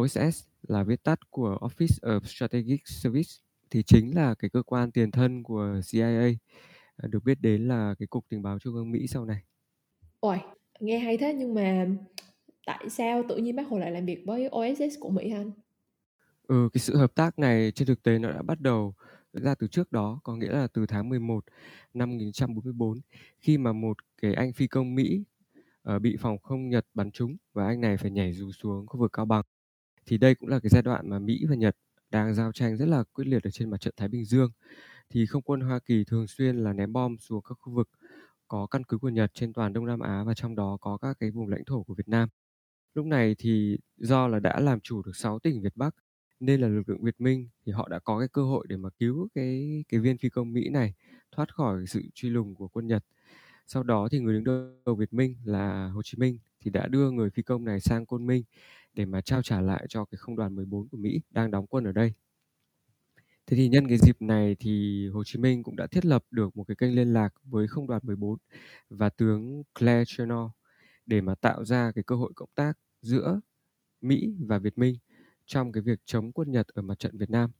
OSS 0.00 0.44
là 0.68 0.82
viết 0.82 1.02
tắt 1.02 1.30
của 1.30 1.58
Office 1.60 2.00
of 2.00 2.20
Strategic 2.20 2.88
Service 2.88 3.30
thì 3.70 3.82
chính 3.82 4.14
là 4.14 4.34
cái 4.34 4.50
cơ 4.50 4.62
quan 4.62 4.90
tiền 4.90 5.10
thân 5.10 5.42
của 5.42 5.80
CIA 5.92 6.34
ờ, 6.96 7.08
được 7.08 7.24
biết 7.24 7.40
đến 7.40 7.68
là 7.68 7.94
cái 7.98 8.06
cục 8.06 8.24
tình 8.28 8.42
báo 8.42 8.58
trung 8.58 8.74
ương 8.74 8.90
Mỹ 8.92 9.06
sau 9.06 9.24
này. 9.24 9.42
Ôi, 10.20 10.38
nghe 10.80 10.98
hay 10.98 11.16
thế 11.16 11.34
nhưng 11.34 11.54
mà 11.54 11.86
tại 12.66 12.90
sao 12.90 13.22
tự 13.28 13.36
nhiên 13.36 13.56
bác 13.56 13.68
Hồ 13.68 13.78
lại 13.78 13.90
làm 13.90 14.06
việc 14.06 14.22
với 14.26 14.48
OSS 14.48 14.98
của 15.00 15.10
Mỹ 15.10 15.32
anh? 15.32 15.50
Ừ, 16.46 16.68
cái 16.72 16.80
sự 16.80 16.96
hợp 16.96 17.14
tác 17.14 17.38
này 17.38 17.72
trên 17.72 17.88
thực 17.88 18.02
tế 18.02 18.18
nó 18.18 18.30
đã 18.30 18.42
bắt 18.42 18.60
đầu 18.60 18.94
ra 19.32 19.54
từ 19.54 19.66
trước 19.66 19.92
đó, 19.92 20.20
có 20.24 20.36
nghĩa 20.36 20.50
là 20.50 20.66
từ 20.66 20.86
tháng 20.86 21.08
11 21.08 21.44
năm 21.94 22.10
1944 22.10 23.00
khi 23.38 23.58
mà 23.58 23.72
một 23.72 23.96
cái 24.22 24.34
anh 24.34 24.52
phi 24.52 24.66
công 24.66 24.94
Mỹ 24.94 25.22
uh, 25.94 26.02
bị 26.02 26.16
phòng 26.20 26.38
không 26.38 26.68
Nhật 26.68 26.86
bắn 26.94 27.10
trúng 27.10 27.36
và 27.52 27.66
anh 27.66 27.80
này 27.80 27.96
phải 27.96 28.10
nhảy 28.10 28.32
dù 28.32 28.52
xuống 28.52 28.86
khu 28.86 29.00
vực 29.00 29.12
Cao 29.12 29.26
Bằng. 29.26 29.44
Thì 30.06 30.18
đây 30.18 30.34
cũng 30.34 30.48
là 30.48 30.60
cái 30.60 30.70
giai 30.70 30.82
đoạn 30.82 31.10
mà 31.10 31.18
Mỹ 31.18 31.44
và 31.48 31.54
Nhật 31.54 31.76
đang 32.10 32.34
giao 32.34 32.52
tranh 32.52 32.76
rất 32.76 32.86
là 32.86 33.04
quyết 33.12 33.26
liệt 33.26 33.44
ở 33.44 33.50
trên 33.50 33.70
mặt 33.70 33.80
trận 33.80 33.94
Thái 33.96 34.08
Bình 34.08 34.24
Dương. 34.24 34.50
Thì 35.10 35.26
không 35.26 35.42
quân 35.42 35.60
Hoa 35.60 35.78
Kỳ 35.78 36.04
thường 36.04 36.26
xuyên 36.26 36.56
là 36.56 36.72
ném 36.72 36.92
bom 36.92 37.18
xuống 37.18 37.42
các 37.48 37.54
khu 37.60 37.72
vực 37.72 37.88
có 38.48 38.66
căn 38.66 38.84
cứ 38.84 38.98
của 38.98 39.08
Nhật 39.08 39.30
trên 39.34 39.52
toàn 39.52 39.72
Đông 39.72 39.86
Nam 39.86 40.00
Á 40.00 40.24
và 40.26 40.34
trong 40.34 40.54
đó 40.54 40.78
có 40.80 40.98
các 41.02 41.16
cái 41.20 41.30
vùng 41.30 41.48
lãnh 41.48 41.64
thổ 41.64 41.82
của 41.82 41.94
Việt 41.94 42.08
Nam. 42.08 42.28
Lúc 42.94 43.06
này 43.06 43.34
thì 43.38 43.78
do 43.96 44.28
là 44.28 44.38
đã 44.38 44.60
làm 44.60 44.80
chủ 44.80 45.02
được 45.02 45.16
6 45.16 45.38
tỉnh 45.38 45.62
Việt 45.62 45.76
Bắc, 45.76 45.94
nên 46.40 46.60
là 46.60 46.68
lực 46.68 46.88
lượng 46.88 47.04
Việt 47.04 47.20
Minh 47.20 47.48
thì 47.66 47.72
họ 47.72 47.88
đã 47.88 47.98
có 47.98 48.18
cái 48.18 48.28
cơ 48.28 48.42
hội 48.42 48.66
để 48.68 48.76
mà 48.76 48.88
cứu 48.98 49.28
cái 49.34 49.84
cái 49.88 50.00
viên 50.00 50.18
phi 50.18 50.28
công 50.28 50.52
Mỹ 50.52 50.68
này, 50.68 50.94
thoát 51.30 51.54
khỏi 51.54 51.86
sự 51.86 52.02
truy 52.14 52.30
lùng 52.30 52.54
của 52.54 52.68
quân 52.68 52.86
Nhật. 52.86 53.04
Sau 53.66 53.82
đó 53.82 54.08
thì 54.10 54.18
người 54.18 54.34
đứng 54.40 54.74
đầu 54.84 54.94
Việt 54.94 55.12
Minh 55.12 55.36
là 55.44 55.88
Hồ 55.94 56.02
Chí 56.02 56.18
Minh 56.18 56.38
thì 56.60 56.70
đã 56.70 56.86
đưa 56.86 57.10
người 57.10 57.30
phi 57.30 57.42
công 57.42 57.64
này 57.64 57.80
sang 57.80 58.06
Côn 58.06 58.26
Minh 58.26 58.44
để 58.94 59.04
mà 59.04 59.20
trao 59.20 59.42
trả 59.42 59.60
lại 59.60 59.86
cho 59.88 60.04
cái 60.04 60.18
không 60.18 60.36
đoàn 60.36 60.56
14 60.56 60.88
của 60.88 60.96
Mỹ 60.96 61.20
đang 61.30 61.50
đóng 61.50 61.66
quân 61.66 61.84
ở 61.84 61.92
đây. 61.92 62.12
Thế 63.46 63.56
thì 63.56 63.68
nhân 63.68 63.88
cái 63.88 63.98
dịp 63.98 64.22
này 64.22 64.56
thì 64.60 65.06
Hồ 65.08 65.24
Chí 65.24 65.38
Minh 65.38 65.62
cũng 65.62 65.76
đã 65.76 65.86
thiết 65.86 66.06
lập 66.06 66.24
được 66.30 66.56
một 66.56 66.64
cái 66.64 66.74
kênh 66.74 66.94
liên 66.94 67.12
lạc 67.12 67.34
với 67.44 67.68
không 67.68 67.86
đoàn 67.86 68.02
14 68.04 68.38
và 68.88 69.08
tướng 69.08 69.62
Claire 69.78 70.04
Chennault 70.04 70.50
để 71.10 71.20
mà 71.20 71.34
tạo 71.34 71.64
ra 71.64 71.92
cái 71.94 72.04
cơ 72.04 72.16
hội 72.16 72.32
cộng 72.34 72.48
tác 72.54 72.78
giữa 73.02 73.40
Mỹ 74.00 74.34
và 74.46 74.58
Việt 74.58 74.78
Minh 74.78 74.94
trong 75.46 75.72
cái 75.72 75.82
việc 75.82 76.00
chống 76.04 76.32
quân 76.32 76.50
Nhật 76.50 76.68
ở 76.68 76.82
mặt 76.82 76.98
trận 76.98 77.18
Việt 77.18 77.30
Nam. 77.30 77.50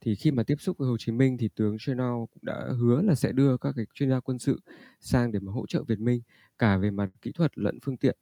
Thì 0.00 0.14
khi 0.14 0.30
mà 0.30 0.42
tiếp 0.42 0.60
xúc 0.60 0.78
với 0.78 0.88
Hồ 0.88 0.96
Chí 0.98 1.12
Minh 1.12 1.38
thì 1.38 1.48
tướng 1.54 1.76
Chennault 1.78 2.30
cũng 2.30 2.42
đã 2.42 2.68
hứa 2.80 3.02
là 3.02 3.14
sẽ 3.14 3.32
đưa 3.32 3.56
các 3.56 3.72
cái 3.76 3.86
chuyên 3.94 4.10
gia 4.10 4.20
quân 4.20 4.38
sự 4.38 4.60
sang 5.00 5.32
để 5.32 5.40
mà 5.40 5.52
hỗ 5.52 5.66
trợ 5.66 5.82
Việt 5.82 6.00
Minh, 6.00 6.20
cả 6.58 6.76
về 6.76 6.90
mặt 6.90 7.10
kỹ 7.22 7.32
thuật 7.32 7.58
lẫn 7.58 7.78
phương 7.82 7.96
tiện. 7.96 8.16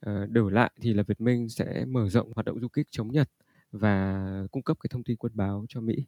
Ờ, 0.00 0.26
đổi 0.26 0.52
lại 0.52 0.70
thì 0.80 0.94
là 0.94 1.02
Việt 1.02 1.20
Minh 1.20 1.48
sẽ 1.48 1.84
mở 1.84 2.08
rộng 2.08 2.32
hoạt 2.34 2.46
động 2.46 2.60
du 2.60 2.68
kích 2.68 2.86
chống 2.90 3.12
Nhật 3.12 3.28
và 3.70 4.26
cung 4.52 4.62
cấp 4.62 4.76
cái 4.80 4.88
thông 4.90 5.04
tin 5.04 5.16
quân 5.16 5.32
báo 5.34 5.64
cho 5.68 5.80
Mỹ. 5.80 6.06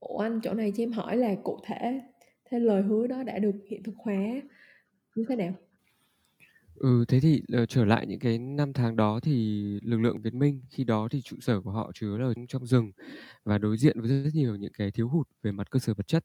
Ủa, 0.00 0.18
anh, 0.18 0.40
chỗ 0.40 0.54
này 0.54 0.72
cho 0.76 0.82
em 0.82 0.92
hỏi 0.92 1.16
là 1.16 1.34
cụ 1.44 1.60
thể, 1.66 2.00
thế 2.44 2.58
lời 2.58 2.82
hứa 2.82 3.06
đó 3.06 3.22
đã 3.22 3.38
được 3.38 3.54
hiện 3.68 3.82
thực 3.82 3.94
hóa 3.96 4.14
như 5.14 5.24
thế 5.28 5.36
nào? 5.36 5.54
Ừ, 6.80 7.04
thế 7.08 7.20
thì 7.20 7.42
ờ, 7.52 7.66
trở 7.66 7.84
lại 7.84 8.06
những 8.06 8.18
cái 8.18 8.38
năm 8.38 8.72
tháng 8.72 8.96
đó 8.96 9.20
thì 9.22 9.62
lực 9.82 9.98
lượng 10.00 10.20
Việt 10.22 10.34
Minh 10.34 10.62
khi 10.70 10.84
đó 10.84 11.08
thì 11.10 11.22
trụ 11.22 11.36
sở 11.40 11.60
của 11.60 11.70
họ 11.70 11.90
chứa 11.94 12.16
là 12.18 12.32
trong 12.48 12.66
rừng 12.66 12.92
và 13.44 13.58
đối 13.58 13.76
diện 13.78 14.00
với 14.00 14.22
rất 14.24 14.30
nhiều 14.34 14.56
những 14.56 14.72
cái 14.72 14.90
thiếu 14.90 15.08
hụt 15.08 15.28
về 15.42 15.52
mặt 15.52 15.70
cơ 15.70 15.78
sở 15.78 15.94
vật 15.94 16.06
chất 16.06 16.24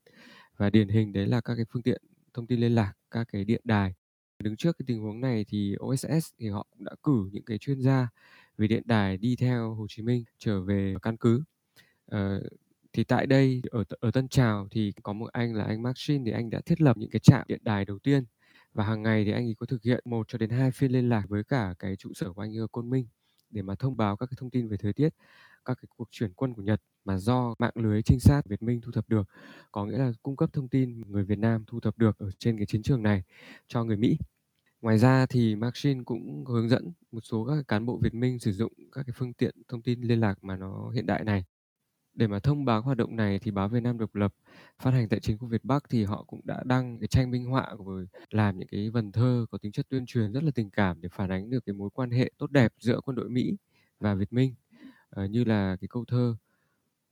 và 0.56 0.70
điển 0.70 0.88
hình 0.88 1.12
đấy 1.12 1.26
là 1.26 1.40
các 1.40 1.54
cái 1.56 1.64
phương 1.72 1.82
tiện 1.82 2.02
thông 2.34 2.46
tin 2.46 2.60
liên 2.60 2.74
lạc, 2.74 2.92
các 3.10 3.28
cái 3.32 3.44
điện 3.44 3.60
đài. 3.64 3.94
Đứng 4.38 4.56
trước 4.56 4.78
cái 4.78 4.84
tình 4.88 5.00
huống 5.02 5.20
này 5.20 5.44
thì 5.48 5.74
OSS 5.80 6.22
thì 6.38 6.48
họ 6.48 6.66
cũng 6.70 6.84
đã 6.84 6.92
cử 7.02 7.28
những 7.32 7.44
cái 7.44 7.58
chuyên 7.58 7.80
gia 7.82 8.08
về 8.58 8.66
điện 8.68 8.82
đài 8.86 9.16
đi 9.18 9.36
theo 9.36 9.74
Hồ 9.74 9.86
Chí 9.88 10.02
Minh 10.02 10.24
trở 10.38 10.60
về 10.62 10.94
căn 11.02 11.16
cứ. 11.16 11.42
Ờ, 12.06 12.42
thì 12.92 13.04
tại 13.04 13.26
đây 13.26 13.62
ở 13.70 13.84
ở 14.00 14.10
Tân 14.10 14.28
Trào 14.28 14.68
thì 14.70 14.92
có 15.02 15.12
một 15.12 15.26
anh 15.32 15.54
là 15.54 15.64
anh 15.64 15.82
Maxine 15.82 16.22
thì 16.26 16.32
anh 16.32 16.50
đã 16.50 16.60
thiết 16.66 16.80
lập 16.80 16.96
những 16.98 17.10
cái 17.10 17.20
trạm 17.20 17.44
điện 17.48 17.60
đài 17.62 17.84
đầu 17.84 17.98
tiên 17.98 18.24
và 18.76 18.84
hàng 18.84 19.02
ngày 19.02 19.24
thì 19.24 19.30
anh 19.30 19.46
ấy 19.46 19.54
có 19.58 19.66
thực 19.66 19.82
hiện 19.82 20.00
một 20.04 20.28
cho 20.28 20.38
đến 20.38 20.50
hai 20.50 20.70
phiên 20.70 20.92
liên 20.92 21.08
lạc 21.08 21.24
với 21.28 21.44
cả 21.44 21.74
cái 21.78 21.96
trụ 21.96 22.12
sở 22.14 22.32
của 22.32 22.42
anh 22.42 22.58
ở 22.58 22.66
Côn 22.66 22.90
Minh 22.90 23.06
để 23.50 23.62
mà 23.62 23.74
thông 23.74 23.96
báo 23.96 24.16
các 24.16 24.26
cái 24.26 24.36
thông 24.40 24.50
tin 24.50 24.68
về 24.68 24.76
thời 24.76 24.92
tiết, 24.92 25.08
các 25.64 25.78
cái 25.82 25.88
cuộc 25.96 26.08
chuyển 26.10 26.32
quân 26.32 26.54
của 26.54 26.62
Nhật 26.62 26.82
mà 27.04 27.18
do 27.18 27.54
mạng 27.58 27.72
lưới 27.74 28.02
trinh 28.02 28.20
sát 28.20 28.42
Việt 28.46 28.62
Minh 28.62 28.80
thu 28.80 28.92
thập 28.92 29.08
được, 29.08 29.28
có 29.72 29.86
nghĩa 29.86 29.98
là 29.98 30.12
cung 30.22 30.36
cấp 30.36 30.50
thông 30.52 30.68
tin 30.68 31.00
người 31.00 31.24
Việt 31.24 31.38
Nam 31.38 31.64
thu 31.66 31.80
thập 31.80 31.98
được 31.98 32.18
ở 32.18 32.30
trên 32.38 32.56
cái 32.56 32.66
chiến 32.66 32.82
trường 32.82 33.02
này 33.02 33.22
cho 33.68 33.84
người 33.84 33.96
Mỹ. 33.96 34.18
Ngoài 34.82 34.98
ra 34.98 35.26
thì 35.26 35.56
Maxine 35.56 36.02
cũng 36.04 36.44
hướng 36.46 36.68
dẫn 36.68 36.92
một 37.12 37.20
số 37.24 37.44
các 37.44 37.68
cán 37.68 37.86
bộ 37.86 37.98
Việt 38.02 38.14
Minh 38.14 38.38
sử 38.38 38.52
dụng 38.52 38.72
các 38.92 39.06
cái 39.06 39.14
phương 39.16 39.32
tiện 39.32 39.54
thông 39.68 39.82
tin 39.82 40.00
liên 40.00 40.20
lạc 40.20 40.44
mà 40.44 40.56
nó 40.56 40.90
hiện 40.90 41.06
đại 41.06 41.24
này 41.24 41.44
để 42.16 42.26
mà 42.26 42.38
thông 42.40 42.64
báo 42.64 42.82
hoạt 42.82 42.96
động 42.96 43.16
này 43.16 43.38
thì 43.38 43.50
báo 43.50 43.68
Việt 43.68 43.82
Nam 43.82 43.98
độc 43.98 44.14
lập 44.14 44.34
phát 44.78 44.90
hành 44.90 45.08
tại 45.08 45.20
chính 45.20 45.38
khu 45.38 45.48
Việt 45.48 45.64
Bắc 45.64 45.84
thì 45.90 46.04
họ 46.04 46.24
cũng 46.26 46.40
đã 46.44 46.62
đăng 46.64 46.98
cái 46.98 47.08
tranh 47.08 47.30
minh 47.30 47.44
họa 47.44 47.74
rồi 47.86 48.08
làm 48.30 48.58
những 48.58 48.68
cái 48.68 48.90
vần 48.90 49.12
thơ 49.12 49.46
có 49.50 49.58
tính 49.58 49.72
chất 49.72 49.86
tuyên 49.88 50.06
truyền 50.06 50.32
rất 50.32 50.42
là 50.44 50.50
tình 50.54 50.70
cảm 50.70 51.00
để 51.00 51.08
phản 51.08 51.30
ánh 51.30 51.50
được 51.50 51.66
cái 51.66 51.74
mối 51.74 51.90
quan 51.90 52.10
hệ 52.10 52.30
tốt 52.38 52.50
đẹp 52.50 52.72
giữa 52.80 53.00
quân 53.00 53.16
đội 53.16 53.28
Mỹ 53.28 53.56
và 54.00 54.14
Việt 54.14 54.32
Minh 54.32 54.54
à, 55.10 55.26
như 55.26 55.44
là 55.44 55.76
cái 55.80 55.88
câu 55.88 56.04
thơ 56.04 56.36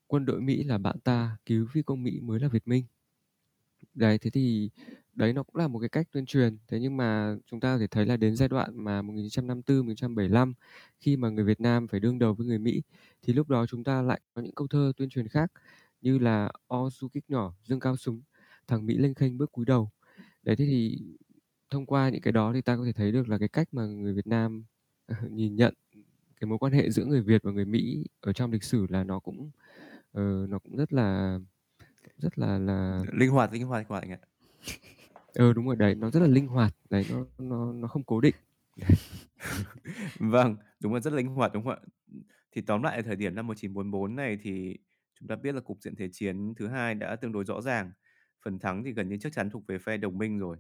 quân 0.07 0.25
đội 0.25 0.41
Mỹ 0.41 0.65
là 0.65 0.79
bạn 0.79 1.01
ta 1.01 1.37
cứu 1.47 1.67
phi 1.73 1.83
công 1.83 2.03
Mỹ 2.03 2.21
mới 2.21 2.41
là 2.41 2.49
Việt 2.49 2.69
Minh. 2.69 2.85
Đấy 3.95 4.19
thế 4.19 4.31
thì 4.31 4.71
đấy 5.15 5.33
nó 5.33 5.43
cũng 5.43 5.57
là 5.57 5.69
một 5.69 5.79
cái 5.79 5.89
cách 5.89 6.07
tuyên 6.13 6.27
truyền. 6.27 6.57
Thế 6.69 6.81
nhưng 6.81 6.97
mà 6.97 7.37
chúng 7.47 7.61
ta 7.61 7.75
có 7.75 7.79
thể 7.79 7.87
thấy 7.87 8.07
là 8.07 8.17
đến 8.17 8.37
giai 8.37 8.49
đoạn 8.49 8.85
mà 8.85 9.03
1954 9.03 9.79
1975 9.79 10.55
khi 11.01 11.17
mà 11.17 11.29
người 11.29 11.45
Việt 11.45 11.61
Nam 11.61 11.89
phải 11.89 12.01
đương 12.01 12.19
đầu 12.19 12.35
với 12.35 12.47
người 12.47 12.59
Mỹ 12.59 12.83
thì 13.23 13.33
lúc 13.33 13.49
đó 13.49 13.67
chúng 13.67 13.85
ta 13.85 14.03
lại 14.03 14.21
có 14.35 14.43
những 14.43 14.55
câu 14.55 14.67
thơ 14.67 14.93
tuyên 14.97 15.09
truyền 15.09 15.29
khác 15.29 15.53
như 16.01 16.19
là 16.19 16.51
o 16.67 16.91
du 16.91 17.09
kích 17.09 17.25
nhỏ 17.29 17.53
dương 17.65 17.81
cao 17.81 17.97
súng 17.97 18.23
thằng 18.67 18.87
Mỹ 18.87 18.95
lênh 18.99 19.15
khênh 19.15 19.39
bước 19.39 19.53
cúi 19.53 19.65
đầu 19.65 19.91
đấy 20.43 20.57
thế 20.57 20.67
thì 20.67 20.99
thông 21.71 21.87
qua 21.87 22.09
những 22.09 22.21
cái 22.21 22.33
đó 22.33 22.53
thì 22.55 22.61
ta 22.63 22.77
có 22.77 22.85
thể 22.85 22.93
thấy 22.93 23.13
được 23.13 23.29
là 23.29 23.39
cái 23.39 23.49
cách 23.49 23.69
mà 23.73 23.87
người 23.87 24.15
Việt 24.15 24.27
Nam 24.27 24.65
nhìn 25.31 25.57
nhận 25.57 25.75
cái 26.41 26.49
mối 26.49 26.59
quan 26.59 26.73
hệ 26.73 26.91
giữa 26.91 27.05
người 27.05 27.23
Việt 27.23 27.43
và 27.43 27.53
người 27.53 27.65
Mỹ 27.65 28.05
ở 28.21 28.33
trong 28.33 28.53
lịch 28.53 28.65
sử 28.65 28.87
là 28.89 29.05
nó 29.05 29.19
cũng 29.19 29.51
uh, 30.19 30.49
nó 30.49 30.59
cũng 30.59 30.77
rất 30.77 30.93
là 30.93 31.39
rất 32.19 32.39
là 32.39 32.59
là 32.59 33.03
linh 33.13 33.31
hoạt 33.31 33.53
linh 33.53 33.67
hoạt 33.67 33.87
các 33.89 33.95
bạn 33.95 34.11
ạ 34.11 34.19
Ừ, 35.35 35.53
đúng 35.53 35.67
rồi 35.67 35.77
đấy, 35.77 35.95
nó 35.95 36.11
rất 36.11 36.21
là 36.21 36.27
linh 36.27 36.47
hoạt, 36.47 36.75
đấy, 36.91 37.05
nó 37.11 37.27
nó 37.39 37.73
nó 37.73 37.89
không 37.89 38.05
cố 38.05 38.21
định. 38.21 38.35
Vâng, 40.21 40.57
đúng 40.81 40.95
là 40.95 41.01
rất 41.01 41.13
linh 41.13 41.29
hoạt, 41.29 41.53
đúng 41.53 41.65
không 41.65 41.73
ạ? 41.73 41.81
Thì 42.53 42.63
tóm 42.63 42.83
lại 42.83 42.97
ở 42.97 43.03
thời 43.03 43.17
điểm 43.17 43.35
năm 43.35 43.47
1944 43.47 44.17
này 44.17 44.39
thì 44.43 44.79
chúng 45.21 45.29
ta 45.29 45.37
biết 45.37 45.55
là 45.55 45.61
cục 45.61 45.79
diện 45.83 45.97
Thế 45.97 46.09
chiến 46.13 46.55
thứ 46.57 46.69
hai 46.69 46.95
đã 46.95 47.17
tương 47.17 47.33
đối 47.33 47.45
rõ 47.45 47.61
ràng, 47.61 47.93
phần 48.45 48.59
thắng 48.59 48.85
thì 48.85 48.93
gần 48.93 49.09
như 49.09 49.17
chắc 49.21 49.33
chắn 49.33 49.51
thuộc 49.51 49.67
về 49.69 49.79
phe 49.79 49.97
đồng 49.97 50.19
minh 50.19 50.39
rồi. 50.39 50.57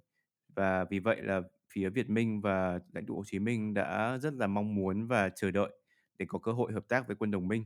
Và 0.56 0.84
vì 0.84 0.98
vậy 0.98 1.22
là 1.22 1.42
phía 1.72 1.90
Việt 1.90 2.10
Minh 2.10 2.40
và 2.40 2.80
lãnh 2.92 3.06
tụ 3.06 3.16
Hồ 3.16 3.22
Chí 3.26 3.38
Minh 3.38 3.74
đã 3.74 4.18
rất 4.18 4.34
là 4.34 4.46
mong 4.46 4.74
muốn 4.74 5.06
và 5.06 5.28
chờ 5.28 5.50
đợi 5.50 5.70
để 6.18 6.26
có 6.28 6.38
cơ 6.38 6.52
hội 6.52 6.72
hợp 6.72 6.88
tác 6.88 7.06
với 7.06 7.16
quân 7.16 7.30
đồng 7.30 7.48
minh, 7.48 7.64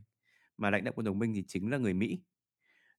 mà 0.57 0.69
lãnh 0.69 0.83
đạo 0.83 0.93
quân 0.97 1.05
đồng 1.05 1.19
minh 1.19 1.33
thì 1.35 1.43
chính 1.47 1.71
là 1.71 1.77
người 1.77 1.93
Mỹ. 1.93 2.21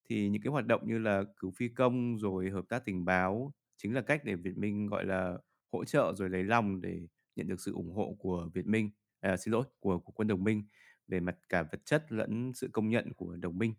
Thì 0.09 0.29
những 0.29 0.43
cái 0.43 0.51
hoạt 0.51 0.67
động 0.67 0.89
như 0.89 0.99
là 0.99 1.25
cử 1.37 1.51
phi 1.57 1.69
công 1.69 2.19
rồi 2.19 2.51
hợp 2.51 2.65
tác 2.69 2.85
tình 2.85 3.05
báo 3.05 3.53
chính 3.83 3.95
là 3.95 4.01
cách 4.01 4.23
để 4.25 4.35
Việt 4.35 4.59
Minh, 4.59 4.87
gọi 4.87 5.05
là, 5.05 5.39
hỗ 5.73 5.85
trợ 5.85 6.15
rồi 6.17 6.31
lấy 6.31 6.45
lòng 6.45 6.81
để 6.81 7.01
nhận 7.37 7.47
được 7.47 7.61
sự 7.61 7.73
ủng 7.73 7.93
hộ 7.93 8.17
của 8.19 8.51
Việt 8.55 8.67
Minh 8.67 8.91
à, 9.21 9.37
xin 9.37 9.53
lỗi, 9.53 9.65
của 9.81 9.99
của 9.99 10.13
quân 10.13 10.29
đồng 10.29 10.45
minh 10.45 10.65
về 11.09 11.21
mặt 11.21 11.37
cả 11.49 11.63
vật 11.63 11.81
chất 11.85 12.13
lẫn 12.13 12.53
sự 12.55 12.69
công 12.73 12.89
nhận 12.89 13.13
của 13.13 13.37
đồng 13.37 13.59
minh. 13.59 13.75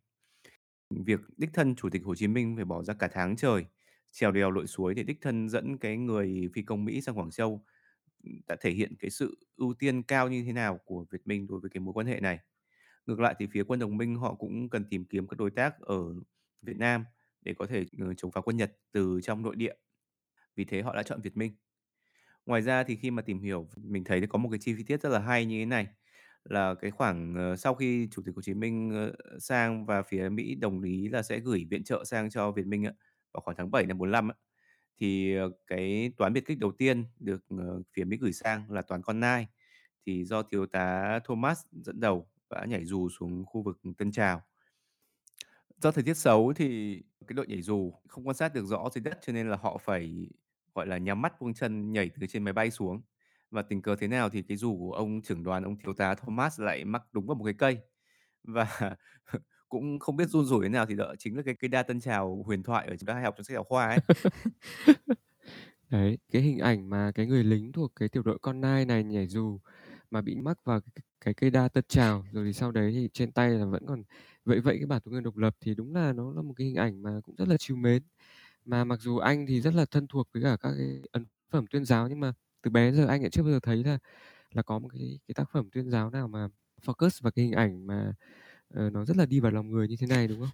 Việc 0.89 1.19
đích 1.37 1.49
thân 1.53 1.75
Chủ 1.75 1.89
tịch 1.89 2.03
Hồ 2.05 2.15
Chí 2.15 2.27
Minh 2.27 2.55
phải 2.55 2.65
bỏ 2.65 2.83
ra 2.83 2.93
cả 2.93 3.09
tháng 3.11 3.35
trời, 3.35 3.65
trèo 4.11 4.31
đèo 4.31 4.51
lội 4.51 4.67
suối 4.67 4.93
để 4.93 5.03
đích 5.03 5.17
thân 5.21 5.49
dẫn 5.49 5.77
cái 5.77 5.97
người 5.97 6.49
phi 6.53 6.61
công 6.61 6.85
Mỹ 6.85 7.01
sang 7.01 7.17
Quảng 7.17 7.31
Châu, 7.31 7.65
đã 8.47 8.55
thể 8.61 8.71
hiện 8.71 8.93
cái 8.99 9.11
sự 9.11 9.37
ưu 9.55 9.73
tiên 9.73 10.03
cao 10.03 10.29
như 10.29 10.43
thế 10.43 10.53
nào 10.53 10.77
của 10.85 11.05
Việt 11.11 11.27
Minh 11.27 11.47
đối 11.47 11.59
với 11.59 11.69
cái 11.69 11.81
mối 11.81 11.93
quan 11.93 12.07
hệ 12.07 12.19
này. 12.19 12.39
Ngược 13.05 13.19
lại 13.19 13.35
thì 13.39 13.47
phía 13.51 13.63
quân 13.63 13.79
đồng 13.79 13.97
minh 13.97 14.15
họ 14.15 14.35
cũng 14.35 14.69
cần 14.69 14.85
tìm 14.89 15.05
kiếm 15.05 15.27
các 15.27 15.39
đối 15.39 15.51
tác 15.51 15.79
ở 15.81 16.15
Việt 16.61 16.77
Nam 16.77 17.05
để 17.41 17.53
có 17.59 17.65
thể, 17.67 17.85
ờ, 17.99 18.13
chống 18.13 18.31
phá 18.31 18.41
quân 18.41 18.57
Nhật 18.57 18.77
từ 18.91 19.19
trong 19.23 19.41
nội 19.41 19.55
địa. 19.55 19.73
Vì 20.61 20.65
thế 20.65 20.81
họ 20.81 20.95
đã 20.95 21.03
chọn 21.03 21.21
Việt 21.21 21.37
Minh. 21.37 21.53
Ngoài 22.45 22.61
ra 22.61 22.83
thì 22.83 22.95
khi 22.95 23.11
mà 23.11 23.21
tìm 23.21 23.39
hiểu, 23.41 23.69
mình 23.77 24.03
thấy 24.03 24.27
có 24.29 24.39
một 24.39 24.49
cái 24.51 24.59
chi 24.59 24.75
tiết 24.87 25.01
rất 25.01 25.09
là 25.09 25.19
hay 25.19 25.45
như 25.45 25.59
thế 25.61 25.65
này, 25.65 25.87
là 26.45 26.75
cái 26.75 26.91
khoảng, 26.91 27.35
ờ, 27.35 27.55
sau 27.57 27.75
khi 27.75 28.07
Chủ 28.11 28.21
tịch 28.25 28.35
Hồ 28.35 28.41
Chí 28.41 28.53
Minh, 28.53 28.91
ờ, 28.95 29.37
sang 29.39 29.85
và 29.85 30.03
phía 30.03 30.29
Mỹ 30.29 30.55
đồng 30.55 30.83
ý 30.83 31.07
là 31.09 31.23
sẽ 31.23 31.39
gửi 31.39 31.65
viện 31.71 31.83
trợ 31.83 32.03
sang 32.05 32.29
cho 32.29 32.51
Việt 32.51 32.67
Minh 32.67 32.83
á, 32.83 32.93
vào 33.33 33.41
khoảng 33.41 33.57
tháng 33.57 33.71
7 33.71 33.85
năm 33.85 33.97
45 33.97 34.29
á, 34.29 34.35
thì, 35.01 35.35
ờ, 35.35 35.51
cái 35.67 36.13
toán 36.17 36.33
biệt 36.33 36.45
kích 36.47 36.59
đầu 36.59 36.71
tiên 36.71 37.05
được, 37.19 37.43
ờ, 37.49 37.83
phía 37.97 38.03
Mỹ 38.05 38.17
gửi 38.21 38.33
sang 38.33 38.71
là 38.71 38.81
toán 38.81 39.01
con 39.03 39.19
nai, 39.19 39.47
thì 40.07 40.25
do 40.25 40.43
thiếu 40.43 40.65
tá 40.67 41.19
Thomas 41.25 41.61
dẫn 41.71 41.99
đầu 41.99 42.29
đã 42.51 42.65
nhảy 42.65 42.85
dù 42.85 43.09
xuống 43.09 43.45
khu 43.45 43.63
vực 43.63 43.79
Tân 43.99 44.11
Trào. 44.11 44.41
Do 45.77 45.91
thời 45.91 46.03
tiết 46.03 46.13
xấu 46.17 46.53
thì 46.55 47.01
cái 47.27 47.33
đội 47.33 47.47
nhảy 47.47 47.61
dù 47.61 47.93
không 48.07 48.27
quan 48.27 48.35
sát 48.37 48.53
được 48.53 48.65
rõ 48.65 48.89
dưới 48.95 49.01
đất 49.01 49.17
cho 49.21 49.33
nên 49.33 49.49
là 49.49 49.57
họ 49.57 49.77
phải, 49.77 50.29
gọi 50.75 50.87
là, 50.87 50.97
nhắm 50.97 51.21
mắt 51.21 51.41
buông 51.41 51.53
chân 51.53 51.91
nhảy 51.91 52.09
từ 52.19 52.27
trên 52.27 52.43
máy 52.43 52.53
bay 52.53 52.71
xuống. 52.71 53.01
Và 53.51 53.61
tình 53.61 53.81
cờ 53.81 53.95
thế 53.95 54.07
nào 54.07 54.29
thì 54.29 54.41
cái 54.41 54.57
dù 54.57 54.77
của 54.77 54.91
ông 54.93 55.21
trưởng 55.21 55.43
đoàn, 55.43 55.63
ông 55.63 55.77
thiếu 55.79 55.93
tá 55.93 56.15
Thomas 56.15 56.59
lại 56.59 56.85
mắc 56.85 57.03
đúng 57.11 57.27
vào 57.27 57.35
một 57.35 57.45
cái 57.45 57.53
cây. 57.53 57.77
Và 58.43 58.95
cũng 59.69 59.99
không 59.99 60.15
biết 60.15 60.29
run 60.29 60.45
rủi 60.45 60.63
thế 60.63 60.69
nào 60.69 60.85
thì 60.85 60.95
đó 60.95 61.15
chính 61.19 61.37
là 61.37 61.43
cái 61.45 61.55
cây 61.59 61.67
đa 61.69 61.83
Tân 61.83 61.99
Trào 61.99 62.43
huyền 62.45 62.63
thoại 62.63 62.87
ở 62.87 62.95
chúng 62.95 63.07
ta 63.07 63.13
hay 63.13 63.23
học 63.23 63.33
trong 63.37 63.43
sách 63.43 63.53
giáo 63.53 63.63
khoa 63.63 63.87
ấy. 63.87 63.99
Đấy, 65.89 66.17
cái 66.31 66.41
hình 66.41 66.59
ảnh 66.59 66.89
mà 66.89 67.11
cái 67.15 67.25
người 67.25 67.43
lính 67.43 67.71
thuộc 67.71 67.91
cái 67.95 68.09
tiểu 68.09 68.23
đội 68.23 68.39
con 68.41 68.61
nai 68.61 68.85
này 68.85 69.03
nhảy 69.03 69.27
dù 69.27 69.59
mà 70.11 70.21
bị 70.21 70.35
mắc 70.35 70.65
vào 70.65 70.81
cái 70.81 71.03
cái 71.21 71.33
cây 71.33 71.49
đa 71.49 71.67
Tân 71.67 71.83
Trào, 71.87 72.25
rồi 72.31 72.45
thì 72.45 72.53
sau 72.53 72.71
đấy 72.71 72.91
thì 72.95 73.09
trên 73.13 73.31
tay 73.31 73.49
là 73.49 73.65
vẫn 73.65 73.85
còn 73.87 74.03
vậy 74.45 74.59
vậy 74.59 74.75
cái 74.77 74.85
bản 74.85 75.01
tuyên 75.05 75.13
ngôn 75.13 75.23
độc 75.23 75.37
lập 75.37 75.55
thì 75.61 75.75
đúng 75.75 75.93
là 75.95 76.13
nó 76.13 76.33
là 76.33 76.41
một 76.41 76.53
cái 76.57 76.67
hình 76.67 76.75
ảnh 76.75 77.01
mà 77.03 77.11
cũng 77.23 77.35
rất 77.35 77.47
là 77.47 77.57
trìu 77.57 77.77
mến. 77.77 78.03
Mà 78.65 78.83
mặc 78.83 78.99
dù 79.01 79.17
anh 79.17 79.45
thì 79.47 79.61
rất 79.61 79.73
là 79.75 79.85
thân 79.91 80.07
thuộc 80.07 80.27
với 80.33 80.43
cả 80.43 80.57
các 80.61 80.71
cái 80.77 81.01
ấn 81.11 81.25
phẩm 81.51 81.65
tuyên 81.71 81.85
giáo 81.85 82.07
nhưng 82.09 82.19
mà 82.19 82.33
từ 82.63 82.71
bé 82.71 82.85
đến 82.91 82.95
giờ 82.95 83.07
anh 83.07 83.21
lại 83.21 83.29
chưa 83.29 83.43
bao 83.43 83.51
giờ 83.51 83.59
thấy 83.63 83.83
là 83.83 83.97
là 84.51 84.63
có 84.63 84.79
một 84.79 84.89
cái 84.93 85.19
cái 85.29 85.35
tác 85.35 85.51
phẩm 85.51 85.69
tuyên 85.73 85.91
giáo 85.91 86.09
nào 86.11 86.29
mà 86.29 86.49
focus 86.85 87.19
vào 87.23 87.31
cái 87.31 87.45
hình 87.45 87.53
ảnh 87.53 87.87
mà, 87.87 88.13
ờ, 88.69 88.89
nó 88.89 89.05
rất 89.05 89.17
là 89.17 89.25
đi 89.25 89.39
vào 89.39 89.51
lòng 89.51 89.71
người 89.71 89.87
như 89.87 89.95
thế 89.99 90.07
này, 90.07 90.27
đúng 90.27 90.39
không? 90.41 90.49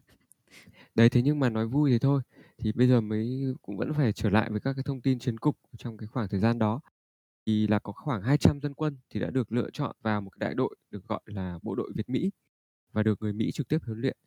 Đấy, 0.96 1.10
thế 1.10 1.22
nhưng 1.22 1.40
mà 1.40 1.50
nói 1.50 1.68
vui 1.68 1.92
thế 1.92 2.00
thôi, 2.00 2.22
thì 2.58 2.72
bây 2.74 2.88
giờ 2.88 3.02
mới 3.02 3.56
cũng 3.62 3.78
vẫn 3.78 3.94
phải 3.94 4.14
trở 4.14 4.30
lại 4.30 4.50
với 4.52 4.60
các 4.62 4.74
cái 4.74 4.84
thông 4.84 5.02
tin 5.02 5.20
chiến 5.20 5.38
cục 5.40 5.58
trong 5.78 5.98
cái 5.98 6.08
khoảng 6.08 6.30
thời 6.30 6.40
gian 6.40 6.60
đó. 6.60 6.82
Thì 7.48 7.68
là 7.68 7.80
có 7.80 7.94
khoảng 7.94 8.22
200 8.24 8.62
dân 8.62 8.74
quân 8.74 8.98
thì 9.10 9.20
đã 9.20 9.30
được 9.32 9.52
lựa 9.54 9.70
chọn 9.74 9.96
vào 10.04 10.22
một 10.22 10.30
cái 10.32 10.48
đại 10.50 10.56
đội 10.56 10.76
được 10.92 11.08
gọi 11.08 11.22
là 11.26 11.60
Bộ 11.64 11.76
đội 11.76 11.92
Việt 11.96 12.10
Mỹ 12.10 12.32
và 12.94 13.04
được 13.04 13.22
người 13.24 13.34
Mỹ 13.34 13.52
trực 13.54 13.68
tiếp 13.70 13.80
huấn 13.86 14.02
luyện. 14.02 14.18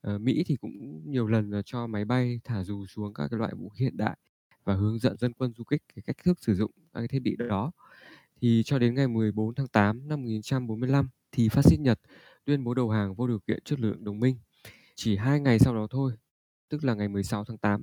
Ờ, 0.00 0.18
Mỹ 0.18 0.44
thì 0.46 0.56
cũng 0.56 1.02
nhiều 1.10 1.26
lần 1.26 1.50
là 1.50 1.62
cho 1.64 1.86
máy 1.86 2.04
bay 2.04 2.40
thả 2.44 2.64
dù 2.64 2.86
xuống 2.86 3.14
các 3.14 3.28
cái 3.30 3.38
loại 3.38 3.52
vũ 3.54 3.68
khí 3.68 3.84
hiện 3.84 3.96
đại 3.96 4.16
và 4.64 4.74
hướng 4.74 4.98
dẫn 4.98 5.18
dân 5.18 5.32
quân 5.32 5.52
du 5.56 5.64
kích 5.64 5.82
cái 5.94 6.02
cách 6.06 6.16
thức 6.24 6.38
sử 6.40 6.54
dụng 6.54 6.70
các 6.94 7.00
cái 7.00 7.08
thiết 7.08 7.20
bị 7.20 7.36
đó. 7.48 7.72
Thì 8.42 8.62
cho 8.66 8.78
đến 8.78 8.94
ngày 8.94 9.08
14 9.08 9.54
tháng 9.54 9.68
8 9.68 10.08
năm 10.08 10.22
1945 10.22 11.08
thì 11.32 11.48
phát 11.48 11.62
xít 11.64 11.80
Nhật 11.80 12.00
tuyên 12.44 12.64
bố 12.64 12.74
đầu 12.74 12.90
hàng 12.90 13.14
vô 13.14 13.26
điều 13.26 13.38
kiện 13.40 13.58
trước 13.64 13.80
lực 13.80 13.90
lượng 13.90 14.04
đồng 14.04 14.20
minh. 14.20 14.38
Chỉ 14.94 15.16
2 15.16 15.40
ngày 15.40 15.58
sau 15.58 15.74
đó 15.74 15.86
thôi, 15.90 16.12
tức 16.68 16.84
là 16.84 16.94
ngày 16.94 17.08
16 17.08 17.44
tháng 17.44 17.58
8 17.58 17.82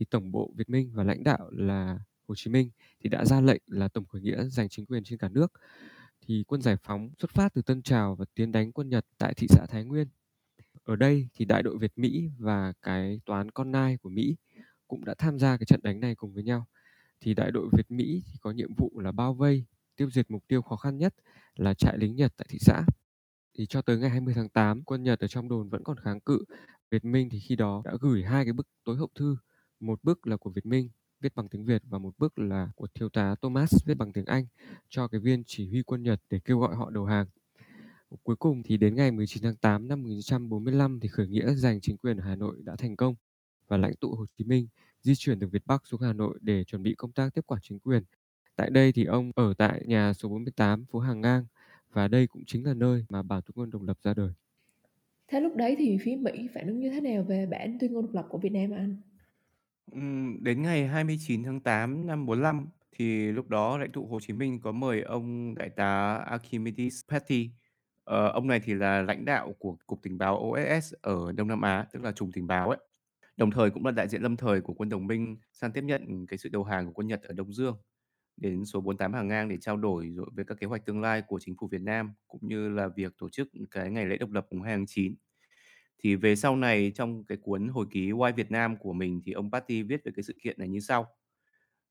thì 0.00 0.06
Tổng 0.10 0.32
bộ 0.32 0.52
Việt 0.56 0.70
Minh 0.70 0.90
và 0.94 1.04
lãnh 1.04 1.24
đạo 1.24 1.50
là 1.50 1.98
Hồ 2.28 2.34
Chí 2.34 2.50
Minh 2.50 2.70
thì 3.00 3.08
đã 3.08 3.24
ra 3.24 3.40
lệnh 3.40 3.62
là 3.66 3.88
tổng 3.88 4.06
khởi 4.06 4.22
nghĩa 4.22 4.44
giành 4.44 4.68
chính 4.68 4.86
quyền 4.86 5.04
trên 5.04 5.18
cả 5.18 5.28
nước. 5.28 5.52
Thì 6.26 6.44
quân 6.48 6.62
giải 6.62 6.76
phóng 6.82 7.10
xuất 7.18 7.30
phát 7.30 7.54
từ 7.54 7.62
Tân 7.62 7.82
Trào 7.82 8.14
và 8.16 8.24
tiến 8.34 8.52
đánh 8.52 8.72
quân 8.72 8.88
Nhật 8.88 9.06
tại 9.18 9.34
thị 9.36 9.46
xã 9.50 9.66
Thái 9.66 9.84
Nguyên. 9.84 10.08
Ở 10.84 10.96
đây 10.96 11.28
thì 11.34 11.44
đại 11.44 11.62
đội 11.62 11.78
Việt 11.78 11.92
Mỹ 11.96 12.30
và 12.38 12.72
cái 12.82 13.20
toán 13.26 13.50
con 13.50 13.72
nai 13.72 13.96
của 13.96 14.08
Mỹ 14.08 14.36
cũng 14.88 15.04
đã 15.04 15.14
tham 15.18 15.38
gia 15.38 15.56
cái 15.56 15.66
trận 15.66 15.80
đánh 15.82 16.00
này 16.00 16.14
cùng 16.14 16.34
với 16.34 16.42
nhau. 16.42 16.66
Thì 17.20 17.34
đại 17.34 17.50
đội 17.50 17.68
Việt 17.72 17.90
Mỹ 17.90 18.22
thì 18.26 18.38
có 18.40 18.50
nhiệm 18.50 18.74
vụ 18.74 19.00
là 19.00 19.12
bao 19.12 19.34
vây, 19.34 19.64
tiêu 19.96 20.10
diệt 20.10 20.30
mục 20.30 20.44
tiêu 20.48 20.62
khó 20.62 20.76
khăn 20.76 20.98
nhất 20.98 21.14
là 21.54 21.74
trại 21.74 21.98
lính 21.98 22.16
Nhật 22.16 22.32
tại 22.36 22.46
thị 22.50 22.58
xã. 22.60 22.82
Thì 23.58 23.66
cho 23.66 23.82
tới 23.82 23.98
ngày 23.98 24.10
20 24.10 24.34
tháng 24.34 24.48
8, 24.48 24.82
quân 24.84 25.02
Nhật 25.02 25.20
ở 25.20 25.26
trong 25.26 25.48
đồn 25.48 25.68
vẫn 25.68 25.84
còn 25.84 25.96
kháng 25.96 26.20
cự. 26.20 26.44
Việt 26.90 27.04
Minh 27.04 27.28
thì 27.30 27.40
khi 27.40 27.56
đó 27.56 27.82
đã 27.84 27.92
gửi 28.00 28.22
hai 28.22 28.44
cái 28.44 28.52
bức 28.52 28.66
tối 28.84 28.96
hậu 28.96 29.08
thư, 29.14 29.36
một 29.80 30.04
bức 30.04 30.26
là 30.26 30.36
của 30.36 30.50
Việt 30.50 30.66
Minh 30.66 30.90
viết 31.20 31.34
bằng 31.34 31.48
tiếng 31.48 31.64
Việt 31.64 31.82
và 31.88 31.98
một 31.98 32.18
bức 32.18 32.38
là 32.38 32.68
của 32.76 32.86
thiếu 32.94 33.08
tá 33.08 33.34
Thomas 33.42 33.74
viết 33.86 33.94
bằng 33.94 34.12
tiếng 34.12 34.24
Anh 34.24 34.46
cho 34.88 35.08
cái 35.08 35.20
viên 35.20 35.42
chỉ 35.46 35.68
huy 35.68 35.82
quân 35.82 36.02
Nhật 36.02 36.20
để 36.30 36.40
kêu 36.44 36.58
gọi 36.58 36.76
họ 36.76 36.90
đầu 36.90 37.04
hàng. 37.04 37.26
Cuối 38.22 38.36
cùng 38.36 38.62
thì 38.62 38.76
đến 38.76 38.94
ngày 38.94 39.10
19 39.10 39.42
tháng 39.42 39.56
8 39.56 39.88
năm 39.88 40.02
1945 40.02 41.00
thì 41.00 41.08
khởi 41.08 41.28
nghĩa 41.28 41.54
giành 41.54 41.80
chính 41.80 41.96
quyền 41.96 42.16
ở 42.16 42.24
Hà 42.24 42.36
Nội 42.36 42.56
đã 42.64 42.76
thành 42.76 42.96
công 42.96 43.14
và 43.68 43.76
lãnh 43.76 43.94
tụ 44.00 44.14
Hồ 44.14 44.26
Chí 44.38 44.44
Minh 44.44 44.68
di 45.02 45.14
chuyển 45.14 45.40
từ 45.40 45.46
Việt 45.46 45.62
Bắc 45.66 45.86
xuống 45.86 46.00
Hà 46.00 46.12
Nội 46.12 46.38
để 46.40 46.64
chuẩn 46.64 46.82
bị 46.82 46.94
công 46.94 47.12
tác 47.12 47.34
tiếp 47.34 47.40
quản 47.46 47.60
chính 47.62 47.78
quyền. 47.78 48.02
Tại 48.56 48.70
đây 48.70 48.92
thì 48.92 49.04
ông 49.04 49.32
ở 49.34 49.54
tại 49.58 49.82
nhà 49.86 50.12
số 50.12 50.28
48 50.28 50.84
phố 50.84 50.98
Hàng 50.98 51.20
Ngang 51.20 51.44
và 51.92 52.08
đây 52.08 52.26
cũng 52.26 52.44
chính 52.46 52.66
là 52.66 52.74
nơi 52.74 53.04
mà 53.08 53.22
bản 53.22 53.42
tuyên 53.42 53.52
ngôn 53.56 53.70
độc 53.70 53.82
lập 53.82 53.98
ra 54.02 54.14
đời. 54.14 54.32
Thế 55.28 55.40
lúc 55.40 55.56
đấy 55.56 55.76
thì 55.78 55.98
phía 56.02 56.16
Mỹ 56.16 56.48
phản 56.54 56.66
ứng 56.66 56.80
như 56.80 56.90
thế 56.90 57.00
nào 57.00 57.22
về 57.22 57.46
bản 57.46 57.78
tuyên 57.80 57.92
ngôn 57.92 58.06
độc 58.06 58.14
lập 58.14 58.26
của 58.28 58.38
Việt 58.38 58.52
Nam 58.52 58.70
anh? 58.70 58.96
Ừm, 59.92 60.44
đến 60.44 60.62
ngày 60.62 60.86
29 60.86 61.42
tháng 61.42 61.60
8 61.60 62.06
năm 62.06 62.26
45 62.26 62.68
thì 62.92 63.32
lúc 63.32 63.48
đó 63.48 63.78
lãnh 63.78 63.92
tụ 63.92 64.06
Hồ 64.06 64.20
Chí 64.20 64.32
Minh 64.32 64.60
có 64.60 64.72
mời 64.72 65.02
ông 65.02 65.54
đại 65.54 65.70
tá 65.70 66.14
Archimedes 66.14 67.00
Petty. 67.08 67.50
Ờ, 68.12 68.28
ông 68.28 68.46
này 68.46 68.60
thì 68.64 68.74
là 68.74 69.02
lãnh 69.02 69.24
đạo 69.24 69.52
của 69.58 69.76
Cục 69.86 70.02
Tình 70.02 70.18
báo 70.18 70.38
OSS 70.38 70.94
ở 71.02 71.32
Đông 71.32 71.48
Nam 71.48 71.60
Á, 71.60 71.86
tức 71.92 72.02
là 72.02 72.12
Trùng 72.12 72.32
Tình 72.32 72.46
báo 72.46 72.68
ấy. 72.68 72.78
Đồng 73.36 73.50
thời 73.50 73.70
cũng 73.70 73.84
là 73.86 73.90
đại 73.90 74.08
diện 74.08 74.22
lâm 74.22 74.36
thời 74.36 74.60
của 74.60 74.74
quân 74.74 74.88
đồng 74.88 75.06
minh 75.06 75.36
sang 75.52 75.72
tiếp 75.72 75.84
nhận 75.84 76.26
cái 76.26 76.38
sự 76.38 76.48
đầu 76.48 76.64
hàng 76.64 76.86
của 76.86 76.92
quân 76.92 77.06
Nhật 77.06 77.22
ở 77.22 77.32
Đông 77.32 77.52
Dương 77.52 77.76
đến 78.36 78.64
số 78.64 78.80
48 78.80 79.12
Hàng 79.12 79.28
Ngang 79.28 79.48
để 79.48 79.56
trao 79.60 79.76
đổi 79.76 80.10
rồi 80.14 80.26
với 80.32 80.44
các 80.44 80.58
kế 80.60 80.66
hoạch 80.66 80.86
tương 80.86 81.00
lai 81.00 81.22
của 81.22 81.38
chính 81.40 81.54
phủ 81.60 81.68
Việt 81.72 81.82
Nam 81.82 82.12
cũng 82.28 82.40
như 82.48 82.68
là 82.68 82.88
việc 82.96 83.12
tổ 83.18 83.28
chức 83.30 83.48
cái 83.70 83.90
ngày 83.90 84.06
lễ 84.06 84.16
độc 84.16 84.30
lập 84.30 84.46
mùng 84.50 84.62
2 84.62 84.76
tháng 84.76 84.86
9. 84.86 85.14
Thì 86.04 86.16
về 86.16 86.36
sau 86.36 86.56
này 86.56 86.92
trong 86.94 87.24
cái 87.24 87.38
cuốn 87.42 87.68
hồi 87.68 87.86
ký 87.90 88.10
Why 88.10 88.34
Việt 88.34 88.50
Nam 88.50 88.76
của 88.76 88.92
mình 88.92 89.20
thì 89.24 89.32
ông 89.32 89.50
Patty 89.52 89.82
viết 89.82 90.04
về 90.04 90.12
cái 90.16 90.22
sự 90.22 90.34
kiện 90.42 90.58
này 90.58 90.68
như 90.68 90.80
sau. 90.80 91.06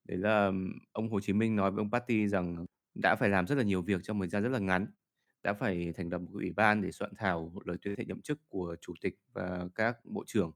Đấy 0.07 0.17
là 0.17 0.51
ông 0.91 1.09
Hồ 1.11 1.19
Chí 1.19 1.33
Minh 1.33 1.55
nói 1.55 1.71
với 1.71 1.81
ông 1.81 1.91
Patty 1.91 2.27
rằng 2.27 2.65
đã 2.95 3.15
phải 3.15 3.29
làm 3.29 3.47
rất 3.47 3.55
là 3.55 3.63
nhiều 3.63 3.81
việc 3.81 4.03
trong 4.03 4.19
thời 4.19 4.29
gian 4.29 4.43
rất 4.43 4.49
là 4.49 4.59
ngắn, 4.59 4.87
đã 5.43 5.53
phải 5.53 5.93
thành 5.97 6.09
lập 6.09 6.17
một 6.17 6.29
ủy 6.33 6.51
ban 6.51 6.81
để 6.81 6.91
soạn 6.91 7.11
thảo 7.17 7.53
lời 7.65 7.77
tuyên 7.81 7.95
thệ 7.95 8.05
nhậm 8.05 8.21
chức 8.21 8.39
của 8.49 8.75
chủ 8.81 8.93
tịch 9.01 9.15
và 9.33 9.67
các 9.75 9.97
bộ 10.05 10.23
trưởng. 10.27 10.51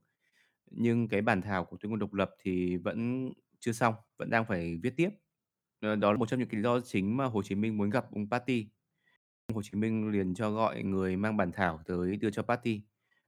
Nhưng 0.70 1.08
cái 1.08 1.22
bản 1.22 1.42
thảo 1.42 1.64
của 1.64 1.76
tuyên 1.76 1.90
ngôn 1.90 1.98
độc 1.98 2.14
lập 2.14 2.30
thì 2.42 2.76
vẫn 2.76 3.30
chưa 3.60 3.72
xong, 3.72 3.94
vẫn 4.18 4.30
đang 4.30 4.44
phải 4.46 4.80
viết 4.82 4.94
tiếp. 4.96 5.08
Ờ, 5.80 5.96
đó 5.96 6.12
là 6.12 6.18
một 6.18 6.28
trong 6.28 6.40
những 6.40 6.48
cái 6.48 6.56
lý 6.58 6.62
do 6.62 6.80
chính 6.80 7.16
mà 7.16 7.24
Hồ 7.24 7.42
Chí 7.42 7.54
Minh 7.54 7.78
muốn 7.78 7.90
gặp 7.90 8.06
ông 8.12 8.30
Patti. 8.30 8.66
Hồ 9.54 9.62
Chí 9.62 9.78
Minh 9.78 10.08
liền 10.08 10.34
cho 10.34 10.50
gọi 10.50 10.82
người 10.82 11.16
mang 11.16 11.36
bản 11.36 11.52
thảo 11.52 11.80
tới 11.86 12.16
đưa 12.16 12.30
cho 12.30 12.42
Patti. 12.42 12.82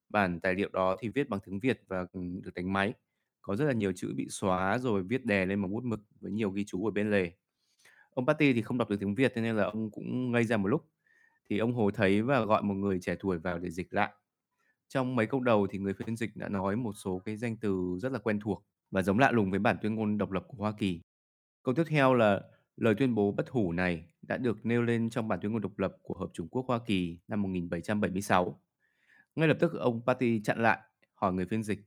Bản 0.08 0.40
tài 0.40 0.54
liệu 0.54 0.68
đó 0.72 0.96
thì 1.00 1.08
viết 1.08 1.28
bằng 1.28 1.40
tiếng 1.46 1.60
Việt 1.60 1.82
và, 1.88 2.06
được 2.42 2.54
đánh 2.54 2.72
máy. 2.72 2.94
Có 3.42 3.56
rất 3.56 3.64
là 3.64 3.72
nhiều 3.72 3.92
chữ 3.96 4.12
bị 4.16 4.26
xóa 4.30 4.78
rồi 4.78 5.02
viết 5.02 5.24
đè 5.24 5.46
lên 5.46 5.62
bằng 5.62 5.70
bút 5.72 5.84
mực 5.84 6.00
với 6.20 6.32
nhiều 6.32 6.50
ghi 6.50 6.64
chú 6.64 6.86
ở 6.86 6.90
bên 6.90 7.10
lề. 7.10 7.32
Ông 8.10 8.26
Patti 8.26 8.52
thì 8.52 8.62
không 8.62 8.78
đọc 8.78 8.90
được 8.90 8.96
tiếng 9.00 9.14
Việt 9.14 9.32
nên 9.36 9.56
là 9.56 9.64
ông 9.64 9.90
cũng 9.90 10.32
ngây 10.32 10.44
ra 10.44 10.56
một 10.56 10.68
lúc. 10.68 10.90
Thì 11.50 11.58
ông 11.58 11.74
Hồ 11.74 11.90
thấy 11.90 12.22
và 12.22 12.44
gọi 12.44 12.62
một 12.62 12.74
người 12.74 12.98
trẻ 13.00 13.16
tuổi 13.20 13.38
vào 13.38 13.58
để 13.58 13.70
dịch 13.70 13.94
lại. 13.94 14.12
Trong 14.88 15.16
mấy 15.16 15.26
câu 15.26 15.40
đầu 15.40 15.66
thì 15.70 15.78
người 15.78 15.94
phiên 15.94 16.16
dịch 16.16 16.36
đã 16.36 16.48
nói 16.48 16.76
một 16.76 16.92
số 16.92 17.18
cái 17.24 17.36
danh 17.36 17.56
từ 17.56 17.98
rất 18.02 18.12
là 18.12 18.18
quen 18.18 18.40
thuộc. 18.40 18.64
và 18.90 19.02
giống 19.02 19.18
lạ 19.18 19.30
lùng 19.32 19.50
với 19.50 19.60
bản 19.60 19.76
tuyên 19.82 19.94
ngôn 19.94 20.18
độc 20.18 20.30
lập 20.30 20.44
của 20.48 20.58
Hoa 20.58 20.72
Kỳ. 20.78 21.00
Câu 21.62 21.74
tiếp 21.74 21.84
theo 21.88 22.14
là 22.14 22.42
lời 22.76 22.94
tuyên 22.98 23.14
bố 23.14 23.32
bất 23.32 23.50
hủ 23.50 23.72
này 23.72 24.04
đã 24.22 24.36
được 24.36 24.66
nêu 24.66 24.82
lên 24.82 25.10
trong 25.10 25.28
bản 25.28 25.38
tuyên 25.42 25.52
ngôn 25.52 25.62
độc 25.62 25.78
lập 25.78 25.96
của 26.02 26.14
Hợp 26.14 26.30
Chủng 26.34 26.48
Quốc 26.48 26.66
Hoa 26.68 26.78
Kỳ 26.86 27.18
năm 27.28 27.42
1776. 27.42 28.60
Ngay 29.36 29.48
lập 29.48 29.56
tức 29.60 29.72
ông 29.74 30.02
Patty 30.06 30.42
chặn 30.42 30.62
lại, 30.62 30.78
hỏi 31.14 31.32
người 31.32 31.46
phiên 31.46 31.62
dịch 31.62 31.80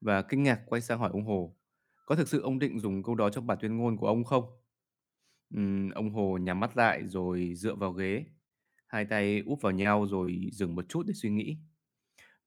và 0.00 0.22
kinh 0.22 0.42
ngạc 0.42 0.60
quay 0.66 0.80
sang 0.82 0.98
hỏi 0.98 1.10
ông 1.12 1.24
Hồ, 1.26 1.56
có 2.06 2.16
thực 2.16 2.28
sự 2.28 2.40
ông 2.42 2.58
định 2.58 2.80
dùng 2.80 3.02
câu 3.02 3.14
đó 3.14 3.30
trong 3.30 3.46
bản 3.46 3.58
tuyên 3.60 3.76
ngôn 3.76 3.96
của 3.96 4.06
ông 4.06 4.24
không? 4.24 4.44
Ừm, 5.54 5.90
ông 5.90 6.10
Hồ 6.10 6.38
nhắm 6.38 6.60
mắt 6.60 6.76
lại 6.76 7.08
rồi 7.08 7.54
dựa 7.56 7.74
vào 7.74 7.92
ghế, 7.92 8.24
hai 8.94 9.04
tay 9.04 9.42
úp 9.46 9.60
vào 9.60 9.72
nhau 9.72 10.06
rồi 10.06 10.48
dừng 10.52 10.74
một 10.74 10.88
chút 10.88 11.06
để 11.06 11.14
suy 11.14 11.30
nghĩ. 11.30 11.56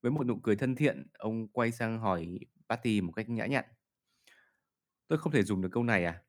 Với 0.00 0.12
một 0.12 0.26
nụ 0.26 0.36
cười 0.42 0.56
thân 0.56 0.74
thiện, 0.76 1.06
ông 1.12 1.48
quay 1.48 1.72
sang 1.72 1.98
hỏi 1.98 2.38
Patty 2.68 3.00
một 3.00 3.12
cách 3.12 3.28
nhã 3.28 3.46
nhặn. 3.46 3.64
Tôi 5.08 5.18
không 5.18 5.32
thể 5.32 5.42
dùng 5.42 5.62
được 5.62 5.68
câu 5.72 5.82
này 5.82 6.04
à? 6.04 6.22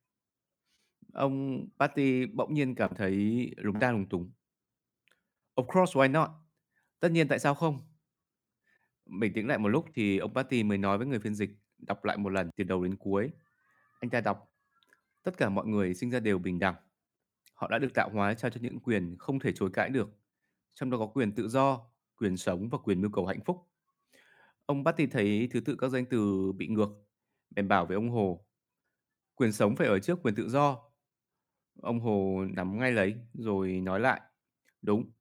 Ông 1.13 1.67
Patty 1.79 2.25
bỗng 2.25 2.53
nhiên 2.53 2.75
cảm 2.75 2.95
thấy 2.95 3.47
lúng 3.57 3.79
ta 3.79 3.91
lúng 3.91 4.09
túng. 4.09 4.31
Of 5.55 5.65
course, 5.65 5.99
why 5.99 6.11
not? 6.11 6.29
Tất 6.99 7.11
nhiên 7.11 7.27
tại 7.27 7.39
sao 7.39 7.55
không? 7.55 7.87
Bình 9.05 9.33
tĩnh 9.33 9.47
lại 9.47 9.57
một 9.57 9.69
lúc 9.69 9.85
thì 9.93 10.17
ông 10.17 10.33
Patty 10.33 10.63
mới 10.63 10.77
nói 10.77 10.97
với 10.97 11.07
người 11.07 11.19
phiên 11.19 11.35
dịch, 11.35 11.51
đọc 11.77 12.05
lại 12.05 12.17
một 12.17 12.29
lần 12.29 12.49
từ 12.55 12.63
đầu 12.63 12.83
đến 12.83 12.95
cuối. 12.95 13.31
Anh 13.99 14.09
ta 14.09 14.21
đọc, 14.21 14.53
tất 15.23 15.37
cả 15.37 15.49
mọi 15.49 15.67
người 15.67 15.93
sinh 15.93 16.11
ra 16.11 16.19
đều 16.19 16.39
bình 16.39 16.59
đẳng. 16.59 16.75
Họ 17.59 17.67
đã 17.67 17.79
được 17.79 17.93
tạo 17.93 18.09
hóa 18.09 18.33
trao 18.33 18.51
cho 18.51 18.59
những 18.63 18.79
quyền 18.79 19.15
không 19.19 19.39
thể 19.39 19.51
chối 19.55 19.69
cãi 19.73 19.89
được. 19.89 20.09
Trong 20.73 20.89
đó 20.89 20.97
có 20.97 21.07
quyền 21.07 21.31
tự 21.31 21.47
do, 21.47 21.81
quyền 22.17 22.37
sống 22.37 22.69
và 22.69 22.77
quyền 22.77 23.01
mưu 23.01 23.11
cầu 23.11 23.25
hạnh 23.25 23.39
phúc. 23.45 23.67
Ông 24.65 24.85
Patty 24.85 25.07
thấy 25.07 25.49
thứ 25.51 25.59
tự 25.59 25.75
các 25.75 25.89
danh 25.89 26.05
từ 26.05 26.51
bị 26.51 26.67
ngược, 26.67 26.89
bèn 27.49 27.67
bảo 27.67 27.85
với 27.85 27.95
ông 27.95 28.09
Hồ, 28.09 28.45
quyền 29.35 29.51
sống 29.51 29.75
phải 29.75 29.87
ở 29.87 29.99
trước 29.99 30.19
quyền 30.23 30.35
tự 30.35 30.49
do. 30.49 30.77
Ông 31.81 31.99
Hồ 31.99 32.45
nắm 32.53 32.79
ngay 32.79 32.91
lấy 32.91 33.15
rồi 33.33 33.81
nói 33.81 33.99
lại, 33.99 34.21
đúng, 34.81 35.11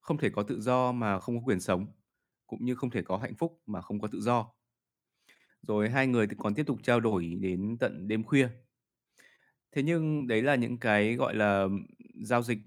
không 0.00 0.18
thể 0.18 0.30
có 0.30 0.42
tự 0.42 0.60
do 0.60 0.92
mà 0.92 1.20
không 1.20 1.38
có 1.38 1.44
quyền 1.44 1.60
sống, 1.60 1.86
cũng 2.46 2.64
như 2.64 2.74
không 2.74 2.90
thể 2.90 3.02
có 3.02 3.16
hạnh 3.16 3.34
phúc 3.34 3.62
mà 3.66 3.80
không 3.80 4.00
có 4.00 4.08
tự 4.08 4.20
do. 4.20 4.52
Rồi 5.62 5.90
hai 5.90 6.06
người 6.06 6.26
thì 6.26 6.36
còn 6.38 6.54
tiếp 6.54 6.66
tục 6.66 6.78
trao 6.82 7.00
đổi 7.00 7.34
đến 7.40 7.76
tận 7.80 8.08
đêm 8.08 8.24
khuya. 8.24 8.48
Thế 9.74 9.82
nhưng 9.82 10.26
đấy 10.26 10.42
là 10.42 10.54
những 10.54 10.78
cái, 10.78 11.14
gọi 11.14 11.34
là, 11.34 11.66
giao 12.22 12.42
dịch, 12.42 12.58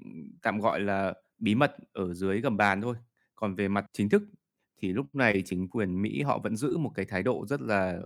tạm 0.42 0.60
gọi 0.60 0.80
là 0.80 1.14
bí 1.40 1.56
mật 1.56 1.76
ở 1.94 2.14
dưới 2.14 2.42
gầm 2.42 2.58
bàn 2.58 2.82
thôi. 2.82 2.96
Còn 3.36 3.56
về 3.56 3.68
mặt 3.68 3.86
chính 3.94 4.10
thức 4.10 4.24
thì 4.82 4.94
lúc 4.94 5.16
này 5.16 5.44
chính 5.46 5.70
quyền 5.70 6.02
Mỹ 6.02 6.22
họ 6.22 6.40
vẫn 6.44 6.56
giữ 6.56 6.78
một 6.78 6.92
cái 6.96 7.06
thái 7.06 7.24
độ 7.24 7.46
rất 7.48 7.62
là, 7.62 8.00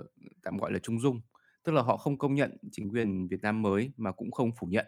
tạm 0.43 0.57
gọi 0.57 0.71
là 0.71 0.79
trung 0.79 0.99
dung, 0.99 1.21
tức 1.63 1.71
là 1.71 1.81
họ 1.81 1.97
không 1.97 2.17
công 2.17 2.35
nhận 2.35 2.57
chính 2.71 2.89
quyền 2.89 3.27
Việt 3.27 3.41
Nam 3.41 3.61
mới 3.61 3.91
mà 3.97 4.11
cũng 4.11 4.31
không 4.31 4.51
phủ 4.59 4.67
nhận. 4.67 4.85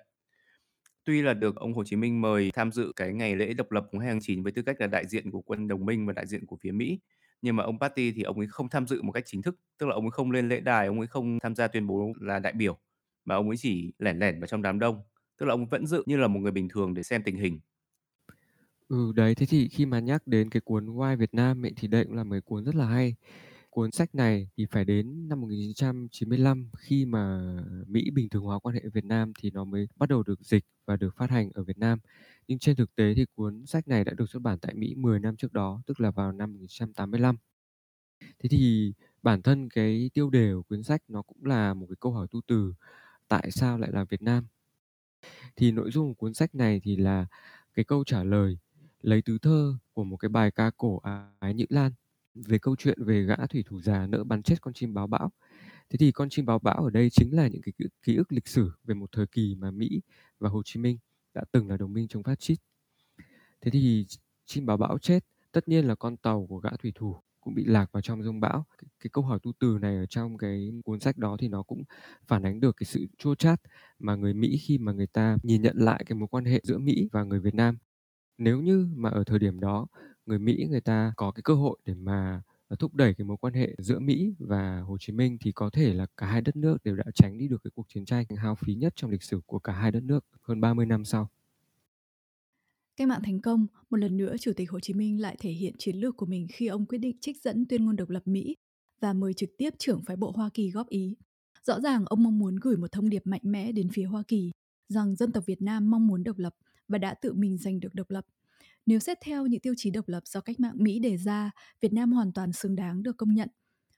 Tuy 1.03 1.22
là 1.22 1.34
được 1.34 1.56
ông 1.56 1.73
Hồ 1.73 1.84
Chí 1.84 1.95
Minh 1.95 2.22
mời 2.22 2.52
tham 2.53 2.72
dự 2.72 2.91
cái 2.95 3.14
ngày 3.14 3.35
lễ 3.35 3.53
độc 3.53 3.72
lập 3.72 3.85
mùng 3.91 4.02
2 4.02 4.10
tháng 4.10 4.19
9 4.22 4.44
với 4.44 4.52
tư 4.52 4.61
cách 4.61 4.81
là 4.81 4.88
đại 4.88 5.07
diện 5.07 5.31
của 5.31 5.41
quân 5.41 5.68
đồng 5.68 5.85
minh 5.85 6.06
và 6.06 6.14
đại 6.14 6.27
diện 6.27 6.45
của 6.45 6.57
phía 6.61 6.72
Mỹ, 6.72 6.99
nhưng 7.41 7.56
mà 7.56 7.64
ông 7.64 7.80
Patty 7.80 8.11
thì 8.11 8.23
ông 8.23 8.38
ấy 8.40 8.48
không 8.48 8.69
tham 8.69 8.88
dự 8.88 9.02
một 9.02 9.11
cách 9.11 9.23
chính 9.27 9.41
thức, 9.41 9.56
tức 9.77 9.85
là 9.85 9.95
ông 9.95 10.06
ấy 10.06 10.11
không 10.11 10.31
lên 10.31 10.49
lễ 10.49 10.60
đài, 10.60 10.88
ông 10.88 10.99
ấy 10.99 11.07
không 11.07 11.40
tham 11.40 11.56
gia 11.56 11.68
tuyên 11.68 11.88
bố 11.88 12.14
là 12.19 12.40
đại 12.40 12.53
biểu, 12.53 12.77
mà 13.26 13.36
ông 13.36 13.48
ấy 13.50 13.58
chỉ 13.58 13.94
lẻn 14.00 14.20
lẻn 14.20 14.40
vào 14.40 14.48
trong 14.48 14.62
đám 14.62 14.80
đông, 14.80 15.02
tức 15.38 15.45
là 15.45 15.54
ông 15.54 15.66
vẫn 15.70 15.88
dự 15.88 16.04
như 16.06 16.18
là 16.18 16.28
một 16.28 16.40
người 16.40 16.52
bình 16.52 16.70
thường 16.70 16.94
để 16.94 17.04
xem 17.04 17.24
tình 17.24 17.38
hình. 17.38 17.60
Ừ, 18.88 19.12
đấy, 19.16 19.36
thế 19.36 19.45
thì 19.45 19.68
khi 19.68 19.86
mà 19.86 20.00
nhắc 20.00 20.28
đến 20.28 20.50
cái 20.50 20.62
cuốn 20.62 20.86
Why 20.86 21.18
Việt 21.18 21.34
Nam 21.34 21.66
ấy, 21.66 21.74
thì 21.76 21.88
đây 21.88 22.06
cũng 22.06 22.14
là 22.16 22.24
một 22.24 22.32
cái 22.34 22.41
cuốn 22.41 22.66
rất 22.66 22.76
là 22.76 22.86
hay. 22.86 23.16
Cuốn 23.70 23.91
sách 23.91 24.16
này 24.16 24.50
thì 24.58 24.66
phải 24.72 24.86
đến 24.86 25.30
năm 25.30 25.41
1995 25.41 26.70
khi 26.78 27.06
mà 27.06 27.54
Mỹ 27.88 28.12
bình 28.14 28.30
thường 28.30 28.44
hóa 28.44 28.60
quan 28.60 28.76
hệ 28.76 28.82
Việt 28.94 29.06
Nam 29.06 29.34
thì 29.40 29.52
nó 29.52 29.64
mới 29.64 29.88
bắt 29.95 30.10
đầu 30.10 30.24
được 30.24 30.40
dịch 30.41 30.66
và 30.86 30.95
được 30.98 31.16
phát 31.18 31.30
hành 31.30 31.50
ở 31.54 31.64
Việt 31.64 31.78
Nam. 31.78 32.00
Nhưng 32.48 32.60
trên 32.60 32.76
thực 32.76 32.95
tế 32.95 33.14
thì 33.16 33.26
cuốn 33.36 33.66
sách 33.66 33.88
này 33.88 34.04
đã 34.04 34.14
được 34.18 34.30
xuất 34.30 34.41
bản 34.41 34.60
tại 34.60 34.74
Mỹ 34.76 34.95
10 34.98 35.20
năm 35.20 35.36
trước 35.36 35.54
đó, 35.54 35.82
tức 35.88 36.00
là 36.02 36.12
vào 36.12 36.32
năm 36.32 36.54
1985. 36.54 37.36
Thế 38.40 38.50
thì 38.50 38.94
bản 39.24 39.41
thân 39.41 39.70
cái 39.70 40.10
tiêu 40.14 40.30
đề 40.30 40.54
của 40.54 40.64
cuốn 40.64 40.84
sách 40.84 41.02
nó 41.08 41.22
cũng 41.22 41.45
là 41.45 41.74
một 41.74 41.86
cái 41.90 41.95
câu 42.00 42.12
hỏi 42.12 42.28
tu 42.32 42.41
từ 42.48 42.74
tại 43.34 43.52
sao 43.52 43.78
lại 43.78 43.92
là 43.94 44.04
Việt 44.04 44.22
Nam? 44.22 44.46
Thì 45.56 45.72
nội 45.72 45.92
dung 45.92 46.08
của 46.08 46.14
cuốn 46.14 46.34
sách 46.34 46.56
này 46.56 46.82
thì 46.84 46.96
là 46.96 47.26
cái 47.74 47.86
câu 47.86 48.04
trả 48.04 48.24
lời 48.24 48.58
lấy 49.02 49.22
từ 49.22 49.38
thơ 49.38 49.76
của 49.94 50.04
một 50.04 50.18
cái 50.18 50.30
bài 50.30 50.52
ca 50.52 50.72
cổ 50.78 51.02
Ái 51.40 51.54
Nhữ 51.54 51.66
Lan 51.70 51.92
về 52.36 52.60
câu 52.60 52.76
chuyện 52.76 53.04
về 53.04 53.24
gã 53.24 53.36
thủy 53.50 53.64
thủ 53.68 53.82
già 53.82 54.08
nỡ 54.08 54.24
bắn 54.24 54.44
chết 54.44 54.62
con 54.62 54.74
chim 54.74 54.94
báo 54.94 55.08
bão. 55.08 55.32
Thế 55.90 55.98
thì 55.98 56.12
con 56.12 56.30
chim 56.30 56.46
báo 56.46 56.60
bão 56.60 56.84
ở 56.84 56.90
đây 56.90 57.10
chính 57.10 57.36
là 57.36 57.48
những 57.48 57.62
cái 57.62 57.74
ký, 57.78 57.86
ký 58.04 58.16
ức 58.16 58.32
lịch 58.32 58.48
sử 58.48 58.72
về 58.84 58.96
một 58.96 59.12
thời 59.12 59.28
kỳ 59.28 59.56
mà 59.56 59.72
Mỹ 59.72 60.02
và 60.40 60.50
Hồ 60.50 60.62
Chí 60.66 60.80
Minh 60.80 60.98
đã 61.34 61.44
từng 61.52 61.68
là 61.68 61.78
đồng 61.78 61.94
minh 61.94 62.08
chống 62.08 62.24
phát 62.24 62.42
xít. 62.42 62.58
Thế 63.62 63.72
thì 63.72 64.06
chim 64.46 64.66
báo 64.66 64.78
bão 64.78 64.98
chết, 64.98 65.26
tất 65.52 65.68
nhiên 65.68 65.86
là 65.86 65.96
con 65.96 66.18
tàu 66.18 66.46
của 66.50 66.58
gã 66.58 66.70
thủy 66.70 66.92
thủ 66.96 67.16
cũng 67.44 67.56
bị 67.56 67.65
lạc 67.65 67.91
vào 67.91 68.02
trong 68.02 68.24
rông 68.24 68.40
bão. 68.40 68.65
Cái, 68.78 68.90
cái 68.99 69.10
câu 69.14 69.24
hỏi 69.24 69.40
tu 69.44 69.52
từ 69.60 69.78
này 69.82 69.98
ở 69.98 70.06
trong 70.06 70.38
cái 70.38 70.72
cuốn 70.86 70.99
sách 70.99 71.18
đó 71.18 71.38
thì 71.40 71.48
nó 71.48 71.64
cũng 71.64 71.84
phản 72.28 72.44
ánh 72.44 72.60
được 72.60 72.78
cái 72.78 72.86
sự 72.86 73.06
chua 73.18 73.36
chát 73.36 73.61
mà 73.99 74.15
người 74.15 74.34
Mỹ 74.34 74.57
khi 74.61 74.78
mà 74.78 74.91
người 74.91 75.07
ta 75.07 75.38
nhìn 75.44 75.61
nhận 75.61 75.78
lại 75.78 76.03
cái 76.07 76.15
mối 76.18 76.28
quan 76.32 76.45
hệ 76.45 76.61
giữa 76.64 76.78
Mỹ 76.78 77.10
và 77.11 77.24
người 77.24 77.40
Việt 77.40 77.56
Nam. 77.56 77.78
Nếu 78.38 78.61
như 78.61 78.88
mà 78.95 79.10
ở 79.10 79.24
thời 79.24 79.40
điểm 79.40 79.60
đó 79.60 79.88
người 80.26 80.40
Mỹ 80.40 80.68
người 80.70 80.82
ta 80.82 81.14
có 81.18 81.32
cái 81.32 81.44
cơ 81.44 81.53
hội 81.56 81.78
để 81.86 81.94
mà 81.94 82.41
ờ, 82.68 82.76
thúc 82.80 82.95
đẩy 82.95 83.14
cái 83.14 83.26
mối 83.26 83.38
quan 83.38 83.53
hệ 83.53 83.76
giữa 83.78 83.99
Mỹ 83.99 84.36
và 84.40 84.80
Hồ 84.80 84.98
Chí 84.99 85.14
Minh 85.14 85.38
thì 85.41 85.52
có 85.52 85.70
thể 85.74 85.94
là 85.94 86.06
cả 86.18 86.28
hai 86.28 86.41
đất 86.41 86.56
nước 86.56 86.84
đều 86.84 86.95
đã 86.95 87.03
tránh 87.15 87.38
đi 87.38 87.48
được 87.48 87.64
cái 87.64 87.72
cuộc 87.76 87.86
chiến 87.90 88.06
tranh 88.06 88.26
hao 88.38 88.56
phí 88.56 88.76
nhất 88.76 88.94
trong 88.95 89.11
lịch 89.11 89.24
sử 89.24 89.41
của 89.45 89.60
cả 89.60 89.74
hai 89.74 89.91
đất 89.91 90.03
nước 90.03 90.26
hơn 90.41 90.61
30 90.61 90.86
năm 90.86 91.06
sau. 91.06 91.30
Cách 92.98 93.07
mạng 93.07 93.22
thành 93.24 93.41
công, 93.41 93.68
một 93.90 93.98
lần 93.98 94.18
nữa 94.18 94.36
Chủ 94.40 94.52
tịch 94.56 94.72
Hồ 94.72 94.80
Chí 94.80 94.94
Minh 94.94 95.22
lại 95.22 95.36
thể 95.40 95.52
hiện 95.52 95.74
chiến 95.78 95.95
lược 95.95 96.18
của 96.18 96.26
mình 96.26 96.48
khi 96.53 96.68
ông 96.68 96.86
quyết 96.86 96.98
định 96.98 97.18
trích 97.22 97.41
dẫn 97.41 97.65
tuyên 97.70 97.86
ngôn 97.86 97.95
độc 97.95 98.10
lập 98.10 98.24
Mỹ 98.26 98.56
và 99.02 99.14
mời 99.14 99.34
trực 99.34 99.49
tiếp 99.57 99.70
trưởng 99.78 100.03
phái 100.06 100.15
bộ 100.15 100.32
Hoa 100.36 100.49
Kỳ 100.53 100.70
góp 100.70 100.90
ý. 100.90 101.15
Rõ 101.64 101.80
ràng 101.80 102.06
ông 102.06 102.24
mong 102.24 102.40
muốn 102.40 102.56
gửi 102.61 102.78
một 102.78 102.91
thông 102.91 103.10
điệp 103.10 103.28
mạnh 103.28 103.41
mẽ 103.44 103.72
đến 103.72 103.90
phía 103.94 104.03
Hoa 104.03 104.24
Kỳ 104.28 104.52
rằng 104.90 105.15
dân 105.15 105.32
tộc 105.32 105.45
Việt 105.45 105.61
Nam 105.61 105.91
mong 105.91 106.07
muốn 106.07 106.24
độc 106.24 106.38
lập 106.38 106.56
và 106.88 106.98
đã 106.98 107.14
tự 107.14 107.34
mình 107.34 107.57
giành 107.57 107.80
được 107.80 107.94
độc 107.94 108.10
lập. 108.10 108.26
Nếu 108.86 108.99
xét 108.99 109.18
theo 109.26 109.45
những 109.45 109.61
tiêu 109.61 109.74
chí 109.78 109.91
độc 109.91 110.07
lập 110.07 110.24
do 110.26 110.41
cách 110.41 110.60
mạng 110.60 110.76
Mỹ 110.78 110.99
đề 110.99 111.18
ra, 111.18 111.52
Việt 111.82 111.94
Nam 111.94 112.11
hoàn 112.11 112.34
toàn 112.34 112.53
xứng 112.53 112.76
đáng 112.76 113.03
được 113.03 113.18
công 113.18 113.34
nhận. 113.34 113.49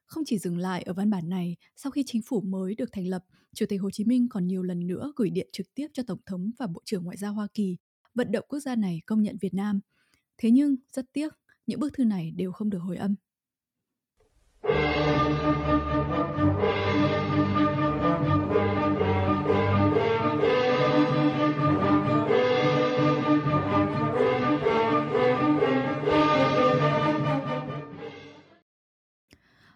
Không 0.05 0.23
chỉ 0.25 0.37
dừng 0.37 0.57
lại 0.57 0.83
ở 0.83 0.93
văn 0.93 1.09
bản 1.09 1.29
này, 1.29 1.55
sau 1.75 1.91
khi 1.91 2.03
chính 2.05 2.21
phủ 2.21 2.41
mới 2.41 2.75
được 2.75 2.89
thành 2.91 3.07
lập, 3.07 3.25
Chủ 3.55 3.65
tịch 3.69 3.81
Hồ 3.81 3.91
Chí 3.91 4.03
Minh 4.03 4.27
còn 4.29 4.47
nhiều 4.47 4.63
lần 4.63 4.87
nữa 4.87 5.13
gửi 5.15 5.29
điện 5.29 5.49
trực 5.51 5.73
tiếp 5.75 5.87
cho 5.93 6.03
Tổng 6.03 6.19
thống 6.25 6.51
và 6.59 6.67
Bộ 6.67 6.81
trưởng 6.85 7.03
Ngoại 7.03 7.17
giao 7.17 7.33
Hoa 7.33 7.47
Kỳ, 7.53 7.77
vận 8.15 8.31
động 8.31 8.45
quốc 8.47 8.59
gia 8.59 8.75
này 8.75 9.01
công 9.05 9.21
nhận 9.21 9.37
Việt 9.41 9.53
Nam. 9.53 9.79
Thế 10.37 10.51
nhưng, 10.51 10.75
rất 10.91 11.05
tiếc, 11.13 11.33
những 11.67 11.79
bức 11.79 11.93
thư 11.93 12.03
này 12.05 12.31
đều 12.31 12.51
không 12.51 12.69
được 12.69 12.79
hồi 12.79 12.97
âm. 12.97 13.15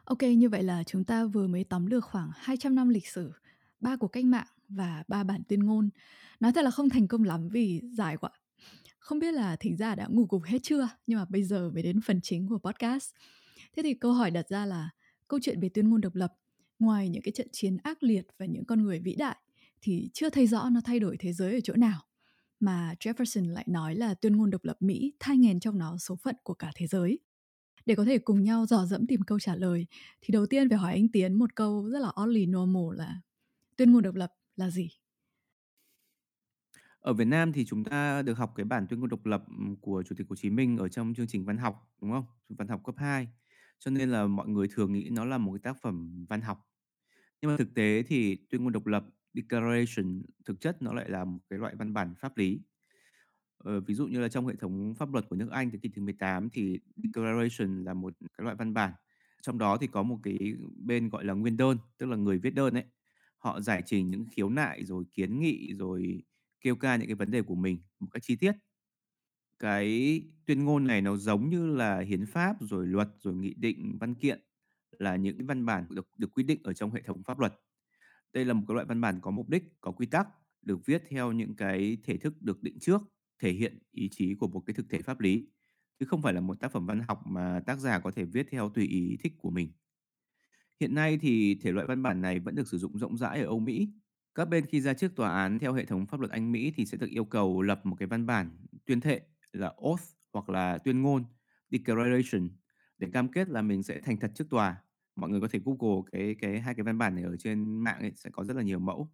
Ok, 0.03 0.21
như 0.21 0.49
vậy 0.49 0.63
là 0.63 0.83
chúng 0.83 1.03
ta 1.03 1.25
vừa 1.25 1.47
mới 1.47 1.63
tóm 1.63 1.85
lược 1.85 2.05
khoảng 2.05 2.31
200 2.35 2.75
năm 2.75 2.89
lịch 2.89 3.07
sử, 3.07 3.31
ba 3.79 3.95
cuộc 3.95 4.07
cách 4.07 4.25
mạng 4.25 4.47
và 4.69 5.03
ba 5.07 5.23
bản 5.23 5.41
tuyên 5.47 5.59
ngôn. 5.59 5.89
Nói 6.39 6.51
thật 6.53 6.61
là 6.61 6.71
không 6.71 6.89
thành 6.89 7.07
công 7.07 7.23
lắm 7.23 7.49
vì 7.49 7.81
dài 7.91 8.17
quá. 8.17 8.29
Không 8.99 9.19
biết 9.19 9.33
là 9.33 9.55
thính 9.55 9.77
giả 9.77 9.95
đã 9.95 10.07
ngủ 10.09 10.27
gục 10.29 10.43
hết 10.43 10.59
chưa, 10.63 10.89
nhưng 11.07 11.19
mà 11.19 11.25
bây 11.29 11.43
giờ 11.43 11.69
mới 11.73 11.83
đến 11.83 12.01
phần 12.01 12.21
chính 12.21 12.47
của 12.47 12.59
podcast. 12.59 13.11
Thế 13.75 13.83
thì 13.83 13.93
câu 13.93 14.13
hỏi 14.13 14.31
đặt 14.31 14.49
ra 14.49 14.65
là 14.65 14.89
câu 15.27 15.39
chuyện 15.43 15.59
về 15.59 15.69
tuyên 15.69 15.89
ngôn 15.89 16.01
độc 16.01 16.15
lập, 16.15 16.33
ngoài 16.79 17.09
những 17.09 17.23
cái 17.23 17.31
trận 17.31 17.47
chiến 17.51 17.77
ác 17.83 18.03
liệt 18.03 18.27
và 18.37 18.45
những 18.45 18.65
con 18.65 18.83
người 18.83 18.99
vĩ 18.99 19.15
đại, 19.15 19.37
thì 19.81 20.09
chưa 20.13 20.29
thấy 20.29 20.47
rõ 20.47 20.69
nó 20.69 20.81
thay 20.81 20.99
đổi 20.99 21.17
thế 21.19 21.33
giới 21.33 21.53
ở 21.53 21.59
chỗ 21.63 21.73
nào. 21.73 22.01
Mà 22.59 22.93
Jefferson 22.99 23.49
lại 23.49 23.65
nói 23.67 23.95
là 23.95 24.13
tuyên 24.13 24.35
ngôn 24.35 24.49
độc 24.49 24.63
lập 24.63 24.77
Mỹ 24.79 25.13
thay 25.19 25.37
nghèn 25.37 25.59
trong 25.59 25.77
nó 25.77 25.97
số 25.97 26.15
phận 26.15 26.35
của 26.43 26.53
cả 26.53 26.71
thế 26.75 26.87
giới. 26.87 27.19
Để 27.85 27.95
có 27.95 28.05
thể 28.05 28.17
cùng 28.17 28.43
nhau 28.43 28.65
dò 28.65 28.85
dẫm 28.85 29.07
tìm 29.07 29.21
câu 29.21 29.39
trả 29.39 29.55
lời, 29.55 29.85
thì 30.21 30.31
đầu 30.31 30.45
tiên 30.45 30.69
phải 30.69 30.77
hỏi 30.77 30.93
anh 30.93 31.07
Tiến 31.07 31.33
một 31.33 31.55
câu 31.55 31.89
rất 31.89 31.99
là 31.99 32.11
oddly 32.23 32.45
normal 32.45 32.97
là 32.97 33.21
tuyên 33.77 33.91
ngôn 33.91 34.03
độc 34.03 34.15
lập 34.15 34.33
là 34.59 34.69
gì? 34.69 34.89
Ở 37.01 37.13
Việt 37.13 37.25
Nam 37.25 37.53
thì 37.53 37.65
chúng 37.65 37.83
ta 37.83 38.21
được 38.21 38.37
học 38.37 38.53
cái 38.55 38.65
bản 38.65 38.87
tuyên 38.87 38.99
ngôn 38.99 39.09
độc 39.09 39.25
lập 39.25 39.43
của 39.81 40.03
Chủ 40.03 40.15
tịch 40.17 40.27
Hồ 40.29 40.35
Chí 40.35 40.49
Minh 40.49 40.77
ở 40.77 40.87
trong 40.87 41.13
chương 41.13 41.27
trình 41.27 41.45
văn 41.45 41.57
học, 41.57 41.93
đúng 42.01 42.11
không? 42.11 42.25
Văn 42.49 42.67
học 42.67 42.81
cấp 42.85 42.95
2. 42.97 43.27
Cho 43.79 43.91
nên 43.91 44.09
là 44.09 44.27
mọi 44.27 44.47
người 44.47 44.67
thường 44.71 44.93
nghĩ 44.93 45.09
nó 45.11 45.25
là 45.25 45.37
một 45.37 45.51
cái 45.53 45.59
tác 45.63 45.81
phẩm 45.81 46.25
văn 46.29 46.41
học. 46.41 46.59
Nhưng 47.41 47.51
mà 47.51 47.57
thực 47.57 47.73
tế 47.75 48.03
thì 48.03 48.37
tuyên 48.49 48.63
ngôn 48.63 48.73
độc 48.73 48.87
lập 48.87 49.05
Declaration 49.33 50.21
thực 50.45 50.61
chất 50.61 50.81
nó 50.81 50.93
lại 50.93 51.09
là 51.09 51.25
một 51.25 51.39
cái 51.49 51.59
loại 51.59 51.75
văn 51.75 51.93
bản 51.93 52.15
pháp 52.15 52.37
lý. 52.37 52.61
Ờ, 53.57 53.79
ví 53.79 53.93
dụ 53.93 54.07
như 54.07 54.19
là 54.19 54.29
trong 54.29 54.47
hệ 54.47 54.55
thống 54.55 54.93
pháp 54.95 55.13
luật 55.13 55.29
của 55.29 55.35
nước 55.35 55.51
Anh 55.51 55.71
thế 55.71 55.79
kỷ 55.81 55.89
thứ 55.95 56.01
18 56.01 56.49
thì 56.49 56.79
Declaration 56.95 57.83
là 57.83 57.93
một 57.93 58.13
cái 58.37 58.43
loại 58.45 58.55
văn 58.55 58.73
bản 58.73 58.93
Trong 59.41 59.57
đó 59.57 59.77
thì 59.77 59.87
có 59.87 60.03
một 60.03 60.19
cái 60.23 60.37
bên 60.77 61.09
gọi 61.09 61.25
là 61.25 61.33
nguyên 61.33 61.57
đơn, 61.57 61.77
tức 61.97 62.05
là 62.05 62.17
người 62.17 62.39
viết 62.39 62.55
đơn 62.55 62.73
ấy. 62.73 62.83
Họ 63.39 63.61
giải 63.61 63.83
trình 63.85 64.11
những 64.11 64.25
khiếu 64.31 64.49
nại 64.49 64.85
rồi 64.85 65.05
kiến 65.13 65.39
nghị 65.39 65.73
rồi 65.79 66.23
kêu 66.61 66.75
ca 66.75 66.95
những 66.95 67.07
cái 67.07 67.15
vấn 67.15 67.31
đề 67.31 67.41
của 67.41 67.55
mình 67.55 67.79
một 67.99 68.07
cách 68.11 68.23
chi 68.23 68.35
tiết. 68.35 68.51
Cái 69.59 70.21
tuyên 70.45 70.65
ngôn 70.65 70.87
này 70.87 71.01
nó 71.01 71.17
giống 71.17 71.49
như 71.49 71.67
là 71.67 71.99
hiến 71.99 72.25
pháp 72.25 72.55
rồi 72.59 72.87
luật 72.87 73.07
rồi 73.19 73.35
nghị 73.35 73.53
định, 73.53 73.97
văn 73.99 74.15
kiện 74.15 74.41
là 74.99 75.15
những 75.15 75.45
văn 75.47 75.65
bản 75.65 75.85
được 75.89 76.07
được 76.17 76.31
quy 76.33 76.43
định 76.43 76.61
ở 76.63 76.73
trong 76.73 76.91
hệ 76.93 77.01
thống 77.01 77.23
pháp 77.23 77.39
luật. 77.39 77.53
Đây 78.33 78.45
là 78.45 78.53
một 78.53 78.63
cái 78.67 78.75
loại 78.75 78.85
văn 78.87 79.01
bản 79.01 79.19
có 79.21 79.31
mục 79.31 79.49
đích, 79.49 79.63
có 79.81 79.91
quy 79.91 80.05
tắc, 80.05 80.27
được 80.61 80.85
viết 80.85 81.03
theo 81.09 81.31
những 81.31 81.55
cái 81.55 81.97
thể 82.05 82.17
thức 82.17 82.41
được 82.41 82.63
định 82.63 82.79
trước, 82.81 83.01
thể 83.43 83.51
hiện 83.53 83.79
ý 83.91 84.09
chí 84.11 84.35
của 84.35 84.47
một 84.47 84.61
cái 84.65 84.73
thực 84.73 84.89
thể 84.89 85.01
pháp 85.01 85.19
lý, 85.21 85.47
chứ 85.99 86.05
không 86.05 86.21
phải 86.21 86.33
là 86.33 86.41
một 86.41 86.59
tác 86.61 86.71
phẩm 86.71 86.85
văn 86.85 87.01
học 87.07 87.21
mà 87.27 87.61
tác 87.67 87.79
giả 87.79 87.99
có 87.99 88.11
thể 88.11 88.25
viết 88.25 88.47
theo 88.51 88.69
tùy 88.69 88.85
ý 88.87 89.17
thích 89.23 89.33
của 89.39 89.51
mình. 89.51 89.71
Hiện 90.79 90.95
nay 90.95 91.17
thì 91.21 91.55
thể 91.61 91.71
loại 91.71 91.87
văn 91.87 92.03
bản 92.03 92.21
này 92.21 92.39
vẫn 92.39 92.55
được 92.55 92.67
sử 92.67 92.77
dụng 92.77 92.97
rộng 92.97 93.17
rãi 93.17 93.39
ở 93.39 93.45
Âu 93.45 93.59
Mỹ. 93.59 93.89
Các 94.35 94.45
bên 94.45 94.65
khi 94.65 94.81
ra 94.81 94.93
trước 94.93 95.15
tòa 95.15 95.31
án 95.31 95.59
theo 95.59 95.73
hệ 95.73 95.85
thống 95.85 96.05
pháp 96.05 96.19
luật 96.19 96.31
Anh 96.31 96.51
Mỹ 96.51 96.73
thì 96.75 96.85
sẽ 96.85 96.97
được 96.97 97.09
yêu 97.09 97.25
cầu 97.25 97.61
lập 97.61 97.85
một 97.85 97.95
cái 97.99 98.07
văn 98.07 98.25
bản 98.25 98.49
tuyên 98.85 99.01
thệ 99.01 99.21
là 99.51 99.73
oath 99.77 100.03
hoặc 100.33 100.49
là 100.49 100.77
tuyên 100.77 101.01
ngôn 101.01 101.23
declaration 101.71 102.49
để 102.97 103.07
cam 103.13 103.31
kết 103.31 103.49
là 103.49 103.61
mình 103.61 103.83
sẽ 103.83 103.99
thành 103.99 104.17
thật 104.17 104.31
trước 104.35 104.49
tòa. 104.49 104.77
Mọi 105.15 105.29
người 105.29 105.41
có 105.41 105.47
thể 105.51 105.59
Google 105.65 106.01
cái 106.11 106.35
cái 106.35 106.59
hai 106.59 106.75
cái 106.75 106.83
văn 106.83 106.97
bản 106.97 107.15
này 107.15 107.23
ở 107.23 107.37
trên 107.37 107.79
mạng 107.83 107.99
ấy, 107.99 108.11
sẽ 108.15 108.29
có 108.33 108.43
rất 108.43 108.55
là 108.55 108.63
nhiều 108.63 108.79
mẫu. 108.79 109.11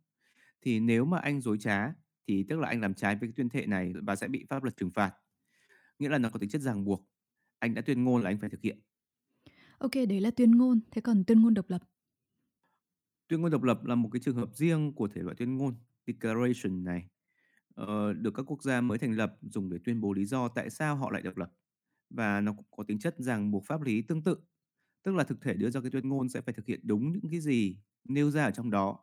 Thì 0.61 0.79
nếu 0.79 1.05
mà 1.05 1.17
anh 1.19 1.41
dối 1.41 1.57
trá 1.57 1.93
thì 2.27 2.45
tức 2.49 2.59
là 2.59 2.67
anh 2.67 2.81
làm 2.81 2.93
trái 2.93 3.15
với 3.15 3.27
cái 3.27 3.33
tuyên 3.35 3.49
thệ 3.49 3.65
này 3.65 3.93
và 4.03 4.15
sẽ 4.15 4.27
bị 4.27 4.45
pháp 4.49 4.63
luật 4.63 4.77
trừng 4.77 4.91
phạt. 4.91 5.13
Nghĩa 5.99 6.09
là 6.09 6.17
nó 6.17 6.29
có 6.29 6.39
tính 6.39 6.49
chất 6.49 6.61
ràng 6.61 6.85
buộc. 6.85 7.07
Anh 7.59 7.73
đã 7.73 7.81
tuyên 7.81 8.03
ngôn 8.03 8.21
là 8.23 8.29
anh 8.29 8.39
phải 8.39 8.49
thực 8.49 8.61
hiện. 8.61 8.79
Ok, 9.79 9.91
đấy 10.09 10.19
là 10.21 10.31
tuyên 10.31 10.51
ngôn. 10.57 10.79
Thế 10.91 11.01
còn 11.01 11.23
tuyên 11.27 11.41
ngôn 11.41 11.53
độc 11.53 11.69
lập? 11.69 11.81
Tuyên 13.27 13.41
ngôn 13.41 13.51
độc 13.51 13.63
lập 13.63 13.85
là 13.85 13.95
một 13.95 14.09
cái 14.13 14.19
trường 14.19 14.35
hợp 14.35 14.55
riêng 14.55 14.93
của 14.93 15.07
thể 15.07 15.21
loại 15.21 15.35
tuyên 15.35 15.57
ngôn 15.57 15.75
declaration 16.07 16.83
này. 16.83 17.07
Ờ, 17.75 18.13
được 18.13 18.33
các 18.35 18.43
quốc 18.51 18.63
gia 18.63 18.81
mới 18.81 18.97
thành 18.97 19.11
lập 19.17 19.37
dùng 19.41 19.69
để 19.69 19.77
tuyên 19.85 20.01
bố 20.01 20.13
lý 20.13 20.25
do 20.25 20.47
tại 20.47 20.69
sao 20.69 20.95
họ 20.95 21.11
lại 21.11 21.21
độc 21.21 21.37
lập 21.37 21.51
và 22.09 22.41
nó 22.41 22.53
cũng 22.53 22.65
có 22.71 22.83
tính 22.83 22.99
chất 22.99 23.15
ràng 23.19 23.51
buộc 23.51 23.65
pháp 23.65 23.81
lý 23.81 24.01
tương 24.01 24.23
tự 24.23 24.37
tức 25.03 25.15
là 25.15 25.23
thực 25.23 25.41
thể 25.41 25.53
đưa 25.53 25.69
ra 25.69 25.81
cái 25.81 25.91
tuyên 25.91 26.09
ngôn 26.09 26.29
sẽ 26.29 26.41
phải 26.41 26.53
thực 26.53 26.65
hiện 26.67 26.79
đúng 26.83 27.11
những 27.13 27.31
cái 27.31 27.39
gì 27.41 27.79
nêu 28.05 28.31
ra 28.31 28.45
ở 28.45 28.51
trong 28.51 28.71
đó 28.71 28.99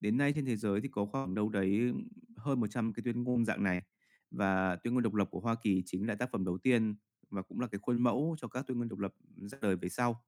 đến 0.00 0.18
nay 0.18 0.32
trên 0.34 0.46
thế 0.46 0.56
giới 0.56 0.80
thì 0.80 0.88
có 0.92 1.06
khoảng 1.06 1.34
đâu 1.34 1.48
đấy 1.48 1.92
hơn 2.36 2.60
100 2.60 2.92
cái 2.92 3.02
tuyên 3.04 3.24
ngôn 3.24 3.44
dạng 3.44 3.62
này 3.62 3.82
và 4.30 4.76
tuyên 4.76 4.94
ngôn 4.94 5.02
độc 5.02 5.14
lập 5.14 5.28
của 5.30 5.40
Hoa 5.40 5.56
Kỳ 5.62 5.82
chính 5.86 6.06
là 6.08 6.14
tác 6.14 6.30
phẩm 6.32 6.44
đầu 6.44 6.58
tiên 6.58 6.96
và 7.30 7.42
cũng 7.42 7.60
là 7.60 7.66
cái 7.66 7.78
khuôn 7.78 8.02
mẫu 8.02 8.36
cho 8.38 8.48
các 8.48 8.66
tuyên 8.66 8.78
ngôn 8.78 8.88
độc 8.88 8.98
lập 8.98 9.14
ra 9.36 9.58
đời 9.62 9.76
về 9.76 9.88
sau 9.88 10.24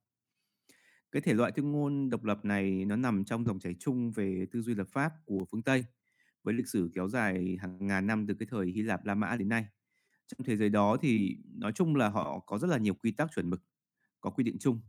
cái 1.13 1.23
thể 1.23 1.35
loại 1.35 1.53
tuyên 1.53 1.73
ngôn 1.73 2.11
độc 2.11 2.25
lập 2.25 2.45
này 2.45 2.85
nó 2.85 2.97
nằm 2.97 3.25
trong 3.25 3.45
dòng 3.45 3.59
chảy 3.59 3.75
chung 3.79 4.13
về 4.13 4.47
tư 4.53 4.63
duy 4.63 4.75
lập 4.75 4.89
pháp 4.93 5.13
của 5.25 5.45
phương 5.51 5.63
Tây 5.63 5.85
với 6.43 6.55
lịch 6.55 6.69
sử 6.69 6.91
kéo 6.95 7.09
dài 7.09 7.57
hàng 7.61 7.87
ngàn 7.87 8.07
năm 8.07 8.27
từ 8.27 8.35
cái 8.35 8.47
thời 8.51 8.67
Hy 8.67 8.83
Lạp 8.83 9.05
La 9.05 9.15
Mã 9.15 9.37
đến 9.37 9.49
nay. 9.49 9.67
Trong 10.27 10.45
thế 10.45 10.57
giới 10.57 10.69
đó 10.69 10.97
thì 11.03 11.39
nói 11.55 11.73
chung 11.75 11.97
là 11.97 12.09
họ 12.09 12.39
có 12.39 12.59
rất 12.59 12.69
là 12.69 12.79
nhiều 12.79 12.95
quy 12.95 13.13
tắc 13.13 13.31
chuẩn 13.35 13.51
mực, 13.51 13.63
có 14.21 14.31
quy 14.31 14.45
định 14.45 14.57
chung. 14.61 14.81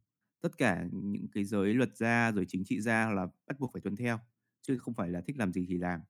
Tất 0.42 0.58
cả 0.58 0.86
những 0.92 1.28
cái 1.32 1.44
giới 1.44 1.74
luật 1.74 1.98
gia 1.98 2.32
rồi 2.32 2.46
chính 2.48 2.64
trị 2.66 2.82
gia 2.82 3.10
là 3.10 3.28
bắt 3.48 3.60
buộc 3.60 3.74
phải 3.74 3.82
tuân 3.82 3.96
theo, 3.96 4.20
chứ 4.62 4.78
không 4.78 4.94
phải 4.94 5.10
là 5.10 5.22
thích 5.22 5.38
làm 5.38 5.54
gì 5.54 5.66
thì 5.70 5.78
làm. 5.78 6.02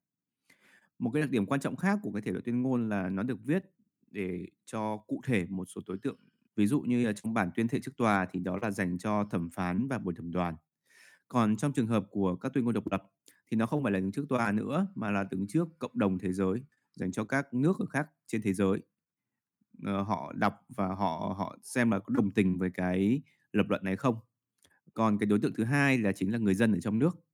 Một 0.99 1.11
cái 1.13 1.21
đặc 1.21 1.29
điểm 1.29 1.45
quan 1.45 1.59
trọng 1.59 1.75
khác 1.75 1.99
của 2.01 2.11
cái 2.11 2.21
thể 2.21 2.31
loại 2.31 2.41
tuyên 2.45 2.61
ngôn 2.61 2.89
là 2.89 3.09
nó 3.09 3.23
được 3.23 3.37
viết 3.45 3.63
để 4.11 4.45
cho 4.65 4.97
cụ 4.97 5.21
thể 5.25 5.45
một 5.49 5.65
số 5.65 5.81
đối 5.87 5.97
tượng. 5.97 6.15
Ví 6.55 6.67
dụ 6.67 6.81
như 6.81 7.05
là 7.05 7.13
trong 7.13 7.33
bản 7.33 7.49
tuyên 7.55 7.67
thệ 7.67 7.79
trước 7.79 7.97
tòa 7.97 8.27
thì 8.31 8.39
đó 8.39 8.59
là 8.61 8.71
dành 8.71 8.97
cho 8.97 9.23
thẩm 9.31 9.49
phán 9.49 9.87
và 9.87 9.97
buổi 9.97 10.13
thẩm 10.13 10.31
đoàn. 10.31 10.55
Còn 11.27 11.57
trong 11.57 11.73
trường 11.73 11.87
hợp 11.87 12.05
của 12.09 12.35
các 12.35 12.53
tuyên 12.53 12.65
ngôn 12.65 12.73
độc 12.73 12.91
lập 12.91 13.03
thì 13.51 13.57
nó 13.57 13.65
không 13.65 13.83
phải 13.83 13.91
là 13.91 13.99
đứng 13.99 14.11
trước 14.11 14.25
tòa 14.29 14.51
nữa 14.51 14.87
mà 14.95 15.11
là 15.11 15.23
đứng 15.31 15.47
trước 15.47 15.67
cộng 15.79 15.91
đồng 15.93 16.19
thế 16.19 16.33
giới 16.33 16.63
dành 16.93 17.11
cho 17.11 17.23
các 17.23 17.53
nước 17.53 17.79
ở 17.79 17.85
khác 17.85 18.07
trên 18.27 18.41
thế 18.41 18.53
giới. 18.53 18.79
Ờ, 19.83 20.01
họ 20.01 20.33
đọc 20.35 20.53
và 20.69 20.87
họ 20.87 21.35
họ 21.37 21.57
xem 21.63 21.91
là 21.91 21.99
có 21.99 22.13
đồng 22.15 22.31
tình 22.31 22.57
với 22.57 22.69
cái 22.73 23.21
lập 23.53 23.65
luận 23.69 23.83
này 23.83 23.95
không. 23.95 24.15
Còn 24.93 25.17
cái 25.17 25.27
đối 25.27 25.39
tượng 25.39 25.53
thứ 25.53 25.63
hai 25.63 25.97
là 25.97 26.11
chính 26.11 26.31
là 26.31 26.37
người 26.37 26.53
dân 26.53 26.73
ở 26.73 26.79
trong 26.79 26.99
nước. 26.99 27.25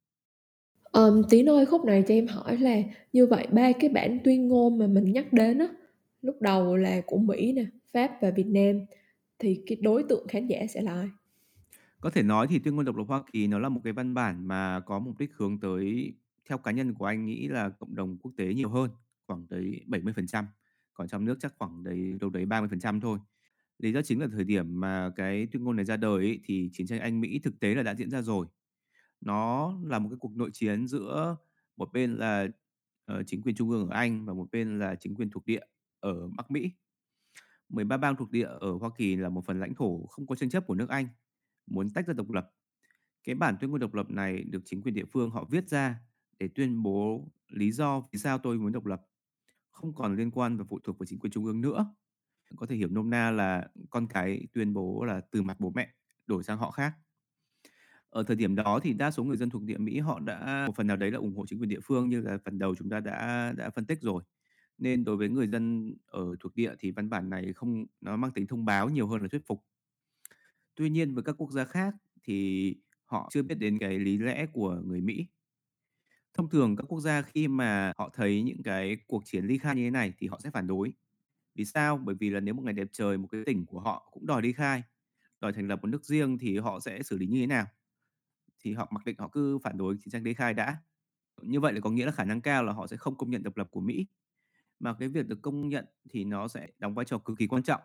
Um, 0.91 1.21
Tín 1.29 1.49
ơi 1.49 1.65
khúc 1.65 1.85
này 1.85 2.03
cho 2.07 2.13
em 2.13 2.27
hỏi 2.27 2.57
là 2.57 2.77
như 3.13 3.27
vậy 3.27 3.47
ba 3.51 3.71
cái 3.79 3.89
bản 3.89 4.19
tuyên 4.23 4.47
ngôn 4.47 4.79
mà 4.79 4.87
mình 4.87 5.11
nhắc 5.11 5.33
đến 5.33 5.59
á 5.59 5.67
lúc 6.27 6.41
đầu 6.41 6.75
là 6.77 7.01
của 7.05 7.17
Mỹ 7.17 7.53
nè, 7.53 7.65
Pháp 7.93 8.11
và 8.21 8.31
Việt 8.31 8.47
Nam 8.47 8.85
thì 9.39 9.61
cái 9.65 9.77
đối 9.81 10.03
tượng 10.03 10.27
khán 10.27 10.47
giả 10.47 10.59
sẽ 10.69 10.81
là 10.81 10.93
ai? 10.93 11.09
Có 12.01 12.09
thể 12.09 12.23
nói 12.23 12.47
thì 12.49 12.59
tuyên 12.59 12.75
ngôn 12.75 12.85
độc 12.85 12.95
lập 12.95 13.03
Hoa 13.07 13.23
Kỳ 13.31 13.47
nó 13.47 13.59
là 13.59 13.69
một 13.69 13.81
cái 13.83 13.93
văn 13.93 14.13
bản 14.13 14.47
mà 14.47 14.79
có 14.79 14.99
mục 14.99 15.17
đích 15.19 15.31
hướng 15.33 15.59
tới 15.59 16.13
theo 16.49 16.57
cá 16.57 16.71
nhân 16.71 16.93
của 16.93 17.05
anh 17.05 17.25
nghĩ 17.25 17.47
là 17.47 17.69
cộng 17.69 17.95
đồng 17.95 18.17
quốc 18.17 18.31
tế 18.37 18.53
nhiều 18.53 18.69
hơn, 18.69 18.89
khoảng 19.27 19.47
tới 19.47 19.81
70%, 19.87 20.43
còn 20.93 21.07
trong 21.07 21.25
nước 21.25 21.37
chắc 21.39 21.53
khoảng 21.57 21.83
đấy 21.83 22.13
đâu 22.19 22.29
đấy 22.29 22.45
30% 22.45 23.01
thôi. 23.01 23.19
Lý 23.79 23.91
do 23.91 24.01
chính 24.01 24.21
là 24.21 24.27
thời 24.31 24.43
điểm 24.43 24.79
mà 24.79 25.11
cái 25.15 25.47
tuyên 25.51 25.63
ngôn 25.63 25.75
này 25.75 25.85
ra 25.85 25.97
đời 25.97 26.17
ấy, 26.17 26.39
thì 26.45 26.69
chiến 26.73 26.87
tranh 26.87 26.99
Anh 26.99 27.21
Mỹ 27.21 27.39
thực 27.43 27.59
tế 27.59 27.75
là 27.75 27.83
đã 27.83 27.95
diễn 27.95 28.09
ra 28.09 28.21
rồi. 28.21 28.47
Nó 29.21 29.73
là 29.83 29.99
một 29.99 30.09
cái 30.09 30.17
cuộc 30.19 30.35
nội 30.35 30.49
chiến 30.53 30.87
giữa 30.87 31.35
một 31.77 31.93
bên 31.93 32.15
là 32.15 32.47
uh, 33.11 33.27
chính 33.27 33.41
quyền 33.41 33.55
trung 33.55 33.69
ương 33.69 33.89
ở 33.89 33.95
Anh 33.95 34.25
và 34.25 34.33
một 34.33 34.47
bên 34.51 34.79
là 34.79 34.95
chính 34.95 35.15
quyền 35.15 35.29
thuộc 35.29 35.45
địa 35.45 35.61
ở 36.07 36.29
Bắc 36.37 36.51
Mỹ. 36.51 36.71
13 37.69 37.97
bang 37.97 38.15
thuộc 38.15 38.31
địa 38.31 38.47
ở 38.59 38.71
Hoa 38.71 38.89
Kỳ 38.97 39.15
là 39.15 39.29
một 39.29 39.45
phần 39.45 39.59
lãnh 39.59 39.75
thổ 39.75 40.05
không 40.05 40.27
có 40.27 40.35
tranh 40.35 40.49
chấp 40.49 40.67
của 40.67 40.75
nước 40.75 40.89
Anh, 40.89 41.07
muốn 41.65 41.89
tách 41.89 42.07
ra 42.07 42.13
độc 42.13 42.29
lập. 42.31 42.51
Cái 43.23 43.35
bản 43.35 43.57
tuyên 43.59 43.71
ngôn 43.71 43.79
độc 43.79 43.93
lập 43.93 44.09
này 44.09 44.43
được 44.43 44.61
chính 44.65 44.81
quyền 44.81 44.93
địa 44.93 45.05
phương 45.05 45.29
họ 45.29 45.45
viết 45.51 45.67
ra 45.67 45.99
để 46.39 46.49
tuyên 46.55 46.83
bố 46.83 47.27
lý 47.47 47.71
do 47.71 48.01
vì 48.11 48.19
sao 48.19 48.37
tôi 48.37 48.57
muốn 48.57 48.71
độc 48.71 48.85
lập, 48.85 49.01
không 49.71 49.95
còn 49.95 50.15
liên 50.15 50.31
quan 50.31 50.57
và 50.57 50.63
phụ 50.69 50.79
thuộc 50.83 50.99
vào 50.99 51.05
chính 51.05 51.19
quyền 51.19 51.31
trung 51.31 51.45
ương 51.45 51.61
nữa. 51.61 51.95
Có 52.55 52.65
thể 52.65 52.75
hiểu 52.75 52.89
nôm 52.91 53.09
na 53.09 53.31
là 53.31 53.67
con 53.89 54.07
cái 54.07 54.47
tuyên 54.53 54.73
bố 54.73 55.03
là 55.03 55.21
từ 55.31 55.41
mặt 55.41 55.59
bố 55.59 55.71
mẹ 55.75 55.93
đổi 56.27 56.43
sang 56.43 56.57
họ 56.57 56.71
khác. 56.71 56.93
Ở 58.09 58.23
thời 58.23 58.35
điểm 58.35 58.55
đó 58.55 58.79
thì 58.83 58.93
đa 58.93 59.11
số 59.11 59.23
người 59.23 59.37
dân 59.37 59.49
thuộc 59.49 59.63
địa 59.63 59.77
Mỹ 59.77 59.99
họ 59.99 60.19
đã 60.19 60.63
một 60.67 60.73
phần 60.75 60.87
nào 60.87 60.97
đấy 60.97 61.11
là 61.11 61.17
ủng 61.17 61.35
hộ 61.35 61.45
chính 61.47 61.59
quyền 61.59 61.69
địa 61.69 61.79
phương 61.83 62.09
như 62.09 62.21
là 62.21 62.37
phần 62.45 62.59
đầu 62.59 62.75
chúng 62.75 62.89
ta 62.89 62.99
đã 62.99 63.53
đã 63.57 63.69
phân 63.69 63.85
tích 63.85 64.01
rồi. 64.01 64.23
Nên 64.77 65.03
đối 65.03 65.17
với 65.17 65.29
người 65.29 65.47
dân 65.47 65.93
ở 66.05 66.35
thuộc 66.39 66.55
địa 66.55 66.73
thì 66.79 66.91
văn 66.91 67.09
bản 67.09 67.29
này 67.29 67.53
không 67.53 67.85
nó 68.01 68.17
mang 68.17 68.31
tính 68.31 68.47
thông 68.47 68.65
báo 68.65 68.89
nhiều 68.89 69.07
hơn 69.07 69.21
là 69.21 69.27
thuyết 69.27 69.47
phục. 69.47 69.65
Tuy 70.75 70.89
nhiên 70.89 71.13
với 71.13 71.23
các 71.23 71.35
quốc 71.37 71.51
gia 71.51 71.65
khác 71.65 71.95
thì 72.23 72.75
họ 73.05 73.29
chưa 73.33 73.43
biết 73.43 73.55
đến 73.55 73.79
cái 73.79 73.99
lý 73.99 74.17
lẽ 74.17 74.45
của 74.45 74.81
người 74.85 75.01
Mỹ. 75.01 75.27
Thông 76.33 76.49
thường 76.49 76.75
các 76.75 76.83
quốc 76.87 76.99
gia 76.99 77.21
khi 77.21 77.47
mà 77.47 77.93
họ 77.97 78.09
thấy 78.13 78.41
những 78.41 78.63
cái 78.63 78.97
cuộc 79.07 79.25
chiến 79.25 79.45
ly 79.45 79.57
khai 79.57 79.75
như 79.75 79.83
thế 79.83 79.89
này 79.89 80.13
thì 80.17 80.27
họ 80.27 80.39
sẽ 80.43 80.49
phản 80.51 80.67
đối. 80.67 80.93
Vì 81.55 81.65
sao? 81.65 81.97
Bởi 81.97 82.15
vì 82.19 82.29
là 82.29 82.39
nếu 82.39 82.53
một 82.53 82.63
ngày 82.63 82.73
đẹp 82.73 82.87
trời 82.91 83.17
một 83.17 83.27
cái 83.27 83.41
tỉnh 83.45 83.65
của 83.65 83.79
họ 83.79 84.09
cũng 84.11 84.25
đòi 84.25 84.41
ly 84.41 84.53
khai, 84.53 84.83
đòi 85.41 85.53
thành 85.53 85.67
lập 85.67 85.79
một 85.81 85.87
nước 85.87 86.05
riêng 86.05 86.37
thì 86.37 86.57
họ 86.57 86.79
sẽ 86.79 87.03
xử 87.03 87.17
lý 87.17 87.27
như 87.27 87.39
thế 87.39 87.47
nào? 87.47 87.65
Thì 88.59 88.73
họ 88.73 88.87
mặc 88.91 89.05
định 89.05 89.15
họ 89.19 89.27
cứ 89.27 89.57
phản 89.63 89.77
đối 89.77 89.97
chiến 89.97 90.11
tranh 90.11 90.23
ly 90.23 90.33
khai 90.33 90.53
đã. 90.53 90.77
Như 91.41 91.59
vậy 91.59 91.73
là 91.73 91.79
có 91.79 91.89
nghĩa 91.89 92.05
là 92.05 92.11
khả 92.11 92.23
năng 92.23 92.41
cao 92.41 92.63
là 92.63 92.73
họ 92.73 92.87
sẽ 92.87 92.97
không 92.97 93.17
công 93.17 93.29
nhận 93.29 93.43
độc 93.43 93.57
lập 93.57 93.67
của 93.71 93.81
Mỹ. 93.81 94.05
Mà 94.79 94.93
cái 94.93 95.09
việc 95.09 95.27
được 95.27 95.41
công 95.41 95.69
nhận 95.69 95.85
thì 96.09 96.23
nó 96.23 96.47
sẽ 96.47 96.67
đóng 96.79 96.93
vai 96.95 97.05
trò 97.05 97.17
cực 97.17 97.37
kỳ 97.37 97.47
quan 97.47 97.63
trọng 97.63 97.81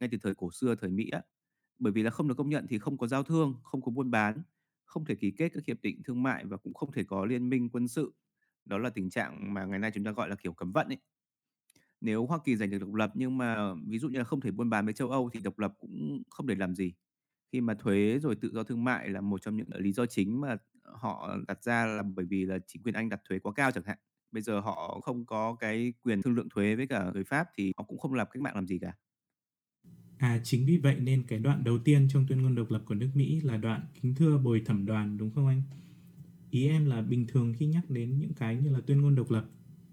ngay 0.00 0.08
từ 0.12 0.18
thời 0.22 0.34
cổ 0.34 0.50
xưa 0.50 0.74
thời 0.74 0.90
Mỹ 0.90 1.08
á. 1.10 1.22
Bởi 1.78 1.92
vì 1.92 2.02
là 2.02 2.10
không 2.10 2.28
được 2.28 2.34
công 2.38 2.48
nhận 2.48 2.66
thì 2.68 2.78
không 2.78 2.98
có 2.98 3.06
giao 3.06 3.22
thương, 3.22 3.54
không 3.62 3.82
có 3.82 3.90
buôn 3.90 4.10
bán, 4.10 4.42
không 4.84 5.04
thể 5.04 5.14
ký 5.14 5.30
kết 5.30 5.48
các 5.54 5.64
hiệp 5.66 5.82
định 5.82 6.02
thương 6.04 6.22
mại 6.22 6.44
và 6.44 6.56
cũng 6.56 6.74
không 6.74 6.92
thể 6.92 7.04
có 7.04 7.24
liên 7.24 7.48
minh 7.48 7.68
quân 7.68 7.88
sự. 7.88 8.12
Đó 8.64 8.78
là 8.78 8.90
tình 8.90 9.10
trạng 9.10 9.54
mà 9.54 9.64
ngày 9.64 9.78
nay 9.78 9.90
chúng 9.94 10.04
ta 10.04 10.10
gọi 10.10 10.28
là 10.28 10.36
kiểu 10.36 10.52
cấm 10.52 10.72
vận 10.72 10.88
ấy. 10.88 10.98
Nếu 12.00 12.26
Hoa 12.26 12.38
Kỳ 12.44 12.56
giành 12.56 12.70
được 12.70 12.78
độc 12.78 12.94
lập 12.94 13.12
nhưng 13.14 13.38
mà 13.38 13.74
ví 13.86 13.98
dụ 13.98 14.08
như 14.08 14.18
là 14.18 14.24
không 14.24 14.40
thể 14.40 14.50
buôn 14.50 14.70
bán 14.70 14.84
với 14.84 14.94
châu 14.94 15.10
Âu 15.10 15.30
thì 15.32 15.40
độc 15.40 15.58
lập 15.58 15.74
cũng 15.78 16.22
không 16.30 16.46
để 16.46 16.54
làm 16.54 16.74
gì. 16.74 16.94
Khi 17.52 17.60
mà 17.60 17.74
thuế 17.74 18.18
rồi 18.18 18.36
tự 18.36 18.50
do 18.52 18.62
thương 18.62 18.84
mại 18.84 19.08
là 19.08 19.20
một 19.20 19.42
trong 19.42 19.56
những 19.56 19.68
lý 19.74 19.92
do 19.92 20.06
chính 20.06 20.40
mà 20.40 20.56
họ 20.84 21.36
đặt 21.48 21.62
ra 21.62 21.86
là 21.86 22.02
bởi 22.02 22.26
vì 22.26 22.44
là 22.44 22.58
chính 22.66 22.82
quyền 22.82 22.94
Anh 22.94 23.08
đặt 23.08 23.20
thuế 23.28 23.38
quá 23.38 23.52
cao 23.56 23.70
chẳng 23.70 23.84
hạn. 23.84 23.98
Bây 24.32 24.42
giờ 24.42 24.60
họ 24.60 25.00
không 25.04 25.26
có 25.26 25.54
cái 25.54 25.92
quyền 26.02 26.22
thương 26.22 26.34
lượng 26.34 26.48
thuế 26.48 26.76
với 26.76 26.86
cả 26.86 27.10
người 27.14 27.24
Pháp 27.24 27.46
thì 27.56 27.72
họ 27.76 27.84
cũng 27.84 27.98
không 27.98 28.14
làm 28.14 28.26
cách 28.30 28.42
mạng 28.42 28.54
làm 28.54 28.66
gì 28.66 28.78
cả. 28.78 28.92
À 30.18 30.40
chính 30.44 30.66
vì 30.66 30.78
vậy 30.78 30.96
nên 31.00 31.22
cái 31.22 31.38
đoạn 31.38 31.64
đầu 31.64 31.78
tiên 31.78 32.08
trong 32.10 32.26
tuyên 32.28 32.42
ngôn 32.42 32.54
độc 32.54 32.70
lập 32.70 32.82
của 32.86 32.94
nước 32.94 33.08
Mỹ 33.14 33.40
là 33.40 33.56
đoạn 33.56 33.86
kính 34.02 34.14
thưa 34.14 34.38
bồi 34.38 34.62
thẩm 34.66 34.86
đoàn 34.86 35.18
đúng 35.18 35.30
không 35.30 35.46
anh? 35.46 35.62
Ý 36.50 36.68
em 36.68 36.86
là 36.86 37.02
bình 37.02 37.26
thường 37.26 37.54
khi 37.58 37.66
nhắc 37.66 37.90
đến 37.90 38.18
những 38.18 38.34
cái 38.34 38.56
như 38.56 38.70
là 38.70 38.80
tuyên 38.86 39.00
ngôn 39.00 39.14
độc 39.14 39.30
lập, 39.30 39.48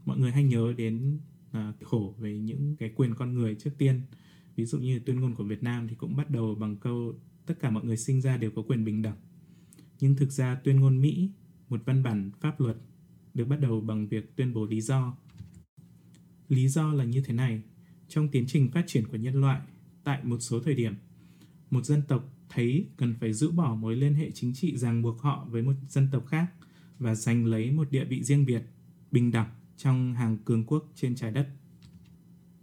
mọi 0.06 0.18
người 0.18 0.32
hay 0.32 0.44
nhớ 0.44 0.74
đến 0.78 1.20
à, 1.52 1.74
khổ 1.82 2.16
về 2.20 2.40
những 2.40 2.76
cái 2.80 2.90
quyền 2.96 3.16
con 3.16 3.34
người 3.34 3.56
trước 3.56 3.72
tiên. 3.78 4.02
Ví 4.56 4.66
dụ 4.66 4.80
như 4.80 5.00
tuyên 5.00 5.20
ngôn 5.20 5.36
của 5.36 5.44
Việt 5.44 5.64
Nam 5.64 5.88
thì 5.88 5.96
cũng 5.96 6.16
bắt 6.16 6.30
đầu 6.30 6.56
bằng 6.56 6.78
câu 6.78 7.20
tất 7.46 7.60
cả 7.60 7.70
mọi 7.70 7.86
người 7.86 7.98
sinh 7.98 8.22
ra 8.22 8.38
đều 8.38 8.52
có 8.52 8.62
quyền 8.62 8.86
bình 8.86 9.02
đẳng. 9.02 9.18
Nhưng 10.00 10.16
thực 10.16 10.32
ra 10.32 10.56
tuyên 10.56 10.80
ngôn 10.80 11.02
Mỹ, 11.02 11.32
một 11.70 11.82
văn 11.86 12.04
bản 12.04 12.32
pháp 12.42 12.60
luật, 12.62 12.78
được 13.34 13.46
bắt 13.46 13.60
đầu 13.62 13.82
bằng 13.82 14.08
việc 14.08 14.36
tuyên 14.36 14.54
bố 14.54 14.66
lý 14.66 14.82
do. 14.82 15.18
Lý 16.50 16.68
do 16.68 16.94
là 16.94 17.04
như 17.04 17.22
thế 17.22 17.34
này, 17.34 17.62
trong 18.08 18.28
tiến 18.28 18.46
trình 18.48 18.72
phát 18.72 18.84
triển 18.88 19.08
của 19.08 19.18
nhân 19.18 19.42
loại, 19.42 19.62
tại 20.04 20.24
một 20.24 20.38
số 20.40 20.60
thời 20.60 20.74
điểm, 20.74 20.94
một 21.70 21.86
dân 21.86 22.02
tộc 22.08 22.34
thấy 22.50 22.88
cần 22.98 23.16
phải 23.20 23.34
giữ 23.34 23.52
bỏ 23.52 23.76
mối 23.76 23.96
liên 23.96 24.14
hệ 24.14 24.32
chính 24.32 24.54
trị 24.54 24.78
ràng 24.78 25.02
buộc 25.02 25.22
họ 25.22 25.48
với 25.50 25.62
một 25.62 25.74
dân 25.90 26.08
tộc 26.12 26.28
khác 26.28 26.52
và 27.00 27.16
giành 27.16 27.46
lấy 27.46 27.72
một 27.72 27.92
địa 27.92 28.04
vị 28.06 28.24
riêng 28.24 28.46
biệt, 28.46 28.64
bình 29.12 29.32
đẳng 29.32 29.50
trong 29.78 30.14
hàng 30.14 30.38
cường 30.46 30.66
quốc 30.66 30.92
trên 30.96 31.16
trái 31.16 31.32
đất. 31.32 31.50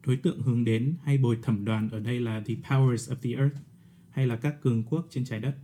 Đối 0.07 0.17
tượng 0.17 0.43
hướng 0.43 0.65
đến 0.65 0.95
hay 1.03 1.19
bồi 1.19 1.39
thẩm 1.43 1.65
đoàn 1.65 1.89
ở 1.91 2.01
đây 2.01 2.21
là 2.21 2.43
the 2.47 2.55
powers 2.55 3.15
of 3.15 3.17
the 3.23 3.31
earth 3.31 3.57
hay 4.11 4.27
là 4.27 4.37
các 4.37 4.63
cường 4.63 4.83
quốc 4.83 5.07
trên 5.11 5.25
trái 5.25 5.41
đất. 5.41 5.57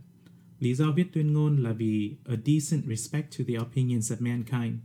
Lý 0.59 0.75
do 0.75 0.91
viết 0.91 1.13
tuyên 1.13 1.33
ngôn 1.33 1.63
là 1.63 1.73
vì 1.73 2.15
a 2.25 2.35
decent 2.45 2.85
respect 2.85 3.37
to 3.37 3.45
the 3.47 3.59
opinions 3.59 4.11
of 4.11 4.17
mankind, 4.19 4.75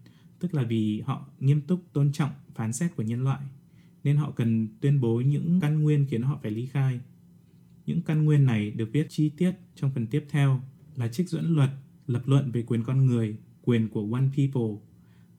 tức 0.43 0.55
là 0.55 0.63
vì 0.63 1.01
họ 1.01 1.27
nghiêm 1.41 1.61
túc 1.61 1.93
tôn 1.93 2.13
trọng 2.13 2.31
phán 2.55 2.73
xét 2.73 2.97
của 2.97 3.03
nhân 3.03 3.25
loại, 3.25 3.41
nên 4.05 4.17
họ 4.17 4.31
cần 4.31 4.69
tuyên 4.81 5.01
bố 5.01 5.21
những 5.21 5.59
căn 5.61 5.83
nguyên 5.83 6.07
khiến 6.11 6.23
họ 6.23 6.39
phải 6.43 6.51
ly 6.51 6.67
khai. 6.67 7.01
Những 7.87 8.03
căn 8.03 8.25
nguyên 8.25 8.45
này 8.47 8.71
được 8.71 8.89
viết 8.93 9.07
chi 9.11 9.29
tiết 9.29 9.53
trong 9.75 9.91
phần 9.95 10.07
tiếp 10.07 10.25
theo 10.31 10.61
là 10.97 11.09
trích 11.09 11.29
dẫn 11.29 11.55
luật, 11.55 11.71
lập 12.07 12.23
luận 12.27 12.51
về 12.51 12.63
quyền 12.63 12.85
con 12.85 13.07
người, 13.07 13.37
quyền 13.63 13.89
của 13.89 14.09
one 14.13 14.29
people 14.37 14.77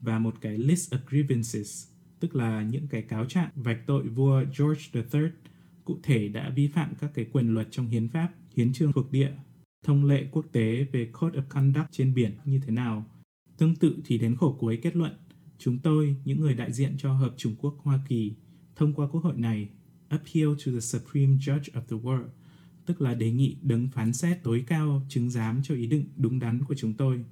và 0.01 0.19
một 0.19 0.35
cái 0.41 0.57
list 0.57 0.93
of 0.93 0.99
grievances, 1.09 1.87
tức 2.19 2.35
là 2.35 2.63
những 2.63 2.87
cái 2.87 3.01
cáo 3.01 3.25
trạng 3.25 3.49
vạch 3.55 3.87
tội 3.87 4.07
vua 4.07 4.43
George 4.59 4.83
III 4.93 5.29
cụ 5.85 5.99
thể 6.03 6.27
đã 6.27 6.49
vi 6.49 6.67
phạm 6.67 6.93
các 6.99 7.11
cái 7.13 7.25
quyền 7.31 7.53
luật 7.53 7.67
trong 7.71 7.87
hiến 7.87 8.09
pháp, 8.09 8.29
hiến 8.55 8.73
trương 8.73 8.93
thuộc 8.93 9.11
địa, 9.11 9.31
thông 9.83 10.05
lệ 10.05 10.27
quốc 10.31 10.45
tế 10.51 10.87
về 10.91 11.09
Code 11.19 11.39
of 11.39 11.43
Conduct 11.49 11.91
trên 11.91 12.13
biển 12.13 12.31
như 12.45 12.59
thế 12.65 12.71
nào. 12.71 13.05
Tương 13.63 13.75
tự 13.75 13.97
thì 14.05 14.17
đến 14.17 14.35
khổ 14.35 14.57
cuối 14.59 14.79
kết 14.81 14.95
luận, 14.95 15.11
chúng 15.57 15.79
tôi, 15.79 16.15
những 16.25 16.39
người 16.39 16.53
đại 16.53 16.73
diện 16.73 16.95
cho 16.97 17.13
Hợp 17.13 17.33
Trung 17.37 17.55
Quốc 17.59 17.77
Hoa 17.83 17.99
Kỳ, 18.07 18.33
thông 18.75 18.93
qua 18.93 19.07
quốc 19.07 19.23
hội 19.23 19.33
này, 19.37 19.69
appeal 20.07 20.47
to 20.47 20.71
the 20.71 20.79
Supreme 20.79 21.35
Judge 21.35 21.71
of 21.73 21.81
the 21.81 21.97
World, 21.97 22.27
tức 22.85 23.01
là 23.01 23.13
đề 23.13 23.31
nghị 23.31 23.57
đứng 23.61 23.87
phán 23.87 24.13
xét 24.13 24.43
tối 24.43 24.63
cao 24.67 25.05
chứng 25.09 25.29
giám 25.29 25.63
cho 25.63 25.75
ý 25.75 25.87
định 25.87 26.05
đúng 26.17 26.39
đắn 26.39 26.63
của 26.63 26.75
chúng 26.75 26.93
tôi. 26.93 27.25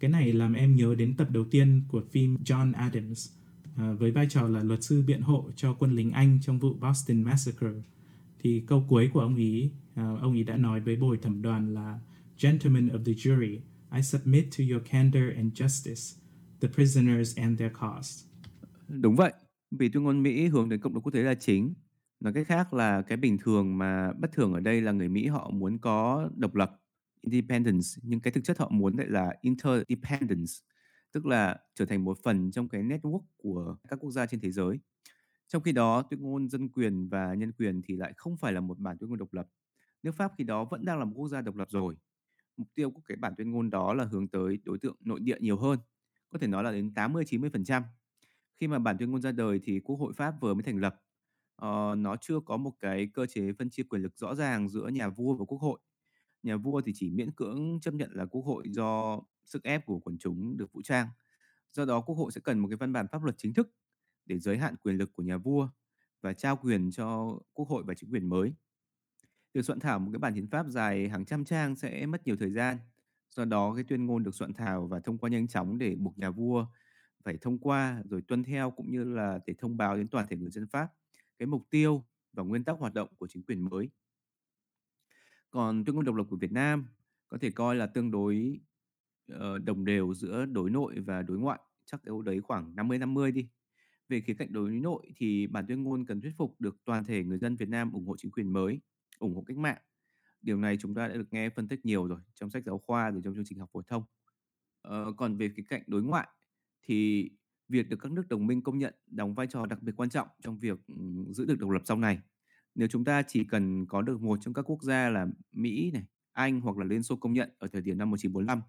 Cái 0.00 0.10
này 0.10 0.32
làm 0.32 0.52
em 0.52 0.76
nhớ 0.76 0.94
đến 0.94 1.16
tập 1.16 1.30
đầu 1.30 1.44
tiên 1.44 1.82
của 1.88 2.02
phim 2.10 2.36
John 2.44 2.72
Adams, 2.74 3.30
à, 3.76 3.92
với 3.92 4.10
vai 4.10 4.26
trò 4.30 4.48
là 4.48 4.62
luật 4.62 4.84
sư 4.84 5.02
biện 5.06 5.20
hộ 5.20 5.50
cho 5.56 5.74
quân 5.74 5.92
lính 5.92 6.10
Anh 6.10 6.38
trong 6.42 6.58
vụ 6.58 6.74
Boston 6.74 7.22
Massacre. 7.22 7.82
Thì 8.38 8.60
câu 8.60 8.86
cuối 8.88 9.10
của 9.12 9.20
ông 9.20 9.36
ý, 9.36 9.70
à, 9.94 10.16
ông 10.20 10.34
ý 10.34 10.42
đã 10.42 10.56
nói 10.56 10.80
với 10.80 10.96
bồi 10.96 11.18
thẩm 11.18 11.42
đoàn 11.42 11.74
là 11.74 12.00
Gentlemen 12.40 12.88
of 12.88 13.04
the 13.04 13.12
jury, 13.12 13.58
I 13.92 14.02
submit 14.02 14.44
to 14.58 14.64
your 14.70 14.82
candor 14.90 15.36
and 15.36 15.62
justice, 15.62 16.18
the 16.60 16.68
prisoners 16.68 17.38
and 17.38 17.58
their 17.58 17.72
cause. 17.72 18.26
Đúng 18.88 19.16
vậy, 19.16 19.32
vì 19.70 19.88
tuyên 19.88 20.02
ngôn 20.02 20.22
Mỹ 20.22 20.46
hướng 20.46 20.68
đến 20.68 20.80
cộng 20.80 20.94
đồng 20.94 21.02
quốc 21.02 21.12
tế 21.12 21.22
là 21.22 21.34
chính. 21.34 21.74
Nói 22.20 22.32
cách 22.32 22.46
khác 22.46 22.74
là 22.74 23.02
cái 23.02 23.16
bình 23.16 23.38
thường 23.38 23.78
mà 23.78 24.12
bất 24.12 24.32
thường 24.32 24.52
ở 24.52 24.60
đây 24.60 24.80
là 24.80 24.92
người 24.92 25.08
Mỹ 25.08 25.26
họ 25.26 25.50
muốn 25.50 25.78
có 25.78 26.30
độc 26.36 26.54
lập, 26.54 26.80
independence, 27.20 27.86
nhưng 28.02 28.20
cái 28.20 28.32
thực 28.32 28.44
chất 28.44 28.58
họ 28.58 28.68
muốn 28.68 28.96
lại 28.96 29.06
là 29.08 29.34
interdependence, 29.40 30.52
tức 31.12 31.26
là 31.26 31.58
trở 31.74 31.84
thành 31.84 32.04
một 32.04 32.18
phần 32.24 32.50
trong 32.50 32.68
cái 32.68 32.82
network 32.82 33.22
của 33.36 33.76
các 33.88 33.98
quốc 34.00 34.10
gia 34.10 34.26
trên 34.26 34.40
thế 34.40 34.50
giới. 34.50 34.78
Trong 35.48 35.62
khi 35.62 35.72
đó, 35.72 36.02
tuyên 36.02 36.22
ngôn 36.22 36.48
dân 36.48 36.68
quyền 36.68 37.08
và 37.08 37.34
nhân 37.34 37.52
quyền 37.52 37.82
thì 37.84 37.96
lại 37.96 38.12
không 38.16 38.36
phải 38.36 38.52
là 38.52 38.60
một 38.60 38.78
bản 38.78 38.98
tuyên 38.98 39.10
ngôn 39.10 39.18
độc 39.18 39.32
lập. 39.34 39.48
Nước 40.02 40.14
Pháp 40.14 40.32
khi 40.38 40.44
đó 40.44 40.64
vẫn 40.64 40.84
đang 40.84 40.98
là 40.98 41.04
một 41.04 41.12
quốc 41.16 41.28
gia 41.28 41.40
độc 41.40 41.56
lập 41.56 41.68
rồi. 41.70 41.96
Mục 42.56 42.68
tiêu 42.74 42.90
của 42.90 43.00
cái 43.00 43.16
bản 43.16 43.34
tuyên 43.36 43.50
ngôn 43.50 43.70
đó 43.70 43.94
là 43.94 44.04
hướng 44.04 44.28
tới 44.28 44.58
đối 44.64 44.78
tượng 44.78 44.96
nội 45.00 45.20
địa 45.20 45.36
nhiều 45.40 45.56
hơn, 45.56 45.78
có 46.30 46.38
thể 46.38 46.46
nói 46.46 46.64
là 46.64 46.72
đến 46.72 46.92
80-90%. 46.94 47.82
Khi 48.60 48.68
mà 48.68 48.78
bản 48.78 48.98
tuyên 48.98 49.10
ngôn 49.10 49.22
ra 49.22 49.32
đời 49.32 49.60
thì 49.64 49.80
Quốc 49.80 49.96
hội 49.96 50.12
Pháp 50.16 50.34
vừa 50.40 50.54
mới 50.54 50.62
thành 50.62 50.78
lập. 50.78 51.02
Ờ, 51.56 51.94
nó 51.98 52.16
chưa 52.16 52.40
có 52.40 52.56
một 52.56 52.72
cái 52.80 53.06
cơ 53.14 53.26
chế 53.26 53.52
phân 53.58 53.70
chia 53.70 53.82
quyền 53.82 54.02
lực 54.02 54.18
rõ 54.18 54.34
ràng 54.34 54.68
giữa 54.68 54.88
nhà 54.88 55.08
vua 55.08 55.34
và 55.34 55.44
quốc 55.44 55.58
hội. 55.58 55.78
Nhà 56.42 56.56
vua 56.56 56.80
thì 56.80 56.92
chỉ 56.94 57.10
miễn 57.10 57.30
cưỡng 57.32 57.80
chấp 57.80 57.94
nhận 57.94 58.10
là 58.14 58.26
quốc 58.26 58.42
hội 58.42 58.64
do 58.70 59.20
sức 59.44 59.62
ép 59.64 59.86
của 59.86 59.98
quần 59.98 60.18
chúng 60.18 60.56
được 60.56 60.72
vũ 60.72 60.82
trang. 60.82 61.08
Do 61.72 61.84
đó 61.84 62.00
quốc 62.00 62.14
hội 62.14 62.32
sẽ 62.32 62.40
cần 62.44 62.58
một 62.58 62.68
cái 62.68 62.76
văn 62.76 62.92
bản 62.92 63.06
pháp 63.12 63.22
luật 63.24 63.34
chính 63.38 63.54
thức 63.54 63.68
để 64.26 64.38
giới 64.38 64.58
hạn 64.58 64.76
quyền 64.84 64.96
lực 64.96 65.12
của 65.12 65.22
nhà 65.22 65.38
vua 65.38 65.68
và 66.22 66.32
trao 66.32 66.56
quyền 66.56 66.90
cho 66.90 67.38
quốc 67.52 67.68
hội 67.68 67.84
và 67.86 67.94
chính 67.94 68.10
quyền 68.10 68.28
mới. 68.28 68.54
Việc 69.56 69.64
soạn 69.64 69.80
thảo 69.80 69.98
một 69.98 70.10
cái 70.12 70.18
bản 70.18 70.34
hiến 70.34 70.46
pháp 70.46 70.66
dài 70.68 71.08
hàng 71.08 71.24
trăm 71.24 71.44
trang 71.44 71.76
sẽ 71.76 72.06
mất 72.06 72.26
nhiều 72.26 72.36
thời 72.36 72.50
gian. 72.50 72.76
Do 73.30 73.44
đó 73.44 73.74
cái 73.74 73.84
tuyên 73.84 74.06
ngôn 74.06 74.22
được 74.22 74.34
soạn 74.34 74.54
thảo 74.54 74.86
và 74.86 75.00
thông 75.00 75.18
qua 75.18 75.30
nhanh 75.30 75.48
chóng 75.48 75.78
để 75.78 75.94
buộc 75.94 76.18
nhà 76.18 76.30
vua 76.30 76.66
phải 77.24 77.38
thông 77.40 77.58
qua 77.58 78.02
rồi 78.04 78.22
tuân 78.22 78.44
theo 78.44 78.70
cũng 78.70 78.90
như 78.90 79.04
là 79.04 79.38
để 79.46 79.54
thông 79.58 79.76
báo 79.76 79.96
đến 79.96 80.08
toàn 80.08 80.26
thể 80.28 80.36
người 80.36 80.50
dân 80.50 80.66
Pháp 80.66 80.88
cái 81.38 81.46
mục 81.46 81.66
tiêu 81.70 82.04
và 82.32 82.42
nguyên 82.42 82.64
tắc 82.64 82.78
hoạt 82.78 82.94
động 82.94 83.08
của 83.18 83.26
chính 83.26 83.42
quyền 83.42 83.64
mới. 83.64 83.90
Còn 85.50 85.84
tuyên 85.84 85.96
ngôn 85.96 86.04
độc 86.04 86.14
lập 86.14 86.24
của 86.30 86.36
Việt 86.36 86.52
Nam 86.52 86.86
có 87.28 87.38
thể 87.40 87.50
coi 87.50 87.76
là 87.76 87.86
tương 87.86 88.10
đối 88.10 88.60
uh, 89.32 89.64
đồng 89.64 89.84
đều 89.84 90.14
giữa 90.14 90.46
đối 90.46 90.70
nội 90.70 90.98
và 90.98 91.22
đối 91.22 91.38
ngoại, 91.38 91.60
chắc 91.84 92.04
đâu 92.04 92.22
đấy 92.22 92.40
khoảng 92.40 92.74
50-50 92.74 93.32
đi. 93.32 93.48
Về 94.08 94.20
khía 94.20 94.34
cạnh 94.34 94.52
đối 94.52 94.70
nội 94.70 95.12
thì 95.16 95.46
bản 95.46 95.66
tuyên 95.66 95.82
ngôn 95.82 96.06
cần 96.06 96.20
thuyết 96.20 96.32
phục 96.36 96.60
được 96.60 96.76
toàn 96.84 97.04
thể 97.04 97.24
người 97.24 97.38
dân 97.38 97.56
Việt 97.56 97.68
Nam 97.68 97.92
ủng 97.92 98.06
hộ 98.06 98.16
chính 98.16 98.30
quyền 98.30 98.52
mới, 98.52 98.80
ủng 99.18 99.34
hộ 99.34 99.42
cách 99.46 99.56
mạng. 99.56 99.78
Điều 100.42 100.56
này 100.56 100.76
chúng 100.80 100.94
ta 100.94 101.08
đã 101.08 101.14
được 101.14 101.28
nghe 101.30 101.50
phân 101.50 101.68
tích 101.68 101.84
nhiều 101.84 102.06
rồi 102.06 102.18
trong 102.34 102.50
sách 102.50 102.62
giáo 102.66 102.78
khoa 102.78 103.10
rồi 103.10 103.20
trong 103.24 103.34
chương 103.34 103.44
trình 103.44 103.58
học 103.58 103.70
phổ 103.72 103.82
thông. 103.82 104.02
Ờ, 104.82 105.12
còn 105.16 105.36
về 105.36 105.48
khía 105.56 105.62
cạnh 105.68 105.82
đối 105.86 106.02
ngoại 106.02 106.28
thì 106.82 107.30
việc 107.68 107.88
được 107.88 107.96
các 108.00 108.12
nước 108.12 108.28
đồng 108.28 108.46
minh 108.46 108.62
công 108.62 108.78
nhận 108.78 108.94
đóng 109.06 109.34
vai 109.34 109.46
trò 109.46 109.66
đặc 109.66 109.82
biệt 109.82 109.92
quan 109.96 110.10
trọng 110.10 110.28
trong 110.42 110.58
việc 110.58 110.78
giữ 111.30 111.44
được 111.44 111.58
độc 111.58 111.70
lập 111.70 111.82
sau 111.84 111.96
này. 111.96 112.18
Nếu 112.74 112.88
chúng 112.88 113.04
ta 113.04 113.22
chỉ 113.22 113.44
cần 113.44 113.86
có 113.86 114.02
được 114.02 114.22
một 114.22 114.38
trong 114.42 114.54
các 114.54 114.62
quốc 114.70 114.82
gia 114.82 115.08
là 115.08 115.26
Mỹ 115.52 115.90
này, 115.94 116.04
Anh 116.32 116.60
hoặc 116.60 116.76
là 116.76 116.84
Liên 116.84 117.02
Xô 117.02 117.16
công 117.16 117.32
nhận 117.32 117.50
ở 117.58 117.68
thời 117.68 117.82
điểm 117.82 117.98
năm 117.98 118.10
1945 118.10 118.62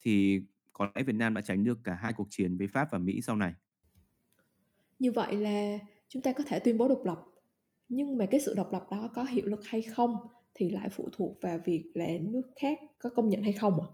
thì 0.00 0.40
có 0.72 0.90
lẽ 0.94 1.02
Việt 1.02 1.12
Nam 1.12 1.34
đã 1.34 1.40
tránh 1.40 1.64
được 1.64 1.78
cả 1.84 1.94
hai 1.94 2.12
cuộc 2.12 2.26
chiến 2.30 2.56
với 2.56 2.68
Pháp 2.68 2.88
và 2.90 2.98
Mỹ 2.98 3.20
sau 3.22 3.36
này. 3.36 3.54
Như 4.98 5.12
vậy 5.12 5.36
là 5.36 5.78
chúng 6.08 6.22
ta 6.22 6.32
có 6.32 6.44
thể 6.46 6.58
tuyên 6.58 6.78
bố 6.78 6.88
độc 6.88 7.00
lập. 7.04 7.29
Nhưng 7.90 8.18
mà 8.18 8.26
cái 8.26 8.40
sự 8.40 8.54
độc 8.54 8.72
lập 8.72 8.86
đó 8.90 9.10
có 9.14 9.24
hiệu 9.24 9.46
lực 9.46 9.60
hay 9.64 9.82
không 9.82 10.16
thì 10.54 10.70
lại 10.70 10.88
phụ 10.88 11.08
thuộc 11.12 11.38
vào 11.40 11.58
việc 11.64 11.84
là 11.94 12.06
nước 12.20 12.42
khác 12.60 12.78
có 12.98 13.10
công 13.10 13.28
nhận 13.28 13.42
hay 13.42 13.52
không 13.52 13.80
ạ? 13.80 13.86
À? 13.86 13.90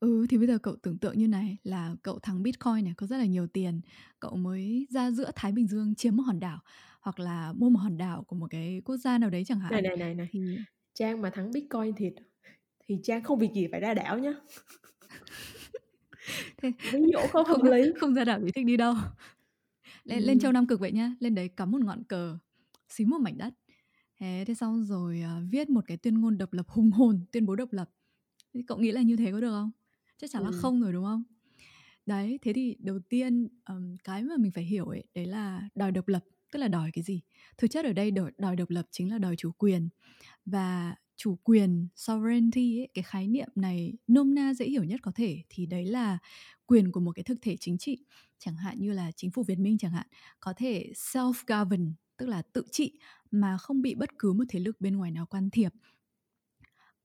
Ừ 0.00 0.26
thì 0.30 0.38
bây 0.38 0.46
giờ 0.46 0.58
cậu 0.58 0.76
tưởng 0.82 0.98
tượng 0.98 1.18
như 1.18 1.28
này 1.28 1.56
là 1.62 1.96
cậu 2.02 2.18
thắng 2.18 2.42
Bitcoin 2.42 2.84
này 2.84 2.94
có 2.96 3.06
rất 3.06 3.16
là 3.16 3.24
nhiều 3.24 3.46
tiền, 3.46 3.80
cậu 4.20 4.36
mới 4.36 4.86
ra 4.90 5.10
giữa 5.10 5.30
Thái 5.34 5.52
Bình 5.52 5.66
Dương 5.66 5.94
chiếm 5.94 6.16
một 6.16 6.22
hòn 6.22 6.40
đảo 6.40 6.58
hoặc 7.00 7.20
là 7.20 7.52
mua 7.52 7.68
một 7.68 7.78
hòn 7.78 7.96
đảo 7.96 8.24
của 8.24 8.36
một 8.36 8.46
cái 8.50 8.82
quốc 8.84 8.96
gia 8.96 9.18
nào 9.18 9.30
đấy 9.30 9.44
chẳng 9.44 9.60
hạn. 9.60 9.72
Này 9.72 9.82
này 9.82 9.96
này 9.96 10.14
này. 10.14 10.28
Thì 10.30 10.40
Trang 10.94 11.22
mà 11.22 11.30
thắng 11.30 11.50
Bitcoin 11.50 11.94
thì 11.96 12.10
thì 12.88 12.98
Trang 13.02 13.22
không 13.22 13.38
việc 13.38 13.50
gì 13.54 13.68
phải 13.70 13.80
ra 13.80 13.94
đảo 13.94 14.18
nhá. 14.18 14.34
Thế 16.56 16.72
ví 16.92 17.00
dụ 17.12 17.18
không 17.32 17.46
hợp 17.46 17.62
lý. 17.62 17.92
Không 18.00 18.14
ra 18.14 18.24
đảo 18.24 18.40
thì 18.44 18.52
thích 18.52 18.66
đi 18.66 18.76
đâu. 18.76 18.94
Lên 20.04 20.18
ừ. 20.18 20.26
lên 20.26 20.38
châu 20.38 20.52
Nam 20.52 20.66
Cực 20.66 20.80
vậy 20.80 20.92
nhá, 20.92 21.14
lên 21.20 21.34
đấy 21.34 21.48
cắm 21.48 21.70
một 21.70 21.80
ngọn 21.84 22.04
cờ, 22.04 22.38
xí 22.88 23.04
một 23.04 23.18
mảnh 23.20 23.38
đất. 23.38 23.54
Thế 24.20 24.44
thế 24.46 24.54
xong 24.54 24.84
rồi 24.84 25.22
uh, 25.24 25.50
viết 25.50 25.70
một 25.70 25.84
cái 25.86 25.96
tuyên 25.96 26.20
ngôn 26.20 26.38
độc 26.38 26.52
lập 26.52 26.68
hùng 26.68 26.90
hồn, 26.90 27.26
tuyên 27.32 27.46
bố 27.46 27.56
độc 27.56 27.72
lập. 27.72 27.90
Thế 28.54 28.62
cậu 28.66 28.78
nghĩ 28.78 28.92
là 28.92 29.02
như 29.02 29.16
thế 29.16 29.32
có 29.32 29.40
được 29.40 29.50
không? 29.50 29.70
chắc 30.18 30.30
chắn 30.30 30.42
là 30.42 30.50
không 30.50 30.80
rồi 30.80 30.92
đúng 30.92 31.04
không 31.04 31.22
đấy 32.06 32.38
thế 32.42 32.52
thì 32.52 32.76
đầu 32.78 32.98
tiên 33.08 33.48
um, 33.68 33.96
cái 34.04 34.22
mà 34.22 34.34
mình 34.38 34.52
phải 34.52 34.64
hiểu 34.64 34.86
ấy 34.86 35.04
đấy 35.14 35.26
là 35.26 35.68
đòi 35.74 35.92
độc 35.92 36.08
lập 36.08 36.24
tức 36.52 36.58
là 36.58 36.68
đòi 36.68 36.90
cái 36.92 37.04
gì 37.04 37.22
thực 37.58 37.70
chất 37.70 37.84
ở 37.84 37.92
đây 37.92 38.10
đòi, 38.10 38.32
đòi 38.38 38.56
độc 38.56 38.70
lập 38.70 38.86
chính 38.90 39.10
là 39.10 39.18
đòi 39.18 39.36
chủ 39.36 39.52
quyền 39.52 39.88
và 40.46 40.94
chủ 41.16 41.38
quyền 41.42 41.88
sovereignty 41.96 42.80
ấy, 42.80 42.88
cái 42.94 43.02
khái 43.02 43.28
niệm 43.28 43.48
này 43.54 43.92
nôm 44.06 44.34
na 44.34 44.54
dễ 44.54 44.66
hiểu 44.66 44.84
nhất 44.84 45.00
có 45.02 45.12
thể 45.14 45.42
thì 45.48 45.66
đấy 45.66 45.84
là 45.86 46.18
quyền 46.66 46.92
của 46.92 47.00
một 47.00 47.12
cái 47.12 47.22
thực 47.22 47.38
thể 47.42 47.56
chính 47.60 47.78
trị 47.78 48.04
chẳng 48.44 48.56
hạn 48.56 48.80
như 48.80 48.92
là 48.92 49.10
chính 49.16 49.30
phủ 49.30 49.42
Việt 49.42 49.58
Minh 49.58 49.78
chẳng 49.78 49.92
hạn, 49.92 50.06
có 50.40 50.52
thể 50.56 50.92
self 50.94 51.32
govern 51.46 51.94
tức 52.16 52.26
là 52.26 52.42
tự 52.42 52.62
trị 52.70 52.98
mà 53.30 53.58
không 53.58 53.82
bị 53.82 53.94
bất 53.94 54.18
cứ 54.18 54.32
một 54.32 54.44
thế 54.48 54.60
lực 54.60 54.80
bên 54.80 54.96
ngoài 54.96 55.10
nào 55.10 55.26
can 55.26 55.50
thiệp. 55.50 55.72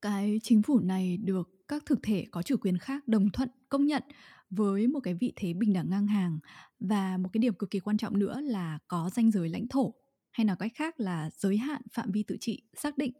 Cái 0.01 0.39
chính 0.43 0.61
phủ 0.61 0.79
này 0.79 1.17
được 1.17 1.49
các 1.67 1.83
thực 1.85 1.99
thể 2.03 2.25
có 2.31 2.41
chủ 2.41 2.55
quyền 2.61 2.77
khác 2.77 3.07
đồng 3.07 3.31
thuận, 3.31 3.49
công 3.69 3.85
nhận 3.85 4.03
với 4.49 4.87
một 4.87 4.99
cái 4.99 5.13
vị 5.13 5.33
thế 5.35 5.53
bình 5.53 5.73
đẳng 5.73 5.89
ngang 5.89 6.07
hàng 6.07 6.39
và 6.79 7.17
một 7.17 7.29
cái 7.33 7.39
điểm 7.39 7.53
cực 7.53 7.69
kỳ 7.69 7.79
quan 7.79 7.97
trọng 7.97 8.19
nữa 8.19 8.41
là 8.41 8.79
có 8.87 9.09
danh 9.13 9.31
giới 9.31 9.49
lãnh 9.49 9.67
thổ, 9.67 9.93
hay 10.31 10.45
nói 10.45 10.55
cách 10.59 10.71
khác 10.75 10.99
là 10.99 11.29
giới 11.33 11.57
hạn 11.57 11.81
phạm 11.91 12.11
vi 12.11 12.23
tự 12.23 12.37
trị 12.39 12.63
xác 12.73 12.97
định. 12.97 13.13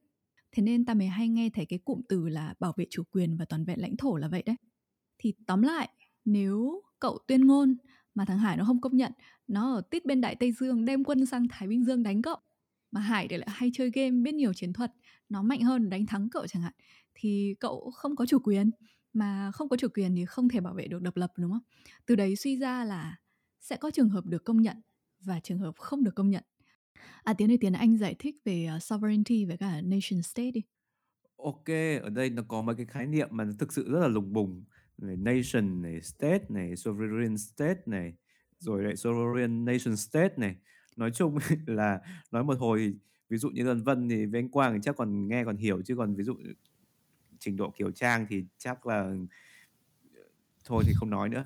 Thế 0.52 0.64
nên 0.64 0.86
ta 0.86 0.94
mới 0.94 1.08
hay 1.08 1.30
nghe 1.30 1.50
thấy 1.50 1.66
cái 1.66 1.80
cụm 1.80 2.02
từ 2.10 2.30
là 2.30 2.54
bảo 2.60 2.74
vệ 2.78 2.86
chủ 2.90 3.04
quyền 3.12 3.38
và 3.38 3.46
toàn 3.46 3.66
vẹn 3.66 3.82
lãnh 3.82 3.98
thổ 3.98 4.16
là 4.16 4.28
vậy 4.28 4.44
đấy. 4.46 4.56
Thì 5.18 5.34
tóm 5.48 5.62
lại, 5.62 5.90
nếu 6.26 6.82
cậu 7.00 7.18
tuyên 7.28 7.48
ngôn 7.48 7.78
mà 8.20 8.26
thằng 8.26 8.40
hải 8.40 8.58
nó 8.58 8.66
không 8.66 8.82
công 8.82 8.98
nhận. 8.98 9.12
Nó 9.48 9.74
ở 9.74 9.82
tít 9.82 10.06
bên 10.06 10.22
đại 10.22 10.36
tây 10.36 10.52
dương 10.52 10.86
đem 10.86 11.04
quân 11.04 11.26
sang 11.26 11.48
thái 11.50 11.68
bình 11.68 11.86
dương 11.86 12.04
đánh 12.04 12.22
cậu. 12.22 12.38
Mà 12.91 13.02
hải 13.02 13.28
thì 13.28 13.38
lại 13.38 13.48
hay 13.52 13.72
chơi 13.74 13.91
game 13.91 14.12
biết 14.12 14.34
nhiều 14.34 14.54
chiến 14.54 14.74
thuật. 14.74 14.91
Nó 15.30 15.41
mạnh 15.41 15.62
hơn 15.62 15.90
đánh 15.90 16.06
thắng 16.06 16.30
cậu 16.30 16.48
chẳng 16.48 16.64
hạn. 16.64 16.74
Thì 17.14 17.56
cậu 17.60 17.91
không 17.91 18.16
có 18.16 18.26
chủ 18.26 18.40
quyền. 18.40 18.72
Mà 19.14 19.52
không 19.52 19.70
có 19.70 19.78
chủ 19.78 19.88
quyền 19.94 20.16
thì 20.16 20.26
không 20.26 20.50
thể 20.50 20.60
bảo 20.60 20.74
vệ 20.74 20.88
được 20.88 21.02
độc 21.02 21.18
lập 21.18 21.32
đúng 21.38 21.52
không? 21.52 21.64
Từ 22.06 22.16
đấy 22.16 22.36
suy 22.36 22.58
ra 22.58 22.84
là 22.84 23.18
sẽ 23.60 23.76
có 23.76 23.91
trường 23.91 24.10
hợp 24.10 24.26
được 24.26 24.44
công 24.44 24.62
nhận 24.62 24.78
và 25.20 25.40
trường 25.40 25.60
hợp 25.60 25.78
không 25.78 26.04
được 26.04 26.16
công 26.16 26.30
nhận. 26.30 26.44
À 27.24 27.34
Tiến 27.34 27.48
thì 27.48 27.58
Tiến 27.58 27.74
Anh 27.74 27.98
giải 27.98 28.16
thích 28.20 28.36
về 28.46 28.70
uh, 28.76 28.84
sovereignty 28.84 29.46
với 29.46 29.58
cả 29.58 29.82
nation 29.82 30.22
state 30.22 30.52
đi. 30.52 30.62
Ok, 31.38 31.70
ở 32.04 32.10
đây 32.10 32.30
nó 32.30 32.44
có 32.48 32.62
mấy 32.62 32.76
cái 32.76 32.86
khái 32.86 33.08
niệm 33.08 33.28
mà 33.32 33.44
nó 33.44 33.52
thực 33.60 33.74
sự 33.74 33.91
rất 33.91 34.00
là 34.00 34.08
lùng 34.08 34.34
bùng. 34.34 34.64
Này, 35.01 35.15
nation 35.15 35.81
này, 35.81 36.01
state 36.01 36.45
này, 36.49 36.76
sovereign 36.76 37.38
state 37.38 37.81
này, 37.85 38.13
rồi 38.59 38.84
lại 38.84 38.95
sovereign 38.95 39.65
nation 39.65 39.97
state 39.97 40.34
này. 40.38 40.55
Nói 40.95 41.11
chung 41.11 41.38
là 41.67 41.99
nói 42.31 42.43
một 42.43 42.59
hồi 42.59 42.93
ví 43.30 43.38
dụ 43.38 43.49
như 43.49 43.65
Vân 43.65 43.84
Vân 43.84 44.09
thì 44.09 44.26
với 44.26 44.39
anh 44.39 44.49
Quang 44.49 44.73
thì 44.73 44.80
chắc 44.84 44.95
còn 44.95 45.27
nghe 45.27 45.43
còn 45.43 45.57
hiểu 45.57 45.81
chứ 45.85 45.95
còn 45.95 46.15
ví 46.15 46.23
dụ 46.23 46.35
trình 47.39 47.57
độ 47.57 47.69
Kiều 47.69 47.91
Trang 47.91 48.26
thì 48.30 48.45
chắc 48.57 48.88
là 48.88 49.13
thôi 50.65 50.84
thì 50.88 50.93
không 50.93 51.09
nói 51.09 51.30
nữa. 51.30 51.45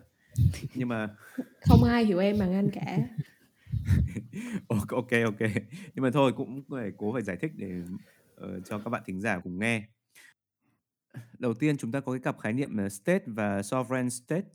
Nhưng 0.73 0.88
mà 0.88 1.07
không 1.61 1.84
ai 1.84 2.05
hiểu 2.05 2.19
em 2.19 2.39
bằng 2.39 2.53
anh 2.53 2.69
cả 2.73 2.97
ok 4.67 4.89
ok 4.89 5.11
ok 5.25 5.49
nhưng 5.95 6.03
mà 6.03 6.11
thôi 6.11 6.34
cũng 6.38 6.63
phải 6.69 6.91
cố 6.97 7.13
phải 7.13 7.21
giải 7.21 7.38
thích 7.41 7.51
để 7.55 7.81
uh, 8.45 8.65
cho 8.65 8.80
các 8.80 8.89
bạn 8.89 9.03
thính 9.05 9.21
giả 9.21 9.39
cùng 9.39 9.59
nghe 9.59 9.84
đầu 11.40 11.53
tiên 11.53 11.77
chúng 11.77 11.91
ta 11.91 11.99
có 11.99 12.11
cái 12.11 12.22
cặp 12.22 12.40
khái 12.40 12.53
niệm 12.53 12.77
là 12.77 12.90
state 12.90 13.23
và 13.27 13.64
sovereign 13.64 14.10
state. 14.10 14.45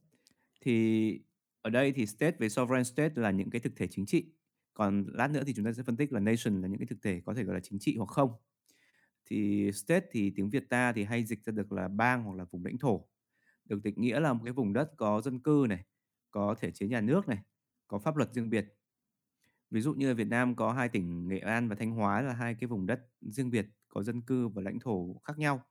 Thì 0.61 1.21
ở 1.63 1.71
đây 1.71 1.93
thì 1.93 2.07
state 2.07 2.37
với 2.39 2.49
sovereign 2.49 2.85
state 2.85 3.13
là 3.17 3.31
những 3.31 3.51
cái 3.51 3.61
thực 3.61 3.77
thể 3.77 3.87
chính 3.87 4.07
trị. 4.07 4.33
Còn 4.75 5.07
lát 5.13 5.31
nữa 5.31 5.43
thì 5.47 5.53
chúng 5.55 5.65
ta 5.65 5.73
sẽ 5.73 5.83
phân 5.83 5.97
tích 5.97 6.13
là 6.13 6.21
nation 6.21 6.63
là 6.63 6.69
những 6.69 6.79
cái 6.79 6.87
thực 6.87 7.03
thể 7.03 7.21
có 7.27 7.35
thể 7.35 7.45
gọi 7.45 7.55
là 7.55 7.61
chính 7.63 7.79
trị 7.79 7.97
hoặc 7.97 8.09
không. 8.09 8.33
Thì 9.27 9.71
state 9.73 10.07
thì 10.11 10.31
tiếng 10.31 10.51
Việt 10.51 10.69
ta 10.69 10.93
thì 10.93 11.05
hay 11.05 11.25
dịch 11.25 11.45
ra 11.45 11.53
được 11.53 11.73
là 11.73 11.89
bang 11.89 12.23
hoặc 12.25 12.37
là 12.37 12.45
vùng 12.45 12.65
lãnh 12.65 12.79
thổ. 12.79 13.09
Được 13.65 13.83
định 13.83 13.95
nghĩa 14.01 14.21
là 14.21 14.33
một 14.33 14.41
cái 14.45 14.53
vùng 14.53 14.73
đất 14.73 14.97
có 14.97 15.21
dân 15.21 15.41
cư 15.41 15.67
này, 15.69 15.85
có 16.31 16.55
thể 16.61 16.71
chế 16.71 16.87
nhà 16.87 17.01
nước 17.01 17.29
này, 17.29 17.39
có 17.89 17.99
pháp 17.99 18.17
luật 18.17 18.33
riêng 18.33 18.51
biệt. 18.51 18.75
Ví 19.71 19.81
dụ 19.81 19.95
như 19.95 20.11
ở 20.11 20.15
Việt 20.15 20.29
Nam 20.29 20.57
có 20.57 20.73
hai 20.73 20.89
tỉnh 20.89 21.29
Nghệ 21.29 21.39
An 21.39 21.69
và 21.69 21.77
Thanh 21.77 21.91
Hóa 21.91 22.23
là 22.23 22.33
hai 22.33 22.55
cái 22.55 22.69
vùng 22.69 22.87
đất 22.87 23.01
riêng 23.21 23.51
biệt, 23.51 23.67
có 23.89 24.03
dân 24.03 24.23
cư 24.23 24.49
và 24.49 24.63
lãnh 24.63 24.79
thổ 24.79 25.21
khác 25.25 25.39
nhau 25.39 25.65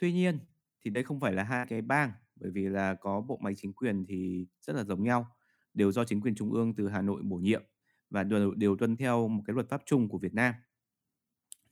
tuy 0.00 0.12
nhiên 0.12 0.38
thì 0.84 0.90
đây 0.90 1.04
không 1.04 1.20
phải 1.20 1.32
là 1.32 1.42
hai 1.42 1.66
cái 1.66 1.82
bang 1.82 2.12
bởi 2.36 2.50
vì 2.50 2.68
là 2.68 2.94
có 2.94 3.20
bộ 3.20 3.38
máy 3.42 3.54
chính 3.56 3.72
quyền 3.72 4.04
thì 4.08 4.46
rất 4.60 4.76
là 4.76 4.84
giống 4.84 5.02
nhau 5.02 5.26
đều 5.74 5.92
do 5.92 6.04
chính 6.04 6.20
quyền 6.20 6.34
trung 6.34 6.52
ương 6.52 6.74
từ 6.74 6.88
Hà 6.88 7.02
Nội 7.02 7.22
bổ 7.22 7.36
nhiệm 7.36 7.62
và 8.10 8.24
đều, 8.24 8.54
đều 8.54 8.76
tuân 8.76 8.96
theo 8.96 9.28
một 9.28 9.42
cái 9.46 9.54
luật 9.54 9.68
pháp 9.68 9.82
chung 9.86 10.08
của 10.08 10.18
Việt 10.18 10.34
Nam. 10.34 10.54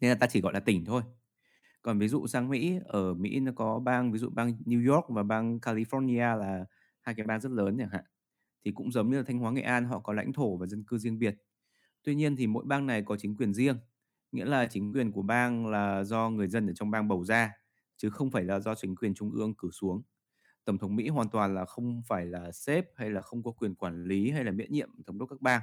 Nên 0.00 0.10
là 0.10 0.14
ta 0.14 0.26
chỉ 0.26 0.40
gọi 0.40 0.52
là 0.52 0.60
tỉnh 0.60 0.84
thôi. 0.84 1.02
Còn 1.82 1.98
ví 1.98 2.08
dụ 2.08 2.26
sang 2.26 2.48
Mỹ 2.48 2.78
ở 2.84 3.14
Mỹ 3.14 3.40
nó 3.40 3.52
có 3.56 3.78
bang 3.78 4.12
ví 4.12 4.18
dụ 4.18 4.30
bang 4.30 4.52
New 4.66 4.94
York 4.94 5.06
và 5.08 5.22
bang 5.22 5.58
California 5.58 6.36
là 6.36 6.64
hai 7.00 7.14
cái 7.14 7.26
bang 7.26 7.40
rất 7.40 7.52
lớn 7.52 7.76
chẳng 7.78 7.90
hạn 7.92 8.04
thì 8.64 8.72
cũng 8.74 8.92
giống 8.92 9.10
như 9.10 9.16
là 9.16 9.22
Thanh 9.26 9.38
Hóa 9.38 9.52
Nghệ 9.52 9.62
An 9.62 9.84
họ 9.84 10.00
có 10.00 10.12
lãnh 10.12 10.32
thổ 10.32 10.56
và 10.56 10.66
dân 10.66 10.84
cư 10.84 10.98
riêng 10.98 11.18
biệt. 11.18 11.36
Tuy 12.04 12.14
nhiên 12.14 12.36
thì 12.36 12.46
mỗi 12.46 12.64
bang 12.66 12.86
này 12.86 13.02
có 13.02 13.16
chính 13.16 13.36
quyền 13.36 13.54
riêng 13.54 13.78
nghĩa 14.32 14.44
là 14.44 14.66
chính 14.66 14.92
quyền 14.92 15.12
của 15.12 15.22
bang 15.22 15.66
là 15.66 16.04
do 16.04 16.30
người 16.30 16.48
dân 16.48 16.66
ở 16.66 16.72
trong 16.72 16.90
bang 16.90 17.08
bầu 17.08 17.24
ra 17.24 17.52
chứ 17.98 18.10
không 18.10 18.30
phải 18.30 18.44
là 18.44 18.60
do 18.60 18.74
chính 18.74 18.96
quyền 18.96 19.14
trung 19.14 19.30
ương 19.32 19.54
cử 19.54 19.70
xuống. 19.70 20.02
Tổng 20.64 20.78
thống 20.78 20.96
Mỹ 20.96 21.08
hoàn 21.08 21.28
toàn 21.28 21.54
là 21.54 21.64
không 21.64 22.02
phải 22.06 22.26
là 22.26 22.52
sếp 22.52 22.86
hay 22.96 23.10
là 23.10 23.20
không 23.20 23.42
có 23.42 23.50
quyền 23.50 23.74
quản 23.74 24.04
lý 24.04 24.30
hay 24.30 24.44
là 24.44 24.52
miễn 24.52 24.72
nhiệm 24.72 24.90
thống 25.06 25.18
đốc 25.18 25.28
các 25.28 25.40
bang. 25.40 25.62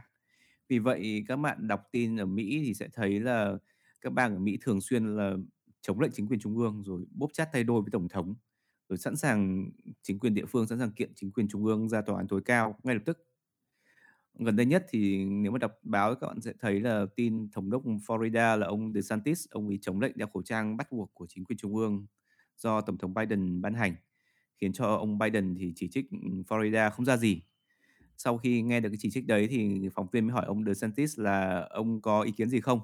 Vì 0.70 0.80
vậy, 0.80 1.24
các 1.28 1.36
bạn 1.36 1.68
đọc 1.68 1.82
tin 1.92 2.18
ở 2.18 2.26
Mỹ 2.26 2.62
thì 2.66 2.74
sẽ 2.74 2.88
thấy 2.94 3.20
là 3.20 3.58
các 4.02 4.14
bang 4.14 4.34
ở 4.34 4.40
Mỹ 4.40 4.58
thường 4.62 4.82
xuyên 4.82 5.16
là 5.16 5.36
chống 5.82 6.00
lại 6.00 6.10
chính 6.14 6.28
quyền 6.28 6.40
trung 6.40 6.58
ương, 6.58 6.84
rồi 6.84 7.06
bóp 7.12 7.30
chát 7.34 7.50
thay 7.54 7.64
đôi 7.64 7.82
với 7.82 7.92
tổng 7.92 8.08
thống, 8.08 8.36
rồi 8.90 8.98
sẵn 8.98 9.16
sàng 9.16 9.70
chính 10.02 10.20
quyền 10.20 10.34
địa 10.34 10.46
phương, 10.46 10.68
sẵn 10.68 10.80
sàng 10.80 10.92
kiện 10.92 11.12
chính 11.16 11.32
quyền 11.32 11.48
trung 11.48 11.66
ương 11.66 11.90
ra 11.90 12.02
tòa 12.02 12.18
án 12.18 12.28
tối 12.28 12.42
cao 12.46 12.76
ngay 12.84 12.96
lập 12.96 13.02
tức. 13.06 13.28
Gần 14.40 14.56
đây 14.56 14.66
nhất 14.66 14.86
thì 14.90 15.26
nếu 15.26 15.52
mà 15.52 15.58
đọc 15.58 15.72
báo 15.84 16.16
các 16.16 16.28
bạn 16.28 16.42
sẽ 16.42 16.54
thấy 16.60 16.80
là 16.80 17.06
tin 17.16 17.50
thống 17.52 17.70
đốc 17.70 17.84
Florida 17.86 18.58
là 18.58 18.68
ông 18.68 18.94
DeSantis, 18.94 19.48
ông 19.50 19.68
ấy 19.68 19.80
chống 19.82 20.00
lệnh 20.00 20.18
đeo 20.18 20.28
khẩu 20.34 20.44
trang 20.44 20.78
bắt 20.78 20.92
buộc 20.92 21.12
của 21.14 21.28
chính 21.30 21.46
quyền 21.46 21.58
trung 21.58 21.76
ương 21.76 22.06
do 22.58 22.82
tổng 22.82 22.98
thống 22.98 23.14
Biden 23.14 23.62
ban 23.62 23.74
hành, 23.74 23.96
khiến 24.58 24.74
cho 24.74 24.86
ông 24.86 25.18
Biden 25.18 25.56
thì 25.56 25.74
chỉ 25.76 25.88
trích 25.88 26.12
ừ, 26.12 26.18
Florida 26.48 26.90
không 26.92 27.06
ra 27.06 27.18
gì. 27.18 27.42
Sau 28.18 28.38
khi 28.38 28.62
nghe 28.62 28.80
được 28.80 28.90
cái 28.90 28.98
chỉ 29.00 29.10
trích 29.12 29.28
đấy 29.28 29.48
thì 29.48 29.90
phóng 29.94 30.08
viên 30.12 30.28
mới 30.28 30.34
hỏi 30.34 30.46
ông 30.46 30.66
DeSantis 30.66 31.20
là 31.20 31.68
ông 31.70 32.02
có 32.02 32.22
ý 32.22 32.32
kiến 32.32 32.50
gì 32.50 32.62
không? 32.62 32.80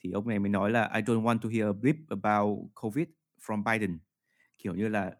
Thì 0.00 0.10
ông 0.12 0.28
này 0.28 0.38
mới 0.38 0.48
nói 0.48 0.70
là, 0.70 0.90
I 0.94 1.00
don't 1.00 1.22
want 1.22 1.38
to 1.38 1.48
hear 1.48 1.66
a 1.66 1.72
blip 1.72 1.96
about 2.08 2.58
COVID 2.74 3.06
from 3.46 3.62
Biden. 3.64 3.98
Kiểu 4.58 4.74
như 4.74 4.88
là, 4.88 5.12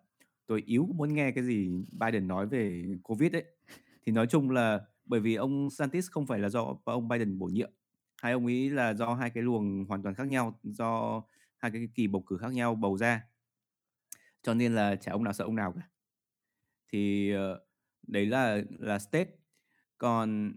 tôi 0.47 0.63
yếu 0.67 0.89
muốn 0.95 1.15
nghe 1.15 1.31
cái 1.31 1.45
gì 1.45 1.71
Biden 1.93 2.29
nói 2.29 2.47
về 2.47 2.85
COVID 3.03 3.33
ấy. 3.33 3.45
Thì 4.07 4.13
nói 4.13 4.27
chung 4.27 4.51
là 4.51 4.81
bởi 5.05 5.21
vì 5.21 5.35
ông 5.35 5.71
Santis 5.71 6.11
không 6.11 6.27
phải 6.27 6.39
là 6.39 6.49
do 6.49 6.77
ông 6.85 7.09
Biden 7.09 7.39
bổ 7.39 7.47
nhiệm, 7.47 7.71
hai 8.23 8.33
ông 8.33 8.47
ấy 8.47 8.71
là 8.71 8.95
do 8.95 9.15
hai 9.15 9.31
cái 9.31 9.43
luồng 9.43 9.85
hoàn 9.85 10.03
toàn 10.03 10.15
khác 10.15 10.29
nhau, 10.29 10.59
do 10.63 11.23
hai 11.57 11.71
cái 11.71 11.89
kỳ 11.95 12.07
bầu 12.07 12.23
cử 12.27 12.39
khác 12.39 12.53
nhau 12.53 12.75
bầu 12.75 12.99
ra 12.99 13.23
cho 14.47 14.55
nên 14.55 14.75
là 14.75 14.97
chả 14.97 15.13
ông 15.13 15.25
nào 15.25 15.33
sợ 15.33 15.45
ông 15.45 15.55
nào 15.55 15.73
cả. 15.73 15.89
Thì 16.93 17.33
uh, 17.37 17.59
đấy 18.07 18.27
là 18.27 18.63
là 18.79 18.99
state. 18.99 19.31
Còn 19.99 20.53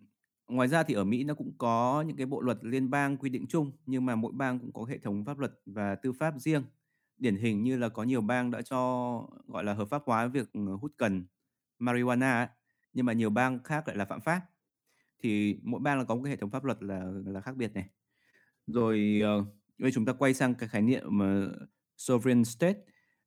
ngoài 0.47 0.67
ra 0.67 0.83
thì 0.83 0.93
ở 0.93 1.03
Mỹ 1.03 1.23
nó 1.23 1.33
cũng 1.33 1.57
có 1.57 2.03
những 2.07 2.17
cái 2.17 2.25
bộ 2.25 2.41
luật 2.41 2.57
liên 2.61 2.89
bang 2.89 3.17
quy 3.17 3.29
định 3.29 3.45
chung 3.49 3.71
nhưng 3.85 4.05
mà 4.05 4.15
mỗi 4.15 4.31
bang 4.35 4.59
cũng 4.59 4.73
có 4.73 4.83
hệ 4.83 4.97
thống 4.97 5.25
pháp 5.25 5.39
luật 5.39 5.51
và 5.65 5.95
tư 5.95 6.13
pháp 6.13 6.33
riêng. 6.37 6.63
Điển 7.17 7.35
hình 7.35 7.63
như 7.63 7.77
là 7.77 7.89
có 7.89 8.03
nhiều 8.03 8.21
bang 8.21 8.51
đã 8.51 8.61
cho 8.61 8.79
gọi 9.47 9.63
là 9.63 9.73
hợp 9.73 9.89
pháp 9.89 10.03
hóa 10.05 10.27
việc 10.27 10.49
ờ, 10.53 10.75
hút 10.75 10.93
cần 10.97 11.25
marijuana 11.79 12.47
nhưng 12.93 13.05
mà 13.05 13.13
nhiều 13.13 13.29
bang 13.29 13.63
khác 13.63 13.87
lại 13.87 13.97
là 13.97 14.05
phạm 14.05 14.21
pháp. 14.21 14.41
Thì 15.23 15.59
mỗi 15.63 15.79
bang 15.79 15.97
là 15.97 16.03
có 16.03 16.15
một 16.15 16.21
cái 16.23 16.31
hệ 16.31 16.37
thống 16.37 16.49
pháp 16.49 16.63
luật 16.63 16.83
là 16.83 17.03
là 17.25 17.41
khác 17.41 17.55
biệt 17.55 17.73
này. 17.73 17.89
Rồi 18.67 19.21
uh, 19.39 19.47
bây 19.77 19.91
chúng 19.91 20.05
ta 20.05 20.13
quay 20.13 20.33
sang 20.33 20.55
cái 20.55 20.69
khái 20.69 20.81
niệm 20.81 21.03
mà 21.09 21.47
sovereign 21.97 22.43
state 22.43 22.79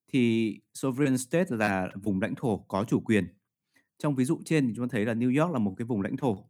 thì 0.08 0.56
sovereign 0.74 1.18
state 1.18 1.56
là 1.56 1.88
vùng 2.02 2.20
lãnh 2.20 2.34
thổ 2.34 2.56
có 2.58 2.84
chủ 2.84 3.00
quyền. 3.00 3.26
Trong 3.98 4.14
ví 4.14 4.24
dụ 4.24 4.40
trên 4.44 4.66
thì 4.66 4.72
chúng 4.76 4.88
ta 4.88 4.92
thấy 4.92 5.06
là 5.06 5.14
New 5.14 5.42
York 5.42 5.52
là 5.52 5.58
một 5.58 5.74
cái 5.76 5.86
vùng 5.86 6.02
lãnh 6.02 6.16
thổ 6.16 6.44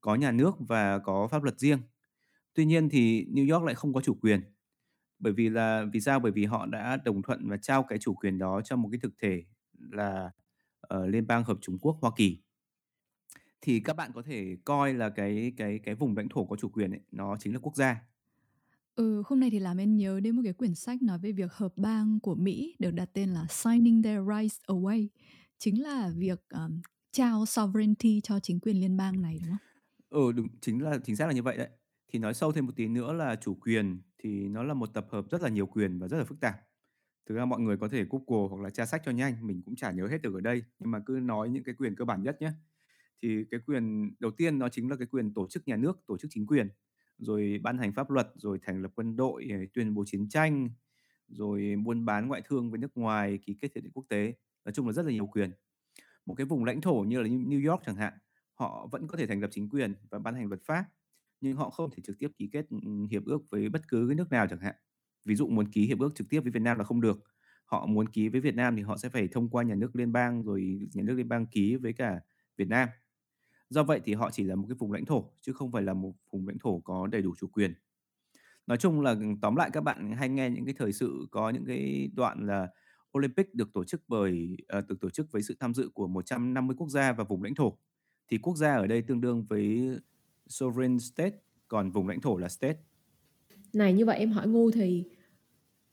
có 0.00 0.14
nhà 0.14 0.32
nước 0.32 0.54
và 0.58 0.98
có 0.98 1.28
pháp 1.28 1.42
luật 1.42 1.58
riêng. 1.58 1.78
Tuy 2.54 2.64
nhiên 2.64 2.88
thì 2.88 3.26
New 3.26 3.54
York 3.54 3.64
lại 3.64 3.74
không 3.74 3.94
có 3.94 4.00
chủ 4.00 4.14
quyền 4.14 4.40
bởi 5.18 5.32
vì 5.32 5.48
là 5.48 5.84
vì 5.92 6.00
sao? 6.00 6.20
Bởi 6.20 6.32
vì 6.32 6.44
họ 6.44 6.66
đã 6.66 6.96
đồng 7.04 7.22
thuận 7.22 7.48
và 7.48 7.56
trao 7.56 7.82
cái 7.82 7.98
chủ 7.98 8.14
quyền 8.14 8.38
đó 8.38 8.60
cho 8.64 8.76
một 8.76 8.88
cái 8.92 8.98
thực 9.02 9.14
thể 9.22 9.44
là 9.90 10.30
uh, 10.94 11.08
liên 11.08 11.26
bang 11.26 11.44
hợp 11.44 11.58
Trung 11.60 11.78
Quốc 11.78 11.98
Hoa 12.00 12.10
Kỳ. 12.16 12.42
Thì 13.60 13.80
các 13.80 13.96
bạn 13.96 14.10
có 14.14 14.22
thể 14.22 14.56
coi 14.64 14.94
là 14.94 15.10
cái 15.10 15.52
cái 15.56 15.80
cái 15.84 15.94
vùng 15.94 16.16
lãnh 16.16 16.28
thổ 16.28 16.44
có 16.44 16.56
chủ 16.56 16.68
quyền 16.68 16.90
ấy 16.90 17.00
nó 17.12 17.36
chính 17.40 17.52
là 17.52 17.58
quốc 17.62 17.76
gia. 17.76 18.02
Ừ, 18.94 19.22
hôm 19.26 19.40
nay 19.40 19.50
thì 19.50 19.58
làm 19.58 19.76
em 19.76 19.96
nhớ 19.96 20.20
đến 20.20 20.36
một 20.36 20.42
cái 20.44 20.52
quyển 20.52 20.74
sách 20.74 21.02
nói 21.02 21.18
về 21.18 21.32
việc 21.32 21.52
hợp 21.52 21.72
bang 21.76 22.20
của 22.20 22.34
Mỹ 22.34 22.76
được 22.78 22.90
đặt 22.90 23.10
tên 23.12 23.28
là 23.28 23.46
Signing 23.50 24.02
Their 24.02 24.20
Rights 24.28 24.58
Away, 24.66 25.08
chính 25.58 25.82
là 25.82 26.10
việc 26.16 26.40
um, 26.50 26.80
trao 27.12 27.46
sovereignty 27.46 28.20
cho 28.20 28.40
chính 28.40 28.60
quyền 28.60 28.80
liên 28.80 28.96
bang 28.96 29.22
này 29.22 29.38
đúng 29.42 29.50
không? 29.50 29.58
Ừ, 30.10 30.32
đúng, 30.32 30.48
chính 30.60 30.82
là 30.82 30.98
chính 31.04 31.16
xác 31.16 31.26
là 31.26 31.32
như 31.32 31.42
vậy 31.42 31.56
đấy. 31.56 31.68
Thì 32.12 32.18
nói 32.18 32.34
sâu 32.34 32.52
thêm 32.52 32.66
một 32.66 32.72
tí 32.76 32.88
nữa 32.88 33.12
là 33.12 33.36
chủ 33.36 33.54
quyền 33.54 34.02
thì 34.18 34.48
nó 34.48 34.62
là 34.62 34.74
một 34.74 34.86
tập 34.94 35.06
hợp 35.10 35.24
rất 35.30 35.42
là 35.42 35.48
nhiều 35.48 35.66
quyền 35.66 35.98
và 35.98 36.08
rất 36.08 36.18
là 36.18 36.24
phức 36.24 36.40
tạp. 36.40 36.54
Thực 37.28 37.34
ra 37.34 37.44
mọi 37.44 37.60
người 37.60 37.76
có 37.76 37.88
thể 37.88 38.06
Google 38.10 38.48
hoặc 38.50 38.62
là 38.62 38.70
tra 38.70 38.86
sách 38.86 39.02
cho 39.04 39.12
nhanh, 39.12 39.46
mình 39.46 39.62
cũng 39.66 39.76
chả 39.76 39.92
nhớ 39.92 40.06
hết 40.06 40.22
được 40.22 40.34
ở 40.34 40.40
đây, 40.40 40.62
nhưng 40.78 40.90
mà 40.90 41.00
cứ 41.06 41.12
nói 41.22 41.50
những 41.50 41.64
cái 41.64 41.74
quyền 41.78 41.96
cơ 41.96 42.04
bản 42.04 42.22
nhất 42.22 42.36
nhé. 42.42 42.50
Thì 43.22 43.44
cái 43.50 43.60
quyền 43.66 44.14
đầu 44.20 44.30
tiên 44.30 44.58
nó 44.58 44.68
chính 44.68 44.90
là 44.90 44.96
cái 44.96 45.06
quyền 45.06 45.34
tổ 45.34 45.48
chức 45.50 45.68
nhà 45.68 45.76
nước, 45.76 46.00
tổ 46.06 46.18
chức 46.18 46.30
chính 46.34 46.46
quyền, 46.46 46.68
rồi 47.24 47.60
ban 47.62 47.78
hành 47.78 47.92
pháp 47.92 48.10
luật, 48.10 48.28
rồi 48.34 48.58
thành 48.62 48.82
lập 48.82 48.90
quân 48.94 49.16
đội, 49.16 49.46
ờ, 49.50 49.56
tuyên 49.74 49.94
bố 49.94 50.04
chiến 50.06 50.28
tranh, 50.28 50.68
rồi 51.28 51.76
buôn 51.84 52.04
bán 52.04 52.28
ngoại 52.28 52.42
thương 52.44 52.70
với 52.70 52.78
nước 52.78 52.96
ngoài, 52.96 53.38
ký 53.46 53.56
kết 53.60 53.72
hiệp 53.74 53.84
định 53.84 53.92
quốc 53.92 54.04
tế. 54.08 54.34
Nói 54.64 54.72
chung 54.72 54.86
là 54.86 54.92
rất 54.92 55.06
là 55.06 55.12
nhiều 55.12 55.26
quyền. 55.26 55.50
Một 56.26 56.34
cái 56.34 56.46
vùng 56.46 56.64
lãnh 56.64 56.80
thổ 56.80 56.94
như 56.94 57.22
là 57.22 57.28
New 57.28 57.70
York 57.70 57.82
chẳng 57.86 57.96
hạn, 57.96 58.12
họ 58.54 58.88
vẫn 58.92 59.08
có 59.08 59.16
thể 59.18 59.26
thành 59.26 59.40
lập 59.40 59.48
chính 59.52 59.68
quyền 59.68 59.94
và 60.10 60.18
ban 60.18 60.34
hành 60.34 60.46
luật 60.48 60.60
pháp 60.66 60.84
nhưng 61.40 61.56
họ 61.56 61.70
không 61.70 61.90
thể 61.90 62.02
trực 62.02 62.18
tiếp 62.18 62.28
ký 62.38 62.48
kết 62.52 62.66
hiệp 63.10 63.24
ước 63.24 63.38
với 63.50 63.68
bất 63.68 63.88
cứ 63.88 64.06
cái 64.08 64.14
nước 64.14 64.30
nào 64.30 64.46
chẳng 64.50 64.60
hạn 64.60 64.74
ví 65.24 65.34
dụ 65.34 65.48
muốn 65.48 65.72
ký 65.72 65.86
hiệp 65.86 65.98
ước 65.98 66.14
trực 66.14 66.28
tiếp 66.30 66.40
với 66.40 66.52
Việt 66.52 66.62
Nam 66.62 66.78
là 66.78 66.84
không 66.84 67.00
được 67.00 67.18
họ 67.64 67.86
muốn 67.86 68.08
ký 68.08 68.28
với 68.28 68.40
Việt 68.40 68.54
Nam 68.54 68.76
thì 68.76 68.82
họ 68.82 68.96
sẽ 68.96 69.08
phải 69.08 69.28
thông 69.28 69.48
qua 69.48 69.62
nhà 69.64 69.74
nước 69.74 69.96
liên 69.96 70.12
bang 70.12 70.42
rồi 70.42 70.88
nhà 70.94 71.02
nước 71.02 71.14
liên 71.14 71.28
bang 71.28 71.46
ký 71.46 71.76
với 71.76 71.92
cả 71.92 72.20
Việt 72.56 72.68
Nam 72.68 72.88
do 73.74 73.82
vậy 73.82 74.00
thì 74.04 74.14
họ 74.14 74.30
chỉ 74.30 74.44
là 74.44 74.54
một 74.54 74.64
cái 74.68 74.76
vùng 74.78 74.92
lãnh 74.92 75.04
thổ, 75.04 75.30
chứ 75.40 75.52
không 75.52 75.72
phải 75.72 75.82
là 75.82 75.94
một 75.94 76.12
vùng 76.30 76.48
lãnh 76.48 76.58
thổ 76.58 76.80
có 76.84 77.06
đầy 77.06 77.22
đủ 77.22 77.34
chủ 77.40 77.46
quyền. 77.46 77.74
Nói 78.66 78.78
chung 78.78 79.00
là 79.00 79.16
tóm 79.42 79.56
lại 79.56 79.70
các 79.72 79.80
bạn 79.80 80.12
hay 80.12 80.28
nghe 80.28 80.50
những 80.50 80.64
cái 80.64 80.74
thời 80.78 80.92
sự, 80.92 81.26
có 81.30 81.50
những 81.50 81.64
cái 81.66 82.10
đoạn 82.14 82.46
là 82.46 82.68
Olympic 83.18 83.54
được 83.54 83.72
tổ 83.72 83.84
chức 83.84 84.02
bởi 84.08 84.56
ờ, 84.68 84.82
được 84.88 85.00
tổ 85.00 85.10
chức 85.10 85.32
với 85.32 85.42
sự 85.42 85.56
tham 85.60 85.74
dự 85.74 85.90
của 85.94 86.06
150 86.06 86.76
quốc 86.78 86.88
gia 86.88 87.12
và 87.12 87.24
vùng 87.24 87.42
lãnh 87.42 87.54
thổ. 87.54 87.78
Thì 88.28 88.38
quốc 88.38 88.56
gia 88.56 88.74
ở 88.74 88.86
đây 88.86 89.02
tương 89.02 89.20
đương 89.20 89.44
với 89.48 89.98
sovereign 90.46 90.98
state, 90.98 91.36
còn 91.68 91.90
vùng 91.90 92.08
lãnh 92.08 92.20
thổ 92.20 92.36
là 92.36 92.48
state. 92.48 92.78
Này, 93.72 93.92
như 93.92 94.04
vậy 94.06 94.18
em 94.18 94.30
hỏi 94.30 94.48
ngu 94.48 94.70
thì 94.70 95.04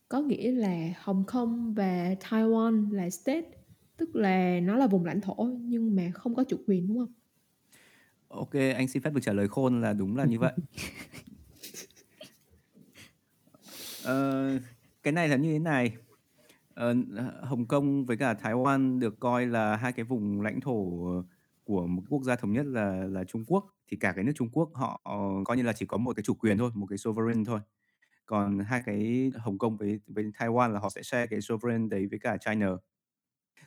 có 0.10 0.22
nghĩa 0.22 0.52
là 0.52 0.94
Hồng 0.98 1.24
Kông 1.28 1.74
và 1.74 2.16
Taiwan 2.20 2.92
là 2.92 3.10
state, 3.10 3.50
tức 3.98 4.16
là 4.16 4.60
nó 4.60 4.78
là 4.78 4.88
vùng 4.88 5.06
lãnh 5.06 5.22
thổ 5.22 5.50
nhưng 5.62 5.96
mà 5.96 6.12
không 6.14 6.36
có 6.36 6.44
chủ 6.44 6.58
quyền, 6.68 6.88
đúng 6.88 6.98
không? 6.98 7.14
Ok, 8.32 8.54
anh 8.54 8.88
xin 8.88 9.02
phép 9.04 9.14
được 9.14 9.22
trả 9.24 9.34
lời 9.34 9.48
khôn 9.48 9.82
là 9.82 9.94
đúng 9.94 10.18
là 10.18 10.26
như 10.26 10.40
vậy. 10.40 10.54
Ờ, 14.04 14.50
cái 15.04 15.14
này 15.14 15.30
là 15.30 15.36
như 15.36 15.54
thế 15.54 15.60
này. 15.60 15.96
Ờ, 16.74 16.96
Hồng 17.44 17.66
Kông 17.66 18.06
với 18.06 18.18
cả 18.18 18.34
Thái 18.34 18.54
Quan 18.54 19.00
được 19.00 19.20
coi 19.20 19.46
là 19.46 19.76
hai 19.76 19.94
cái 19.94 20.06
vùng 20.06 20.42
lãnh 20.42 20.62
thổ 20.62 20.86
của 21.64 21.88
một 21.88 22.04
quốc 22.10 22.24
gia 22.24 22.36
thống 22.36 22.54
nhất 22.54 22.66
là 22.66 22.92
là 22.94 23.24
Trung 23.24 23.46
Quốc. 23.48 23.66
Thì 23.88 23.98
cả 23.98 24.14
cái 24.16 24.24
nước 24.24 24.32
Trung 24.36 24.50
Quốc 24.52 24.70
họ 24.74 25.02
coi 25.46 25.58
như 25.58 25.64
là 25.64 25.74
chỉ 25.74 25.86
có 25.86 25.98
một 25.98 26.16
cái 26.16 26.24
chủ 26.24 26.34
quyền 26.34 26.58
thôi, 26.58 26.72
một 26.74 26.88
cái 26.90 26.98
sovereign 26.98 27.46
thôi. 27.46 27.60
Còn 28.26 28.60
hai 28.60 28.82
cái 28.86 29.32
Hồng 29.36 29.58
Kông 29.58 29.78
với 29.78 30.00
với 30.08 30.32
Taiwan 30.38 30.72
là 30.72 30.80
họ 30.80 30.90
sẽ 30.90 31.04
share 31.04 31.28
cái 31.28 31.42
sovereign 31.42 31.90
đấy 31.90 32.08
với 32.08 32.20
cả 32.20 32.38
China. 32.38 32.68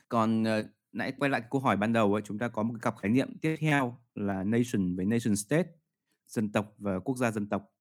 Còn 0.09 0.43
ờ, 0.43 0.63
nãy 0.95 1.13
quay 1.17 1.29
lại 1.29 1.41
câu 1.51 1.61
hỏi 1.61 1.77
ban 1.77 1.93
đầu 1.93 2.13
ấy, 2.13 2.21
chúng 2.25 2.37
ta 2.37 2.47
có 2.47 2.63
một 2.63 2.73
cái 2.73 2.79
cặp 2.81 2.97
khái 2.97 3.11
niệm 3.11 3.37
tiếp 3.41 3.55
theo 3.59 3.97
là 4.15 4.43
nation 4.43 4.95
với 4.95 5.05
nation 5.05 5.35
state, 5.35 5.67
dân 6.27 6.51
tộc 6.51 6.73
và 6.77 6.99
quốc 6.99 7.17
gia 7.17 7.31
dân 7.31 7.49
tộc. 7.49 7.73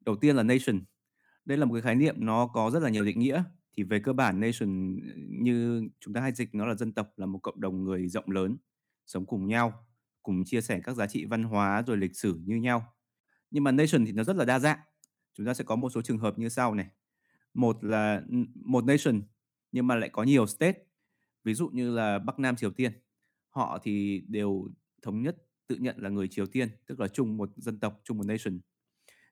Đầu 0.00 0.16
tiên 0.16 0.36
là 0.36 0.42
nation. 0.42 0.80
Đây 1.44 1.58
là 1.58 1.64
một 1.64 1.74
cái 1.74 1.82
khái 1.82 1.94
niệm 1.94 2.14
nó 2.18 2.46
có 2.46 2.70
rất 2.70 2.82
là 2.82 2.88
nhiều 2.90 3.04
định 3.04 3.18
nghĩa. 3.18 3.42
Thì 3.76 3.82
về 3.82 4.00
cơ 4.00 4.12
bản 4.12 4.40
nation 4.40 5.00
ờ, 5.08 5.12
như 5.16 5.88
chúng 6.00 6.14
ta 6.14 6.20
hay 6.20 6.32
dịch 6.32 6.54
nó 6.54 6.66
là 6.66 6.74
dân 6.74 6.92
tộc 6.92 7.12
là 7.16 7.26
một 7.26 7.38
cộng 7.38 7.60
đồng 7.60 7.84
người 7.84 8.08
rộng 8.08 8.30
lớn 8.30 8.56
sống 9.06 9.26
cùng 9.26 9.46
nhau, 9.46 9.86
cùng 10.22 10.44
chia 10.44 10.60
sẻ 10.60 10.80
các 10.84 10.96
giá 10.96 11.06
trị 11.06 11.24
văn 11.24 11.42
hóa 11.42 11.82
rồi 11.86 11.96
lịch 11.96 12.16
sử 12.16 12.40
như 12.44 12.56
nhau. 12.56 12.94
Nhưng 13.50 13.64
mà 13.64 13.72
nation 13.72 14.04
thì 14.06 14.12
nó 14.12 14.24
rất 14.24 14.36
là 14.36 14.44
đa 14.44 14.58
dạng. 14.58 14.78
Chúng 15.34 15.46
ta 15.46 15.54
sẽ 15.54 15.64
có 15.64 15.76
một 15.76 15.90
số 15.90 16.02
trường 16.02 16.18
hợp 16.18 16.38
như 16.38 16.48
sau 16.48 16.74
này. 16.74 16.86
Một 17.54 17.84
là 17.84 18.22
ừ, 18.30 18.36
một 18.54 18.84
nation 18.84 19.22
nhưng 19.72 19.86
mà 19.86 19.94
lại 19.94 20.08
có 20.12 20.22
nhiều 20.22 20.46
state. 20.46 20.89
Ví 21.44 21.54
dụ 21.54 21.68
như 21.68 21.94
là 21.94 22.18
Bắc 22.18 22.38
Nam 22.38 22.56
Triều 22.56 22.70
Tiên. 22.70 22.92
Họ 23.48 23.78
thì 23.82 24.24
đều 24.28 24.68
thống 25.02 25.22
nhất 25.22 25.36
tự 25.66 25.76
nhận 25.76 25.96
là 25.98 26.08
người 26.08 26.28
Triều 26.28 26.46
Tiên, 26.46 26.68
tức 26.86 27.00
là 27.00 27.08
chung 27.08 27.36
một 27.36 27.50
dân 27.56 27.80
tộc, 27.80 28.00
chung 28.04 28.18
một 28.18 28.26
nation. 28.26 28.60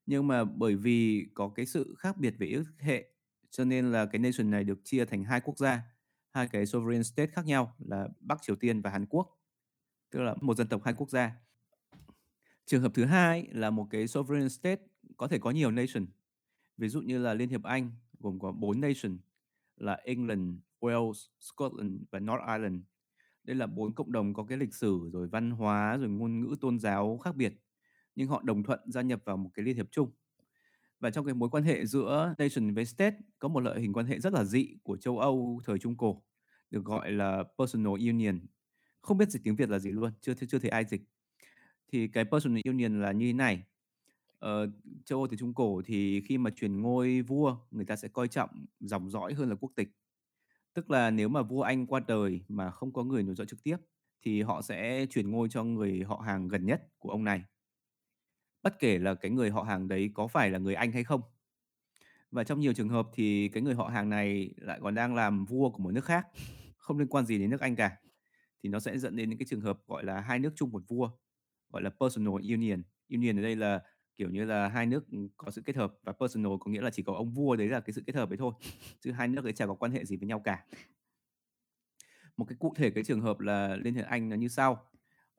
Nhưng 0.07 0.27
mà 0.27 0.45
bởi 0.45 0.77
vì 0.77 1.29
có 1.35 1.49
cái 1.49 1.67
sự 1.67 1.95
khác 1.99 2.17
biệt 2.17 2.35
về 2.39 2.51
ước 2.51 2.65
hệ 2.79 3.11
cho 3.51 3.65
nên 3.65 3.93
là 3.93 4.07
cái 4.07 4.19
nation 4.19 4.51
này 4.51 4.65
được 4.65 4.81
chia 4.85 5.05
thành 5.05 5.25
hai 5.25 5.41
quốc 5.41 5.59
gia, 5.59 5.83
hai 6.31 6.49
cái 6.49 6.67
sovereign 6.67 7.05
state 7.05 7.27
khác 7.27 7.47
nhau 7.47 7.75
là 7.79 8.09
Bắc 8.21 8.43
Triều 8.43 8.57
Tiên 8.57 8.81
và 8.81 8.91
Hàn 8.91 9.07
Quốc. 9.07 9.39
Tức 10.11 10.21
là 10.21 10.35
một 10.41 10.57
dân 10.57 10.67
tộc 10.67 10.83
hai 10.85 10.95
quốc 10.95 11.11
gia. 11.11 11.33
Trường 12.67 12.83
hợp 12.83 12.95
thứ 12.95 13.05
hai 13.05 13.49
là 13.53 13.71
một 13.71 13.87
cái 13.91 14.07
sovereign 14.07 14.49
state 14.49 14.83
có 15.17 15.29
thể 15.29 15.39
có 15.39 15.51
nhiều 15.51 15.71
nation. 15.71 16.07
Ví 16.77 16.89
dụ 16.89 17.01
như 17.01 17.19
là 17.19 17.35
Liên 17.35 17.49
hiệp 17.49 17.63
Anh 17.63 17.93
gồm 18.19 18.39
có 18.39 18.53
bốn 18.53 18.81
nation 18.81 19.19
là 19.77 19.95
England, 19.95 20.59
Wales, 20.81 21.27
Scotland 21.41 22.03
và 22.11 22.21
North 22.21 22.43
Ireland. 22.47 22.81
Đây 23.45 23.57
là 23.57 23.67
bốn 23.67 23.95
cộng 23.95 24.13
đồng 24.13 24.35
có 24.35 24.45
cái 24.45 24.59
lịch 24.59 24.75
sử 24.75 25.11
rồi 25.13 25.29
văn 25.29 25.51
hóa 25.51 25.97
rồi 25.97 26.09
ngôn 26.09 26.41
ngữ 26.41 26.57
tôn 26.61 26.79
giáo 26.79 27.19
khác 27.19 27.37
biệt 27.37 27.55
nhưng 28.17 28.29
họ 28.29 28.43
đồng 28.45 28.63
thuận 28.63 28.81
gia 28.87 29.03
nhập 29.03 29.23
vào 29.25 29.37
một 29.37 29.51
cái 29.55 29.65
liên 29.65 29.77
hiệp 29.77 29.87
chung. 29.91 30.11
Và 31.01 31.11
trong 31.11 31.25
cái 31.27 31.35
mối 31.35 31.51
quan 31.51 31.65
hệ 31.65 31.87
giữa 31.87 32.35
nation 32.39 32.75
với 32.75 32.85
state 32.85 33.17
có 33.39 33.49
một 33.49 33.61
loại 33.61 33.81
hình 33.81 33.93
quan 33.93 34.07
hệ 34.07 34.21
rất 34.21 34.33
là 34.33 34.45
dị 34.45 34.77
của 34.83 34.97
châu 34.97 35.19
Âu 35.19 35.61
thời 35.65 35.79
Trung 35.79 35.97
Cổ 35.97 36.23
được 36.71 36.85
gọi 36.85 37.13
là 37.13 37.45
personal 37.59 37.93
union. 37.93 38.41
Không 39.01 39.19
biết 39.19 39.31
dịch 39.31 39.45
tiếng 39.45 39.57
Việt 39.57 39.71
là 39.71 39.79
gì 39.79 39.91
luôn, 39.93 40.13
chưa 40.21 40.35
chưa 40.35 40.59
thấy 40.59 40.71
ai 40.71 40.85
dịch. 40.85 41.03
Thì 41.93 42.09
cái 42.09 42.25
personal 42.25 42.61
union 42.65 43.01
là 43.01 43.13
như 43.13 43.27
thế 43.27 43.33
này. 43.33 43.63
Ờ, 44.39 44.71
châu 45.05 45.19
Âu 45.19 45.27
thời 45.27 45.39
Trung 45.39 45.55
Cổ 45.55 45.83
thì 45.85 46.21
khi 46.21 46.39
mà 46.39 46.51
truyền 46.51 46.81
ngôi 46.81 47.23
vua, 47.23 47.57
người 47.71 47.85
ta 47.85 47.97
sẽ 47.97 48.09
coi 48.09 48.29
trọng 48.29 48.51
dòng 48.81 49.11
dõi 49.11 49.35
hơn 49.35 49.49
là 49.49 49.55
quốc 49.55 49.73
tịch. 49.77 49.89
Tức 50.79 50.91
là 50.91 51.11
nếu 51.11 51.29
mà 51.29 51.43
vua 51.43 51.63
Anh 51.63 51.87
qua 51.87 52.01
đời 52.09 52.41
mà 52.49 52.71
không 52.71 52.93
có 52.93 53.05
người 53.05 53.23
nối 53.23 53.35
dõi 53.35 53.47
trực 53.47 53.63
tiếp 53.63 53.77
thì 54.23 54.43
họ 54.43 54.63
sẽ 54.63 55.07
truyền 55.11 55.31
ngôi 55.31 55.49
cho 55.49 55.65
người 55.65 56.03
họ 56.03 56.17
hàng 56.17 56.49
gần 56.49 56.67
nhất 56.67 56.83
của 56.99 57.11
ông 57.11 57.25
này 57.25 57.43
bất 58.63 58.79
kể 58.79 58.99
là 58.99 59.15
cái 59.15 59.31
người 59.31 59.51
họ 59.51 59.63
hàng 59.63 59.89
đấy 59.89 60.11
có 60.15 60.27
phải 60.27 60.51
là 60.51 60.59
người 60.59 60.75
Anh 60.75 60.93
hay 60.93 61.05
không. 61.05 61.21
Và 62.31 62.45
trong 62.45 62.61
nhiều 62.61 62.73
trường 62.73 62.89
hợp 62.89 63.09
thì 63.13 63.49
cái 63.49 63.63
người 63.63 63.75
họ 63.75 63.85
hàng 63.85 64.09
này 64.09 64.55
lại 64.57 64.79
còn 64.83 64.95
đang 64.95 65.15
làm 65.15 65.45
vua 65.45 65.71
của 65.71 65.79
một 65.79 65.91
nước 65.91 66.05
khác, 66.05 66.27
không 66.77 66.99
liên 66.99 67.09
quan 67.09 67.27
gì 67.27 67.39
đến 67.39 67.51
nước 67.51 67.61
Anh 67.61 67.77
cả. 67.77 67.97
Thì 68.63 68.69
nó 68.69 68.81
sẽ 68.81 68.99
dẫn 68.99 69.17
đến 69.17 69.31
những 69.31 69.39
cái 69.39 69.47
trường 69.51 69.61
hợp 69.61 69.79
gọi 69.87 70.05
là 70.05 70.21
hai 70.21 70.39
nước 70.39 70.53
chung 70.57 70.71
một 70.71 70.83
vua, 70.89 71.11
gọi 71.71 71.83
là 71.83 71.91
personal 71.91 72.35
union. 72.53 72.83
Union 73.11 73.39
ở 73.39 73.43
đây 73.43 73.57
là 73.57 73.83
kiểu 74.19 74.31
như 74.31 74.45
là 74.45 74.69
hai 74.69 74.87
nước 74.87 75.05
có 75.37 75.51
sự 75.51 75.63
kết 75.63 75.77
hợp 75.77 75.95
và 76.05 76.13
personal 76.13 76.53
có 76.61 76.71
nghĩa 76.71 76.81
là 76.81 76.91
chỉ 76.91 77.03
có 77.03 77.13
ông 77.15 77.31
vua 77.31 77.57
đấy 77.57 77.69
là 77.69 77.81
cái 77.81 77.93
sự 77.95 78.03
kết 78.07 78.15
hợp 78.15 78.31
ấy 78.31 78.37
thôi. 78.37 78.53
Chứ 79.01 79.13
hai 79.13 79.29
nước 79.29 79.45
ấy 79.45 79.53
chả 79.53 79.67
có 79.67 79.75
quan 79.75 79.93
hệ 79.93 80.05
gì 80.05 80.17
với 80.17 80.29
nhau 80.29 80.41
cả. 80.41 80.65
Một 82.37 82.45
cái 82.49 82.57
cụ 82.59 82.75
thể 82.77 82.91
cái 82.91 83.05
trường 83.05 83.21
hợp 83.21 83.41
là 83.41 83.77
Liên 83.77 83.95
hiệp 83.95 84.07
Anh 84.07 84.31
là 84.31 84.37
như 84.37 84.49
sau 84.49 84.87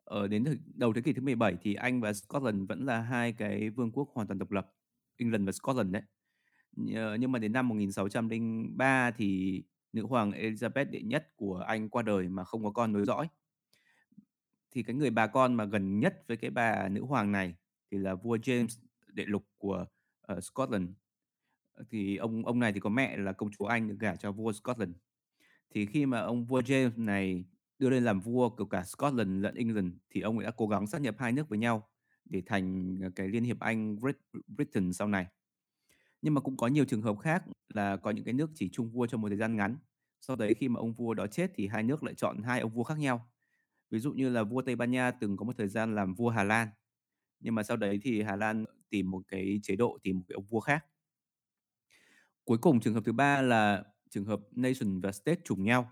ở 0.03 0.27
đến 0.27 0.43
đầu 0.75 0.93
thế 0.93 1.01
kỷ 1.01 1.13
thứ 1.13 1.21
17 1.21 1.57
thì 1.61 1.73
Anh 1.73 2.01
và 2.01 2.13
Scotland 2.13 2.69
vẫn 2.69 2.85
là 2.85 3.01
hai 3.01 3.33
cái 3.33 3.69
vương 3.69 3.91
quốc 3.91 4.09
hoàn 4.13 4.27
toàn 4.27 4.39
độc 4.39 4.51
lập, 4.51 4.71
England 5.17 5.45
và 5.45 5.51
Scotland 5.51 5.91
đấy. 5.91 6.01
Ờ, 6.95 7.15
nhưng 7.15 7.31
mà 7.31 7.39
đến 7.39 7.51
năm 7.51 7.67
1603 7.67 9.11
thì 9.11 9.61
nữ 9.93 10.05
hoàng 10.05 10.31
Elizabeth 10.31 10.91
đệ 10.91 11.01
nhất 11.01 11.27
của 11.35 11.57
Anh 11.57 11.89
qua 11.89 12.03
đời 12.03 12.27
mà 12.29 12.43
không 12.43 12.63
có 12.63 12.71
con 12.71 12.93
nối 12.93 13.05
dõi. 13.05 13.27
Thì 14.71 14.83
cái 14.83 14.95
người 14.95 15.09
bà 15.09 15.27
con 15.27 15.53
mà 15.53 15.65
gần 15.65 15.99
nhất 15.99 16.23
với 16.27 16.37
cái 16.37 16.51
bà 16.51 16.89
nữ 16.89 17.03
hoàng 17.03 17.31
này 17.31 17.55
thì 17.91 17.97
là 17.97 18.15
vua 18.15 18.37
James 18.37 18.79
đệ 19.07 19.25
lục 19.25 19.43
của 19.57 19.85
uh, 20.33 20.43
Scotland. 20.43 20.89
Ờ, 21.73 21.83
thì 21.89 22.17
ông 22.17 22.45
ông 22.45 22.59
này 22.59 22.73
thì 22.73 22.79
có 22.79 22.89
mẹ 22.89 23.17
là 23.17 23.31
công 23.33 23.51
chúa 23.51 23.65
Anh 23.65 23.87
được 23.87 23.95
gả 23.99 24.15
cho 24.15 24.31
vua 24.31 24.51
Scotland. 24.51 24.95
Thì 25.69 25.85
khi 25.85 26.05
mà 26.05 26.19
ông 26.19 26.45
vua 26.45 26.61
James 26.61 26.91
này 26.95 27.45
đưa 27.79 27.89
lên 27.89 28.03
làm 28.03 28.19
vua 28.19 28.49
của 28.49 28.65
cả 28.65 28.83
Scotland 28.83 29.43
lẫn 29.43 29.55
England 29.55 29.93
thì 30.09 30.21
ông 30.21 30.37
ấy 30.37 30.45
đã 30.45 30.51
cố 30.51 30.67
gắng 30.67 30.87
sát 30.87 31.01
nhập 31.01 31.15
hai 31.19 31.31
nước 31.31 31.49
với 31.49 31.59
nhau 31.59 31.89
để 32.25 32.43
thành 32.45 32.97
ờ, 33.03 33.09
cái 33.15 33.27
Liên 33.27 33.43
hiệp 33.43 33.59
Anh 33.59 33.95
Great 33.95 34.17
Britain 34.47 34.93
sau 34.93 35.07
này. 35.07 35.27
Nhưng 36.21 36.33
mà 36.33 36.41
cũng 36.41 36.57
có 36.57 36.67
nhiều 36.67 36.85
trường 36.85 37.01
hợp 37.01 37.17
khác 37.19 37.43
là 37.69 37.97
có 37.97 38.11
những 38.11 38.25
cái 38.25 38.33
nước 38.33 38.51
chỉ 38.55 38.69
chung 38.69 38.89
vua 38.89 39.07
trong 39.07 39.21
một 39.21 39.27
thời 39.29 39.37
gian 39.37 39.55
ngắn. 39.55 39.77
Sau 40.21 40.35
đấy 40.35 40.53
khi 40.53 40.69
mà 40.69 40.79
ông 40.79 40.93
vua 40.93 41.13
đó 41.13 41.27
chết 41.27 41.51
thì 41.55 41.67
hai 41.67 41.83
nước 41.83 42.03
lại 42.03 42.13
chọn 42.13 42.43
hai 42.43 42.59
ông 42.59 42.71
vua 42.71 42.83
khác 42.83 42.97
nhau. 42.99 43.29
Ví 43.89 43.99
dụ 43.99 44.13
như 44.13 44.29
là 44.29 44.43
vua 44.43 44.61
Tây 44.61 44.75
Ban 44.75 44.91
Nha 44.91 45.11
từng 45.11 45.37
có 45.37 45.45
một 45.45 45.57
thời 45.57 45.67
gian 45.67 45.95
làm 45.95 46.13
vua 46.13 46.29
Hà 46.29 46.43
Lan. 46.43 46.67
Nhưng 47.39 47.55
mà 47.55 47.63
sau 47.63 47.77
đấy 47.77 47.99
thì 48.01 48.21
Hà 48.21 48.35
Lan 48.35 48.65
tìm 48.89 49.11
một 49.11 49.21
cái 49.27 49.59
chế 49.63 49.75
độ, 49.75 49.97
tìm 50.03 50.17
một 50.17 50.23
cái 50.27 50.33
ông 50.33 50.45
vua 50.45 50.59
khác. 50.59 50.85
Cuối 52.43 52.57
cùng 52.57 52.79
trường 52.79 52.93
hợp 52.93 53.03
thứ 53.05 53.11
ba 53.11 53.41
là 53.41 53.83
trường 54.09 54.25
hợp 54.25 54.39
nation 54.51 55.01
và 55.01 55.11
state 55.11 55.41
trùng 55.43 55.63
nhau. 55.63 55.89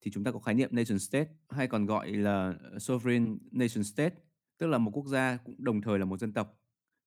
Thì 0.00 0.10
chúng 0.10 0.24
ta 0.24 0.32
có 0.32 0.38
khái 0.38 0.54
niệm 0.54 0.68
nation 0.72 0.98
state 0.98 1.28
hay 1.48 1.66
còn 1.66 1.86
gọi 1.86 2.12
là 2.12 2.54
sovereign 2.78 3.38
nation 3.50 3.84
state, 3.84 4.14
tức 4.58 4.66
là 4.66 4.78
một 4.78 4.90
quốc 4.94 5.06
gia 5.06 5.36
cũng 5.36 5.64
đồng 5.64 5.80
thời 5.80 5.98
là 5.98 6.04
một 6.04 6.18
dân 6.18 6.32
tộc. 6.32 6.60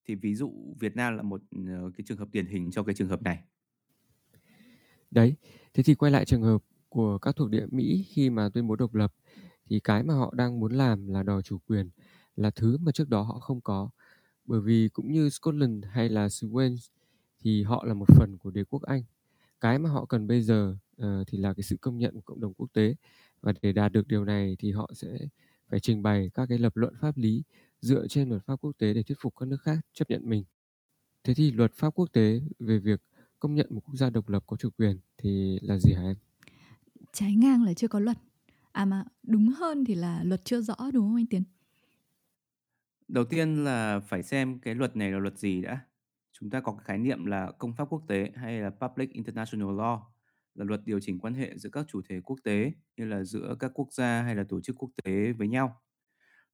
Thì 0.05 0.15
ví 0.15 0.35
dụ 0.35 0.75
Việt 0.79 0.95
Nam 0.95 1.17
là 1.17 1.23
một 1.23 1.41
ờ, 1.67 1.91
cái 1.97 2.05
trường 2.07 2.17
hợp 2.17 2.27
điển 2.31 2.45
hình 2.45 2.71
cho 2.71 2.83
cái 2.83 2.95
trường 2.95 3.07
hợp 3.07 3.21
này. 3.21 3.39
Đấy, 5.11 5.35
thế 5.73 5.83
thì 5.83 5.95
quay 5.95 6.11
lại 6.11 6.25
trường 6.25 6.41
hợp 6.41 6.63
của 6.89 7.17
các 7.17 7.35
thuộc 7.35 7.49
địa 7.49 7.65
Mỹ 7.71 8.05
khi 8.09 8.29
mà 8.29 8.49
tuyên 8.53 8.67
bố 8.67 8.75
độc 8.75 8.95
lập, 8.95 9.13
thì 9.69 9.79
cái 9.79 10.03
mà 10.03 10.13
họ 10.13 10.33
đang 10.35 10.59
muốn 10.59 10.71
làm 10.71 11.07
là 11.07 11.23
đòi 11.23 11.41
chủ 11.41 11.57
quyền 11.57 11.89
là 12.35 12.49
thứ 12.49 12.77
mà 12.77 12.91
trước 12.91 13.09
đó 13.09 13.21
họ 13.21 13.39
không 13.39 13.61
có 13.61 13.89
bởi 14.45 14.61
vì 14.61 14.89
cũng 14.93 15.11
như 15.11 15.29
Scotland 15.29 15.85
hay 15.89 16.09
là 16.09 16.27
Wales 16.27 16.89
thì 17.39 17.63
họ 17.63 17.85
là 17.85 17.93
một 17.93 18.07
phần 18.17 18.37
của 18.37 18.51
đế 18.51 18.63
quốc 18.63 18.81
Anh 18.81 19.03
cái 19.61 19.79
mà 19.79 19.89
họ 19.89 20.05
cần 20.05 20.27
bây 20.27 20.41
giờ 20.41 20.75
uh, 21.01 21.05
thì 21.27 21.37
là 21.37 21.53
cái 21.53 21.63
sự 21.63 21.77
công 21.81 21.97
nhận 21.97 22.13
của 22.13 22.21
cộng 22.21 22.39
đồng 22.39 22.53
quốc 22.53 22.67
tế 22.73 22.95
và 23.41 23.53
để 23.61 23.71
đạt 23.71 23.91
được 23.91 24.07
điều 24.07 24.25
này 24.25 24.55
thì 24.59 24.71
họ 24.71 24.91
sẽ 24.95 25.17
phải 25.69 25.79
trình 25.79 26.03
bày 26.03 26.31
các 26.33 26.45
cái 26.49 26.57
lập 26.57 26.77
luận 26.77 26.93
pháp 27.01 27.17
lý 27.17 27.43
dựa 27.81 28.07
trên 28.07 28.29
luật 28.29 28.45
pháp 28.45 28.55
quốc 28.61 28.71
tế 28.77 28.93
để 28.93 29.03
thuyết 29.03 29.17
phục 29.21 29.33
các 29.39 29.45
nước 29.45 29.61
khác 29.61 29.77
chấp 29.93 30.09
nhận 30.09 30.29
mình. 30.29 30.43
Thế 31.23 31.33
thì 31.33 31.51
luật 31.51 31.73
pháp 31.73 31.89
quốc 31.95 32.09
tế 32.13 32.41
về 32.59 32.79
việc 32.79 33.01
công 33.39 33.55
nhận 33.55 33.67
một 33.69 33.81
quốc 33.85 33.95
gia 33.95 34.09
độc 34.09 34.29
lập 34.29 34.43
có 34.47 34.57
chủ 34.57 34.69
quyền 34.77 34.99
thì 35.17 35.59
là 35.61 35.77
gì 35.77 35.93
hả 35.93 36.03
em? 36.03 36.15
Trái 37.13 37.35
ngang 37.35 37.63
là 37.63 37.73
chưa 37.73 37.87
có 37.87 37.99
luật. 37.99 38.17
À 38.71 38.85
mà 38.85 39.03
đúng 39.23 39.47
hơn 39.47 39.85
thì 39.85 39.95
là 39.95 40.23
luật 40.23 40.45
chưa 40.45 40.61
rõ 40.61 40.75
đúng 40.93 41.07
không 41.07 41.15
anh 41.15 41.25
Tiến? 41.25 41.43
Đầu 43.13 43.25
tiên 43.25 43.63
là 43.63 43.99
phải 43.99 44.23
xem 44.23 44.59
cái 44.59 44.75
luật 44.75 44.95
này 44.95 45.11
là 45.11 45.19
luật 45.19 45.37
gì 45.37 45.61
đã. 45.61 45.79
Chúng 46.39 46.49
ta 46.49 46.61
có 46.61 46.71
cái 46.71 46.83
khái 46.85 46.97
niệm 46.97 47.25
là 47.25 47.51
công 47.51 47.73
pháp 47.73 47.85
quốc 47.89 48.03
tế 48.07 48.31
hay 48.35 48.61
là 48.61 48.69
Public 48.69 49.11
International 49.11 49.67
Law 49.67 49.99
là 50.55 50.65
luật 50.65 50.81
điều 50.85 50.99
chỉnh 50.99 51.19
quan 51.19 51.33
hệ 51.33 51.57
giữa 51.57 51.69
các 51.69 51.85
chủ 51.89 52.01
thể 52.09 52.21
quốc 52.21 52.39
tế 52.43 52.71
như 52.97 53.05
là 53.05 53.23
giữa 53.23 53.55
các 53.59 53.71
quốc 53.73 53.93
gia 53.93 54.21
hay 54.21 54.35
là 54.35 54.43
tổ 54.49 54.61
chức 54.61 54.75
quốc 54.79 54.89
tế 55.03 55.31
với 55.31 55.47
nhau. 55.47 55.81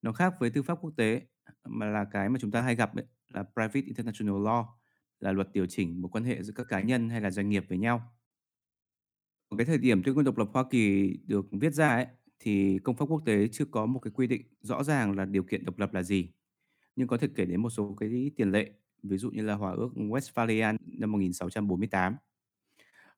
Nó 0.01 0.11
khác 0.11 0.33
với 0.39 0.49
tư 0.49 0.63
pháp 0.63 0.77
quốc 0.81 0.93
tế 0.97 1.21
mà 1.65 1.85
là 1.85 2.05
cái 2.11 2.29
mà 2.29 2.39
chúng 2.41 2.51
ta 2.51 2.61
hay 2.61 2.75
gặp 2.75 2.95
ấy, 2.95 3.05
là 3.33 3.43
Private 3.43 3.81
International 3.81 4.35
Law 4.35 4.65
là 5.19 5.31
luật 5.31 5.47
điều 5.53 5.65
chỉnh 5.65 6.01
một 6.01 6.07
quan 6.11 6.23
hệ 6.23 6.43
giữa 6.43 6.53
các 6.55 6.67
cá 6.69 6.81
nhân 6.81 7.09
hay 7.09 7.21
là 7.21 7.31
doanh 7.31 7.49
nghiệp 7.49 7.65
với 7.69 7.77
nhau. 7.77 8.13
Ở 9.49 9.57
cái 9.57 9.65
thời 9.65 9.77
điểm 9.77 10.03
tuyên 10.03 10.15
ngôn 10.15 10.25
độc 10.25 10.37
lập 10.37 10.47
Hoa 10.53 10.63
Kỳ 10.69 11.13
được 11.27 11.45
viết 11.51 11.73
ra 11.73 11.89
ấy, 11.89 12.07
thì 12.39 12.79
công 12.83 12.95
pháp 12.95 13.05
quốc 13.05 13.21
tế 13.25 13.47
chưa 13.47 13.65
có 13.65 13.85
một 13.85 13.99
cái 13.99 14.11
quy 14.11 14.27
định 14.27 14.41
rõ 14.61 14.83
ràng 14.83 15.15
là 15.15 15.25
điều 15.25 15.43
kiện 15.43 15.65
độc 15.65 15.79
lập 15.79 15.93
là 15.93 16.03
gì. 16.03 16.31
Nhưng 16.99 17.07
có 17.07 17.17
thể 17.17 17.27
kể 17.35 17.45
đến 17.45 17.61
một 17.61 17.69
số 17.69 17.95
cái 17.99 18.31
tiền 18.35 18.51
lệ, 18.51 18.71
ví 19.03 19.17
dụ 19.17 19.31
như 19.31 19.41
là 19.41 19.53
Hòa 19.53 19.71
ước 19.71 19.89
Westphalia 19.95 20.77
năm 20.85 21.11
1648 21.11 22.15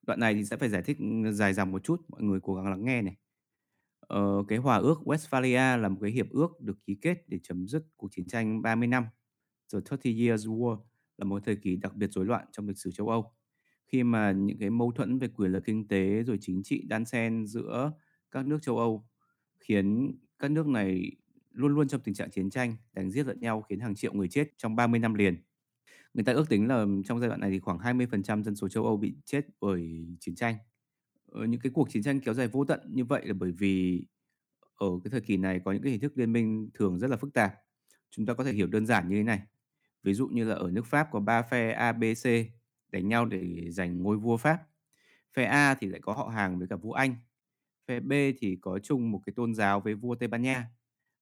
Đoạn 0.02 0.20
này 0.20 0.34
thì 0.34 0.46
sẽ 0.46 0.58
phải 0.58 0.70
giải 0.70 0.82
thích 0.82 0.98
ừ, 1.00 1.32
dài 1.32 1.54
dòng 1.54 1.72
một 1.72 1.84
chút, 1.84 2.02
mọi 2.08 2.22
người 2.22 2.40
cố 2.44 2.56
gắng 2.56 2.66
lắng 2.66 2.86
nghe 2.86 3.02
này. 3.02 3.16
Ờ, 4.00 4.44
cái 4.48 4.58
hòa 4.58 4.78
ước 4.78 5.02
Westphalia 5.06 5.78
là 5.78 5.90
một 5.90 5.98
cái 6.02 6.12
hiệp 6.12 6.30
ước 6.30 6.62
được 6.62 6.78
ký 6.86 6.96
kết 7.02 7.30
để 7.30 7.40
chấm 7.44 7.68
dứt 7.68 7.84
cuộc 7.98 8.12
chiến 8.12 8.28
tranh 8.28 8.62
30 8.62 8.88
năm. 8.88 9.06
The 9.74 9.80
30 9.92 10.28
Years 10.28 10.48
War 10.48 10.78
là 11.18 11.26
một 11.26 11.44
thời 11.46 11.56
kỳ 11.56 11.76
đặc 11.76 11.96
biệt 11.96 12.12
rối 12.12 12.26
loạn 12.26 12.46
trong 12.52 12.68
lịch 12.68 12.78
sử 12.78 12.92
châu 12.92 13.10
Âu. 13.10 13.34
khi 13.88 14.04
mà 14.04 14.32
những 14.32 14.58
cái 14.60 14.70
mâu 14.70 14.92
thuẫn 14.92 15.20
về 15.20 15.28
quyền 15.28 15.52
lực 15.52 15.64
kinh 15.66 15.88
tế 15.88 16.24
rồi 16.24 16.38
chính 16.42 16.64
trị 16.64 16.84
đan 16.88 17.06
xen 17.06 17.48
giữa 17.48 17.92
các 18.32 18.46
nước 18.46 18.58
châu 18.62 18.78
Âu 18.78 19.08
khiến 19.60 20.18
các 20.40 20.52
nước 20.52 20.68
này 20.68 21.12
luôn 21.54 21.76
luôn 21.76 21.88
trong 21.88 22.02
tình 22.02 22.16
trạng 22.16 22.32
chiến 22.32 22.50
tranh, 22.50 22.76
đánh 22.94 23.12
giết 23.12 23.28
lẫn 23.28 23.40
nhau 23.40 23.62
khiến 23.62 23.80
hàng 23.80 23.96
triệu 23.96 24.14
người 24.14 24.28
chết 24.28 24.50
trong 24.58 24.76
30 24.76 25.00
năm 25.00 25.14
liền. 25.14 25.38
Người 26.14 26.24
ta 26.26 26.34
ước 26.34 26.50
tính 26.50 26.68
là 26.68 26.86
trong 27.06 27.20
giai 27.20 27.30
đoạn 27.30 27.40
này 27.42 27.50
thì 27.52 27.60
khoảng 27.60 27.80
20% 27.80 28.44
dân 28.44 28.56
số 28.56 28.70
châu 28.70 28.86
Âu 28.86 28.98
bị 28.98 29.16
chết 29.26 29.42
bởi 29.62 30.08
chiến 30.20 30.36
tranh. 30.36 30.56
Ờ, 31.32 31.46
những 31.46 31.62
cái 31.62 31.72
cuộc 31.76 31.90
chiến 31.90 32.04
tranh 32.04 32.20
kéo 32.20 32.34
dài 32.34 32.48
vô 32.48 32.66
tận 32.66 32.82
như 32.90 33.06
vậy 33.06 33.26
là 33.26 33.34
bởi 33.34 33.52
vì 33.52 34.06
ở 34.76 34.88
cái 35.04 35.12
thời 35.12 35.22
kỳ 35.22 35.38
này 35.38 35.62
có 35.66 35.72
những 35.72 35.84
cái 35.84 35.92
hình 35.92 36.02
thức 36.02 36.14
liên 36.18 36.34
minh 36.34 36.70
thường 36.74 37.00
rất 37.00 37.10
là 37.10 37.18
phức 37.18 37.34
tạp. 37.34 37.54
Chúng 38.12 38.26
ta 38.26 38.34
có 38.34 38.44
thể 38.44 38.54
hiểu 38.54 38.68
đơn 38.68 38.86
giản 38.86 39.10
như 39.10 39.16
thế 39.18 39.24
này. 39.24 39.42
Ví 40.04 40.14
dụ 40.14 40.28
như 40.28 40.44
là 40.46 40.56
ở 40.56 40.72
nước 40.72 40.86
Pháp 40.86 41.08
có 41.12 41.20
ba 41.20 41.42
phe 41.42 41.72
A, 41.72 41.92
B, 41.94 42.04
C 42.24 42.28
đánh 42.92 43.08
nhau 43.08 43.26
để 43.26 43.72
giành 43.72 44.04
ngôi 44.04 44.18
vua 44.18 44.38
Pháp. 44.38 44.58
Phe 45.36 45.46
A 45.46 45.76
thì 45.76 45.88
lại 45.88 46.02
có 46.02 46.14
họ 46.14 46.28
hàng 46.28 46.60
với 46.60 46.68
cả 46.68 46.76
vua 46.76 46.94
Anh. 46.94 47.16
Phe 47.88 48.00
B 48.00 48.12
thì 48.40 48.58
có 48.62 48.80
chung 48.80 49.12
một 49.12 49.22
cái 49.26 49.34
tôn 49.36 49.56
giáo 49.56 49.80
với 49.82 49.96
vua 49.96 50.16
Tây 50.16 50.28
Ban 50.28 50.42
Nha. 50.42 50.68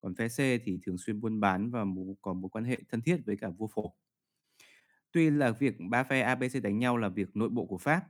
Còn 0.01 0.15
phe 0.15 0.27
C 0.27 0.37
thì 0.37 0.79
thường 0.85 0.97
xuyên 0.97 1.21
buôn 1.21 1.39
bán 1.39 1.71
và 1.71 1.85
có 2.21 2.33
mối 2.33 2.49
quan 2.49 2.63
hệ 2.63 2.77
thân 2.89 3.01
thiết 3.01 3.17
với 3.25 3.37
cả 3.37 3.49
vua 3.49 3.67
phổ. 3.67 3.93
Tuy 5.11 5.29
là 5.29 5.51
việc 5.51 5.75
ba 5.89 6.03
phe 6.03 6.21
ABC 6.21 6.63
đánh 6.63 6.79
nhau 6.79 6.97
là 6.97 7.09
việc 7.09 7.35
nội 7.35 7.49
bộ 7.49 7.65
của 7.65 7.77
Pháp, 7.77 8.03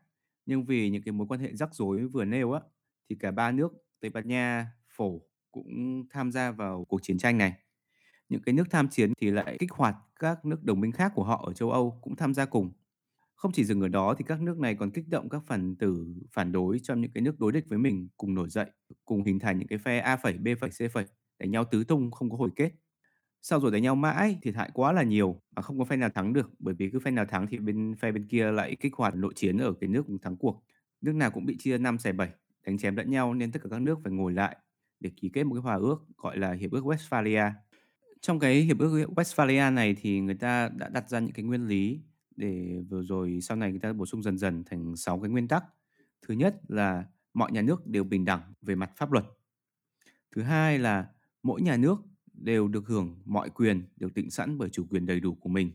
nhưng 0.45 0.65
vì 0.65 0.89
những 0.89 1.03
cái 1.03 1.11
mối 1.11 1.27
quan 1.27 1.39
hệ 1.39 1.55
rắc 1.55 1.73
rối 1.75 2.07
vừa 2.07 2.25
nêu 2.25 2.51
á, 2.51 2.61
thì 3.09 3.15
cả 3.19 3.31
ba 3.31 3.51
nước 3.51 3.73
Tây 3.99 4.11
Ban 4.11 4.27
Nha, 4.27 4.71
Phổ 4.89 5.21
cũng 5.51 6.03
tham 6.09 6.31
gia 6.31 6.51
vào 6.51 6.85
cuộc 6.85 7.03
chiến 7.03 7.17
tranh 7.17 7.37
này. 7.37 7.53
Những 8.29 8.41
cái 8.41 8.53
nước 8.53 8.63
tham 8.71 8.89
chiến 8.89 9.13
thì 9.21 9.31
lại 9.31 9.57
kích 9.59 9.71
hoạt 9.71 9.95
các 10.19 10.45
nước 10.45 10.63
đồng 10.63 10.81
minh 10.81 10.91
khác 10.91 11.11
của 11.15 11.23
họ 11.23 11.43
ở 11.47 11.53
châu 11.53 11.71
Âu 11.71 11.99
cũng 12.01 12.15
tham 12.15 12.33
gia 12.33 12.45
cùng. 12.45 12.71
Không 13.35 13.51
chỉ 13.51 13.65
dừng 13.65 13.81
ở 13.81 13.87
đó 13.87 14.15
thì 14.17 14.25
các 14.27 14.41
nước 14.41 14.57
này 14.59 14.75
còn 14.75 14.91
kích 14.91 15.07
động 15.09 15.29
các 15.29 15.43
phần 15.47 15.75
tử 15.75 16.05
phản 16.33 16.51
đối 16.51 16.79
trong 16.79 17.01
những 17.01 17.11
cái 17.11 17.21
nước 17.21 17.39
đối 17.39 17.51
địch 17.51 17.65
với 17.69 17.79
mình 17.79 18.09
cùng 18.17 18.35
nổi 18.35 18.49
dậy, 18.49 18.71
cùng 19.05 19.23
hình 19.23 19.39
thành 19.39 19.59
những 19.59 19.67
cái 19.67 19.79
phe 19.79 19.99
A 19.99 20.17
phẩy, 20.17 20.33
B 20.37 20.47
phẩy, 20.61 20.69
C 20.69 20.91
phẩy, 20.93 21.05
đánh 21.39 21.51
nhau 21.51 21.63
tứ 21.63 21.83
tung 21.83 22.11
không 22.11 22.29
có 22.29 22.37
hồi 22.37 22.49
kết. 22.55 22.71
Sau 23.41 23.59
rồi 23.59 23.71
đánh 23.71 23.81
nhau 23.81 23.95
mãi, 23.95 24.39
thiệt 24.41 24.55
hại 24.55 24.69
quá 24.73 24.91
là 24.91 25.03
nhiều 25.03 25.41
mà 25.55 25.61
không 25.61 25.79
có 25.79 25.85
phe 25.85 25.95
nào 25.95 26.09
thắng 26.09 26.33
được, 26.33 26.51
bởi 26.59 26.73
vì 26.73 26.89
cứ 26.89 26.99
phe 26.99 27.11
nào 27.11 27.25
thắng 27.25 27.47
thì 27.47 27.57
bên 27.57 27.95
phe 27.95 28.11
bên 28.11 28.27
kia 28.27 28.51
lại 28.51 28.75
kích 28.79 28.93
hoạt 28.95 29.15
nội 29.15 29.33
chiến 29.35 29.57
ở 29.57 29.73
cái 29.73 29.87
nước 29.87 30.05
thắng 30.21 30.37
cuộc. 30.37 30.63
Nước 31.01 31.15
nào 31.15 31.31
cũng 31.31 31.45
bị 31.45 31.57
chia 31.59 31.77
năm 31.77 31.97
xẻ 31.99 32.11
bảy, 32.11 32.29
đánh 32.65 32.77
chém 32.77 32.95
lẫn 32.95 33.11
nhau 33.11 33.33
nên 33.33 33.51
tất 33.51 33.59
cả 33.63 33.69
các 33.71 33.81
nước 33.81 33.99
phải 34.03 34.13
ngồi 34.13 34.33
lại 34.33 34.57
để 34.99 35.11
ký 35.15 35.29
kết 35.33 35.43
một 35.43 35.55
cái 35.55 35.61
hòa 35.61 35.75
ước 35.75 35.97
gọi 36.17 36.37
là 36.37 36.51
Hiệp 36.51 36.71
ước 36.71 36.85
Westphalia. 36.85 37.51
Trong 38.21 38.39
cái 38.39 38.61
Hiệp 38.61 38.79
ước 38.79 39.07
Westphalia 39.15 39.73
này 39.73 39.95
thì 40.01 40.19
người 40.19 40.35
ta 40.35 40.69
đã 40.69 40.89
đặt 40.89 41.09
ra 41.09 41.19
những 41.19 41.33
cái 41.33 41.45
nguyên 41.45 41.67
lý 41.67 42.01
để 42.35 42.81
vừa 42.89 43.03
rồi 43.03 43.39
sau 43.41 43.57
này 43.57 43.71
người 43.71 43.79
ta 43.79 43.93
bổ 43.93 44.05
sung 44.05 44.23
dần 44.23 44.37
dần 44.37 44.63
thành 44.63 44.95
6 44.95 45.19
cái 45.19 45.29
nguyên 45.29 45.47
tắc. 45.47 45.63
Thứ 46.27 46.33
nhất 46.33 46.55
là 46.67 47.05
mọi 47.33 47.51
nhà 47.51 47.61
nước 47.61 47.87
đều 47.87 48.03
bình 48.03 48.25
đẳng 48.25 48.53
về 48.61 48.75
mặt 48.75 48.91
pháp 48.95 49.11
luật. 49.11 49.25
Thứ 50.35 50.41
hai 50.41 50.79
là 50.79 51.07
mỗi 51.43 51.61
nhà 51.61 51.77
nước 51.77 52.01
đều 52.33 52.67
được 52.67 52.87
hưởng 52.87 53.21
mọi 53.25 53.49
quyền 53.49 53.83
được 53.95 54.13
định 54.13 54.29
sẵn 54.29 54.57
bởi 54.57 54.69
chủ 54.69 54.85
quyền 54.89 55.05
đầy 55.05 55.19
đủ 55.19 55.35
của 55.35 55.49
mình. 55.49 55.71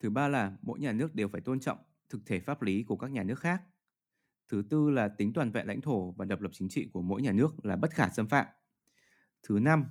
Thứ 0.00 0.10
ba 0.10 0.28
là 0.28 0.56
mỗi 0.62 0.78
nhà 0.78 0.92
nước 0.92 1.14
đều 1.14 1.28
phải 1.28 1.40
tôn 1.40 1.60
trọng 1.60 1.78
thực 2.08 2.26
thể 2.26 2.40
pháp 2.40 2.62
lý 2.62 2.82
của 2.82 2.96
các 2.96 3.10
nhà 3.10 3.22
nước 3.22 3.38
khác. 3.38 3.62
Thứ 4.48 4.62
tư 4.70 4.90
là 4.90 5.08
tính 5.08 5.32
toàn 5.32 5.50
vẹn 5.50 5.66
lãnh 5.66 5.80
thổ 5.80 6.10
và 6.10 6.24
độc 6.24 6.40
lập 6.40 6.50
chính 6.52 6.68
trị 6.68 6.88
của 6.92 7.02
mỗi 7.02 7.22
nhà 7.22 7.32
nước 7.32 7.64
là 7.64 7.76
bất 7.76 7.90
khả 7.90 8.08
xâm 8.08 8.28
phạm. 8.28 8.46
Thứ 9.42 9.58
năm, 9.58 9.84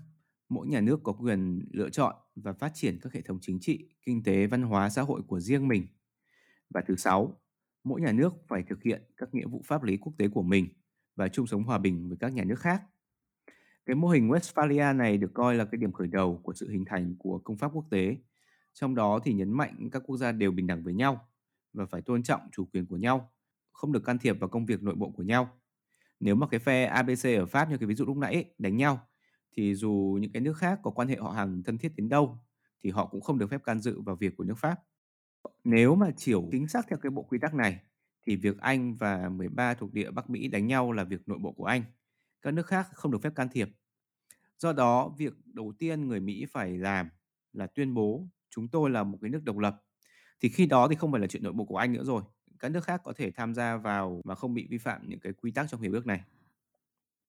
mỗi 0.50 0.68
nhà 0.68 0.82
nước 0.82 1.00
có 1.04 1.14
quyền 1.14 1.66
lựa 1.72 1.90
chọn 1.90 2.16
và 2.36 2.54
phát 2.54 2.72
triển 2.74 3.00
các 3.02 3.14
hệ 3.14 3.22
thống 3.22 3.40
chính 3.42 3.60
trị, 3.60 3.90
kinh 4.02 4.24
tế, 4.24 4.48
văn 4.48 4.62
hóa, 4.62 4.90
xã 4.90 5.02
hội 5.02 5.22
của 5.28 5.40
riêng 5.40 5.68
mình. 5.68 5.88
Và 6.70 6.82
thứ 6.88 6.96
sáu, 6.96 7.42
mỗi 7.84 8.02
nhà 8.02 8.12
nước 8.12 8.34
phải 8.48 8.64
thực 8.64 8.84
hiện 8.84 9.04
các 9.18 9.34
nghĩa 9.34 9.48
vụ 9.48 9.62
pháp 9.66 9.84
lý 9.84 9.98
quốc 9.98 10.14
tế 10.18 10.28
của 10.28 10.44
mình 10.44 10.68
và 11.16 11.28
chung 11.28 11.48
sống 11.48 11.64
hòa 11.64 11.78
bình 11.78 12.10
với 12.10 12.18
các 12.18 12.34
nhà 12.34 12.44
nước 12.44 12.60
khác. 12.60 12.84
Cái 13.86 13.96
mô 13.96 14.08
hình 14.08 14.30
Westphalia 14.30 14.98
này 14.98 15.18
được 15.18 15.34
coi 15.34 15.56
là 15.56 15.66
cái 15.66 15.78
điểm 15.78 15.92
khởi 15.92 16.08
đầu 16.08 16.40
của 16.44 16.54
sự 16.54 16.70
hình 16.70 16.86
thành 16.86 17.16
của 17.20 17.40
công 17.44 17.58
pháp 17.58 17.72
quốc 17.74 17.86
tế. 17.90 18.18
Trong 18.74 18.96
đó 18.96 19.20
thì 19.24 19.34
nhấn 19.34 19.52
mạnh 19.52 19.90
các 19.92 20.04
quốc 20.06 20.18
gia 20.18 20.32
đều 20.32 20.52
bình 20.52 20.68
đẳng 20.68 20.84
với 20.84 20.94
nhau 20.94 21.28
và 21.74 21.86
phải 21.86 22.02
tôn 22.02 22.24
trọng 22.24 22.42
chủ 22.52 22.66
quyền 22.66 22.86
của 22.86 22.98
nhau, 22.98 23.32
không 23.72 23.92
được 23.92 24.04
can 24.06 24.18
thiệp 24.18 24.40
vào 24.40 24.50
công 24.50 24.66
việc 24.66 24.84
nội 24.84 24.96
bộ 24.96 25.10
của 25.10 25.24
nhau. 25.24 25.50
Nếu 26.20 26.36
mà 26.36 26.48
cái 26.48 26.60
phe 26.60 26.86
ABC 26.86 27.26
ở 27.26 27.46
Pháp 27.46 27.70
như 27.70 27.78
cái 27.78 27.88
ví 27.88 27.96
dụ 27.96 28.06
lúc 28.06 28.18
nãy 28.18 28.46
đánh 28.58 28.78
nhau 28.78 29.08
thì 29.58 29.76
dù 29.76 30.18
những 30.22 30.32
cái 30.32 30.42
nước 30.42 30.58
khác 30.58 30.80
có 30.84 30.92
quan 30.92 31.08
hệ 31.08 31.18
họ 31.18 31.32
hàng 31.32 31.64
thân 31.64 31.78
thiết 31.78 31.96
đến 31.96 32.10
đâu 32.10 32.40
thì 32.84 32.90
họ 32.90 33.06
cũng 33.06 33.22
không 33.22 33.38
được 33.38 33.50
phép 33.50 33.64
can 33.64 33.80
dự 33.80 34.02
vào 34.02 34.16
việc 34.16 34.38
của 34.38 34.44
nước 34.44 34.58
Pháp. 34.58 34.76
Nếu 35.64 35.96
mà 35.96 36.12
chiều 36.18 36.50
chính 36.52 36.68
xác 36.68 36.88
theo 36.88 37.00
cái 37.02 37.10
bộ 37.10 37.24
quy 37.24 37.40
tắc 37.40 37.54
này 37.54 37.80
thì 38.28 38.36
việc 38.36 38.58
Anh 38.60 38.96
và 38.96 39.30
13 39.30 39.74
thuộc 39.74 39.94
địa 39.94 40.12
Bắc 40.12 40.30
Mỹ 40.30 40.48
đánh 40.48 40.68
nhau 40.68 40.92
là 40.92 41.04
việc 41.04 41.28
nội 41.28 41.38
bộ 41.42 41.52
của 41.52 41.66
Anh 41.66 41.84
các 42.46 42.52
nước 42.52 42.68
khác 42.68 42.88
không 42.94 43.12
được 43.12 43.22
phép 43.22 43.36
can 43.36 43.50
thiệp. 43.50 43.70
Do 44.58 44.74
đó, 44.74 45.10
việc 45.18 45.34
đầu 45.46 45.74
tiên 45.80 46.08
người 46.08 46.20
Mỹ 46.20 46.46
phải 46.52 46.78
làm 46.78 47.10
là 47.54 47.68
tuyên 47.68 47.94
bố 47.94 48.28
chúng 48.50 48.68
tôi 48.68 48.90
là 48.90 49.04
một 49.04 49.18
cái 49.22 49.30
nước 49.30 49.44
độc 49.44 49.58
lập. 49.58 49.84
Thì 50.42 50.50
khi 50.50 50.66
đó 50.66 50.88
thì 50.88 50.96
không 50.96 51.12
phải 51.12 51.22
là 51.22 51.28
chuyện 51.28 51.44
nội 51.44 51.54
bộ 51.54 51.66
của 51.66 51.78
Anh 51.78 51.94
nữa 51.94 52.04
rồi. 52.04 52.24
Các 52.60 52.70
nước 52.70 52.84
khác 52.84 53.02
có 53.04 53.14
thể 53.16 53.32
tham 53.32 53.54
gia 53.54 53.78
vào 53.78 54.22
mà 54.26 54.36
không 54.36 54.54
bị 54.54 54.68
vi 54.70 54.78
phạm 54.78 55.10
những 55.10 55.20
cái 55.20 55.34
quy 55.34 55.52
tắc 55.52 55.70
trong 55.70 55.82
hiệp 55.82 55.92
ước 55.92 56.06
này. 56.06 56.22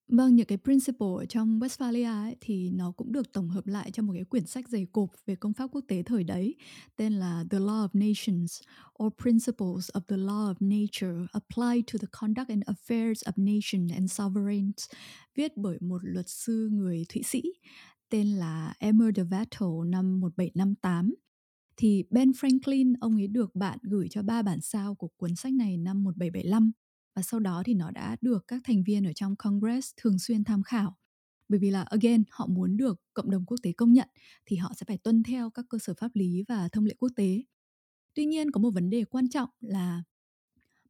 Vâng, 0.08 0.36
những 0.36 0.46
cái 0.46 0.58
principle 0.58 1.06
ở 1.16 1.26
trong 1.26 1.60
Westphalia 1.60 2.22
ấy, 2.22 2.36
thì 2.40 2.70
nó 2.70 2.92
cũng 2.92 3.12
được 3.12 3.32
tổng 3.32 3.48
hợp 3.48 3.66
lại 3.66 3.90
trong 3.90 4.06
một 4.06 4.12
cái 4.12 4.24
quyển 4.24 4.46
sách 4.46 4.68
dày 4.68 4.86
cộp 4.92 5.10
về 5.26 5.36
công 5.36 5.52
pháp 5.52 5.66
quốc 5.72 5.84
tế 5.88 6.02
thời 6.02 6.24
đấy 6.24 6.54
tên 6.96 7.12
là 7.12 7.44
The 7.50 7.58
Law 7.58 7.88
of 7.88 8.08
Nations 8.08 8.60
or 9.04 9.12
Principles 9.22 9.90
of 9.90 10.00
the 10.08 10.16
Law 10.16 10.54
of 10.54 10.54
Nature 10.60 11.26
Applied 11.32 11.84
to 11.92 11.98
the 11.98 12.08
Conduct 12.12 12.48
and 12.48 12.62
Affairs 12.62 13.14
of 13.14 13.32
Nations 13.36 13.92
and 13.92 14.12
Sovereigns 14.12 14.86
viết 15.34 15.56
bởi 15.56 15.78
một 15.80 15.98
luật 16.02 16.28
sư 16.28 16.68
người 16.72 17.04
Thụy 17.08 17.22
Sĩ 17.22 17.42
tên 18.10 18.26
là 18.26 18.74
Emmer 18.78 19.08
de 19.16 19.22
Vattel 19.22 19.68
năm 19.86 20.20
1758 20.20 21.14
thì 21.76 22.04
Ben 22.10 22.30
Franklin 22.30 22.94
ông 23.00 23.16
ấy 23.16 23.26
được 23.26 23.54
bạn 23.54 23.78
gửi 23.82 24.08
cho 24.10 24.22
ba 24.22 24.42
bản 24.42 24.60
sao 24.60 24.94
của 24.94 25.08
cuốn 25.16 25.36
sách 25.36 25.52
này 25.52 25.76
năm 25.76 26.04
1775 26.04 26.72
và 27.16 27.22
sau 27.22 27.40
đó 27.40 27.62
thì 27.66 27.74
nó 27.74 27.90
đã 27.90 28.16
được 28.20 28.44
các 28.48 28.60
thành 28.64 28.82
viên 28.82 29.06
ở 29.06 29.12
trong 29.12 29.36
Congress 29.36 29.90
thường 29.96 30.18
xuyên 30.18 30.44
tham 30.44 30.62
khảo 30.62 30.96
bởi 31.48 31.58
vì 31.58 31.70
là 31.70 31.82
again 31.82 32.24
họ 32.30 32.46
muốn 32.46 32.76
được 32.76 33.00
cộng 33.14 33.30
đồng 33.30 33.44
quốc 33.46 33.56
tế 33.62 33.72
công 33.72 33.92
nhận 33.92 34.08
thì 34.46 34.56
họ 34.56 34.72
sẽ 34.76 34.84
phải 34.88 34.98
tuân 34.98 35.22
theo 35.22 35.50
các 35.50 35.64
cơ 35.68 35.78
sở 35.78 35.94
pháp 35.98 36.10
lý 36.14 36.42
và 36.48 36.68
thông 36.68 36.84
lệ 36.84 36.94
quốc 36.98 37.12
tế. 37.16 37.42
Tuy 38.14 38.24
nhiên 38.24 38.50
có 38.50 38.60
một 38.60 38.70
vấn 38.70 38.90
đề 38.90 39.04
quan 39.04 39.28
trọng 39.28 39.50
là 39.60 40.02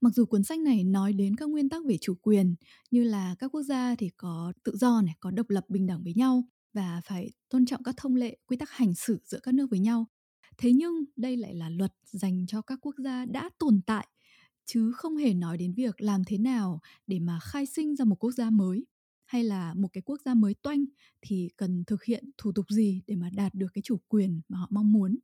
mặc 0.01 0.12
dù 0.15 0.24
cuốn 0.24 0.43
sách 0.43 0.61
này 0.61 0.85
nói 0.85 1.12
đến 1.12 1.36
các 1.36 1.48
nguyên 1.48 1.69
tắc 1.69 1.82
về 1.86 1.98
chủ 2.01 2.15
quyền 2.15 2.55
như 2.90 3.05
là 3.05 3.35
các 3.39 3.48
quốc 3.48 3.62
gia 3.62 3.94
thì 3.94 4.11
có 4.16 4.53
tự 4.65 4.77
do 4.77 5.03
này, 5.03 5.15
có 5.20 5.31
độc 5.31 5.51
lập 5.51 5.65
bình 5.69 5.86
đẳng 5.86 6.03
với 6.05 6.15
nhau 6.15 6.44
và 6.73 7.01
phải 7.05 7.31
tôn 7.48 7.66
trọng 7.66 7.82
các 7.82 7.94
thông 7.97 8.15
lệ, 8.15 8.36
quy 8.47 8.57
tắc 8.57 8.70
hành 8.70 8.94
xử 8.94 9.20
giữa 9.24 9.39
các 9.43 9.55
nước 9.55 9.66
với 9.70 9.78
nhau. 9.78 10.07
Thế 10.59 10.73
nhưng 10.73 11.05
đây 11.16 11.36
lại 11.36 11.55
là 11.55 11.69
luật 11.69 11.93
dành 12.05 12.47
cho 12.47 12.62
các 12.62 12.78
quốc 12.82 12.94
gia 12.98 13.24
đã 13.24 13.51
tồn 13.59 13.81
tại 13.86 14.07
chứ 14.66 14.93
không 14.93 15.16
hề 15.16 15.34
nói 15.34 15.59
đến 15.59 15.72
việc 15.72 16.01
làm 16.01 16.24
thế 16.24 16.38
nào 16.38 16.80
để 17.06 17.18
mà 17.18 17.38
khai 17.43 17.66
sinh 17.66 17.97
ra 17.97 18.05
một 18.05 18.16
quốc 18.24 18.32
gia 18.32 18.51
mới 18.51 18.86
hay 19.24 19.44
là 19.44 19.74
một 19.74 19.88
cái 19.93 20.02
quốc 20.02 20.20
gia 20.24 20.34
mới 20.34 20.55
toanh 20.55 20.84
thì 21.22 21.48
cần 21.56 21.84
thực 21.86 22.05
hiện 22.05 22.24
thủ 22.38 22.52
tục 22.52 22.66
gì 22.68 23.02
để 23.06 23.16
mà 23.16 23.30
đạt 23.30 23.55
được 23.55 23.68
cái 23.74 23.82
chủ 23.82 23.97
quyền 24.09 24.40
mà 24.48 24.59
họ 24.59 24.66
mong 24.70 24.93
muốn? 24.93 25.18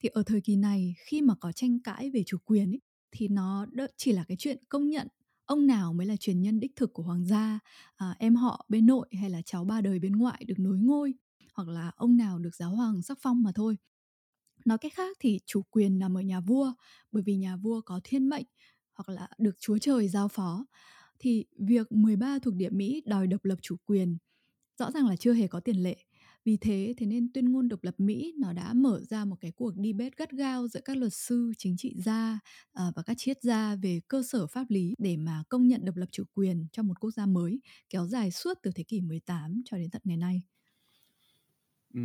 Thì 0.00 0.08
ở 0.08 0.22
thời 0.26 0.40
kỳ 0.40 0.56
này 0.56 0.94
khi 1.06 1.22
mà 1.22 1.34
có 1.40 1.52
tranh 1.52 1.80
cãi 1.80 2.10
về 2.10 2.22
chủ 2.26 2.38
quyền 2.44 2.72
ấy, 2.72 2.80
thì 3.12 3.28
nó 3.28 3.66
chỉ 3.96 4.12
là 4.12 4.24
cái 4.24 4.36
chuyện 4.40 4.58
công 4.68 4.88
nhận 4.88 5.08
ông 5.44 5.66
nào 5.66 5.92
mới 5.92 6.06
là 6.06 6.16
truyền 6.16 6.40
nhân 6.42 6.60
đích 6.60 6.76
thực 6.76 6.92
của 6.92 7.02
hoàng 7.02 7.24
gia 7.24 7.58
à, 7.96 8.16
em 8.18 8.34
họ 8.36 8.66
bên 8.68 8.86
nội 8.86 9.08
hay 9.20 9.30
là 9.30 9.42
cháu 9.42 9.64
ba 9.64 9.80
đời 9.80 9.98
bên 9.98 10.12
ngoại 10.12 10.44
được 10.46 10.58
nối 10.58 10.78
ngôi 10.78 11.14
hoặc 11.54 11.68
là 11.68 11.92
ông 11.96 12.16
nào 12.16 12.38
được 12.38 12.54
giáo 12.54 12.70
hoàng 12.70 13.02
sắc 13.02 13.18
phong 13.22 13.42
mà 13.42 13.52
thôi. 13.54 13.76
Nói 14.64 14.78
cách 14.78 14.92
khác 14.94 15.16
thì 15.20 15.40
chủ 15.46 15.62
quyền 15.62 15.98
nằm 15.98 16.16
ở 16.16 16.20
nhà 16.20 16.40
vua 16.40 16.72
bởi 17.12 17.22
vì 17.22 17.36
nhà 17.36 17.56
vua 17.56 17.80
có 17.80 18.00
thiên 18.04 18.28
mệnh 18.28 18.46
hoặc 19.06 19.14
là 19.14 19.28
được 19.38 19.56
Chúa 19.60 19.78
Trời 19.78 20.08
giao 20.08 20.28
phó 20.28 20.66
thì 21.18 21.44
việc 21.58 21.92
13 21.92 22.38
thuộc 22.42 22.54
địa 22.54 22.70
Mỹ 22.70 23.02
đòi 23.06 23.26
độc 23.26 23.44
lập 23.44 23.58
chủ 23.62 23.76
quyền 23.84 24.18
rõ 24.78 24.90
ràng 24.90 25.06
là 25.06 25.16
chưa 25.16 25.32
hề 25.32 25.46
có 25.46 25.60
tiền 25.60 25.82
lệ. 25.82 25.96
Vì 26.44 26.56
thế, 26.56 26.94
thế 26.96 27.06
nên 27.06 27.32
tuyên 27.32 27.52
ngôn 27.52 27.68
độc 27.68 27.84
lập 27.84 27.94
Mỹ 27.98 28.34
nó 28.38 28.52
đã 28.52 28.72
mở 28.72 29.00
ra 29.10 29.24
một 29.24 29.36
cái 29.40 29.52
cuộc 29.52 29.74
debate 29.84 30.10
gắt 30.16 30.30
gao 30.30 30.68
giữa 30.68 30.80
các 30.84 30.96
luật 30.96 31.12
sư, 31.14 31.52
chính 31.58 31.76
trị 31.76 31.94
gia 31.96 32.38
à, 32.72 32.84
và 32.96 33.02
các 33.02 33.14
triết 33.18 33.42
gia 33.42 33.76
về 33.76 34.00
cơ 34.08 34.22
sở 34.22 34.46
pháp 34.46 34.64
lý 34.70 34.94
để 34.98 35.16
mà 35.16 35.42
công 35.48 35.66
nhận 35.66 35.84
độc 35.84 35.96
lập 35.96 36.08
chủ 36.12 36.24
quyền 36.34 36.66
cho 36.72 36.82
một 36.82 37.00
quốc 37.00 37.10
gia 37.10 37.26
mới 37.26 37.60
kéo 37.88 38.06
dài 38.06 38.30
suốt 38.30 38.58
từ 38.62 38.70
thế 38.74 38.82
kỷ 38.82 39.00
18 39.00 39.62
cho 39.64 39.76
đến 39.76 39.90
tận 39.90 40.02
ngày 40.04 40.16
nay. 40.16 40.42
Ừ. 41.94 42.00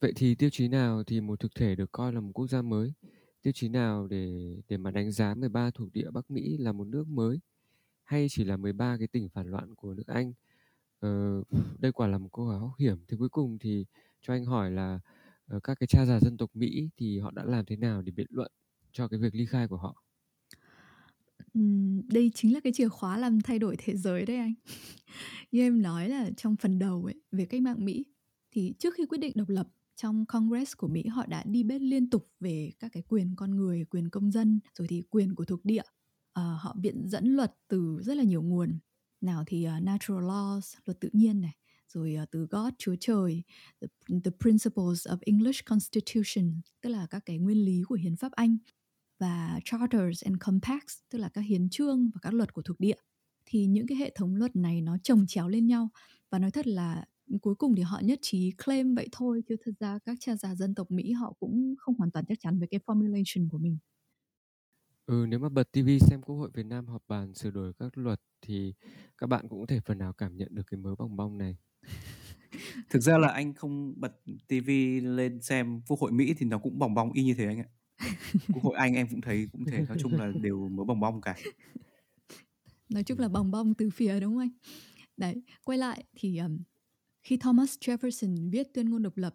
Vậy 0.00 0.12
thì 0.16 0.34
tiêu 0.34 0.50
chí 0.50 0.68
nào 0.68 1.04
thì 1.04 1.20
một 1.20 1.40
thực 1.40 1.54
thể 1.54 1.74
được 1.74 1.92
coi 1.92 2.12
là 2.12 2.20
một 2.20 2.30
quốc 2.34 2.46
gia 2.46 2.62
mới? 2.62 2.92
Tiêu 3.42 3.52
chí 3.52 3.68
nào 3.68 4.06
để 4.06 4.56
để 4.68 4.76
mà 4.76 4.90
đánh 4.90 5.12
giá 5.12 5.34
13 5.34 5.70
thuộc 5.74 5.92
địa 5.92 6.10
Bắc 6.10 6.30
Mỹ 6.30 6.56
là 6.58 6.72
một 6.72 6.86
nước 6.86 7.08
mới 7.08 7.40
hay 8.04 8.26
chỉ 8.30 8.44
là 8.44 8.56
13 8.56 8.96
cái 8.98 9.08
tỉnh 9.08 9.28
phản 9.28 9.46
loạn 9.46 9.74
của 9.74 9.94
nước 9.94 10.06
Anh? 10.06 10.32
Ờ, 11.00 11.42
đây 11.78 11.92
quả 11.92 12.06
là 12.06 12.18
một 12.18 12.28
câu 12.32 12.46
hỏi 12.46 12.58
hóc 12.58 12.72
hiểm. 12.78 12.98
Thì 13.08 13.16
cuối 13.16 13.28
cùng 13.28 13.58
thì 13.58 13.86
cho 14.20 14.34
anh 14.34 14.44
hỏi 14.44 14.70
là 14.70 15.00
ờ, 15.46 15.60
các 15.60 15.78
cái 15.80 15.86
cha 15.86 16.06
già 16.06 16.20
dân 16.20 16.36
tộc 16.36 16.50
Mỹ 16.54 16.88
thì 16.96 17.18
họ 17.18 17.30
đã 17.30 17.44
làm 17.44 17.64
thế 17.64 17.76
nào 17.76 18.02
để 18.02 18.12
biện 18.12 18.26
luận 18.30 18.52
cho 18.92 19.08
cái 19.08 19.20
việc 19.20 19.34
ly 19.34 19.46
khai 19.46 19.68
của 19.68 19.76
họ? 19.76 20.02
Đây 22.08 22.30
chính 22.34 22.54
là 22.54 22.60
cái 22.60 22.72
chìa 22.72 22.88
khóa 22.88 23.18
làm 23.18 23.40
thay 23.40 23.58
đổi 23.58 23.76
thế 23.78 23.96
giới 23.96 24.26
đấy 24.26 24.36
anh. 24.36 24.54
Như 25.52 25.60
em 25.60 25.82
nói 25.82 26.08
là 26.08 26.30
trong 26.36 26.56
phần 26.56 26.78
đầu 26.78 27.04
ấy, 27.04 27.22
về 27.32 27.44
cách 27.44 27.62
mạng 27.62 27.84
Mỹ, 27.84 28.04
thì 28.50 28.74
trước 28.78 28.94
khi 28.94 29.06
quyết 29.06 29.18
định 29.18 29.32
độc 29.36 29.48
lập 29.48 29.68
trong 29.96 30.26
Congress 30.26 30.76
của 30.76 30.88
Mỹ 30.88 31.06
họ 31.06 31.26
đã 31.26 31.44
đi 31.46 31.62
bết 31.62 31.82
liên 31.82 32.10
tục 32.10 32.28
về 32.40 32.72
các 32.78 32.92
cái 32.92 33.02
quyền 33.08 33.36
con 33.36 33.56
người, 33.56 33.84
quyền 33.84 34.10
công 34.10 34.30
dân, 34.30 34.60
rồi 34.78 34.88
thì 34.88 35.02
quyền 35.10 35.34
của 35.34 35.44
thuộc 35.44 35.64
địa. 35.64 35.82
Ờ, 36.32 36.56
họ 36.60 36.76
viện 36.82 37.08
dẫn 37.08 37.26
luật 37.26 37.54
từ 37.68 37.98
rất 38.02 38.16
là 38.16 38.22
nhiều 38.22 38.42
nguồn. 38.42 38.78
Nào 39.20 39.44
thì 39.46 39.66
uh, 39.76 39.82
natural 39.82 40.24
laws, 40.24 40.78
luật 40.84 41.00
tự 41.00 41.08
nhiên 41.12 41.40
này, 41.40 41.56
rồi 41.88 42.16
uh, 42.22 42.30
từ 42.30 42.46
God, 42.50 42.72
Chúa 42.78 42.94
Trời, 43.00 43.42
the, 43.80 43.86
the 44.24 44.30
principles 44.40 45.06
of 45.06 45.16
English 45.20 45.64
Constitution, 45.64 46.60
tức 46.80 46.90
là 46.90 47.06
các 47.06 47.22
cái 47.26 47.38
nguyên 47.38 47.64
lý 47.64 47.82
của 47.82 47.94
hiến 47.94 48.16
pháp 48.16 48.32
Anh 48.32 48.56
và 49.18 49.60
charters 49.64 50.24
and 50.24 50.36
compacts, 50.40 50.98
tức 51.10 51.18
là 51.18 51.28
các 51.28 51.40
hiến 51.40 51.68
trương 51.70 52.10
và 52.14 52.18
các 52.22 52.34
luật 52.34 52.52
của 52.52 52.62
thuộc 52.62 52.80
địa. 52.80 52.96
Thì 53.46 53.66
những 53.66 53.86
cái 53.86 53.98
hệ 53.98 54.12
thống 54.14 54.36
luật 54.36 54.56
này 54.56 54.80
nó 54.80 54.96
chồng 55.02 55.24
chéo 55.28 55.48
lên 55.48 55.66
nhau 55.66 55.88
và 56.30 56.38
nói 56.38 56.50
thật 56.50 56.66
là 56.66 57.04
cuối 57.38 57.54
cùng 57.54 57.74
thì 57.76 57.82
họ 57.82 58.00
nhất 58.04 58.18
trí 58.22 58.52
claim 58.64 58.94
vậy 58.94 59.08
thôi 59.12 59.42
chứ 59.48 59.56
thật 59.64 59.72
ra 59.80 59.98
các 60.04 60.18
cha 60.20 60.36
già 60.36 60.54
dân 60.54 60.74
tộc 60.74 60.90
Mỹ 60.90 61.12
họ 61.12 61.32
cũng 61.40 61.74
không 61.78 61.94
hoàn 61.98 62.10
toàn 62.10 62.24
chắc 62.28 62.40
chắn 62.40 62.58
về 62.58 62.66
cái 62.70 62.80
formulation 62.86 63.48
của 63.48 63.58
mình. 63.58 63.78
Ừ, 65.06 65.26
nếu 65.28 65.38
mà 65.38 65.48
bật 65.48 65.72
TV 65.72 65.88
xem 66.00 66.22
Quốc 66.22 66.36
hội 66.36 66.50
Việt 66.54 66.66
Nam 66.66 66.86
họp 66.86 67.02
bàn 67.08 67.34
sửa 67.34 67.50
đổi 67.50 67.72
các 67.78 67.98
luật 67.98 68.20
thì 68.42 68.74
các 69.18 69.26
bạn 69.26 69.48
cũng 69.48 69.60
có 69.60 69.66
thể 69.66 69.80
phần 69.80 69.98
nào 69.98 70.12
cảm 70.12 70.36
nhận 70.36 70.54
được 70.54 70.62
cái 70.66 70.78
mớ 70.78 70.94
bong 70.94 71.16
bong 71.16 71.38
này. 71.38 71.56
Thực 72.90 73.00
ra 73.00 73.18
là 73.18 73.28
anh 73.28 73.54
không 73.54 74.00
bật 74.00 74.12
TV 74.48 74.68
lên 75.02 75.42
xem 75.42 75.80
Quốc 75.88 76.00
hội 76.00 76.12
Mỹ 76.12 76.34
thì 76.38 76.46
nó 76.46 76.58
cũng 76.58 76.78
bong 76.78 76.94
bong 76.94 77.12
y 77.12 77.24
như 77.24 77.34
thế 77.34 77.46
anh 77.46 77.58
ạ. 77.58 77.68
Quốc 78.54 78.62
hội 78.62 78.76
Anh 78.76 78.94
em 78.94 79.06
cũng 79.10 79.20
thấy 79.20 79.48
cũng 79.52 79.64
thế, 79.64 79.84
nói 79.88 79.96
chung 80.00 80.12
là 80.12 80.32
đều 80.42 80.68
mớ 80.68 80.84
bong 80.84 81.00
bong 81.00 81.20
cả. 81.20 81.36
Nói 82.88 83.04
chung 83.04 83.18
là 83.18 83.28
bong 83.28 83.50
bong 83.50 83.74
từ 83.74 83.90
phía 83.90 84.20
đúng 84.20 84.32
không 84.32 84.38
anh? 84.38 84.50
Đấy, 85.16 85.42
quay 85.64 85.78
lại 85.78 86.04
thì 86.14 86.38
um, 86.38 86.58
khi 87.22 87.36
Thomas 87.36 87.78
Jefferson 87.78 88.50
viết 88.50 88.74
tuyên 88.74 88.90
ngôn 88.90 89.02
độc 89.02 89.16
lập 89.16 89.34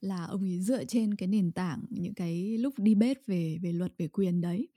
là 0.00 0.24
ông 0.24 0.42
ấy 0.42 0.60
dựa 0.60 0.84
trên 0.84 1.14
cái 1.14 1.26
nền 1.26 1.52
tảng, 1.52 1.84
những 1.90 2.14
cái 2.14 2.58
lúc 2.58 2.74
debate 2.76 3.20
về 3.26 3.58
về 3.62 3.72
luật, 3.72 3.92
về 3.98 4.08
quyền 4.08 4.40
đấy. 4.40 4.68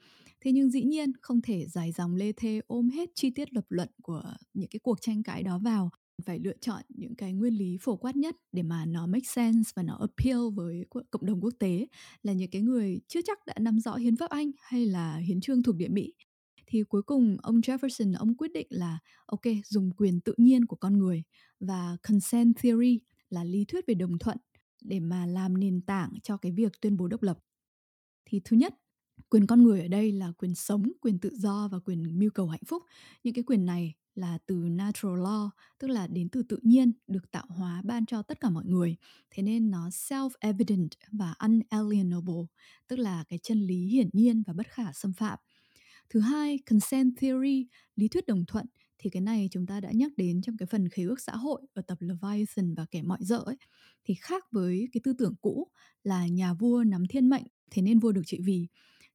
Thế 0.42 0.52
nhưng 0.52 0.70
dĩ 0.70 0.84
nhiên 0.84 1.12
không 1.22 1.42
thể 1.42 1.66
dài 1.68 1.92
dòng 1.92 2.16
lê 2.16 2.32
thê 2.32 2.62
ôm 2.68 2.90
hết 2.90 3.10
chi 3.16 3.30
tiết 3.30 3.54
lập 3.54 3.66
luận 3.70 3.90
của 4.02 4.24
những 4.54 4.70
cái 4.70 4.80
cuộc 4.84 5.02
tranh 5.02 5.24
cãi 5.24 5.44
đó 5.44 5.60
vào 5.60 5.90
phải 6.26 6.40
lựa 6.40 6.58
chọn 6.62 6.82
những 6.90 7.16
cái 7.16 7.34
nguyên 7.34 7.54
lý 7.54 7.78
phổ 7.82 7.96
quát 7.96 8.16
nhất 8.16 8.36
để 8.52 8.64
mà 8.64 8.86
nó 8.86 9.08
make 9.08 9.26
sense 9.26 9.72
và 9.76 9.84
nó 9.84 9.98
appeal 10.00 10.40
với 10.56 10.86
cộng 11.12 11.26
đồng 11.26 11.42
quốc 11.42 11.54
tế 11.60 11.88
là 12.24 12.34
những 12.34 12.50
cái 12.52 12.62
người 12.62 13.00
chưa 13.08 13.22
chắc 13.26 13.46
đã 13.46 13.54
nắm 13.60 13.80
rõ 13.80 13.96
hiến 13.96 14.16
pháp 14.16 14.30
Anh 14.30 14.52
hay 14.62 14.86
là 14.86 15.18
hiến 15.18 15.42
trương 15.42 15.64
thuộc 15.64 15.76
địa 15.76 15.88
Mỹ 15.90 16.14
thì 16.72 16.84
cuối 16.84 17.02
cùng 17.03 17.38
ông 17.43 17.61
Jefferson 17.61 18.14
ông 18.18 18.35
quyết 18.35 18.53
định 18.53 18.68
là 18.69 18.99
ok 19.26 19.41
dùng 19.65 19.91
quyền 19.98 20.19
tự 20.22 20.34
nhiên 20.38 20.65
của 20.65 20.76
con 20.76 20.98
người 20.98 21.23
và 21.60 21.98
consent 22.07 22.57
theory 22.57 22.99
là 23.30 23.43
lý 23.43 23.65
thuyết 23.65 23.85
về 23.88 23.93
đồng 23.93 24.18
thuận 24.18 24.38
để 24.81 24.99
mà 24.99 25.26
làm 25.26 25.60
nền 25.60 25.81
tảng 25.81 26.14
cho 26.23 26.38
cái 26.38 26.52
việc 26.52 26.81
tuyên 26.81 26.98
bố 26.98 27.07
độc 27.07 27.23
lập. 27.23 27.39
Thì 28.26 28.41
thứ 28.43 28.57
nhất, 28.57 28.76
quyền 29.30 29.48
con 29.48 29.64
người 29.64 29.81
ở 29.81 29.88
đây 29.88 30.11
là 30.11 30.31
quyền 30.38 30.56
sống, 30.56 30.91
quyền 31.02 31.19
tự 31.19 31.30
do 31.34 31.68
và 31.72 31.80
quyền 31.80 32.19
mưu 32.19 32.30
cầu 32.30 32.48
hạnh 32.48 32.64
phúc. 32.68 32.84
Những 33.23 33.34
cái 33.34 33.43
quyền 33.43 33.65
này 33.65 33.93
là 34.15 34.38
từ 34.45 34.56
natural 34.56 35.19
law, 35.19 35.49
tức 35.80 35.88
là 35.88 36.07
đến 36.07 36.30
từ 36.30 36.43
tự 36.43 36.60
nhiên, 36.61 36.91
được 37.07 37.31
tạo 37.31 37.45
hóa 37.49 37.81
ban 37.85 38.06
cho 38.06 38.22
tất 38.22 38.39
cả 38.39 38.49
mọi 38.49 38.65
người. 38.65 38.95
Thế 39.31 39.43
nên 39.43 39.72
nó 39.72 39.89
self-evident 39.89 40.89
và 41.11 41.34
unalienable, 41.39 42.43
tức 42.88 42.99
là 42.99 43.23
cái 43.27 43.39
chân 43.43 43.61
lý 43.61 43.88
hiển 43.88 44.10
nhiên 44.14 44.43
và 44.48 44.53
bất 44.53 44.68
khả 44.68 44.93
xâm 44.93 45.14
phạm. 45.14 45.39
Thứ 46.14 46.20
hai, 46.20 46.60
consent 46.70 47.14
theory, 47.18 47.68
lý 47.96 48.08
thuyết 48.08 48.28
đồng 48.28 48.46
thuận. 48.46 48.66
Thì 48.98 49.10
cái 49.10 49.22
này 49.22 49.48
chúng 49.52 49.66
ta 49.66 49.80
đã 49.80 49.92
nhắc 49.92 50.12
đến 50.18 50.42
trong 50.42 50.58
cái 50.58 50.68
phần 50.68 50.90
khế 50.90 51.03
ước 51.03 51.19
xã 51.19 51.35
hội 51.35 51.61
ở 51.74 51.82
tập 51.82 51.98
Leviathan 52.02 52.74
và 52.74 52.85
kẻ 52.92 53.02
mọi 53.02 53.19
dợ 53.22 53.38
ấy. 53.45 53.58
Thì 54.03 54.14
khác 54.22 54.45
với 54.52 54.88
cái 54.94 55.02
tư 55.03 55.14
tưởng 55.18 55.35
cũ 55.42 55.68
là 56.03 56.27
nhà 56.27 56.53
vua 56.53 56.84
nắm 56.84 57.08
thiên 57.08 57.30
mệnh 57.30 57.44
thế 57.72 57.82
nên 57.82 58.00
vua 58.00 58.11
được 58.11 58.22
trị 58.26 58.40
vì. 58.44 58.68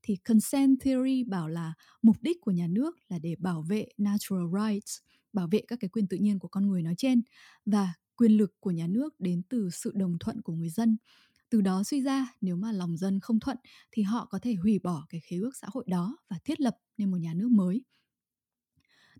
Thì 0.03 0.17
consent 0.17 0.81
theory 0.81 1.25
bảo 1.25 1.49
là 1.49 1.75
mục 2.03 2.17
đích 2.20 2.41
của 2.41 2.51
nhà 2.51 2.67
nước 2.67 2.97
là 3.09 3.19
để 3.19 3.37
bảo 3.39 3.62
vệ 3.62 3.87
natural 3.99 4.47
rights 4.53 4.99
bảo 5.33 5.49
vệ 5.51 5.62
các 5.69 5.79
cái 5.81 5.89
quyền 5.89 6.09
tự 6.09 6.17
nhiên 6.17 6.39
của 6.39 6.49
con 6.49 6.69
người 6.69 6.83
nói 6.83 6.95
trên 6.99 7.23
và 7.67 7.95
quyền 8.17 8.33
lực 8.33 8.55
của 8.61 8.70
nhà 8.70 8.87
nước 8.87 9.20
đến 9.20 9.43
từ 9.49 9.70
sự 9.73 9.93
đồng 9.95 10.19
thuận 10.20 10.43
của 10.43 10.53
người 10.53 10.69
dân 10.69 10.97
từ 11.50 11.60
đó 11.60 11.83
suy 11.84 12.02
ra 12.02 12.34
nếu 12.41 12.57
mà 12.57 12.73
lòng 12.73 12.97
dân 12.97 13.20
không 13.20 13.41
thuận 13.41 13.57
thì 13.92 14.02
họ 14.02 14.26
có 14.31 14.39
thể 14.42 14.55
hủy 14.55 14.78
bỏ 14.78 15.07
cái 15.08 15.20
khế 15.20 15.36
ước 15.36 15.57
xã 15.60 15.66
hội 15.70 15.84
đó 15.89 16.16
và 16.31 16.39
thiết 16.44 16.60
lập 16.60 16.76
nên 16.99 17.10
một 17.10 17.16
nhà 17.16 17.34
nước 17.34 17.50
mới 17.50 17.84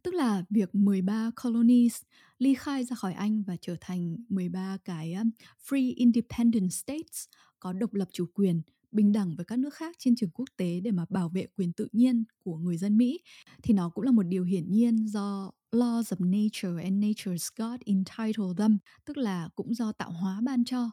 tức 0.03 0.15
là 0.15 0.45
việc 0.51 0.75
13 0.75 1.31
colonies 1.43 2.03
ly 2.39 2.55
khai 2.55 2.85
ra 2.85 2.97
khỏi 2.97 3.13
Anh 3.13 3.43
và 3.43 3.57
trở 3.61 3.77
thành 3.81 4.17
13 4.29 4.79
cái 4.85 5.13
um, 5.15 5.31
free 5.69 5.93
independent 5.97 6.73
states 6.73 7.25
có 7.61 7.73
độc 7.73 7.95
lập 7.95 8.09
chủ 8.13 8.27
quyền 8.35 8.63
bình 8.93 9.13
đẳng 9.13 9.37
với 9.37 9.45
các 9.45 9.59
nước 9.59 9.75
khác 9.75 9.97
trên 9.99 10.17
trường 10.17 10.31
quốc 10.31 10.49
tế 10.57 10.81
để 10.81 10.91
mà 10.91 11.05
bảo 11.09 11.29
vệ 11.29 11.47
quyền 11.57 11.73
tự 11.73 11.89
nhiên 11.93 12.25
của 12.45 12.57
người 12.57 12.77
dân 12.77 12.97
Mỹ 12.97 13.21
thì 13.63 13.75
nó 13.75 13.89
cũng 13.89 14.05
là 14.05 14.11
một 14.11 14.23
điều 14.23 14.45
hiển 14.45 14.71
nhiên 14.73 15.07
do 15.07 15.53
laws 15.73 16.03
of 16.03 16.21
nature 16.21 16.83
and 16.83 17.05
nature's 17.05 17.49
God 17.57 17.81
entitled 17.87 18.59
them, 18.59 18.79
tức 19.05 19.17
là 19.17 19.49
cũng 19.55 19.75
do 19.75 19.93
tạo 19.93 20.11
hóa 20.11 20.41
ban 20.41 20.65
cho. 20.65 20.91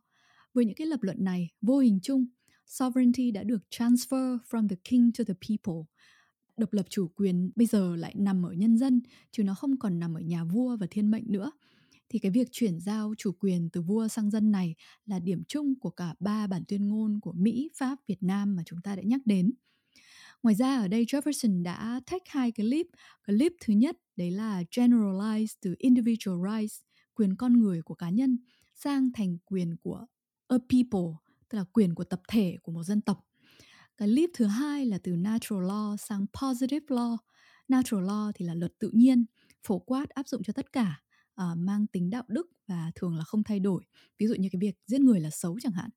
Với 0.53 0.65
những 0.65 0.75
cái 0.75 0.87
lập 0.87 1.03
luận 1.03 1.23
này, 1.23 1.49
vô 1.61 1.79
hình 1.79 1.99
chung, 2.03 2.25
sovereignty 2.65 3.31
đã 3.31 3.43
được 3.43 3.63
transfer 3.69 4.37
from 4.49 4.67
the 4.67 4.75
king 4.83 5.11
to 5.17 5.23
the 5.27 5.33
people. 5.33 5.81
Độc 6.57 6.73
lập 6.73 6.85
chủ 6.89 7.07
quyền 7.15 7.51
bây 7.55 7.67
giờ 7.67 7.95
lại 7.95 8.13
nằm 8.17 8.45
ở 8.45 8.53
nhân 8.53 8.77
dân, 8.77 9.01
chứ 9.31 9.43
nó 9.43 9.55
không 9.55 9.77
còn 9.77 9.99
nằm 9.99 10.13
ở 10.13 10.19
nhà 10.19 10.43
vua 10.43 10.77
và 10.77 10.87
thiên 10.89 11.11
mệnh 11.11 11.23
nữa 11.27 11.51
thì 12.13 12.19
cái 12.19 12.31
việc 12.31 12.47
chuyển 12.51 12.79
giao 12.79 13.13
chủ 13.17 13.31
quyền 13.39 13.69
từ 13.69 13.81
vua 13.81 14.07
sang 14.07 14.29
dân 14.29 14.51
này 14.51 14.75
là 15.05 15.19
điểm 15.19 15.43
chung 15.47 15.79
của 15.79 15.89
cả 15.89 16.13
ba 16.19 16.47
bản 16.47 16.63
tuyên 16.67 16.87
ngôn 16.87 17.19
của 17.19 17.31
Mỹ, 17.31 17.69
Pháp, 17.75 17.99
Việt 18.07 18.23
Nam 18.23 18.55
mà 18.55 18.63
chúng 18.65 18.81
ta 18.81 18.95
đã 18.95 19.01
nhắc 19.05 19.21
đến. 19.25 19.51
Ngoài 20.43 20.55
ra 20.55 20.77
ở 20.77 20.87
đây 20.87 21.05
Jefferson 21.05 21.63
đã 21.63 22.01
take 22.05 22.25
hai 22.27 22.51
cái 22.51 22.83
clip 23.27 23.53
thứ 23.61 23.73
nhất 23.73 23.97
đấy 24.15 24.31
là 24.31 24.63
generalize 24.71 25.55
từ 25.61 25.75
individual 25.77 26.37
rights, 26.51 26.81
quyền 27.13 27.35
con 27.35 27.59
người 27.59 27.81
của 27.81 27.95
cá 27.95 28.09
nhân 28.09 28.37
sang 28.75 29.09
thành 29.13 29.37
quyền 29.45 29.75
của 29.77 30.05
a 30.47 30.57
people, 30.69 31.17
tức 31.49 31.57
là 31.57 31.63
quyền 31.73 31.95
của 31.95 32.03
tập 32.03 32.21
thể 32.27 32.57
của 32.63 32.71
một 32.71 32.83
dân 32.83 33.01
tộc. 33.01 33.25
Cái 33.97 34.07
leap 34.07 34.29
thứ 34.33 34.45
hai 34.45 34.85
là 34.85 34.97
từ 35.03 35.15
natural 35.15 35.63
law 35.63 35.97
sang 35.97 36.25
positive 36.41 36.85
law. 36.87 37.17
Natural 37.67 38.05
law 38.05 38.31
thì 38.35 38.45
là 38.45 38.53
luật 38.53 38.79
tự 38.79 38.89
nhiên, 38.93 39.25
phổ 39.63 39.79
quát 39.79 40.09
áp 40.09 40.27
dụng 40.27 40.43
cho 40.43 40.53
tất 40.53 40.71
cả 40.71 41.03
uh, 41.41 41.57
mang 41.57 41.87
tính 41.87 42.09
đạo 42.09 42.23
đức 42.27 42.47
và 42.67 42.91
thường 42.95 43.17
là 43.17 43.23
không 43.23 43.43
thay 43.43 43.59
đổi 43.59 43.83
ví 44.19 44.27
dụ 44.27 44.35
như 44.35 44.49
cái 44.51 44.59
việc 44.59 44.75
giết 44.87 45.01
người 45.01 45.19
là 45.19 45.29
xấu 45.29 45.59
chẳng 45.59 45.71
hạn 45.71 45.89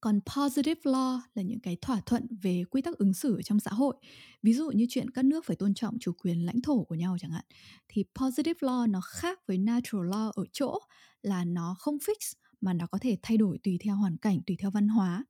còn 0.00 0.20
positive 0.36 0.80
law 0.84 1.20
là 1.34 1.42
những 1.42 1.60
cái 1.60 1.76
thỏa 1.82 2.00
thuận 2.06 2.26
về 2.42 2.64
quy 2.70 2.82
tắc 2.82 2.98
ứng 2.98 3.14
xử 3.14 3.40
trong 3.44 3.60
xã 3.60 3.70
hội 3.70 3.96
ví 4.42 4.52
dụ 4.52 4.70
như 4.70 4.86
chuyện 4.88 5.10
các 5.10 5.24
nước 5.24 5.44
phải 5.44 5.56
tôn 5.56 5.74
trọng 5.74 5.98
chủ 6.00 6.12
quyền 6.12 6.46
lãnh 6.46 6.62
thổ 6.62 6.84
của 6.84 6.94
nhau 6.94 7.16
chẳng 7.20 7.30
hạn 7.30 7.44
thì 7.88 8.04
positive 8.14 8.58
law 8.60 8.90
nó 8.90 9.00
khác 9.00 9.38
với 9.46 9.58
natural 9.58 10.08
law 10.08 10.30
ở 10.30 10.44
chỗ 10.52 10.78
là 11.22 11.44
nó 11.44 11.76
không 11.78 11.96
fix 11.96 12.32
mà 12.60 12.72
nó 12.72 12.86
có 12.86 12.98
thể 12.98 13.16
thay 13.22 13.36
đổi 13.36 13.58
tùy 13.58 13.78
theo 13.84 13.96
hoàn 13.96 14.16
cảnh 14.16 14.40
tùy 14.46 14.56
theo 14.60 14.70
văn 14.70 14.88
hóa. 14.88 15.24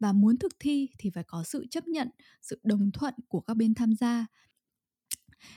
Và 0.00 0.12
muốn 0.12 0.36
thực 0.36 0.52
thi 0.58 0.88
thì 0.98 1.10
phải 1.10 1.24
có 1.24 1.44
sự 1.44 1.66
chấp 1.70 1.86
nhận 1.86 2.08
sự 2.42 2.60
đồng 2.62 2.90
thuận 2.92 3.14
của 3.28 3.40
các 3.40 3.54
bên 3.54 3.74
tham 3.74 3.94
gia. 3.94 4.26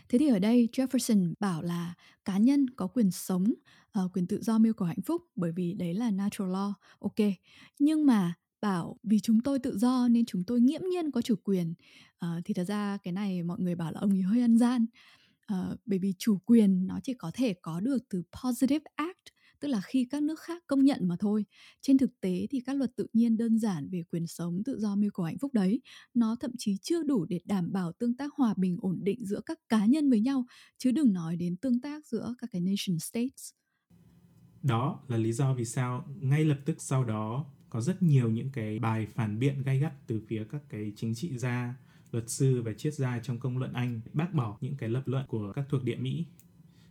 Thế 0.10 0.20
thì 0.20 0.28
ở 0.28 0.40
đây 0.40 0.70
Jefferson 0.72 1.34
bảo 1.40 1.62
là 1.62 1.94
cá 2.26 2.38
nhân 2.38 2.70
có 2.70 2.88
quyền 2.88 3.12
sống, 3.12 3.54
uh, 4.00 4.12
quyền 4.14 4.28
tự 4.28 4.42
do 4.42 4.58
mưu 4.58 4.74
cầu 4.74 4.88
hạnh 4.88 5.02
phúc 5.06 5.22
bởi 5.36 5.52
vì 5.52 5.74
đấy 5.74 5.94
là 5.94 6.12
natural 6.12 6.52
law. 6.52 6.74
Ok, 7.00 7.16
nhưng 7.80 8.06
mà 8.06 8.34
bảo 8.62 8.98
vì 9.04 9.20
chúng 9.20 9.42
tôi 9.42 9.60
tự 9.60 9.78
do 9.78 10.08
nên 10.08 10.26
chúng 10.26 10.44
tôi 10.44 10.62
nghiễm 10.62 10.82
nhiên 10.90 11.12
có 11.12 11.22
chủ 11.22 11.36
quyền. 11.44 11.74
Uh, 12.26 12.46
thì 12.46 12.54
thật 12.54 12.64
ra 12.64 12.98
cái 13.04 13.12
này 13.12 13.44
mọi 13.44 13.60
người 13.60 13.76
bảo 13.76 13.92
là 13.92 14.00
ông 14.00 14.12
ấy 14.12 14.22
hơi 14.22 14.42
ăn 14.42 14.58
gian. 14.58 14.86
Uh, 15.54 15.80
bởi 15.86 16.00
vì 16.00 16.14
chủ 16.18 16.38
quyền 16.46 16.88
nó 16.88 17.00
chỉ 17.04 17.14
có 17.14 17.32
thể 17.34 17.54
có 17.54 17.80
được 17.80 18.10
từ 18.10 18.24
positive 18.44 18.84
act 18.96 19.37
tức 19.60 19.68
là 19.68 19.82
khi 19.82 20.08
các 20.10 20.24
nước 20.24 20.40
khác 20.40 20.64
công 20.68 20.86
nhận 20.86 21.08
mà 21.08 21.16
thôi 21.20 21.46
trên 21.82 21.98
thực 21.98 22.22
tế 22.22 22.48
thì 22.50 22.60
các 22.60 22.76
luật 22.76 22.96
tự 22.96 23.08
nhiên 23.14 23.38
đơn 23.38 23.60
giản 23.60 23.90
về 23.92 24.04
quyền 24.12 24.28
sống 24.28 24.62
tự 24.66 24.80
do 24.80 24.96
mưu 24.96 25.12
cầu 25.14 25.26
hạnh 25.26 25.38
phúc 25.38 25.54
đấy 25.54 25.82
nó 26.14 26.36
thậm 26.40 26.52
chí 26.58 26.78
chưa 26.82 27.04
đủ 27.04 27.26
để 27.26 27.40
đảm 27.46 27.72
bảo 27.72 27.92
tương 27.92 28.16
tác 28.16 28.34
hòa 28.34 28.54
bình 28.58 28.78
ổn 28.82 29.00
định 29.02 29.26
giữa 29.26 29.42
các 29.46 29.60
cá 29.70 29.86
nhân 29.86 30.10
với 30.10 30.20
nhau 30.20 30.46
chứ 30.78 30.92
đừng 30.92 31.14
nói 31.14 31.36
đến 31.36 31.58
tương 31.58 31.82
tác 31.82 32.06
giữa 32.06 32.36
các 32.38 32.50
cái 32.52 32.62
nation 32.62 33.00
states 33.00 33.52
đó 34.64 35.04
là 35.08 35.18
lý 35.18 35.32
do 35.32 35.54
vì 35.54 35.66
sao 35.66 36.08
ngay 36.22 36.46
lập 36.46 36.58
tức 36.66 36.76
sau 36.80 37.04
đó 37.04 37.46
có 37.70 37.82
rất 37.82 38.04
nhiều 38.04 38.30
những 38.30 38.50
cái 38.52 38.80
bài 38.80 39.08
phản 39.16 39.40
biện 39.40 39.64
gay 39.64 39.80
gắt 39.80 40.08
từ 40.08 40.22
phía 40.28 40.46
các 40.52 40.62
cái 40.70 40.94
chính 40.96 41.16
trị 41.16 41.38
gia 41.38 41.76
luật 42.12 42.30
sư 42.30 42.62
và 42.62 42.74
triết 42.74 42.94
gia 42.94 43.20
trong 43.20 43.40
công 43.40 43.58
luận 43.58 43.74
Anh 43.74 44.02
bác 44.14 44.34
bỏ 44.34 44.58
những 44.62 44.78
cái 44.78 44.90
lập 44.90 45.04
luận 45.06 45.26
của 45.28 45.54
các 45.56 45.66
thuộc 45.70 45.84
địa 45.84 45.96
Mỹ. 45.96 46.26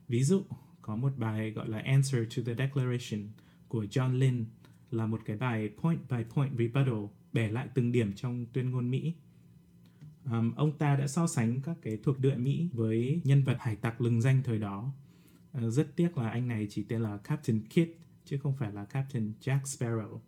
Ví 0.09 0.25
dụ, 0.25 0.43
có 0.87 0.97
một 0.97 1.13
bài 1.17 1.51
gọi 1.51 1.69
là 1.69 1.79
Answer 1.79 2.23
to 2.37 2.43
the 2.47 2.55
Declaration 2.55 3.29
của 3.69 3.85
John 3.85 4.19
Lynn 4.19 4.45
là 4.91 5.07
một 5.07 5.21
cái 5.25 5.37
bài 5.37 5.71
point 5.83 6.01
by 6.11 6.17
point 6.35 6.59
rebuttal 6.59 7.05
bẻ 7.33 7.49
lại 7.49 7.69
từng 7.75 7.93
điểm 7.93 8.13
trong 8.13 8.47
tuyên 8.53 8.71
ngôn 8.71 8.91
Mỹ. 8.91 9.15
Um, 10.25 10.55
ông 10.55 10.79
ta 10.79 10.97
đã 10.97 11.07
so 11.07 11.27
sánh 11.27 11.61
các 11.61 11.77
cái 11.83 11.99
thuộc 12.03 12.19
địa 12.19 12.35
Mỹ 12.37 12.69
với 12.73 13.21
nhân 13.25 13.45
vật 13.45 13.57
hải 13.61 13.77
tặc 13.77 14.01
lừng 14.01 14.21
danh 14.21 14.43
thời 14.45 14.59
đó. 14.59 14.93
Uh, 15.59 15.73
rất 15.73 15.97
tiếc 15.97 16.19
là 16.19 16.31
anh 16.31 16.49
này 16.49 16.67
chỉ 16.71 16.83
tên 16.83 17.01
là 17.01 17.17
Captain 17.17 17.61
Kidd 17.61 17.91
chứ 18.25 18.39
không 18.39 18.57
phải 18.59 18.73
là 18.73 18.85
Captain 18.85 19.33
Jack 19.41 19.61
Sparrow. 19.61 20.19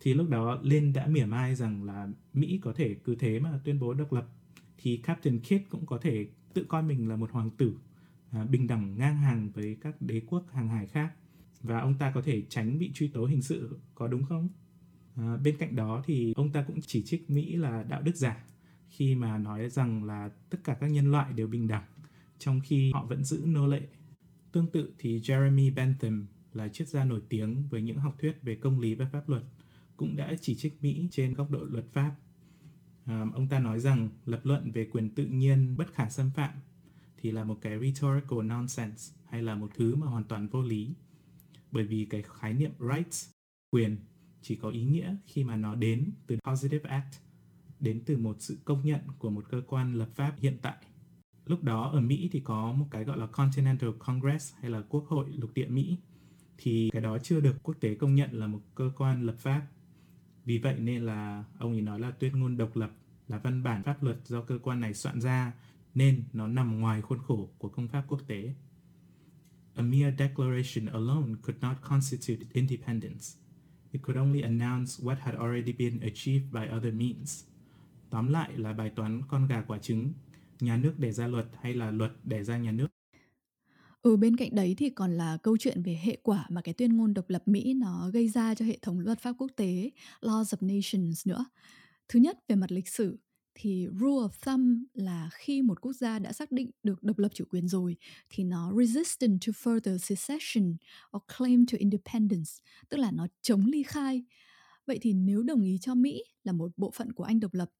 Thì 0.00 0.14
lúc 0.14 0.28
đó 0.28 0.58
Lynn 0.62 0.92
đã 0.92 1.06
mỉa 1.06 1.24
mai 1.24 1.54
rằng 1.54 1.84
là 1.84 2.08
Mỹ 2.32 2.60
có 2.62 2.72
thể 2.72 2.94
cứ 3.04 3.14
thế 3.14 3.40
mà 3.40 3.60
tuyên 3.64 3.80
bố 3.80 3.94
độc 3.94 4.12
lập 4.12 4.28
thì 4.78 4.96
Captain 4.96 5.40
Kidd 5.40 5.68
cũng 5.68 5.86
có 5.86 5.98
thể 5.98 6.26
tự 6.54 6.64
coi 6.64 6.82
mình 6.82 7.08
là 7.08 7.16
một 7.16 7.30
hoàng 7.32 7.50
tử 7.50 7.74
À, 8.34 8.44
bình 8.44 8.66
đẳng 8.66 8.98
ngang 8.98 9.16
hàng 9.16 9.50
với 9.54 9.76
các 9.80 10.02
đế 10.02 10.22
quốc 10.26 10.44
hàng 10.52 10.68
hải 10.68 10.86
khác 10.86 11.12
và 11.62 11.80
ông 11.80 11.94
ta 11.98 12.12
có 12.14 12.22
thể 12.22 12.42
tránh 12.48 12.78
bị 12.78 12.90
truy 12.94 13.08
tố 13.08 13.26
hình 13.26 13.42
sự 13.42 13.78
có 13.94 14.08
đúng 14.08 14.24
không? 14.24 14.48
À, 15.16 15.36
bên 15.36 15.56
cạnh 15.58 15.76
đó 15.76 16.02
thì 16.06 16.32
ông 16.36 16.52
ta 16.52 16.64
cũng 16.66 16.80
chỉ 16.80 17.02
trích 17.02 17.30
Mỹ 17.30 17.56
là 17.56 17.82
đạo 17.82 18.02
đức 18.02 18.16
giả 18.16 18.44
khi 18.88 19.14
mà 19.14 19.38
nói 19.38 19.70
rằng 19.70 20.04
là 20.04 20.30
tất 20.50 20.58
cả 20.64 20.74
các 20.80 20.86
nhân 20.86 21.10
loại 21.10 21.32
đều 21.32 21.46
bình 21.46 21.68
đẳng 21.68 21.84
trong 22.38 22.60
khi 22.60 22.92
họ 22.92 23.06
vẫn 23.06 23.24
giữ 23.24 23.42
nô 23.46 23.66
lệ. 23.66 23.82
Tương 24.52 24.70
tự 24.70 24.94
thì 24.98 25.20
Jeremy 25.20 25.74
Bentham 25.74 26.26
là 26.52 26.68
triết 26.68 26.88
gia 26.88 27.04
nổi 27.04 27.22
tiếng 27.28 27.68
với 27.68 27.82
những 27.82 27.98
học 27.98 28.16
thuyết 28.20 28.42
về 28.42 28.56
công 28.56 28.80
lý 28.80 28.94
và 28.94 29.06
pháp 29.12 29.28
luật 29.28 29.42
cũng 29.96 30.16
đã 30.16 30.34
chỉ 30.40 30.54
trích 30.54 30.82
Mỹ 30.82 31.08
trên 31.10 31.34
góc 31.34 31.50
độ 31.50 31.64
luật 31.64 31.84
pháp. 31.92 32.14
À, 33.04 33.26
ông 33.34 33.48
ta 33.48 33.58
nói 33.58 33.80
rằng 33.80 34.08
lập 34.26 34.40
luận 34.44 34.70
về 34.72 34.88
quyền 34.92 35.10
tự 35.10 35.26
nhiên 35.26 35.76
bất 35.76 35.94
khả 35.94 36.08
xâm 36.10 36.30
phạm 36.30 36.50
thì 37.24 37.30
là 37.30 37.44
một 37.44 37.58
cái 37.60 37.78
rhetorical 37.78 38.42
nonsense 38.42 39.14
hay 39.28 39.42
là 39.42 39.54
một 39.54 39.70
thứ 39.74 39.94
mà 39.94 40.06
hoàn 40.06 40.24
toàn 40.24 40.48
vô 40.48 40.62
lý. 40.62 40.94
Bởi 41.70 41.84
vì 41.84 42.06
cái 42.10 42.22
khái 42.22 42.54
niệm 42.54 42.70
rights, 42.80 43.30
quyền 43.70 43.96
chỉ 44.42 44.56
có 44.56 44.68
ý 44.68 44.84
nghĩa 44.84 45.16
khi 45.26 45.44
mà 45.44 45.56
nó 45.56 45.74
đến 45.74 46.12
từ 46.26 46.36
positive 46.44 46.90
act, 46.90 47.14
đến 47.80 48.02
từ 48.06 48.16
một 48.16 48.36
sự 48.38 48.58
công 48.64 48.84
nhận 48.84 49.00
của 49.18 49.30
một 49.30 49.44
cơ 49.50 49.62
quan 49.66 49.94
lập 49.94 50.08
pháp 50.14 50.34
hiện 50.38 50.58
tại. 50.62 50.76
Lúc 51.46 51.64
đó 51.64 51.90
ở 51.90 52.00
Mỹ 52.00 52.28
thì 52.32 52.40
có 52.40 52.72
một 52.72 52.86
cái 52.90 53.04
gọi 53.04 53.18
là 53.18 53.26
Continental 53.26 53.90
Congress 53.98 54.54
hay 54.60 54.70
là 54.70 54.82
Quốc 54.88 55.04
hội 55.08 55.26
lục 55.36 55.50
địa 55.54 55.68
Mỹ 55.68 55.98
thì 56.58 56.90
cái 56.92 57.02
đó 57.02 57.18
chưa 57.18 57.40
được 57.40 57.62
quốc 57.62 57.74
tế 57.80 57.94
công 57.94 58.14
nhận 58.14 58.32
là 58.32 58.46
một 58.46 58.60
cơ 58.74 58.92
quan 58.96 59.26
lập 59.26 59.36
pháp. 59.38 59.66
Vì 60.44 60.58
vậy 60.58 60.78
nên 60.78 61.02
là 61.02 61.44
ông 61.58 61.72
ấy 61.72 61.80
nói 61.80 62.00
là 62.00 62.10
tuyên 62.10 62.40
ngôn 62.40 62.56
độc 62.56 62.76
lập 62.76 62.90
là 63.28 63.38
văn 63.38 63.62
bản 63.62 63.82
pháp 63.82 64.02
luật 64.02 64.16
do 64.24 64.42
cơ 64.42 64.58
quan 64.58 64.80
này 64.80 64.94
soạn 64.94 65.20
ra 65.20 65.52
nên 65.94 66.24
nó 66.32 66.46
nằm 66.46 66.80
ngoài 66.80 67.02
khuôn 67.02 67.18
khổ 67.22 67.50
của 67.58 67.68
công 67.68 67.88
pháp 67.88 68.04
quốc 68.08 68.20
tế. 68.26 68.54
A 69.74 69.82
mere 69.82 70.14
declaration 70.18 70.86
alone 70.86 71.34
could 71.42 71.62
not 71.62 71.76
constitute 71.82 72.46
independence. 72.52 73.38
It 73.92 74.02
could 74.02 74.16
only 74.16 74.42
announce 74.42 75.04
what 75.04 75.16
had 75.20 75.34
already 75.34 75.72
been 75.72 76.00
achieved 76.00 76.52
by 76.52 76.76
other 76.76 76.94
means. 76.94 77.44
Tóm 78.10 78.28
lại 78.28 78.50
là 78.56 78.72
bài 78.72 78.90
toán 78.90 79.22
con 79.28 79.46
gà 79.46 79.62
quả 79.62 79.78
trứng, 79.78 80.12
nhà 80.60 80.76
nước 80.76 80.98
đề 80.98 81.12
ra 81.12 81.26
luật 81.26 81.46
hay 81.62 81.74
là 81.74 81.90
luật 81.90 82.12
đề 82.24 82.44
ra 82.44 82.58
nhà 82.58 82.72
nước. 82.72 82.88
Ừ 84.02 84.16
bên 84.16 84.36
cạnh 84.36 84.54
đấy 84.54 84.74
thì 84.78 84.90
còn 84.90 85.16
là 85.16 85.38
câu 85.42 85.56
chuyện 85.56 85.82
về 85.82 86.00
hệ 86.02 86.18
quả 86.22 86.46
mà 86.48 86.60
cái 86.60 86.74
tuyên 86.74 86.96
ngôn 86.96 87.14
độc 87.14 87.30
lập 87.30 87.42
Mỹ 87.46 87.74
nó 87.74 88.10
gây 88.10 88.28
ra 88.28 88.54
cho 88.54 88.64
hệ 88.64 88.78
thống 88.82 89.00
luật 89.00 89.20
pháp 89.20 89.32
quốc 89.38 89.50
tế, 89.56 89.90
Laws 90.20 90.44
of 90.44 90.76
Nations 90.76 91.26
nữa. 91.26 91.44
Thứ 92.08 92.20
nhất 92.20 92.38
về 92.48 92.56
mặt 92.56 92.72
lịch 92.72 92.88
sử 92.88 93.18
thì 93.54 93.86
rule 94.00 94.28
of 94.28 94.28
thumb 94.42 94.84
là 94.94 95.30
khi 95.32 95.62
một 95.62 95.80
quốc 95.80 95.92
gia 95.92 96.18
đã 96.18 96.32
xác 96.32 96.52
định 96.52 96.70
được 96.82 97.02
độc 97.02 97.18
lập 97.18 97.28
chủ 97.34 97.44
quyền 97.50 97.68
rồi 97.68 97.96
thì 98.30 98.44
nó 98.44 98.72
resistant 98.78 99.40
to 99.46 99.52
further 99.52 99.98
secession 99.98 100.76
or 101.16 101.22
claim 101.38 101.66
to 101.66 101.76
independence, 101.78 102.50
tức 102.88 102.96
là 102.96 103.10
nó 103.10 103.26
chống 103.42 103.66
ly 103.66 103.82
khai. 103.82 104.24
Vậy 104.86 104.98
thì 105.02 105.12
nếu 105.12 105.42
đồng 105.42 105.62
ý 105.62 105.78
cho 105.80 105.94
Mỹ 105.94 106.24
là 106.44 106.52
một 106.52 106.72
bộ 106.76 106.90
phận 106.94 107.12
của 107.12 107.24
Anh 107.24 107.40
độc 107.40 107.54
lập 107.54 107.70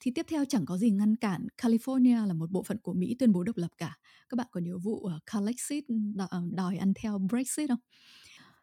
thì 0.00 0.10
tiếp 0.14 0.26
theo 0.28 0.44
chẳng 0.44 0.66
có 0.66 0.78
gì 0.78 0.90
ngăn 0.90 1.16
cản 1.16 1.46
California 1.58 2.26
là 2.26 2.34
một 2.34 2.50
bộ 2.50 2.62
phận 2.62 2.78
của 2.78 2.92
Mỹ 2.92 3.16
tuyên 3.18 3.32
bố 3.32 3.44
độc 3.44 3.56
lập 3.56 3.70
cả. 3.78 3.98
Các 4.28 4.34
bạn 4.36 4.46
có 4.50 4.60
nhớ 4.60 4.78
vụ 4.78 5.08
Calexit 5.26 5.84
ờ, 6.30 6.42
đòi 6.50 6.76
ăn 6.76 6.92
theo 6.94 7.18
Brexit 7.18 7.68
không? 7.68 7.78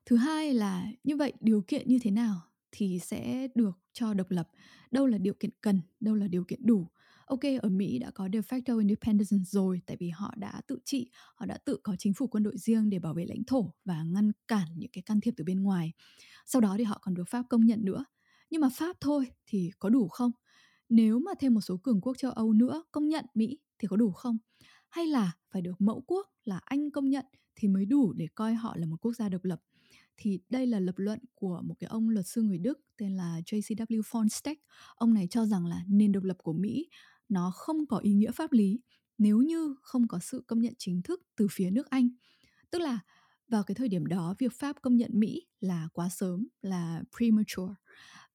Thứ 0.06 0.16
hai 0.16 0.54
là 0.54 0.88
như 1.04 1.18
vậy 1.18 1.34
điều 1.40 1.64
kiện 1.68 1.88
như 1.88 2.00
thế 2.02 2.12
nào 2.12 2.42
thì 2.78 3.00
sẽ 3.00 3.48
được 3.56 3.80
cho 3.94 4.14
độc 4.14 4.32
lập. 4.32 4.50
Đâu 4.92 5.08
là 5.08 5.18
điều 5.18 5.34
kiện 5.34 5.52
cần, 5.62 5.82
đâu 6.00 6.16
là 6.16 6.28
điều 6.28 6.44
kiện 6.44 6.60
đủ. 6.66 6.88
Ok, 7.26 7.40
ở 7.62 7.70
mỹ 7.70 8.00
đã 8.00 8.12
có 8.12 8.30
de 8.34 8.40
facto 8.40 8.80
independence 8.80 9.44
rồi, 9.46 9.82
tại 9.86 9.98
vì 10.00 10.10
họ 10.10 10.34
đã 10.38 10.62
tự 10.68 10.80
trị, 10.86 11.10
họ 11.36 11.46
đã 11.46 11.58
tự 11.66 11.78
có 11.84 11.96
chính 12.00 12.14
phủ 12.14 12.28
quân 12.28 12.44
đội 12.44 12.58
riêng 12.58 12.90
để 12.90 13.00
bảo 13.00 13.14
vệ 13.14 13.26
lãnh 13.26 13.44
thổ 13.48 13.74
và 13.86 14.04
ngăn 14.04 14.32
cản 14.48 14.68
những 14.78 14.90
cái 14.94 15.02
can 15.02 15.22
thiệp 15.22 15.34
từ 15.38 15.44
bên 15.44 15.64
ngoài. 15.64 15.94
Sau 16.46 16.62
đó 16.62 16.76
thì 16.78 16.84
họ 16.84 17.00
còn 17.02 17.14
được 17.14 17.30
pháp 17.30 17.46
công 17.50 17.66
nhận 17.66 17.86
nữa. 17.86 18.06
Nhưng 18.50 18.62
mà 18.62 18.70
pháp 18.74 18.98
thôi 19.02 19.32
thì 19.48 19.72
có 19.80 19.90
đủ 19.90 20.08
không? 20.08 20.32
Nếu 20.90 21.20
mà 21.20 21.32
thêm 21.40 21.54
một 21.54 21.62
số 21.62 21.78
cường 21.78 22.02
quốc 22.02 22.18
châu 22.18 22.32
âu 22.32 22.54
nữa 22.54 22.84
công 22.92 23.08
nhận 23.08 23.26
mỹ 23.34 23.60
thì 23.80 23.88
có 23.88 23.98
đủ 23.98 24.12
không? 24.12 24.38
Hay 24.90 25.08
là 25.08 25.32
phải 25.52 25.62
được 25.62 25.82
mẫu 25.82 26.02
quốc 26.08 26.28
là 26.44 26.60
anh 26.66 26.92
công 26.92 27.10
nhận 27.10 27.26
thì 27.56 27.68
mới 27.68 27.86
đủ 27.86 28.14
để 28.14 28.28
coi 28.36 28.54
họ 28.54 28.76
là 28.78 28.86
một 28.86 28.98
quốc 29.02 29.14
gia 29.14 29.30
độc 29.30 29.44
lập? 29.44 29.60
Thì 30.18 30.40
đây 30.50 30.68
là 30.68 30.80
lập 30.80 30.96
luận 30.98 31.20
của 31.36 31.62
một 31.64 31.76
cái 31.80 31.88
ông 31.88 32.10
luật 32.10 32.28
sư 32.28 32.42
người 32.42 32.58
Đức 32.58 32.80
tên 32.98 33.16
là 33.16 33.42
JCW 33.46 34.02
Fonstech. 34.02 34.56
Ông 34.96 35.14
này 35.14 35.28
cho 35.30 35.46
rằng 35.46 35.66
là 35.66 35.82
nền 35.88 36.12
độc 36.12 36.24
lập 36.24 36.38
của 36.44 36.54
Mỹ 36.54 36.90
nó 37.30 37.52
không 37.56 37.88
có 37.88 37.98
ý 37.98 38.14
nghĩa 38.14 38.32
pháp 38.32 38.52
lý 38.52 38.80
nếu 39.18 39.38
như 39.38 39.76
không 39.82 40.08
có 40.08 40.20
sự 40.20 40.44
công 40.48 40.62
nhận 40.62 40.74
chính 40.78 41.02
thức 41.02 41.22
từ 41.36 41.48
phía 41.52 41.72
nước 41.72 41.90
Anh. 41.90 42.10
Tức 42.72 42.80
là 42.80 43.00
vào 43.48 43.64
cái 43.64 43.76
thời 43.76 43.90
điểm 43.90 44.06
đó 44.06 44.36
việc 44.40 44.54
Pháp 44.54 44.82
công 44.82 44.98
nhận 44.98 45.12
Mỹ 45.14 45.42
là 45.60 45.88
quá 45.94 46.10
sớm, 46.10 46.48
là 46.62 47.04
premature 47.18 47.74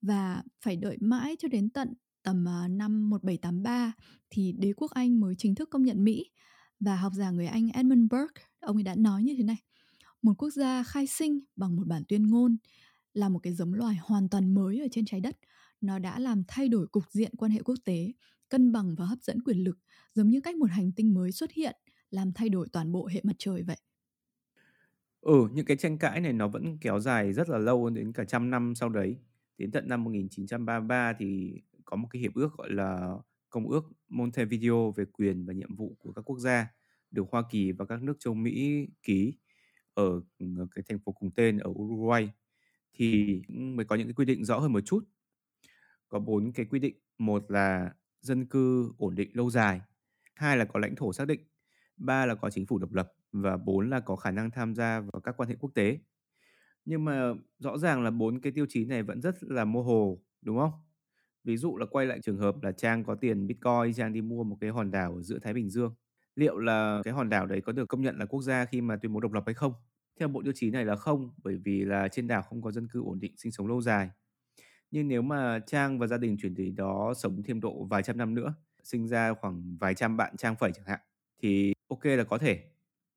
và 0.02 0.42
phải 0.60 0.76
đợi 0.76 0.96
mãi 1.00 1.36
cho 1.38 1.48
đến 1.48 1.70
tận 1.70 1.94
tầm 2.22 2.48
à, 2.48 2.68
năm 2.68 3.10
1783 3.10 3.92
thì 4.30 4.52
đế 4.58 4.72
quốc 4.76 4.90
Anh 4.90 5.20
mới 5.20 5.34
chính 5.38 5.54
thức 5.54 5.70
công 5.70 5.82
nhận 5.82 6.04
Mỹ 6.04 6.30
và 6.80 6.96
học 6.96 7.12
giả 7.16 7.30
người 7.30 7.46
Anh 7.46 7.68
Edmund 7.68 8.10
Burke 8.10 8.42
ông 8.60 8.76
ấy 8.76 8.82
đã 8.82 8.94
nói 8.94 9.22
như 9.22 9.34
thế 9.38 9.42
này 9.42 9.56
một 10.22 10.34
quốc 10.38 10.50
gia 10.50 10.82
khai 10.82 11.06
sinh 11.06 11.40
bằng 11.56 11.76
một 11.76 11.86
bản 11.86 12.02
tuyên 12.08 12.26
ngôn 12.30 12.56
là 13.14 13.28
một 13.28 13.38
cái 13.38 13.52
giống 13.54 13.74
loài 13.74 13.96
hoàn 14.02 14.28
toàn 14.28 14.54
mới 14.54 14.80
ở 14.80 14.86
trên 14.92 15.04
trái 15.04 15.20
đất. 15.20 15.36
Nó 15.80 15.98
đã 15.98 16.18
làm 16.18 16.42
thay 16.48 16.68
đổi 16.68 16.86
cục 16.88 17.04
diện 17.10 17.32
quan 17.38 17.50
hệ 17.50 17.62
quốc 17.62 17.76
tế 17.84 18.12
cân 18.48 18.72
bằng 18.72 18.94
và 18.98 19.06
hấp 19.06 19.18
dẫn 19.22 19.42
quyền 19.42 19.58
lực 19.64 19.78
giống 20.14 20.30
như 20.30 20.40
cách 20.40 20.56
một 20.56 20.70
hành 20.70 20.92
tinh 20.92 21.14
mới 21.14 21.32
xuất 21.32 21.52
hiện 21.52 21.76
làm 22.10 22.32
thay 22.32 22.48
đổi 22.48 22.68
toàn 22.72 22.92
bộ 22.92 23.06
hệ 23.06 23.20
mặt 23.24 23.36
trời 23.38 23.62
vậy. 23.62 23.76
Ừ, 25.20 25.48
những 25.52 25.66
cái 25.66 25.76
tranh 25.76 25.98
cãi 25.98 26.20
này 26.20 26.32
nó 26.32 26.48
vẫn 26.48 26.78
kéo 26.78 27.00
dài 27.00 27.32
rất 27.32 27.48
là 27.48 27.58
lâu 27.58 27.90
đến 27.90 28.12
cả 28.12 28.24
trăm 28.24 28.50
năm 28.50 28.74
sau 28.74 28.88
đấy. 28.88 29.16
Đến 29.58 29.70
tận 29.72 29.88
năm 29.88 30.04
1933 30.04 31.12
thì 31.18 31.52
có 31.84 31.96
một 31.96 32.08
cái 32.10 32.22
hiệp 32.22 32.34
ước 32.34 32.48
gọi 32.58 32.70
là 32.70 33.14
Công 33.50 33.68
ước 33.68 33.84
Montevideo 34.08 34.92
về 34.96 35.04
quyền 35.04 35.46
và 35.46 35.52
nhiệm 35.52 35.74
vụ 35.76 35.96
của 35.98 36.12
các 36.12 36.22
quốc 36.22 36.38
gia 36.38 36.66
được 37.10 37.26
Hoa 37.30 37.42
Kỳ 37.50 37.72
và 37.72 37.84
các 37.86 38.02
nước 38.02 38.14
châu 38.18 38.34
Mỹ 38.34 38.86
ký 39.02 39.34
ở 40.00 40.20
ờ, 40.58 40.66
cái 40.74 40.84
thành 40.88 40.98
phố 41.04 41.12
cùng 41.12 41.30
tên 41.36 41.58
ở 41.58 41.70
Uruguay 41.70 42.28
thì 42.94 43.42
mới 43.48 43.86
có 43.86 43.96
những 43.96 44.06
cái 44.06 44.14
quy 44.14 44.24
định 44.24 44.44
rõ 44.44 44.58
hơn 44.58 44.72
một 44.72 44.80
chút. 44.80 45.04
Có 46.08 46.18
bốn 46.18 46.52
cái 46.52 46.66
quy 46.66 46.78
định, 46.78 46.96
một 47.18 47.50
là 47.50 47.92
dân 48.20 48.46
cư 48.46 48.92
ổn 48.98 49.14
định 49.14 49.30
lâu 49.34 49.50
dài, 49.50 49.80
hai 50.34 50.56
là 50.56 50.64
có 50.64 50.80
lãnh 50.80 50.96
thổ 50.96 51.12
xác 51.12 51.26
định, 51.28 51.40
ba 51.96 52.26
là 52.26 52.34
có 52.34 52.50
chính 52.50 52.66
phủ 52.66 52.78
độc 52.78 52.92
lập 52.92 53.12
và 53.32 53.56
bốn 53.56 53.90
là 53.90 54.00
có 54.00 54.16
khả 54.16 54.30
năng 54.30 54.50
tham 54.50 54.74
gia 54.74 55.00
vào 55.00 55.20
các 55.20 55.34
quan 55.36 55.48
hệ 55.48 55.56
quốc 55.60 55.70
tế. 55.74 55.98
Nhưng 56.84 57.04
mà 57.04 57.32
rõ 57.58 57.78
ràng 57.78 58.02
là 58.04 58.10
bốn 58.10 58.40
cái 58.40 58.52
tiêu 58.52 58.66
chí 58.68 58.84
này 58.84 59.02
vẫn 59.02 59.22
rất 59.22 59.42
là 59.42 59.64
mơ 59.64 59.80
hồ, 59.80 60.22
đúng 60.42 60.58
không? 60.58 60.72
Ví 61.44 61.56
dụ 61.56 61.76
là 61.76 61.86
quay 61.86 62.06
lại 62.06 62.20
trường 62.22 62.38
hợp 62.38 62.56
là 62.62 62.72
Trang 62.72 63.04
có 63.04 63.14
tiền 63.14 63.46
Bitcoin, 63.46 63.94
Trang 63.96 64.12
đi 64.12 64.20
mua 64.22 64.44
một 64.44 64.56
cái 64.60 64.70
hòn 64.70 64.90
đảo 64.90 65.14
ở 65.16 65.22
giữa 65.22 65.38
Thái 65.38 65.54
Bình 65.54 65.70
Dương. 65.70 65.94
Liệu 66.36 66.58
là 66.58 67.00
cái 67.04 67.14
hòn 67.14 67.28
đảo 67.28 67.46
đấy 67.46 67.60
có 67.60 67.72
được 67.72 67.86
công 67.88 68.02
nhận 68.02 68.18
là 68.18 68.26
quốc 68.26 68.42
gia 68.42 68.64
khi 68.64 68.80
mà 68.80 68.96
tuyên 68.96 69.12
bố 69.12 69.20
độc 69.20 69.32
lập 69.32 69.42
hay 69.46 69.54
không? 69.54 69.74
Theo 70.20 70.28
bộ 70.28 70.42
tiêu 70.42 70.52
chí 70.56 70.70
này 70.70 70.84
là 70.84 70.96
không, 70.96 71.30
bởi 71.44 71.56
vì 71.56 71.84
là 71.84 72.08
trên 72.08 72.26
đảo 72.26 72.42
không 72.42 72.62
có 72.62 72.72
dân 72.72 72.88
cư 72.88 73.02
ổn 73.02 73.20
định 73.20 73.32
sinh 73.36 73.52
sống 73.52 73.66
lâu 73.66 73.80
dài. 73.82 74.10
Nhưng 74.90 75.08
nếu 75.08 75.22
mà 75.22 75.58
Trang 75.66 75.98
và 75.98 76.06
gia 76.06 76.18
đình 76.18 76.36
chuyển 76.42 76.54
tới 76.54 76.70
đó 76.70 77.14
sống 77.16 77.42
thêm 77.42 77.60
độ 77.60 77.84
vài 77.84 78.02
trăm 78.02 78.18
năm 78.18 78.34
nữa, 78.34 78.54
sinh 78.82 79.08
ra 79.08 79.34
khoảng 79.34 79.76
vài 79.80 79.94
trăm 79.94 80.16
bạn 80.16 80.36
Trang 80.36 80.56
phẩy 80.56 80.72
chẳng 80.72 80.86
hạn, 80.86 81.00
thì 81.42 81.72
ok 81.88 82.04
là 82.04 82.24
có 82.24 82.38
thể. 82.38 82.64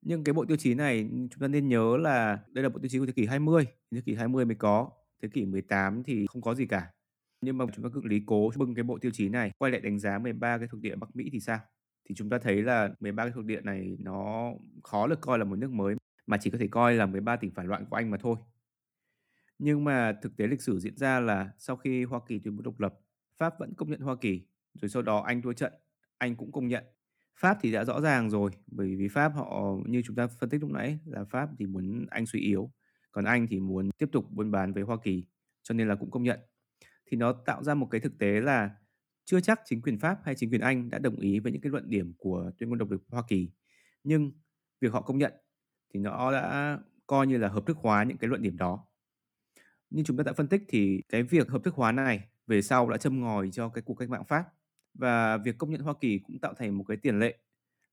Nhưng 0.01 0.23
cái 0.23 0.33
bộ 0.33 0.45
tiêu 0.45 0.57
chí 0.57 0.73
này 0.73 1.09
chúng 1.11 1.39
ta 1.39 1.47
nên 1.47 1.67
nhớ 1.67 1.97
là 1.97 2.39
đây 2.51 2.63
là 2.63 2.69
bộ 2.69 2.79
tiêu 2.79 2.89
chí 2.89 2.99
của 2.99 3.05
thế 3.05 3.11
kỷ 3.11 3.25
20, 3.25 3.65
thế 3.91 4.01
kỷ 4.05 4.15
20 4.15 4.45
mới 4.45 4.55
có, 4.55 4.89
thế 5.21 5.29
kỷ 5.33 5.45
18 5.45 6.03
thì 6.03 6.25
không 6.27 6.41
có 6.41 6.55
gì 6.55 6.65
cả. 6.65 6.87
Nhưng 7.41 7.57
mà 7.57 7.65
chúng 7.75 7.83
ta 7.83 7.89
cứ 7.93 8.01
lý 8.03 8.23
cố 8.25 8.51
bưng 8.57 8.75
cái 8.75 8.83
bộ 8.83 8.97
tiêu 8.97 9.11
chí 9.13 9.29
này 9.29 9.51
quay 9.57 9.71
lại 9.71 9.81
đánh 9.81 9.99
giá 9.99 10.19
13 10.19 10.57
cái 10.57 10.67
thuộc 10.71 10.81
địa 10.81 10.95
Bắc 10.95 11.15
Mỹ 11.15 11.29
thì 11.31 11.39
sao? 11.39 11.59
Thì 12.09 12.15
chúng 12.15 12.29
ta 12.29 12.37
thấy 12.37 12.61
là 12.61 12.89
13 12.99 13.23
cái 13.23 13.31
thuộc 13.35 13.45
địa 13.45 13.61
này 13.61 13.97
nó 13.99 14.51
khó 14.83 15.07
được 15.07 15.21
coi 15.21 15.39
là 15.39 15.45
một 15.45 15.55
nước 15.55 15.71
mới 15.71 15.95
mà 16.27 16.37
chỉ 16.37 16.49
có 16.49 16.57
thể 16.57 16.67
coi 16.67 16.95
là 16.95 17.05
13 17.05 17.35
tỉnh 17.35 17.51
phản 17.51 17.67
loạn 17.67 17.85
của 17.89 17.95
Anh 17.95 18.11
mà 18.11 18.17
thôi. 18.17 18.35
Nhưng 19.59 19.83
mà 19.83 20.13
thực 20.21 20.37
tế 20.37 20.47
lịch 20.47 20.61
sử 20.61 20.79
diễn 20.79 20.97
ra 20.97 21.19
là 21.19 21.51
sau 21.57 21.75
khi 21.75 22.03
Hoa 22.03 22.19
Kỳ 22.27 22.39
tuyên 22.39 22.55
bố 22.55 22.61
độc 22.61 22.79
lập, 22.79 22.93
Pháp 23.37 23.59
vẫn 23.59 23.73
công 23.77 23.89
nhận 23.89 23.99
Hoa 23.99 24.15
Kỳ, 24.21 24.47
rồi 24.73 24.89
sau 24.89 25.01
đó 25.01 25.19
Anh 25.19 25.41
thua 25.41 25.53
trận, 25.53 25.73
Anh 26.17 26.35
cũng 26.35 26.51
công 26.51 26.67
nhận. 26.67 26.83
Pháp 27.39 27.57
thì 27.61 27.71
đã 27.71 27.83
rõ 27.83 28.01
ràng 28.01 28.29
rồi, 28.29 28.51
bởi 28.67 28.95
vì 28.95 29.07
Pháp 29.07 29.29
họ 29.35 29.77
như 29.85 30.01
chúng 30.05 30.15
ta 30.15 30.27
phân 30.27 30.49
tích 30.49 30.61
lúc 30.61 30.71
nãy 30.71 30.99
là 31.05 31.23
Pháp 31.23 31.49
thì 31.59 31.65
muốn 31.65 32.05
Anh 32.09 32.25
suy 32.25 32.39
yếu, 32.39 32.71
còn 33.11 33.25
Anh 33.25 33.47
thì 33.47 33.59
muốn 33.59 33.89
tiếp 33.97 34.09
tục 34.11 34.31
buôn 34.31 34.51
bán 34.51 34.73
với 34.73 34.83
Hoa 34.83 34.97
Kỳ, 35.03 35.25
cho 35.63 35.73
nên 35.73 35.87
là 35.87 35.95
cũng 35.95 36.11
công 36.11 36.23
nhận. 36.23 36.39
Thì 37.05 37.17
nó 37.17 37.33
tạo 37.33 37.63
ra 37.63 37.73
một 37.73 37.87
cái 37.91 38.01
thực 38.01 38.17
tế 38.17 38.41
là 38.41 38.69
Chưa 39.25 39.39
chắc 39.39 39.61
chính 39.65 39.81
quyền 39.81 39.99
Pháp 39.99 40.19
hay 40.23 40.35
chính 40.35 40.49
quyền 40.49 40.61
Anh 40.61 40.89
đã 40.89 40.99
đồng 40.99 41.19
ý 41.19 41.39
với 41.39 41.51
những 41.51 41.61
cái 41.61 41.69
luận 41.71 41.89
điểm 41.89 42.13
của 42.17 42.51
tuyên 42.57 42.69
ngôn 42.69 42.77
độc 42.77 42.91
lập 42.91 42.97
Hoa 43.07 43.23
Kỳ, 43.27 43.49
nhưng 44.03 44.31
việc 44.81 44.91
họ 44.91 45.01
công 45.01 45.17
nhận 45.17 45.33
thì 45.93 45.99
nó 45.99 46.31
đã 46.31 46.79
coi 47.07 47.27
như 47.27 47.37
là 47.37 47.47
hợp 47.47 47.65
thức 47.65 47.77
hóa 47.77 48.03
những 48.03 48.17
cái 48.17 48.27
luận 48.27 48.41
điểm 48.41 48.57
đó. 48.57 48.85
Như 49.89 50.03
chúng 50.05 50.17
ta 50.17 50.23
đã 50.23 50.33
phân 50.33 50.47
tích 50.47 50.63
thì 50.67 51.01
cái 51.09 51.23
việc 51.23 51.49
hợp 51.49 51.63
thức 51.63 51.75
hóa 51.75 51.91
này 51.91 52.27
về 52.47 52.61
sau 52.61 52.89
đã 52.89 52.97
châm 52.97 53.21
ngòi 53.21 53.49
cho 53.51 53.69
cái 53.69 53.81
cuộc 53.81 53.93
cách 53.93 54.09
mạng 54.09 54.25
Pháp 54.27 54.45
và 54.93 55.37
việc 55.37 55.57
công 55.57 55.71
nhận 55.71 55.81
Hoa 55.81 55.93
Kỳ 56.01 56.19
cũng 56.19 56.39
tạo 56.39 56.53
thành 56.53 56.77
một 56.77 56.83
cái 56.83 56.97
tiền 56.97 57.19
lệ, 57.19 57.37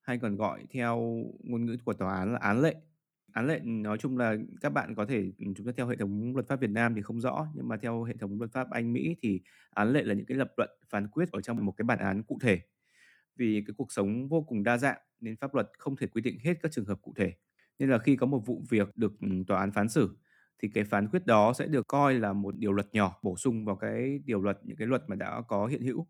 hay 0.03 0.19
còn 0.19 0.37
gọi 0.37 0.65
theo 0.71 0.97
ngôn 1.41 1.67
ngữ 1.67 1.77
của 1.85 1.93
tòa 1.93 2.15
án 2.15 2.33
là 2.33 2.39
án 2.39 2.61
lệ. 2.61 2.75
Án 3.33 3.47
lệ, 3.47 3.61
nói 3.65 3.99
chung 3.99 4.19
là 4.19 4.37
các 4.61 4.71
bạn 4.71 4.95
có 4.95 5.07
thể 5.07 5.33
ừ, 5.39 5.47
chúng 5.57 5.67
ta 5.67 5.73
theo 5.77 5.87
hệ 5.87 5.97
thống 5.97 6.33
luật 6.35 6.49
pháp 6.49 6.61
Việt 6.61 6.71
Nam 6.71 6.95
thì 6.95 7.03
không 7.03 7.21
rõ, 7.21 7.47
nhưng 7.55 7.69
mà 7.69 7.77
theo 7.77 8.05
hệ 8.05 8.15
thống 8.21 8.39
luật 8.39 8.53
pháp 8.53 8.71
Anh, 8.71 8.93
Mỹ 8.93 9.17
thì 9.23 9.41
án 9.71 9.93
lệ 9.93 10.03
là 10.03 10.15
những 10.15 10.27
cái 10.27 10.37
lập 10.37 10.53
luận 10.57 10.71
phán 10.91 11.09
quyết 11.09 11.33
ở 11.33 11.41
trong 11.41 11.65
một 11.67 11.73
cái 11.77 11.85
bản 11.85 11.99
án 11.99 12.23
cụ 12.23 12.39
thể. 12.43 12.61
Vì 13.37 13.65
cái 13.67 13.75
cuộc 13.77 13.93
sống 13.93 14.29
vô 14.29 14.43
cùng 14.43 14.63
đa 14.63 14.79
dạng 14.79 14.99
nên 15.21 15.37
pháp 15.37 15.55
luật 15.55 15.71
không 15.79 15.97
thể 15.97 16.07
quy 16.07 16.21
định 16.21 16.39
hết 16.39 16.55
các 16.63 16.73
trường 16.73 16.85
hợp 16.85 17.03
cụ 17.03 17.15
thể. 17.17 17.35
Nên 17.81 17.91
là 17.91 17.99
khi 17.99 18.17
có 18.17 18.27
một 18.27 18.43
vụ 18.47 18.63
việc 18.71 18.97
được 18.97 19.13
ừ, 19.21 19.29
tòa 19.47 19.61
án 19.61 19.73
phán 19.73 19.89
xử 19.89 20.17
thì 20.63 20.69
cái 20.75 20.85
phán 20.85 21.09
quyết 21.09 21.27
đó 21.27 21.53
sẽ 21.53 21.67
được 21.67 21.87
coi 21.89 22.15
là 22.15 22.33
một 22.33 22.59
điều 22.59 22.73
luật 22.73 22.89
nhỏ 22.93 23.21
bổ 23.23 23.37
sung 23.37 23.65
vào 23.65 23.77
cái 23.77 24.21
điều 24.25 24.43
luật 24.43 24.59
những 24.65 24.77
cái 24.77 24.89
luật 24.89 25.03
mà 25.09 25.17
đã 25.17 25.43
có 25.49 25.67
hiện 25.67 25.83
hữu. 25.83 26.07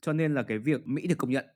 Cho 0.00 0.12
nên 0.12 0.34
là 0.34 0.42
cái 0.42 0.58
việc 0.58 0.86
Mỹ 0.86 1.06
được 1.06 1.18
công 1.18 1.30
nhận 1.30 1.46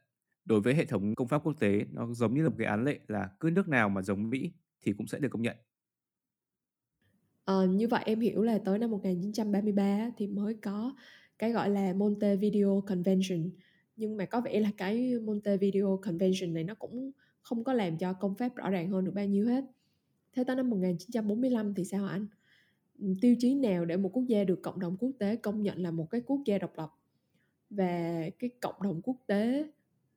đối 0.45 0.61
với 0.61 0.75
hệ 0.75 0.85
thống 0.85 1.15
công 1.15 1.29
pháp 1.29 1.39
quốc 1.45 1.55
tế 1.61 1.87
nó 1.93 2.15
giống 2.15 2.35
như 2.35 2.43
là 2.43 2.49
một 2.49 2.57
cái 2.59 2.67
án 2.67 2.85
lệ 2.85 3.01
là 3.09 3.31
cứ 3.41 3.51
nước 3.51 3.69
nào 3.69 3.89
mà 3.89 4.03
giống 4.03 4.31
Mỹ 4.31 4.53
thì 4.83 4.93
cũng 4.93 5.07
sẽ 5.07 5.19
được 5.19 5.29
công 5.29 5.43
nhận. 5.43 5.57
Ờ, 7.45 7.67
như 7.67 7.89
vậy 7.89 8.03
em 8.07 8.21
hiểu 8.21 8.43
là 8.43 8.59
tới 8.65 8.79
năm 8.79 8.91
1933 8.91 10.11
thì 10.17 10.27
mới 10.27 10.55
có 10.63 10.95
cái 11.39 11.53
gọi 11.53 11.71
là 11.71 11.93
Montevideo 11.93 12.83
Convention 12.87 13.51
nhưng 13.97 14.17
mà 14.17 14.27
có 14.27 14.41
vẻ 14.41 14.61
là 14.61 14.71
cái 14.77 15.15
Montevideo 15.23 16.01
Convention 16.03 16.55
này 16.55 16.65
nó 16.65 16.75
cũng 16.75 17.13
không 17.45 17.65
có 17.65 17.73
làm 17.73 17.99
cho 17.99 18.13
công 18.13 18.35
pháp 18.35 18.57
rõ 18.57 18.71
ràng 18.71 18.91
hơn 18.91 19.05
được 19.05 19.13
bao 19.15 19.27
nhiêu 19.27 19.47
hết. 19.47 19.65
Thế 20.33 20.45
tới 20.45 20.57
năm 20.57 20.71
1945 20.71 21.75
thì 21.75 21.85
sao 21.85 22.07
anh? 22.07 22.27
Ừ, 22.99 23.15
tiêu 23.21 23.37
chí 23.39 23.55
nào 23.55 23.85
để 23.85 23.97
một 23.97 24.11
quốc 24.13 24.25
gia 24.27 24.45
được 24.45 24.63
cộng 24.63 24.81
đồng 24.81 24.97
quốc 24.97 25.11
tế 25.19 25.37
công 25.37 25.63
nhận 25.63 25.83
là 25.83 25.91
một 25.91 26.11
cái 26.11 26.21
quốc 26.27 26.41
gia 26.47 26.59
độc 26.59 26.73
lập? 26.77 26.91
Và 27.71 28.23
cái 28.39 28.51
cộng 28.61 28.83
đồng 28.83 29.03
quốc 29.03 29.17
tế 29.27 29.71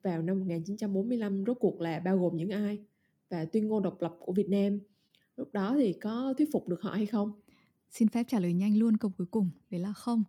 vào 0.03 0.21
năm 0.21 0.39
1945 0.39 1.43
rốt 1.47 1.57
cuộc 1.59 1.81
là 1.81 1.99
bao 1.99 2.17
gồm 2.17 2.35
những 2.35 2.49
ai? 2.49 2.79
Và 3.29 3.45
tuyên 3.45 3.67
ngôn 3.67 3.83
độc 3.83 4.01
lập 4.01 4.15
của 4.19 4.33
Việt 4.33 4.49
Nam 4.49 4.79
lúc 5.37 5.53
đó 5.53 5.75
thì 5.79 5.93
có 5.93 6.33
thuyết 6.37 6.49
phục 6.53 6.67
được 6.67 6.81
họ 6.81 6.91
hay 6.91 7.05
không? 7.05 7.31
Xin 7.91 8.07
phép 8.07 8.23
trả 8.27 8.39
lời 8.39 8.53
nhanh 8.53 8.77
luôn 8.77 8.97
câu 8.97 9.11
cuối 9.17 9.27
cùng, 9.31 9.49
đấy 9.69 9.81
là 9.81 9.93
không. 9.93 10.23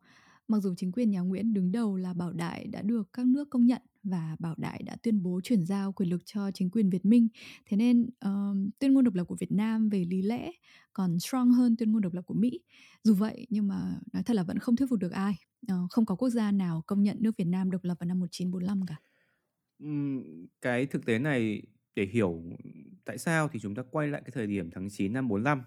Mặc 0.49 0.61
dù 0.61 0.75
chính 0.75 0.93
quyền 0.93 1.11
nhà 1.11 1.21
Nguyễn 1.21 1.55
đứng 1.55 1.73
đầu 1.73 1.97
là 1.97 2.15
Bảo 2.15 2.33
Đại 2.33 2.67
đã 2.67 2.83
được 2.83 3.13
các 3.13 3.27
nước 3.27 3.51
công 3.51 3.67
nhận 3.67 3.83
và 4.03 4.37
Bảo 4.39 4.55
Đại 4.59 4.83
đã 4.83 4.97
tuyên 5.03 5.23
bố 5.23 5.41
chuyển 5.45 5.65
giao 5.67 5.93
quyền 5.93 6.11
lực 6.11 6.23
cho 6.25 6.51
chính 6.51 6.71
quyền 6.71 6.91
Việt 6.91 7.05
Minh, 7.05 7.29
thế 7.67 7.77
nên 7.77 8.03
uh, 8.03 8.57
tuyên 8.79 8.93
ngôn 8.95 9.05
độc 9.05 9.15
lập 9.15 9.25
của 9.25 9.37
Việt 9.41 9.53
Nam 9.53 9.89
về 9.89 10.05
lý 10.05 10.23
lẽ 10.23 10.53
còn 10.93 11.19
strong 11.19 11.53
hơn 11.53 11.77
tuyên 11.77 11.93
ngôn 11.93 12.03
độc 12.03 12.13
lập 12.13 12.23
của 12.23 12.35
Mỹ. 12.35 12.61
Dù 13.05 13.15
vậy 13.15 13.47
nhưng 13.51 13.69
mà 13.69 14.01
nói 14.13 14.23
thật 14.23 14.37
là 14.37 14.43
vẫn 14.43 14.59
không 14.59 14.77
thuyết 14.77 14.87
phục 14.91 14.99
được 14.99 15.13
ai. 15.13 15.35
Uh, 15.73 15.91
không 15.91 16.07
có 16.07 16.15
quốc 16.15 16.31
gia 16.31 16.53
nào 16.53 16.83
công 16.87 17.03
nhận 17.03 17.17
nước 17.21 17.37
Việt 17.37 17.47
Nam 17.47 17.71
độc 17.71 17.85
lập 17.85 17.95
vào 18.01 18.07
năm 18.07 18.21
1945 18.21 18.87
cả. 18.87 18.97
cái 20.61 20.87
thực 20.87 21.07
tế 21.07 21.19
này 21.19 21.63
để 21.95 22.07
hiểu 22.07 22.43
tại 23.05 23.19
sao 23.19 23.49
thì 23.49 23.61
chúng 23.61 23.75
ta 23.75 23.83
quay 23.91 24.09
lại 24.09 24.23
cái 24.25 24.31
thời 24.35 24.47
điểm 24.47 24.71
tháng 24.71 24.89
9 24.91 25.13
năm 25.13 25.29
45. 25.29 25.63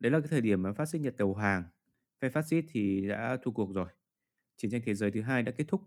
Đấy 0.00 0.12
là 0.12 0.20
cái 0.20 0.28
thời 0.28 0.40
điểm 0.40 0.62
mà 0.62 0.72
phát 0.72 0.88
xít 0.88 0.98
Nhật 0.98 1.16
đầu 1.16 1.34
hàng. 1.34 1.62
Phe 2.20 2.28
phát 2.28 2.46
xít 2.46 2.64
thì 2.68 3.08
đã 3.08 3.36
thua 3.42 3.50
cuộc 3.50 3.74
rồi. 3.74 3.86
Chiến 4.62 4.70
tranh 4.70 4.80
thế 4.84 4.94
giới 4.94 5.10
thứ 5.10 5.20
hai 5.20 5.42
đã 5.42 5.52
kết 5.52 5.64
thúc. 5.68 5.82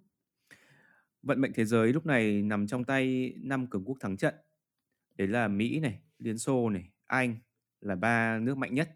Vận 1.21 1.41
mệnh 1.41 1.53
thế 1.53 1.65
giới 1.65 1.93
lúc 1.93 2.05
này 2.05 2.41
nằm 2.41 2.67
trong 2.67 2.83
tay 2.83 3.33
năm 3.41 3.67
cường 3.67 3.83
quốc 3.85 3.97
thắng 3.99 4.17
trận. 4.17 4.35
Đấy 5.17 5.27
là 5.27 5.47
Mỹ 5.47 5.79
này, 5.79 5.99
Liên 6.19 6.37
Xô 6.37 6.69
này, 6.69 6.91
Anh 7.05 7.37
là 7.81 7.95
ba 7.95 8.39
nước 8.39 8.57
mạnh 8.57 8.73
nhất, 8.73 8.89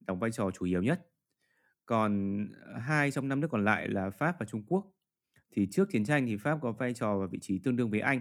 đóng 0.00 0.18
vai 0.18 0.30
trò 0.30 0.50
chủ 0.50 0.66
yếu 0.66 0.82
nhất. 0.82 1.06
Còn 1.86 2.38
ờ, 2.64 2.78
hai 2.78 3.10
trong 3.10 3.28
năm 3.28 3.40
nước 3.40 3.48
còn 3.50 3.64
lại 3.64 3.88
là 3.88 4.10
Pháp 4.10 4.36
và 4.40 4.46
Trung 4.46 4.62
Quốc. 4.66 4.92
Thì 5.50 5.68
trước 5.70 5.88
chiến 5.90 6.04
tranh 6.04 6.26
thì 6.26 6.36
Pháp 6.36 6.58
có 6.62 6.72
vai 6.72 6.94
trò 6.94 7.18
và 7.18 7.26
vị 7.26 7.38
trí 7.42 7.58
tương 7.58 7.76
đương 7.76 7.90
với 7.90 8.00
Anh. 8.00 8.20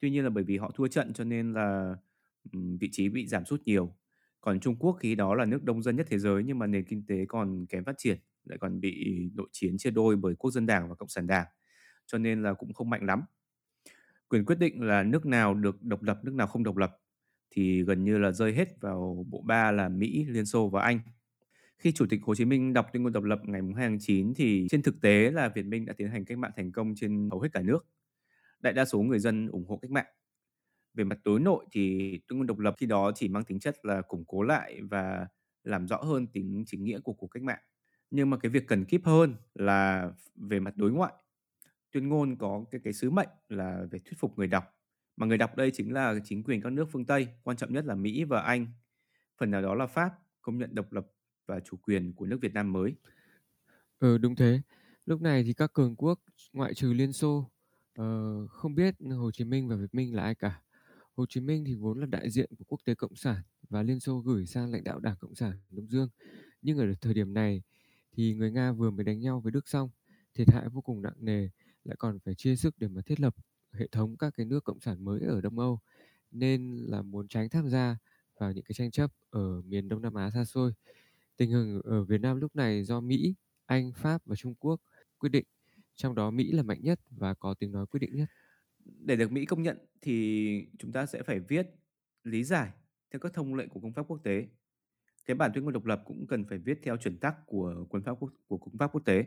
Tuy 0.00 0.10
nhiên 0.10 0.24
là 0.24 0.30
bởi 0.30 0.44
vì 0.44 0.58
họ 0.58 0.70
thua 0.74 0.88
trận 0.88 1.12
cho 1.12 1.24
nên 1.24 1.52
là 1.52 1.96
vị 2.52 2.88
trí 2.92 3.08
bị 3.08 3.26
giảm 3.26 3.44
sút 3.44 3.62
nhiều. 3.64 3.96
Còn 4.40 4.60
Trung 4.60 4.76
Quốc 4.76 4.96
khi 5.00 5.14
đó 5.14 5.34
là 5.34 5.44
nước 5.44 5.64
đông 5.64 5.82
dân 5.82 5.96
nhất 5.96 6.06
thế 6.10 6.18
giới 6.18 6.42
nhưng 6.44 6.58
mà 6.58 6.66
nền 6.66 6.84
kinh 6.84 7.06
tế 7.06 7.24
còn 7.28 7.66
kém 7.66 7.84
phát 7.84 7.94
triển, 7.98 8.18
lại 8.44 8.58
còn 8.58 8.80
bị 8.80 9.20
nội 9.34 9.48
chiến 9.52 9.78
chia 9.78 9.90
đôi 9.90 10.16
bởi 10.16 10.34
Quốc 10.34 10.50
dân 10.50 10.66
Đảng 10.66 10.88
và 10.88 10.94
Cộng 10.94 11.08
sản 11.08 11.26
Đảng, 11.26 11.46
cho 12.06 12.18
nên 12.18 12.42
là 12.42 12.54
cũng 12.54 12.72
không 12.72 12.90
mạnh 12.90 13.06
lắm. 13.06 13.22
Quyền 14.28 14.44
quyết 14.44 14.58
định 14.58 14.82
là 14.82 15.02
nước 15.02 15.26
nào 15.26 15.54
được 15.54 15.82
độc 15.82 16.02
lập, 16.02 16.20
nước 16.24 16.34
nào 16.34 16.46
không 16.46 16.64
độc 16.64 16.76
lập 16.76 16.96
thì 17.50 17.82
gần 17.82 18.04
như 18.04 18.18
là 18.18 18.30
rơi 18.30 18.52
hết 18.52 18.80
vào 18.80 19.26
bộ 19.28 19.42
ba 19.46 19.72
là 19.72 19.88
Mỹ, 19.88 20.24
Liên 20.28 20.46
Xô 20.46 20.68
và 20.68 20.82
Anh. 20.82 21.00
Khi 21.78 21.92
Chủ 21.92 22.06
tịch 22.10 22.20
Hồ 22.22 22.34
Chí 22.34 22.44
Minh 22.44 22.72
đọc 22.72 22.86
tuyên 22.92 23.02
ngôn 23.02 23.12
độc 23.12 23.24
lập 23.24 23.38
ngày 23.44 23.60
2 23.76 23.88
tháng 23.88 23.98
9 24.00 24.34
thì 24.34 24.66
trên 24.70 24.82
thực 24.82 25.00
tế 25.00 25.30
là 25.30 25.48
Việt 25.48 25.66
Minh 25.66 25.86
đã 25.86 25.92
tiến 25.96 26.08
hành 26.08 26.24
cách 26.24 26.38
mạng 26.38 26.52
thành 26.56 26.72
công 26.72 26.94
trên 26.96 27.28
hầu 27.30 27.40
hết 27.40 27.48
cả 27.52 27.62
nước. 27.62 27.86
Đại 28.60 28.72
đa 28.72 28.84
số 28.84 29.02
người 29.02 29.18
dân 29.18 29.48
ủng 29.48 29.66
hộ 29.68 29.76
cách 29.76 29.90
mạng 29.90 30.06
về 30.94 31.04
mặt 31.04 31.18
đối 31.24 31.40
nội 31.40 31.66
thì 31.72 32.10
tuyên 32.28 32.38
ngôn 32.38 32.46
độc 32.46 32.58
lập 32.58 32.74
khi 32.78 32.86
đó 32.86 33.12
chỉ 33.14 33.28
mang 33.28 33.44
tính 33.44 33.60
chất 33.60 33.84
là 33.84 34.02
củng 34.02 34.24
cố 34.26 34.42
lại 34.42 34.80
và 34.90 35.26
làm 35.62 35.88
rõ 35.88 35.96
hơn 35.96 36.26
tính 36.26 36.64
chính 36.66 36.84
nghĩa 36.84 37.00
của 37.00 37.12
cuộc 37.12 37.26
cách 37.26 37.42
mạng. 37.42 37.60
Nhưng 38.10 38.30
mà 38.30 38.36
cái 38.36 38.50
việc 38.50 38.66
cần 38.68 38.84
kíp 38.84 39.04
hơn 39.04 39.36
là 39.54 40.10
về 40.34 40.60
mặt 40.60 40.76
đối 40.76 40.92
ngoại. 40.92 41.12
Tuyên 41.92 42.08
ngôn 42.08 42.36
có 42.36 42.64
cái 42.70 42.80
cái 42.84 42.92
sứ 42.92 43.10
mệnh 43.10 43.28
là 43.48 43.86
về 43.90 43.98
thuyết 43.98 44.18
phục 44.18 44.38
người 44.38 44.46
đọc. 44.46 44.64
Mà 45.16 45.26
người 45.26 45.38
đọc 45.38 45.56
đây 45.56 45.70
chính 45.70 45.92
là 45.92 46.14
chính 46.24 46.44
quyền 46.44 46.60
các 46.60 46.72
nước 46.72 46.88
phương 46.92 47.06
Tây, 47.06 47.28
quan 47.42 47.56
trọng 47.56 47.72
nhất 47.72 47.84
là 47.84 47.94
Mỹ 47.94 48.24
và 48.24 48.40
Anh. 48.40 48.66
Phần 49.38 49.50
nào 49.50 49.62
đó 49.62 49.74
là 49.74 49.86
Pháp 49.86 50.12
công 50.42 50.58
nhận 50.58 50.74
độc 50.74 50.92
lập 50.92 51.06
và 51.46 51.60
chủ 51.60 51.76
quyền 51.76 52.12
của 52.12 52.26
nước 52.26 52.38
Việt 52.40 52.54
Nam 52.54 52.72
mới. 52.72 52.94
Ừ 53.98 54.18
đúng 54.18 54.36
thế. 54.36 54.60
Lúc 55.06 55.20
này 55.20 55.42
thì 55.44 55.52
các 55.52 55.72
cường 55.72 55.96
quốc 55.96 56.20
ngoại 56.52 56.74
trừ 56.74 56.92
Liên 56.92 57.12
Xô 57.12 57.50
uh, 58.00 58.50
không 58.50 58.74
biết 58.74 58.94
Hồ 59.16 59.30
Chí 59.30 59.44
Minh 59.44 59.68
và 59.68 59.76
Việt 59.76 59.94
Minh 59.94 60.14
là 60.14 60.22
ai 60.22 60.34
cả. 60.34 60.62
Hồ 61.16 61.26
Chí 61.28 61.40
Minh 61.40 61.64
thì 61.66 61.74
vốn 61.74 62.00
là 62.00 62.06
đại 62.06 62.30
diện 62.30 62.50
của 62.58 62.64
quốc 62.64 62.80
tế 62.84 62.94
cộng 62.94 63.16
sản 63.16 63.36
và 63.68 63.82
Liên 63.82 64.00
Xô 64.00 64.18
gửi 64.18 64.46
sang 64.46 64.72
lãnh 64.72 64.84
đạo 64.84 65.00
Đảng 65.00 65.16
Cộng 65.20 65.34
sản 65.34 65.52
Đông 65.70 65.88
Dương. 65.88 66.08
Nhưng 66.62 66.78
ở 66.78 66.86
thời 67.00 67.14
điểm 67.14 67.34
này 67.34 67.62
thì 68.14 68.34
người 68.34 68.50
Nga 68.50 68.72
vừa 68.72 68.90
mới 68.90 69.04
đánh 69.04 69.20
nhau 69.20 69.40
với 69.40 69.52
Đức 69.52 69.68
xong, 69.68 69.90
thiệt 70.34 70.48
hại 70.50 70.68
vô 70.68 70.80
cùng 70.80 71.02
nặng 71.02 71.16
nề, 71.18 71.48
lại 71.84 71.96
còn 71.98 72.18
phải 72.18 72.34
chia 72.34 72.56
sức 72.56 72.74
để 72.78 72.88
mà 72.88 73.02
thiết 73.02 73.20
lập 73.20 73.34
hệ 73.72 73.88
thống 73.92 74.16
các 74.16 74.34
cái 74.36 74.46
nước 74.46 74.64
cộng 74.64 74.80
sản 74.80 75.04
mới 75.04 75.20
ở 75.20 75.40
Đông 75.40 75.58
Âu, 75.58 75.80
nên 76.30 76.76
là 76.76 77.02
muốn 77.02 77.28
tránh 77.28 77.48
tham 77.48 77.68
gia 77.68 77.96
vào 78.38 78.52
những 78.52 78.64
cái 78.64 78.74
tranh 78.74 78.90
chấp 78.90 79.12
ở 79.30 79.62
miền 79.62 79.88
Đông 79.88 80.02
Nam 80.02 80.14
Á 80.14 80.30
xa 80.30 80.44
xôi. 80.44 80.72
Tình 81.36 81.50
hình 81.50 81.80
ở 81.84 82.04
Việt 82.04 82.20
Nam 82.20 82.40
lúc 82.40 82.56
này 82.56 82.84
do 82.84 83.00
Mỹ, 83.00 83.34
Anh, 83.66 83.92
Pháp 83.92 84.22
và 84.26 84.36
Trung 84.36 84.54
Quốc 84.54 84.80
quyết 85.18 85.30
định, 85.30 85.44
trong 85.94 86.14
đó 86.14 86.30
Mỹ 86.30 86.52
là 86.52 86.62
mạnh 86.62 86.82
nhất 86.82 87.00
và 87.10 87.34
có 87.34 87.54
tiếng 87.54 87.72
nói 87.72 87.86
quyết 87.86 88.00
định 88.00 88.16
nhất 88.16 88.28
để 88.84 89.16
được 89.16 89.32
Mỹ 89.32 89.44
công 89.44 89.62
nhận 89.62 89.78
thì 90.00 90.66
chúng 90.78 90.92
ta 90.92 91.06
sẽ 91.06 91.22
phải 91.22 91.40
viết 91.40 91.66
lý 92.24 92.44
giải 92.44 92.70
theo 93.10 93.20
các 93.20 93.32
thông 93.32 93.54
lệ 93.54 93.66
của 93.66 93.80
công 93.80 93.92
pháp 93.92 94.02
quốc 94.08 94.20
tế. 94.24 94.46
Cái 95.26 95.34
bản 95.34 95.50
tuyên 95.54 95.64
ngôn 95.64 95.72
độc 95.72 95.86
lập 95.86 96.02
cũng 96.04 96.26
cần 96.26 96.44
phải 96.44 96.58
viết 96.58 96.80
theo 96.82 96.96
chuẩn 96.96 97.16
tắc 97.16 97.46
của 97.46 97.86
quân 97.88 98.02
pháp 98.02 98.12
quốc, 98.20 98.30
của 98.46 98.58
công 98.58 98.78
pháp 98.78 98.92
quốc 98.92 99.00
tế. 99.04 99.24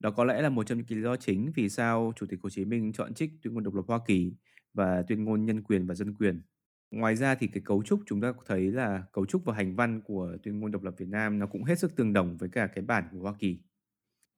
Đó 0.00 0.10
có 0.10 0.24
lẽ 0.24 0.42
là 0.42 0.48
một 0.48 0.66
trong 0.66 0.78
những 0.78 0.86
lý 0.88 1.02
do 1.02 1.16
chính 1.16 1.52
vì 1.54 1.68
sao 1.68 2.12
Chủ 2.16 2.26
tịch 2.26 2.40
Hồ 2.42 2.50
Chí 2.50 2.64
Minh 2.64 2.92
chọn 2.92 3.14
trích 3.14 3.30
tuyên 3.42 3.54
ngôn 3.54 3.64
độc 3.64 3.74
lập 3.74 3.84
Hoa 3.88 4.00
Kỳ 4.06 4.32
và 4.74 5.02
tuyên 5.02 5.24
ngôn 5.24 5.44
nhân 5.44 5.62
quyền 5.62 5.86
và 5.86 5.94
dân 5.94 6.14
quyền. 6.14 6.42
Ngoài 6.90 7.16
ra 7.16 7.34
thì 7.34 7.46
cái 7.46 7.62
cấu 7.64 7.82
trúc 7.82 8.00
chúng 8.06 8.20
ta 8.20 8.32
thấy 8.46 8.72
là 8.72 9.04
cấu 9.12 9.26
trúc 9.26 9.44
và 9.44 9.54
hành 9.54 9.76
văn 9.76 10.00
của 10.00 10.36
tuyên 10.42 10.60
ngôn 10.60 10.72
độc 10.72 10.82
lập 10.82 10.94
Việt 10.98 11.08
Nam 11.08 11.38
nó 11.38 11.46
cũng 11.46 11.64
hết 11.64 11.78
sức 11.78 11.96
tương 11.96 12.12
đồng 12.12 12.36
với 12.36 12.48
cả 12.48 12.66
cái 12.66 12.84
bản 12.84 13.04
của 13.12 13.18
Hoa 13.18 13.34
Kỳ. 13.38 13.58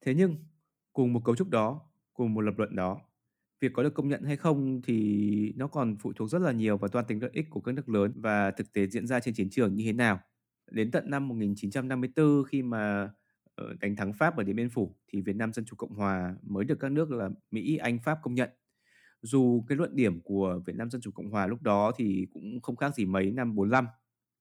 Thế 0.01 0.15
nhưng 0.15 0.37
cùng 0.93 1.13
một 1.13 1.25
cấu 1.25 1.37
trúc 1.37 1.51
đó, 1.51 1.81
cùng 2.15 2.35
một 2.35 2.41
lập 2.41 2.55
luận 2.59 2.77
đó 2.77 3.01
việc 3.61 3.73
có 3.73 3.83
được 3.83 3.95
công 3.95 4.09
nhận 4.09 4.23
hay 4.23 4.37
không 4.37 4.83
thì 4.83 5.53
nó 5.57 5.67
còn 5.67 5.97
phụ 5.97 6.13
thuộc 6.13 6.31
rất 6.31 6.39
là 6.39 6.53
nhiều 6.53 6.77
vào 6.77 6.89
toan 6.89 7.05
tính 7.09 7.23
lợi 7.23 7.31
ích 7.35 7.47
của 7.51 7.61
các 7.61 7.73
nước 7.73 7.89
lớn 7.89 8.13
và 8.17 8.51
thực 8.51 8.73
tế 8.73 8.87
diễn 8.87 9.07
ra 9.07 9.21
trên 9.21 9.35
chiến 9.35 9.51
trường 9.51 9.75
như 9.75 9.85
thế 9.85 9.93
nào. 9.93 10.21
Đến 10.71 10.91
tận 10.91 11.11
năm 11.11 11.29
1954 11.29 12.45
khi 12.45 12.63
mà 12.63 13.11
ờ, 13.55 13.75
đánh 13.81 13.97
thắng 13.97 14.13
Pháp 14.13 14.37
ở 14.37 14.43
Điện 14.43 14.57
Biên 14.57 14.71
Phủ 14.71 14.95
thì 15.09 15.21
Việt 15.21 15.37
Nam 15.37 15.53
Dân 15.53 15.65
Chủ 15.65 15.77
Cộng 15.77 15.95
Hòa 15.95 16.35
mới 16.43 16.65
được 16.65 16.81
các 16.81 16.93
nước 16.93 17.11
là 17.11 17.31
Mỹ, 17.51 17.77
Anh, 17.77 17.99
Pháp 18.05 18.19
công 18.23 18.35
nhận. 18.35 18.51
Dù 19.23 19.65
cái 19.69 19.79
luận 19.79 19.97
điểm 19.97 20.21
của 20.21 20.61
Việt 20.67 20.77
Nam 20.77 20.91
Dân 20.91 21.01
Chủ 21.01 21.11
Cộng 21.11 21.31
Hòa 21.31 21.47
lúc 21.47 21.63
đó 21.63 21.93
thì 21.97 22.27
cũng 22.33 22.61
không 22.61 22.77
khác 22.77 22.95
gì 22.95 23.05
mấy 23.05 23.31
năm 23.31 23.55
45. 23.55 23.87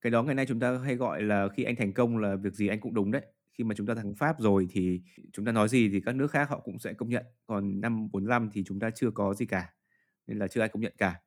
Cái 0.01 0.11
đó 0.11 0.23
ngày 0.23 0.35
nay 0.35 0.45
chúng 0.45 0.59
ta 0.59 0.77
hay 0.77 0.95
gọi 0.95 1.21
là 1.21 1.47
khi 1.47 1.63
anh 1.63 1.75
thành 1.75 1.93
công 1.93 2.17
là 2.17 2.35
việc 2.35 2.53
gì 2.53 2.67
anh 2.67 2.79
cũng 2.79 2.93
đúng 2.93 3.11
đấy 3.11 3.21
khi 3.57 3.63
mà 3.63 3.75
chúng 3.75 3.87
ta 3.87 3.95
thắng 3.95 4.15
Pháp 4.15 4.39
rồi 4.39 4.67
thì 4.71 5.01
chúng 5.33 5.45
ta 5.45 5.51
nói 5.51 5.69
gì 5.69 5.89
thì 5.89 6.01
các 6.05 6.15
nước 6.15 6.31
khác 6.31 6.49
họ 6.49 6.59
cũng 6.59 6.79
sẽ 6.79 6.93
công 6.93 7.09
nhận. 7.09 7.25
Còn 7.45 7.81
năm 7.81 8.11
45 8.11 8.49
thì 8.53 8.63
chúng 8.63 8.79
ta 8.79 8.89
chưa 8.89 9.11
có 9.11 9.33
gì 9.33 9.45
cả. 9.45 9.73
Nên 10.27 10.39
là 10.39 10.47
chưa 10.47 10.61
ai 10.61 10.69
công 10.69 10.81
nhận 10.81 10.93
cả. 10.97 11.21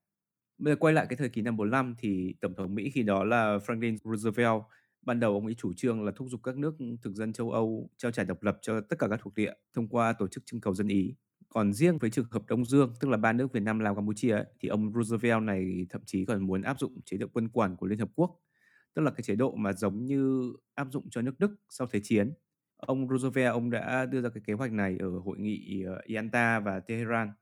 Bây 0.59 0.73
giờ 0.73 0.77
quay 0.81 0.95
lại 0.95 1.07
cái 1.09 1.17
thời 1.17 1.29
kỳ 1.29 1.43
năm 1.43 1.57
45 1.57 1.95
thì 1.99 2.35
Tổng 2.41 2.55
thống 2.55 2.75
Mỹ 2.75 2.91
khi 2.91 3.03
đó 3.03 3.25
là 3.25 3.59
Franklin 3.59 3.97
Roosevelt 4.05 4.63
ban 5.03 5.21
đầu 5.21 5.33
ông 5.35 5.45
ấy 5.45 5.55
chủ 5.55 5.73
trương 5.73 6.05
là 6.05 6.13
thúc 6.17 6.29
giục 6.31 6.41
các 6.43 6.57
nước 6.57 6.75
thực 7.03 7.15
dân 7.15 7.33
châu 7.33 7.51
Âu 7.51 7.91
trao 7.97 8.13
trả 8.13 8.25
độc 8.25 8.43
lập 8.43 8.59
cho 8.63 8.81
tất 8.81 8.99
cả 8.99 9.09
các 9.09 9.21
thuộc 9.23 9.35
địa 9.35 9.53
thông 9.75 9.89
qua 9.89 10.13
tổ 10.13 10.29
chức 10.29 10.47
trưng 10.47 10.61
cầu 10.61 10.75
dân 10.75 10.89
Ý. 10.89 11.15
Còn 11.49 11.73
riêng 11.73 11.99
với 11.99 12.11
trường 12.11 12.27
hợp 12.31 12.43
Đông 12.49 12.65
Dương, 12.65 12.95
tức 13.01 13.09
là 13.09 13.17
ba 13.17 13.33
nước 13.33 13.53
Việt 13.53 13.61
Nam, 13.61 13.79
Lào, 13.79 13.95
Campuchia 13.95 14.33
ấy, 14.33 14.45
thì 14.61 14.69
ông 14.69 14.93
Roosevelt 14.93 15.43
này 15.43 15.87
thậm 15.91 16.03
chí 16.07 16.25
còn 16.25 16.47
muốn 16.47 16.63
áp 16.63 16.81
dụng 16.81 17.01
chế 17.05 17.17
độ 17.17 17.27
quân 17.33 17.49
quản 17.49 17.77
của 17.77 17.87
Liên 17.87 17.99
Hợp 17.99 18.09
Quốc, 18.15 18.41
tức 18.95 19.03
là 19.03 19.11
cái 19.11 19.23
chế 19.23 19.35
độ 19.35 19.55
mà 19.55 19.73
giống 19.73 20.05
như 20.05 20.53
áp 20.75 20.89
dụng 20.91 21.11
cho 21.11 21.23
nước 21.23 21.39
Đức 21.39 21.51
sau 21.69 21.87
Thế 21.87 22.01
chiến. 22.03 22.33
Ông 22.77 23.09
Roosevelt 23.09 23.53
ông 23.53 23.71
đã 23.71 24.07
đưa 24.07 24.21
ra 24.21 24.29
cái 24.29 24.43
kế 24.47 24.53
hoạch 24.53 24.73
này 24.73 24.97
ở 25.01 25.19
hội 25.19 25.39
nghị 25.39 25.83
ờ, 25.87 26.01
Yalta 26.15 26.61
và 26.61 26.81
Tehran. 26.81 27.33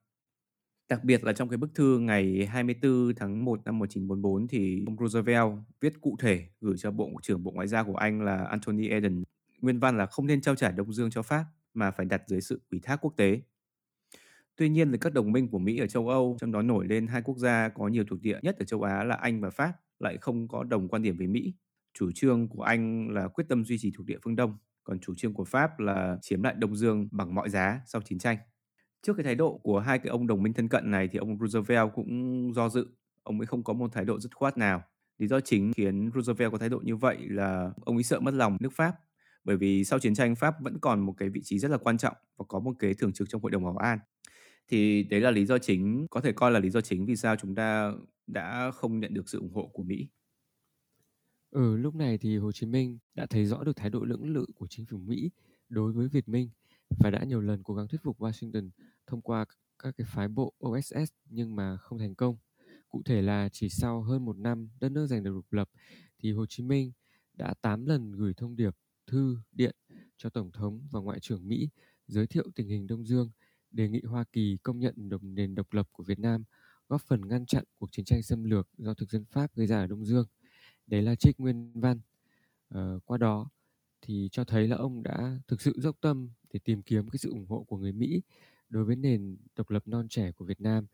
Đặc 0.88 1.04
biệt 1.04 1.24
là 1.24 1.32
trong 1.32 1.48
cái 1.48 1.56
bức 1.56 1.74
thư 1.74 1.98
ngày 1.98 2.46
24 2.46 3.14
tháng 3.16 3.44
1 3.44 3.60
năm 3.64 3.78
1944 3.78 4.48
thì 4.48 4.84
ông 4.86 4.96
Roosevelt 4.98 5.52
viết 5.80 6.00
cụ 6.00 6.16
thể 6.20 6.46
gửi 6.60 6.76
cho 6.78 6.90
Bộ 6.90 7.10
trưởng 7.22 7.42
Bộ 7.42 7.50
Ngoại 7.50 7.68
giao 7.68 7.84
của 7.84 7.96
Anh 7.96 8.22
là 8.22 8.44
Anthony 8.44 8.88
Eden. 8.88 9.22
Nguyên 9.60 9.78
văn 9.78 9.98
là 9.98 10.06
không 10.06 10.26
nên 10.26 10.40
trao 10.40 10.54
trả 10.54 10.70
Đông 10.70 10.92
Dương 10.92 11.10
cho 11.10 11.22
Pháp 11.22 11.44
mà 11.74 11.90
phải 11.90 12.06
đặt 12.06 12.22
dưới 12.26 12.40
sự 12.40 12.62
ủy 12.70 12.80
thác 12.80 12.96
quốc 13.00 13.14
tế. 13.16 13.40
Tuy 14.56 14.68
nhiên 14.68 14.92
thì 14.92 14.98
các 14.98 15.12
đồng 15.12 15.32
minh 15.32 15.48
của 15.48 15.58
Mỹ 15.58 15.78
ở 15.78 15.86
châu 15.86 16.08
Âu, 16.08 16.36
trong 16.40 16.52
đó 16.52 16.62
nổi 16.62 16.86
lên 16.86 17.06
hai 17.06 17.22
quốc 17.22 17.38
gia 17.38 17.68
có 17.68 17.88
nhiều 17.88 18.04
thuộc 18.08 18.20
địa 18.22 18.38
nhất 18.42 18.58
ở 18.58 18.64
châu 18.64 18.82
Á 18.82 19.04
là 19.04 19.14
Anh 19.14 19.40
và 19.40 19.50
Pháp, 19.50 19.72
lại 19.98 20.16
không 20.20 20.48
có 20.48 20.64
đồng 20.64 20.88
quan 20.88 21.02
điểm 21.02 21.16
với 21.16 21.26
Mỹ. 21.26 21.54
Chủ 21.94 22.10
trương 22.14 22.48
của 22.48 22.62
Anh 22.62 23.08
là 23.10 23.28
quyết 23.28 23.44
tâm 23.48 23.64
duy 23.64 23.78
trì 23.78 23.92
thuộc 23.96 24.06
địa 24.06 24.18
phương 24.24 24.36
Đông, 24.36 24.56
còn 24.84 24.98
chủ 24.98 25.14
trương 25.14 25.34
của 25.34 25.44
Pháp 25.44 25.80
là 25.80 26.18
chiếm 26.22 26.42
lại 26.42 26.54
Đông 26.58 26.76
Dương 26.76 27.08
bằng 27.10 27.34
mọi 27.34 27.50
giá 27.50 27.80
sau 27.86 28.02
chiến 28.02 28.18
tranh. 28.18 28.38
Trước 29.02 29.14
cái 29.16 29.24
thái 29.24 29.34
độ 29.34 29.60
của 29.62 29.78
hai 29.80 29.98
cái 29.98 30.10
ông 30.10 30.26
đồng 30.26 30.42
minh 30.42 30.52
thân 30.52 30.68
cận 30.68 30.90
này 30.90 31.08
thì 31.08 31.18
ông 31.18 31.38
Roosevelt 31.38 31.88
cũng 31.94 32.52
do 32.54 32.68
dự, 32.68 32.86
ông 33.22 33.40
ấy 33.40 33.46
không 33.46 33.64
có 33.64 33.72
một 33.72 33.92
thái 33.92 34.04
độ 34.04 34.20
dứt 34.20 34.34
khoát 34.34 34.58
nào. 34.58 34.82
Lý 35.18 35.26
do 35.26 35.40
chính 35.40 35.72
khiến 35.76 36.10
Roosevelt 36.14 36.52
có 36.52 36.58
thái 36.58 36.68
độ 36.68 36.80
như 36.84 36.96
vậy 36.96 37.16
là 37.28 37.70
ông 37.84 37.96
ấy 37.96 38.02
sợ 38.02 38.20
mất 38.20 38.34
lòng 38.34 38.56
nước 38.60 38.72
Pháp 38.72 38.94
bởi 39.44 39.56
vì 39.56 39.84
sau 39.84 39.98
chiến 39.98 40.14
tranh 40.14 40.34
Pháp 40.34 40.54
vẫn 40.60 40.78
còn 40.80 41.00
một 41.00 41.14
cái 41.16 41.28
vị 41.28 41.40
trí 41.44 41.58
rất 41.58 41.70
là 41.70 41.78
quan 41.78 41.98
trọng 41.98 42.16
và 42.36 42.44
có 42.48 42.60
một 42.60 42.72
cái 42.78 42.94
thường 42.94 43.12
trực 43.12 43.28
trong 43.28 43.42
Hội 43.42 43.50
đồng 43.50 43.64
Bảo 43.64 43.76
an. 43.76 43.98
Thì 44.68 45.02
đấy 45.02 45.20
là 45.20 45.30
lý 45.30 45.46
do 45.46 45.58
chính, 45.58 46.06
có 46.10 46.20
thể 46.20 46.32
coi 46.32 46.50
là 46.50 46.60
lý 46.60 46.70
do 46.70 46.80
chính 46.80 47.06
vì 47.06 47.16
sao 47.16 47.36
chúng 47.36 47.54
ta 47.54 47.92
đã 48.26 48.70
không 48.70 49.00
nhận 49.00 49.14
được 49.14 49.28
sự 49.28 49.38
ủng 49.38 49.52
hộ 49.52 49.70
của 49.72 49.82
Mỹ. 49.82 50.08
Ừ, 51.50 51.76
lúc 51.76 51.94
này 51.94 52.18
thì 52.18 52.36
Hồ 52.36 52.52
Chí 52.52 52.66
Minh 52.66 52.98
đã 53.14 53.26
thấy 53.26 53.46
rõ 53.46 53.64
được 53.64 53.76
thái 53.76 53.90
độ 53.90 54.04
lưỡng 54.04 54.28
lự 54.28 54.46
của 54.54 54.66
chính 54.70 54.86
phủ 54.86 54.98
Mỹ 54.98 55.30
đối 55.68 55.92
với 55.92 56.08
Việt 56.08 56.28
Minh 56.28 56.50
và 56.90 57.10
đã 57.10 57.24
nhiều 57.24 57.40
lần 57.40 57.62
cố 57.62 57.74
gắng 57.74 57.88
thuyết 57.88 58.02
phục 58.02 58.20
Washington 58.20 58.70
thông 59.06 59.20
qua 59.20 59.44
các 59.78 59.94
cái 59.96 60.06
phái 60.10 60.28
bộ 60.28 60.52
OSS 60.66 61.12
nhưng 61.30 61.56
mà 61.56 61.76
không 61.76 61.98
thành 61.98 62.14
công. 62.14 62.36
Cụ 62.88 63.02
thể 63.04 63.22
là 63.22 63.48
chỉ 63.52 63.68
sau 63.68 64.02
hơn 64.02 64.24
một 64.24 64.36
năm 64.38 64.68
đất 64.80 64.88
nước 64.88 65.06
giành 65.06 65.22
được 65.22 65.34
độc 65.34 65.52
lập 65.52 65.70
thì 66.18 66.32
Hồ 66.32 66.46
Chí 66.46 66.62
Minh 66.62 66.92
đã 67.34 67.54
8 67.60 67.86
lần 67.86 68.12
gửi 68.12 68.34
thông 68.34 68.56
điệp, 68.56 68.76
thư, 69.06 69.38
điện 69.52 69.76
cho 70.16 70.30
Tổng 70.30 70.50
thống 70.52 70.80
và 70.90 71.00
Ngoại 71.00 71.20
trưởng 71.20 71.48
Mỹ 71.48 71.68
giới 72.06 72.26
thiệu 72.26 72.44
tình 72.54 72.68
hình 72.68 72.86
Đông 72.86 73.04
Dương, 73.04 73.30
đề 73.70 73.88
nghị 73.88 74.00
Hoa 74.04 74.24
Kỳ 74.32 74.56
công 74.62 74.78
nhận 74.78 75.08
đồng 75.08 75.34
nền 75.34 75.54
độc 75.54 75.72
lập 75.72 75.88
của 75.92 76.02
Việt 76.04 76.18
Nam, 76.18 76.44
góp 76.88 77.02
phần 77.02 77.28
ngăn 77.28 77.46
chặn 77.46 77.64
cuộc 77.78 77.92
chiến 77.92 78.04
tranh 78.04 78.22
xâm 78.22 78.44
lược 78.44 78.68
do 78.78 78.94
thực 78.94 79.10
dân 79.10 79.24
Pháp 79.24 79.54
gây 79.54 79.66
ra 79.66 79.78
ở 79.78 79.86
Đông 79.86 80.04
Dương. 80.04 80.26
Đấy 80.86 81.02
là 81.02 81.14
trích 81.14 81.40
nguyên 81.40 81.72
văn. 81.80 82.00
Ờ, 82.68 82.98
qua 83.04 83.18
đó 83.18 83.50
thì 84.02 84.28
cho 84.32 84.44
thấy 84.44 84.68
là 84.68 84.76
ông 84.76 85.02
đã 85.02 85.40
thực 85.48 85.60
sự 85.60 85.72
dốc 85.76 85.96
tâm 86.00 86.28
để 86.52 86.60
tìm 86.64 86.82
kiếm 86.82 87.08
cái 87.08 87.18
sự 87.18 87.30
ủng 87.30 87.46
hộ 87.48 87.64
của 87.68 87.76
người 87.76 87.92
Mỹ 87.92 88.22
đối 88.68 88.84
với 88.84 88.96
nền 88.96 89.36
độc 89.56 89.70
lập 89.70 89.82
non 89.86 90.08
trẻ 90.08 90.32
của 90.32 90.44
Việt 90.44 90.60
Nam 90.60 90.86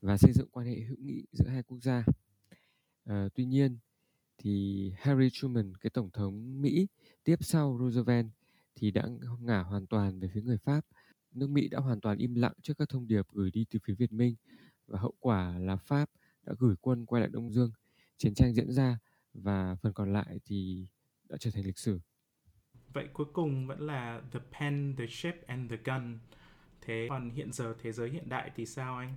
và 0.00 0.16
xây 0.16 0.32
dựng 0.32 0.48
quan 0.50 0.66
hệ 0.66 0.80
hữu 0.80 0.96
nghị 1.00 1.24
giữa 1.32 1.48
hai 1.48 1.62
quốc 1.62 1.78
gia. 1.82 2.04
À, 3.04 3.28
tuy 3.34 3.44
nhiên 3.44 3.78
thì 4.38 4.92
Harry 4.98 5.28
Truman, 5.32 5.76
cái 5.76 5.90
tổng 5.90 6.10
thống 6.10 6.62
Mỹ 6.62 6.86
tiếp 7.24 7.36
sau 7.40 7.78
Roosevelt 7.80 8.26
thì 8.74 8.90
đã 8.90 9.08
ngả 9.40 9.62
hoàn 9.62 9.86
toàn 9.86 10.20
về 10.20 10.28
phía 10.34 10.42
người 10.42 10.58
Pháp. 10.58 10.86
Nước 11.32 11.50
Mỹ 11.50 11.68
đã 11.68 11.78
hoàn 11.78 12.00
toàn 12.00 12.18
im 12.18 12.34
lặng 12.34 12.52
trước 12.62 12.74
các 12.78 12.88
thông 12.88 13.06
điệp 13.06 13.26
gửi 13.32 13.50
đi 13.50 13.64
từ 13.70 13.78
phía 13.84 13.94
Việt 13.94 14.12
Minh 14.12 14.34
và 14.86 14.98
hậu 14.98 15.14
quả 15.20 15.58
là 15.58 15.76
Pháp 15.76 16.10
đã 16.46 16.54
gửi 16.58 16.74
quân 16.80 17.06
quay 17.06 17.20
lại 17.20 17.30
Đông 17.32 17.52
Dương. 17.52 17.70
Chiến 18.16 18.34
tranh 18.34 18.54
diễn 18.54 18.72
ra 18.72 18.98
và 19.34 19.76
phần 19.82 19.92
còn 19.92 20.12
lại 20.12 20.40
thì 20.44 20.86
đã 21.28 21.36
trở 21.40 21.50
thành 21.50 21.66
lịch 21.66 21.78
sử. 21.78 22.00
Vậy 22.92 23.08
cuối 23.12 23.26
cùng 23.32 23.66
vẫn 23.66 23.80
là 23.80 24.22
the 24.32 24.40
pen, 24.60 24.94
the 24.98 25.06
ship 25.06 25.46
and 25.46 25.70
the 25.70 25.76
gun. 25.84 26.18
Thế 26.80 27.06
còn 27.10 27.30
hiện 27.30 27.52
giờ 27.52 27.74
thế 27.82 27.92
giới 27.92 28.10
hiện 28.10 28.28
đại 28.28 28.50
thì 28.56 28.66
sao 28.66 28.96
anh? 28.96 29.14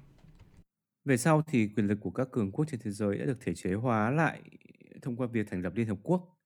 Về 1.06 1.18
sau 1.18 1.42
thì 1.42 1.68
quyền 1.68 1.88
lực 1.88 1.98
của 2.02 2.12
các 2.12 2.28
cường 2.32 2.52
quốc 2.52 2.66
trên 2.66 2.80
thế 2.84 2.92
giới 2.92 3.18
đã 3.18 3.26
được 3.26 3.38
thể 3.42 3.56
chế 3.56 3.74
hóa 3.74 4.12
lại 4.12 4.42
thông 5.02 5.16
qua 5.16 5.28
việc 5.28 5.48
thành 5.50 5.62
lập 5.62 5.74
Liên 5.76 5.88
Hợp 5.88 5.98
Quốc. 6.04 6.38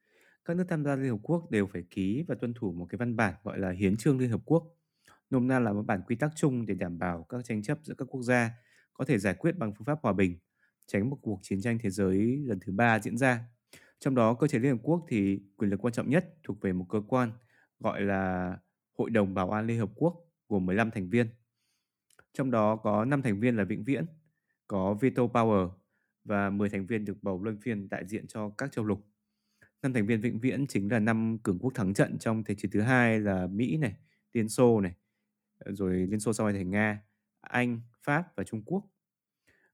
Các 0.46 0.58
nước 0.58 0.66
tham 0.70 0.84
gia 0.84 0.96
Liên 0.96 1.12
Hợp 1.12 1.20
Quốc 1.24 1.52
đều 1.52 1.68
phải 1.68 1.84
ký 1.90 2.24
và 2.28 2.36
tuân 2.36 2.54
thủ 2.54 2.72
một 2.72 2.86
cái 2.90 2.98
văn 2.98 3.16
bản 3.16 3.34
gọi 3.44 3.60
là 3.60 3.72
Hiến 3.72 3.98
trương 3.98 4.20
Liên 4.20 4.30
Hợp 4.30 4.42
Quốc. 4.46 4.76
Nôm 5.30 5.48
na 5.48 5.60
là 5.60 5.74
một 5.74 5.84
bản 5.86 6.02
quy 6.08 6.16
tắc 6.16 6.32
chung 6.36 6.66
để 6.66 6.74
đảm 6.74 7.00
bảo 7.00 7.26
các 7.30 7.46
tranh 7.46 7.64
chấp 7.64 7.78
giữa 7.84 7.94
các 7.98 8.06
quốc 8.06 8.22
gia 8.22 8.52
có 8.94 9.06
thể 9.06 9.18
giải 9.18 9.34
quyết 9.34 9.58
bằng 9.58 9.74
phương 9.74 9.86
pháp 9.86 10.00
hòa 10.04 10.14
bình, 10.14 10.38
tránh 10.88 11.10
một 11.10 11.18
cuộc 11.22 11.40
chiến 11.42 11.62
tranh 11.62 11.78
thế 11.82 11.90
giới 11.90 12.44
lần 12.46 12.60
thứ 12.60 12.72
ba 12.72 13.00
diễn 13.00 13.18
ra. 13.18 13.44
Trong 14.00 14.16
đó 14.16 14.34
cơ 14.34 14.48
chế 14.48 14.60
Liên 14.60 14.72
Hợp 14.72 14.80
Quốc 14.84 15.06
thì 15.08 15.40
quyền 15.58 15.70
lực 15.70 15.86
quan 15.86 15.94
trọng 15.94 16.10
nhất 16.10 16.34
thuộc 16.44 16.62
về 16.62 16.74
một 16.74 16.86
cơ 16.90 17.02
quan 17.08 17.32
gọi 17.80 18.02
là 18.02 18.58
Hội 18.98 19.10
đồng 19.10 19.34
Bảo 19.34 19.52
an 19.52 19.68
Liên 19.68 19.80
Hợp 19.80 19.90
Quốc 19.96 20.26
gồm 20.50 20.66
15 20.66 20.92
thành 20.92 21.10
viên. 21.10 21.30
Trong 22.34 22.52
đó 22.52 22.76
có 22.76 23.06
5 23.06 23.22
thành 23.22 23.40
viên 23.40 23.56
là 23.56 23.64
vĩnh 23.64 23.84
viễn, 23.84 24.06
có 24.68 24.94
veto 24.94 25.24
power 25.24 25.70
và 26.24 26.50
10 26.50 26.70
thành 26.70 26.86
viên 26.86 27.06
được 27.06 27.18
bầu 27.22 27.44
luân 27.44 27.58
phiên 27.62 27.90
đại 27.90 28.08
diện 28.08 28.28
cho 28.28 28.50
các 28.50 28.72
châu 28.72 28.86
lục. 28.86 29.06
Năm 29.82 29.94
thành 29.94 30.06
viên 30.06 30.22
vĩnh 30.22 30.40
viễn 30.40 30.68
chính 30.68 30.92
là 30.92 31.00
năm 31.00 31.38
cường 31.44 31.60
quốc 31.60 31.72
thắng 31.76 31.94
trận 31.94 32.18
trong 32.20 32.44
thế 32.44 32.56
chiến 32.56 32.72
thứ 32.72 32.82
hai 32.82 33.20
là 33.20 33.48
Mỹ 33.48 33.78
này, 33.78 33.96
Liên 34.34 34.50
Xô 34.50 34.82
này, 34.82 34.94
ờ, 35.58 35.72
rồi 35.72 35.96
Liên 35.96 36.20
Xô 36.20 36.34
sau 36.34 36.48
này 36.50 36.58
thành 36.58 36.72
Nga, 36.72 37.04
Anh, 37.42 37.82
Pháp 38.04 38.36
và 38.36 38.44
Trung 38.44 38.62
Quốc. 38.66 38.84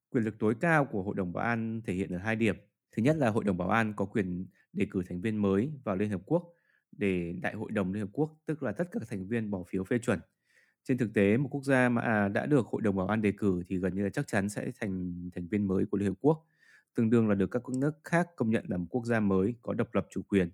Quyền 0.10 0.24
lực 0.24 0.40
tối 0.40 0.56
cao 0.62 0.86
của 0.86 1.04
Hội 1.04 1.16
đồng 1.16 1.34
Bảo 1.34 1.46
an 1.46 1.82
thể 1.86 1.94
hiện 1.94 2.12
ở 2.14 2.18
hai 2.18 2.36
điểm. 2.36 2.56
Thứ 2.96 3.04
nhất 3.04 3.16
là 3.18 3.30
Hội 3.30 3.44
đồng 3.44 3.58
Bảo 3.58 3.70
an 3.70 3.94
có 3.96 4.06
quyền 4.06 4.46
đề 4.74 4.88
cử 4.92 5.04
thành 5.10 5.22
viên 5.22 5.38
mới 5.38 5.72
vào 5.84 5.96
Liên 5.96 6.10
Hợp 6.10 6.22
Quốc 6.26 6.54
để 6.92 7.34
Đại 7.42 7.54
hội 7.54 7.72
đồng 7.72 7.94
Liên 7.94 8.04
Hợp 8.04 8.10
Quốc, 8.14 8.38
tức 8.46 8.64
là 8.64 8.72
tất 8.72 8.84
cả 8.92 9.00
các 9.00 9.10
thành 9.10 9.28
viên 9.28 9.52
bỏ 9.52 9.64
phiếu 9.68 9.84
phê 9.84 9.98
chuẩn. 9.98 10.20
Trên 10.84 10.98
thực 10.98 11.14
tế, 11.14 11.38
một 11.38 11.50
quốc 11.52 11.64
gia 11.64 11.90
mà 11.90 12.02
à, 12.02 12.28
đã 12.28 12.46
được 12.46 12.66
Hội 12.68 12.82
đồng 12.82 12.96
Bảo 12.96 13.08
an 13.08 13.22
đề 13.22 13.32
cử 13.32 13.62
thì 13.68 13.78
gần 13.78 13.96
như 13.96 14.04
là 14.04 14.10
chắc 14.10 14.28
chắn 14.28 14.50
sẽ 14.50 14.72
thành 14.82 15.30
thành 15.36 15.48
viên 15.48 15.68
mới 15.68 15.86
của 15.86 15.98
Liên 15.98 16.10
Hợp 16.10 16.16
Quốc, 16.22 16.46
tương 16.96 17.10
đương 17.10 17.30
là 17.30 17.36
được 17.36 17.52
các 17.52 17.62
nước 17.70 17.92
khác 18.04 18.28
công 18.36 18.50
nhận 18.50 18.66
là 18.68 18.78
một 18.78 18.86
quốc 18.90 19.06
gia 19.06 19.20
mới 19.20 19.56
có 19.62 19.74
độc 19.74 19.96
lập 19.96 20.08
chủ 20.10 20.22
quyền. 20.22 20.50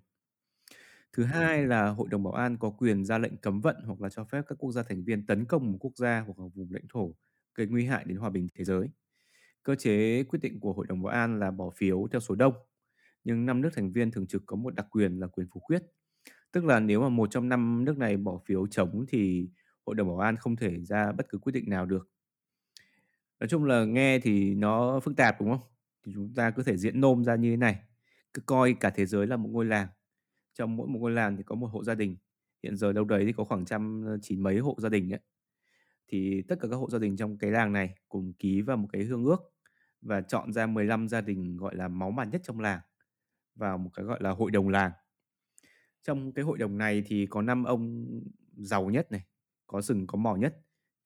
Thứ 1.12 1.24
hai 1.24 1.66
là 1.66 1.88
Hội 1.88 2.08
đồng 2.10 2.22
Bảo 2.22 2.32
an 2.32 2.56
có 2.56 2.70
quyền 2.70 3.04
ra 3.04 3.18
lệnh 3.18 3.36
cấm 3.36 3.60
vận 3.60 3.76
hoặc 3.86 4.00
là 4.00 4.08
cho 4.08 4.24
phép 4.24 4.42
các 4.48 4.58
quốc 4.58 4.72
gia 4.72 4.82
thành 4.82 5.04
viên 5.04 5.26
tấn 5.26 5.44
công 5.44 5.72
một 5.72 5.78
quốc 5.80 5.96
gia 5.96 6.20
hoặc 6.20 6.38
là 6.38 6.46
vùng 6.54 6.72
lãnh 6.72 6.88
thổ 6.88 7.14
gây 7.54 7.66
nguy 7.66 7.86
hại 7.86 8.04
đến 8.04 8.16
hòa 8.16 8.30
bình 8.30 8.48
thế 8.54 8.64
giới. 8.64 8.88
Cơ 9.62 9.74
chế 9.74 10.24
quyết 10.24 10.38
định 10.42 10.60
của 10.60 10.72
Hội 10.72 10.86
đồng 10.88 11.02
Bảo 11.02 11.12
an 11.12 11.40
là 11.40 11.50
bỏ 11.50 11.70
phiếu 11.70 12.06
theo 12.12 12.20
số 12.20 12.34
đông, 12.34 12.54
nhưng 13.24 13.46
năm 13.46 13.60
nước 13.60 13.70
thành 13.74 13.92
viên 13.92 14.10
thường 14.10 14.26
trực 14.26 14.42
có 14.46 14.56
một 14.56 14.74
đặc 14.74 14.86
quyền 14.90 15.20
là 15.20 15.26
quyền 15.26 15.46
phủ 15.54 15.60
quyết. 15.60 15.82
Tức 16.52 16.64
là 16.64 16.80
nếu 16.80 17.00
mà 17.00 17.08
một 17.08 17.30
trong 17.30 17.48
năm 17.48 17.84
nước 17.84 17.98
này 17.98 18.16
bỏ 18.16 18.38
phiếu 18.46 18.66
chống 18.66 19.04
thì 19.08 19.48
Hội 19.86 19.96
đồng 19.96 20.08
Bảo 20.08 20.18
an 20.18 20.36
không 20.36 20.56
thể 20.56 20.80
ra 20.80 21.12
bất 21.12 21.28
cứ 21.28 21.38
quyết 21.38 21.52
định 21.52 21.70
nào 21.70 21.86
được. 21.86 22.08
Nói 23.40 23.48
chung 23.48 23.64
là 23.64 23.84
nghe 23.84 24.18
thì 24.18 24.54
nó 24.54 25.00
phức 25.00 25.16
tạp 25.16 25.40
đúng 25.40 25.50
không? 25.50 25.68
Thì 26.06 26.12
chúng 26.14 26.34
ta 26.34 26.50
cứ 26.50 26.62
thể 26.62 26.76
diễn 26.76 27.00
nôm 27.00 27.24
ra 27.24 27.36
như 27.36 27.50
thế 27.50 27.56
này. 27.56 27.78
Cứ 28.34 28.42
coi 28.46 28.74
cả 28.74 28.90
thế 28.90 29.06
giới 29.06 29.26
là 29.26 29.36
một 29.36 29.48
ngôi 29.52 29.64
làng. 29.64 29.88
Trong 30.54 30.76
mỗi 30.76 30.88
một 30.88 30.98
ngôi 30.98 31.10
làng 31.10 31.36
thì 31.36 31.42
có 31.42 31.54
một 31.54 31.66
hộ 31.66 31.84
gia 31.84 31.94
đình. 31.94 32.16
Hiện 32.62 32.76
giờ 32.76 32.92
đâu 32.92 33.04
đấy 33.04 33.24
thì 33.26 33.32
có 33.32 33.44
khoảng 33.44 33.64
trăm 33.64 34.04
ờ, 34.06 34.18
chín 34.22 34.42
mấy 34.42 34.58
hộ 34.58 34.76
gia 34.78 34.88
đình 34.88 35.12
ấy. 35.12 35.20
Thì 36.08 36.42
tất 36.48 36.56
cả 36.60 36.68
các 36.70 36.76
hộ 36.76 36.90
gia 36.90 36.98
đình 36.98 37.16
trong 37.16 37.38
cái 37.38 37.50
làng 37.50 37.72
này 37.72 37.94
cùng 38.08 38.32
ký 38.32 38.60
vào 38.60 38.76
một 38.76 38.88
cái 38.92 39.04
hương 39.04 39.24
ước 39.24 39.51
và 40.02 40.20
chọn 40.20 40.52
ra 40.52 40.66
15 40.66 41.08
gia 41.08 41.20
đình 41.20 41.56
gọi 41.56 41.76
là 41.76 41.88
máu 41.88 42.10
mặt 42.10 42.28
nhất 42.32 42.40
trong 42.44 42.60
làng 42.60 42.80
vào 43.54 43.78
một 43.78 43.90
cái 43.94 44.04
gọi 44.04 44.18
là 44.22 44.30
hội 44.30 44.50
đồng 44.50 44.68
làng. 44.68 44.92
Trong 46.02 46.32
cái 46.32 46.44
hội 46.44 46.58
đồng 46.58 46.78
này 46.78 47.02
thì 47.06 47.26
có 47.26 47.42
năm 47.42 47.64
ông 47.64 48.06
giàu 48.56 48.90
nhất 48.90 49.12
này, 49.12 49.24
có 49.66 49.82
sừng 49.82 50.06
có 50.06 50.18
mỏ 50.18 50.36
nhất 50.36 50.56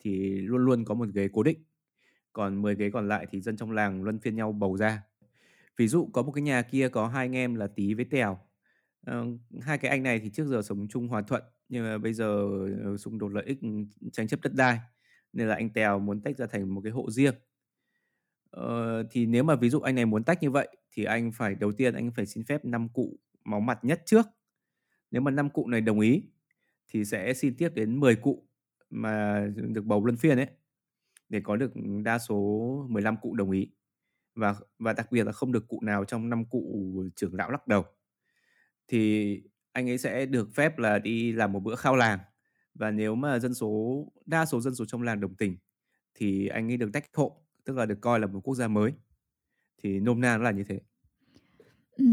thì 0.00 0.41
luôn 0.41 0.65
luôn 0.65 0.84
có 0.84 0.94
một 0.94 1.08
ghế 1.15 1.28
cố 1.33 1.42
định. 1.42 1.65
Còn 2.33 2.62
10 2.62 2.75
ghế 2.75 2.91
còn 2.91 3.08
lại 3.08 3.26
thì 3.31 3.41
dân 3.41 3.57
trong 3.57 3.70
làng 3.70 4.02
luân 4.02 4.18
phiên 4.18 4.36
nhau 4.36 4.52
bầu 4.52 4.76
ra. 4.76 5.02
Ví 5.76 5.89
dụ 5.89 6.10
có 6.12 6.23
một 6.23 6.33
cái 6.33 6.42
nhà 6.42 6.62
kia 6.62 6.89
có 6.89 7.08
hai 7.08 7.25
anh 7.26 7.36
em 7.36 7.55
là 7.55 7.66
Tí 7.66 7.94
với 7.94 8.05
Tèo. 8.05 8.39
Ờ, 9.07 9.26
hai 9.60 9.78
cái 9.78 9.91
anh 9.91 10.02
này 10.02 10.20
thì 10.20 10.31
trước 10.31 10.47
giờ 10.47 10.62
sống 10.62 10.89
chung 10.89 11.08
hòa 11.08 11.23
thuận 11.23 11.42
nhưng 11.68 11.84
mà 11.84 11.99
bây 11.99 12.12
giờ 12.12 12.49
ờ, 12.84 12.97
xung 12.97 13.18
đột 13.18 13.28
lợi 13.28 13.44
ích 13.47 13.58
tranh 14.12 14.28
chấp 14.28 14.41
đất 14.42 14.55
đai 14.55 14.78
nên 15.33 15.49
là 15.49 15.55
anh 15.55 15.70
Tèo 15.70 15.99
muốn 15.99 16.20
tách 16.20 16.39
ra 16.39 16.47
thành 16.47 16.75
một 16.75 16.81
cái 16.84 16.92
hộ 16.92 17.10
riêng. 17.10 17.34
Ờ, 18.57 19.02
thì 19.10 19.26
nếu 19.26 19.43
mà 19.43 19.57
ví 19.57 19.70
dụ 19.70 19.81
anh 19.81 19.94
này 19.94 20.07
muốn 20.07 20.25
tách 20.25 20.43
như 20.43 20.51
vậy 20.51 20.68
thì 20.93 21.05
anh 21.05 21.33
phải 21.33 21.55
đầu 21.55 21.73
tiên 21.73 21.94
anh 21.94 22.10
phải 22.17 22.26
xin 22.26 22.44
phép 22.44 22.65
năm 22.65 22.89
cụ 22.89 23.18
máu 23.44 23.60
mặt 23.60 23.78
nhất 23.83 24.02
trước. 24.07 24.26
Nếu 25.10 25.23
mà 25.23 25.31
năm 25.31 25.51
cụ 25.51 25.68
này 25.68 25.81
đồng 25.81 26.01
ý 26.01 26.23
thì 26.89 27.05
sẽ 27.05 27.35
xin 27.35 27.55
tiếp 27.59 27.68
đến 27.75 28.01
10 28.01 28.17
cụ 28.17 28.49
mà 28.91 29.47
được 29.57 29.85
bầu 29.85 30.05
luân 30.05 30.17
phiên 30.17 30.39
ấy 30.39 30.47
để 31.28 31.41
có 31.44 31.57
được 31.57 31.73
đa 32.05 32.18
số 32.18 32.36
15 32.91 33.17
cụ 33.23 33.35
đồng 33.35 33.51
ý. 33.51 33.70
Và 34.35 34.55
và 34.78 34.93
đặc 34.93 35.12
biệt 35.12 35.25
là 35.25 35.33
không 35.33 35.52
được 35.52 35.68
cụ 35.68 35.81
nào 35.83 36.05
trong 36.05 36.31
năm 36.31 36.44
cụ 36.44 36.94
trưởng 37.17 37.35
lão 37.35 37.51
lắc 37.51 37.68
đầu. 37.68 37.85
Thì 38.89 39.43
anh 39.73 39.91
ấy 39.91 39.99
sẽ 39.99 40.26
được 40.26 40.55
phép 40.55 40.78
là 40.78 40.99
đi 40.99 41.33
làm 41.33 41.52
một 41.52 41.60
bữa 41.60 41.75
khao 41.76 41.97
làng 41.97 42.18
và 42.75 42.91
nếu 42.91 43.15
mà 43.15 43.39
dân 43.39 43.55
số 43.55 44.05
đa 44.26 44.47
số 44.47 44.60
dân 44.60 44.75
số 44.75 44.85
trong 44.85 45.02
làng 45.02 45.20
đồng 45.20 45.35
tình 45.35 45.57
thì 46.15 46.49
anh 46.49 46.70
ấy 46.70 46.76
được 46.76 46.91
tách 46.93 47.05
hộ, 47.15 47.45
tức 47.66 47.76
là 47.76 47.86
được 47.86 48.00
coi 48.00 48.20
là 48.20 48.26
một 48.26 48.40
quốc 48.40 48.54
gia 48.54 48.68
mới. 48.68 48.92
Thì 49.82 50.00
nôm 50.00 50.20
na 50.20 50.36
nó 50.36 50.42
là 50.44 50.50
như 50.50 50.64
thế. 50.68 50.80
ừ. 51.96 52.04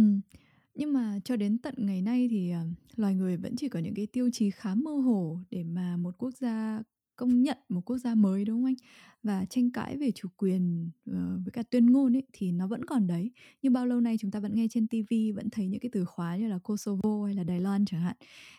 nhưng 0.75 0.93
mà 0.93 1.19
cho 1.23 1.35
đến 1.35 1.57
tận 1.57 1.75
ngày 1.77 2.01
nay 2.01 2.27
thì, 2.31 2.51
ờ, 2.51 2.61
loài 2.95 3.15
người 3.15 3.37
vẫn 3.37 3.55
chỉ 3.55 3.69
có 3.69 3.79
những 3.79 3.93
cái 3.93 4.07
tiêu 4.07 4.29
chí 4.33 4.51
khá 4.51 4.75
mơ 4.75 4.91
hồ 4.91 5.39
để 5.49 5.63
mà 5.63 5.97
một 5.97 6.15
quốc 6.17 6.31
gia 6.31 6.81
công 7.15 7.41
nhận 7.41 7.57
một 7.69 7.81
quốc 7.85 7.97
gia 7.97 8.15
mới, 8.15 8.45
đúng 8.45 8.57
không 8.57 8.65
anh? 8.65 8.75
Và 9.23 9.45
tranh 9.45 9.71
cãi 9.71 9.97
về 9.97 10.11
chủ 10.11 10.29
quyền, 10.37 10.89
uh, 11.09 11.15
với 11.15 11.51
cả 11.53 11.63
tuyên 11.63 11.85
ngôn 11.85 12.15
ấy 12.15 12.23
thì 12.33 12.51
nó 12.51 12.67
vẫn 12.67 12.85
còn 12.85 13.07
đấy. 13.07 13.31
Như 13.61 13.69
bao 13.69 13.85
lâu 13.85 14.01
nay 14.01 14.17
chúng 14.19 14.31
ta 14.31 14.39
vẫn 14.39 14.55
nghe 14.55 14.67
trên 14.69 14.87
TV 14.87 15.13
vẫn 15.35 15.49
thấy 15.49 15.67
những 15.67 15.79
cái 15.79 15.89
từ 15.93 16.05
khóa 16.05 16.37
như 16.37 16.47
là 16.47 16.59
Kosovo 16.63 17.25
hay 17.25 17.35
là 17.35 17.43
Đài 17.43 17.59
Loan 17.59 17.85
chẳng 17.85 18.01
hạn. 18.01 18.15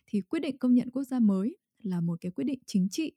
Thì 0.06 0.20
quyết 0.20 0.40
định 0.40 0.58
công 0.58 0.74
nhận 0.74 0.90
quốc 0.90 1.04
gia 1.04 1.18
mới 1.18 1.56
là 1.82 2.00
một 2.00 2.20
cái 2.20 2.32
quyết 2.32 2.44
định 2.44 2.58
chính 2.66 2.88
trị, 2.88 3.12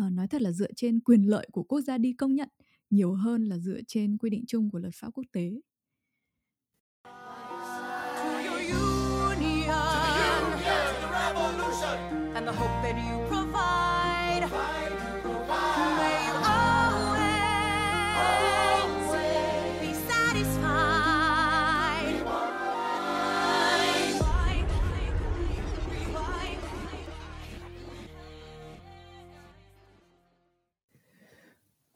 uh, 0.00 0.12
nói 0.12 0.28
thật 0.28 0.42
là 0.42 0.52
dựa 0.52 0.72
trên 0.76 1.00
quyền 1.00 1.22
lợi 1.22 1.48
của 1.52 1.62
quốc 1.62 1.80
gia 1.80 1.98
đi 1.98 2.12
công 2.12 2.34
nhận, 2.34 2.48
nhiều 2.90 3.14
hơn 3.14 3.44
là 3.44 3.58
dựa 3.58 3.80
trên 3.86 4.18
quy 4.18 4.30
định 4.30 4.44
chung 4.46 4.70
của 4.70 4.78
luật 4.78 4.94
pháp 4.94 5.10
quốc 5.14 5.24
tế. 5.32 5.50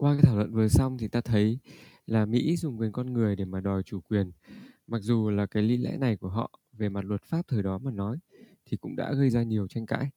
Qua 0.03 0.15
cái 0.15 0.23
thảo 0.23 0.37
luận 0.37 0.53
vừa 0.53 0.69
xong 0.69 0.99
thì 0.99 1.09
ta 1.09 1.21
thấy 1.21 1.59
là 2.07 2.27
Mỹ 2.27 2.57
dùng 2.57 2.79
quyền 2.79 2.93
con 2.93 3.13
người 3.13 3.37
để 3.37 3.45
mà 3.45 3.61
đòi 3.61 3.83
chủ 3.83 4.01
quyền. 4.01 4.33
Mặc 4.87 5.03
dù 5.03 5.31
là 5.31 5.47
cái 5.47 5.63
lý 5.63 5.77
lẽ 5.77 5.97
này 5.99 6.17
của 6.17 6.29
họ 6.29 6.61
về 6.73 6.89
mặt 6.89 7.05
luật 7.05 7.23
pháp 7.23 7.49
thời 7.49 7.63
đó 7.63 7.79
mà 7.79 7.91
nói 7.91 8.19
thì 8.65 8.77
cũng 8.77 8.97
đã 8.97 9.13
gây 9.15 9.31
ra 9.31 9.43
nhiều 9.43 9.69
tranh 9.69 9.87
cãi. 9.87 10.11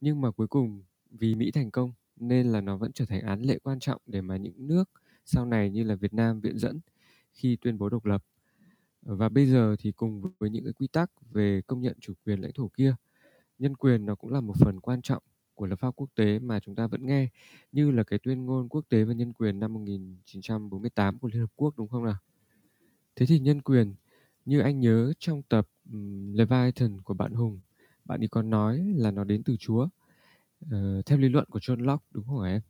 Nhưng 0.00 0.20
mà 0.20 0.30
cuối 0.30 0.46
cùng 0.48 0.82
vì 1.10 1.34
Mỹ 1.34 1.50
thành 1.50 1.70
công 1.70 1.92
nên 2.16 2.52
là 2.52 2.60
nó 2.60 2.76
vẫn 2.76 2.92
trở 2.92 3.04
thành 3.04 3.20
án 3.20 3.42
lệ 3.42 3.58
quan 3.62 3.80
trọng 3.80 4.00
để 4.06 4.20
mà 4.20 4.36
những 4.36 4.66
nước 4.66 4.90
sau 5.24 5.46
này 5.46 5.70
như 5.70 5.84
là 5.84 5.94
Việt 5.94 6.14
Nam 6.14 6.40
viện 6.40 6.58
dẫn 6.58 6.80
khi 7.32 7.56
tuyên 7.56 7.78
bố 7.78 7.88
độc 7.88 8.04
lập. 8.04 8.24
Và 9.02 9.28
bây 9.28 9.46
giờ 9.46 9.76
thì 9.78 9.92
cùng 9.92 10.22
với 10.38 10.50
những 10.50 10.64
cái 10.64 10.72
quy 10.72 10.86
tắc 10.86 11.10
về 11.30 11.62
công 11.66 11.80
nhận 11.80 11.96
chủ 12.00 12.12
quyền 12.26 12.40
lãnh 12.40 12.52
thổ 12.52 12.68
kia, 12.68 12.94
nhân 13.58 13.76
quyền 13.76 14.06
nó 14.06 14.14
cũng 14.14 14.32
là 14.32 14.40
một 14.40 14.54
phần 14.58 14.80
quan 14.80 15.02
trọng 15.02 15.22
của 15.60 15.66
luật 15.66 15.80
pháp 15.80 15.96
quốc 15.96 16.10
tế 16.14 16.38
mà 16.38 16.60
chúng 16.60 16.74
ta 16.74 16.86
vẫn 16.86 17.06
nghe 17.06 17.28
như 17.72 17.90
là 17.90 18.02
cái 18.02 18.18
tuyên 18.18 18.46
ngôn 18.46 18.68
quốc 18.68 18.84
tế 18.88 19.04
về 19.04 19.14
nhân 19.14 19.32
quyền 19.32 19.60
năm 19.60 19.74
1948 19.74 21.18
của 21.18 21.28
Liên 21.28 21.40
Hợp 21.40 21.50
Quốc 21.56 21.74
đúng 21.76 21.88
không 21.88 22.04
nào? 22.04 22.16
Thế 23.16 23.26
thì 23.26 23.38
nhân 23.38 23.62
quyền 23.62 23.94
như 24.44 24.60
anh 24.60 24.80
nhớ 24.80 25.12
trong 25.18 25.42
tập 25.42 25.68
um, 25.92 26.32
Leviathan 26.32 27.00
của 27.00 27.14
bạn 27.14 27.32
Hùng, 27.32 27.60
bạn 28.04 28.22
ấy 28.22 28.28
còn 28.28 28.50
nói 28.50 28.78
là 28.96 29.10
nó 29.10 29.24
đến 29.24 29.42
từ 29.42 29.56
Chúa. 29.56 29.88
Uh, 30.64 31.06
theo 31.06 31.18
lý 31.18 31.28
luận 31.28 31.44
của 31.50 31.58
John 31.58 31.84
Locke 31.84 32.06
đúng 32.10 32.26
không 32.26 32.40
hả 32.40 32.50
em? 32.50 32.60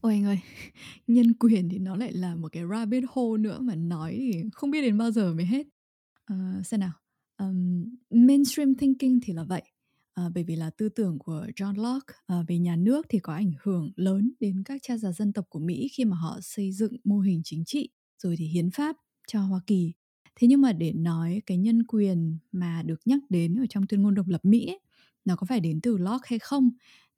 Ôi 0.00 0.12
anh 0.12 0.24
ơi, 0.24 0.38
nhân 1.06 1.34
quyền 1.34 1.68
thì 1.68 1.78
nó 1.78 1.96
lại 1.96 2.12
là 2.12 2.34
một 2.34 2.52
cái 2.52 2.62
rabbit 2.70 3.04
hole 3.08 3.42
nữa 3.42 3.58
mà 3.60 3.74
nói 3.74 4.16
thì 4.18 4.42
không 4.52 4.70
biết 4.70 4.82
đến 4.82 4.98
bao 4.98 5.10
giờ 5.10 5.34
mới 5.34 5.46
hết. 5.46 5.66
Uh, 6.32 6.66
xem 6.66 6.80
nào, 6.80 6.92
um, 7.38 7.84
mainstream 8.10 8.74
thinking 8.74 9.18
thì 9.22 9.32
là 9.32 9.44
vậy. 9.44 9.62
À, 10.14 10.28
bởi 10.34 10.44
vì 10.44 10.56
là 10.56 10.70
tư 10.70 10.88
tưởng 10.88 11.18
của 11.18 11.46
John 11.56 11.82
Locke 11.82 12.14
à, 12.26 12.42
về 12.48 12.58
nhà 12.58 12.76
nước 12.76 13.06
thì 13.08 13.18
có 13.18 13.34
ảnh 13.34 13.52
hưởng 13.62 13.92
lớn 13.96 14.32
đến 14.40 14.62
các 14.64 14.82
cha 14.82 14.96
già 14.96 15.12
dân 15.12 15.32
tộc 15.32 15.46
của 15.48 15.58
Mỹ 15.58 15.88
khi 15.92 16.04
mà 16.04 16.16
họ 16.16 16.38
xây 16.42 16.72
dựng 16.72 16.96
mô 17.04 17.18
hình 17.18 17.40
chính 17.44 17.64
trị 17.64 17.88
rồi 18.18 18.36
thì 18.38 18.46
hiến 18.46 18.70
pháp 18.70 18.96
cho 19.26 19.40
Hoa 19.40 19.60
Kỳ. 19.66 19.92
Thế 20.36 20.46
nhưng 20.48 20.60
mà 20.60 20.72
để 20.72 20.92
nói 20.92 21.42
cái 21.46 21.58
nhân 21.58 21.82
quyền 21.86 22.38
mà 22.52 22.82
được 22.82 23.00
nhắc 23.04 23.20
đến 23.28 23.60
ở 23.60 23.66
trong 23.70 23.86
tuyên 23.86 24.02
ngôn 24.02 24.14
độc 24.14 24.28
lập 24.28 24.40
Mỹ 24.44 24.66
ấy, 24.66 24.80
nó 25.24 25.36
có 25.36 25.46
phải 25.46 25.60
đến 25.60 25.80
từ 25.82 25.96
Locke 25.96 26.26
hay 26.28 26.38
không 26.38 26.70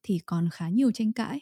thì 0.02 0.18
còn 0.26 0.48
khá 0.52 0.68
nhiều 0.68 0.92
tranh 0.92 1.12
cãi. 1.12 1.40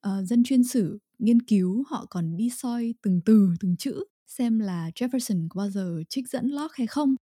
À, 0.00 0.22
dân 0.22 0.44
chuyên 0.44 0.64
sử 0.64 0.98
nghiên 1.18 1.42
cứu 1.42 1.84
họ 1.88 2.06
còn 2.10 2.36
đi 2.36 2.50
soi 2.50 2.94
từng 3.02 3.20
từ 3.24 3.54
từng 3.60 3.76
chữ 3.76 4.04
xem 4.26 4.58
là 4.58 4.90
Jefferson 4.94 5.46
có 5.50 5.58
bao 5.58 5.70
giờ 5.70 6.02
trích 6.08 6.28
dẫn 6.28 6.46
Locke 6.48 6.74
hay 6.76 6.86
không 6.86 7.16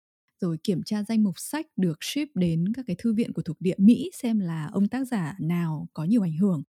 rồi 0.43 0.57
kiểm 0.63 0.83
tra 0.83 1.03
danh 1.03 1.23
mục 1.23 1.39
sách 1.39 1.65
được 1.75 2.03
ship 2.03 2.35
đến 2.35 2.65
các 2.73 2.85
cái 2.87 2.95
thư 2.99 3.13
viện 3.13 3.33
của 3.33 3.41
thuộc 3.41 3.61
địa 3.61 3.75
Mỹ 3.77 4.11
xem 4.13 4.39
là 4.39 4.69
ông 4.73 4.87
tác 4.87 5.07
giả 5.07 5.35
nào 5.39 5.87
có 5.93 6.03
nhiều 6.03 6.21
ảnh 6.21 6.37
hưởng. 6.37 6.63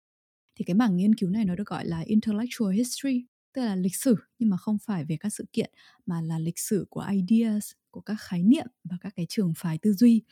Thì 0.58 0.64
cái 0.64 0.74
mảng 0.74 0.96
nghiên 0.96 1.14
cứu 1.14 1.30
này 1.30 1.44
nó 1.44 1.54
được 1.54 1.66
gọi 1.66 1.86
là 1.86 2.00
intellectual 2.00 2.72
history, 2.74 3.26
tức 3.52 3.62
là 3.62 3.76
lịch 3.76 3.96
sử 3.96 4.16
nhưng 4.38 4.50
mà 4.50 4.56
không 4.56 4.78
phải 4.78 5.04
về 5.04 5.16
các 5.20 5.28
sự 5.28 5.44
kiện 5.52 5.70
mà 6.06 6.20
là 6.20 6.38
lịch 6.38 6.58
sử 6.58 6.86
của 6.90 7.06
ideas, 7.10 7.72
của 7.90 8.00
các 8.00 8.16
khái 8.20 8.42
niệm 8.42 8.66
và 8.84 8.96
các 9.00 9.12
cái 9.16 9.26
trường 9.28 9.52
phái 9.56 9.78
tư 9.78 9.92
duy. 9.92 10.22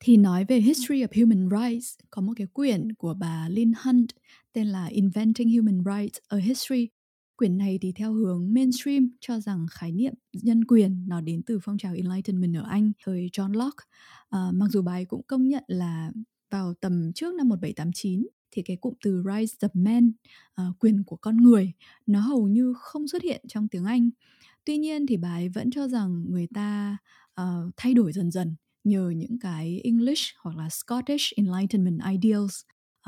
Thì 0.00 0.16
nói 0.16 0.44
về 0.48 0.58
History 0.60 1.02
of 1.02 1.24
Human 1.24 1.48
Rights, 1.50 1.94
có 2.10 2.22
một 2.22 2.32
cái 2.36 2.46
quyển 2.46 2.94
của 2.94 3.14
bà 3.14 3.48
Lynn 3.48 3.72
Hunt 3.84 4.08
tên 4.52 4.66
là 4.66 4.86
Inventing 4.86 5.56
Human 5.56 5.84
Rights, 5.84 6.18
a 6.28 6.36
History 6.36 6.88
Quyển 7.36 7.58
này 7.58 7.78
thì 7.82 7.92
theo 7.92 8.12
hướng 8.12 8.54
mainstream 8.54 9.08
cho 9.20 9.40
rằng 9.40 9.66
khái 9.70 9.92
niệm 9.92 10.14
nhân 10.32 10.64
quyền 10.64 11.04
nó 11.08 11.20
đến 11.20 11.42
từ 11.46 11.58
phong 11.62 11.78
trào 11.78 11.94
Enlightenment 11.94 12.56
ở 12.56 12.62
Anh 12.70 12.92
thời 13.04 13.30
John 13.32 13.52
Locke. 13.52 13.84
À, 14.30 14.50
mặc 14.54 14.66
dù 14.70 14.82
bài 14.82 15.04
cũng 15.04 15.22
công 15.26 15.48
nhận 15.48 15.64
là 15.66 16.12
vào 16.50 16.74
tầm 16.74 17.12
trước 17.14 17.34
năm 17.34 17.48
1789 17.48 18.26
thì 18.50 18.62
cái 18.62 18.76
cụm 18.76 18.94
từ 19.04 19.22
rights 19.26 19.54
of 19.64 19.68
man, 19.74 20.12
uh, 20.60 20.78
quyền 20.78 21.04
của 21.04 21.16
con 21.16 21.36
người, 21.36 21.72
nó 22.06 22.20
hầu 22.20 22.48
như 22.48 22.74
không 22.78 23.08
xuất 23.08 23.22
hiện 23.22 23.44
trong 23.48 23.68
tiếng 23.68 23.84
Anh. 23.84 24.10
Tuy 24.64 24.78
nhiên 24.78 25.06
thì 25.06 25.16
bài 25.16 25.48
vẫn 25.48 25.70
cho 25.70 25.88
rằng 25.88 26.24
người 26.28 26.46
ta 26.54 26.96
uh, 27.40 27.72
thay 27.76 27.94
đổi 27.94 28.12
dần 28.12 28.30
dần 28.30 28.56
nhờ 28.84 29.10
những 29.16 29.38
cái 29.38 29.80
English 29.84 30.22
hoặc 30.38 30.56
là 30.56 30.68
Scottish 30.70 31.32
Enlightenment 31.36 32.00
ideals 32.12 32.60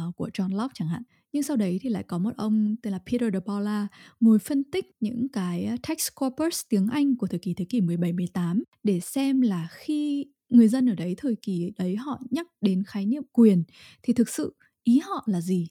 uh, 0.08 0.16
của 0.16 0.28
John 0.34 0.56
Locke 0.56 0.72
chẳng 0.74 0.88
hạn 0.88 1.02
nhưng 1.32 1.42
sau 1.42 1.56
đấy 1.56 1.78
thì 1.82 1.90
lại 1.90 2.02
có 2.02 2.18
một 2.18 2.36
ông 2.36 2.76
tên 2.82 2.92
là 2.92 2.98
Peter 2.98 3.32
de 3.32 3.40
Paula 3.40 3.86
ngồi 4.20 4.38
phân 4.38 4.64
tích 4.64 4.86
những 5.00 5.28
cái 5.28 5.68
text 5.88 6.08
corpus 6.14 6.60
tiếng 6.68 6.88
Anh 6.88 7.16
của 7.16 7.26
thời 7.26 7.38
kỳ 7.38 7.54
thế 7.54 7.64
kỷ 7.64 7.80
17 7.80 8.12
18 8.12 8.62
để 8.82 9.00
xem 9.00 9.40
là 9.40 9.68
khi 9.70 10.26
người 10.48 10.68
dân 10.68 10.90
ở 10.90 10.94
đấy 10.94 11.14
thời 11.18 11.36
kỳ 11.42 11.72
đấy 11.78 11.96
họ 11.96 12.20
nhắc 12.30 12.46
đến 12.60 12.82
khái 12.86 13.06
niệm 13.06 13.22
quyền 13.32 13.64
thì 14.02 14.12
thực 14.12 14.28
sự 14.28 14.54
ý 14.84 14.98
họ 14.98 15.24
là 15.26 15.40
gì. 15.40 15.68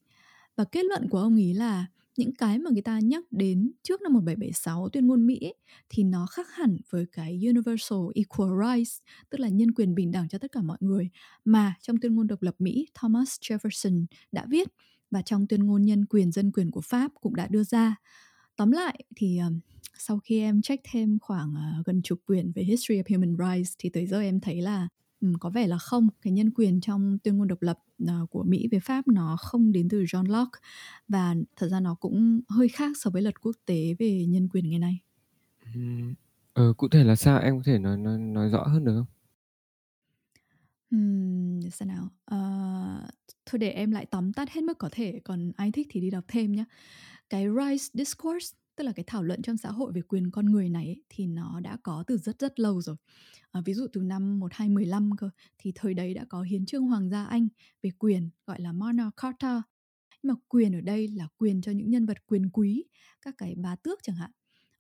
Và 0.56 0.64
kết 0.64 0.86
luận 0.86 1.10
của 1.10 1.20
ông 1.20 1.36
ý 1.36 1.54
là 1.54 1.86
những 2.18 2.36
cái 2.36 2.60
mà 2.60 2.70
người 2.72 2.82
ta 2.82 3.00
nhắc 3.00 3.24
đến 3.32 3.72
trước 3.84 4.02
năm 4.02 4.14
1776 4.14 4.90
tuyên 4.90 5.08
ngôn 5.08 5.28
Mỹ 5.28 5.40
ấy, 5.42 5.56
thì 5.90 6.04
nó 6.04 6.26
khác 6.26 6.48
hẳn 6.52 6.78
với 6.90 7.06
cái 7.12 7.42
universal 7.48 8.00
equal 8.16 8.50
rights, 8.66 8.98
tức 9.30 9.40
là 9.40 9.50
nhân 9.50 9.72
quyền 9.72 9.96
bình 9.96 10.12
đẳng 10.12 10.30
cho 10.30 10.38
tất 10.38 10.52
cả 10.52 10.62
mọi 10.62 10.78
người 10.80 11.10
mà 11.46 11.74
trong 11.82 11.98
tuyên 12.02 12.16
ngôn 12.16 12.28
độc 12.28 12.42
lập 12.42 12.56
Mỹ 12.60 12.88
Thomas 12.94 13.40
Jefferson 13.42 14.06
đã 14.32 14.46
viết 14.50 14.68
và 15.12 15.22
trong 15.22 15.48
tuyên 15.48 15.64
ngôn 15.64 15.82
nhân 15.82 16.06
quyền 16.06 16.32
dân 16.32 16.52
quyền 16.52 16.72
của 16.72 16.82
Pháp 16.82 17.12
cũng 17.22 17.36
đã 17.36 17.48
đưa 17.48 17.64
ra. 17.64 17.96
Tóm 18.56 18.72
lại 18.72 19.04
thì 19.16 19.38
ờ, 19.38 19.52
sau 19.98 20.20
khi 20.20 20.40
em 20.40 20.62
check 20.62 20.84
thêm 20.92 21.20
khoảng 21.22 21.54
ờ, 21.56 21.84
gần 21.86 22.02
chục 22.02 22.20
quyển 22.26 22.52
về 22.52 22.64
History 22.64 23.02
of 23.02 23.16
Human 23.16 23.38
Rights 23.38 23.74
thì 23.78 23.90
tới 23.90 24.08
giờ 24.08 24.20
em 24.20 24.40
thấy 24.40 24.62
là 24.62 24.88
có 25.40 25.50
vẻ 25.50 25.68
là 25.68 25.78
không 25.78 26.08
cái 26.22 26.34
nhân 26.34 26.52
quyền 26.52 26.82
trong 26.82 27.18
tuyên 27.24 27.38
ngôn 27.38 27.48
độc 27.48 27.62
lập 27.62 27.80
uh, 28.04 28.30
của 28.30 28.44
Mỹ 28.44 28.68
về 28.72 28.80
Pháp 28.80 29.08
nó 29.08 29.38
không 29.40 29.72
đến 29.72 29.90
từ 29.90 30.04
John 30.04 30.32
Locke 30.32 30.60
và 31.08 31.36
thật 31.56 31.68
ra 31.68 31.80
nó 31.80 31.96
cũng 31.96 32.42
hơi 32.50 32.68
khác 32.68 32.92
so 32.98 33.10
với 33.10 33.22
luật 33.22 33.42
quốc 33.42 33.56
tế 33.66 33.96
về 34.00 34.26
nhân 34.26 34.50
quyền 34.50 34.70
ngày 34.70 34.80
nay. 34.80 35.00
Ừ, 36.54 36.74
cụ 36.78 36.88
thể 36.88 37.04
là 37.04 37.16
sao 37.16 37.40
em 37.40 37.58
có 37.58 37.64
thể 37.66 37.80
nói 37.80 37.98
nói 37.98 38.18
nói 38.18 38.50
rõ 38.50 38.64
hơn 38.64 38.86
được 38.86 38.94
không? 38.96 39.15
Ừm, 40.92 41.60
để 41.64 41.70
xem 41.70 41.88
nào. 41.88 42.10
Ờ, 42.26 42.38
thôi 43.46 43.60
để 43.60 43.70
em 43.70 43.92
lại 43.92 44.06
tóm 44.06 44.34
tắt 44.34 44.50
hết 44.52 44.62
mức 44.64 44.78
có 44.78 44.90
thể, 44.92 45.20
còn 45.24 45.52
ai 45.58 45.72
thích 45.72 45.88
thì 45.90 46.02
đi 46.02 46.10
đọc 46.10 46.24
thêm 46.28 46.52
nhé. 46.52 46.64
Cái 47.30 47.46
rights 47.60 47.90
discourse, 47.94 48.58
tức 48.76 48.84
là 48.84 48.92
cái 48.92 49.04
thảo 49.08 49.24
luận 49.24 49.42
trong 49.42 49.58
xã 49.58 49.72
hội 49.72 49.92
về 49.94 50.02
quyền 50.02 50.32
con 50.32 50.46
người 50.46 50.70
này 50.70 50.86
ấy, 50.88 51.04
thì 51.10 51.28
nó 51.28 51.60
đã 51.60 51.78
có 51.84 52.04
từ 52.08 52.18
rất 52.18 52.40
rất 52.40 52.60
lâu 52.60 52.82
rồi. 52.82 52.96
À, 53.52 53.62
ví 53.66 53.74
dụ 53.74 53.88
từ 53.94 54.02
năm 54.02 54.40
1215 54.40 55.12
cơ, 55.18 55.30
thì 55.58 55.72
thời 55.76 55.94
đấy 55.94 56.14
đã 56.14 56.26
có 56.30 56.42
hiến 56.42 56.66
trương 56.66 56.88
hoàng 56.88 57.10
gia 57.10 57.26
Anh 57.26 57.48
về 57.84 57.90
quyền 58.00 58.30
gọi 58.48 58.62
là 58.62 58.72
Magna 58.74 59.12
Carta. 59.18 59.64
Nhưng 60.24 60.34
mà 60.34 60.40
quyền 60.50 60.76
ở 60.76 60.82
đây 60.82 61.08
là 61.08 61.28
quyền 61.38 61.62
cho 61.62 61.72
những 61.72 61.90
nhân 61.90 62.06
vật 62.06 62.18
quyền 62.28 62.50
quý, 62.50 62.86
các 63.22 63.36
cái 63.38 63.56
bá 63.58 63.76
tước 63.76 64.00
chẳng 64.04 64.16
hạn. 64.16 64.32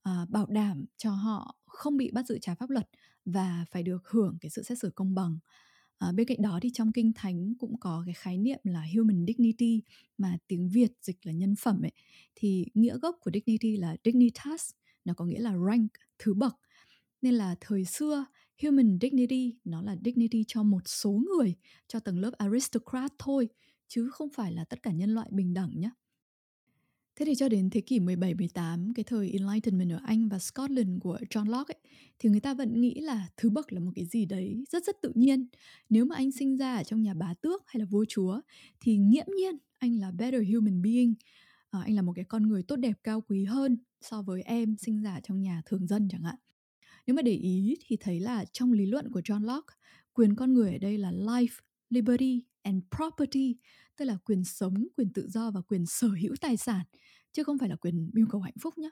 À, 0.03 0.25
bảo 0.29 0.45
đảm 0.47 0.85
cho 0.97 1.11
họ 1.11 1.57
không 1.67 1.97
bị 1.97 2.11
bắt 2.11 2.25
giữ 2.27 2.37
trái 2.41 2.55
pháp 2.55 2.69
luật 2.69 2.89
và 3.25 3.65
phải 3.71 3.83
được 3.83 4.07
hưởng 4.09 4.37
cái 4.41 4.49
sự 4.51 4.63
xét 4.63 4.79
xử 4.79 4.91
công 4.95 5.15
bằng. 5.15 5.39
À, 5.97 6.11
bên 6.11 6.27
cạnh 6.27 6.41
đó 6.41 6.59
thì 6.61 6.69
trong 6.73 6.91
kinh 6.91 7.11
thánh 7.15 7.53
cũng 7.59 7.79
có 7.79 8.03
cái 8.05 8.13
khái 8.13 8.37
niệm 8.37 8.59
là 8.63 8.85
human 8.95 9.25
dignity 9.27 9.81
mà 10.17 10.37
tiếng 10.47 10.69
Việt 10.69 10.91
dịch 11.01 11.17
là 11.25 11.31
nhân 11.33 11.55
phẩm 11.55 11.81
ấy. 11.85 11.91
Thì 12.35 12.65
nghĩa 12.73 12.97
gốc 12.97 13.15
của 13.21 13.31
dignity 13.33 13.77
là 13.77 13.95
dignitas 14.05 14.69
nó 15.05 15.13
có 15.13 15.25
nghĩa 15.25 15.39
là 15.39 15.53
rank 15.69 15.91
thứ 16.19 16.33
bậc. 16.33 16.55
Nên 17.21 17.33
là 17.33 17.55
thời 17.61 17.85
xưa 17.85 18.25
human 18.63 18.97
dignity 19.01 19.55
nó 19.63 19.81
là 19.81 19.95
dignity 20.05 20.43
cho 20.47 20.63
một 20.63 20.81
số 20.85 21.11
người 21.11 21.55
cho 21.87 21.99
tầng 21.99 22.19
lớp 22.19 22.31
aristocrat 22.37 23.13
thôi 23.19 23.49
chứ 23.87 24.09
không 24.11 24.29
phải 24.35 24.53
là 24.53 24.65
tất 24.65 24.83
cả 24.83 24.91
nhân 24.91 25.09
loại 25.15 25.29
bình 25.31 25.53
đẳng 25.53 25.79
nhé 25.79 25.89
Thế 27.15 27.25
thì 27.25 27.35
cho 27.35 27.49
đến 27.49 27.69
thế 27.69 27.81
kỷ 27.81 27.99
17-18, 27.99 28.91
cái 28.95 29.03
thời 29.03 29.31
Enlightenment 29.31 29.91
ở 29.91 29.99
Anh 30.05 30.29
và 30.29 30.39
Scotland 30.39 31.01
của 31.01 31.19
John 31.29 31.49
Locke 31.49 31.73
ấy, 31.73 31.79
thì 32.19 32.29
người 32.29 32.39
ta 32.39 32.53
vẫn 32.53 32.81
nghĩ 32.81 32.93
là 32.99 33.27
thứ 33.37 33.49
bậc 33.49 33.73
là 33.73 33.79
một 33.79 33.91
cái 33.95 34.05
gì 34.05 34.25
đấy 34.25 34.63
rất 34.69 34.83
rất 34.83 35.01
tự 35.01 35.11
nhiên. 35.15 35.47
Nếu 35.89 36.05
mà 36.05 36.15
anh 36.15 36.31
sinh 36.31 36.57
ra 36.57 36.75
ở 36.75 36.83
trong 36.83 37.01
nhà 37.01 37.13
bá 37.13 37.33
tước 37.41 37.63
hay 37.65 37.79
là 37.79 37.85
vua 37.85 38.05
chúa 38.09 38.41
thì 38.81 38.97
nghiễm 38.97 39.25
nhiên 39.37 39.57
anh 39.79 39.99
là 39.99 40.11
better 40.11 40.41
human 40.53 40.81
being. 40.81 41.13
À, 41.71 41.79
anh 41.85 41.95
là 41.95 42.01
một 42.01 42.13
cái 42.15 42.25
con 42.25 42.47
người 42.47 42.63
tốt 42.63 42.75
đẹp 42.75 42.93
cao 43.03 43.21
quý 43.21 43.43
hơn 43.43 43.77
so 44.01 44.21
với 44.21 44.41
em 44.41 44.75
sinh 44.77 45.01
ra 45.01 45.13
ở 45.13 45.19
trong 45.23 45.41
nhà 45.41 45.61
thường 45.65 45.87
dân 45.87 46.07
chẳng 46.11 46.23
hạn. 46.23 46.35
Nếu 47.07 47.15
mà 47.15 47.21
để 47.21 47.33
ý 47.33 47.77
thì 47.87 47.97
thấy 47.99 48.19
là 48.19 48.45
trong 48.45 48.73
lý 48.73 48.85
luận 48.85 49.11
của 49.11 49.19
John 49.19 49.45
Locke, 49.45 49.75
quyền 50.13 50.35
con 50.35 50.53
người 50.53 50.71
ở 50.71 50.77
đây 50.77 50.97
là 50.97 51.11
life, 51.11 51.59
liberty 51.89 52.43
and 52.61 52.83
property, 52.97 53.55
tức 53.97 54.05
là 54.05 54.17
quyền 54.25 54.43
sống, 54.43 54.87
quyền 54.97 55.13
tự 55.13 55.29
do 55.29 55.51
và 55.51 55.61
quyền 55.61 55.85
sở 55.85 56.07
hữu 56.07 56.35
tài 56.41 56.57
sản, 56.57 56.85
chứ 57.31 57.43
không 57.43 57.57
phải 57.57 57.69
là 57.69 57.75
quyền 57.75 58.09
mưu 58.13 58.25
cầu 58.29 58.41
hạnh 58.41 58.57
phúc 58.61 58.77
nhé. 58.77 58.89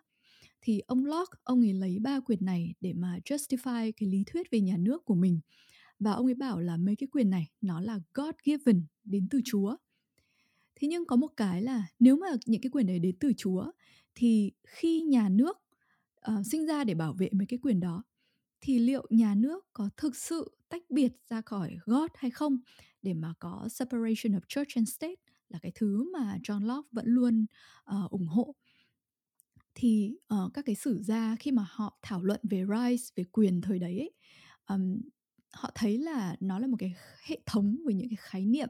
Thì 0.62 0.80
ông 0.80 1.06
Locke, 1.06 1.40
ông 1.44 1.62
ấy 1.62 1.74
lấy 1.74 2.00
ba 2.00 2.20
quyền 2.20 2.46
này 2.46 2.74
để 2.82 2.94
mà 2.94 3.20
justify 3.26 3.92
cái 3.98 4.10
lý 4.10 4.24
thuyết 4.28 4.52
về 4.52 4.62
nhà 4.62 4.78
nước 4.78 5.06
của 5.06 5.16
mình. 5.16 5.40
Và 6.00 6.12
ông 6.12 6.26
ấy 6.26 6.34
bảo 6.34 6.60
là 6.60 6.78
mấy 6.78 6.96
cái 6.96 7.08
quyền 7.12 7.30
này 7.30 7.52
nó 7.62 7.82
là 7.82 8.00
God 8.14 8.36
given 8.46 8.86
đến 9.04 9.28
từ 9.30 9.42
Chúa. 9.46 9.76
Thế 10.76 10.88
nhưng 10.88 11.06
có 11.06 11.16
một 11.16 11.30
cái 11.38 11.62
là 11.62 11.88
nếu 12.00 12.16
mà 12.16 12.28
những 12.46 12.62
cái 12.62 12.70
quyền 12.70 12.86
đấy 12.86 13.00
đến 13.00 13.16
từ 13.20 13.34
Chúa 13.38 13.72
thì 14.16 14.52
khi 14.68 15.02
nhà 15.02 15.30
nước 15.30 15.58
uh, 16.32 16.46
sinh 16.52 16.66
ra 16.66 16.84
để 16.84 16.94
bảo 16.94 17.14
vệ 17.14 17.30
mấy 17.32 17.48
cái 17.48 17.60
quyền 17.62 17.80
đó 17.80 18.04
thì 18.62 18.80
liệu 18.80 19.08
nhà 19.10 19.36
nước 19.36 19.66
có 19.74 19.90
thực 19.98 20.16
sự 20.16 20.58
tách 20.70 20.84
biệt 20.90 21.12
ra 21.30 21.42
khỏi 21.42 21.78
God 21.86 22.12
hay 22.16 22.32
không 22.32 22.58
để 23.04 23.14
mà 23.14 23.34
có 23.40 23.68
separation 23.72 24.40
of 24.40 24.42
church 24.48 24.76
and 24.76 24.90
state 24.90 25.16
là 25.50 25.60
cái 25.62 25.72
thứ 25.76 26.12
mà 26.14 26.38
John 26.44 26.66
Locke 26.66 26.90
vẫn 26.92 27.06
luôn 27.08 27.46
uh, 27.96 28.12
ủng 28.12 28.28
hộ. 28.28 28.56
Thì 29.76 30.16
uh, 30.34 30.54
các 30.54 30.66
cái 30.66 30.76
sử 30.76 31.02
gia 31.04 31.36
khi 31.40 31.52
mà 31.52 31.66
họ 31.70 31.98
thảo 32.02 32.24
luận 32.24 32.40
về 32.44 32.66
rights 32.66 33.10
về 33.16 33.24
quyền 33.24 33.62
thời 33.62 33.80
đấy 33.80 34.00
ấy, 34.00 34.12
um, 34.68 35.02
họ 35.54 35.72
thấy 35.76 35.98
là 35.98 36.36
nó 36.40 36.60
là 36.60 36.68
một 36.68 36.78
cái 36.80 36.96
hệ 37.24 37.40
thống 37.46 37.78
với 37.86 37.94
những 37.94 38.10
cái 38.10 38.18
khái 38.20 38.46
niệm 38.46 38.70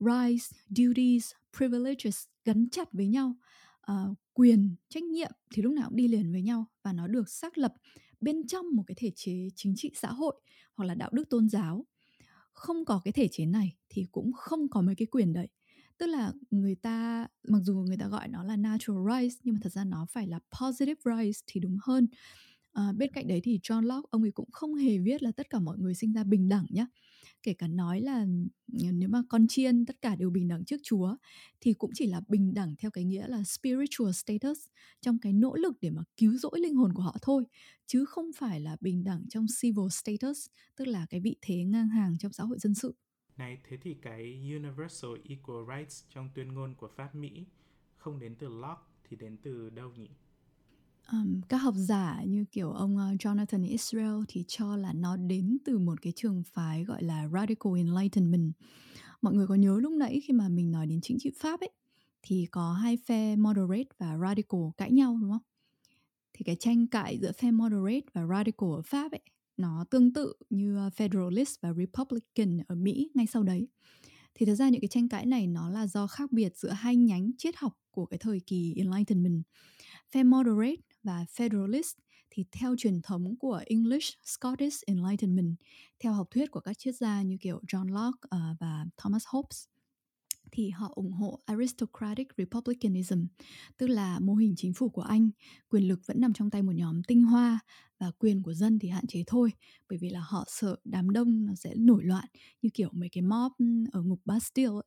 rights, 0.00 0.52
duties, 0.68 1.32
privileges 1.56 2.24
gắn 2.44 2.68
chặt 2.70 2.92
với 2.92 3.06
nhau 3.06 3.36
uh, 3.92 4.18
quyền 4.32 4.74
trách 4.88 5.02
nhiệm 5.02 5.30
thì 5.54 5.62
lúc 5.62 5.72
nào 5.72 5.88
cũng 5.88 5.96
đi 5.96 6.08
liền 6.08 6.32
với 6.32 6.42
nhau 6.42 6.66
và 6.82 6.92
nó 6.92 7.06
được 7.06 7.28
xác 7.28 7.58
lập 7.58 7.74
bên 8.20 8.46
trong 8.46 8.66
một 8.76 8.82
cái 8.86 8.94
thể 8.98 9.10
chế 9.14 9.48
chính 9.56 9.74
trị 9.76 9.90
xã 9.94 10.12
hội 10.12 10.40
hoặc 10.74 10.84
là 10.84 10.94
đạo 10.94 11.10
đức 11.12 11.30
tôn 11.30 11.48
giáo 11.48 11.86
không 12.62 12.84
có 12.84 13.00
cái 13.04 13.12
thể 13.12 13.28
chế 13.28 13.46
này 13.46 13.76
thì 13.88 14.06
cũng 14.12 14.32
không 14.32 14.68
có 14.68 14.82
mấy 14.82 14.94
cái 14.94 15.06
quyền 15.06 15.32
đấy. 15.32 15.48
Tức 15.98 16.06
là 16.06 16.32
người 16.50 16.74
ta 16.74 17.26
mặc 17.48 17.58
dù 17.62 17.74
người 17.74 17.96
ta 17.96 18.08
gọi 18.08 18.28
nó 18.28 18.44
là 18.44 18.56
natural 18.56 18.98
rights 19.12 19.36
nhưng 19.44 19.54
mà 19.54 19.60
thật 19.62 19.72
ra 19.72 19.84
nó 19.84 20.06
phải 20.10 20.26
là 20.26 20.40
positive 20.60 21.00
rights 21.16 21.40
thì 21.46 21.60
đúng 21.60 21.78
hơn. 21.82 22.08
À, 22.72 22.92
bên 22.96 23.12
cạnh 23.12 23.28
đấy 23.28 23.40
thì 23.44 23.60
John 23.62 23.80
Locke 23.82 24.08
ông 24.10 24.22
ấy 24.22 24.32
cũng 24.32 24.50
không 24.52 24.74
hề 24.74 24.98
viết 24.98 25.22
là 25.22 25.32
tất 25.36 25.50
cả 25.50 25.58
mọi 25.60 25.78
người 25.78 25.94
sinh 25.94 26.12
ra 26.12 26.24
bình 26.24 26.48
đẳng 26.48 26.66
nhá 26.70 26.86
kể 27.42 27.54
cả 27.54 27.68
nói 27.68 28.00
là 28.00 28.26
ừ, 28.72 28.92
nếu 28.92 29.08
mà 29.08 29.22
con 29.28 29.46
chiên 29.48 29.86
tất 29.86 29.96
cả 30.02 30.16
đều 30.16 30.30
bình 30.30 30.48
đẳng 30.48 30.64
trước 30.64 30.80
Chúa, 30.82 31.16
thì 31.60 31.72
cũng 31.72 31.90
chỉ 31.94 32.06
là 32.06 32.20
bình 32.28 32.54
đẳng 32.54 32.74
theo 32.78 32.90
cái 32.90 33.04
nghĩa 33.04 33.26
là 33.26 33.42
spiritual 33.44 34.12
status, 34.12 34.58
trong 35.00 35.18
cái 35.18 35.32
nỗ 35.32 35.54
lực 35.54 35.76
để 35.80 35.90
mà 35.90 36.02
cứu 36.16 36.36
rỗi 36.38 36.60
linh 36.60 36.74
hồn 36.74 36.92
của 36.92 37.02
họ 37.02 37.16
thôi, 37.22 37.44
chứ 37.86 38.04
không 38.04 38.30
phải 38.36 38.60
là 38.60 38.76
bình 38.80 39.04
đẳng 39.04 39.24
trong 39.28 39.46
civil 39.60 39.88
status, 39.90 40.46
tức 40.76 40.84
là 40.84 41.06
cái 41.10 41.20
vị 41.20 41.36
thế 41.40 41.64
ngang 41.64 41.88
hàng 41.88 42.18
trong 42.18 42.32
xã 42.32 42.44
hội 42.44 42.58
dân 42.58 42.74
sự. 42.74 42.94
Này, 43.36 43.58
thế 43.68 43.76
thì 43.82 43.94
cái 43.94 44.52
universal 44.54 45.10
equal 45.28 45.64
rights 45.76 46.04
trong 46.14 46.30
tuyên 46.34 46.54
ngôn 46.54 46.74
của 46.74 46.88
Pháp 46.96 47.14
Mỹ 47.14 47.46
không 47.96 48.18
đến 48.18 48.34
từ 48.38 48.48
Locke 48.48 48.82
thì 49.04 49.16
đến 49.16 49.36
từ 49.42 49.70
đâu 49.70 49.92
nhỉ? 49.96 50.08
Um, 51.12 51.40
các 51.48 51.56
học 51.56 51.74
giả 51.76 52.22
như 52.26 52.44
kiểu 52.52 52.72
ông 52.72 52.96
uh, 52.96 53.20
Jonathan 53.20 53.68
Israel 53.68 54.22
thì 54.28 54.44
cho 54.48 54.76
là 54.76 54.92
nó 54.92 55.16
đến 55.16 55.58
từ 55.64 55.78
một 55.78 56.02
cái 56.02 56.12
trường 56.16 56.42
phái 56.46 56.84
gọi 56.84 57.02
là 57.02 57.28
Radical 57.32 57.72
Enlightenment. 57.76 58.52
Mọi 59.22 59.34
người 59.34 59.46
có 59.46 59.54
nhớ 59.54 59.78
lúc 59.80 59.92
nãy 59.92 60.20
khi 60.24 60.32
mà 60.32 60.48
mình 60.48 60.70
nói 60.70 60.86
đến 60.86 61.00
chính 61.00 61.18
trị 61.20 61.30
Pháp 61.40 61.60
ấy 61.60 61.70
thì 62.22 62.46
có 62.50 62.72
hai 62.72 62.96
phe 62.96 63.36
moderate 63.36 63.88
và 63.98 64.18
radical 64.18 64.60
cãi 64.76 64.92
nhau 64.92 65.18
đúng 65.20 65.30
không? 65.30 65.42
Thì 66.32 66.44
cái 66.44 66.56
tranh 66.56 66.86
cãi 66.86 67.18
giữa 67.18 67.32
phe 67.32 67.50
moderate 67.50 68.06
và 68.12 68.26
radical 68.26 68.70
ở 68.70 68.82
Pháp 68.82 69.12
ấy 69.12 69.20
nó 69.56 69.84
tương 69.90 70.12
tự 70.12 70.32
như 70.50 70.76
ờ, 70.76 70.90
Federalist 70.96 71.56
và 71.60 71.72
Republican 71.72 72.58
ở 72.68 72.74
Mỹ 72.74 73.10
ngay 73.14 73.26
sau 73.26 73.42
đấy. 73.42 73.68
Thì 74.34 74.46
thật 74.46 74.54
ra 74.54 74.68
những 74.68 74.80
cái 74.80 74.88
tranh 74.88 75.08
cãi 75.08 75.26
này 75.26 75.46
nó 75.46 75.70
là 75.70 75.86
do 75.86 76.06
khác 76.06 76.32
biệt 76.32 76.56
giữa 76.56 76.70
hai 76.70 76.96
nhánh 76.96 77.30
triết 77.38 77.56
học 77.56 77.78
của 77.90 78.06
cái 78.06 78.18
thời 78.18 78.40
kỳ 78.40 78.74
Enlightenment. 78.76 79.42
Phe 80.10 80.24
moderate 80.24 80.82
và 81.02 81.24
Federalist 81.36 81.94
thì 82.30 82.44
theo 82.52 82.74
truyền 82.78 83.02
thống 83.02 83.36
của 83.36 83.62
English 83.66 84.18
Scottish 84.24 84.86
Enlightenment, 84.86 85.56
theo 86.00 86.12
học 86.12 86.28
thuyết 86.30 86.50
của 86.50 86.60
các 86.60 86.78
triết 86.78 86.96
gia 86.96 87.22
như 87.22 87.36
kiểu 87.40 87.60
John 87.66 87.88
Locke 87.92 88.28
uh, 88.36 88.56
và 88.60 88.86
Thomas 88.96 89.24
Hobbes 89.26 89.64
thì 90.52 90.70
họ 90.70 90.92
ủng 90.94 91.12
hộ 91.12 91.40
aristocratic 91.44 92.28
republicanism, 92.38 93.24
tức 93.78 93.86
là 93.86 94.18
mô 94.20 94.34
hình 94.34 94.54
chính 94.56 94.72
phủ 94.74 94.88
của 94.88 95.02
Anh, 95.02 95.30
quyền 95.68 95.88
lực 95.88 96.06
vẫn 96.06 96.20
nằm 96.20 96.32
trong 96.32 96.50
tay 96.50 96.62
một 96.62 96.72
nhóm 96.74 97.02
tinh 97.02 97.22
hoa 97.22 97.58
và 97.98 98.10
quyền 98.18 98.42
của 98.42 98.54
dân 98.54 98.78
thì 98.78 98.88
hạn 98.88 99.06
chế 99.06 99.24
thôi, 99.26 99.52
bởi 99.88 99.98
vì 99.98 100.10
là 100.10 100.20
họ 100.20 100.44
sợ 100.48 100.76
đám 100.84 101.10
đông 101.10 101.46
nó 101.46 101.54
sẽ 101.54 101.74
nổi 101.74 102.04
loạn 102.04 102.24
như 102.62 102.68
kiểu 102.74 102.88
mấy 102.92 103.08
cái 103.08 103.22
mob 103.22 103.52
ừ, 103.58 103.64
ở 103.92 104.02
ngục 104.02 104.20
Bastille 104.24 104.68
ấy 104.68 104.82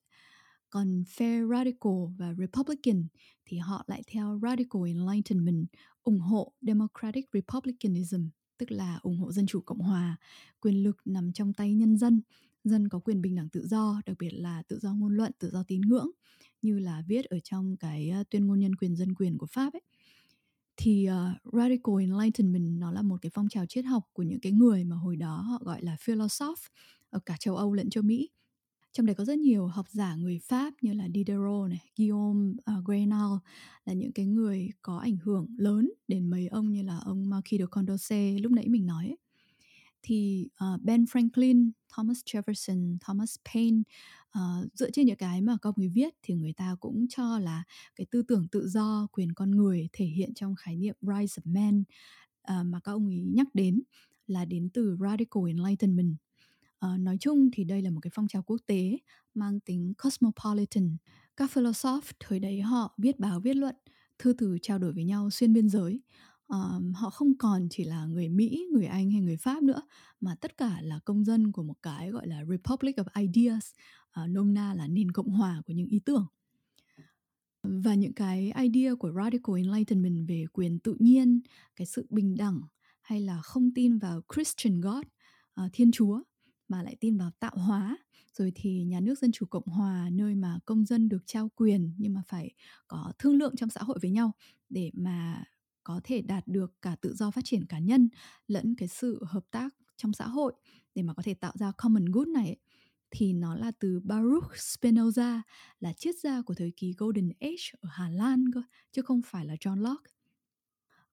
còn 0.75 1.03
Fair 1.17 1.49
Radical 1.49 1.93
và 2.17 2.33
Republican 2.37 3.07
thì 3.45 3.57
họ 3.57 3.83
lại 3.87 4.03
theo 4.07 4.39
Radical 4.41 4.81
Enlightenment, 4.87 5.67
ủng 6.03 6.19
hộ 6.19 6.53
Democratic 6.61 7.25
Republicanism, 7.33 8.27
tức 8.57 8.71
là 8.71 8.99
ủng 9.01 9.17
hộ 9.17 9.31
dân 9.31 9.47
chủ 9.47 9.61
cộng 9.61 9.79
hòa, 9.79 10.17
quyền 10.59 10.83
lực 10.83 10.97
nằm 11.05 11.33
trong 11.33 11.53
tay 11.53 11.73
nhân 11.73 11.97
dân, 11.97 12.21
dân 12.63 12.89
có 12.89 12.99
quyền 12.99 13.21
bình 13.21 13.35
đẳng 13.35 13.49
tự 13.49 13.67
do, 13.67 14.01
đặc 14.05 14.17
biệt 14.19 14.29
là 14.29 14.63
tự 14.67 14.79
do 14.79 14.93
ngôn 14.93 15.15
luận, 15.15 15.31
tự 15.39 15.49
do 15.51 15.63
tín 15.63 15.81
ngưỡng, 15.81 16.09
như 16.61 16.79
là 16.79 17.03
viết 17.07 17.25
ở 17.25 17.39
trong 17.39 17.77
cái 17.77 18.09
ờ, 18.09 18.23
tuyên 18.29 18.47
ngôn 18.47 18.59
nhân 18.59 18.75
quyền 18.75 18.95
dân 18.95 19.15
quyền 19.15 19.37
của 19.37 19.47
Pháp 19.47 19.73
ấy. 19.73 19.81
Thì 20.77 21.09
uh, 21.09 21.53
Radical 21.53 21.95
Enlightenment 21.99 22.79
nó 22.79 22.91
là 22.91 23.01
một 23.01 23.21
cái 23.21 23.29
phong 23.33 23.49
trào 23.49 23.65
triết 23.65 23.85
học 23.85 24.03
của 24.13 24.23
những 24.23 24.39
cái 24.39 24.51
người 24.51 24.83
mà 24.83 24.95
hồi 24.95 25.15
đó 25.15 25.35
họ 25.35 25.59
gọi 25.61 25.81
là 25.81 25.97
philosoph 25.99 26.59
ở 27.09 27.19
cả 27.25 27.35
châu 27.39 27.55
Âu 27.55 27.73
lẫn 27.73 27.89
châu 27.89 28.03
Mỹ 28.03 28.29
trong 28.95 29.05
đấy 29.05 29.15
có 29.15 29.25
rất 29.25 29.39
nhiều 29.39 29.67
học 29.67 29.89
giả 29.89 30.15
người 30.15 30.39
Pháp 30.43 30.73
như 30.81 30.93
là 30.93 31.07
Diderot 31.13 31.69
này, 31.69 31.91
Guillaume 31.97 32.53
uh, 32.77 32.85
Grenal 32.85 33.31
là 33.85 33.93
những 33.93 34.11
cái 34.11 34.25
người 34.25 34.69
có 34.81 34.97
ảnh 34.97 35.17
hưởng 35.23 35.47
lớn 35.57 35.91
đến 36.07 36.29
mấy 36.29 36.47
ông 36.47 36.71
như 36.71 36.83
là 36.83 36.97
ông 37.05 37.29
Marquis 37.29 37.59
de 37.59 37.65
Condorcet 37.71 38.41
lúc 38.41 38.51
nãy 38.51 38.67
mình 38.67 38.85
nói 38.85 39.05
ấy. 39.05 39.17
thì 40.01 40.49
uh, 40.73 40.81
Ben 40.81 41.03
Franklin, 41.03 41.71
Thomas 41.95 42.19
Jefferson, 42.25 42.97
Thomas 43.05 43.35
Paine 43.53 43.81
uh, 44.39 44.73
dựa 44.73 44.91
trên 44.91 45.05
những 45.05 45.17
cái 45.17 45.41
mà 45.41 45.57
các 45.61 45.69
ông 45.69 45.75
ấy 45.77 45.89
viết 45.89 46.13
thì 46.21 46.33
người 46.33 46.53
ta 46.53 46.75
cũng 46.79 47.05
cho 47.09 47.39
là 47.39 47.63
cái 47.95 48.07
tư 48.11 48.21
tưởng 48.21 48.47
tự 48.47 48.67
do 48.67 49.07
quyền 49.11 49.33
con 49.33 49.51
người 49.51 49.89
thể 49.93 50.05
hiện 50.05 50.33
trong 50.33 50.55
khái 50.55 50.75
niệm 50.75 50.95
rights 51.01 51.39
of 51.39 51.53
man 51.53 51.83
uh, 52.51 52.65
mà 52.65 52.79
các 52.83 52.91
ông 52.91 53.07
ấy 53.07 53.23
nhắc 53.33 53.47
đến 53.53 53.81
là 54.27 54.45
đến 54.45 54.69
từ 54.73 54.97
radical 54.99 55.43
enlightenment 55.47 56.15
Ờ, 56.79 56.97
nói 56.97 57.17
chung 57.19 57.49
thì 57.53 57.63
đây 57.63 57.81
là 57.81 57.89
một 57.89 57.99
cái 57.99 58.11
phong 58.13 58.27
trào 58.27 58.43
quốc 58.43 58.61
tế 58.65 58.97
mang 59.33 59.59
tính 59.59 59.93
cosmopolitan. 60.03 60.97
Các 61.37 61.51
philosopher 61.51 62.15
thời 62.19 62.39
đấy 62.39 62.61
họ 62.61 62.95
viết 62.97 63.19
báo 63.19 63.39
viết 63.39 63.53
luận, 63.53 63.75
thư 64.19 64.33
từ 64.37 64.57
trao 64.61 64.79
đổi 64.79 64.93
với 64.93 65.03
nhau 65.03 65.29
xuyên 65.29 65.53
biên 65.53 65.69
giới. 65.69 66.01
Uh, 66.53 66.95
họ 66.95 67.09
không 67.09 67.37
còn 67.37 67.67
chỉ 67.69 67.83
là 67.83 68.05
người 68.05 68.29
Mỹ, 68.29 68.67
người 68.71 68.85
Anh 68.85 69.11
hay 69.11 69.21
người 69.21 69.37
Pháp 69.37 69.63
nữa 69.63 69.81
mà 70.21 70.35
tất 70.35 70.57
cả 70.57 70.81
là 70.81 70.99
công 71.05 71.23
dân 71.23 71.51
của 71.51 71.63
một 71.63 71.75
cái 71.81 72.11
gọi 72.11 72.27
là 72.27 72.43
Republic 72.49 72.95
of 72.97 73.21
Ideas, 73.21 73.71
uh, 74.23 74.29
nôm 74.29 74.53
na 74.53 74.73
là 74.73 74.87
nền 74.87 75.11
cộng 75.11 75.29
hòa 75.29 75.61
của 75.65 75.73
những 75.73 75.87
ý 75.87 75.99
tưởng. 75.99 76.27
Và 77.63 77.93
những 77.93 78.13
cái 78.13 78.51
idea 78.61 78.95
của 78.95 79.11
Radical 79.15 79.57
Enlightenment 79.57 80.27
về 80.27 80.45
quyền 80.53 80.79
tự 80.79 80.95
nhiên, 80.99 81.41
cái 81.75 81.87
sự 81.87 82.07
bình 82.09 82.37
đẳng 82.37 82.61
hay 83.01 83.21
là 83.21 83.41
không 83.41 83.73
tin 83.75 83.97
vào 83.97 84.21
Christian 84.35 84.81
God, 84.81 85.05
uh, 85.65 85.69
Thiên 85.73 85.91
Chúa 85.91 86.21
mà 86.67 86.83
lại 86.83 86.95
tin 86.99 87.17
vào 87.17 87.31
tạo 87.39 87.53
hóa. 87.55 87.97
Rồi 88.33 88.51
thì 88.55 88.83
nhà 88.83 88.99
nước 88.99 89.19
dân 89.19 89.31
chủ 89.31 89.45
cộng 89.45 89.67
hòa, 89.67 90.09
nơi 90.11 90.35
mà 90.35 90.59
công 90.65 90.85
dân 90.85 91.09
được 91.09 91.23
trao 91.25 91.49
quyền 91.55 91.93
nhưng 91.97 92.13
mà 92.13 92.21
phải 92.27 92.51
có 92.87 93.13
thương 93.19 93.37
lượng 93.37 93.55
trong 93.55 93.69
xã 93.69 93.81
hội 93.83 93.99
với 94.01 94.11
nhau 94.11 94.31
để 94.69 94.91
mà 94.93 95.43
có 95.83 96.01
thể 96.03 96.21
đạt 96.21 96.47
được 96.47 96.73
cả 96.81 96.95
tự 97.01 97.13
do 97.13 97.31
phát 97.31 97.45
triển 97.45 97.65
cá 97.65 97.79
nhân 97.79 98.09
lẫn 98.47 98.75
cái 98.75 98.87
sự 98.87 99.23
hợp 99.27 99.45
tác 99.51 99.75
trong 99.97 100.13
xã 100.13 100.27
hội 100.27 100.53
để 100.95 101.03
mà 101.03 101.13
có 101.13 101.23
thể 101.23 101.33
tạo 101.33 101.53
ra 101.55 101.71
common 101.77 102.05
good 102.05 102.27
này 102.27 102.57
thì 103.11 103.33
nó 103.33 103.55
là 103.55 103.71
từ 103.79 103.99
Baruch 104.03 104.51
Spinoza, 104.53 105.41
là 105.79 105.93
triết 105.93 106.15
gia 106.23 106.41
của 106.41 106.53
thời 106.53 106.71
kỳ 106.77 106.93
Golden 106.97 107.31
Age 107.39 107.71
ở 107.81 107.89
Hà 107.91 108.09
Lan 108.09 108.45
cơ, 108.53 108.61
chứ 108.91 109.01
không 109.01 109.21
phải 109.25 109.45
là 109.45 109.55
John 109.55 109.81
Locke 109.81 110.14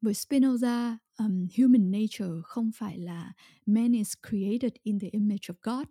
với 0.03 0.15
Spinoza, 0.15 0.97
um, 1.19 1.47
human 1.59 1.91
nature 1.91 2.41
không 2.45 2.71
phải 2.75 2.99
là 2.99 3.33
man 3.67 3.93
is 3.93 4.13
created 4.31 4.73
in 4.83 4.99
the 4.99 5.09
image 5.11 5.49
of 5.49 5.55
God, 5.63 5.87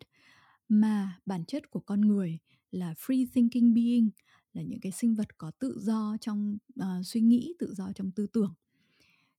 mà 0.68 1.20
bản 1.26 1.46
chất 1.46 1.70
của 1.70 1.80
con 1.80 2.02
người 2.02 2.40
là 2.72 2.94
free 2.94 3.26
thinking 3.34 3.74
being, 3.74 4.10
là 4.54 4.62
những 4.62 4.80
cái 4.80 4.92
sinh 4.92 5.16
vật 5.16 5.38
có 5.38 5.52
tự 5.60 5.80
do 5.80 6.18
trong 6.22 6.58
uh, 6.80 7.06
suy 7.06 7.22
nghĩ 7.22 7.54
tự 7.60 7.74
do 7.74 7.92
trong 7.96 8.12
tư 8.12 8.28
tưởng. 8.34 8.54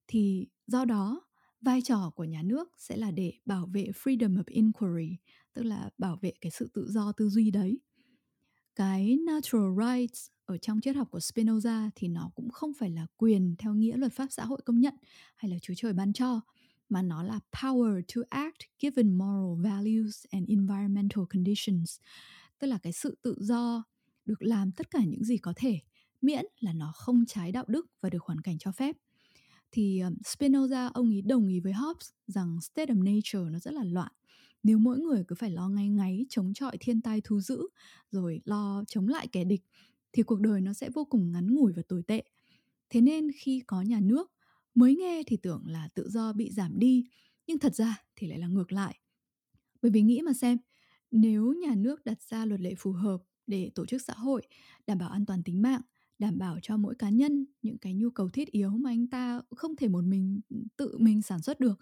Thì 0.07 0.47
do 0.67 0.85
đó 0.85 1.21
vai 1.61 1.83
trò 1.83 2.11
của 2.15 2.25
nhà 2.25 2.43
nước 2.43 2.69
sẽ 2.79 2.97
là 2.97 3.11
để 3.11 3.33
bảo 3.45 3.67
vệ 3.67 3.91
freedom 3.95 4.37
of 4.37 4.45
inquiry 4.47 5.17
tức 5.55 5.63
là 5.63 5.91
bảo 5.99 6.19
vệ 6.23 6.33
cái 6.41 6.51
sự 6.51 6.71
tự 6.75 6.87
do 6.91 7.13
tư 7.13 7.29
duy 7.29 7.51
đấy. 7.51 7.81
Cái 8.75 9.17
natural 9.27 9.71
rights 9.87 10.27
ở 10.45 10.59
trong 10.59 10.81
triết 10.81 10.97
học 10.97 11.09
của 11.11 11.19
Spinoza 11.19 11.91
thì 11.95 12.09
nó 12.09 12.31
cũng 12.35 12.51
không 12.51 12.73
phải 12.75 12.91
là 12.91 13.07
quyền 13.17 13.55
theo 13.59 13.75
nghĩa 13.75 13.97
luật 13.97 14.13
pháp 14.13 14.27
xã 14.31 14.45
hội 14.45 14.61
công 14.65 14.81
nhận 14.81 14.95
hay 15.37 15.51
là 15.51 15.57
Chúa 15.63 15.75
trời 15.77 15.93
ban 15.93 16.13
cho, 16.13 16.41
mà 16.89 17.03
nó 17.03 17.23
là 17.23 17.41
power 17.53 18.03
to 18.15 18.21
act 18.29 18.59
given 18.79 19.19
moral 19.19 19.65
values 19.71 20.25
and 20.31 20.49
environmental 20.49 21.25
conditions. 21.31 22.01
Tức 22.59 22.67
là 22.67 22.79
cái 22.79 22.93
sự 22.93 23.19
tự 23.23 23.37
do 23.41 23.85
được 24.25 24.43
làm 24.43 24.73
tất 24.73 24.91
cả 24.91 25.05
những 25.05 25.25
gì 25.25 25.39
có 25.39 25.53
thể, 25.57 25.81
miễn 26.21 26.45
là 26.61 26.73
nó 26.73 26.93
không 26.95 27.25
trái 27.27 27.53
đạo 27.53 27.65
đức 27.69 27.87
và 28.01 28.11
được 28.11 28.23
hoàn 28.23 28.41
cảnh 28.41 28.59
cho 28.59 28.73
phép. 28.73 28.97
Thì 29.73 30.03
Spinoza 30.25 30.91
ông 30.95 31.11
ấy 31.11 31.23
đồng 31.23 31.49
ý 31.49 31.61
với 31.61 31.73
Hobbes 31.73 32.11
rằng 32.27 32.61
state 32.61 32.95
of 32.95 33.03
nature 33.05 33.51
nó 33.51 33.59
rất 33.59 33.75
là 33.75 33.85
loạn. 33.85 34.13
Nếu 34.63 34.79
mỗi 34.79 34.99
người 34.99 35.25
cứ 35.29 35.35
phải 35.35 35.51
lo 35.51 35.69
ngay 35.69 35.89
ngáy, 35.89 36.27
chống 36.29 36.55
chọi 36.55 36.77
thiên 36.81 37.01
tai 37.01 37.21
thú 37.21 37.41
dữ, 37.41 37.69
rồi 38.11 38.41
lo 38.45 38.85
chống 38.87 39.09
lại 39.09 39.29
kẻ 39.33 39.45
địch 39.45 39.63
thì 40.13 40.23
cuộc 40.23 40.41
đời 40.41 40.61
nó 40.61 40.73
sẽ 40.73 40.91
vô 40.91 41.05
cùng 41.05 41.33
ngắn 41.33 41.55
ngủi 41.55 41.73
và 41.73 41.83
tồi 41.89 42.03
tệ. 42.03 42.23
Thế 42.91 43.01
nên 43.01 43.29
khi 43.37 43.63
có 43.67 43.83
nhà 43.83 44.01
nước, 44.01 44.33
mới 44.75 44.97
nghe 44.97 45.23
thì 45.27 45.37
tưởng 45.37 45.65
là 45.67 45.89
tự 45.95 46.09
do 46.09 46.33
bị 46.33 46.51
giảm 46.51 46.79
đi, 46.79 47.05
nhưng 47.47 47.59
thật 47.59 47.75
ra 47.75 48.03
thì 48.17 48.27
lại 48.27 48.39
là 48.39 48.47
ngược 48.47 48.73
lại. 48.73 48.99
Bởi 49.83 49.91
vì 49.91 50.03
nghĩ 50.03 50.23
mà 50.23 50.33
xem, 50.33 50.59
nếu 51.11 51.53
nhà 51.53 51.75
nước 51.75 52.05
đặt 52.05 52.23
ra 52.23 52.45
luật 52.45 52.61
lệ 52.61 52.75
phù 52.79 52.93
hợp 52.93 53.23
để 53.47 53.71
tổ 53.75 53.87
chức 53.87 54.03
xã 54.03 54.15
hội, 54.15 54.43
đảm 54.87 54.99
bảo 54.99 55.09
an 55.11 55.27
toàn 55.27 55.43
tính 55.43 55.63
mạng, 55.63 55.81
đảm 56.19 56.39
bảo 56.39 56.59
cho 56.63 56.77
mỗi 56.77 56.95
cá 56.95 57.09
nhân 57.11 57.47
những 57.63 57.79
cái 57.79 57.95
nhu 57.95 58.11
cầu 58.11 58.29
thiết 58.29 58.51
yếu 58.51 58.71
mà 58.71 58.91
anh 58.91 59.07
ta 59.07 59.41
không 59.57 59.77
thể 59.77 59.89
một 59.89 60.05
mình 60.05 60.41
ừ, 60.51 60.57
tự 60.77 60.99
mình 60.99 61.23
sản 61.23 61.43
xuất 61.43 61.61
được 61.61 61.79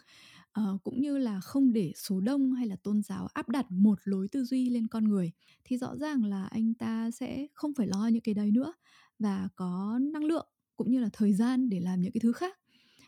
uh, 0.60 0.82
cũng 0.82 1.00
như 1.00 1.18
là 1.18 1.40
không 1.40 1.72
để 1.72 1.92
số 1.96 2.20
đông 2.20 2.52
hay 2.52 2.66
là 2.66 2.76
tôn 2.82 3.02
giáo 3.02 3.26
áp 3.26 3.48
đặt 3.48 3.66
một 3.70 3.98
lối 4.04 4.28
tư 4.28 4.44
duy 4.44 4.70
lên 4.70 4.88
con 4.88 5.04
người 5.04 5.32
thì 5.64 5.78
rõ 5.78 5.96
ràng 5.96 6.24
là 6.24 6.46
anh 6.46 6.74
ta 6.74 7.10
sẽ 7.10 7.46
không 7.54 7.74
phải 7.74 7.86
lo 7.86 8.08
những 8.08 8.22
cái 8.22 8.34
đấy 8.34 8.50
nữa 8.50 8.72
và 9.18 9.48
có 9.56 9.98
năng 10.12 10.24
lượng 10.24 10.46
cũng 10.76 10.90
như 10.90 11.00
là 11.00 11.08
thời 11.12 11.32
gian 11.32 11.68
để 11.68 11.80
làm 11.80 12.00
những 12.00 12.12
cái 12.12 12.20
thứ 12.20 12.32
khác. 12.32 12.58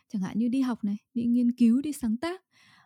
Chẳng 0.09 0.21
hạn 0.21 0.39
như 0.39 0.47
đi 0.47 0.61
học 0.61 0.83
này 0.83 0.97
đi 1.13 1.23
nghiên 1.23 1.51
cứu 1.51 1.81
đi 1.81 1.93
sáng 1.93 2.17
tác 2.17 2.43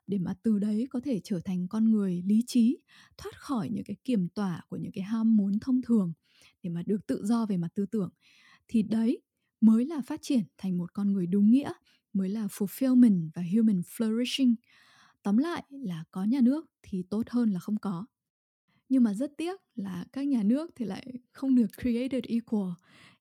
để 0.08 0.18
mà 0.18 0.34
từ 0.44 0.60
đấy 0.60 0.88
có 0.90 1.00
thể 1.04 1.22
trở 1.24 1.40
thành 1.46 1.68
con 1.68 1.92
người 1.92 2.24
lý 2.26 2.44
trí 2.48 2.78
thoát 3.18 3.40
khỏi 3.40 3.70
những 3.70 3.84
cái 3.84 3.96
kiểm 4.04 4.28
tỏa 4.30 4.62
của 4.70 4.78
những 4.78 4.92
cái 4.92 5.04
ham 5.04 5.38
muốn 5.38 5.60
thông 5.60 5.82
thường 5.82 6.14
để 6.64 6.70
mà 6.70 6.84
được 6.86 7.08
tự 7.08 7.26
do 7.26 7.46
về 7.46 7.58
mặt 7.58 7.70
tư 7.76 7.86
tưởng 7.86 8.10
thì 8.68 8.84
đấy 8.84 9.22
mới 9.62 9.86
là 9.86 10.02
phát 10.02 10.20
triển 10.22 10.42
thành 10.58 10.78
một 10.78 10.94
con 10.94 11.14
người 11.14 11.28
đúng 11.28 11.52
nghĩa 11.52 11.72
mới 12.18 12.30
là 12.30 12.48
fulfillment 12.48 13.30
và 13.36 13.44
human 13.56 13.82
flourishing. 13.82 14.56
Tóm 15.24 15.38
lại 15.38 15.64
là 15.70 16.04
có 16.12 16.24
nhà 16.24 16.42
nước 16.42 16.66
thì 16.84 17.04
tốt 17.10 17.24
hơn 17.30 17.52
là 17.52 17.60
không 17.60 17.78
có. 17.78 18.06
Nhưng 18.90 19.04
mà 19.04 19.14
rất 19.14 19.32
tiếc 19.38 19.62
là 19.76 20.06
các 20.14 20.28
nhà 20.28 20.44
nước 20.44 20.72
thì 20.76 20.86
lại 20.86 21.14
không 21.32 21.56
được 21.56 21.68
created 21.82 22.24
equal. 22.24 22.70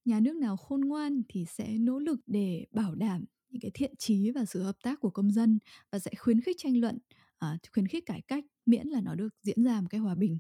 Nhà 0.05 0.21
nước 0.21 0.37
nào 0.37 0.57
khôn 0.57 0.81
ngoan 0.81 1.23
thì 1.29 1.45
sẽ 1.45 1.79
nỗ 1.79 1.99
lực 1.99 2.21
để 2.27 2.67
bảo 2.73 2.95
đảm 2.95 3.25
những 3.51 3.61
cái 3.61 3.71
thiện 3.75 3.97
trí 3.99 4.31
và 4.31 4.45
sự 4.45 4.63
hợp 4.63 4.77
tác 4.83 5.01
của 5.01 5.11
công 5.11 5.31
dân 5.33 5.59
và 5.93 5.99
sẽ 5.99 6.11
khuyến 6.19 6.41
khích 6.41 6.57
tranh 6.59 6.81
luận 6.81 6.99
ờ, 7.39 7.57
khuyến 7.73 7.89
khích 7.89 8.07
cải 8.07 8.23
cách 8.29 8.45
miễn 8.67 8.89
là 8.89 9.01
nó 9.01 9.15
được 9.15 9.29
diễn 9.43 9.65
ra 9.65 9.81
một 9.81 9.87
cách 9.91 10.01
hòa 10.01 10.15
bình 10.15 10.39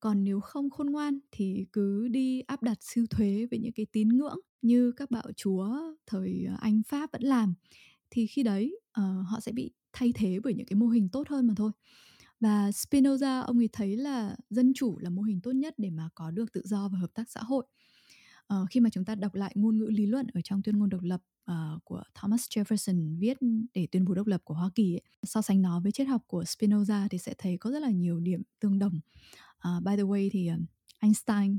còn 0.00 0.24
nếu 0.24 0.40
không 0.40 0.70
khôn 0.70 0.90
ngoan 0.90 1.18
thì 1.32 1.66
cứ 1.72 2.08
đi 2.08 2.40
áp 2.40 2.62
đặt 2.62 2.78
siêu 2.80 3.06
thuế 3.10 3.46
về 3.50 3.58
những 3.58 3.72
cái 3.72 3.86
tín 3.92 4.08
ngưỡng 4.08 4.38
như 4.62 4.92
các 4.92 5.10
bạo 5.10 5.32
chúa 5.36 5.78
thời 6.06 6.44
ờ, 6.48 6.56
anh 6.60 6.82
pháp 6.88 7.12
vẫn 7.12 7.22
làm. 7.22 7.54
Thì 8.10 8.26
khi 8.26 8.42
đấy 8.42 8.80
uh, 9.00 9.04
họ 9.26 9.40
sẽ 9.40 9.52
bị 9.52 9.70
thay 9.92 10.12
thế 10.14 10.38
bởi 10.44 10.54
những 10.54 10.66
cái 10.66 10.74
mô 10.76 10.86
hình 10.86 11.08
tốt 11.08 11.28
hơn 11.28 11.46
mà 11.46 11.54
thôi. 11.56 11.70
Và 12.40 12.70
Spinoza 12.70 13.42
ông 13.42 13.60
ấy 13.60 13.68
thấy 13.72 13.96
là 13.96 14.36
dân 14.50 14.72
chủ 14.74 14.98
là 14.98 15.10
mô 15.10 15.22
hình 15.22 15.40
tốt 15.40 15.52
nhất 15.52 15.74
để 15.76 15.90
mà 15.90 16.08
có 16.14 16.30
được 16.30 16.52
tự 16.52 16.62
do 16.64 16.88
và 16.88 16.98
hợp 16.98 17.14
tác 17.14 17.30
xã 17.30 17.40
hội. 17.42 17.66
Uh, 18.54 18.68
khi 18.70 18.80
mà 18.80 18.90
chúng 18.90 19.04
ta 19.04 19.14
đọc 19.14 19.34
lại 19.34 19.52
ngôn 19.54 19.78
ngữ 19.78 19.86
lý 19.86 20.06
luận 20.06 20.26
ở 20.34 20.40
trong 20.44 20.62
tuyên 20.62 20.78
ngôn 20.78 20.88
độc 20.88 21.02
lập 21.02 21.22
uh, 21.50 21.84
của 21.84 22.02
Thomas 22.14 22.46
Jefferson 22.48 23.18
viết 23.18 23.38
để 23.74 23.86
tuyên 23.92 24.04
bố 24.04 24.14
độc 24.14 24.26
lập 24.26 24.40
của 24.44 24.54
Hoa 24.54 24.70
Kỳ 24.74 24.94
ấy, 24.94 25.02
so 25.22 25.42
sánh 25.42 25.62
nó 25.62 25.80
với 25.80 25.92
triết 25.92 26.06
học 26.06 26.22
của 26.26 26.42
Spinoza 26.42 27.08
thì 27.10 27.18
sẽ 27.18 27.34
thấy 27.38 27.56
có 27.56 27.70
rất 27.70 27.82
là 27.82 27.90
nhiều 27.90 28.20
điểm 28.20 28.42
tương 28.60 28.78
đồng. 28.78 29.00
Uh, 29.68 29.84
by 29.84 29.96
the 29.96 30.02
way 30.02 30.28
thì 30.32 30.50
uh, 30.52 30.60
Einstein 31.00 31.58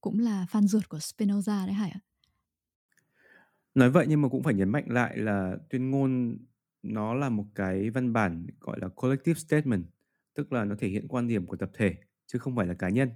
cũng 0.00 0.18
là 0.18 0.46
fan 0.50 0.66
ruột 0.66 0.88
của 0.88 0.98
Spinoza 0.98 1.66
đấy 1.66 1.74
Hải 1.74 1.90
ạ. 1.90 2.00
Nói 3.74 3.90
vậy 3.90 4.06
nhưng 4.08 4.22
mà 4.22 4.28
cũng 4.28 4.42
phải 4.42 4.54
nhấn 4.54 4.68
mạnh 4.68 4.84
lại 4.88 5.18
là 5.18 5.56
tuyên 5.70 5.90
ngôn 5.90 6.38
nó 6.82 7.14
là 7.14 7.28
một 7.28 7.44
cái 7.54 7.90
văn 7.90 8.12
bản 8.12 8.46
gọi 8.60 8.80
là 8.80 8.88
collective 8.88 9.38
statement, 9.38 9.84
tức 10.34 10.52
là 10.52 10.64
nó 10.64 10.74
thể 10.78 10.88
hiện 10.88 11.08
quan 11.08 11.28
điểm 11.28 11.46
của 11.46 11.56
tập 11.56 11.70
thể 11.74 11.94
chứ 12.26 12.38
không 12.38 12.56
phải 12.56 12.66
là 12.66 12.74
cá 12.74 12.88
nhân. 12.88 13.10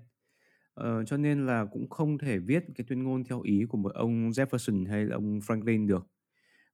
Ờ, 0.74 1.04
cho 1.04 1.16
nên 1.16 1.46
là 1.46 1.64
cũng 1.64 1.88
không 1.88 2.18
thể 2.18 2.38
viết 2.38 2.64
cái 2.74 2.84
tuyên 2.88 3.02
ngôn 3.02 3.24
theo 3.24 3.40
ý 3.40 3.64
của 3.68 3.78
một 3.78 3.94
ông 3.94 4.30
Jefferson 4.30 4.88
hay 4.88 5.04
là 5.04 5.16
ông 5.16 5.38
Franklin 5.38 5.86
được. 5.86 6.06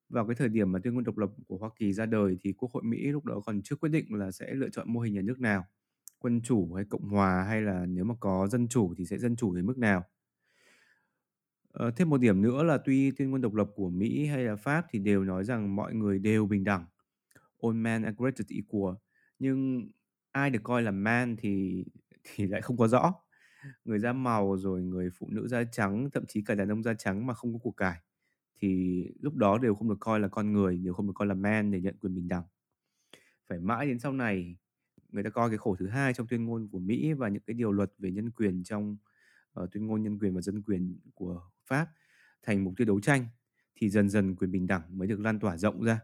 Vào 0.08 0.26
cái 0.26 0.34
thời 0.34 0.48
điểm 0.48 0.72
mà 0.72 0.78
tuyên 0.84 0.94
ngôn 0.94 1.05
độc 1.05 1.18
lập 1.18 1.30
của 1.48 1.56
Hoa 1.56 1.70
Kỳ 1.76 1.92
ra 1.92 2.06
đời 2.06 2.36
thì 2.40 2.52
Quốc 2.52 2.70
hội 2.72 2.82
Mỹ 2.82 2.98
lúc 3.06 3.24
đó 3.24 3.40
còn 3.47 3.60
chưa 3.62 3.76
quyết 3.76 3.89
định 3.89 4.14
là 4.14 4.30
sẽ 4.30 4.55
lựa 4.55 4.68
chọn 4.68 4.92
mô 4.92 5.00
hình 5.00 5.14
nhà 5.14 5.22
nước 5.22 5.40
nào, 5.40 5.64
quân 6.20 6.40
chủ 6.42 6.74
hay 6.74 6.84
cộng 6.84 7.08
hòa 7.08 7.44
hay 7.44 7.62
là 7.62 7.86
nếu 7.86 8.05
mà 8.05 8.15
có 8.20 8.49
dân 8.49 8.68
chủ 8.68 8.94
thì 8.99 9.05
sẽ 9.05 9.18
dân 9.18 9.36
chủ 9.36 9.55
đến 9.55 9.66
mức 9.66 9.78
nào. 9.78 10.05
Ờ, 11.73 11.90
thêm 11.90 12.10
một 12.10 12.20
điểm 12.20 12.42
nữa 12.42 12.62
là 12.62 12.78
tuy 12.84 13.10
tuyên 13.10 13.31
ngôn 13.31 13.40
độc 13.40 13.55
lập 13.55 13.68
của 13.74 13.90
Mỹ 13.90 14.26
hay 14.26 14.44
là 14.44 14.57
Pháp 14.57 14.86
thì 14.90 14.99
đều 14.99 15.24
nói 15.24 15.44
rằng 15.44 15.76
mọi 15.76 15.94
người 15.94 16.18
đều 16.18 16.47
bình 16.47 16.65
đẳng, 16.65 16.86
all 17.62 17.76
men 17.76 18.02
are 18.02 18.16
created 18.18 18.47
equal, 18.49 18.94
nhưng 19.39 19.89
ai 20.32 20.50
được 20.50 20.60
coi 20.62 20.82
là 20.82 20.90
man 20.90 21.36
thì 21.39 21.84
thì 22.24 22.47
lại 22.47 22.62
không 22.62 22.76
có 22.76 22.89
rõ. 22.89 23.15
Người 23.84 23.99
da 23.99 24.12
màu 24.12 24.57
rồi 24.57 24.82
người 24.82 25.10
phụ 25.18 25.28
nữ 25.31 25.49
da 25.49 25.65
trắng 25.73 26.10
thậm 26.12 26.24
chí 26.28 26.42
cả 26.42 26.55
đàn 26.55 26.68
ông 26.68 26.82
da 26.82 26.94
trắng 26.94 27.26
mà 27.26 27.34
không 27.34 27.52
có 27.52 27.58
cuộc 27.58 27.76
cải 27.76 28.00
thì 28.60 29.05
lúc 29.20 29.34
đó 29.36 29.58
đều 29.58 29.74
không 29.74 29.89
được 29.89 29.97
coi 30.00 30.20
là 30.20 30.28
con 30.28 30.52
người 30.52 30.76
đều 30.76 30.94
không 30.94 31.07
được 31.07 31.12
coi 31.15 31.28
là 31.28 31.34
man 31.34 31.70
để 31.70 31.81
nhận 31.81 31.97
quyền 32.00 32.15
bình 32.15 32.28
đẳng. 32.28 32.44
Phải 33.49 33.58
mãi 33.60 33.86
đến 33.86 33.99
sau 33.99 34.12
này 34.12 34.57
người 35.12 35.22
ta 35.24 35.30
coi 35.30 35.50
cái 35.50 35.58
khổ 35.58 35.76
thứ 35.78 35.89
hai 35.89 36.12
trong 36.14 36.26
tuyên 36.26 36.44
ngôn 36.44 36.68
của 36.72 36.78
Mỹ 36.78 37.12
và 37.12 37.28
những 37.28 37.42
cái 37.47 37.55
điều 37.55 37.72
luật 37.72 37.92
về 37.98 38.10
nhân 38.12 38.30
quyền 38.30 38.64
trong 38.64 38.97
uh, 39.62 39.70
tuyên 39.72 39.86
ngôn 39.86 40.02
nhân 40.02 40.18
quyền 40.18 40.34
và 40.34 40.40
dân 40.40 40.62
quyền 40.62 40.98
của 41.14 41.42
Pháp 41.66 41.89
thành 42.42 42.64
mục 42.64 42.74
tiêu 42.76 42.86
đấu 42.86 43.00
tranh 43.00 43.26
thì 43.76 43.90
dần 43.90 44.08
dần 44.10 44.36
quyền 44.36 44.50
bình 44.52 44.66
đẳng 44.66 44.98
mới 44.98 45.08
được 45.08 45.20
lan 45.20 45.40
tỏa 45.40 45.56
rộng 45.56 45.82
ra 45.84 46.00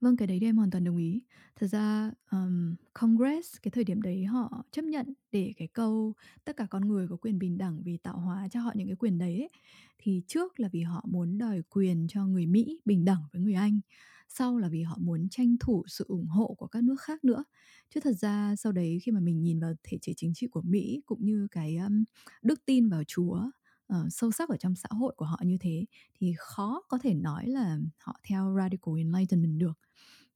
Vâng, 0.00 0.16
cái 0.16 0.26
đấy 0.28 0.38
thì 0.40 0.46
em 0.46 0.56
hoàn 0.56 0.70
toàn 0.70 0.84
đồng 0.84 0.96
ý. 0.96 1.22
Thật 1.56 1.66
ra, 1.66 2.10
um, 2.30 2.74
Congress 2.94 3.56
cái 3.62 3.70
thời 3.70 3.84
điểm 3.84 4.02
đấy 4.02 4.24
họ 4.24 4.64
chấp 4.72 4.84
nhận 4.84 5.14
để 5.32 5.52
cái 5.56 5.68
câu 5.68 6.14
"Tất 6.44 6.56
cả 6.56 6.66
con 6.70 6.88
người 6.88 7.08
có 7.08 7.16
quyền 7.16 7.38
bình 7.38 7.58
đẳng" 7.58 7.82
vì 7.84 7.96
tạo 7.96 8.18
hóa 8.18 8.48
cho 8.50 8.60
họ 8.60 8.72
những 8.74 8.86
cái 8.88 8.96
quyền 8.96 9.18
đấy 9.18 9.38
ấy, 9.38 9.50
thì 9.98 10.22
trước 10.26 10.60
là 10.60 10.68
vì 10.72 10.80
họ 10.82 11.04
muốn 11.08 11.38
đòi 11.38 11.62
quyền 11.70 12.06
cho 12.08 12.26
người 12.26 12.46
Mỹ 12.46 12.80
bình 12.84 13.04
đẳng 13.04 13.22
với 13.32 13.42
người 13.42 13.54
Anh, 13.54 13.80
sau 14.36 14.58
là 14.58 14.68
vì 14.68 14.82
họ 14.82 14.96
muốn 15.00 15.28
tranh 15.30 15.56
thủ 15.60 15.84
sự 15.86 16.04
ủng 16.08 16.26
hộ 16.26 16.54
của 16.58 16.66
các 16.66 16.84
nước 16.84 17.00
khác 17.00 17.24
nữa. 17.24 17.44
Chứ 17.94 18.00
thật 18.00 18.12
ra 18.12 18.54
sau 18.56 18.72
đấy 18.72 18.98
khi 19.02 19.12
mà 19.12 19.20
mình 19.20 19.42
nhìn 19.42 19.60
vào 19.60 19.72
thể 19.82 19.98
chế 20.02 20.12
chính 20.16 20.34
trị 20.34 20.46
của 20.46 20.62
Mỹ 20.62 21.02
cũng 21.06 21.24
như 21.24 21.48
cái, 21.50 21.76
um, 21.76 22.04
đức 22.42 22.60
tin 22.66 22.88
vào 22.88 23.02
Chúa 23.04 23.50
uh, 23.92 24.06
sâu 24.10 24.30
sắc 24.30 24.48
ở 24.48 24.56
trong 24.56 24.74
xã 24.74 24.88
hội 24.90 25.14
của 25.16 25.24
họ 25.24 25.40
như 25.44 25.56
thế 25.60 25.84
thì 26.20 26.34
khó 26.38 26.82
có 26.88 26.98
thể 26.98 27.14
nói 27.14 27.48
là 27.48 27.78
họ 27.98 28.20
theo 28.28 28.54
radical 28.56 28.94
enlightenment 28.98 29.58
được 29.58 29.78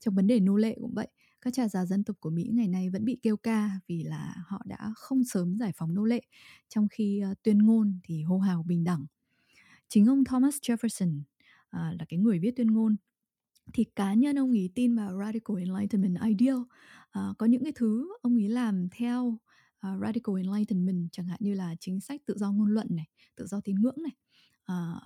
trong 0.01 0.15
vấn 0.15 0.27
đề 0.27 0.41
nô 0.41 0.57
lệ 0.57 0.77
cũng 0.81 0.95
vậy 0.95 1.09
các 1.41 1.55
cha 1.55 1.69
già 1.69 1.87
dân 1.87 2.05
tộc 2.05 2.17
của 2.21 2.31
Mỹ 2.31 2.51
ngày 2.55 2.69
nay 2.69 2.91
vẫn 2.91 3.05
bị 3.05 3.19
kêu 3.23 3.37
ca 3.37 3.71
vì 3.87 4.03
là 4.03 4.35
họ 4.47 4.63
đã 4.65 4.93
không 4.97 5.25
sớm 5.25 5.57
giải 5.57 5.73
phóng 5.77 5.95
nô 5.95 6.05
lệ 6.05 6.21
trong 6.69 6.89
khi 6.89 7.23
uh, 7.31 7.43
tuyên 7.43 7.59
ngôn 7.59 8.01
thì 8.05 8.23
hô 8.23 8.39
hào 8.39 8.63
bình 8.63 8.85
đẳng 8.85 9.07
chính 9.89 10.07
ông 10.07 10.25
Thomas 10.25 10.57
Jefferson 10.57 11.19
uh, 11.19 11.99
là 11.99 12.05
cái 12.09 12.19
người 12.19 12.39
viết 12.39 12.57
tuyên 12.57 12.67
ngôn 12.67 12.97
thì 13.73 13.85
cá 13.85 14.15
nhân 14.15 14.39
ông 14.39 14.53
ý 14.53 14.71
tin 14.75 14.97
vào 14.97 15.19
radical 15.19 15.57
enlightenment 15.59 16.19
ideal. 16.29 16.59
À, 17.11 17.35
có 17.39 17.47
những 17.47 17.63
cái 17.63 17.73
thứ 17.77 18.17
ông 18.23 18.37
ý 18.37 18.49
làm 18.49 18.89
theo 18.91 19.39
uh, 19.87 20.01
radical 20.03 20.37
enlightenment 20.37 21.09
chẳng 21.13 21.27
hạn 21.27 21.39
như 21.43 21.55
là 21.55 21.75
chính 21.81 22.01
sách 22.01 22.21
tự 22.27 22.35
do 22.39 22.53
ngôn 22.53 22.71
luận 22.71 22.87
này 22.91 23.07
tự 23.37 23.47
do 23.47 23.61
tín 23.61 23.77
ngưỡng 23.81 24.03
này. 24.03 24.13
À, 24.65 25.01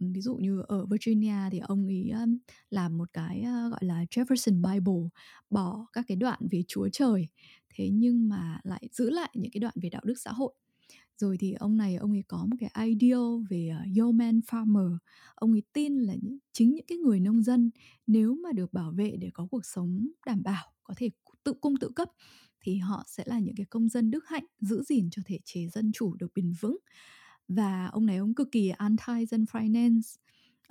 ví 0.00 0.20
dụ 0.20 0.36
như 0.36 0.62
ở 0.68 0.86
Virginia 0.86 1.50
thì 1.52 1.58
ông 1.58 1.86
ý 1.86 2.10
um, 2.10 2.38
làm 2.70 2.98
một 2.98 3.12
cái 3.12 3.38
uh, 3.40 3.70
gọi 3.70 3.84
là 3.84 4.04
Jefferson 4.10 4.54
Bible 4.54 5.08
bỏ 5.50 5.86
các 5.92 6.04
cái 6.08 6.16
đoạn 6.16 6.38
về 6.50 6.62
Chúa 6.68 6.88
trời 6.92 7.28
thế 7.74 7.90
nhưng 7.92 8.28
mà 8.28 8.60
lại 8.64 8.88
giữ 8.92 9.10
lại 9.10 9.30
những 9.34 9.52
cái 9.52 9.60
đoạn 9.60 9.74
về 9.82 9.88
đạo 9.88 10.02
đức 10.04 10.14
xã 10.18 10.32
hội 10.32 10.54
rồi 11.20 11.36
thì 11.38 11.52
ông 11.52 11.76
này 11.76 11.96
ông 11.96 12.12
ấy 12.12 12.22
có 12.28 12.46
một 12.46 12.56
cái 12.60 12.86
ideal 12.86 13.20
về 13.50 13.68
à, 13.68 13.84
uh, 13.90 13.96
yeoman 13.96 14.40
farmer. 14.40 14.96
Ông 15.34 15.52
ấy 15.52 15.62
tin 15.72 15.98
là 15.98 16.14
những, 16.14 16.38
chính 16.52 16.74
những 16.74 16.86
cái 16.86 16.98
người 16.98 17.20
nông 17.20 17.42
dân 17.42 17.70
nếu 18.06 18.34
mà 18.34 18.52
được 18.52 18.72
bảo 18.72 18.92
vệ 18.92 19.16
để 19.20 19.30
có 19.34 19.46
cuộc 19.50 19.64
sống 19.64 20.08
đảm 20.26 20.42
bảo 20.42 20.64
có 20.82 20.94
thể 20.96 21.10
tự 21.44 21.52
cung 21.60 21.76
tự 21.76 21.90
cấp 21.96 22.08
thì 22.60 22.76
họ 22.76 23.04
sẽ 23.06 23.24
là 23.26 23.38
những 23.38 23.54
cái 23.54 23.66
công 23.70 23.88
dân 23.88 24.10
đức 24.10 24.28
hạnh 24.28 24.44
giữ 24.60 24.82
gìn 24.82 25.08
cho 25.10 25.22
thể 25.26 25.38
chế 25.44 25.68
dân 25.68 25.92
chủ 25.92 26.14
được 26.14 26.32
bền 26.34 26.52
vững. 26.60 26.76
Và 27.48 27.86
ông 27.86 28.06
này 28.06 28.16
ông 28.16 28.34
cực 28.34 28.48
kỳ 28.52 28.68
anti 28.68 29.26
dân 29.30 29.44
finance 29.44 30.16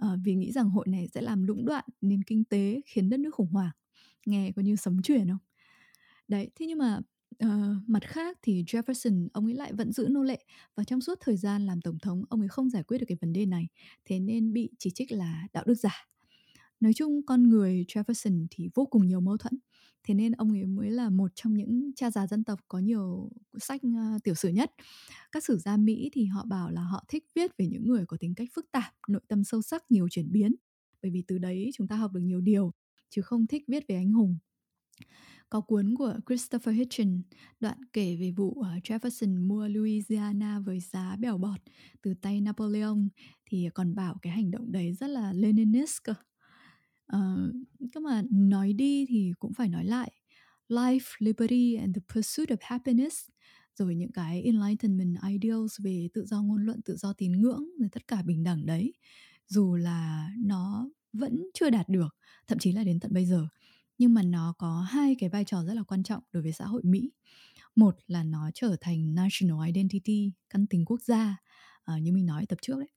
uh, 0.05 0.19
vì 0.23 0.35
nghĩ 0.35 0.51
rằng 0.51 0.69
hội 0.69 0.87
này 0.87 1.07
sẽ 1.07 1.21
làm 1.21 1.43
lũng 1.43 1.65
đoạn 1.65 1.85
nền 2.01 2.23
kinh 2.23 2.43
tế 2.43 2.81
khiến 2.85 3.09
đất 3.09 3.19
nước 3.19 3.35
khủng 3.35 3.51
hoảng. 3.51 3.71
Nghe 4.25 4.51
có 4.55 4.61
như 4.61 4.75
sấm 4.75 5.01
chuyển 5.01 5.27
không? 5.27 5.37
Đấy 6.27 6.49
thế 6.55 6.65
nhưng 6.65 6.77
mà 6.77 6.99
uh, 7.45 7.49
mặt 7.87 8.03
khác 8.07 8.37
thì 8.41 8.63
Jefferson 8.63 9.27
ông 9.33 9.45
ấy 9.45 9.53
lại 9.53 9.73
vẫn 9.73 9.91
giữ 9.91 10.07
nô 10.09 10.23
lệ 10.23 10.43
và 10.75 10.83
trong 10.83 11.01
suốt 11.01 11.17
thời 11.21 11.37
gian 11.37 11.65
làm 11.65 11.81
tổng 11.81 11.99
thống 11.99 12.23
ông 12.29 12.39
ấy 12.39 12.49
không 12.49 12.69
giải 12.69 12.83
quyết 12.83 12.97
được 12.97 13.05
cái 13.07 13.17
vấn 13.21 13.33
đề 13.33 13.45
này 13.45 13.67
thế 14.05 14.19
nên 14.19 14.53
bị 14.53 14.69
chỉ 14.79 14.91
trích 14.91 15.11
là 15.11 15.47
đạo 15.53 15.63
đức 15.67 15.75
giả. 15.75 16.07
Nói 16.79 16.93
chung 16.93 17.25
con 17.25 17.49
người 17.49 17.85
Jefferson 17.87 18.47
thì 18.51 18.69
vô 18.75 18.85
cùng 18.85 19.07
nhiều 19.07 19.21
mâu 19.21 19.37
thuẫn 19.37 19.59
thế 20.03 20.13
nên 20.13 20.31
ông 20.31 20.51
ấy 20.51 20.65
mới 20.65 20.91
là 20.91 21.09
một 21.09 21.31
trong 21.35 21.53
những 21.53 21.91
cha 21.95 22.11
già 22.11 22.27
dân 22.27 22.43
tộc 22.43 22.59
có 22.67 22.79
nhiều 22.79 23.31
sách 23.59 23.81
uh, 23.87 24.23
tiểu 24.23 24.35
sử 24.35 24.49
nhất. 24.49 24.71
Các 25.31 25.43
sử 25.43 25.57
gia 25.57 25.77
mỹ 25.77 26.09
thì 26.13 26.25
họ 26.25 26.45
bảo 26.45 26.71
là 26.71 26.81
họ 26.81 27.05
thích 27.07 27.23
viết 27.35 27.57
về 27.57 27.67
những 27.67 27.87
người 27.87 28.05
có 28.05 28.17
tính 28.19 28.35
cách 28.35 28.47
phức 28.55 28.71
tạp 28.71 28.93
nội 29.07 29.21
tâm 29.27 29.43
sâu 29.43 29.61
sắc 29.61 29.83
nhiều 29.89 30.07
chuyển 30.09 30.31
biến. 30.31 30.55
Bởi 31.01 31.11
vì 31.11 31.23
từ 31.27 31.37
đấy 31.37 31.69
chúng 31.73 31.87
ta 31.87 31.95
học 31.95 32.11
được 32.13 32.21
nhiều 32.23 32.41
điều 32.41 32.71
chứ 33.09 33.21
không 33.21 33.47
thích 33.47 33.63
viết 33.67 33.87
về 33.87 33.95
anh 33.95 34.11
hùng 34.11 34.37
có 35.49 35.61
cuốn 35.61 35.95
của 35.97 36.13
Christopher 36.27 36.75
Hitchens 36.75 37.21
đoạn 37.59 37.77
kể 37.93 38.15
về 38.15 38.31
vụ 38.31 38.61
ờ, 38.61 38.69
Jefferson 38.83 39.47
mua 39.47 39.67
Louisiana 39.67 40.59
với 40.59 40.79
giá 40.79 41.15
bèo 41.19 41.37
bọt 41.37 41.59
từ 42.01 42.13
tay 42.21 42.41
Napoleon 42.41 42.97
thì 43.45 43.69
còn 43.73 43.95
bảo 43.95 44.17
cái 44.21 44.33
hành 44.33 44.51
động 44.51 44.71
đấy 44.71 44.93
rất 44.93 45.07
là 45.07 45.33
Leninist 45.33 45.97
cơ. 46.03 46.13
Ờ, 47.05 47.51
uh, 47.83 47.91
cơ 47.93 47.99
mà 47.99 48.23
nói 48.31 48.73
đi 48.73 49.05
thì 49.09 49.31
cũng 49.39 49.53
phải 49.53 49.69
nói 49.69 49.85
lại 49.85 50.11
life, 50.69 51.15
liberty 51.19 51.75
and 51.75 51.95
the 51.95 52.01
pursuit 52.13 52.49
of 52.49 52.57
happiness 52.61 53.29
rồi 53.75 53.95
những 53.95 54.11
cái 54.11 54.41
enlightenment 54.41 55.15
ideals 55.29 55.79
về 55.83 56.07
tự 56.13 56.25
do 56.25 56.41
ngôn 56.41 56.65
luận, 56.65 56.81
tự 56.81 56.95
do 56.95 57.13
tín 57.13 57.31
ngưỡng 57.31 57.63
rồi 57.79 57.89
tất 57.91 58.07
cả 58.07 58.21
bình 58.21 58.43
đẳng 58.43 58.65
đấy 58.65 58.93
dù 59.47 59.75
là 59.75 60.29
nó 60.37 60.89
vẫn 61.13 61.43
chưa 61.53 61.69
đạt 61.69 61.89
được 61.89 62.15
thậm 62.47 62.59
chí 62.59 62.71
là 62.71 62.83
đến 62.83 62.99
tận 62.99 63.13
bây 63.13 63.25
giờ 63.25 63.47
nhưng 63.99 64.13
mà 64.13 64.23
nó 64.23 64.53
có 64.57 64.81
hai 64.81 65.15
cái 65.19 65.29
vai 65.29 65.45
trò 65.45 65.63
rất 65.65 65.73
là 65.73 65.83
quan 65.83 66.03
trọng 66.03 66.23
đối 66.31 66.43
với 66.43 66.53
xã 66.53 66.65
hội 66.65 66.81
Mỹ. 66.85 67.11
Một 67.75 67.95
là 68.07 68.23
nó 68.23 68.51
trở 68.53 68.75
thành 68.81 69.15
national 69.15 69.67
identity, 69.67 70.31
căn 70.49 70.67
tính 70.67 70.85
quốc 70.85 71.01
gia 71.01 71.37
à, 71.83 71.99
như 71.99 72.13
mình 72.13 72.25
nói 72.25 72.43
ở 72.43 72.45
tập 72.49 72.59
trước 72.61 72.79
đấy. 72.79 72.89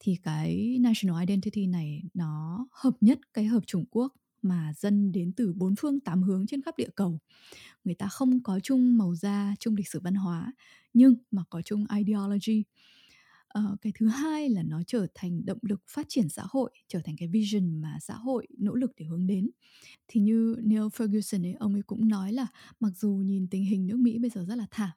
Thì 0.00 0.16
cái 0.22 0.78
national 0.80 1.22
identity 1.22 1.66
này 1.66 2.02
nó 2.14 2.66
hợp 2.72 2.94
nhất 3.00 3.18
cái 3.34 3.44
hợp 3.44 3.66
chủng 3.66 3.84
Quốc 3.90 4.14
mà 4.42 4.72
dân 4.76 5.12
đến 5.12 5.32
từ 5.32 5.54
bốn 5.56 5.74
phương 5.76 6.00
tám 6.00 6.22
hướng 6.22 6.46
trên 6.46 6.62
khắp 6.62 6.74
địa 6.78 6.90
cầu. 6.96 7.20
Người 7.84 7.94
ta 7.94 8.08
không 8.08 8.42
có 8.42 8.60
chung 8.60 8.98
màu 8.98 9.14
da, 9.14 9.54
chung 9.60 9.76
lịch 9.76 9.88
sử 9.88 10.00
văn 10.00 10.14
hóa, 10.14 10.52
nhưng 10.94 11.14
mà 11.30 11.44
có 11.50 11.62
chung 11.62 11.86
ideology. 11.96 12.64
Uh, 13.58 13.80
cái 13.80 13.92
thứ 13.98 14.08
hai 14.08 14.48
là 14.48 14.62
nó 14.62 14.82
trở 14.86 15.06
thành 15.14 15.44
động 15.44 15.58
lực 15.62 15.82
phát 15.88 16.06
triển 16.08 16.28
xã 16.28 16.42
hội, 16.46 16.70
trở 16.88 17.00
thành 17.04 17.16
cái 17.16 17.28
vision 17.28 17.80
mà 17.80 17.98
xã 18.00 18.14
hội 18.14 18.46
nỗ 18.58 18.74
lực 18.74 18.92
để 18.96 19.06
hướng 19.06 19.26
đến. 19.26 19.50
Thì 20.08 20.20
như 20.20 20.56
Neil 20.62 20.82
Ferguson 20.82 21.44
ấy, 21.44 21.52
ông 21.52 21.72
ấy 21.72 21.82
cũng 21.82 22.08
nói 22.08 22.32
là 22.32 22.46
mặc 22.80 22.92
dù 22.96 23.10
nhìn 23.10 23.48
tình 23.48 23.64
hình 23.64 23.86
nước 23.86 23.96
Mỹ 23.96 24.18
bây 24.18 24.30
giờ 24.30 24.44
rất 24.48 24.54
là 24.54 24.66
thảm, 24.70 24.90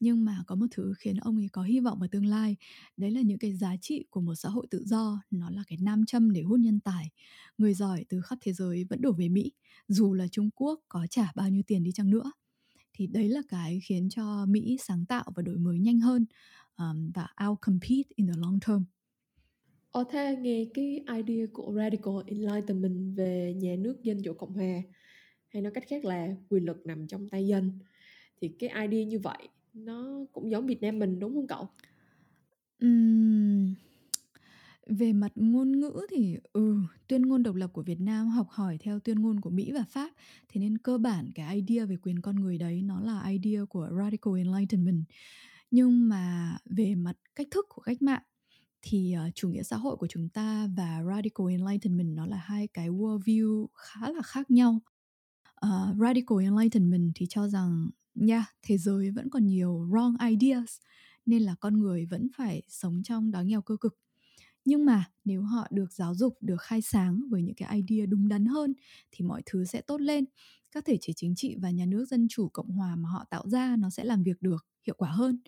nhưng 0.00 0.24
mà 0.24 0.44
có 0.46 0.54
một 0.54 0.66
thứ 0.70 0.94
khiến 0.98 1.16
ông 1.16 1.36
ấy 1.36 1.48
có 1.52 1.62
hy 1.62 1.80
vọng 1.80 1.98
vào 1.98 2.08
tương 2.08 2.26
lai, 2.26 2.56
đấy 2.96 3.10
là 3.10 3.20
những 3.20 3.38
cái 3.38 3.52
giá 3.54 3.76
trị 3.80 4.04
của 4.10 4.20
một 4.20 4.34
xã 4.34 4.48
hội 4.48 4.66
tự 4.70 4.84
do, 4.84 5.22
nó 5.30 5.50
là 5.50 5.62
cái 5.66 5.78
nam 5.82 6.06
châm 6.06 6.32
để 6.32 6.42
hút 6.42 6.60
nhân 6.60 6.80
tài. 6.80 7.10
Người 7.58 7.74
giỏi 7.74 8.04
từ 8.08 8.20
khắp 8.20 8.38
thế 8.40 8.52
giới 8.52 8.84
vẫn 8.84 9.00
đổ 9.00 9.12
về 9.12 9.28
Mỹ, 9.28 9.52
dù 9.88 10.14
là 10.14 10.28
Trung 10.28 10.50
Quốc 10.54 10.80
có 10.88 11.06
trả 11.10 11.32
bao 11.34 11.48
nhiêu 11.50 11.62
tiền 11.66 11.82
đi 11.82 11.92
chăng 11.92 12.10
nữa 12.10 12.32
thì 12.94 13.06
đấy 13.06 13.28
là 13.28 13.42
cái 13.48 13.80
khiến 13.84 14.08
cho 14.08 14.46
Mỹ 14.46 14.76
sáng 14.80 15.06
tạo 15.06 15.24
và 15.34 15.42
đổi 15.42 15.58
mới 15.58 15.78
nhanh 15.78 16.00
hơn 16.00 16.26
um, 16.78 17.10
và 17.14 17.28
outcompete 17.48 18.08
in 18.14 18.26
the 18.26 18.34
long 18.36 18.58
term. 18.66 18.84
Ờ 19.92 20.04
thế 20.10 20.36
nghe 20.40 20.64
cái 20.74 21.04
idea 21.16 21.46
của 21.52 21.72
Radical 21.76 22.14
Enlightenment 22.26 23.16
về 23.16 23.54
nhà 23.54 23.76
nước 23.78 24.02
dân 24.02 24.22
chủ 24.22 24.32
Cộng 24.32 24.52
hòa 24.52 24.82
hay 25.48 25.62
nói 25.62 25.72
cách 25.74 25.84
khác 25.88 26.04
là 26.04 26.28
quyền 26.48 26.64
lực 26.64 26.86
nằm 26.86 27.06
trong 27.06 27.28
tay 27.28 27.46
dân 27.46 27.78
thì 28.40 28.48
cái 28.48 28.88
idea 28.88 29.04
như 29.04 29.18
vậy 29.18 29.48
nó 29.74 30.24
cũng 30.32 30.50
giống 30.50 30.66
Việt 30.66 30.82
Nam 30.82 30.98
mình 30.98 31.18
đúng 31.18 31.34
không 31.34 31.46
cậu? 31.46 31.68
Uhm, 32.84 33.74
về 34.86 35.12
mặt 35.12 35.32
ngôn 35.34 35.80
ngữ 35.80 36.06
thì 36.10 36.36
ừ 36.52 36.76
tuyên 37.08 37.22
ngôn 37.22 37.42
độc 37.42 37.54
lập 37.54 37.70
của 37.72 37.82
Việt 37.82 38.00
Nam 38.00 38.28
học 38.28 38.48
hỏi 38.50 38.78
theo 38.80 39.00
tuyên 39.00 39.20
ngôn 39.20 39.40
của 39.40 39.50
Mỹ 39.50 39.72
và 39.72 39.84
Pháp 39.88 40.12
thế 40.48 40.60
nên 40.60 40.78
cơ 40.78 40.98
bản 40.98 41.30
cái 41.34 41.62
idea 41.66 41.84
về 41.84 41.96
quyền 42.02 42.20
con 42.20 42.36
người 42.36 42.58
đấy 42.58 42.82
nó 42.82 43.00
là 43.00 43.28
idea 43.28 43.64
của 43.64 43.90
radical 43.98 44.36
enlightenment 44.36 45.04
nhưng 45.72 46.08
mà 46.08 46.56
về 46.64 46.94
mặt 46.94 47.16
cách 47.34 47.46
thức 47.50 47.66
của 47.68 47.82
cách 47.82 48.02
mạng 48.02 48.22
thì 48.82 49.14
uh, 49.28 49.34
chủ 49.34 49.48
nghĩa 49.48 49.62
xã 49.62 49.76
hội 49.76 49.96
của 49.96 50.06
chúng 50.06 50.28
ta 50.28 50.68
và 50.76 51.02
radical 51.08 51.46
enlightenment 51.50 52.16
nó 52.16 52.26
là 52.26 52.36
hai 52.36 52.68
cái 52.68 52.90
worldview 52.90 53.66
khá 53.74 54.10
là 54.10 54.22
khác 54.22 54.50
nhau. 54.50 54.80
Uh, 55.66 55.96
radical 56.00 56.38
enlightenment 56.42 57.12
thì 57.14 57.26
cho 57.28 57.48
rằng 57.48 57.90
nha 58.14 58.34
yeah, 58.34 58.46
thế 58.62 58.78
giới 58.78 59.10
vẫn 59.10 59.30
còn 59.30 59.46
nhiều 59.46 59.86
wrong 59.90 60.30
ideas 60.30 60.76
nên 61.26 61.42
là 61.42 61.54
con 61.60 61.80
người 61.80 62.06
vẫn 62.06 62.28
phải 62.36 62.62
sống 62.68 63.02
trong 63.02 63.30
đói 63.30 63.44
nghèo 63.44 63.62
cơ 63.62 63.76
cực. 63.80 63.98
Nhưng 64.64 64.84
mà 64.84 65.04
nếu 65.24 65.42
họ 65.42 65.66
được 65.70 65.92
giáo 65.92 66.14
dục 66.14 66.36
được 66.40 66.60
khai 66.60 66.82
sáng 66.82 67.22
với 67.30 67.42
những 67.42 67.54
cái 67.54 67.82
idea 67.82 68.06
đúng 68.06 68.28
đắn 68.28 68.46
hơn 68.46 68.74
thì 69.10 69.24
mọi 69.24 69.42
thứ 69.46 69.64
sẽ 69.64 69.80
tốt 69.80 70.00
lên. 70.00 70.24
Các 70.72 70.84
thể 70.84 70.98
chế 71.00 71.12
chính 71.16 71.34
trị 71.34 71.56
và 71.62 71.70
nhà 71.70 71.86
nước 71.86 72.04
dân 72.04 72.26
chủ 72.30 72.48
cộng 72.48 72.70
hòa 72.70 72.96
mà 72.96 73.08
họ 73.08 73.24
tạo 73.30 73.48
ra 73.48 73.76
nó 73.76 73.90
sẽ 73.90 74.04
làm 74.04 74.22
việc 74.22 74.42
được 74.42 74.66
hiệu 74.86 74.94
quả 74.98 75.10
hơn. 75.10 75.38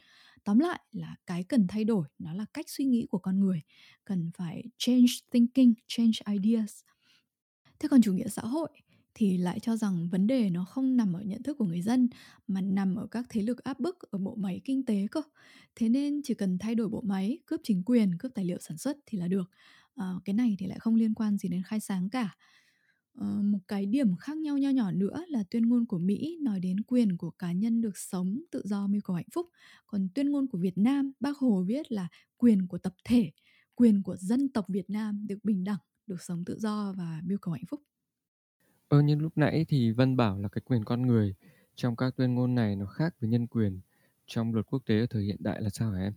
Tóm 0.44 0.58
lại 0.58 0.80
là 0.92 1.16
cái 1.26 1.44
cần 1.44 1.66
thay 1.68 1.84
đổi 1.84 2.06
nó 2.18 2.32
là 2.34 2.44
cách 2.54 2.66
suy 2.68 2.84
nghĩ 2.84 3.06
của 3.10 3.18
con 3.18 3.40
người 3.40 3.60
cần 4.04 4.30
phải 4.38 4.64
change 4.78 5.12
thinking 5.32 5.72
change 5.88 6.18
ideas. 6.32 6.72
Thế 7.78 7.88
còn 7.88 8.02
chủ 8.02 8.12
nghĩa 8.14 8.28
xã 8.28 8.42
hội 8.42 8.68
thì 9.14 9.38
lại 9.38 9.60
cho 9.60 9.76
rằng 9.76 10.08
vấn 10.12 10.26
đề 10.26 10.50
nó 10.50 10.64
không 10.64 10.96
nằm 10.96 11.12
ở 11.12 11.20
nhận 11.22 11.42
thức 11.42 11.58
của 11.58 11.64
người 11.64 11.82
dân 11.82 12.08
mà 12.46 12.60
nằm 12.60 12.94
ở 12.94 13.06
các 13.10 13.26
thế 13.28 13.42
lực 13.42 13.64
áp 13.64 13.80
bức 13.80 13.98
ở 14.10 14.18
bộ 14.18 14.34
máy 14.34 14.60
kinh 14.64 14.84
tế 14.84 15.06
cơ. 15.10 15.22
Thế 15.76 15.88
nên 15.88 16.20
chỉ 16.24 16.34
cần 16.34 16.58
thay 16.58 16.74
đổi 16.74 16.88
bộ 16.88 17.00
máy 17.00 17.38
cướp 17.46 17.60
chính 17.64 17.82
quyền 17.86 18.18
cướp 18.18 18.32
tài 18.34 18.44
liệu 18.44 18.58
sản 18.60 18.76
xuất 18.78 18.96
thì 19.06 19.18
là 19.18 19.28
được. 19.28 19.50
À, 19.96 20.12
cái 20.24 20.34
này 20.34 20.56
thì 20.58 20.66
lại 20.66 20.78
không 20.78 20.94
liên 20.94 21.14
quan 21.14 21.38
gì 21.38 21.48
đến 21.48 21.62
khai 21.62 21.80
sáng 21.80 22.10
cả 22.10 22.34
à, 23.20 23.26
một 23.42 23.58
cái 23.68 23.86
điểm 23.86 24.16
khác 24.16 24.36
nhau 24.38 24.58
nho 24.58 24.68
nhỏ 24.70 24.90
nữa 24.92 25.24
là 25.28 25.44
tuyên 25.50 25.62
ngôn 25.68 25.86
của 25.86 25.98
mỹ 25.98 26.38
nói 26.42 26.60
đến 26.60 26.80
quyền 26.86 27.16
của 27.16 27.30
cá 27.30 27.52
nhân 27.52 27.80
được 27.80 27.98
sống 27.98 28.40
tự 28.50 28.62
do 28.64 28.86
mưu 28.86 29.00
cầu 29.04 29.16
hạnh 29.16 29.28
phúc 29.34 29.46
còn 29.86 30.08
tuyên 30.14 30.30
ngôn 30.30 30.46
của 30.48 30.58
việt 30.58 30.78
nam 30.78 31.12
bác 31.20 31.38
hồ 31.38 31.64
viết 31.66 31.92
là 31.92 32.08
quyền 32.36 32.66
của 32.66 32.78
tập 32.78 32.94
thể 33.04 33.30
quyền 33.74 34.02
của 34.02 34.16
dân 34.16 34.48
tộc 34.52 34.64
việt 34.68 34.90
nam 34.90 35.26
được 35.26 35.38
bình 35.44 35.64
đẳng 35.64 35.78
được 36.06 36.22
sống 36.22 36.44
tự 36.44 36.58
do 36.58 36.94
và 36.98 37.20
mưu 37.24 37.38
cầu 37.38 37.54
hạnh 37.54 37.66
phúc 37.68 37.80
Ơ, 38.88 39.02
như 39.02 39.14
lúc 39.16 39.32
nãy 39.38 39.64
thì 39.68 39.90
Vân 39.92 40.16
bảo 40.16 40.38
là 40.38 40.48
cái 40.48 40.62
quyền 40.64 40.84
con 40.84 41.02
người 41.02 41.34
trong 41.74 41.96
các 41.96 42.16
tuyên 42.16 42.34
ngôn 42.34 42.54
này 42.54 42.76
nó 42.76 42.86
khác 42.86 43.14
với 43.20 43.30
nhân 43.30 43.46
quyền 43.46 43.80
trong 44.26 44.54
luật 44.54 44.66
quốc 44.66 44.82
tế 44.86 45.00
ở 45.00 45.06
thời 45.10 45.24
hiện 45.24 45.36
đại 45.40 45.62
là 45.62 45.70
sao 45.70 45.90
hả 45.90 46.00
em? 46.00 46.12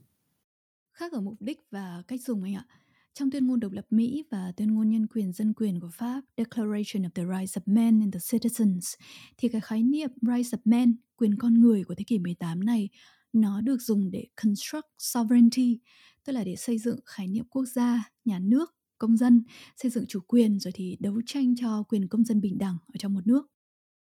Khác 0.94 1.12
ở 1.12 1.22
mục 1.22 1.42
đích 1.42 1.60
và 1.72 2.04
cách 2.08 2.22
dùng 2.22 2.44
anh 2.44 2.54
ạ. 2.56 2.66
Trong 3.20 3.32
tuyên 3.32 3.48
ngôn 3.48 3.60
độc 3.60 3.72
lập 3.72 3.86
Mỹ 3.90 4.24
và 4.32 4.52
tuyên 4.58 4.74
ngôn 4.74 4.90
nhân 4.90 5.08
quyền 5.08 5.34
dân 5.34 5.54
quyền 5.54 5.80
của 5.80 5.90
Pháp, 5.94 6.22
Declaration 6.38 7.04
of 7.04 7.10
the 7.10 7.24
Rights 7.38 7.58
of 7.58 7.62
Men 7.66 8.00
and 8.00 8.14
the 8.14 8.20
Citizens, 8.20 8.96
thì 9.38 9.48
cái 9.50 9.62
khái 9.62 9.84
niệm 9.84 10.10
Rights 10.22 10.54
of 10.54 10.58
Men, 10.66 10.96
quyền 11.16 11.38
con 11.38 11.54
người 11.54 11.84
của 11.84 11.96
thế 11.96 12.04
kỷ 12.08 12.20
18 12.20 12.66
này, 12.66 12.90
nó 13.34 13.62
được 13.62 13.82
dùng 13.82 14.12
để 14.12 14.28
construct 14.44 14.86
sovereignty, 14.98 15.80
tức 16.26 16.34
là 16.34 16.44
để 16.44 16.56
xây 16.56 16.78
dựng 16.78 17.00
khái 17.06 17.28
niệm 17.28 17.46
quốc 17.50 17.66
gia, 17.66 18.10
nhà 18.26 18.40
nước 18.40 18.76
công 18.98 19.18
dân, 19.18 19.44
xây 19.78 19.92
dựng 19.92 20.06
chủ 20.08 20.20
quyền 20.28 20.60
rồi 20.60 20.72
thì 20.76 20.98
đấu 21.00 21.22
tranh 21.26 21.56
cho 21.56 21.84
quyền 21.84 22.08
công 22.08 22.24
dân 22.24 22.42
bình 22.42 22.58
đẳng 22.58 22.78
ở 22.88 22.98
trong 23.00 23.14
một 23.14 23.28
nước. 23.28 23.48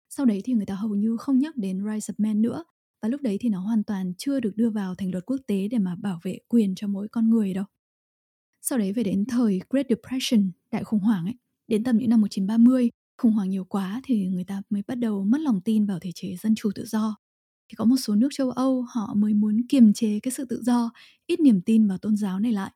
Sau 0.09 0.27
đấy 0.27 0.41
thì 0.45 0.53
người 0.53 0.67
ta 0.67 0.75
hầu 0.75 0.95
như 0.95 1.17
không 1.17 1.39
nhắc 1.39 1.57
đến 1.57 1.85
Rights 1.85 2.11
of 2.11 2.15
Man 2.19 2.43
nữa 2.43 2.65
và 3.03 3.09
lúc 3.09 3.23
đấy 3.23 3.37
thì 3.41 3.49
nó 3.49 3.61
hoàn 3.61 3.85
toàn 3.85 4.13
chưa 4.19 4.41
được 4.41 4.53
đưa 4.57 4.71
vào 4.71 4.95
thành 4.95 5.11
luật 5.11 5.27
quốc 5.27 5.41
tế 5.47 5.69
để 5.69 5.79
mà 5.79 5.97
bảo 5.97 6.21
vệ 6.23 6.39
quyền 6.49 6.75
cho 6.75 6.89
mỗi 6.89 7.09
con 7.09 7.31
người 7.31 7.55
đâu. 7.55 7.65
Sau 8.63 8.79
đấy 8.79 8.93
về 8.93 9.03
đến 9.03 9.25
thời 9.29 9.61
Great 9.71 9.87
Depression, 9.89 10.51
đại 10.71 10.85
khủng 10.85 11.01
hoảng 11.01 11.25
ấy, 11.25 11.35
đến 11.69 11.85
tầm 11.85 11.99
những 11.99 12.11
năm 12.11 12.21
1930, 12.21 12.91
khủng 13.17 13.33
hoảng 13.33 13.51
nhiều 13.51 13.65
quá 13.65 14.01
thì 14.05 14.27
người 14.27 14.45
ta 14.45 14.63
mới 14.71 14.83
bắt 14.87 14.95
đầu 14.95 15.25
mất 15.25 15.41
lòng 15.41 15.61
tin 15.61 15.87
vào 15.87 15.99
thể 15.99 16.11
chế 16.15 16.37
dân 16.37 16.55
chủ 16.55 16.71
tự 16.75 16.87
do. 16.87 17.17
Thì 17.69 17.75
có 17.75 17.85
một 17.85 17.97
số 17.97 18.15
nước 18.15 18.29
châu 18.33 18.51
Âu 18.51 18.83
họ 18.89 19.15
mới 19.15 19.35
muốn 19.35 19.63
kiềm 19.69 19.93
chế 19.93 20.21
cái 20.21 20.33
sự 20.33 20.45
tự 20.45 20.63
do, 20.63 20.91
ít 21.27 21.41
niềm 21.41 21.61
tin 21.61 21.89
vào 21.89 21.99
tôn 21.99 22.17
giáo 22.17 22.41
này 22.41 22.53
lại. 22.53 22.71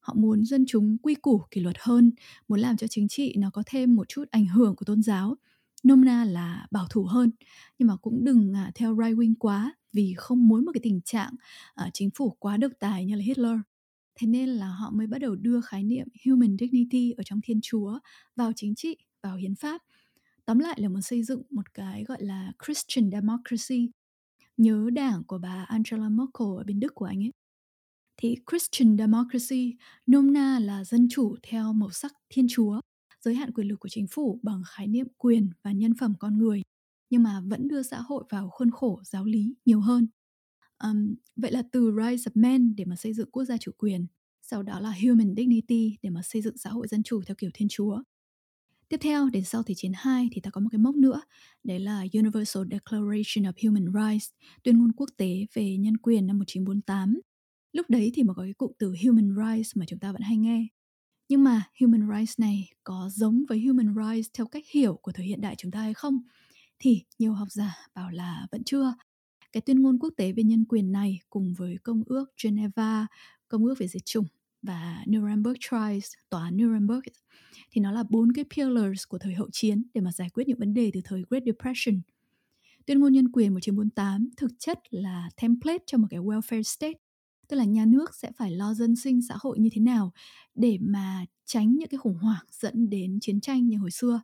Họ 0.00 0.14
muốn 0.14 0.44
dân 0.44 0.64
chúng 0.68 0.98
quy 0.98 1.14
củ 1.14 1.42
kỷ 1.50 1.60
luật 1.60 1.76
hơn 1.80 2.10
muốn 2.48 2.60
làm 2.60 2.76
cho 2.76 2.86
chính 2.86 3.08
trị 3.08 3.34
nó 3.38 3.50
có 3.50 3.62
thêm 3.66 3.96
một 3.96 4.08
chút 4.08 4.24
ảnh 4.30 4.46
hưởng 4.46 4.76
của 4.76 4.84
tôn 4.84 5.02
giáo 5.02 5.36
nôm 5.82 6.04
na 6.04 6.24
là 6.24 6.66
bảo 6.70 6.86
thủ 6.90 7.04
hơn. 7.04 7.30
Nhưng 7.78 7.88
mà 7.88 7.96
cũng 7.96 8.24
đừng 8.24 8.52
à, 8.54 8.70
theo 8.74 8.96
right 8.96 9.18
wing 9.18 9.34
quá 9.38 9.74
vì 9.92 10.14
không 10.16 10.48
muốn 10.48 10.64
một 10.64 10.72
cái 10.74 10.80
tình 10.82 11.00
trạng 11.00 11.34
uh, 11.86 11.90
chính 11.92 12.10
phủ 12.14 12.36
quá 12.38 12.56
độc 12.56 12.72
tài 12.78 13.04
như 13.04 13.14
là 13.14 13.22
Hitler 13.22 13.56
thế 14.14 14.26
nên 14.26 14.48
là 14.48 14.66
họ 14.66 14.90
mới 14.90 15.06
bắt 15.06 15.18
đầu 15.18 15.34
đưa 15.36 15.60
khái 15.60 15.84
niệm 15.84 16.06
human 16.26 16.56
dignity 16.60 17.12
ở 17.12 17.22
trong 17.22 17.40
thiên 17.44 17.60
chúa 17.62 17.98
vào 18.36 18.52
chính 18.56 18.74
trị 18.74 18.96
vào 19.22 19.36
hiến 19.36 19.54
pháp. 19.54 19.82
Tóm 20.44 20.58
lại 20.58 20.80
là 20.80 20.88
muốn 20.88 21.02
xây 21.02 21.22
dựng 21.22 21.42
một 21.50 21.74
cái 21.74 22.04
gọi 22.04 22.22
là 22.22 22.52
Christian 22.66 23.10
democracy. 23.10 23.90
Nhớ 24.56 24.90
đảng 24.92 25.22
của 25.24 25.38
bà 25.38 25.64
Angela 25.68 26.08
Merkel 26.08 26.48
ở 26.58 26.64
bên 26.66 26.80
Đức 26.80 26.94
của 26.94 27.04
anh 27.04 27.22
ấy. 27.22 27.32
Thì 28.16 28.36
Christian 28.50 28.98
democracy 28.98 29.76
nôm 30.06 30.32
na 30.32 30.58
là 30.58 30.84
dân 30.84 31.08
chủ 31.10 31.36
theo 31.42 31.72
màu 31.72 31.90
sắc 31.90 32.12
thiên 32.28 32.46
chúa, 32.50 32.80
giới 33.20 33.34
hạn 33.34 33.52
quyền 33.52 33.68
lực 33.68 33.80
của 33.80 33.88
chính 33.88 34.06
phủ 34.10 34.40
bằng 34.42 34.62
khái 34.66 34.88
niệm 34.88 35.06
quyền 35.18 35.50
và 35.62 35.72
nhân 35.72 35.94
phẩm 36.00 36.14
con 36.18 36.38
người, 36.38 36.62
nhưng 37.10 37.22
mà 37.22 37.40
vẫn 37.46 37.68
đưa 37.68 37.82
xã 37.82 38.00
hội 38.00 38.24
vào 38.30 38.48
khuôn 38.50 38.70
khổ 38.70 39.00
giáo 39.04 39.24
lý 39.24 39.54
nhiều 39.64 39.80
hơn. 39.80 40.06
Um, 40.84 41.14
vậy 41.36 41.52
là 41.52 41.62
từ 41.72 41.92
Rise 41.96 42.30
of 42.30 42.32
Men 42.34 42.76
để 42.76 42.84
mà 42.84 42.96
xây 42.96 43.12
dựng 43.12 43.30
quốc 43.30 43.44
gia 43.44 43.56
chủ 43.56 43.72
quyền, 43.78 44.06
sau 44.42 44.62
đó 44.62 44.80
là 44.80 44.94
Human 45.02 45.34
Dignity 45.36 45.96
để 46.02 46.10
mà 46.10 46.22
xây 46.22 46.42
dựng 46.42 46.56
xã 46.56 46.70
hội 46.70 46.88
dân 46.88 47.02
chủ 47.02 47.22
theo 47.26 47.34
kiểu 47.38 47.50
thiên 47.54 47.68
chúa. 47.68 48.02
Tiếp 48.88 48.96
theo, 49.00 49.30
đến 49.30 49.44
sau 49.44 49.62
Thế 49.62 49.74
chiến 49.74 49.92
2 49.94 50.28
thì 50.32 50.40
ta 50.40 50.50
có 50.50 50.60
một 50.60 50.68
cái 50.72 50.78
mốc 50.78 50.94
nữa, 50.94 51.20
đấy 51.64 51.80
là 51.80 52.04
Universal 52.12 52.62
Declaration 52.70 53.44
of 53.44 53.52
Human 53.64 53.86
Rights, 53.94 54.28
tuyên 54.62 54.78
ngôn 54.78 54.92
quốc 54.92 55.10
tế 55.16 55.46
về 55.54 55.76
nhân 55.76 55.96
quyền 55.96 56.26
năm 56.26 56.38
1948. 56.38 57.20
Lúc 57.72 57.86
đấy 57.90 58.10
thì 58.14 58.22
mới 58.22 58.34
có 58.34 58.42
cái 58.42 58.54
cụm 58.54 58.72
từ 58.78 58.94
Human 59.04 59.34
Rights 59.36 59.76
mà 59.76 59.84
chúng 59.88 59.98
ta 59.98 60.12
vẫn 60.12 60.22
hay 60.22 60.36
nghe. 60.36 60.66
Nhưng 61.28 61.44
mà 61.44 61.62
Human 61.80 62.08
Rights 62.14 62.40
này 62.40 62.70
có 62.84 63.10
giống 63.12 63.44
với 63.48 63.60
Human 63.60 63.94
Rights 63.94 64.28
theo 64.34 64.46
cách 64.46 64.64
hiểu 64.74 64.98
của 65.02 65.12
thời 65.12 65.26
hiện 65.26 65.40
đại 65.40 65.54
chúng 65.58 65.70
ta 65.70 65.80
hay 65.80 65.94
không? 65.94 66.18
Thì 66.78 67.04
nhiều 67.18 67.32
học 67.32 67.48
giả 67.50 67.76
bảo 67.94 68.10
là 68.10 68.46
vẫn 68.52 68.64
chưa. 68.64 68.94
Cái 69.52 69.60
tuyên 69.60 69.82
ngôn 69.82 69.98
quốc 69.98 70.10
tế 70.16 70.32
về 70.32 70.42
nhân 70.42 70.64
quyền 70.64 70.92
này 70.92 71.20
cùng 71.30 71.54
với 71.54 71.76
Công 71.82 72.02
ước 72.06 72.24
Geneva, 72.44 73.06
Công 73.48 73.64
ước 73.64 73.78
về 73.78 73.88
diệt 73.88 74.04
chủng 74.04 74.26
và 74.62 75.04
Nuremberg 75.10 75.56
Trials, 75.60 76.12
tòa 76.30 76.50
Nuremberg 76.50 77.00
thì 77.70 77.80
nó 77.80 77.92
là 77.92 78.04
bốn 78.10 78.32
cái 78.32 78.44
pillars 78.56 79.08
của 79.08 79.18
thời 79.18 79.34
hậu 79.34 79.48
chiến 79.52 79.82
để 79.94 80.00
mà 80.00 80.12
giải 80.12 80.28
quyết 80.30 80.48
những 80.48 80.58
vấn 80.58 80.74
đề 80.74 80.90
từ 80.94 81.00
thời 81.04 81.24
Great 81.30 81.42
Depression. 81.46 82.00
Tuyên 82.86 83.00
ngôn 83.00 83.12
nhân 83.12 83.32
quyền 83.32 83.54
1948 83.54 84.28
thực 84.36 84.50
chất 84.58 84.78
là 84.90 85.30
template 85.42 85.84
cho 85.86 85.98
một 85.98 86.06
cái 86.10 86.20
welfare 86.20 86.62
state, 86.62 86.98
tức 87.48 87.56
là 87.56 87.64
nhà 87.64 87.84
nước 87.86 88.14
sẽ 88.14 88.32
phải 88.36 88.50
lo 88.50 88.74
dân 88.74 88.96
sinh 88.96 89.22
xã 89.28 89.34
hội 89.40 89.58
như 89.58 89.68
thế 89.72 89.80
nào 89.80 90.12
để 90.54 90.78
mà 90.80 91.24
tránh 91.44 91.76
những 91.76 91.88
cái 91.88 91.98
khủng 91.98 92.18
hoảng 92.18 92.44
dẫn 92.50 92.90
đến 92.90 93.18
chiến 93.20 93.40
tranh 93.40 93.68
như 93.68 93.78
hồi 93.78 93.90
xưa. 93.90 94.22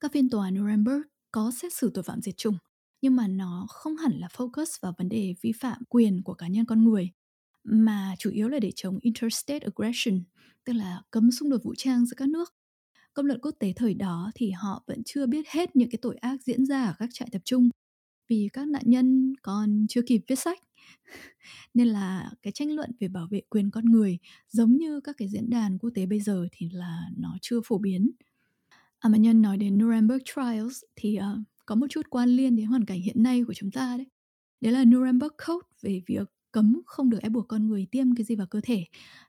Các 0.00 0.12
phiên 0.12 0.30
tòa 0.30 0.50
Nuremberg 0.50 1.02
có 1.30 1.50
xét 1.50 1.72
xử 1.74 1.90
tội 1.94 2.04
phạm 2.04 2.20
diệt 2.20 2.36
chủng, 2.36 2.58
nhưng 3.02 3.16
mà 3.16 3.28
nó 3.28 3.66
không 3.68 3.96
hẳn 3.96 4.12
là 4.12 4.28
focus 4.36 4.78
vào 4.82 4.94
vấn 4.98 5.08
đề 5.08 5.34
vi 5.40 5.52
phạm 5.52 5.82
quyền 5.88 6.22
của 6.22 6.34
cá 6.34 6.48
nhân 6.48 6.66
con 6.66 6.84
người, 6.84 7.10
mà 7.64 8.14
chủ 8.18 8.30
yếu 8.30 8.48
là 8.48 8.58
để 8.58 8.72
chống 8.74 8.98
interstate 9.02 9.58
aggression, 9.58 10.22
tức 10.64 10.72
là 10.72 11.02
cấm 11.10 11.30
xung 11.30 11.50
đột 11.50 11.62
vũ 11.64 11.74
trang 11.74 12.06
giữa 12.06 12.14
các 12.16 12.28
nước. 12.28 12.54
Công 13.14 13.26
luận 13.26 13.40
quốc 13.42 13.54
tế 13.58 13.72
thời 13.76 13.94
đó 13.94 14.30
thì 14.34 14.50
họ 14.50 14.82
vẫn 14.86 15.02
chưa 15.04 15.26
biết 15.26 15.48
hết 15.48 15.76
những 15.76 15.90
cái 15.90 15.98
tội 16.02 16.16
ác 16.16 16.42
diễn 16.42 16.66
ra 16.66 16.84
ở 16.84 16.94
các 16.98 17.08
trại 17.12 17.28
tập 17.32 17.42
trung 17.44 17.70
vì 18.28 18.48
các 18.52 18.68
nạn 18.68 18.82
nhân 18.86 19.34
còn 19.42 19.86
chưa 19.88 20.02
kịp 20.06 20.20
viết 20.28 20.38
sách. 20.38 20.58
Nên 21.74 21.88
là 21.88 22.30
cái 22.42 22.52
tranh 22.52 22.70
luận 22.70 22.90
về 23.00 23.08
bảo 23.08 23.26
vệ 23.30 23.40
quyền 23.48 23.70
con 23.70 23.84
người 23.84 24.18
giống 24.48 24.76
như 24.76 25.00
các 25.00 25.16
cái 25.18 25.28
diễn 25.28 25.50
đàn 25.50 25.78
quốc 25.78 25.90
tế 25.94 26.06
bây 26.06 26.20
giờ 26.20 26.46
thì 26.52 26.68
là 26.72 27.00
nó 27.16 27.36
chưa 27.42 27.60
phổ 27.64 27.78
biến. 27.78 28.10
À 28.98 29.08
mà 29.08 29.18
nhân 29.18 29.42
nói 29.42 29.56
đến 29.56 29.78
Nuremberg 29.78 30.22
Trials 30.24 30.82
thì 30.96 31.18
uh, 31.18 31.38
có 31.68 31.74
một 31.74 31.86
chút 31.90 32.06
quan 32.10 32.28
liên 32.28 32.56
đến 32.56 32.66
hoàn 32.66 32.84
cảnh 32.84 33.00
hiện 33.00 33.22
nay 33.22 33.44
của 33.46 33.54
chúng 33.54 33.70
ta 33.70 33.96
đấy. 33.96 34.06
Đấy 34.60 34.72
là 34.72 34.84
Nuremberg 34.84 35.32
Code 35.46 35.66
về 35.82 36.02
việc 36.06 36.28
cấm 36.52 36.80
không 36.86 37.10
được 37.10 37.22
ép 37.22 37.32
buộc 37.32 37.48
con 37.48 37.68
người 37.68 37.86
tiêm 37.90 38.14
cái 38.14 38.24
gì 38.24 38.36
vào 38.36 38.46
cơ 38.46 38.60
thể. 38.62 38.84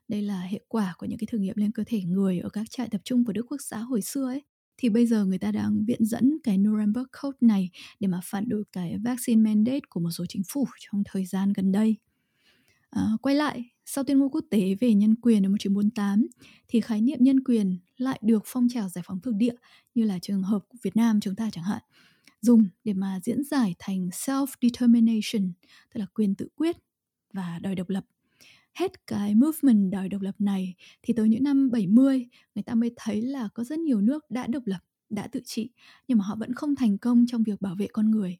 Đây 0.08 0.22
là 0.22 0.40
hệ 0.40 0.60
quả 0.68 0.94
của 0.98 1.06
những 1.06 1.18
cái 1.18 1.26
thử 1.30 1.38
nghiệm 1.38 1.56
lên 1.56 1.72
cơ 1.72 1.84
thể 1.86 2.02
người 2.02 2.38
ở 2.38 2.48
các 2.48 2.70
trại 2.70 2.88
tập 2.88 3.00
trung 3.04 3.24
của 3.24 3.32
Đức 3.32 3.46
Quốc 3.48 3.56
xã 3.60 3.78
hồi 3.78 4.02
xưa 4.02 4.26
ấy. 4.26 4.42
Thì 4.76 4.88
bây 4.88 5.06
giờ 5.06 5.24
người 5.24 5.38
ta 5.38 5.52
đang 5.52 5.84
viện 5.84 6.04
dẫn 6.04 6.38
cái 6.42 6.58
Nuremberg 6.58 7.06
Code 7.22 7.36
này 7.40 7.70
để 8.00 8.08
mà 8.08 8.20
phản 8.24 8.48
đối 8.48 8.64
cái 8.72 8.98
vaccine 9.04 9.42
mandate 9.42 9.80
của 9.88 10.00
một 10.00 10.10
số 10.10 10.26
chính 10.28 10.42
phủ 10.52 10.66
trong 10.78 11.02
thời 11.06 11.26
gian 11.26 11.52
gần 11.52 11.72
đây. 11.72 11.96
À, 12.90 13.02
quay 13.22 13.34
lại, 13.34 13.64
sau 13.86 14.04
tuyên 14.04 14.18
ngôn 14.18 14.30
quốc 14.30 14.44
tế 14.50 14.74
về 14.80 14.94
nhân 14.94 15.14
quyền 15.14 15.42
năm 15.42 15.52
1948 15.52 16.26
thì 16.68 16.80
khái 16.80 17.00
niệm 17.00 17.18
nhân 17.20 17.44
quyền 17.44 17.78
lại 17.96 18.20
được 18.22 18.42
phong 18.46 18.68
trào 18.68 18.88
giải 18.88 19.04
phóng 19.06 19.20
thực 19.20 19.34
địa 19.34 19.54
như 19.94 20.04
là 20.04 20.18
trường 20.18 20.42
hợp 20.42 20.60
của 20.68 20.78
Việt 20.82 20.96
Nam 20.96 21.20
chúng 21.20 21.36
ta 21.36 21.50
chẳng 21.52 21.64
hạn 21.64 21.82
dùng 22.40 22.64
để 22.84 22.92
mà 22.92 23.20
diễn 23.22 23.44
giải 23.44 23.74
thành 23.78 24.08
self-determination, 24.08 25.52
tức 25.94 26.00
là 26.00 26.06
quyền 26.14 26.34
tự 26.34 26.48
quyết 26.54 26.76
và 27.32 27.58
đòi 27.62 27.74
độc 27.74 27.88
lập. 27.88 28.04
Hết 28.74 29.06
cái 29.06 29.34
movement 29.34 29.92
đòi 29.92 30.08
độc 30.08 30.22
lập 30.22 30.34
này 30.38 30.74
thì 31.02 31.14
tới 31.14 31.28
những 31.28 31.44
năm 31.44 31.70
70 31.70 32.26
người 32.54 32.62
ta 32.62 32.74
mới 32.74 32.90
thấy 32.96 33.22
là 33.22 33.48
có 33.54 33.64
rất 33.64 33.78
nhiều 33.78 34.00
nước 34.00 34.30
đã 34.30 34.46
độc 34.46 34.62
lập, 34.66 34.80
đã 35.10 35.26
tự 35.26 35.40
trị 35.44 35.70
nhưng 36.08 36.18
mà 36.18 36.24
họ 36.24 36.36
vẫn 36.36 36.54
không 36.54 36.76
thành 36.76 36.98
công 36.98 37.24
trong 37.26 37.42
việc 37.42 37.60
bảo 37.60 37.74
vệ 37.78 37.86
con 37.92 38.10
người. 38.10 38.38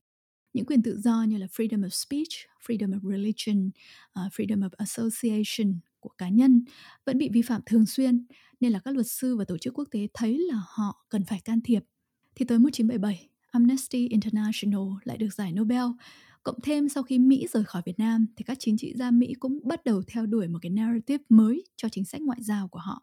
Những 0.53 0.67
quyền 0.67 0.83
tự 0.83 0.99
do 0.99 1.23
như 1.29 1.39
là 1.39 1.47
freedom 1.47 1.81
of 1.81 1.89
speech, 1.89 2.29
freedom 2.67 3.01
of 3.01 3.11
religion, 3.11 3.71
uh, 4.27 4.33
freedom 4.33 4.61
of 4.61 4.71
association 4.77 5.81
của 6.01 6.11
cá 6.19 6.29
nhân 6.29 6.65
vẫn 7.07 7.19
bị 7.19 7.29
vi 7.33 7.43
phạm 7.43 7.61
thường 7.67 7.87
xuyên 7.87 8.27
nên 8.61 8.73
là 8.73 8.79
các 8.79 8.95
luật 8.95 9.07
sư 9.07 9.37
và 9.37 9.45
tổ 9.45 9.59
chức 9.59 9.79
quốc 9.79 9.89
tế 9.91 10.07
thấy 10.15 10.39
là 10.39 10.63
họ 10.67 11.07
cần 11.09 11.25
phải 11.25 11.41
can 11.45 11.61
thiệp. 11.65 11.83
Thì 12.35 12.45
tới 12.45 12.59
1977, 12.59 13.29
Amnesty 13.51 14.09
International 14.09 14.83
lại 15.05 15.19
được 15.19 15.33
giải 15.33 15.53
Nobel 15.53 15.85
Cộng 16.43 16.61
thêm 16.61 16.89
sau 16.89 17.03
khi 17.03 17.19
Mỹ 17.19 17.47
rời 17.53 17.65
khỏi 17.65 17.83
Việt 17.87 17.99
Nam 17.99 18.27
thì 18.37 18.45
các 18.45 18.57
chính 18.61 18.77
trị 18.77 18.93
gia 18.97 19.11
Mỹ 19.11 19.35
cũng 19.39 19.59
bắt 19.65 19.85
đầu 19.85 20.03
theo 20.07 20.27
đuổi 20.27 20.49
một 20.49 20.59
cái 20.63 20.71
narrative 20.71 21.25
mới 21.29 21.65
cho 21.77 21.89
chính 21.89 22.05
sách 22.05 22.21
ngoại 22.21 22.43
giao 22.43 22.69
của 22.69 22.79
họ. 22.79 23.03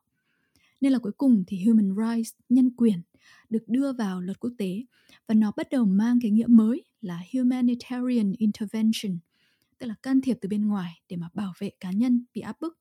Nên 0.82 0.92
là 0.92 1.00
cuối 1.00 1.12
cùng 1.18 1.44
thì 1.48 1.66
human 1.66 1.96
rights, 1.96 2.32
nhân 2.50 2.70
quyền 2.78 3.02
được 3.50 3.64
đưa 3.68 3.94
vào 3.94 4.22
luật 4.22 4.40
quốc 4.40 4.52
tế 4.58 4.84
và 5.28 5.36
nó 5.36 5.52
bắt 5.58 5.68
đầu 5.72 5.86
mang 5.86 6.20
cái 6.22 6.32
nghĩa 6.32 6.48
mới 6.48 6.84
là 7.02 7.22
humanitarian 7.34 8.34
intervention, 8.38 9.18
tức 9.78 9.88
là 9.88 9.96
can 10.04 10.22
thiệp 10.22 10.38
từ 10.42 10.50
bên 10.50 10.68
ngoài 10.68 11.02
để 11.10 11.18
mà 11.18 11.30
bảo 11.34 11.54
vệ 11.60 11.72
cá 11.80 11.92
nhân 11.92 12.26
bị 12.34 12.42
áp 12.42 12.62
bức. 12.62 12.78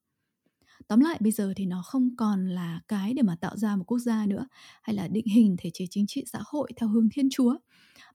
Tóm 0.89 1.01
lại 1.01 1.19
bây 1.21 1.33
giờ 1.33 1.53
thì 1.57 1.67
nó 1.67 1.83
không 1.83 2.17
còn 2.17 2.49
là 2.49 2.81
cái 2.89 3.15
để 3.15 3.23
mà 3.23 3.37
tạo 3.41 3.57
ra 3.57 3.77
một 3.77 3.85
quốc 3.87 3.99
gia 3.99 4.27
nữa 4.27 4.47
hay 4.83 4.97
là 4.97 5.09
định 5.09 5.27
hình 5.27 5.57
thể 5.59 5.71
chế 5.75 5.85
chính 5.91 6.07
trị 6.09 6.25
xã 6.33 6.39
hội 6.47 6.73
theo 6.77 6.89
hướng 6.89 7.09
thiên 7.13 7.29
chúa 7.31 7.57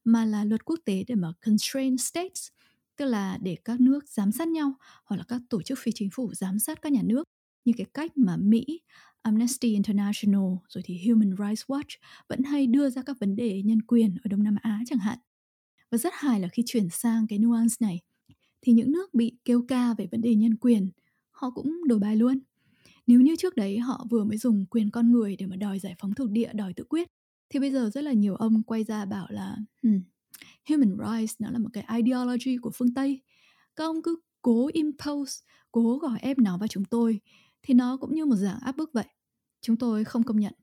mà 0.03 0.25
là 0.25 0.43
luật 0.43 0.65
quốc 0.65 0.80
tế 0.85 1.03
để 1.07 1.15
mà 1.15 1.31
constrain 1.45 1.98
states 1.98 2.48
tức 2.98 3.06
là 3.06 3.38
để 3.41 3.57
các 3.65 3.80
nước 3.80 4.09
giám 4.09 4.31
sát 4.31 4.48
nhau 4.48 4.73
hoặc 5.06 5.17
là 5.17 5.23
các 5.27 5.41
tổ 5.49 5.61
chức 5.61 5.80
phi 5.81 5.91
chính 5.95 6.09
phủ 6.14 6.33
giám 6.33 6.59
sát 6.59 6.81
các 6.81 6.91
nhà 6.91 7.01
nước 7.03 7.23
như 7.65 7.73
cái 7.77 7.88
cách 7.93 8.17
mà 8.17 8.38
Mỹ, 8.38 8.65
Amnesty 9.22 9.73
International 9.73 10.49
rồi 10.69 10.81
thì 10.85 11.07
Human 11.07 11.30
Rights 11.38 11.64
Watch 11.67 11.98
vẫn 12.30 12.43
hay 12.43 12.67
đưa 12.67 12.90
ra 12.90 13.01
các 13.06 13.17
vấn 13.19 13.35
đề 13.35 13.61
nhân 13.64 13.81
quyền 13.81 14.17
ở 14.23 14.27
Đông 14.27 14.43
Nam 14.43 14.56
Á 14.61 14.80
chẳng 14.88 14.99
hạn. 14.99 15.17
Và 15.91 15.98
rất 15.98 16.14
hài 16.15 16.40
là 16.40 16.48
khi 16.48 16.64
chuyển 16.65 16.90
sang 16.90 17.27
cái 17.27 17.40
nuance 17.40 17.75
này 17.80 17.99
thì 18.61 18.73
những 18.73 18.91
nước 18.91 19.14
bị 19.14 19.38
kêu 19.45 19.65
ca 19.67 19.93
về 19.93 20.07
vấn 20.11 20.22
đề 20.22 20.35
nhân 20.35 20.56
quyền 20.56 20.90
họ 21.31 21.49
cũng 21.49 21.88
đổi 21.88 21.99
bài 21.99 22.15
luôn. 22.15 22.40
Nếu 23.11 23.22
như 23.22 23.35
trước 23.35 23.56
đấy 23.56 23.80
họ 23.80 24.06
vừa 24.09 24.23
mới 24.23 24.38
dùng 24.38 24.65
quyền 24.65 24.91
con 24.91 25.11
người 25.11 25.35
để 25.35 25.45
mà 25.45 25.56
đòi 25.56 25.80
giải 25.80 25.95
phóng 25.99 26.14
thuộc 26.14 26.30
địa, 26.30 26.51
đòi 26.53 26.73
tự 26.73 26.83
quyết 26.83 27.07
thì 27.49 27.59
bây 27.59 27.72
giờ 27.72 27.90
rất 27.93 28.03
là 28.03 28.14
nhiều 28.14 28.35
ông 28.35 28.64
quay 28.64 28.83
ra 28.83 29.06
bảo 29.06 29.27
là 29.30 29.57
hmm, 29.83 30.01
human 30.69 30.98
rights 30.98 31.35
nó 31.40 31.51
là 31.51 31.59
một 31.59 31.69
cái 31.73 31.85
ideology 31.98 32.57
của 32.57 32.72
phương 32.75 32.93
Tây. 32.93 33.22
Các 33.75 33.83
ông 33.83 34.01
cứ 34.03 34.15
cố 34.41 34.69
impose, 34.73 35.41
cố 35.72 35.98
gọi 35.98 36.19
ép 36.19 36.38
nó 36.38 36.57
vào 36.57 36.67
chúng 36.67 36.85
tôi 36.85 37.19
thì 37.64 37.73
nó 37.73 37.98
cũng 37.98 38.14
như 38.14 38.25
một 38.25 38.35
dạng 38.35 38.59
áp 38.59 38.77
bức 38.77 38.93
vậy. 38.93 39.07
Chúng 39.61 39.77
tôi 39.77 40.03
không 40.03 40.23
công 40.23 40.40
nhận. 40.40 40.53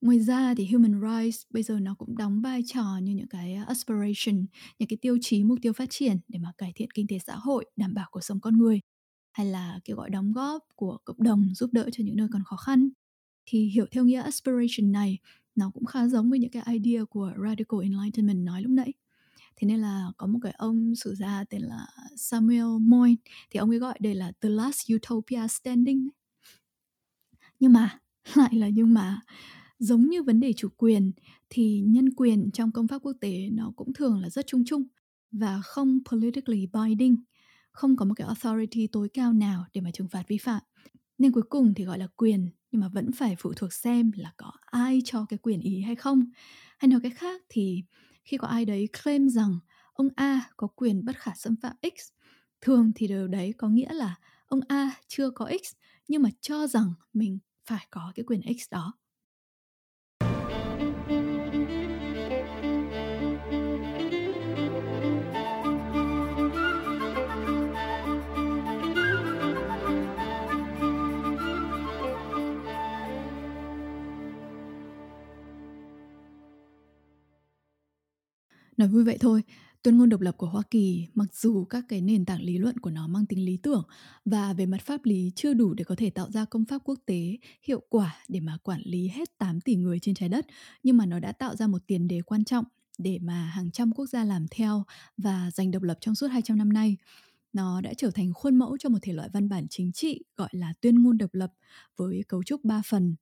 Ngoài 0.00 0.20
ra 0.20 0.54
thì 0.54 0.66
human 0.66 1.00
rights 1.00 1.42
bây 1.50 1.62
giờ 1.62 1.78
nó 1.80 1.94
cũng 1.94 2.16
đóng 2.16 2.40
vai 2.40 2.62
trò 2.66 2.98
như 3.02 3.12
những 3.12 3.28
cái 3.28 3.54
aspiration, 3.54 4.46
những 4.78 4.88
cái 4.88 4.98
tiêu 5.00 5.18
chí 5.20 5.44
mục 5.44 5.58
tiêu 5.62 5.72
phát 5.72 5.90
triển 5.90 6.16
để 6.28 6.38
mà 6.38 6.52
cải 6.58 6.72
thiện 6.74 6.90
kinh 6.90 7.06
tế 7.06 7.18
xã 7.18 7.36
hội, 7.36 7.64
đảm 7.76 7.94
bảo 7.94 8.06
cuộc 8.10 8.24
sống 8.24 8.40
con 8.40 8.58
người 8.58 8.80
hay 9.36 9.46
là 9.46 9.80
kêu 9.84 9.96
gọi 9.96 10.10
đóng 10.10 10.32
góp 10.32 10.68
của 10.74 10.98
cộng 11.04 11.22
đồng 11.22 11.54
giúp 11.54 11.70
đỡ 11.72 11.88
cho 11.92 12.04
những 12.04 12.16
nơi 12.16 12.28
còn 12.32 12.42
khó 12.44 12.56
khăn. 12.56 12.88
Thì 13.46 13.66
hiểu 13.68 13.86
theo 13.90 14.04
nghĩa 14.04 14.20
aspiration 14.20 14.92
này, 14.92 15.18
nó 15.54 15.70
cũng 15.74 15.84
khá 15.84 16.06
giống 16.06 16.30
với 16.30 16.38
những 16.38 16.50
cái 16.50 16.62
idea 16.78 17.04
của 17.04 17.32
radical 17.42 17.80
enlightenment 17.82 18.44
nói 18.44 18.62
lúc 18.62 18.70
nãy. 18.70 18.92
Thế 19.56 19.68
nên 19.68 19.78
là 19.78 20.06
có 20.16 20.26
một 20.26 20.38
cái 20.42 20.52
ông 20.52 20.94
sử 20.94 21.14
gia 21.14 21.44
tên 21.50 21.62
là 21.62 21.86
Samuel 22.16 22.78
Moyne, 22.80 23.16
thì 23.50 23.58
ông 23.58 23.70
ấy 23.70 23.78
gọi 23.78 23.98
đây 24.00 24.14
là 24.14 24.32
the 24.40 24.48
last 24.48 24.92
utopia 24.94 25.48
standing 25.48 26.08
nhưng 27.60 27.72
mà, 27.72 27.98
lại 28.34 28.54
là 28.54 28.68
nhưng 28.68 28.94
mà, 28.94 29.20
giống 29.78 30.08
như 30.08 30.22
vấn 30.22 30.40
đề 30.40 30.52
chủ 30.52 30.68
quyền, 30.76 31.12
thì 31.50 31.80
nhân 31.86 32.14
quyền 32.14 32.50
trong 32.50 32.72
công 32.72 32.88
pháp 32.88 32.98
quốc 32.98 33.16
tế 33.20 33.48
nó 33.52 33.72
cũng 33.76 33.92
thường 33.92 34.20
là 34.20 34.30
rất 34.30 34.46
chung 34.46 34.64
chung 34.66 34.84
và 35.32 35.60
không 35.64 35.98
politically 36.10 36.66
binding 36.66 37.16
không 37.76 37.96
có 37.96 38.04
một 38.04 38.14
cái 38.16 38.26
authority 38.26 38.86
tối 38.86 39.08
cao 39.14 39.32
nào 39.32 39.64
để 39.74 39.80
mà 39.80 39.90
trừng 39.90 40.08
phạt 40.08 40.22
vi 40.28 40.38
phạm. 40.38 40.62
Nên 41.18 41.32
cuối 41.32 41.42
cùng 41.48 41.74
thì 41.74 41.84
gọi 41.84 41.98
là 41.98 42.06
quyền, 42.16 42.50
nhưng 42.70 42.80
mà 42.80 42.88
vẫn 42.88 43.12
phải 43.12 43.36
phụ 43.38 43.52
thuộc 43.56 43.72
xem 43.72 44.10
là 44.14 44.32
có 44.36 44.52
ai 44.66 45.00
cho 45.04 45.26
cái 45.28 45.38
quyền 45.38 45.60
ý 45.60 45.80
hay 45.80 45.94
không. 45.94 46.24
Hay 46.78 46.88
nói 46.88 47.00
cách 47.02 47.12
khác 47.16 47.42
thì 47.48 47.84
khi 48.24 48.36
có 48.36 48.48
ai 48.48 48.64
đấy 48.64 48.88
claim 49.02 49.28
rằng 49.28 49.58
ông 49.92 50.08
A 50.16 50.50
có 50.56 50.66
quyền 50.66 51.04
bất 51.04 51.16
khả 51.16 51.32
xâm 51.34 51.56
phạm 51.62 51.76
X, 51.82 52.10
thường 52.60 52.92
thì 52.94 53.06
điều 53.08 53.28
đấy 53.28 53.54
có 53.58 53.68
nghĩa 53.68 53.92
là 53.92 54.14
ông 54.46 54.60
A 54.68 54.90
chưa 55.08 55.30
có 55.30 55.50
X, 55.64 55.72
nhưng 56.08 56.22
mà 56.22 56.30
cho 56.40 56.66
rằng 56.66 56.92
mình 57.12 57.38
phải 57.68 57.86
có 57.90 58.12
cái 58.14 58.24
quyền 58.24 58.40
X 58.42 58.72
đó. 58.72 58.94
Nói 78.76 78.88
vui 78.88 79.04
vậy 79.04 79.16
thôi, 79.20 79.42
tuyên 79.82 79.98
ngôn 79.98 80.08
độc 80.08 80.20
lập 80.20 80.34
của 80.38 80.46
Hoa 80.46 80.62
Kỳ 80.70 81.06
mặc 81.14 81.34
dù 81.34 81.64
các 81.64 81.84
cái 81.88 82.00
nền 82.00 82.24
tảng 82.24 82.42
lý 82.42 82.58
luận 82.58 82.78
của 82.78 82.90
nó 82.90 83.08
mang 83.08 83.26
tính 83.26 83.44
lý 83.44 83.56
tưởng 83.56 83.82
và 84.24 84.52
về 84.52 84.66
mặt 84.66 84.80
pháp 84.82 85.04
lý 85.04 85.32
chưa 85.34 85.54
đủ 85.54 85.74
để 85.74 85.84
có 85.84 85.94
thể 85.98 86.10
tạo 86.10 86.30
ra 86.30 86.44
công 86.44 86.64
pháp 86.64 86.78
quốc 86.84 86.98
tế 87.06 87.36
hiệu 87.62 87.82
quả 87.88 88.16
để 88.28 88.40
mà 88.40 88.58
quản 88.62 88.80
lý 88.84 89.08
hết 89.08 89.38
8 89.38 89.60
tỷ 89.60 89.76
người 89.76 89.98
trên 89.98 90.14
trái 90.14 90.28
đất, 90.28 90.46
nhưng 90.82 90.96
mà 90.96 91.06
nó 91.06 91.18
đã 91.18 91.32
tạo 91.32 91.56
ra 91.56 91.66
một 91.66 91.82
tiền 91.86 92.08
đề 92.08 92.20
quan 92.22 92.44
trọng 92.44 92.64
để 92.98 93.18
mà 93.22 93.44
hàng 93.44 93.70
trăm 93.70 93.92
quốc 93.92 94.06
gia 94.06 94.24
làm 94.24 94.46
theo 94.50 94.84
và 95.16 95.50
giành 95.50 95.70
độc 95.70 95.82
lập 95.82 95.98
trong 96.00 96.14
suốt 96.14 96.26
200 96.26 96.58
năm 96.58 96.72
nay. 96.72 96.96
Nó 97.52 97.80
đã 97.80 97.94
trở 97.96 98.10
thành 98.10 98.32
khuôn 98.34 98.56
mẫu 98.56 98.76
cho 98.78 98.88
một 98.88 98.98
thể 99.02 99.12
loại 99.12 99.28
văn 99.32 99.48
bản 99.48 99.66
chính 99.70 99.92
trị 99.92 100.24
gọi 100.36 100.48
là 100.52 100.72
tuyên 100.80 101.02
ngôn 101.02 101.18
độc 101.18 101.34
lập 101.34 101.52
với 101.96 102.22
cấu 102.28 102.42
trúc 102.42 102.64
3 102.64 102.82
phần, 102.86 103.16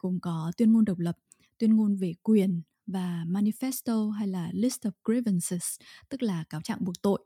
gồm 0.00 0.20
có 0.20 0.52
tuyên 0.56 0.72
ngôn 0.72 0.84
độc 0.84 0.98
lập, 0.98 1.16
tuyên 1.58 1.76
ngôn 1.76 1.96
về 1.96 2.12
quyền 2.22 2.62
và 2.92 3.24
manifesto 3.28 4.10
hay 4.10 4.28
là 4.28 4.50
list 4.52 4.86
of 4.86 4.90
grievances, 5.04 5.80
tức 6.08 6.22
là 6.22 6.44
cáo 6.50 6.60
trạng 6.60 6.84
buộc 6.84 7.02
tội. 7.02 7.24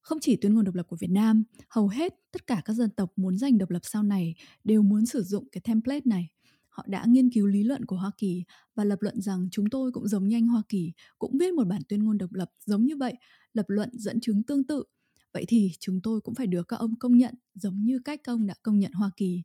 Không 0.00 0.18
chỉ 0.20 0.36
tuyên 0.36 0.54
ngôn 0.54 0.64
độc 0.64 0.74
lập 0.74 0.86
của 0.88 0.96
Việt 1.00 1.10
Nam, 1.10 1.44
hầu 1.68 1.88
hết 1.88 2.14
tất 2.32 2.46
cả 2.46 2.62
các 2.64 2.72
dân 2.72 2.90
tộc 2.90 3.12
muốn 3.16 3.38
giành 3.38 3.58
độc 3.58 3.70
lập 3.70 3.82
sau 3.82 4.02
này 4.02 4.34
đều 4.64 4.82
muốn 4.82 5.06
sử 5.06 5.22
dụng 5.22 5.48
cái 5.52 5.60
template 5.60 6.02
này. 6.04 6.28
Họ 6.68 6.84
đã 6.86 7.04
nghiên 7.08 7.30
cứu 7.30 7.46
lý 7.46 7.64
luận 7.64 7.84
của 7.84 7.96
Hoa 7.96 8.10
Kỳ 8.18 8.44
và 8.74 8.84
lập 8.84 9.02
luận 9.02 9.20
rằng 9.20 9.48
chúng 9.50 9.70
tôi 9.70 9.92
cũng 9.92 10.08
giống 10.08 10.28
như 10.28 10.36
anh 10.36 10.46
Hoa 10.46 10.62
Kỳ, 10.68 10.92
cũng 11.18 11.38
viết 11.38 11.54
một 11.54 11.66
bản 11.66 11.82
tuyên 11.88 12.04
ngôn 12.04 12.18
độc 12.18 12.32
lập 12.32 12.50
giống 12.66 12.84
như 12.84 12.96
vậy, 12.96 13.14
lập 13.52 13.66
luận 13.68 13.90
dẫn 13.92 14.20
chứng 14.20 14.42
tương 14.42 14.64
tự. 14.64 14.84
Vậy 15.32 15.44
thì 15.48 15.70
chúng 15.80 16.00
tôi 16.02 16.20
cũng 16.20 16.34
phải 16.34 16.46
được 16.46 16.68
các 16.68 16.76
ông 16.76 16.98
công 16.98 17.18
nhận 17.18 17.34
giống 17.54 17.84
như 17.84 17.98
cách 18.04 18.20
công 18.24 18.34
ông 18.34 18.46
đã 18.46 18.54
công 18.62 18.78
nhận 18.78 18.92
Hoa 18.92 19.10
Kỳ 19.16 19.42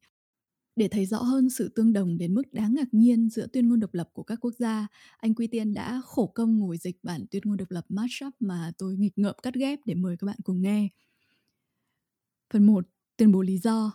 để 0.76 0.88
thấy 0.88 1.06
rõ 1.06 1.18
hơn 1.18 1.50
sự 1.50 1.72
tương 1.76 1.94
đồng 1.94 2.18
đến 2.18 2.34
mức 2.34 2.44
đáng 2.52 2.74
ngạc 2.74 2.94
nhiên 2.94 3.30
giữa 3.30 3.48
tuyên 3.54 3.70
ngôn 3.70 3.80
độc 3.80 3.94
lập 3.94 4.10
của 4.14 4.24
các 4.24 4.40
quốc 4.42 4.54
gia, 4.60 4.88
anh 5.18 5.36
Quy 5.36 5.48
Tiên 5.48 5.74
đã 5.74 6.02
khổ 6.06 6.32
công 6.36 6.60
ngồi 6.60 6.78
dịch 6.78 6.98
bản 7.04 7.26
tuyên 7.32 7.44
ngôn 7.46 7.58
độc 7.58 7.72
lập 7.72 7.86
mashup 7.90 8.34
mà 8.40 8.72
tôi 8.78 8.96
nghịch 8.98 9.18
ngợm 9.18 9.36
cắt 9.44 9.54
ghép 9.54 9.80
để 9.86 9.96
mời 9.96 10.18
các 10.18 10.26
bạn 10.26 10.38
cùng 10.44 10.62
nghe. 10.62 10.90
Phần 12.54 12.66
1. 12.66 12.86
Tuyên 13.18 13.32
bố 13.32 13.42
lý 13.42 13.58
do 13.58 13.92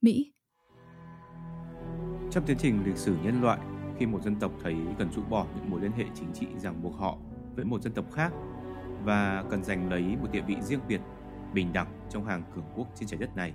Mỹ 0.00 0.32
Trong 2.30 2.46
tiến 2.46 2.56
trình 2.60 2.82
lịch 2.86 2.96
sử 2.96 3.16
nhân 3.24 3.40
loại, 3.40 3.60
khi 3.98 4.06
một 4.06 4.22
dân 4.24 4.36
tộc 4.40 4.52
thấy 4.62 4.74
cần 4.98 5.12
rũ 5.12 5.22
bỏ 5.30 5.46
những 5.56 5.70
mối 5.70 5.80
liên 5.80 5.92
hệ 5.92 6.04
chính 6.14 6.32
trị 6.34 6.46
ràng 6.58 6.82
buộc 6.82 6.94
họ 6.94 7.18
với 7.56 7.64
một 7.64 7.82
dân 7.82 7.92
tộc 7.92 8.12
khác 8.12 8.32
và 9.04 9.44
cần 9.50 9.64
giành 9.64 9.90
lấy 9.90 10.02
một 10.02 10.28
địa 10.32 10.42
vị 10.46 10.56
riêng 10.62 10.80
biệt, 10.88 11.00
bình 11.54 11.72
đẳng 11.72 12.08
trong 12.10 12.24
hàng 12.24 12.42
cường 12.54 12.64
quốc 12.76 12.88
trên 12.94 13.08
trái 13.08 13.18
đất 13.20 13.36
này, 13.36 13.54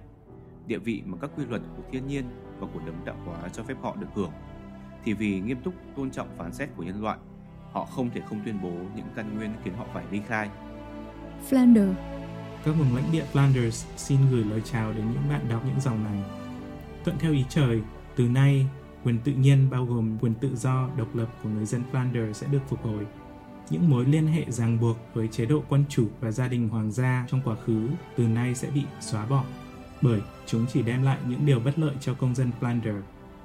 địa 0.68 0.78
vị 0.78 1.02
mà 1.06 1.18
các 1.22 1.32
quy 1.38 1.46
luật 1.46 1.62
của 1.78 1.84
thiên 1.92 2.08
nhiên 2.08 2.26
và 2.60 2.68
của 2.74 2.80
đấng 2.86 3.06
đạo 3.06 3.16
hóa 3.26 3.38
cho 3.54 3.64
phép 3.64 3.76
họ 3.82 3.96
được 3.96 4.08
hưởng, 4.14 4.32
thì 5.04 5.14
vì 5.14 5.40
nghiêm 5.40 5.62
túc 5.64 5.74
tôn 5.96 6.12
trọng 6.12 6.38
phán 6.38 6.54
xét 6.54 6.70
của 6.76 6.84
nhân 6.84 7.02
loại, 7.02 7.18
họ 7.72 7.86
không 7.86 8.10
thể 8.10 8.22
không 8.30 8.42
tuyên 8.46 8.62
bố 8.64 8.72
những 8.96 9.08
căn 9.16 9.38
nguyên 9.38 9.52
khiến 9.64 9.74
họ 9.78 9.86
phải 9.94 10.06
ly 10.12 10.22
khai. 10.28 10.50
Flanders 11.50 11.94
Các 12.66 12.72
vùng 12.72 12.96
lãnh 12.96 13.12
địa 13.12 13.26
Flanders 13.34 13.86
xin 13.98 14.18
gửi 14.32 14.44
lời 14.44 14.62
chào 14.66 14.94
đến 14.94 15.06
những 15.14 15.30
bạn 15.30 15.42
đọc 15.50 15.62
những 15.66 15.82
dòng 15.82 16.04
này. 16.04 16.24
Thuận 17.04 17.18
theo 17.20 17.32
ý 17.32 17.46
trời, 17.50 17.82
từ 18.16 18.28
nay, 18.28 18.68
quyền 19.04 19.20
tự 19.20 19.32
nhiên 19.32 19.70
bao 19.70 19.86
gồm 19.86 20.18
quyền 20.22 20.34
tự 20.34 20.56
do, 20.56 20.90
độc 20.98 21.16
lập 21.16 21.28
của 21.44 21.50
người 21.50 21.66
dân 21.66 21.84
Flanders 21.92 22.34
sẽ 22.34 22.48
được 22.52 22.62
phục 22.68 22.84
hồi. 22.84 23.08
Những 23.70 23.90
mối 23.90 24.06
liên 24.06 24.28
hệ 24.28 24.46
ràng 24.48 24.80
buộc 24.80 24.98
với 25.14 25.28
chế 25.28 25.46
độ 25.46 25.64
quân 25.70 25.86
chủ 25.90 26.08
và 26.20 26.32
gia 26.32 26.48
đình 26.48 26.70
hoàng 26.70 26.92
gia 26.92 27.26
trong 27.30 27.42
quá 27.46 27.56
khứ 27.66 27.90
từ 28.16 28.28
nay 28.28 28.56
sẽ 28.56 28.70
bị 28.70 28.84
xóa 29.00 29.26
bỏ, 29.26 29.44
bởi 30.02 30.22
chúng 30.48 30.66
chỉ 30.74 30.82
đem 30.82 31.04
lại 31.04 31.18
những 31.28 31.46
điều 31.46 31.60
bất 31.60 31.80
lợi 31.80 31.96
cho 32.02 32.14
công 32.14 32.36
dân 32.36 32.52
Plunder. 32.60 32.96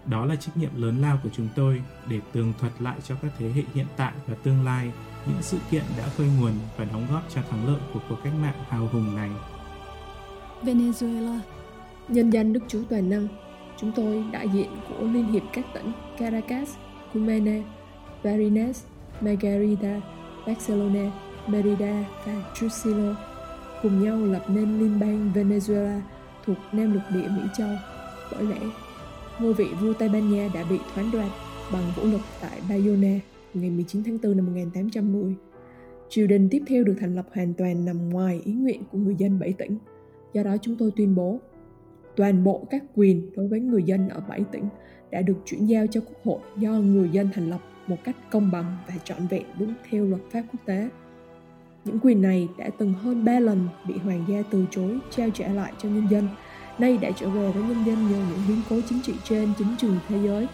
Đó 0.07 0.25
là 0.25 0.37
trách 0.37 0.57
nhiệm 0.57 0.71
lớn 0.83 1.03
lao 1.03 1.19
của 1.23 1.29
chúng 1.33 1.49
tôi 1.57 1.83
để 2.09 2.21
tường 2.33 2.53
thuật 2.61 2.73
lại 2.79 2.97
cho 3.05 3.15
các 3.23 3.33
thế 3.39 3.49
hệ 3.49 3.63
hiện 3.75 3.87
tại 3.97 4.13
và 4.27 4.35
tương 4.35 4.65
lai 4.65 4.93
những 5.27 5.43
sự 5.43 5.59
kiện 5.71 5.83
đã 5.99 6.09
khơi 6.17 6.29
nguồn 6.41 6.53
và 6.77 6.85
đóng 6.85 7.07
góp 7.13 7.23
cho 7.35 7.43
thắng 7.51 7.67
lợi 7.67 7.81
của 7.95 8.01
cuộc 8.09 8.17
cách 8.25 8.33
mạng 8.43 8.65
hào 8.69 8.89
hùng 8.93 9.17
này. 9.17 9.31
Venezuela 10.63 11.39
Nhân 12.09 12.31
danh 12.31 12.53
Đức 12.53 12.61
Chúa 12.69 12.83
Toàn 12.91 13.11
Năng, 13.11 13.29
chúng 13.77 13.93
tôi 13.93 14.25
đại 14.33 14.49
diện 14.49 14.71
của 14.89 15.05
Liên 15.05 15.33
hiệp 15.33 15.43
các 15.53 15.67
tỉnh 15.75 15.93
Caracas, 16.19 16.71
Cumana, 17.13 17.63
Barinas, 18.25 18.85
Margarita, 19.21 20.01
Barcelona, 20.47 21.11
Merida 21.47 22.05
và 22.27 22.33
Trujillo 22.55 23.15
cùng 23.83 24.05
nhau 24.05 24.17
lập 24.17 24.45
nên 24.49 24.79
liên 24.79 25.01
bang 25.01 25.33
Venezuela 25.35 26.01
thuộc 26.45 26.57
Nam 26.73 26.93
lục 26.93 27.03
địa 27.15 27.29
Mỹ 27.37 27.43
Châu. 27.59 27.69
Bởi 28.33 28.45
lẽ, 28.45 28.61
ngôi 29.41 29.55
vị 29.55 29.67
vua 29.81 29.93
Tây 29.93 30.09
Ban 30.09 30.31
Nha 30.31 30.49
đã 30.55 30.65
bị 30.71 30.79
thoán 30.95 31.11
đoạt 31.13 31.31
bằng 31.73 31.93
vũ 31.97 32.03
lực 32.05 32.21
tại 32.41 32.61
Bayona 32.69 33.21
ngày 33.55 33.71
19 33.71 34.03
tháng 34.05 34.19
4 34.23 34.37
năm 34.37 34.47
1810. 34.47 35.35
Triều 36.09 36.27
đình 36.27 36.49
tiếp 36.51 36.63
theo 36.67 36.85
được 36.85 36.95
thành 37.01 37.15
lập 37.15 37.27
hoàn 37.35 37.55
toàn 37.55 37.85
nằm 37.85 38.09
ngoài 38.11 38.41
ý 38.45 38.53
nguyện 38.53 38.83
của 38.93 38.99
người 38.99 39.15
dân 39.19 39.39
bảy 39.39 39.53
tỉnh. 39.53 39.79
Do 40.33 40.43
đó 40.43 40.57
chúng 40.63 40.77
tôi 40.77 40.91
tuyên 40.97 41.15
bố 41.15 41.41
toàn 42.17 42.45
bộ 42.45 42.67
các 42.71 42.85
quyền 42.95 43.31
đối 43.37 43.49
với 43.49 43.61
người 43.61 43.83
dân 43.83 44.09
ở 44.09 44.21
bảy 44.29 44.45
tỉnh 44.53 44.65
đã 45.11 45.23
được 45.23 45.37
chuyển 45.45 45.67
giao 45.67 45.87
cho 45.87 46.01
quốc 46.01 46.25
hội 46.25 46.41
do 46.59 46.71
người 46.71 47.09
dân 47.09 47.29
thành 47.35 47.51
lập 47.51 47.61
một 47.87 47.97
cách 48.05 48.17
công 48.31 48.51
bằng 48.51 48.77
và 48.89 48.95
trọn 49.05 49.27
vẹn 49.27 49.43
đúng 49.59 49.75
theo 49.91 50.05
luật 50.05 50.23
pháp 50.31 50.43
quốc 50.53 50.61
tế. 50.67 50.89
Những 51.85 51.99
quyền 52.03 52.23
này 52.23 52.49
đã 52.59 52.71
từng 52.79 52.95
hơn 52.95 53.25
3 53.25 53.41
lần 53.41 53.69
bị 53.89 53.99
hoàng 53.99 54.25
gia 54.29 54.43
từ 54.51 54.67
chối 54.71 54.99
trao 55.11 55.31
trả 55.31 55.49
lại 55.49 55.73
cho 55.79 55.89
nhân 55.89 56.09
dân, 56.11 56.29
nay 56.79 56.99
đã 56.99 57.11
trở 57.11 57.31
về 57.31 57.53
với 57.53 57.63
nhân 57.63 57.85
dân 57.87 58.11
nhờ 58.11 58.27
những 58.29 58.41
biến 58.49 58.63
cố 58.71 58.81
chính 58.89 59.03
trị 59.03 59.15
trên 59.25 59.53
chính 59.59 59.77
trường 59.79 59.99
thế 60.09 60.23
giới. 60.23 60.49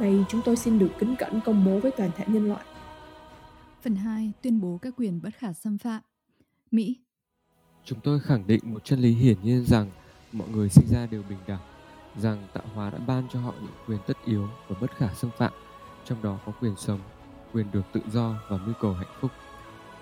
Này 0.00 0.24
chúng 0.28 0.40
tôi 0.44 0.56
xin 0.56 0.78
được 0.78 0.90
kính 0.98 1.14
cẩn 1.18 1.40
công 1.44 1.64
bố 1.64 1.78
với 1.78 1.90
toàn 1.90 2.10
thể 2.16 2.24
nhân 2.28 2.48
loại. 2.48 2.64
Phần 3.82 3.96
2. 3.96 4.32
Tuyên 4.42 4.60
bố 4.60 4.78
các 4.82 4.94
quyền 4.96 5.20
bất 5.22 5.34
khả 5.34 5.52
xâm 5.52 5.78
phạm 5.78 6.02
Mỹ 6.70 6.96
Chúng 7.84 8.00
tôi 8.00 8.20
khẳng 8.20 8.46
định 8.46 8.60
một 8.64 8.84
chân 8.84 8.98
lý 8.98 9.14
hiển 9.14 9.36
nhiên 9.42 9.64
rằng 9.64 9.90
mọi 10.32 10.48
người 10.48 10.68
sinh 10.68 10.86
ra 10.86 11.06
đều 11.06 11.22
bình 11.28 11.38
đẳng, 11.46 11.60
rằng 12.16 12.46
tạo 12.52 12.64
hóa 12.74 12.90
đã 12.90 12.98
ban 13.06 13.28
cho 13.32 13.40
họ 13.40 13.54
những 13.60 13.72
quyền 13.86 13.98
tất 14.06 14.16
yếu 14.24 14.48
và 14.68 14.76
bất 14.80 14.90
khả 14.96 15.14
xâm 15.14 15.30
phạm, 15.38 15.52
trong 16.04 16.22
đó 16.22 16.38
có 16.46 16.52
quyền 16.60 16.76
sống, 16.76 17.00
quyền 17.52 17.66
được 17.72 17.82
tự 17.92 18.00
do 18.12 18.34
và 18.48 18.56
mưu 18.56 18.74
cầu 18.80 18.92
hạnh 18.92 19.16
phúc. 19.20 19.30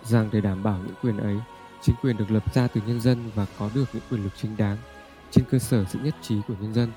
Rằng 0.09 0.29
để 0.33 0.41
đảm 0.41 0.63
bảo 0.63 0.79
những 0.79 0.95
quyền 1.03 1.17
ấy, 1.17 1.37
chính 1.81 1.97
quyền 2.03 2.17
được 2.17 2.31
lập 2.31 2.55
ra 2.55 2.69
từ 2.69 2.81
nhân 2.87 3.01
dân 3.01 3.31
và 3.35 3.47
có 3.59 3.71
được 3.75 3.85
những 3.93 4.03
quyền 4.11 4.23
lực 4.25 4.33
chính 4.37 4.57
đáng 4.57 4.77
trên 5.31 5.45
cơ 5.51 5.59
sở 5.59 5.85
sự 5.89 5.99
nhất 6.03 6.15
trí 6.23 6.41
của 6.49 6.55
nhân 6.61 6.75
dân. 6.75 6.93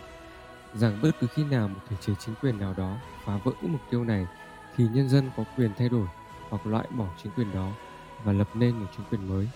Rằng 0.74 1.00
bất 1.02 1.12
cứ 1.20 1.28
khi 1.28 1.44
nào 1.44 1.68
một 1.68 1.80
thể 1.90 1.96
chế 2.02 2.14
chính 2.20 2.36
quyền 2.42 2.60
nào 2.60 2.74
đó 2.78 2.98
phá 3.26 3.38
vỡ 3.44 3.52
những 3.62 3.72
mục 3.72 3.82
tiêu 3.92 4.04
này 4.04 4.28
thì 4.76 4.86
nhân 4.94 5.10
dân 5.10 5.30
có 5.38 5.44
quyền 5.58 5.72
thay 5.78 5.90
đổi 5.90 6.08
hoặc 6.50 6.68
loại 6.68 6.88
bỏ 6.90 7.06
chính 7.24 7.32
quyền 7.32 7.54
đó 7.54 7.72
và 8.24 8.34
lập 8.34 8.50
nên 8.54 8.72
một 8.80 8.88
chính 8.98 9.06
quyền 9.12 9.30
mới 9.30 9.50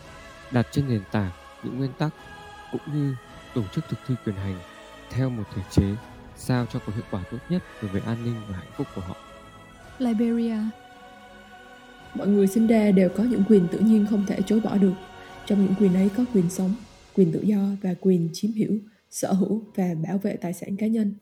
đặt 0.52 0.68
trên 0.72 0.90
nền 0.90 1.02
tảng 1.12 1.32
những 1.64 1.78
nguyên 1.78 1.94
tắc 1.94 2.10
cũng 2.72 2.82
như 2.94 3.16
tổ 3.54 3.62
chức 3.74 3.84
thực 3.90 3.98
thi 4.08 4.16
quyền 4.26 4.36
hành 4.36 4.60
theo 5.10 5.30
một 5.30 5.44
thể 5.56 5.62
chế 5.72 5.96
sao 6.36 6.66
cho 6.74 6.80
có 6.80 6.94
hiệu 6.94 7.04
quả 7.12 7.24
tốt 7.32 7.38
nhất 7.50 7.64
đối 7.82 7.92
với 7.92 8.02
an 8.06 8.24
ninh 8.24 8.42
và 8.50 8.58
hạnh 8.58 8.72
phúc 8.78 8.88
của 8.96 9.02
họ. 9.02 9.16
Liberia 10.00 10.58
Mọi 12.16 12.28
người 12.28 12.48
sinh 12.48 12.68
ra 12.68 12.92
đều 12.92 13.10
có 13.10 13.24
những 13.24 13.44
quyền 13.50 13.68
tự 13.72 13.80
nhiên 13.80 14.06
không 14.10 14.24
thể 14.28 14.40
chối 14.46 14.60
bỏ 14.60 14.78
được. 14.78 14.94
Trong 15.46 15.66
những 15.66 15.74
quyền 15.80 15.94
ấy 15.94 16.10
có 16.18 16.26
quyền 16.34 16.50
sống, 16.50 16.76
quyền 17.16 17.32
tự 17.32 17.42
do 17.42 17.58
và 17.82 17.96
quyền 18.02 18.30
chiếm 18.34 18.52
hữu, 18.52 18.78
sở 19.10 19.34
hữu 19.34 19.64
và 19.76 19.96
bảo 20.08 20.18
vệ 20.18 20.36
tài 20.36 20.54
sản 20.54 20.78
cá 20.78 20.88
nhân. 20.88 21.14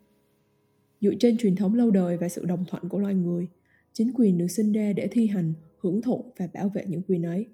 Dựa 1.01 1.13
trên 1.19 1.37
truyền 1.37 1.55
thống 1.55 1.75
lâu 1.75 1.91
đời 1.91 2.17
và 2.17 2.29
sự 2.29 2.45
đồng 2.45 2.65
thuận 2.67 2.89
của 2.89 2.99
loài 2.99 3.15
người, 3.15 3.47
chính 3.93 4.11
quyền 4.15 4.37
được 4.37 4.47
sinh 4.47 4.71
ra 4.71 4.93
để 4.93 5.07
thi 5.11 5.27
hành, 5.27 5.53
hưởng 5.77 6.01
thụ 6.01 6.33
và 6.37 6.47
bảo 6.53 6.69
vệ 6.69 6.85
những 6.87 7.01
quyền 7.07 7.23
ấy. 7.23 7.45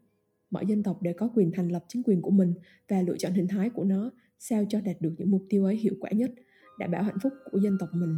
Mọi 0.52 0.66
dân 0.66 0.84
tộc 0.84 1.02
đều 1.02 1.14
có 1.18 1.30
quyền 1.36 1.52
thành 1.52 1.72
lập 1.72 1.86
chính 1.88 2.04
quyền 2.04 2.22
của 2.22 2.32
mình 2.32 2.54
và 2.90 3.02
lựa 3.02 3.18
chọn 3.18 3.34
hình 3.34 3.48
thái 3.48 3.70
của 3.70 3.84
nó 3.84 4.12
sao 4.40 4.66
cho 4.70 4.82
đạt 4.82 4.96
được 5.02 5.14
những 5.18 5.32
mục 5.32 5.44
tiêu 5.50 5.66
ấy 5.66 5.76
hiệu 5.76 5.94
quả 6.00 6.10
nhất, 6.12 6.32
đảm 6.80 6.92
bảo 6.92 7.04
hạnh 7.04 7.18
phúc 7.24 7.34
của 7.52 7.60
dân 7.60 7.78
tộc 7.80 7.90
mình, 7.94 8.16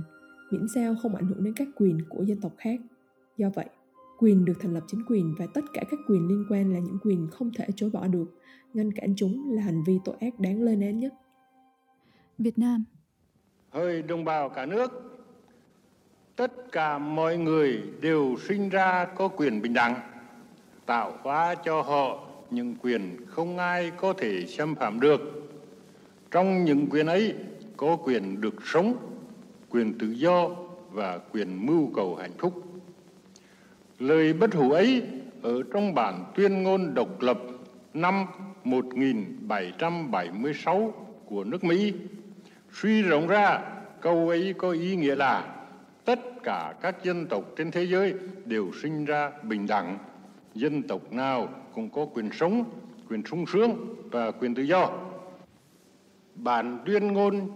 miễn 0.51 0.61
sao 0.75 0.95
không 1.01 1.15
ảnh 1.15 1.25
hưởng 1.27 1.43
đến 1.43 1.53
các 1.57 1.67
quyền 1.75 1.98
của 2.09 2.23
dân 2.23 2.41
tộc 2.41 2.56
khác. 2.57 2.80
Do 3.38 3.49
vậy, 3.49 3.65
quyền 4.19 4.45
được 4.45 4.53
thành 4.59 4.73
lập 4.73 4.83
chính 4.88 5.03
quyền 5.07 5.35
và 5.39 5.45
tất 5.53 5.61
cả 5.73 5.83
các 5.91 5.99
quyền 6.07 6.27
liên 6.27 6.45
quan 6.49 6.73
là 6.73 6.80
những 6.80 6.98
quyền 7.01 7.27
không 7.31 7.51
thể 7.56 7.65
chối 7.75 7.89
bỏ 7.89 8.07
được. 8.07 8.25
Ngăn 8.73 8.91
cản 8.91 9.14
chúng 9.17 9.51
là 9.51 9.61
hành 9.61 9.83
vi 9.83 9.99
tội 10.06 10.15
ác 10.19 10.39
đáng 10.39 10.61
lên 10.61 10.81
án 10.81 10.99
nhất. 10.99 11.14
Việt 12.38 12.57
Nam 12.57 12.85
Hỡi 13.69 14.01
đồng 14.01 14.25
bào 14.25 14.49
cả 14.49 14.65
nước, 14.65 15.19
tất 16.35 16.72
cả 16.72 16.98
mọi 16.98 17.38
người 17.38 17.83
đều 18.01 18.35
sinh 18.48 18.69
ra 18.69 19.06
có 19.06 19.27
quyền 19.27 19.61
bình 19.61 19.73
đẳng, 19.73 19.95
tạo 20.85 21.14
hóa 21.22 21.56
cho 21.56 21.81
họ 21.81 22.27
những 22.51 22.75
quyền 22.81 23.17
không 23.27 23.57
ai 23.57 23.91
có 23.98 24.14
thể 24.14 24.45
xâm 24.45 24.75
phạm 24.75 24.99
được. 24.99 25.22
Trong 26.31 26.65
những 26.65 26.88
quyền 26.89 27.06
ấy 27.06 27.35
có 27.77 27.95
quyền 27.95 28.41
được 28.41 28.56
sống, 28.64 28.95
quyền 29.69 29.98
tự 29.98 30.07
do 30.07 30.49
và 30.91 31.17
quyền 31.17 31.65
mưu 31.65 31.89
cầu 31.95 32.15
hạnh 32.15 32.33
phúc. 32.38 32.68
Lời 33.99 34.33
bất 34.33 34.53
hủ 34.53 34.71
ấy 34.71 35.03
ở 35.41 35.63
trong 35.73 35.95
bản 35.95 36.23
tuyên 36.35 36.63
ngôn 36.63 36.93
độc 36.93 37.21
lập 37.21 37.39
năm 37.93 38.25
1776 38.63 40.93
của 41.25 41.43
nước 41.43 41.63
Mỹ 41.63 41.93
suy 42.71 43.01
rộng 43.01 43.27
ra 43.27 43.59
câu 44.01 44.29
ấy 44.29 44.53
có 44.57 44.71
ý 44.71 44.95
nghĩa 44.95 45.15
là 45.15 45.55
tất 46.05 46.19
cả 46.43 46.73
các 46.81 47.03
dân 47.03 47.25
tộc 47.25 47.43
trên 47.57 47.71
thế 47.71 47.83
giới 47.83 48.13
đều 48.45 48.71
sinh 48.81 49.05
ra 49.05 49.31
bình 49.43 49.67
đẳng 49.67 49.97
dân 50.55 50.83
tộc 50.83 51.13
nào 51.13 51.49
cũng 51.73 51.89
có 51.89 52.05
quyền 52.05 52.29
sống, 52.31 52.63
quyền 53.09 53.25
sung 53.25 53.45
sướng 53.45 53.95
và 54.11 54.31
quyền 54.31 54.55
tự 54.55 54.63
do. 54.63 54.89
Bản 56.35 56.79
tuyên 56.85 57.07
ngôn 57.07 57.49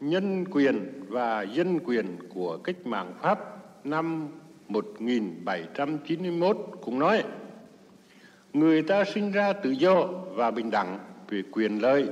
nhân 0.00 0.44
quyền 0.50 1.04
và 1.08 1.42
dân 1.42 1.78
quyền 1.84 2.16
của 2.34 2.56
cách 2.56 2.86
mạng 2.86 3.12
Pháp 3.22 3.38
năm 3.86 4.28
1791 4.70 6.56
cũng 6.82 6.98
nói 6.98 7.24
người 8.52 8.82
ta 8.82 9.04
sinh 9.04 9.32
ra 9.32 9.52
tự 9.52 9.70
do 9.70 10.06
và 10.34 10.50
bình 10.50 10.70
đẳng 10.70 10.98
về 11.28 11.42
quyền 11.52 11.78
lợi 11.78 12.08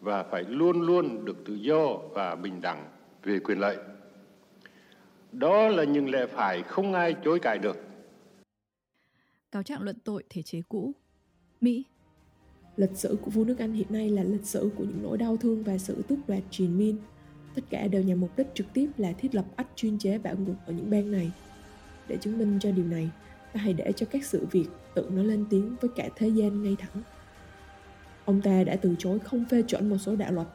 và 0.00 0.22
phải 0.22 0.44
luôn 0.48 0.80
luôn 0.82 1.24
được 1.24 1.36
tự 1.44 1.54
do 1.54 1.96
và 2.12 2.34
bình 2.34 2.60
đẳng 2.60 2.88
về 3.22 3.38
quyền 3.38 3.58
lợi. 3.58 3.76
Đó 5.32 5.68
là 5.68 5.84
những 5.84 6.10
lẽ 6.10 6.26
phải 6.26 6.62
không 6.62 6.94
ai 6.94 7.14
chối 7.24 7.38
cãi 7.40 7.58
được. 7.58 7.76
Cáo 9.52 9.62
trạng 9.62 9.82
luận 9.82 9.96
tội 10.04 10.24
thể 10.30 10.42
chế 10.42 10.62
cũ. 10.68 10.92
Mỹ 11.60 11.84
Lịch 12.76 12.96
sử 12.96 13.18
của 13.22 13.30
vua 13.30 13.44
nước 13.44 13.58
Anh 13.58 13.72
hiện 13.72 13.86
nay 13.90 14.10
là 14.10 14.22
lịch 14.22 14.44
sử 14.44 14.70
của 14.76 14.84
những 14.84 15.02
nỗi 15.02 15.18
đau 15.18 15.36
thương 15.36 15.62
và 15.62 15.78
sự 15.78 16.02
tước 16.08 16.18
đoạt 16.28 16.42
triền 16.50 16.78
miên. 16.78 16.96
Tất 17.54 17.62
cả 17.70 17.86
đều 17.86 18.02
nhằm 18.02 18.20
mục 18.20 18.30
đích 18.36 18.46
trực 18.54 18.66
tiếp 18.72 18.88
là 18.96 19.12
thiết 19.12 19.34
lập 19.34 19.44
ách 19.56 19.66
chuyên 19.76 19.98
chế 19.98 20.18
bạo 20.18 20.34
ngược 20.36 20.54
ở 20.66 20.72
những 20.72 20.90
bang 20.90 21.10
này. 21.10 21.30
Để 22.10 22.16
chứng 22.16 22.38
minh 22.38 22.58
cho 22.60 22.70
điều 22.70 22.84
này, 22.84 23.10
ta 23.52 23.60
hãy 23.60 23.72
để 23.72 23.92
cho 23.96 24.06
các 24.10 24.24
sự 24.24 24.46
việc 24.50 24.66
tự 24.94 25.10
nó 25.10 25.22
lên 25.22 25.44
tiếng 25.50 25.76
với 25.80 25.90
cả 25.96 26.08
thế 26.16 26.28
gian 26.28 26.62
ngay 26.62 26.76
thẳng. 26.78 27.02
Ông 28.24 28.40
ta 28.40 28.64
đã 28.64 28.76
từ 28.76 28.94
chối 28.98 29.18
không 29.18 29.44
phê 29.44 29.62
chuẩn 29.62 29.88
một 29.88 29.96
số 29.98 30.16
đạo 30.16 30.32
luật 30.32 30.46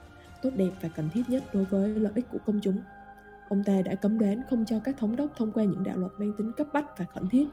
tốt 0.41 0.49
đẹp 0.55 0.71
và 0.81 0.89
cần 0.89 1.09
thiết 1.13 1.23
nhất 1.27 1.43
đối 1.53 1.65
với 1.65 1.89
lợi 1.89 2.11
ích 2.15 2.25
của 2.31 2.37
công 2.45 2.59
chúng. 2.63 2.77
Ông 3.49 3.63
ta 3.63 3.81
đã 3.81 3.95
cấm 3.95 4.19
đoán 4.19 4.41
không 4.49 4.65
cho 4.65 4.79
các 4.79 4.97
thống 4.97 5.15
đốc 5.15 5.31
thông 5.37 5.51
qua 5.51 5.63
những 5.63 5.83
đạo 5.83 5.97
luật 5.97 6.11
mang 6.17 6.33
tính 6.37 6.51
cấp 6.57 6.67
bách 6.73 6.97
và 6.97 7.05
khẩn 7.13 7.29
thiết 7.29 7.45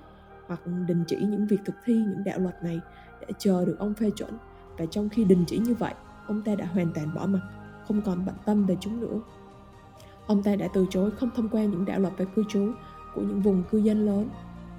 hoặc 0.46 0.60
đình 0.88 1.04
chỉ 1.06 1.16
những 1.16 1.46
việc 1.46 1.60
thực 1.64 1.74
thi 1.84 1.94
những 1.94 2.24
đạo 2.24 2.38
luật 2.38 2.62
này 2.62 2.80
để 3.20 3.26
chờ 3.38 3.64
được 3.64 3.76
ông 3.78 3.94
phê 3.94 4.10
chuẩn 4.16 4.30
và 4.78 4.86
trong 4.86 5.08
khi 5.08 5.24
đình 5.24 5.44
chỉ 5.46 5.58
như 5.58 5.74
vậy 5.74 5.94
ông 6.26 6.42
ta 6.42 6.54
đã 6.54 6.66
hoàn 6.66 6.92
toàn 6.94 7.14
bỏ 7.14 7.26
mặt 7.26 7.40
không 7.88 8.02
còn 8.02 8.24
bận 8.26 8.34
tâm 8.44 8.66
về 8.66 8.76
chúng 8.80 9.00
nữa 9.00 9.20
ông 10.26 10.42
ta 10.42 10.56
đã 10.56 10.68
từ 10.74 10.86
chối 10.90 11.10
không 11.10 11.30
thông 11.36 11.48
qua 11.48 11.64
những 11.64 11.84
đạo 11.84 12.00
luật 12.00 12.12
về 12.16 12.26
cư 12.34 12.44
trú 12.48 12.72
của 13.14 13.22
những 13.22 13.40
vùng 13.40 13.62
cư 13.70 13.78
dân 13.78 14.06
lớn 14.06 14.28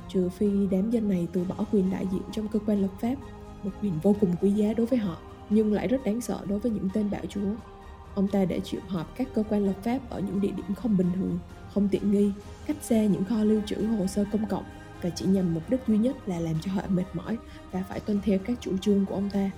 trừ 0.10 0.30
phi 0.30 0.68
đám 0.72 0.92
dân 0.92 1.10
này 1.10 1.28
từ 1.34 1.44
bỏ 1.44 1.56
quyền 1.72 1.92
đại 1.92 2.08
diện 2.12 2.22
trong 2.32 2.48
cơ 2.48 2.60
quan 2.66 2.82
lập 2.82 2.92
pháp 3.02 3.16
một 3.64 3.72
quyền 3.82 3.94
vô 4.03 4.16
cùng 4.20 4.36
quý 4.42 4.52
giá 4.52 4.74
đối 4.74 4.86
với 4.86 5.00
họ 5.00 5.18
nhưng 5.50 5.74
lại 5.74 5.88
rất 5.88 6.03
đáng 6.03 6.22
sợ 6.22 6.40
đối 6.48 6.60
với 6.60 6.72
những 6.72 6.90
tên 6.94 7.10
bạo 7.12 7.22
chúa. 7.30 7.56
Ông 8.16 8.28
ta 8.28 8.45
đã 8.45 8.56
chịu 8.64 8.82
họp 8.88 9.16
các 9.16 9.28
cơ 9.34 9.44
quan 9.50 9.66
lập 9.66 9.76
pháp 9.84 10.00
ở 10.10 10.20
những 10.20 10.42
địa 10.42 10.52
điểm 10.52 10.76
không 10.76 10.98
bình 10.98 11.12
thường 11.16 11.40
không 11.74 11.90
tiện 11.90 12.12
nghi 12.12 12.32
cách 12.66 12.78
xa 12.82 13.06
những 13.06 13.26
kho 13.26 13.44
lưu 13.44 13.62
trữ 13.66 13.86
hồ 13.86 14.08
sơ 14.08 14.26
công 14.32 14.45
cộng 14.45 14.64
và 15.02 15.10
chỉ 15.10 15.26
nhằm 15.26 15.53
mục 15.53 15.70
đích 15.70 15.80
duy 15.88 15.98
nhất 15.98 16.16
là 16.26 16.40
làm 16.40 16.56
cho 16.62 16.72
họ 16.72 16.82
mệt 16.90 17.06
mỏi 17.14 17.38
và 17.72 17.84
phải 17.90 18.00
tuân 18.00 18.20
theo 18.26 18.40
các 18.40 18.58
chủ 18.62 18.78
trương 18.78 19.06
của 19.06 19.16
ông 19.16 19.30
ta. 19.30 19.52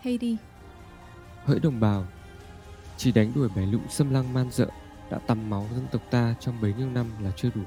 Haiti 0.00 0.36
Hỡi 1.44 1.60
đồng 1.60 1.80
bào, 1.80 2.04
chỉ 2.96 3.12
đánh 3.12 3.32
đuổi 3.34 3.48
bè 3.56 3.66
lũ 3.66 3.78
xâm 3.88 4.10
lăng 4.10 4.34
man 4.34 4.50
dợ 4.50 4.66
đã 5.14 5.20
tắm 5.26 5.50
máu 5.50 5.66
dân 5.74 5.86
tộc 5.92 6.02
ta 6.10 6.34
trong 6.40 6.60
bấy 6.60 6.74
nhiêu 6.74 6.90
năm 6.90 7.06
là 7.20 7.30
chưa 7.36 7.50
đủ. 7.54 7.62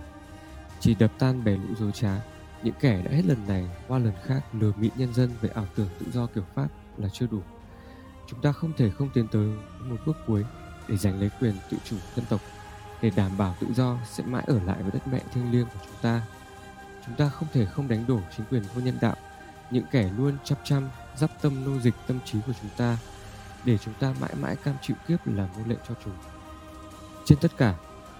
Chỉ 0.79 0.95
đập 0.95 1.11
tan 1.19 1.43
bè 1.43 1.51
lũ 1.51 1.75
dối 1.79 1.91
trá, 1.91 2.21
những 2.63 2.73
kẻ 2.79 3.01
đã 3.01 3.11
hết 3.11 3.25
lần 3.25 3.47
này 3.47 3.69
qua 3.87 3.99
lần 3.99 4.13
khác 4.23 4.41
lừa 4.53 4.71
mịn 4.77 4.91
nhân 4.95 5.13
dân 5.13 5.29
về 5.41 5.49
ảo 5.49 5.65
tưởng 5.75 5.89
tự 5.99 6.11
do 6.11 6.25
kiểu 6.25 6.43
Pháp 6.55 6.67
là 6.97 7.09
chưa 7.09 7.27
đủ. 7.27 7.41
Chúng 8.27 8.41
ta 8.41 8.51
không 8.51 8.73
thể 8.77 8.89
không 8.89 9.09
tiến 9.13 9.27
tới 9.27 9.47
một 9.79 9.95
bước 10.05 10.17
cuối 10.27 10.45
để 10.87 10.97
giành 10.97 11.19
lấy 11.19 11.29
quyền 11.39 11.53
tự 11.69 11.77
chủ 11.83 11.95
dân 12.15 12.25
tộc, 12.29 12.41
để 13.01 13.11
đảm 13.15 13.37
bảo 13.37 13.55
tự 13.59 13.67
do 13.73 13.97
sẽ 14.05 14.23
mãi 14.23 14.43
ở 14.47 14.59
lại 14.65 14.81
với 14.81 14.91
đất 14.91 15.07
mẹ 15.07 15.19
thiêng 15.33 15.51
liêng 15.51 15.65
của 15.65 15.79
chúng 15.85 16.01
ta. 16.01 16.21
Chúng 17.05 17.15
ta 17.15 17.29
không 17.29 17.47
thể 17.53 17.65
không 17.65 17.87
đánh 17.87 18.07
đổ 18.07 18.19
chính 18.37 18.45
quyền 18.45 18.63
vô 18.73 18.81
nhân 18.81 18.97
đạo, 19.01 19.15
những 19.71 19.85
kẻ 19.91 20.09
luôn 20.17 20.37
chăm 20.43 20.57
chăm 20.63 20.89
dắp 21.15 21.41
tâm 21.41 21.65
nô 21.65 21.79
dịch 21.79 21.95
tâm 22.07 22.19
trí 22.25 22.39
của 22.47 22.53
chúng 22.61 22.71
ta 22.77 22.97
để 23.65 23.77
chúng 23.77 23.93
ta 23.93 24.13
mãi 24.21 24.35
mãi 24.41 24.55
cam 24.55 24.75
chịu 24.81 24.97
kiếp 25.07 25.27
làm 25.27 25.47
nô 25.57 25.67
lệ 25.67 25.75
cho 25.87 25.95
chúng. 26.05 26.13
Trên 27.27 27.37
tất 27.41 27.51
cả, 27.57 27.73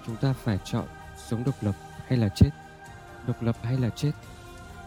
chúng 0.06 0.16
ta 0.16 0.34
phải 0.34 0.60
chọn 0.64 0.86
sống 1.18 1.44
độc 1.46 1.56
lập 1.62 1.76
hay 2.08 2.18
là 2.18 2.30
chết, 2.30 2.50
độc 3.28 3.44
lập 3.44 3.56
hay 3.64 3.78
là 3.78 3.90
chết. 3.90 4.12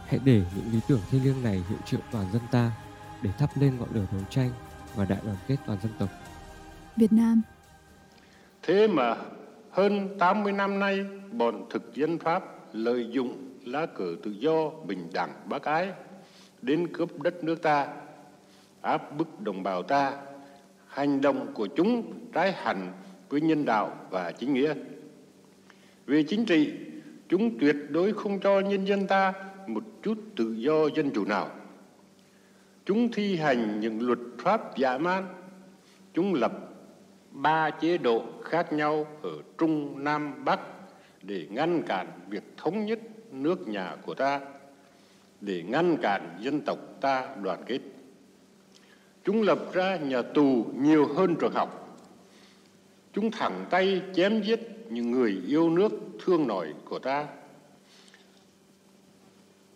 Hãy 0.07 0.21
để 0.25 0.43
những 0.57 0.73
lý 0.73 0.81
tưởng 0.89 1.01
thiêng 1.11 1.25
liêng 1.25 1.43
này 1.43 1.65
hiệu 1.69 1.79
triệu 1.87 2.01
toàn 2.13 2.27
dân 2.33 2.43
ta 2.51 2.73
để 3.23 3.31
thắp 3.39 3.51
lên 3.55 3.79
ngọn 3.79 3.89
lửa 3.93 4.05
đấu 4.13 4.21
tranh 4.31 4.51
và 4.95 5.05
đại 5.05 5.19
đoàn 5.25 5.37
kết 5.47 5.57
toàn 5.67 5.79
dân 5.83 5.93
tộc. 5.99 6.09
Việt 6.97 7.13
Nam 7.13 7.43
Thế 8.63 8.89
mà 8.89 9.17
hơn 9.71 10.19
80 10.19 10.53
năm 10.53 10.79
nay, 10.79 11.05
bọn 11.33 11.67
thực 11.71 11.95
dân 11.95 12.19
Pháp 12.19 12.45
lợi 12.73 13.09
dụng 13.11 13.55
lá 13.65 13.87
cờ 13.87 14.17
tự 14.23 14.31
do, 14.31 14.71
bình 14.87 15.11
đẳng, 15.13 15.33
bác 15.47 15.63
ái 15.63 15.93
đến 16.63 16.89
cướp 16.93 17.21
đất 17.21 17.45
nước 17.45 17.63
ta, 17.63 17.89
áp 18.81 19.17
bức 19.17 19.41
đồng 19.41 19.63
bào 19.63 19.83
ta. 19.83 20.13
Hành 20.87 21.21
động 21.21 21.55
của 21.55 21.67
chúng 21.77 22.13
trái 22.33 22.53
hẳn 22.53 22.93
với 23.31 23.41
nhân 23.41 23.65
đạo 23.65 23.97
và 24.11 24.33
chính 24.33 24.55
nghĩa. 24.55 24.75
Về 26.07 26.23
chính 26.23 26.45
trị, 26.45 26.73
chúng 27.29 27.59
tuyệt 27.59 27.77
đối 27.89 28.13
không 28.13 28.41
cho 28.41 28.61
nhân 28.61 28.85
dân 28.85 29.07
ta 29.07 29.33
một 29.67 29.85
chút 30.03 30.19
tự 30.37 30.53
do 30.53 30.89
dân 30.97 31.11
chủ 31.11 31.25
nào. 31.25 31.51
Chúng 32.85 33.13
thi 33.13 33.37
hành 33.37 33.81
những 33.81 34.07
luật 34.07 34.19
pháp 34.39 34.77
dã 34.77 34.99
man. 34.99 35.27
Chúng 36.15 36.35
lập 36.35 36.53
ba 37.31 37.71
chế 37.71 37.99
độ 37.99 38.25
khác 38.45 38.73
nhau 38.73 39.07
ở 39.23 39.33
Trung, 39.59 40.05
Nam, 40.05 40.45
Bắc 40.45 40.61
để 41.23 41.47
ngăn 41.51 41.83
cản 41.83 42.07
việc 42.29 42.43
thống 42.57 42.87
nhất 42.87 42.99
nước 43.33 43.69
nhà 43.69 43.97
của 44.07 44.15
ta, 44.15 44.41
để 45.41 45.63
ngăn 45.63 45.97
cản 46.03 46.39
dân 46.41 46.61
tộc 46.61 46.79
ta 47.01 47.29
đoàn 47.43 47.63
kết. 47.67 47.79
Chúng 49.25 49.43
lập 49.43 49.59
ra 49.73 49.97
nhà 49.97 50.23
tù 50.23 50.67
nhiều 50.75 51.07
hơn 51.15 51.37
trường 51.41 51.55
học. 51.55 51.80
Chúng 53.13 53.31
thẳng 53.31 53.67
tay 53.71 54.03
chém 54.15 54.43
giết 54.43 54.61
những 54.91 55.11
người 55.11 55.43
yêu 55.47 55.71
nước 55.71 55.93
thương 56.25 56.47
nổi 56.47 56.75
của 56.85 56.99
ta. 56.99 57.27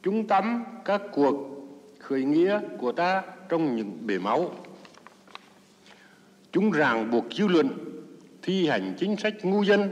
Chúng 0.03 0.27
tắm 0.27 0.65
các 0.85 1.03
cuộc 1.13 1.35
khởi 1.99 2.25
nghĩa 2.25 2.61
của 2.79 2.93
ta 2.93 3.23
trong 3.49 3.77
những 3.77 4.07
bể 4.07 4.19
máu. 4.19 4.55
Chúng 6.53 6.71
ràng 6.71 7.11
buộc 7.11 7.25
dư 7.33 7.47
luận, 7.47 7.69
thi 8.43 8.67
hành 8.67 8.95
chính 8.99 9.17
sách 9.17 9.35
ngu 9.43 9.63
dân. 9.63 9.91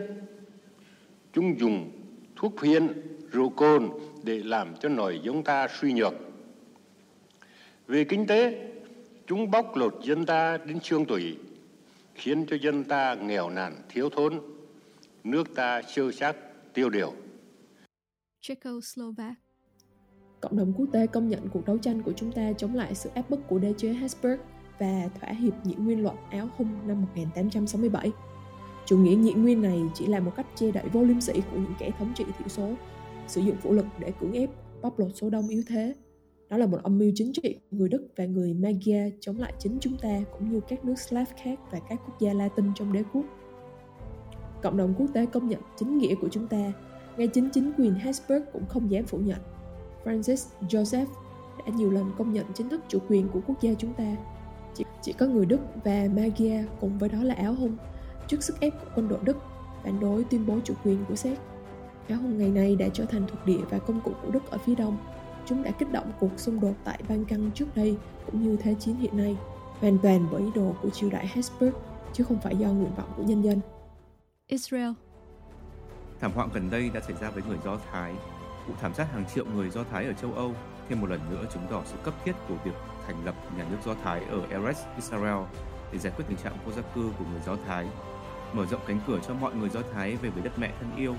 Chúng 1.32 1.60
dùng 1.60 1.90
thuốc 2.36 2.54
phiện, 2.60 2.88
rượu 3.30 3.48
cồn 3.48 3.90
để 4.22 4.42
làm 4.44 4.76
cho 4.80 4.88
nổi 4.88 5.20
giống 5.22 5.44
ta 5.44 5.68
suy 5.80 5.92
nhược. 5.92 6.14
Về 7.86 8.04
kinh 8.04 8.26
tế, 8.26 8.70
chúng 9.26 9.50
bóc 9.50 9.76
lột 9.76 9.98
dân 10.02 10.26
ta 10.26 10.58
đến 10.66 10.78
xương 10.82 11.04
tủy, 11.04 11.36
khiến 12.22 12.46
cho 12.46 12.56
dân 12.60 12.84
ta 12.84 13.14
nghèo 13.14 13.50
nàn 13.50 13.82
thiếu 13.88 14.08
thốn, 14.10 14.40
nước 15.24 15.54
ta 15.54 15.82
sơ 15.82 16.12
xác 16.12 16.36
tiêu 16.74 16.90
điều. 16.90 17.12
Czechoslovak 18.42 19.34
Cộng 20.40 20.56
đồng 20.56 20.72
quốc 20.76 20.86
tế 20.92 21.06
công 21.06 21.28
nhận 21.28 21.48
cuộc 21.48 21.66
đấu 21.66 21.78
tranh 21.78 22.02
của 22.02 22.12
chúng 22.12 22.32
ta 22.32 22.52
chống 22.58 22.74
lại 22.74 22.94
sự 22.94 23.10
áp 23.14 23.30
bức 23.30 23.40
của 23.48 23.58
đế 23.58 23.74
chế 23.76 23.92
Habsburg 23.92 24.40
và 24.78 25.08
thỏa 25.20 25.30
hiệp 25.30 25.54
nhị 25.64 25.74
nguyên 25.74 26.02
luật 26.02 26.14
áo 26.30 26.48
hung 26.56 26.88
năm 26.88 27.02
1867. 27.02 28.10
Chủ 28.86 28.98
nghĩa 28.98 29.14
nhị 29.14 29.32
nguyên 29.32 29.62
này 29.62 29.80
chỉ 29.94 30.06
là 30.06 30.20
một 30.20 30.32
cách 30.36 30.46
che 30.56 30.70
đậy 30.70 30.84
vô 30.92 31.02
liêm 31.02 31.20
sỉ 31.20 31.32
của 31.32 31.56
những 31.56 31.74
kẻ 31.78 31.90
thống 31.98 32.12
trị 32.16 32.24
thiểu 32.38 32.48
số, 32.48 32.74
sử 33.26 33.40
dụng 33.40 33.56
vũ 33.62 33.72
lực 33.72 33.86
để 33.98 34.12
cưỡng 34.20 34.32
ép, 34.32 34.50
bóc 34.82 34.98
lột 34.98 35.10
số 35.14 35.30
đông 35.30 35.48
yếu 35.48 35.62
thế. 35.68 35.94
Đó 36.52 36.58
là 36.58 36.66
một 36.66 36.78
âm 36.82 36.98
mưu 36.98 37.10
chính 37.14 37.32
trị 37.32 37.54
của 37.70 37.76
người 37.76 37.88
Đức 37.88 38.08
và 38.16 38.24
người 38.24 38.54
Magyar 38.54 39.12
chống 39.20 39.38
lại 39.38 39.52
chính 39.58 39.78
chúng 39.80 39.96
ta 39.96 40.20
cũng 40.32 40.52
như 40.52 40.60
các 40.68 40.84
nước 40.84 40.98
Slav 40.98 41.28
khác 41.42 41.58
và 41.70 41.78
các 41.88 42.00
quốc 42.06 42.20
gia 42.20 42.32
Latin 42.32 42.66
trong 42.74 42.92
đế 42.92 43.02
quốc. 43.12 43.24
Cộng 44.62 44.76
đồng 44.76 44.94
quốc 44.98 45.06
tế 45.14 45.26
công 45.26 45.48
nhận 45.48 45.60
chính 45.76 45.98
nghĩa 45.98 46.14
của 46.14 46.28
chúng 46.28 46.48
ta, 46.48 46.72
ngay 47.16 47.26
chính 47.26 47.50
chính 47.50 47.72
quyền 47.78 47.94
Habsburg 47.94 48.42
cũng 48.52 48.66
không 48.66 48.90
dám 48.90 49.04
phủ 49.04 49.18
nhận. 49.18 49.38
Francis 50.04 50.46
Joseph 50.68 51.06
đã 51.58 51.72
nhiều 51.76 51.90
lần 51.90 52.10
công 52.18 52.32
nhận 52.32 52.46
chính 52.54 52.68
thức 52.68 52.80
chủ 52.88 52.98
quyền 53.08 53.28
của 53.28 53.40
quốc 53.46 53.60
gia 53.60 53.74
chúng 53.74 53.94
ta. 53.94 54.16
Chỉ, 54.74 54.84
chỉ 55.02 55.12
có 55.12 55.26
người 55.26 55.46
Đức 55.46 55.60
và 55.84 56.08
Magyar 56.14 56.64
cùng 56.80 56.98
với 56.98 57.08
đó 57.08 57.18
là 57.22 57.34
áo 57.34 57.54
hung 57.54 57.76
trước 58.28 58.42
sức 58.42 58.60
ép 58.60 58.72
của 58.80 58.90
quân 58.96 59.08
đội 59.08 59.20
Đức 59.22 59.36
phản 59.84 60.00
đối 60.00 60.24
tuyên 60.24 60.46
bố 60.46 60.58
chủ 60.64 60.74
quyền 60.84 61.04
của 61.08 61.16
Séc. 61.16 61.38
Áo 62.08 62.18
hung 62.18 62.38
ngày 62.38 62.50
nay 62.50 62.76
đã 62.76 62.88
trở 62.92 63.04
thành 63.04 63.26
thuộc 63.28 63.46
địa 63.46 63.60
và 63.70 63.78
công 63.78 64.00
cụ 64.00 64.12
của 64.22 64.30
Đức 64.30 64.50
ở 64.50 64.58
phía 64.58 64.74
đông. 64.74 64.96
Chúng 65.46 65.62
đã 65.62 65.70
kích 65.70 65.92
động 65.92 66.12
cuộc 66.20 66.38
xung 66.40 66.60
đột 66.60 66.74
tại 66.84 67.02
Ban 67.08 67.24
Căng 67.24 67.50
trước 67.54 67.66
đây 67.76 67.96
cũng 68.26 68.42
như 68.42 68.56
Thế 68.56 68.74
chiến 68.74 68.96
hiện 68.96 69.16
nay, 69.16 69.36
hoàn 69.80 69.98
toàn 69.98 70.26
bởi 70.32 70.42
ý 70.42 70.48
đồ 70.54 70.74
của 70.82 70.90
triều 70.90 71.10
đại 71.10 71.26
Habsburg 71.26 71.74
chứ 72.12 72.24
không 72.24 72.40
phải 72.40 72.56
do 72.56 72.68
nguyện 72.68 72.94
vọng 72.96 73.12
của 73.16 73.22
nhân 73.22 73.44
dân. 73.44 73.60
Israel 74.46 74.90
Thảm 76.20 76.32
họa 76.34 76.46
gần 76.54 76.70
đây 76.70 76.90
đã 76.94 77.00
xảy 77.00 77.16
ra 77.20 77.30
với 77.30 77.42
người 77.48 77.58
Do 77.64 77.78
Thái. 77.92 78.14
Vụ 78.68 78.74
thảm 78.80 78.94
sát 78.94 79.12
hàng 79.12 79.24
triệu 79.34 79.44
người 79.54 79.70
Do 79.70 79.84
Thái 79.90 80.04
ở 80.04 80.12
châu 80.12 80.32
Âu 80.32 80.54
thêm 80.88 81.00
một 81.00 81.10
lần 81.10 81.20
nữa 81.30 81.44
chứng 81.52 81.62
tỏ 81.70 81.82
sự 81.84 81.96
cấp 82.04 82.14
thiết 82.24 82.32
của 82.48 82.54
việc 82.64 82.74
thành 83.06 83.24
lập 83.24 83.34
nhà 83.56 83.66
nước 83.70 83.76
Do 83.84 83.94
Thái 84.04 84.24
ở 84.24 84.40
Eretz, 84.50 84.96
Israel 84.96 85.44
để 85.92 85.98
giải 85.98 86.12
quyết 86.16 86.24
tình 86.28 86.38
trạng 86.38 86.56
vô 86.64 86.72
gia 86.72 86.82
cư 86.82 87.10
của 87.18 87.24
người 87.30 87.40
Do 87.46 87.56
Thái, 87.66 87.86
mở 88.52 88.66
rộng 88.66 88.80
cánh 88.86 89.00
cửa 89.06 89.18
cho 89.28 89.34
mọi 89.34 89.54
người 89.54 89.68
Do 89.68 89.80
Thái 89.94 90.16
về 90.16 90.28
với 90.28 90.42
đất 90.42 90.58
mẹ 90.58 90.72
thân 90.80 90.96
yêu 90.96 91.14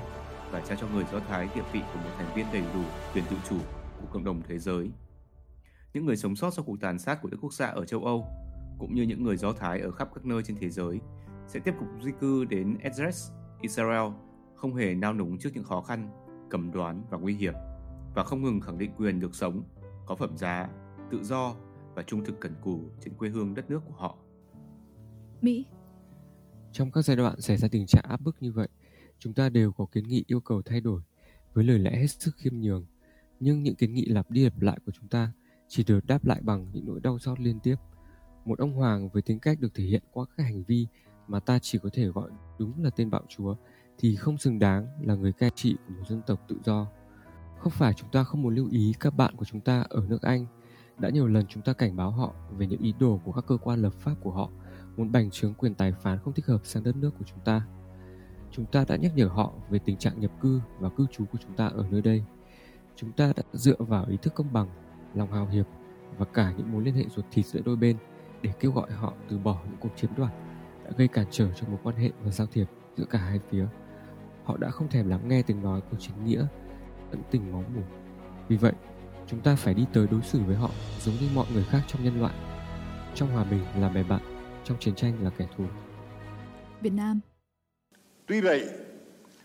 và 0.52 0.60
trao 0.60 0.78
cho 0.82 0.88
người 0.94 1.04
Do 1.12 1.20
Thái 1.30 1.50
địa 1.56 1.62
vị 1.74 1.82
của 1.94 2.00
một 2.00 2.10
thành 2.18 2.36
viên 2.36 2.46
đầy 2.54 2.64
đủ 2.74 2.82
quyền 3.14 3.24
tự 3.30 3.36
chủ 3.50 3.56
của 4.04 4.14
cộng 4.14 4.24
đồng 4.24 4.42
thế 4.48 4.60
giới. 4.60 4.92
Những 5.94 6.06
người 6.06 6.16
sống 6.16 6.36
sót 6.36 6.54
sau 6.54 6.66
cuộc 6.66 6.80
tàn 6.82 7.00
sát 7.00 7.22
của 7.22 7.30
các 7.32 7.38
quốc 7.42 7.54
gia 7.54 7.68
ở 7.68 7.86
châu 7.86 8.04
Âu, 8.04 8.28
cũng 8.80 8.96
như 8.96 9.04
những 9.04 9.24
người 9.24 9.38
Do 9.38 9.54
Thái 9.54 9.80
ở 9.80 9.92
khắp 9.92 10.10
các 10.16 10.26
nơi 10.26 10.44
trên 10.44 10.58
thế 10.60 10.70
giới, 10.70 11.00
sẽ 11.48 11.60
tiếp 11.60 11.74
tục 11.80 11.88
di 12.04 12.12
cư 12.20 12.46
đến 12.46 12.78
Ezres, 12.84 13.34
Israel, 13.62 14.12
không 14.56 14.76
hề 14.76 14.96
nao 14.96 15.14
núng 15.14 15.38
trước 15.38 15.50
những 15.54 15.64
khó 15.64 15.82
khăn, 15.82 16.10
cầm 16.50 16.72
đoán 16.72 17.04
và 17.10 17.18
nguy 17.18 17.34
hiểm, 17.34 17.54
và 18.16 18.24
không 18.24 18.44
ngừng 18.44 18.62
khẳng 18.62 18.78
định 18.78 18.92
quyền 18.98 19.20
được 19.20 19.36
sống, 19.36 19.64
có 20.06 20.16
phẩm 20.16 20.38
giá, 20.38 20.70
tự 21.12 21.24
do 21.24 21.56
và 21.96 22.04
trung 22.04 22.26
thực 22.26 22.40
cần 22.40 22.56
cù 22.62 22.82
trên 23.02 23.14
quê 23.14 23.30
hương 23.30 23.54
đất 23.54 23.70
nước 23.70 23.82
của 23.88 23.94
họ. 23.94 24.18
Mỹ 25.42 25.66
Trong 26.72 26.92
các 26.92 27.02
giai 27.02 27.18
đoạn 27.18 27.42
xảy 27.42 27.58
ra 27.58 27.68
tình 27.68 27.86
trạng 27.88 28.04
áp 28.08 28.22
bức 28.22 28.42
như 28.42 28.52
vậy, 28.52 28.68
chúng 29.20 29.34
ta 29.34 29.50
đều 29.50 29.72
có 29.72 29.86
kiến 29.92 30.08
nghị 30.08 30.24
yêu 30.28 30.40
cầu 30.40 30.62
thay 30.62 30.82
đổi 30.82 31.02
với 31.54 31.64
lời 31.64 31.80
lẽ 31.80 31.96
hết 31.96 32.08
sức 32.08 32.36
khiêm 32.38 32.54
nhường. 32.60 32.86
Nhưng 33.44 33.64
những 33.64 33.76
kiến 33.76 33.94
nghị 33.94 34.06
lặp 34.06 34.32
đi 34.32 34.44
lặp 34.44 34.62
lại 34.62 34.78
của 34.86 34.92
chúng 34.92 35.08
ta 35.08 35.32
chỉ 35.68 35.84
được 35.84 36.06
đáp 36.06 36.26
lại 36.26 36.42
bằng 36.42 36.68
những 36.74 36.86
nỗi 36.86 37.00
đau 37.00 37.20
xót 37.20 37.40
liên 37.40 37.60
tiếp. 37.60 37.76
Một 38.46 38.60
ông 38.60 38.74
hoàng 38.74 39.10
với 39.10 39.22
tính 39.22 39.40
cách 39.40 39.60
được 39.60 39.74
thể 39.74 39.84
hiện 39.84 40.04
qua 40.12 40.26
các 40.38 40.44
hành 40.44 40.64
vi 40.64 40.88
mà 41.28 41.40
ta 41.40 41.60
chỉ 41.60 41.80
có 41.84 41.90
thể 41.94 42.08
gọi 42.08 42.30
đúng 42.60 42.84
là 42.84 42.90
tên 42.90 43.10
bạo 43.10 43.22
chúa 43.30 43.56
thì 43.98 44.16
không 44.16 44.38
xứng 44.38 44.60
đáng 44.60 44.88
là 45.02 45.16
người 45.16 45.32
cai 45.32 45.50
trị 45.56 45.76
của 45.88 45.94
một 45.94 46.08
dân 46.10 46.22
tộc 46.28 46.42
tự 46.48 46.58
do. 46.64 46.88
Không 47.60 47.72
phải 47.72 47.94
chúng 47.94 48.10
ta 48.12 48.24
không 48.24 48.42
muốn 48.42 48.56
lưu 48.56 48.68
ý 48.72 48.94
các 49.00 49.16
bạn 49.16 49.36
của 49.36 49.46
chúng 49.46 49.62
ta 49.62 49.86
ở 49.90 50.06
nước 50.08 50.22
Anh. 50.22 50.46
Đã 50.98 51.10
nhiều 51.10 51.28
lần 51.28 51.46
chúng 51.48 51.64
ta 51.64 51.74
cảnh 51.74 51.96
báo 51.96 52.12
họ 52.12 52.34
về 52.58 52.68
những 52.68 52.82
ý 52.82 52.94
đồ 53.00 53.22
của 53.26 53.32
các 53.32 53.46
cơ 53.48 53.58
quan 53.58 53.82
lập 53.82 53.94
pháp 53.94 54.16
của 54.22 54.32
họ, 54.32 54.50
muốn 54.98 55.12
bành 55.12 55.32
trướng 55.32 55.54
quyền 55.54 55.76
tài 55.76 55.92
phán 55.92 56.20
không 56.20 56.34
thích 56.34 56.46
hợp 56.46 56.66
sang 56.66 56.84
đất 56.84 56.96
nước 56.96 57.12
của 57.20 57.26
chúng 57.26 57.40
ta. 57.46 57.68
Chúng 58.52 58.66
ta 58.66 58.86
đã 58.88 58.96
nhắc 58.96 59.12
nhở 59.16 59.28
họ 59.28 59.54
về 59.70 59.80
tình 59.86 59.98
trạng 59.98 60.20
nhập 60.20 60.32
cư 60.42 60.62
và 60.80 60.90
cư 60.90 61.06
trú 61.12 61.26
của 61.26 61.38
chúng 61.42 61.56
ta 61.56 61.68
ở 61.68 61.88
nơi 61.92 62.02
đây. 62.02 62.24
Chúng 62.96 63.12
ta 63.12 63.34
đã 63.36 63.44
dựa 63.54 63.76
vào 63.80 64.06
ý 64.10 64.18
thức 64.18 64.34
công 64.36 64.54
bằng, 64.54 64.70
lòng 65.14 65.32
hào 65.32 65.48
hiệp 65.48 65.66
và 66.18 66.26
cả 66.26 66.54
những 66.58 66.72
mối 66.72 66.84
liên 66.84 66.96
hệ 66.96 67.06
ruột 67.16 67.26
thịt 67.32 67.46
giữa 67.46 67.62
đôi 67.66 67.76
bên 67.76 67.98
để 68.42 68.52
kêu 68.60 68.72
gọi 68.72 68.92
họ 68.92 69.14
từ 69.30 69.40
bỏ 69.40 69.62
những 69.66 69.78
cuộc 69.80 69.90
chiếm 69.96 70.12
đoạt 70.18 70.32
đã 70.86 70.92
gây 70.98 71.08
cản 71.08 71.26
trở 71.32 71.54
cho 71.56 71.68
mối 71.68 71.80
quan 71.84 71.96
hệ 71.96 72.12
và 72.24 72.32
giao 72.32 72.48
thiệp 72.48 72.66
giữa 72.98 73.06
cả 73.06 73.20
hai 73.20 73.40
phía. 73.50 73.66
Họ 74.44 74.58
đã 74.58 74.70
không 74.70 74.90
thèm 74.90 75.10
lắng 75.10 75.28
nghe 75.28 75.42
tiếng 75.42 75.64
nói 75.64 75.82
của 75.92 75.98
chính 76.00 76.26
nghĩa, 76.26 76.46
tận 77.12 77.22
tình 77.32 77.52
máu 77.52 77.64
mủ. 77.76 77.82
Vì 78.48 78.58
vậy, 78.58 78.74
chúng 79.28 79.42
ta 79.42 79.56
phải 79.56 79.74
đi 79.74 79.86
tới 79.94 80.08
đối 80.12 80.22
xử 80.22 80.40
với 80.44 80.56
họ 80.56 80.70
giống 81.00 81.16
như 81.16 81.30
mọi 81.36 81.46
người 81.54 81.64
khác 81.64 81.82
trong 81.88 82.04
nhân 82.04 82.20
loại. 82.20 82.34
Trong 83.16 83.32
hòa 83.32 83.44
bình 83.44 83.64
là 83.80 83.90
bè 83.90 84.04
bạn, 84.04 84.22
trong 84.64 84.80
chiến 84.80 84.96
tranh 84.96 85.24
là 85.24 85.30
kẻ 85.30 85.48
thù. 85.58 85.66
Việt 86.82 86.94
Nam 86.94 87.20
Tuy 88.26 88.42
vậy, 88.42 88.70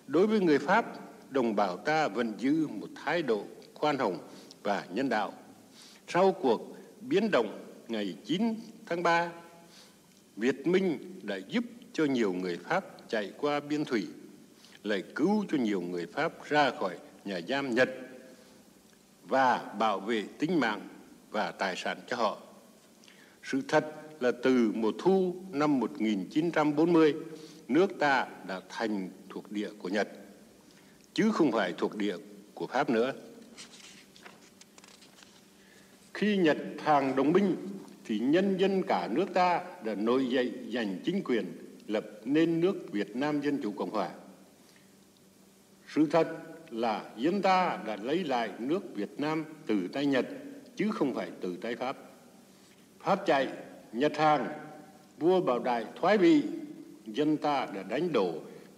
đối 0.06 0.26
với 0.26 0.40
người 0.40 0.58
Pháp, 0.58 0.86
đồng 1.30 1.56
bào 1.56 1.76
ta 1.76 2.08
vẫn 2.08 2.34
giữ 2.38 2.66
một 2.68 2.88
thái 2.94 3.22
độ 3.22 3.44
khoan 3.74 3.98
hồng 3.98 4.18
và 4.62 4.86
nhân 4.94 5.08
đạo. 5.08 5.32
Sau 6.08 6.32
cuộc 6.32 6.76
biến 7.00 7.30
động 7.30 7.64
ngày 7.88 8.16
9 8.24 8.54
tháng 8.86 9.02
3, 9.02 9.32
Việt 10.36 10.66
Minh 10.66 10.98
đã 11.22 11.36
giúp 11.36 11.64
cho 11.92 12.04
nhiều 12.04 12.32
người 12.32 12.58
Pháp 12.64 12.84
chạy 13.08 13.32
qua 13.38 13.60
biên 13.60 13.84
thủy, 13.84 14.06
lại 14.82 15.02
cứu 15.14 15.44
cho 15.48 15.58
nhiều 15.58 15.80
người 15.80 16.06
Pháp 16.06 16.44
ra 16.44 16.70
khỏi 16.70 16.98
nhà 17.24 17.40
giam 17.48 17.74
Nhật 17.74 17.88
và 19.22 19.72
bảo 19.78 20.00
vệ 20.00 20.24
tính 20.38 20.60
mạng 20.60 20.88
và 21.30 21.50
tài 21.50 21.76
sản 21.76 21.98
cho 22.06 22.16
họ. 22.16 22.38
Sự 23.42 23.62
thật 23.68 23.86
là 24.20 24.32
từ 24.42 24.72
mùa 24.74 24.92
thu 24.98 25.36
năm 25.50 25.80
1940, 25.80 27.14
nước 27.68 27.98
ta 27.98 28.26
đã 28.48 28.60
thành 28.68 29.10
thuộc 29.28 29.52
địa 29.52 29.70
của 29.78 29.88
Nhật, 29.88 30.08
chứ 31.14 31.30
không 31.32 31.52
phải 31.52 31.72
thuộc 31.78 31.96
địa 31.96 32.16
của 32.54 32.66
Pháp 32.66 32.90
nữa. 32.90 33.12
Khi 36.14 36.36
Nhật 36.36 36.58
hàng 36.78 37.16
đồng 37.16 37.32
minh, 37.32 37.56
thì 38.04 38.18
nhân 38.18 38.56
dân 38.56 38.82
cả 38.82 39.08
nước 39.12 39.26
ta 39.34 39.64
đã 39.84 39.94
nổi 39.94 40.26
dậy 40.30 40.52
giành 40.72 40.96
chính 41.04 41.22
quyền, 41.24 41.44
lập 41.86 42.04
nên 42.24 42.60
nước 42.60 42.92
Việt 42.92 43.16
Nam 43.16 43.40
Dân 43.40 43.58
Chủ 43.62 43.72
Cộng 43.72 43.90
Hòa. 43.90 44.10
Sự 45.88 46.06
thật 46.10 46.28
là 46.70 47.10
dân 47.16 47.42
ta 47.42 47.78
đã 47.86 47.96
lấy 47.96 48.24
lại 48.24 48.50
nước 48.58 48.94
Việt 48.94 49.20
Nam 49.20 49.44
từ 49.66 49.88
tay 49.88 50.06
Nhật, 50.06 50.26
chứ 50.76 50.90
không 50.92 51.14
phải 51.14 51.30
từ 51.40 51.56
tay 51.56 51.76
Pháp. 51.76 51.96
Pháp 53.00 53.26
chạy, 53.26 53.48
Nhật 53.92 54.16
hàng, 54.16 54.48
vua 55.18 55.40
Bảo 55.40 55.58
Đại 55.58 55.84
thoái 56.00 56.18
vị, 56.18 56.42
dân 57.06 57.36
ta 57.36 57.66
đã 57.74 57.82
đánh 57.82 58.12
đổ 58.12 58.34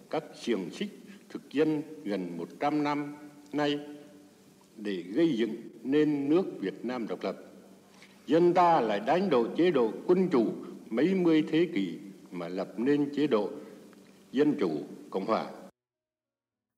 các 0.09 0.23
xiềng 0.41 0.69
xích 0.69 1.00
thực 1.31 1.51
dân 1.51 1.81
gần 2.03 2.37
100 2.37 2.83
năm 2.83 3.15
nay 3.53 3.79
để 4.77 5.03
gây 5.13 5.37
dựng 5.37 5.55
nên 5.83 6.29
nước 6.29 6.45
Việt 6.59 6.85
Nam 6.85 7.07
độc 7.07 7.23
lập. 7.23 7.37
Dân 8.27 8.53
ta 8.53 8.81
lại 8.81 8.99
đánh 8.99 9.29
đổ 9.29 9.47
chế 9.57 9.71
độ 9.71 9.91
quân 10.07 10.29
chủ 10.31 10.45
mấy 10.89 11.15
mươi 11.15 11.43
thế 11.49 11.67
kỷ 11.73 11.97
mà 12.31 12.47
lập 12.47 12.73
nên 12.77 13.09
chế 13.15 13.27
độ 13.27 13.49
dân 14.31 14.55
chủ 14.59 14.69
cộng 15.09 15.25
hòa. 15.25 15.51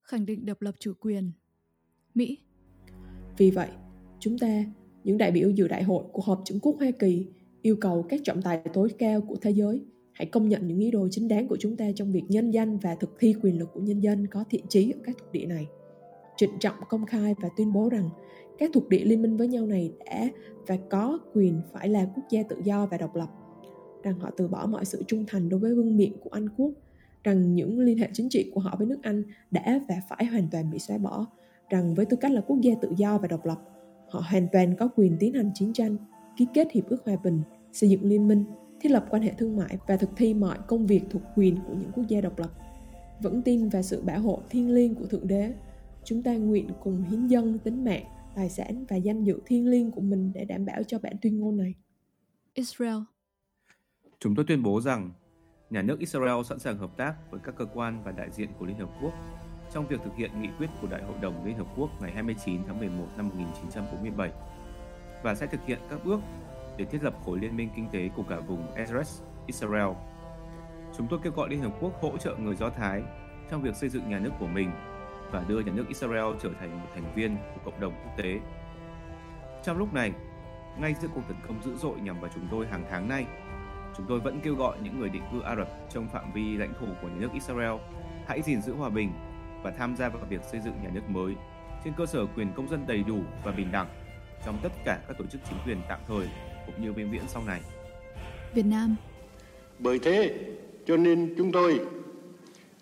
khẳng 0.03 0.25
định 0.25 0.45
độc 0.45 0.61
lập 0.61 0.75
chủ 0.80 0.93
quyền. 0.99 1.32
Mỹ 2.15 2.38
Vì 3.38 3.51
vậy, 3.51 3.69
chúng 4.19 4.40
ta, 4.40 4.64
những 5.03 5.17
đại 5.17 5.32
biểu 5.32 5.49
dự 5.49 5.67
đại 5.67 5.83
hội 5.83 6.06
của 6.11 6.22
Họp 6.22 6.41
Chữ 6.45 6.59
Quốc 6.61 6.75
Hoa 6.80 6.91
Kỳ 6.99 7.27
yêu 7.61 7.75
cầu 7.82 8.06
các 8.09 8.22
trọng 8.23 8.41
tài 8.41 8.61
tối 8.73 8.90
cao 8.98 9.22
của 9.22 9.35
thế 9.41 9.51
giới 9.51 9.82
hãy 10.14 10.25
công 10.25 10.50
nhận 10.50 10.67
những 10.67 10.80
ý 10.80 10.92
đồ 10.92 11.08
chính 11.11 11.27
đáng 11.27 11.48
của 11.48 11.58
chúng 11.59 11.77
ta 11.77 11.85
trong 11.95 12.11
việc 12.11 12.24
nhân 12.27 12.51
danh 12.51 12.77
và 12.77 12.95
thực 12.95 13.16
thi 13.19 13.35
quyền 13.42 13.59
lực 13.59 13.69
của 13.74 13.80
nhân 13.80 14.00
dân 14.00 14.27
có 14.27 14.43
thiện 14.50 14.66
chí 14.69 14.92
ở 14.92 15.00
các 15.03 15.16
thuộc 15.19 15.32
địa 15.32 15.45
này. 15.45 15.67
Trịnh 16.38 16.59
trọng 16.59 16.75
công 16.90 17.06
khai 17.06 17.35
và 17.42 17.50
tuyên 17.58 17.74
bố 17.74 17.90
rằng 17.90 18.09
các 18.59 18.69
thuộc 18.74 18.90
địa 18.90 19.03
liên 19.06 19.22
minh 19.22 19.38
với 19.38 19.48
nhau 19.48 19.66
này 19.66 19.92
đã 20.06 20.27
và 20.67 20.77
có 20.90 21.19
quyền 21.33 21.61
phải 21.74 21.90
là 21.90 22.06
quốc 22.16 22.24
gia 22.30 22.43
tự 22.43 22.56
do 22.64 22.85
và 22.85 22.98
độc 22.98 23.16
lập, 23.16 23.30
rằng 24.03 24.19
họ 24.19 24.30
từ 24.38 24.48
bỏ 24.48 24.66
mọi 24.66 24.85
sự 24.85 25.03
trung 25.08 25.25
thành 25.27 25.50
đối 25.50 25.59
với 25.59 25.75
vương 25.75 25.98
miện 25.98 26.11
của 26.24 26.30
Anh 26.30 26.50
quốc, 26.58 26.72
rằng 27.24 27.56
những 27.56 27.80
liên 27.80 27.98
hệ 27.98 28.09
chính 28.14 28.30
trị 28.30 28.51
của 28.53 28.61
họ 28.61 28.75
với 28.77 28.88
nước 28.88 29.00
Anh 29.01 29.24
đã 29.51 29.80
và 29.90 29.95
phải 30.09 30.25
hoàn 30.25 30.48
toàn 30.51 30.72
bị 30.72 30.80
xóa 30.80 30.98
bỏ, 30.98 31.27
rằng 31.69 31.93
với 31.93 32.06
tư 32.06 32.17
cách 32.17 32.32
là 32.32 32.42
quốc 32.42 32.61
gia 32.61 32.74
tự 32.82 32.92
do 32.98 33.17
và 33.17 33.27
độc 33.27 33.45
lập, 33.45 33.58
họ 34.09 34.24
hoàn 34.30 34.48
toàn 34.51 34.75
có 34.75 34.90
quyền 34.95 35.17
tiến 35.19 35.33
hành 35.33 35.51
chiến 35.53 35.74
tranh, 35.74 35.98
ký 36.38 36.48
kết 36.53 36.72
hiệp 36.72 36.90
ước 36.90 37.06
hòa 37.06 37.16
bình, 37.24 37.42
xây 37.72 37.90
dựng 37.90 38.03
liên 38.03 38.27
minh, 38.27 38.45
thiết 38.83 38.91
lập 38.91 39.05
quan 39.09 39.21
hệ 39.21 39.33
thương 39.37 39.57
mại 39.57 39.77
và 39.87 39.97
thực 39.97 40.09
thi 40.15 40.33
mọi 40.33 40.57
công 40.67 40.87
việc 40.87 41.01
thuộc 41.09 41.21
quyền 41.35 41.57
của 41.67 41.73
những 41.73 41.91
quốc 41.93 42.07
gia 42.07 42.21
độc 42.21 42.39
lập. 42.39 42.51
Vẫn 43.21 43.41
tin 43.41 43.69
vào 43.69 43.81
sự 43.81 44.01
bảo 44.01 44.19
hộ 44.19 44.41
thiêng 44.49 44.73
liêng 44.73 44.95
của 44.95 45.05
Thượng 45.05 45.27
Đế, 45.27 45.53
chúng 46.03 46.23
ta 46.23 46.33
nguyện 46.33 46.69
cùng 46.83 47.03
hiến 47.03 47.27
dâng 47.27 47.59
tính 47.59 47.85
mạng, 47.85 48.03
tài 48.35 48.49
sản 48.49 48.85
và 48.89 48.95
danh 48.95 49.23
dự 49.23 49.41
thiêng 49.45 49.67
liêng 49.67 49.91
của 49.91 50.01
mình 50.01 50.31
để 50.35 50.45
đảm 50.45 50.65
bảo 50.65 50.83
cho 50.83 50.99
bản 50.99 51.13
tuyên 51.21 51.39
ngôn 51.39 51.57
này. 51.57 51.73
Israel 52.53 52.97
Chúng 54.19 54.35
tôi 54.35 54.45
tuyên 54.47 54.63
bố 54.63 54.81
rằng 54.81 55.11
nhà 55.69 55.81
nước 55.81 55.99
Israel 55.99 56.43
sẵn 56.45 56.59
sàng 56.59 56.77
hợp 56.77 56.97
tác 56.97 57.15
với 57.31 57.39
các 57.43 57.55
cơ 57.57 57.65
quan 57.73 58.03
và 58.03 58.11
đại 58.11 58.31
diện 58.31 58.49
của 58.59 58.65
Liên 58.65 58.77
Hợp 58.77 58.89
Quốc 59.01 59.13
trong 59.73 59.87
việc 59.87 59.99
thực 60.03 60.15
hiện 60.15 60.31
nghị 60.41 60.49
quyết 60.57 60.67
của 60.81 60.87
Đại 60.87 61.03
hội 61.03 61.17
đồng 61.21 61.45
Liên 61.45 61.57
Hợp 61.57 61.67
Quốc 61.77 61.89
ngày 62.01 62.11
29 62.11 62.61
tháng 62.67 62.79
11 62.79 63.05
năm 63.17 63.29
1947 63.29 64.31
và 65.23 65.35
sẽ 65.35 65.47
thực 65.47 65.65
hiện 65.65 65.79
các 65.89 66.05
bước 66.05 66.19
để 66.77 66.85
thiết 66.85 67.03
lập 67.03 67.14
khối 67.26 67.40
liên 67.40 67.58
minh 67.58 67.69
kinh 67.76 67.90
tế 67.92 68.10
của 68.16 68.24
cả 68.24 68.40
vùng 68.40 68.74
Ezres, 68.76 69.24
Israel. 69.45 69.90
Chúng 70.98 71.08
tôi 71.08 71.19
kêu 71.24 71.34
gọi 71.34 71.50
Liên 71.50 71.61
Hợp 71.61 71.72
Quốc 71.80 72.02
hỗ 72.02 72.18
trợ 72.18 72.35
người 72.35 72.56
Do 72.56 72.69
Thái 72.69 73.03
trong 73.52 73.61
việc 73.61 73.76
xây 73.76 73.90
dựng 73.90 74.10
nhà 74.10 74.19
nước 74.19 74.32
của 74.40 74.48
mình 74.48 74.72
và 75.32 75.43
đưa 75.48 75.60
nhà 75.60 75.72
nước 75.76 75.88
Israel 75.88 76.26
trở 76.42 76.50
thành 76.60 76.82
một 76.82 76.88
thành 76.93 77.14
viên 77.16 77.38
của 77.38 77.61
cộng 77.72 77.80
đồng 77.80 77.93
quốc 77.93 78.14
tế. 78.18 78.40
Trong 79.64 79.77
lúc 79.77 79.93
này, 79.93 80.11
ngay 80.80 80.95
giữa 81.02 81.08
cuộc 81.16 81.22
tấn 81.27 81.38
công 81.48 81.64
dữ 81.64 81.76
dội 81.76 82.00
nhằm 82.00 82.19
vào 82.19 82.32
chúng 82.35 82.48
tôi 82.52 82.68
hàng 82.68 82.85
tháng 82.90 83.08
nay, 83.08 83.26
chúng 83.98 84.06
tôi 84.10 84.19
vẫn 84.19 84.40
kêu 84.43 84.56
gọi 84.56 84.77
những 84.82 85.00
người 85.00 85.10
định 85.10 85.24
cư 85.32 85.42
Ả 85.42 85.56
Rập 85.56 85.68
trong 85.90 86.08
phạm 86.08 86.32
vi 86.34 86.58
lãnh 86.58 86.74
thổ 86.74 86.85
của 87.02 87.08
nhà 87.08 87.16
nước 87.19 87.30
Israel 87.34 87.74
hãy 88.27 88.42
gìn 88.42 88.61
giữ 88.61 88.76
hòa 88.76 88.90
bình 88.90 89.11
và 89.64 89.72
tham 89.72 89.95
gia 89.95 90.10
vào 90.10 90.26
việc 90.30 90.43
xây 90.43 90.60
dựng 90.60 90.74
nhà 90.84 90.90
nước 90.93 91.10
mới 91.10 91.35
trên 91.84 91.93
cơ 91.98 92.06
sở 92.06 92.26
quyền 92.26 92.53
công 92.53 92.69
dân 92.69 92.88
đầy 92.88 93.03
đủ 93.03 93.19
và 93.43 93.52
bình 93.52 93.72
đẳng 93.72 93.88
trong 94.45 94.60
tất 94.64 94.72
cả 94.85 95.00
các 95.08 95.18
tổ 95.18 95.26
chức 95.26 95.42
chính 95.50 95.58
quyền 95.66 95.82
tạm 95.88 96.00
thời 96.08 96.27
cũng 96.66 96.75
như 96.82 96.93
vĩnh 96.93 97.11
viễn 97.11 97.24
sau 97.27 97.43
này. 97.43 97.61
Việt 98.53 98.66
Nam 98.66 98.95
Bởi 99.80 100.00
thế, 100.00 100.40
cho 100.85 100.98
nên 100.98 101.33
chúng 101.38 101.51
tôi 101.51 101.80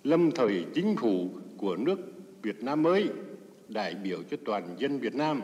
lâm 0.04 0.32
thời 0.32 0.66
chính 0.74 0.96
phủ 0.96 1.30
của 1.58 1.76
nước 1.76 2.00
Việt 2.42 2.64
Nam 2.64 2.84
mới 2.84 3.10
đại 3.70 3.96
biểu 3.96 4.24
cho 4.32 4.38
toàn 4.46 4.76
dân 4.78 5.00
Việt 5.00 5.16
Nam 5.16 5.42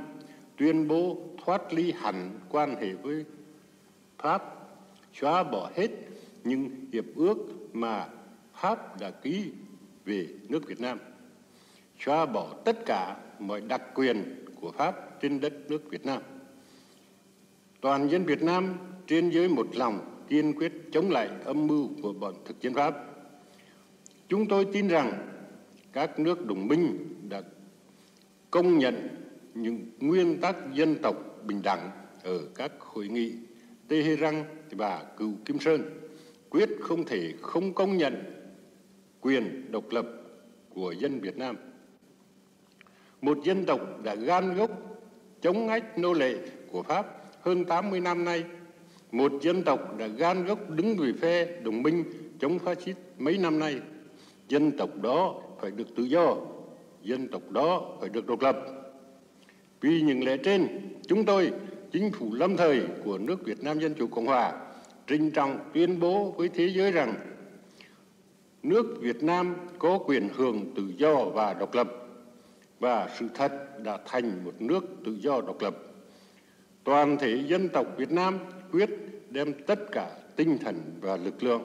tuyên 0.58 0.88
bố 0.88 1.18
thoát 1.46 1.74
ly 1.74 1.94
hẳn 1.98 2.40
quan 2.50 2.76
hệ 2.82 2.94
với 2.94 3.26
Pháp, 4.18 4.44
xóa 5.14 5.44
bỏ 5.44 5.72
hết 5.76 5.88
những 6.44 6.70
hiệp 6.94 7.06
ước 7.16 7.38
mà 7.74 8.08
Pháp 8.54 9.00
đã 9.00 9.12
ký 9.12 9.52
về 10.06 10.28
nước 10.50 10.68
Việt 10.68 10.80
Nam, 10.80 11.00
xóa 12.00 12.26
bỏ 12.26 12.54
tất 12.66 12.78
cả 12.86 13.18
mọi 13.40 13.62
đặc 13.62 13.82
quyền 13.96 14.46
của 14.62 14.72
Pháp 14.72 15.22
trên 15.22 15.40
đất 15.40 15.54
nước 15.70 15.90
Việt 15.90 16.06
Nam. 16.06 16.22
Toàn 17.82 18.10
dân 18.10 18.26
Việt 18.26 18.42
Nam 18.44 18.78
trên 19.08 19.30
dưới 19.30 19.50
một 19.50 19.68
lòng 19.76 20.24
kiên 20.30 20.54
quyết 20.54 20.72
chống 20.92 21.10
lại 21.10 21.30
âm 21.46 21.68
mưu 21.68 21.90
của 22.02 22.14
bọn 22.14 22.34
thực 22.46 22.62
dân 22.62 22.74
Pháp. 22.74 22.96
Chúng 24.28 24.48
tôi 24.48 24.66
tin 24.74 24.88
rằng 24.88 25.28
các 25.94 26.20
nước 26.20 26.46
đồng 26.46 26.68
minh 26.68 27.16
đã 27.30 27.42
công 28.52 28.78
nhận 28.78 29.08
những 29.54 29.80
nguyên 30.00 30.42
tắc 30.42 30.56
dân 30.74 30.96
tộc 31.02 31.16
bình 31.46 31.62
đẳng 31.64 31.92
ở 32.24 32.40
các 32.56 32.72
hội 32.80 33.08
nghị 33.08 33.34
Tehran 33.88 34.44
và 34.72 35.06
Cựu 35.18 35.34
Kim 35.46 35.60
Sơn, 35.60 35.82
quyết 36.50 36.70
không 36.82 37.06
thể 37.06 37.34
không 37.42 37.74
công 37.74 37.98
nhận 37.98 38.24
quyền 39.22 39.72
độc 39.72 39.84
lập 39.92 40.06
của 40.70 40.92
dân 40.92 41.20
Việt 41.20 41.38
Nam. 41.38 41.56
Một 43.22 43.38
dân 43.44 43.66
tộc 43.66 43.82
đã 44.04 44.16
gan 44.16 44.56
gốc 44.56 44.72
chống 45.42 45.68
ách 45.68 45.98
nô 45.98 46.14
lệ 46.14 46.36
của 46.72 46.84
Pháp 46.84 47.27
hơn 47.42 47.66
80 47.66 48.00
năm 48.00 48.26
nay, 48.26 48.44
một 49.12 49.32
dân 49.42 49.64
tộc 49.64 49.98
đã 49.98 50.08
gan 50.08 50.46
gốc 50.46 50.70
đứng 50.70 50.98
về 50.98 51.14
phe 51.22 51.46
đồng 51.62 51.84
minh 51.84 52.04
chống 52.40 52.60
phát 52.60 52.82
xít 52.82 52.96
mấy 53.18 53.38
năm 53.38 53.60
nay. 53.60 53.80
Dân 54.48 54.78
tộc 54.78 54.90
đó 55.02 55.36
phải 55.62 55.72
được 55.72 55.96
tự 55.96 56.04
do, 56.04 56.36
dân 57.02 57.28
tộc 57.28 57.52
đó 57.52 57.98
phải 58.00 58.10
được 58.10 58.28
độc 58.28 58.42
lập. 58.42 58.58
Vì 59.82 60.02
những 60.02 60.26
lẽ 60.26 60.38
trên, 60.38 60.68
chúng 61.08 61.26
tôi, 61.26 61.52
chính 61.92 62.12
phủ 62.12 62.34
lâm 62.34 62.58
thời 62.58 62.82
của 63.06 63.18
nước 63.18 63.46
Việt 63.46 63.64
Nam 63.64 63.80
Dân 63.80 63.94
Chủ 63.94 64.08
Cộng 64.08 64.26
Hòa, 64.26 64.54
trinh 65.08 65.32
trọng 65.32 65.60
tuyên 65.74 66.00
bố 66.00 66.32
với 66.32 66.50
thế 66.50 66.70
giới 66.70 66.92
rằng 66.92 67.14
nước 68.64 68.98
Việt 69.02 69.24
Nam 69.24 69.56
có 69.80 70.00
quyền 70.06 70.30
hưởng 70.36 70.74
tự 70.76 70.84
do 70.98 71.26
và 71.26 71.54
độc 71.54 71.76
lập 71.76 71.88
và 72.80 73.10
sự 73.20 73.28
thật 73.34 73.52
đã 73.84 73.98
thành 74.06 74.46
một 74.46 74.54
nước 74.60 74.84
tự 75.06 75.18
do 75.20 75.42
độc 75.42 75.62
lập. 75.62 75.87
Toàn 76.88 77.18
thể 77.20 77.44
dân 77.48 77.70
tộc 77.74 77.88
Việt 77.98 78.12
Nam 78.12 78.40
quyết 78.72 78.90
đem 79.30 79.54
tất 79.68 79.80
cả 79.92 80.18
tinh 80.36 80.58
thần 80.62 81.00
và 81.02 81.18
lực 81.18 81.44
lượng, 81.44 81.62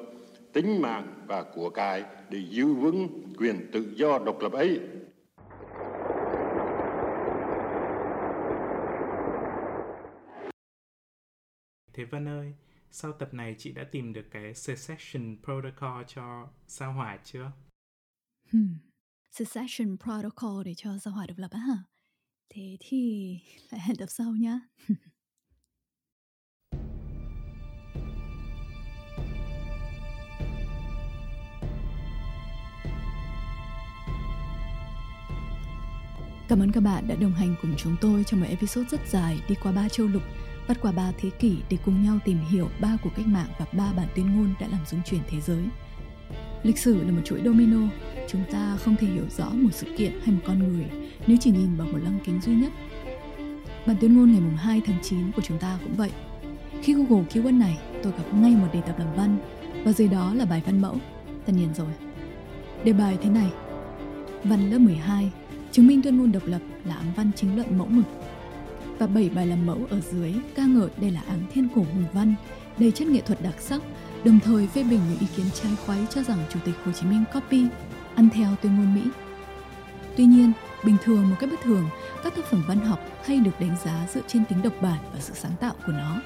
tính 0.52 0.80
mạng 0.82 1.24
và 1.26 1.42
của 1.54 1.70
cải 1.70 2.04
để 2.30 2.38
giữ 2.50 2.74
vững 2.74 3.32
quyền 3.38 3.70
tự 3.72 3.94
do 3.96 4.18
độc 4.18 4.40
lập 4.40 4.52
ấy. 4.52 4.80
Thế 11.92 12.04
Vân 12.04 12.28
ơi, 12.28 12.54
sau 12.90 13.12
tập 13.12 13.34
này 13.34 13.54
chị 13.58 13.72
đã 13.72 13.84
tìm 13.92 14.12
được 14.12 14.24
cái 14.30 14.54
secession 14.54 15.36
protocol 15.44 16.02
cho 16.06 16.48
sao 16.66 16.92
hỏa 16.92 17.18
chưa? 17.24 17.52
Hmm. 18.50 18.74
Secession 19.30 19.96
protocol 19.98 20.64
để 20.64 20.74
cho 20.76 20.98
sao 20.98 21.12
hỏa 21.12 21.26
độc 21.26 21.38
lập 21.38 21.50
á 21.50 21.58
hả? 21.58 21.76
Thế 22.54 22.76
thì 22.80 23.38
lại 23.70 23.80
hẹn 23.80 23.96
tập 23.96 24.08
sau 24.08 24.32
nhá. 24.40 24.60
Cảm 36.52 36.62
ơn 36.62 36.72
các 36.72 36.80
bạn 36.80 37.04
đã 37.08 37.14
đồng 37.14 37.32
hành 37.32 37.54
cùng 37.62 37.74
chúng 37.76 37.96
tôi 38.00 38.24
trong 38.24 38.40
một 38.40 38.46
episode 38.48 38.88
rất 38.90 39.00
dài 39.08 39.40
đi 39.48 39.54
qua 39.62 39.72
ba 39.72 39.88
châu 39.88 40.06
lục, 40.06 40.22
bắt 40.68 40.78
qua 40.82 40.92
ba 40.92 41.12
thế 41.18 41.30
kỷ 41.30 41.56
để 41.70 41.76
cùng 41.84 42.04
nhau 42.04 42.18
tìm 42.24 42.38
hiểu 42.50 42.68
ba 42.80 42.96
cuộc 43.02 43.10
cách 43.16 43.26
mạng 43.26 43.48
và 43.58 43.66
ba 43.72 43.92
bản 43.96 44.06
tuyên 44.16 44.36
ngôn 44.36 44.54
đã 44.60 44.66
làm 44.68 44.80
rung 44.86 45.00
chuyển 45.04 45.20
thế 45.30 45.40
giới. 45.40 45.64
Lịch 46.62 46.78
sử 46.78 47.04
là 47.04 47.10
một 47.10 47.20
chuỗi 47.24 47.40
domino, 47.44 47.78
chúng 48.28 48.44
ta 48.52 48.76
không 48.76 48.96
thể 48.96 49.06
hiểu 49.06 49.24
rõ 49.36 49.50
một 49.50 49.68
sự 49.72 49.86
kiện 49.98 50.12
hay 50.24 50.34
một 50.34 50.40
con 50.46 50.58
người 50.58 50.86
nếu 51.26 51.36
chỉ 51.40 51.50
nhìn 51.50 51.78
bằng 51.78 51.92
một 51.92 51.98
lăng 52.02 52.18
kính 52.24 52.40
duy 52.40 52.54
nhất. 52.54 52.72
Bản 53.86 53.96
tuyên 54.00 54.16
ngôn 54.16 54.32
ngày 54.32 54.56
2 54.56 54.82
tháng 54.86 54.98
9 55.02 55.32
của 55.32 55.42
chúng 55.42 55.58
ta 55.58 55.78
cũng 55.82 55.94
vậy. 55.96 56.10
Khi 56.82 56.94
Google 56.94 57.24
keyword 57.32 57.58
này, 57.58 57.78
tôi 58.02 58.12
gặp 58.12 58.34
ngay 58.34 58.56
một 58.56 58.68
đề 58.72 58.80
tập 58.80 58.98
làm 58.98 59.14
văn 59.16 59.38
và 59.84 59.92
dưới 59.92 60.08
đó 60.08 60.34
là 60.34 60.44
bài 60.44 60.62
văn 60.66 60.82
mẫu. 60.82 60.96
Tất 61.46 61.52
nhiên 61.56 61.74
rồi. 61.74 61.92
Đề 62.84 62.92
bài 62.92 63.18
thế 63.22 63.30
này. 63.30 63.50
Văn 64.44 64.70
lớp 64.70 64.78
12 64.78 65.30
chứng 65.72 65.86
minh 65.86 66.02
tuyên 66.02 66.18
ngôn 66.18 66.32
độc 66.32 66.42
lập 66.46 66.60
là 66.84 66.94
áng 66.94 67.12
văn 67.16 67.30
chính 67.36 67.56
luận 67.56 67.78
mẫu 67.78 67.86
mực. 67.86 68.04
Và 68.98 69.06
bảy 69.06 69.30
bài 69.34 69.46
làm 69.46 69.66
mẫu 69.66 69.86
ở 69.90 70.00
dưới 70.00 70.34
ca 70.54 70.64
ngợi 70.64 70.88
đây 70.96 71.10
là 71.10 71.20
áng 71.28 71.42
thiên 71.52 71.68
cổ 71.74 71.82
hùng 71.82 72.04
văn, 72.12 72.34
đầy 72.78 72.90
chất 72.90 73.08
nghệ 73.08 73.20
thuật 73.20 73.42
đặc 73.42 73.54
sắc, 73.60 73.82
đồng 74.24 74.40
thời 74.44 74.66
phê 74.66 74.82
bình 74.82 75.00
những 75.10 75.18
ý 75.18 75.26
kiến 75.36 75.46
trái 75.54 75.72
khoái 75.86 76.06
cho 76.10 76.22
rằng 76.22 76.38
chủ 76.52 76.60
tịch 76.64 76.74
hồ 76.84 76.92
chí 76.92 77.06
minh 77.06 77.24
copy, 77.34 77.66
ăn 78.14 78.28
theo 78.34 78.48
tuyên 78.62 78.76
ngôn 78.76 78.94
mỹ. 78.94 79.02
Tuy 80.16 80.24
nhiên, 80.24 80.52
bình 80.84 80.96
thường 81.04 81.30
một 81.30 81.36
cách 81.40 81.50
bất 81.50 81.60
thường, 81.62 81.84
các 82.24 82.36
tác 82.36 82.44
phẩm 82.44 82.64
văn 82.68 82.80
học 82.80 83.00
hay 83.24 83.36
được 83.36 83.60
đánh 83.60 83.76
giá 83.84 84.06
dựa 84.14 84.22
trên 84.26 84.44
tính 84.44 84.62
độc 84.62 84.72
bản 84.82 84.98
và 85.12 85.20
sự 85.20 85.32
sáng 85.34 85.52
tạo 85.60 85.74
của 85.86 85.92
nó. 85.92 86.20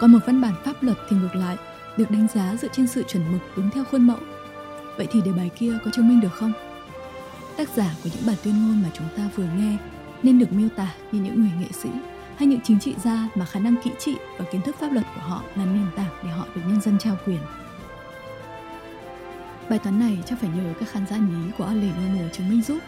Còn 0.00 0.12
một 0.12 0.18
văn 0.26 0.40
bản 0.40 0.54
pháp 0.64 0.82
luật 0.82 0.96
thì 1.10 1.16
ngược 1.16 1.34
lại, 1.34 1.56
được 1.96 2.10
đánh 2.10 2.26
giá 2.34 2.56
dựa 2.60 2.68
trên 2.72 2.86
sự 2.86 3.02
chuẩn 3.08 3.32
mực 3.32 3.40
đúng 3.56 3.70
theo 3.70 3.84
khuôn 3.84 4.06
mẫu. 4.06 4.18
Vậy 4.96 5.06
thì 5.12 5.20
đề 5.24 5.32
bài 5.32 5.50
kia 5.58 5.72
có 5.84 5.90
chứng 5.90 6.08
minh 6.08 6.20
được 6.20 6.32
không? 6.32 6.52
Tác 7.56 7.68
giả 7.68 7.94
của 8.02 8.10
những 8.14 8.26
bản 8.26 8.36
tuyên 8.44 8.54
ngôn 8.54 8.82
mà 8.82 8.88
chúng 8.94 9.06
ta 9.16 9.22
vừa 9.36 9.46
nghe 9.56 9.76
nên 10.22 10.38
được 10.38 10.52
miêu 10.52 10.68
tả 10.68 10.94
như 11.12 11.20
những 11.20 11.40
người 11.40 11.52
nghệ 11.60 11.68
sĩ 11.72 11.88
hay 12.36 12.48
những 12.48 12.60
chính 12.64 12.80
trị 12.80 12.94
gia 13.04 13.28
mà 13.34 13.44
khả 13.44 13.60
năng 13.60 13.76
kỹ 13.84 13.90
trị 13.98 14.16
và 14.38 14.44
kiến 14.52 14.60
thức 14.62 14.76
pháp 14.80 14.92
luật 14.92 15.04
của 15.14 15.20
họ 15.20 15.42
là 15.56 15.64
nền 15.64 15.86
tảng 15.96 16.10
để 16.22 16.30
họ 16.30 16.46
được 16.54 16.62
nhân 16.66 16.80
dân 16.80 16.98
trao 16.98 17.16
quyền. 17.26 17.40
Bài 19.68 19.78
toán 19.78 19.98
này 19.98 20.18
chắc 20.26 20.40
phải 20.40 20.50
nhờ 20.56 20.74
các 20.80 20.88
khán 20.88 21.06
giả 21.10 21.16
nhí 21.16 21.50
của 21.58 21.64
Only 21.64 21.88
Normal 21.88 22.30
chứng 22.32 22.50
minh 22.50 22.62
giúp. 22.62 22.78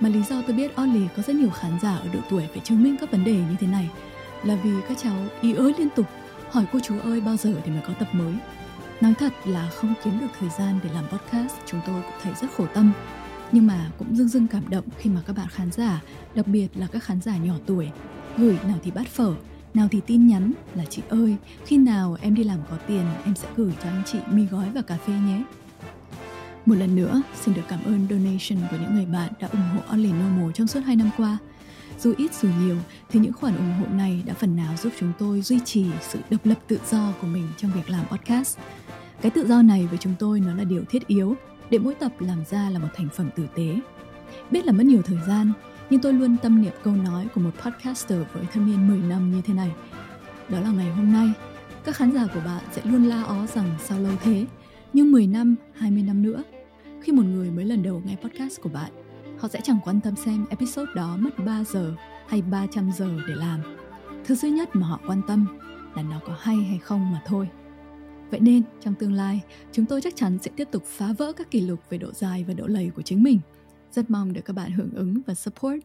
Mà 0.00 0.08
lý 0.08 0.22
do 0.22 0.42
tôi 0.46 0.56
biết 0.56 0.80
Ollie 0.80 1.08
có 1.16 1.22
rất 1.22 1.36
nhiều 1.36 1.50
khán 1.50 1.72
giả 1.82 1.96
ở 1.96 2.08
độ 2.12 2.20
tuổi 2.30 2.48
phải 2.52 2.60
chứng 2.64 2.82
minh 2.82 2.96
các 3.00 3.10
vấn 3.10 3.24
đề 3.24 3.32
như 3.32 3.56
thế 3.60 3.66
này 3.66 3.90
là 4.44 4.54
vì 4.54 4.70
các 4.88 4.98
cháu 5.02 5.16
ý 5.40 5.54
ới 5.54 5.74
liên 5.78 5.88
tục 5.96 6.06
hỏi 6.50 6.64
cô 6.72 6.80
chú 6.80 6.94
ơi 7.00 7.20
bao 7.20 7.36
giờ 7.36 7.54
thì 7.64 7.70
mới 7.70 7.82
có 7.86 7.92
tập 7.98 8.08
mới. 8.12 8.34
Nói 9.00 9.14
thật 9.18 9.32
là 9.44 9.70
không 9.74 9.94
kiếm 10.04 10.20
được 10.20 10.26
thời 10.40 10.48
gian 10.58 10.78
để 10.84 10.90
làm 10.94 11.04
podcast, 11.08 11.54
chúng 11.66 11.80
tôi 11.86 12.02
cũng 12.02 12.20
thấy 12.22 12.32
rất 12.40 12.48
khổ 12.56 12.66
tâm 12.74 12.92
nhưng 13.52 13.66
mà 13.66 13.90
cũng 13.98 14.16
dưng 14.16 14.28
dưng 14.28 14.46
cảm 14.46 14.70
động 14.70 14.84
khi 14.98 15.10
mà 15.10 15.20
các 15.26 15.36
bạn 15.36 15.48
khán 15.50 15.72
giả, 15.72 16.02
đặc 16.34 16.46
biệt 16.46 16.68
là 16.74 16.86
các 16.86 17.04
khán 17.04 17.20
giả 17.20 17.36
nhỏ 17.36 17.54
tuổi, 17.66 17.90
gửi 18.38 18.58
nào 18.66 18.78
thì 18.82 18.90
bát 18.90 19.08
phở, 19.08 19.34
nào 19.74 19.88
thì 19.90 20.00
tin 20.06 20.26
nhắn 20.26 20.52
là 20.74 20.84
chị 20.84 21.02
ơi, 21.08 21.36
khi 21.64 21.78
nào 21.78 22.16
em 22.20 22.34
đi 22.34 22.44
làm 22.44 22.58
có 22.70 22.76
tiền 22.86 23.04
em 23.24 23.34
sẽ 23.34 23.48
gửi 23.56 23.72
cho 23.82 23.88
anh 23.90 24.02
chị 24.06 24.18
mì 24.30 24.46
gói 24.46 24.70
và 24.70 24.82
cà 24.82 24.96
phê 25.06 25.12
nhé. 25.12 25.42
Một 26.66 26.74
lần 26.74 26.96
nữa, 26.96 27.22
xin 27.40 27.54
được 27.54 27.62
cảm 27.68 27.84
ơn 27.84 28.06
donation 28.10 28.68
của 28.70 28.76
những 28.80 28.94
người 28.94 29.06
bạn 29.06 29.32
đã 29.40 29.48
ủng 29.52 29.68
hộ 29.74 29.80
Only 29.88 30.12
Normal 30.12 30.50
trong 30.54 30.66
suốt 30.66 30.80
2 30.80 30.96
năm 30.96 31.10
qua. 31.16 31.38
Dù 31.98 32.14
ít 32.16 32.34
dù 32.34 32.48
nhiều 32.60 32.76
thì 33.10 33.20
những 33.20 33.32
khoản 33.32 33.56
ủng 33.56 33.72
hộ 33.80 33.86
này 33.86 34.22
đã 34.26 34.34
phần 34.34 34.56
nào 34.56 34.74
giúp 34.76 34.92
chúng 35.00 35.12
tôi 35.18 35.42
duy 35.42 35.60
trì 35.64 35.86
sự 36.00 36.18
độc 36.30 36.46
lập 36.46 36.58
tự 36.68 36.78
do 36.90 37.12
của 37.20 37.26
mình 37.26 37.48
trong 37.56 37.72
việc 37.72 37.90
làm 37.90 38.06
podcast. 38.06 38.58
Cái 39.20 39.30
tự 39.30 39.46
do 39.46 39.62
này 39.62 39.86
với 39.86 39.98
chúng 39.98 40.14
tôi 40.18 40.40
nó 40.40 40.54
là 40.54 40.64
điều 40.64 40.84
thiết 40.90 41.06
yếu 41.06 41.36
để 41.70 41.78
mỗi 41.78 41.94
tập 41.94 42.12
làm 42.18 42.44
ra 42.44 42.70
là 42.70 42.78
một 42.78 42.88
thành 42.94 43.08
phẩm 43.08 43.30
tử 43.36 43.46
tế. 43.54 43.80
Biết 44.50 44.66
là 44.66 44.72
mất 44.72 44.86
nhiều 44.86 45.02
thời 45.02 45.18
gian, 45.26 45.52
nhưng 45.90 46.00
tôi 46.00 46.12
luôn 46.12 46.36
tâm 46.42 46.62
niệm 46.62 46.72
câu 46.82 46.94
nói 46.94 47.28
của 47.34 47.40
một 47.40 47.50
podcaster 47.64 48.22
với 48.32 48.44
thâm 48.52 48.66
niên 48.66 48.88
10 48.88 48.98
năm 48.98 49.32
như 49.32 49.42
thế 49.42 49.54
này. 49.54 49.72
Đó 50.48 50.60
là 50.60 50.70
ngày 50.70 50.90
hôm 50.90 51.12
nay, 51.12 51.32
các 51.84 51.96
khán 51.96 52.12
giả 52.12 52.26
của 52.34 52.40
bạn 52.44 52.64
sẽ 52.72 52.82
luôn 52.84 53.04
la 53.04 53.22
ó 53.22 53.46
rằng 53.46 53.70
sao 53.84 53.98
lâu 53.98 54.12
thế, 54.22 54.46
nhưng 54.92 55.12
10 55.12 55.26
năm, 55.26 55.54
20 55.74 56.02
năm 56.02 56.22
nữa, 56.22 56.42
khi 57.02 57.12
một 57.12 57.24
người 57.24 57.50
mới 57.50 57.64
lần 57.64 57.82
đầu 57.82 58.02
nghe 58.04 58.16
podcast 58.16 58.60
của 58.60 58.68
bạn, 58.68 58.90
họ 59.38 59.48
sẽ 59.48 59.60
chẳng 59.64 59.78
quan 59.84 60.00
tâm 60.00 60.16
xem 60.16 60.46
episode 60.50 60.92
đó 60.94 61.16
mất 61.18 61.30
3 61.44 61.64
giờ 61.64 61.94
hay 62.28 62.42
300 62.42 62.90
giờ 62.96 63.10
để 63.28 63.34
làm. 63.34 63.60
Thứ 64.24 64.34
duy 64.34 64.50
nhất 64.50 64.76
mà 64.76 64.86
họ 64.86 65.00
quan 65.06 65.22
tâm 65.28 65.46
là 65.94 66.02
nó 66.02 66.20
có 66.26 66.36
hay 66.40 66.56
hay 66.56 66.78
không 66.78 67.12
mà 67.12 67.20
thôi. 67.26 67.48
Vậy 68.30 68.40
nên, 68.40 68.62
trong 68.80 68.94
tương 68.94 69.12
lai, 69.12 69.40
chúng 69.72 69.86
tôi 69.86 70.00
chắc 70.00 70.16
chắn 70.16 70.38
sẽ 70.42 70.50
tiếp 70.56 70.68
tục 70.72 70.84
phá 70.86 71.12
vỡ 71.12 71.32
các 71.32 71.50
kỷ 71.50 71.60
lục 71.60 71.80
về 71.90 71.98
độ 71.98 72.12
dài 72.12 72.44
và 72.44 72.54
độ 72.54 72.66
lầy 72.66 72.90
của 72.96 73.02
chính 73.02 73.22
mình. 73.22 73.40
Rất 73.92 74.10
mong 74.10 74.32
được 74.32 74.42
các 74.44 74.52
bạn 74.52 74.70
hưởng 74.70 74.94
ứng 74.94 75.20
và 75.26 75.34
support. 75.34 75.80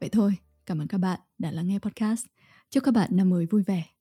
Vậy 0.00 0.08
thôi, 0.08 0.34
cảm 0.66 0.78
ơn 0.78 0.88
các 0.88 0.98
bạn 0.98 1.20
đã 1.38 1.50
lắng 1.50 1.68
nghe 1.68 1.78
podcast. 1.78 2.26
Chúc 2.70 2.84
các 2.84 2.94
bạn 2.94 3.10
năm 3.12 3.30
mới 3.30 3.46
vui 3.46 3.62
vẻ. 3.62 3.95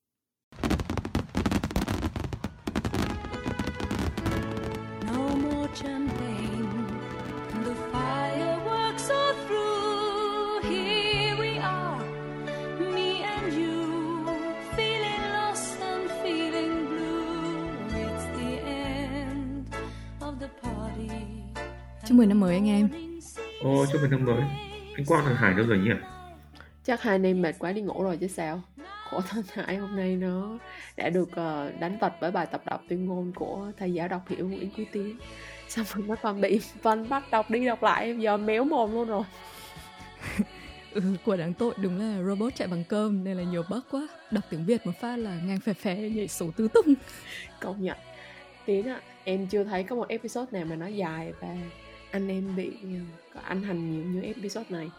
Chúc 22.15 22.19
mừng 22.19 22.29
năm 22.29 22.39
mới 22.39 22.55
anh 22.55 22.67
em. 22.67 22.89
Ô, 23.61 23.85
chúc 23.91 24.01
mừng 24.01 24.11
năm 24.11 24.25
mới. 24.25 24.41
Anh 24.95 25.05
Quang 25.05 25.25
thằng 25.25 25.35
Hải 25.35 25.53
đâu 25.53 25.65
rồi 25.67 25.77
nhỉ? 25.77 25.91
chắc 26.83 27.01
hai 27.01 27.15
anh 27.15 27.25
em 27.25 27.41
mệt 27.41 27.55
quá 27.59 27.71
đi 27.71 27.81
ngủ 27.81 28.03
rồi 28.03 28.17
chứ 28.17 28.27
sao 28.27 28.61
khổ 29.09 29.21
thân 29.29 29.43
hải 29.53 29.75
hôm 29.75 29.95
nay 29.95 30.15
nó 30.15 30.57
đã 30.97 31.09
được 31.09 31.29
ờ, 31.35 31.71
đánh 31.79 31.97
vạch 32.01 32.13
bởi 32.21 32.31
bài 32.31 32.45
tập 32.51 32.61
đọc 32.65 32.81
tuyên 32.89 33.05
ngôn 33.05 33.31
của 33.35 33.71
thầy 33.77 33.93
giáo 33.93 34.07
đọc 34.07 34.21
hiểu 34.27 34.47
Nguyễn 34.49 34.69
Quý 34.77 34.85
Tiến 34.91 35.17
xong 35.69 35.85
rồi 35.93 36.03
nó 36.07 36.15
còn 36.15 36.41
bị 36.41 36.59
văn 36.81 37.09
bắt 37.09 37.23
đọc 37.31 37.49
đi 37.49 37.65
đọc 37.65 37.83
lại 37.83 38.15
giờ 38.19 38.37
méo 38.37 38.63
mồm 38.63 38.91
luôn 38.91 39.07
rồi 39.07 39.23
Ừ, 40.91 41.01
của 41.25 41.37
đáng 41.37 41.53
tội 41.53 41.73
đúng 41.77 41.99
là 41.99 42.23
robot 42.23 42.55
chạy 42.55 42.67
bằng 42.67 42.83
cơm 42.89 43.23
nên 43.23 43.37
là 43.37 43.43
nhiều 43.43 43.63
bug 43.69 43.79
quá. 43.91 44.07
Đọc 44.31 44.43
tiếng 44.49 44.65
Việt 44.65 44.85
một 44.85 44.91
phát 45.01 45.17
là 45.17 45.39
ngang 45.45 45.59
phè 45.59 45.73
phè 45.73 45.95
nhảy 45.95 46.27
số 46.27 46.51
tứ 46.55 46.67
tung. 46.73 46.93
công 47.61 47.83
nhận 47.83 47.97
Tiến 48.65 48.87
ạ 48.89 49.01
em 49.23 49.47
chưa 49.47 49.63
thấy 49.63 49.83
có 49.83 49.95
một 49.95 50.07
episode 50.09 50.51
nào 50.51 50.65
mà 50.65 50.75
nó 50.75 50.87
dài 50.87 51.33
và 51.41 51.47
anh 52.11 52.27
em 52.27 52.55
bị 52.55 52.71
có 53.33 53.39
anh 53.43 53.61
hành 53.63 53.91
nhiều 53.91 54.03
như 54.03 54.21
episode 54.21 54.65
này. 54.69 54.91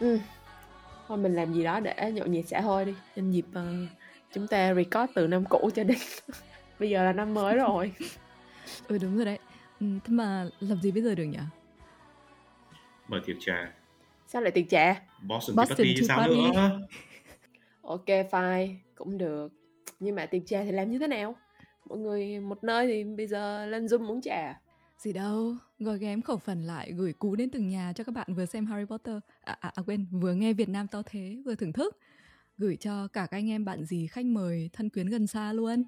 Ừ. 0.00 0.18
thôi 1.08 1.18
mình 1.18 1.34
làm 1.34 1.54
gì 1.54 1.64
đó 1.64 1.80
để 1.80 2.12
nhộn 2.14 2.32
nhịp 2.32 2.42
xã 2.42 2.60
hội 2.60 2.84
đi. 2.84 2.94
Nhân 3.16 3.30
dịp 3.30 3.44
uh, 3.50 3.88
chúng 4.32 4.46
ta 4.46 4.74
record 4.74 5.12
từ 5.14 5.26
năm 5.26 5.44
cũ 5.50 5.70
cho 5.74 5.84
đến 5.84 5.98
bây 6.78 6.90
giờ 6.90 7.04
là 7.04 7.12
năm 7.12 7.34
mới 7.34 7.56
rồi. 7.56 7.92
Ừ 8.88 8.98
đúng 8.98 9.16
rồi 9.16 9.24
đấy. 9.24 9.38
Ừ, 9.80 9.86
thế 10.04 10.12
mà 10.12 10.48
làm 10.60 10.80
gì 10.80 10.90
bây 10.90 11.02
giờ 11.02 11.14
được 11.14 11.24
nhỉ? 11.24 11.38
Mở 13.08 13.20
tiệc 13.26 13.36
trà. 13.40 13.72
Sao 14.26 14.42
lại 14.42 14.50
tiệc 14.50 14.64
trà? 14.70 15.02
Boston, 15.22 15.56
Boston 15.56 15.76
Tea 15.76 15.86
Party 15.86 16.06
sao 16.08 16.18
Party. 16.18 16.36
nữa? 16.36 16.80
Ok 17.82 18.06
fine 18.06 18.74
cũng 18.94 19.18
được. 19.18 19.52
Nhưng 20.00 20.14
mà 20.14 20.26
tiệc 20.26 20.42
trà 20.46 20.62
thì 20.64 20.72
làm 20.72 20.90
như 20.90 20.98
thế 20.98 21.06
nào? 21.06 21.36
Mọi 21.84 21.98
người 21.98 22.40
một 22.40 22.64
nơi 22.64 22.86
thì 22.86 23.04
bây 23.04 23.26
giờ 23.26 23.66
lên 23.66 23.86
zoom 23.86 24.10
uống 24.10 24.22
trà. 24.22 24.60
Gì 24.98 25.12
đâu 25.12 25.54
gói 25.78 25.98
ghém 25.98 26.22
khẩu 26.22 26.36
phần 26.36 26.62
lại 26.62 26.92
gửi 26.92 27.12
cú 27.12 27.36
đến 27.36 27.50
từng 27.50 27.68
nhà 27.68 27.92
cho 27.92 28.04
các 28.04 28.12
bạn 28.12 28.34
vừa 28.34 28.46
xem 28.46 28.66
Harry 28.66 28.84
Potter. 28.84 29.16
À, 29.44 29.58
à, 29.60 29.72
à 29.74 29.82
quên 29.86 30.06
vừa 30.10 30.34
nghe 30.34 30.52
Việt 30.52 30.68
Nam 30.68 30.88
to 30.88 31.02
thế 31.06 31.36
vừa 31.44 31.54
thưởng 31.54 31.72
thức. 31.72 31.98
Gửi 32.58 32.76
cho 32.76 33.08
cả 33.08 33.26
các 33.26 33.38
anh 33.38 33.50
em 33.50 33.64
bạn 33.64 33.84
gì 33.84 34.06
khách 34.06 34.26
mời 34.26 34.70
thân 34.72 34.88
quyến 34.88 35.06
gần 35.06 35.26
xa 35.26 35.52
luôn. 35.52 35.84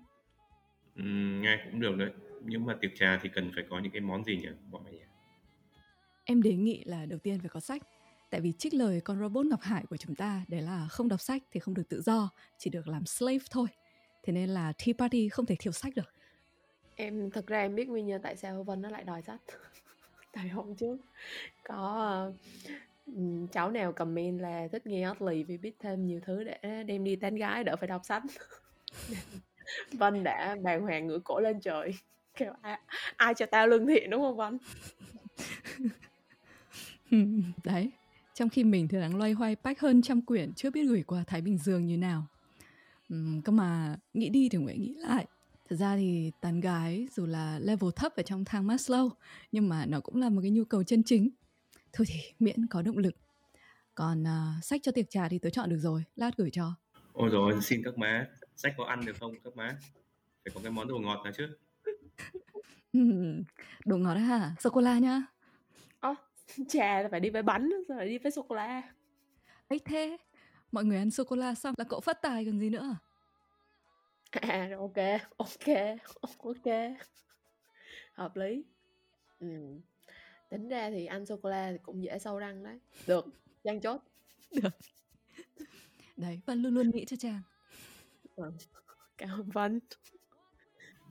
Ừ, 0.97 1.03
nghe 1.41 1.59
cũng 1.65 1.81
được 1.81 1.97
đấy. 1.97 2.11
Nhưng 2.45 2.65
mà 2.65 2.77
tiệc 2.81 2.91
trà 2.95 3.19
thì 3.23 3.29
cần 3.35 3.53
phải 3.55 3.65
có 3.71 3.79
những 3.79 3.93
cái 3.93 4.01
món 4.01 4.25
gì 4.25 4.37
nhỉ 4.37 4.49
bọn 4.71 4.85
mày 4.85 4.93
nhỉ? 4.93 4.99
Em 6.25 6.43
đề 6.43 6.55
nghị 6.55 6.85
là 6.85 7.07
đầu 7.07 7.19
tiên 7.19 7.41
phải 7.41 7.49
có 7.49 7.61
sách. 7.61 7.83
Tại 8.31 8.41
vì 8.41 8.53
trích 8.59 8.75
lời 8.75 9.01
con 9.01 9.21
robot 9.21 9.47
ngọc 9.47 9.61
hải 9.61 9.85
của 9.91 9.97
chúng 9.97 10.15
ta 10.15 10.45
đấy 10.49 10.63
là 10.63 10.89
không 10.89 11.09
đọc 11.09 11.21
sách 11.21 11.43
thì 11.53 11.61
không 11.61 11.75
được 11.75 11.89
tự 11.89 12.01
do 12.01 12.31
chỉ 12.59 12.71
được 12.71 12.89
làm 12.89 13.07
slave 13.07 13.45
thôi. 13.51 13.67
Thế 14.23 14.33
nên 14.33 14.49
là 14.49 14.73
tea 14.73 14.95
party 14.99 15.29
không 15.29 15.47
thể 15.47 15.57
thiếu 15.59 15.73
sách 15.73 15.95
được. 15.97 16.15
Em 16.97 17.31
thật 17.31 17.47
ra 17.47 17.61
em 17.61 17.75
biết 17.75 17.89
nguyên 17.89 18.07
nhân 18.07 18.23
tại 18.23 18.37
sao 18.37 18.63
Vân 18.63 18.83
nó 18.83 18.89
lại 18.89 19.05
đòi 19.05 19.23
sách 19.23 19.41
tại 20.33 20.49
hôm 20.49 20.75
trước 20.75 20.97
có 21.65 22.33
uh, 23.11 23.51
cháu 23.53 23.71
nào 23.71 23.93
comment 23.93 24.41
là 24.41 24.69
thích 24.73 24.87
nghe 24.87 25.11
Oddly 25.11 25.43
vì 25.43 25.59
biết 25.59 25.77
thêm 25.79 26.07
nhiều 26.07 26.21
thứ 26.27 26.45
để 26.45 26.85
đem 26.87 27.05
đi 27.05 27.17
tán 27.17 27.35
gái 27.35 27.65
đỡ 27.65 27.77
phải 27.77 27.89
đọc 27.89 28.05
sách. 28.05 28.23
Vân 29.93 30.25
đã 30.25 30.57
bàng 30.63 30.83
hoàng 30.83 31.07
ngửa 31.07 31.19
cổ 31.25 31.41
lên 31.41 31.61
trời 31.61 31.95
kêu 32.37 32.53
ai, 32.63 32.79
ai 33.17 33.35
cho 33.35 33.47
tao 33.47 33.67
lương 33.67 33.87
thiện 33.87 34.11
đúng 34.11 34.23
không 34.23 34.37
Vân? 34.37 34.59
Đấy 37.65 37.91
trong 38.35 38.49
khi 38.49 38.65
mình 38.65 38.89
thì 38.89 39.01
đang 39.01 39.17
loay 39.17 39.33
hoay 39.33 39.57
pack 39.57 39.81
hơn 39.81 40.03
trăm 40.03 40.23
quyển 40.23 40.53
chưa 40.55 40.71
biết 40.71 40.85
gửi 40.85 41.03
qua 41.03 41.25
Thái 41.27 41.41
Bình 41.41 41.59
Dương 41.59 41.87
như 41.87 41.97
nào. 41.97 42.27
Uhm, 43.15 43.41
cơ 43.43 43.53
mà 43.53 43.97
nghĩ 44.15 44.29
đi 44.29 44.49
thì 44.49 44.59
Nguyễn 44.59 44.83
nghĩ 44.83 44.95
lại. 44.95 45.27
Thật 45.71 45.77
ra 45.77 45.97
thì 45.97 46.33
tán 46.41 46.61
gái 46.61 47.09
dù 47.13 47.27
là 47.27 47.59
level 47.59 47.91
thấp 47.97 48.17
ở 48.17 48.23
trong 48.23 48.45
thang 48.45 48.67
Maslow 48.67 49.11
nhưng 49.53 49.69
mà 49.69 49.87
nó 49.87 50.01
cũng 50.01 50.21
là 50.21 50.29
một 50.29 50.41
cái 50.43 50.51
nhu 50.51 50.65
cầu 50.65 50.83
chân 50.83 51.03
chính. 51.03 51.31
Thôi 51.93 52.07
thì 52.11 52.21
miễn 52.39 52.67
có 52.67 52.83
động 52.83 52.99
lực. 52.99 53.15
Còn 53.95 54.23
uh, 54.23 54.65
sách 54.65 54.81
cho 54.83 54.93
tiệc 54.93 55.11
trà 55.11 55.29
thì 55.29 55.39
tớ 55.39 55.51
chọn 55.51 55.71
được 55.71 55.79
rồi, 55.79 56.05
lát 56.17 56.37
gửi 56.37 56.51
cho. 56.51 56.75
ôi 57.13 57.29
rồi 57.31 57.59
xin 57.63 57.83
các 57.85 57.99
má 57.99 58.27
sách 58.57 58.75
có 58.77 58.85
ăn 58.85 59.05
được 59.05 59.17
không 59.21 59.35
các 59.45 59.57
má 59.57 59.79
phải 60.45 60.53
có 60.55 60.61
cái 60.63 60.71
món 60.71 60.89
đồ 60.89 60.99
ngọt 60.99 61.21
nào 61.25 61.33
chứ 61.37 61.47
Đồ 63.85 63.97
ngọt 63.97 64.15
đấy 64.15 64.23
hả? 64.23 64.55
Sô-cô-la 64.61 64.99
nhá. 64.99 65.23
Ồ, 66.01 66.15
trà 66.69 67.03
là 67.03 67.09
phải 67.11 67.21
đi 67.21 67.31
với 67.31 67.43
bánh 67.43 67.71
rồi 67.89 67.99
lại 67.99 68.09
đi 68.09 68.19
với 68.19 68.33
sô 68.33 68.43
cô 68.49 68.55
la 68.55 68.83
ấy 69.69 69.79
thế, 69.85 70.17
mọi 70.73 70.85
người 70.85 70.99
ăn 70.99 71.11
sô-cô-la 71.11 71.55
xong 71.55 71.75
là 71.79 71.85
cậu 71.85 72.01
phát 72.01 72.23
tài 72.23 72.45
còn 72.45 72.59
gì 72.59 72.71
nữa. 72.71 72.97
à 73.03 73.10
rồi, 74.33 74.73
ok 74.73 75.21
ok 75.37 75.67
ok 76.39 76.67
hợp 78.13 78.37
lý 78.37 78.65
ừ. 79.41 79.47
tính 80.51 80.69
ra 80.69 80.91
thì 80.91 81.07
ăn 81.07 81.27
sô 81.27 81.37
cô 81.43 81.51
la 81.51 81.71
thì 81.73 81.79
cũng 81.83 82.03
dễ 82.03 82.19
sâu 82.19 82.39
răng 82.39 82.63
đấy 82.63 82.79
được 83.07 83.27
Giang 83.65 83.81
chốt 83.81 84.01
Được. 84.63 84.73
Đấy, 86.17 86.41
Vân 86.47 86.63
luôn 86.63 86.75
luôn 86.75 86.91
nghĩ 86.91 87.05
cho 87.05 87.17
chàng. 87.17 87.43
ừ. 88.37 88.53
cảm 89.19 89.31
ơn 89.31 89.49
Vân 89.53 89.81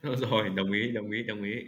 rồi 0.01 0.49
đồng 0.49 0.71
ý 0.71 0.91
đồng 0.91 1.11
ý 1.11 1.23
đồng 1.23 1.43
ý 1.43 1.65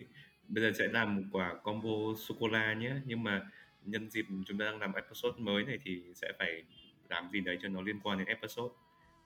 bây 0.47 0.63
giờ 0.63 0.71
sẽ 0.79 0.87
làm 0.87 1.15
một 1.15 1.23
quả 1.31 1.55
combo 1.63 1.89
sô 2.17 2.35
cô 2.39 2.47
la 2.47 2.73
nhé 2.73 2.95
nhưng 3.05 3.23
mà 3.23 3.49
nhân 3.85 4.09
dịp 4.09 4.25
chúng 4.45 4.57
ta 4.57 4.65
đang 4.65 4.79
làm 4.79 4.93
episode 4.93 5.37
mới 5.37 5.63
này 5.63 5.77
thì 5.83 6.03
sẽ 6.15 6.31
phải 6.39 6.63
làm 7.09 7.29
gì 7.31 7.39
đấy 7.39 7.57
cho 7.61 7.69
nó 7.69 7.81
liên 7.81 7.99
quan 8.03 8.17
đến 8.17 8.27
episode 8.27 8.73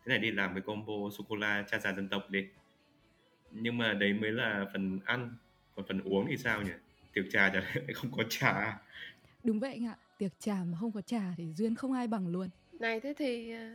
thế 0.05 0.09
này 0.09 0.19
đi 0.19 0.31
làm 0.31 0.53
cái 0.53 0.61
combo 0.61 0.93
sô 1.17 1.23
cô 1.29 1.35
la 1.35 1.65
cha 1.71 1.79
già 1.79 1.93
dân 1.93 2.09
tộc 2.09 2.29
đi. 2.29 2.47
Nhưng 3.51 3.77
mà 3.77 3.93
đấy 3.93 4.13
mới 4.13 4.31
là 4.31 4.65
phần 4.73 4.99
ăn 5.05 5.35
còn 5.75 5.85
phần 5.87 6.01
uống 6.01 6.25
thì 6.29 6.37
sao 6.37 6.61
nhỉ? 6.61 6.71
Tiệc 7.13 7.25
trà 7.31 7.49
chả 7.49 7.59
lẽ 7.59 7.73
lại 7.75 7.93
không 7.93 8.11
có 8.11 8.23
trà. 8.29 8.79
Đúng 9.43 9.59
vậy 9.59 9.73
anh 9.73 9.85
ạ, 9.85 9.97
tiệc 10.17 10.31
trà 10.39 10.63
mà 10.63 10.77
không 10.79 10.91
có 10.91 11.01
trà 11.01 11.33
thì 11.37 11.53
duyên 11.53 11.75
không 11.75 11.93
ai 11.93 12.07
bằng 12.07 12.27
luôn. 12.27 12.49
này 12.79 12.99
thế 12.99 13.13
thì 13.17 13.51
ờ, 13.51 13.69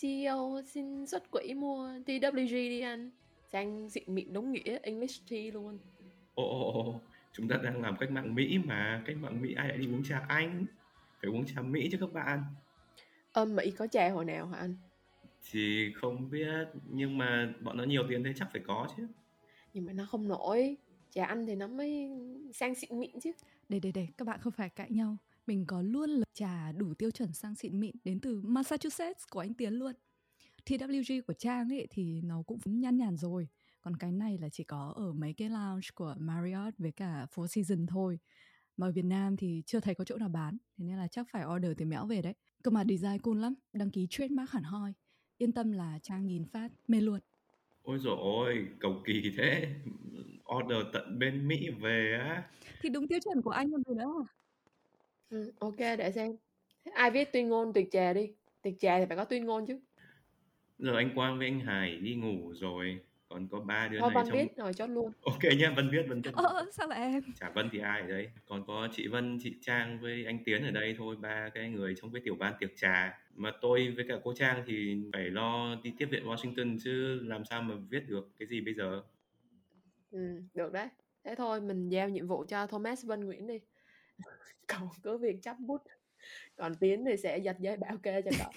CEO 0.00 0.62
xin 0.66 1.06
xuất 1.06 1.30
quỹ 1.30 1.54
mua 1.54 1.88
TWG 2.06 2.48
đi 2.48 2.80
anh. 2.80 3.10
Giang 3.52 3.90
xịn 3.90 4.14
mịn 4.14 4.32
đúng 4.32 4.52
nghĩa 4.52 4.78
English 4.82 5.28
tea 5.30 5.50
luôn. 5.52 5.78
Ồ 6.34 6.44
ồ 6.44 6.82
ồ 6.82 7.00
chúng 7.32 7.48
ta 7.48 7.56
đang 7.62 7.82
làm 7.82 7.96
cách 7.96 8.10
mạng 8.10 8.34
Mỹ 8.34 8.58
mà 8.64 9.02
cách 9.06 9.16
mạng 9.16 9.42
Mỹ 9.42 9.54
ai 9.54 9.68
lại 9.68 9.78
đi 9.78 9.86
uống 9.86 10.04
trà 10.04 10.24
Anh? 10.28 10.66
Phải 11.22 11.30
uống 11.30 11.46
trà 11.46 11.62
Mỹ 11.62 11.88
chứ 11.92 11.98
các 12.00 12.12
bạn. 12.12 12.42
Ơ 13.32 13.44
Mỹ 13.44 13.70
có 13.70 13.86
trà 13.86 14.08
hồi 14.08 14.24
nào 14.24 14.46
hả 14.46 14.58
anh 14.58 14.76
thì 15.50 15.92
không 15.92 16.30
biết 16.30 16.68
nhưng 16.90 17.18
mà 17.18 17.54
bọn 17.62 17.76
nó 17.76 17.84
nhiều 17.84 18.02
tiền 18.08 18.24
thế 18.24 18.32
chắc 18.36 18.48
phải 18.52 18.62
có 18.66 18.88
chứ 18.96 19.06
nhưng 19.74 19.84
mà 19.84 19.92
nó 19.92 20.06
không 20.06 20.28
nổi 20.28 20.76
trà 21.10 21.24
anh 21.24 21.46
thì 21.46 21.54
nó 21.54 21.66
mới 21.66 22.10
sang 22.54 22.74
xịn 22.74 23.00
mịn 23.00 23.20
chứ 23.20 23.32
Để 23.68 23.80
để 23.80 23.92
để 23.92 24.08
các 24.18 24.24
bạn 24.24 24.40
không 24.40 24.52
phải 24.52 24.70
cãi 24.70 24.90
nhau. 24.90 25.16
Mình 25.46 25.64
có 25.66 25.82
luôn 25.82 26.10
là 26.10 26.24
trà 26.32 26.72
đủ 26.72 26.94
tiêu 26.94 27.10
chuẩn 27.10 27.32
sang 27.32 27.54
xịn 27.54 27.80
mịn 27.80 27.96
đến 28.04 28.20
từ 28.20 28.40
Massachusetts 28.44 29.24
của 29.30 29.40
anh 29.40 29.54
Tiến 29.54 29.74
luôn. 29.74 29.92
TWG 30.66 31.22
của 31.26 31.32
Trang 31.32 31.72
ấy 31.72 31.86
thì 31.90 32.20
nó 32.20 32.42
cũng 32.46 32.58
nhăn 32.64 32.96
nhàn 32.96 33.16
rồi. 33.16 33.48
Còn 33.80 33.96
cái 33.96 34.12
này 34.12 34.38
là 34.38 34.48
chỉ 34.48 34.64
có 34.64 34.92
ở 34.96 35.12
mấy 35.12 35.32
cái 35.32 35.48
lounge 35.48 35.88
của 35.94 36.14
Marriott 36.18 36.78
với 36.78 36.92
cả 36.92 37.26
Four 37.34 37.46
Seasons 37.46 37.88
thôi. 37.88 38.18
Mà 38.76 38.86
ở 38.86 38.92
Việt 38.92 39.04
Nam 39.04 39.36
thì 39.36 39.62
chưa 39.66 39.80
thấy 39.80 39.94
có 39.94 40.04
chỗ 40.04 40.16
nào 40.16 40.28
bán. 40.28 40.56
Thế 40.78 40.84
nên 40.84 40.96
là 40.96 41.08
chắc 41.08 41.26
phải 41.30 41.44
order 41.56 41.72
từ 41.76 41.84
mẽo 41.84 42.06
về 42.06 42.22
đấy. 42.22 42.34
Cơ 42.62 42.70
mà 42.70 42.84
design 42.88 43.18
cool 43.18 43.38
lắm. 43.38 43.54
Đăng 43.72 43.90
ký 43.90 44.06
trademark 44.10 44.50
hẳn 44.50 44.62
hoi. 44.62 44.92
Yên 45.38 45.52
tâm 45.52 45.72
là 45.72 45.98
Trang 46.02 46.26
nhìn 46.26 46.44
phát 46.52 46.68
mê 46.88 47.00
luôn. 47.00 47.20
ôi 47.82 47.98
dồi 47.98 48.16
ôi 48.20 48.66
cầu 48.80 49.02
kỳ 49.04 49.32
thế. 49.36 49.74
Order 50.56 50.78
tận 50.92 51.18
bên 51.18 51.48
Mỹ 51.48 51.70
về 51.80 52.18
á. 52.20 52.42
Thì 52.82 52.88
đúng 52.88 53.08
tiêu 53.08 53.18
chuẩn 53.24 53.42
của 53.42 53.50
anh 53.50 53.72
còn 53.72 53.82
gì 53.84 53.94
nữa. 53.94 54.24
ừ, 55.30 55.52
ok 55.58 55.78
để 55.78 56.12
xem. 56.12 56.36
Ai 56.94 57.10
viết 57.10 57.32
tuyên 57.32 57.48
ngôn 57.48 57.72
tiệc 57.72 57.86
trà 57.92 58.12
đi? 58.12 58.28
Tiệc 58.62 58.74
trà 58.78 58.98
thì 58.98 59.04
phải 59.08 59.16
có 59.16 59.24
tuyên 59.24 59.44
ngôn 59.44 59.66
chứ. 59.66 59.78
Giờ 60.78 60.96
anh 60.96 61.14
Quang 61.14 61.38
với 61.38 61.46
anh 61.46 61.60
Hải 61.60 61.96
đi 61.96 62.14
ngủ 62.14 62.52
rồi. 62.54 62.98
Còn 63.28 63.48
có 63.48 63.60
ba 63.60 63.88
đứa 63.88 64.00
thôi 64.00 64.10
này 64.14 64.22
Vân 64.24 64.30
trong 64.30 64.38
viết 64.38 64.56
rồi 64.56 64.72
chốt 64.74 64.86
luôn. 64.86 65.12
Ok 65.22 65.42
nhá 65.58 65.72
Vân 65.76 65.90
viết 65.90 66.02
Vân 66.08 66.22
Ờ, 66.32 66.44
ờ, 66.46 66.64
sao 66.72 66.88
lại 66.88 66.98
em? 67.00 67.22
chả 67.40 67.50
Vân 67.50 67.68
thì 67.72 67.78
ai 67.78 68.00
ở 68.00 68.06
đây? 68.06 68.30
Còn 68.46 68.66
có 68.66 68.88
chị 68.92 69.06
Vân 69.08 69.38
chị 69.42 69.54
Trang 69.60 69.98
với 70.00 70.24
anh 70.26 70.38
Tiến 70.44 70.64
ở 70.64 70.70
đây 70.70 70.94
thôi. 70.98 71.16
Ba 71.20 71.48
cái 71.54 71.68
người 71.70 71.94
trong 72.00 72.12
cái 72.12 72.22
tiểu 72.24 72.34
ban 72.38 72.54
tiệc 72.60 72.70
trà 72.76 73.18
mà 73.36 73.52
tôi 73.60 73.92
với 73.96 74.04
cả 74.08 74.14
cô 74.24 74.32
Trang 74.34 74.64
thì 74.66 74.96
phải 75.12 75.30
lo 75.30 75.76
đi 75.82 75.92
tiếp 75.98 76.08
viện 76.10 76.26
Washington 76.26 76.78
chứ 76.84 77.20
làm 77.22 77.44
sao 77.44 77.62
mà 77.62 77.74
viết 77.88 78.08
được 78.08 78.30
cái 78.38 78.48
gì 78.48 78.60
bây 78.60 78.74
giờ? 78.74 79.02
Ừ, 80.10 80.42
được 80.54 80.72
đấy. 80.72 80.88
Thế 81.24 81.34
thôi 81.34 81.60
mình 81.60 81.88
giao 81.88 82.08
nhiệm 82.08 82.26
vụ 82.26 82.44
cho 82.48 82.66
Thomas 82.66 83.04
Vân 83.04 83.24
Nguyễn 83.24 83.46
đi. 83.46 83.60
Cậu 84.66 84.90
cứ 85.02 85.18
việc 85.18 85.42
chấp 85.42 85.56
bút. 85.58 85.82
Còn 86.56 86.74
Tiến 86.74 87.04
thì 87.04 87.16
sẽ 87.16 87.38
giật 87.38 87.56
giấy 87.60 87.76
bảo 87.76 87.96
kê 87.96 88.22
cho 88.22 88.30
cậu. 88.38 88.50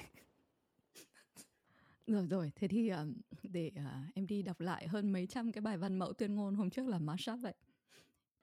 Rồi 2.08 2.28
rồi, 2.30 2.52
thế 2.56 2.68
thì 2.68 2.90
um, 2.90 3.14
để 3.44 3.72
uh, 3.76 4.16
em 4.16 4.28
đi 4.28 4.44
đọc 4.44 4.60
lại 4.60 4.88
hơn 4.88 5.12
mấy 5.12 5.28
trăm 5.28 5.52
cái 5.52 5.62
bài 5.62 5.78
văn 5.78 6.00
mẫu 6.00 6.14
tuyên 6.14 6.36
ngôn 6.36 6.56
hôm 6.56 6.70
trước 6.70 6.88
là 6.88 7.00
mashup 7.00 7.40
vậy. 7.42 7.54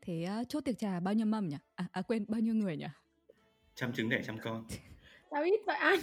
Thế 0.01 0.29
uh, 0.41 0.49
chốt 0.49 0.61
tiệc 0.61 0.79
trà 0.79 1.01
bao 1.01 1.15
nhiêu 1.15 1.27
mâm 1.27 1.49
nhỉ? 1.49 1.57
À, 1.75 1.87
à 1.93 2.03
quên, 2.03 2.25
bao 2.29 2.41
nhiêu 2.41 2.55
người 2.55 2.77
nhỉ? 2.77 2.87
chăm 3.77 3.93
trứng 3.93 4.09
đẻ 4.09 4.23
chăm 4.27 4.39
con 4.39 4.65
sao 5.31 5.43
ít 5.43 5.61
vậy 5.67 5.77
anh 5.77 6.01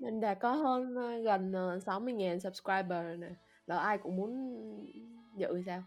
mình 0.00 0.20
đã 0.20 0.34
có 0.34 0.52
hơn 0.52 0.94
ờ, 0.94 1.18
gần 1.18 1.52
ờ, 1.52 1.78
60.000 1.78 2.40
subscriber 2.40 3.04
rồi 3.04 3.16
nè. 3.16 3.28
Lỡ 3.66 3.76
ai 3.76 3.98
cũng 3.98 4.16
muốn 4.16 4.30
dự 5.36 5.62
sao? 5.66 5.84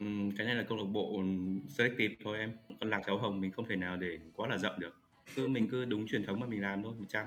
Ừm, 0.00 0.30
cái 0.36 0.46
này 0.46 0.56
là 0.56 0.64
câu 0.68 0.78
lạc 0.78 0.84
bộ 0.84 1.22
selective 1.68 2.14
thôi 2.24 2.38
em. 2.38 2.56
Còn 2.80 2.90
lạc 2.90 3.02
cháu 3.06 3.18
hồng 3.18 3.40
mình 3.40 3.52
không 3.52 3.68
thể 3.68 3.76
nào 3.76 3.96
để 3.96 4.18
quá 4.36 4.48
là 4.48 4.58
rộng 4.58 4.80
được. 4.80 5.00
Cứ 5.34 5.48
mình 5.48 5.68
cứ 5.70 5.84
đúng 5.84 6.06
truyền 6.06 6.26
thống 6.26 6.40
mà 6.40 6.46
mình 6.46 6.62
làm 6.62 6.82
thôi 6.82 6.94
một 6.98 7.04
trăm. 7.08 7.26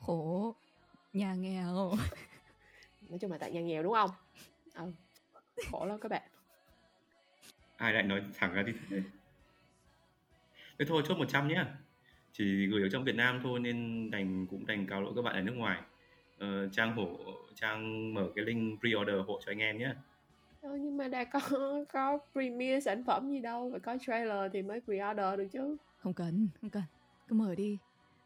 Khổ, 0.00 0.54
nhà 1.12 1.34
nghèo. 1.34 1.92
nói 3.08 3.18
chung 3.20 3.32
là 3.32 3.38
tại 3.38 3.52
nhà 3.52 3.60
nghèo 3.60 3.82
đúng 3.82 3.94
không? 3.94 4.10
Ừ. 4.74 4.92
Khổ 5.70 5.86
lắm 5.86 5.98
các 6.00 6.08
bạn. 6.08 6.22
Ai 7.76 7.92
lại 7.92 8.02
nói 8.02 8.22
thẳng 8.34 8.54
ra 8.54 8.62
như 8.62 8.72
thế 8.90 9.02
thế 10.78 10.84
thôi 10.88 11.02
chốt 11.08 11.18
100 11.18 11.48
nhá 11.48 11.76
chỉ 12.38 12.66
gửi 12.66 12.82
ở 12.82 12.88
trong 12.88 13.04
Việt 13.04 13.14
Nam 13.16 13.40
thôi 13.42 13.60
nên 13.60 14.10
đành 14.10 14.46
cũng 14.46 14.66
đành 14.66 14.86
cáo 14.86 15.02
lỗi 15.02 15.12
các 15.16 15.22
bạn 15.22 15.34
ở 15.34 15.40
nước 15.40 15.54
ngoài 15.56 15.80
ờ, 16.38 16.68
trang 16.68 16.96
hổ 16.96 17.18
trang 17.54 18.14
mở 18.14 18.28
cái 18.36 18.44
link 18.44 18.80
pre-order 18.80 19.22
hộ 19.24 19.40
cho 19.46 19.52
anh 19.52 19.58
em 19.58 19.78
nhé 19.78 19.94
ừ, 20.60 20.78
nhưng 20.80 20.96
mà 20.96 21.08
đã 21.08 21.24
có 21.24 21.40
có 21.92 22.18
premiere 22.32 22.80
sản 22.80 23.04
phẩm 23.04 23.30
gì 23.30 23.40
đâu 23.40 23.68
phải 23.70 23.80
có 23.80 23.96
trailer 24.06 24.52
thì 24.52 24.62
mới 24.62 24.80
pre-order 24.86 25.36
được 25.36 25.46
chứ 25.52 25.76
Không 25.96 26.14
cần, 26.14 26.48
không 26.60 26.70
cần. 26.70 26.82
Cứ 27.28 27.34
mở 27.36 27.54
đi. 27.54 27.78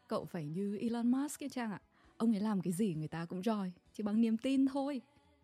cậu 0.07 0.25
phải 0.25 0.45
như 0.45 0.77
Elon 0.81 1.11
Musk 1.11 1.43
ấy 1.43 1.49
Trang 1.49 1.71
ạ. 1.71 1.81
Ông 2.17 2.35
ấy 2.35 2.39
làm 2.41 2.61
cái 2.61 2.73
gì 2.73 2.93
người 2.93 3.07
ta 3.07 3.25
cũng 3.25 3.41
join, 3.41 3.69
chỉ 3.93 4.03
bằng 4.03 4.21
niềm 4.21 4.37
tin 4.37 4.65
thôi. 4.65 5.01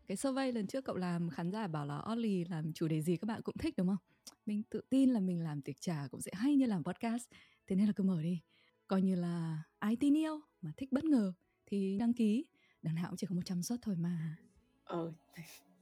Cái 0.07 0.17
survey 0.17 0.51
lần 0.51 0.67
trước 0.67 0.85
cậu 0.85 0.95
làm 0.95 1.29
khán 1.29 1.51
giả 1.51 1.67
bảo 1.67 1.85
là 1.85 2.01
Ollie 2.11 2.45
làm 2.49 2.73
chủ 2.73 2.87
đề 2.87 3.01
gì 3.01 3.17
các 3.17 3.25
bạn 3.25 3.41
cũng 3.41 3.55
thích 3.57 3.73
đúng 3.77 3.87
không? 3.87 3.97
Mình 4.45 4.63
tự 4.69 4.81
tin 4.89 5.09
là 5.09 5.19
mình 5.19 5.43
làm 5.43 5.61
tiệc 5.61 5.81
trà 5.81 6.07
cũng 6.11 6.21
sẽ 6.21 6.31
hay 6.35 6.55
như 6.55 6.65
làm 6.65 6.83
podcast. 6.83 7.29
Thế 7.67 7.75
nên 7.75 7.85
là 7.87 7.93
cứ 7.95 8.03
mở 8.03 8.21
đi. 8.21 8.41
Coi 8.87 9.01
như 9.01 9.15
là 9.15 9.63
ai 9.79 9.95
tin 9.95 10.17
yêu 10.17 10.39
mà 10.61 10.71
thích 10.77 10.91
bất 10.91 11.03
ngờ 11.03 11.33
thì 11.65 11.97
đăng 11.99 12.13
ký. 12.13 12.45
Đằng 12.81 12.95
nào 12.95 13.05
cũng 13.09 13.17
chỉ 13.17 13.27
có 13.29 13.35
100 13.35 13.63
suất 13.63 13.79
thôi 13.81 13.95
mà. 13.97 14.35
Ờ, 14.83 15.11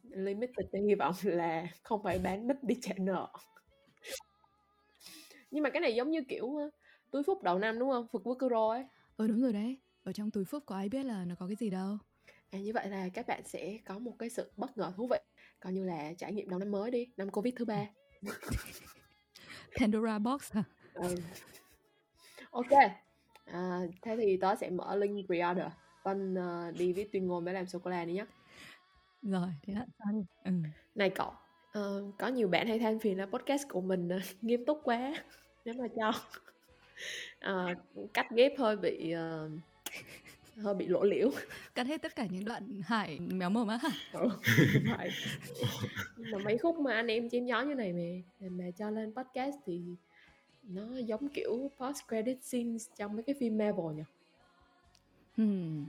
limited 0.03 0.65
tôi 0.71 0.81
hy 0.81 0.95
vọng 0.95 1.15
là 1.23 1.67
không 1.83 2.03
phải 2.03 2.19
bán 2.19 2.47
đích 2.47 2.63
đi 2.63 2.75
trả 2.81 2.93
nợ. 2.97 3.27
Nhưng 5.51 5.63
mà 5.63 5.69
cái 5.69 5.81
này 5.81 5.95
giống 5.95 6.09
như 6.09 6.19
kiểu 6.27 6.55
ờ, 6.55 6.69
túi 7.11 7.23
phúc 7.23 7.43
đầu 7.43 7.59
năm 7.59 7.79
đúng 7.79 7.89
không? 7.89 8.07
Phật 8.13 8.19
quốc 8.23 8.37
Kuro 8.39 8.69
ấy. 8.69 8.85
Ờ 9.17 9.27
đúng 9.27 9.41
rồi 9.41 9.53
đấy. 9.53 9.77
Ở 10.03 10.13
trong 10.13 10.31
túi 10.31 10.45
phúc 10.45 10.63
có 10.65 10.75
ai 10.75 10.89
biết 10.89 11.05
là 11.05 11.25
nó 11.25 11.35
có 11.35 11.47
cái 11.47 11.55
gì 11.55 11.69
đâu. 11.69 11.97
À, 12.49 12.59
như 12.59 12.71
vậy 12.73 12.89
là 12.89 13.09
các 13.09 13.27
bạn 13.27 13.41
sẽ 13.45 13.77
có 13.85 13.99
một 13.99 14.15
cái 14.19 14.29
sự 14.29 14.51
bất 14.57 14.77
ngờ 14.77 14.93
thú 14.97 15.07
vị 15.07 15.17
coi 15.59 15.73
như 15.73 15.85
là 15.85 16.13
trải 16.17 16.33
nghiệm 16.33 16.49
đầu 16.49 16.59
năm 16.59 16.71
mới 16.71 16.91
đi 16.91 17.07
năm 17.17 17.29
covid 17.29 17.53
thứ 17.57 17.65
ba 17.65 17.85
Pandora 19.79 20.19
box 20.19 20.51
hả? 20.51 20.63
ừ. 20.93 21.15
Ok. 22.55 22.91
À, 23.45 23.79
thế 24.01 24.17
thì 24.17 24.37
tớ 24.37 24.55
sẽ 24.55 24.69
mở 24.69 24.95
link 24.95 25.29
pre-order. 25.29 25.69
Vân 26.03 26.33
uh, 26.33 26.77
đi 26.77 26.93
viết 26.93 27.11
tuyên 27.11 27.27
ngôn 27.27 27.45
để 27.45 27.53
làm 27.53 27.67
sô 27.67 27.79
cô 27.79 27.89
la 27.89 28.05
đi 28.05 28.13
nhé 28.13 28.25
Rồi, 29.21 29.47
thế 29.63 29.73
là? 29.73 29.85
Ừ. 30.43 30.51
này 30.95 31.09
cậu 31.09 31.33
uh, 31.79 32.15
có 32.17 32.27
nhiều 32.27 32.47
bạn 32.47 32.67
hay 32.67 32.79
than 32.79 32.99
phiền 32.99 33.17
là 33.17 33.25
podcast 33.25 33.63
của 33.69 33.81
mình 33.81 34.07
uh, 34.07 34.21
nghiêm 34.41 34.65
túc 34.65 34.81
quá. 34.83 35.13
Nếu 35.65 35.75
mà 35.77 35.85
cho. 35.95 36.13
Uh, 37.51 38.13
cắt 38.13 38.27
ghép 38.31 38.51
hơi 38.57 38.75
bị 38.75 39.13
uh, 39.15 39.51
hơi 40.57 40.75
bị 40.75 40.87
lộ 40.87 41.03
liễu. 41.03 41.31
Cắt 41.75 41.87
hết 41.87 42.01
tất 42.01 42.15
cả 42.15 42.25
những 42.25 42.45
đoạn 42.45 42.81
hải 42.85 43.19
méo 43.19 43.49
mồm 43.49 43.67
á 43.67 43.79
hả? 43.81 43.89
Ừ, 44.13 44.29
phải 44.97 45.09
mà 46.17 46.37
mấy 46.37 46.57
khúc 46.57 46.79
mà 46.79 46.93
anh 46.93 47.07
em 47.07 47.29
chém 47.29 47.45
gió 47.45 47.61
như 47.61 47.75
này 47.75 47.93
mà 47.93 48.47
mà 48.49 48.65
cho 48.77 48.89
lên 48.89 49.13
podcast 49.15 49.55
thì 49.65 49.81
nó 50.67 50.97
giống 50.97 51.29
kiểu 51.29 51.71
post 51.77 51.99
credit 52.07 52.43
scenes 52.43 52.87
trong 52.95 53.13
mấy 53.13 53.23
cái 53.23 53.35
phim 53.39 53.57
Marvel 53.57 53.95
nhỉ? 53.95 54.03
Hmm. 55.37 55.85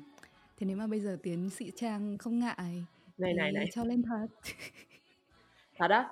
thế 0.57 0.67
nếu 0.67 0.77
mà 0.77 0.87
bây 0.87 1.01
giờ 1.01 1.19
tiến 1.23 1.51
sĩ 1.51 1.73
trang 1.77 2.19
không 2.19 2.39
ngại 2.39 2.85
này 3.19 3.35
này 3.35 3.53
này. 3.53 3.67
cho 3.73 3.85
lên 3.85 4.03
thật. 4.03 4.27
Thật 5.79 5.89
đó 5.89 6.11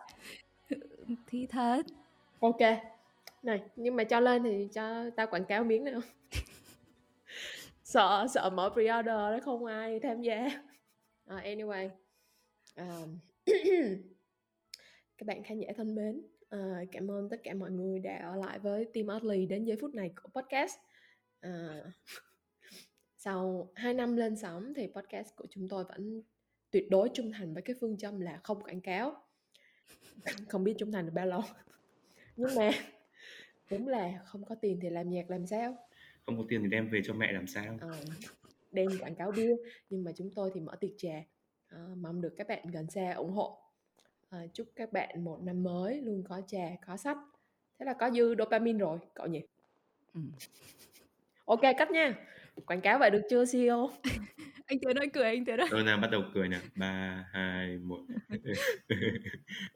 thì 1.26 1.46
thật. 1.46 1.82
Ok. 2.40 2.60
Này 3.42 3.62
nhưng 3.76 3.96
mà 3.96 4.04
cho 4.04 4.20
lên 4.20 4.42
thì 4.42 4.68
cho 4.72 5.10
tao 5.16 5.26
quảng 5.26 5.44
cáo 5.44 5.64
miếng 5.64 5.84
nữa 5.84 6.00
sợ 7.84 8.26
sợ 8.34 8.50
mở 8.50 8.70
pre-order 8.74 9.04
đó 9.04 9.38
không 9.44 9.64
ai 9.64 10.00
tham 10.00 10.22
gia. 10.22 10.46
Uh, 11.34 11.42
anyway. 11.42 11.88
Um, 12.76 13.18
các 15.18 15.26
bạn 15.26 15.42
khán 15.42 15.58
giả 15.58 15.68
thân 15.76 15.94
mến 15.94 16.22
uh, 16.54 16.88
cảm 16.92 17.10
ơn 17.10 17.28
tất 17.28 17.40
cả 17.42 17.54
mọi 17.54 17.70
người 17.70 17.98
đã 17.98 18.18
ở 18.18 18.36
lại 18.36 18.58
với 18.58 18.84
team 18.84 19.06
Oddly 19.16 19.46
đến 19.46 19.64
giây 19.64 19.76
phút 19.80 19.94
này 19.94 20.12
của 20.22 20.40
podcast. 20.40 20.74
Uh, 21.46 21.52
sau 23.16 23.70
2 23.74 23.94
năm 23.94 24.16
lên 24.16 24.36
sóng 24.36 24.74
thì 24.76 24.88
podcast 24.94 25.36
của 25.36 25.46
chúng 25.50 25.68
tôi 25.68 25.84
vẫn 25.84 26.22
tuyệt 26.70 26.90
đối 26.90 27.08
trung 27.14 27.32
thành 27.32 27.54
với 27.54 27.62
cái 27.62 27.76
phương 27.80 27.96
châm 27.96 28.20
là 28.20 28.40
không 28.42 28.62
quảng 28.62 28.80
cáo. 28.80 29.22
Không 30.48 30.64
biết 30.64 30.74
trung 30.78 30.92
thành 30.92 31.06
được 31.06 31.12
bao 31.14 31.26
lâu. 31.26 31.42
Nhưng 32.36 32.54
mà 32.56 32.70
đúng 33.70 33.88
là 33.88 34.22
không 34.24 34.44
có 34.44 34.54
tiền 34.54 34.78
thì 34.82 34.90
làm 34.90 35.10
nhạc 35.10 35.30
làm 35.30 35.46
sao? 35.46 35.76
Không 36.26 36.38
có 36.38 36.44
tiền 36.48 36.62
thì 36.62 36.68
đem 36.68 36.90
về 36.90 37.00
cho 37.04 37.14
mẹ 37.14 37.32
làm 37.32 37.46
sao? 37.46 37.78
À, 37.80 37.88
đem 38.72 38.88
quảng 39.00 39.14
cáo 39.14 39.32
bia. 39.32 39.56
Nhưng 39.90 40.04
mà 40.04 40.12
chúng 40.16 40.30
tôi 40.34 40.50
thì 40.54 40.60
mở 40.60 40.76
tiệc 40.80 40.90
trà. 40.98 41.22
À, 41.68 41.78
mong 41.96 42.20
được 42.20 42.34
các 42.36 42.48
bạn 42.48 42.70
gần 42.70 42.90
xa 42.90 43.12
ủng 43.12 43.32
hộ 43.32 43.63
à, 44.34 44.46
chúc 44.52 44.66
các 44.76 44.92
bạn 44.92 45.24
một 45.24 45.38
năm 45.42 45.62
mới 45.62 46.00
luôn 46.00 46.22
có 46.28 46.42
trà 46.46 46.68
có 46.86 46.96
sách. 46.96 47.16
Thế 47.78 47.86
là 47.86 47.92
có 47.92 48.10
dư 48.10 48.34
dopamine 48.38 48.78
rồi 48.78 48.98
cậu 49.14 49.26
nhỉ? 49.26 49.40
Ừ. 50.14 50.20
ok 51.44 51.60
cắt 51.78 51.90
nha. 51.90 52.14
Quảng 52.66 52.80
cáo 52.80 52.98
vậy 52.98 53.10
được 53.10 53.22
chưa 53.30 53.44
CEO 53.52 53.90
anh 54.66 54.78
Tiến 54.80 54.96
ơi 54.96 55.08
cười 55.12 55.24
anh 55.24 55.44
Tiến 55.44 55.60
ơi 55.60 55.68
rồi 55.70 55.82
nào 55.82 55.98
bắt 55.98 56.10
đầu 56.10 56.22
cười 56.34 56.48
nè. 56.48 56.60
Ba 56.76 57.24
hai 57.32 57.78
một. 57.78 58.00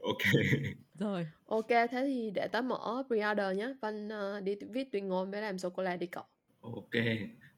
Ok. 0.03 0.19
Rồi. 0.99 1.27
Ok 1.47 1.69
thế 1.69 2.05
thì 2.07 2.31
để 2.35 2.49
tớ 2.53 2.63
mở 2.63 3.03
pre-order 3.09 3.55
nhé 3.55 3.75
Văn 3.81 4.09
uh, 4.09 4.45
đi 4.45 4.55
viết 4.71 4.93
tuyên 4.93 5.09
ngôn 5.09 5.31
với 5.31 5.43
làm 5.43 5.59
sô 5.59 5.71
cô 5.71 5.83
la 5.83 5.97
đi 5.97 6.07
cậu. 6.07 6.25
Ok. 6.61 7.05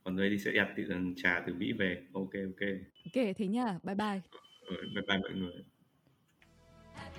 Còn 0.04 0.16
đây 0.16 0.30
thì 0.30 0.38
sẽ 0.38 0.50
đặt 0.50 0.68
tự 0.76 0.82
trà 1.16 1.42
từ 1.46 1.54
mỹ 1.54 1.72
về. 1.72 2.02
Ok 2.12 2.32
ok. 2.32 2.68
Ok 3.04 3.26
thế 3.36 3.46
nhá 3.46 3.78
bye 3.82 3.94
bye. 3.94 4.20
Ừ, 4.60 4.76
bye 4.94 5.04
bye 5.08 5.18
mọi 5.18 5.32
người 5.32 5.64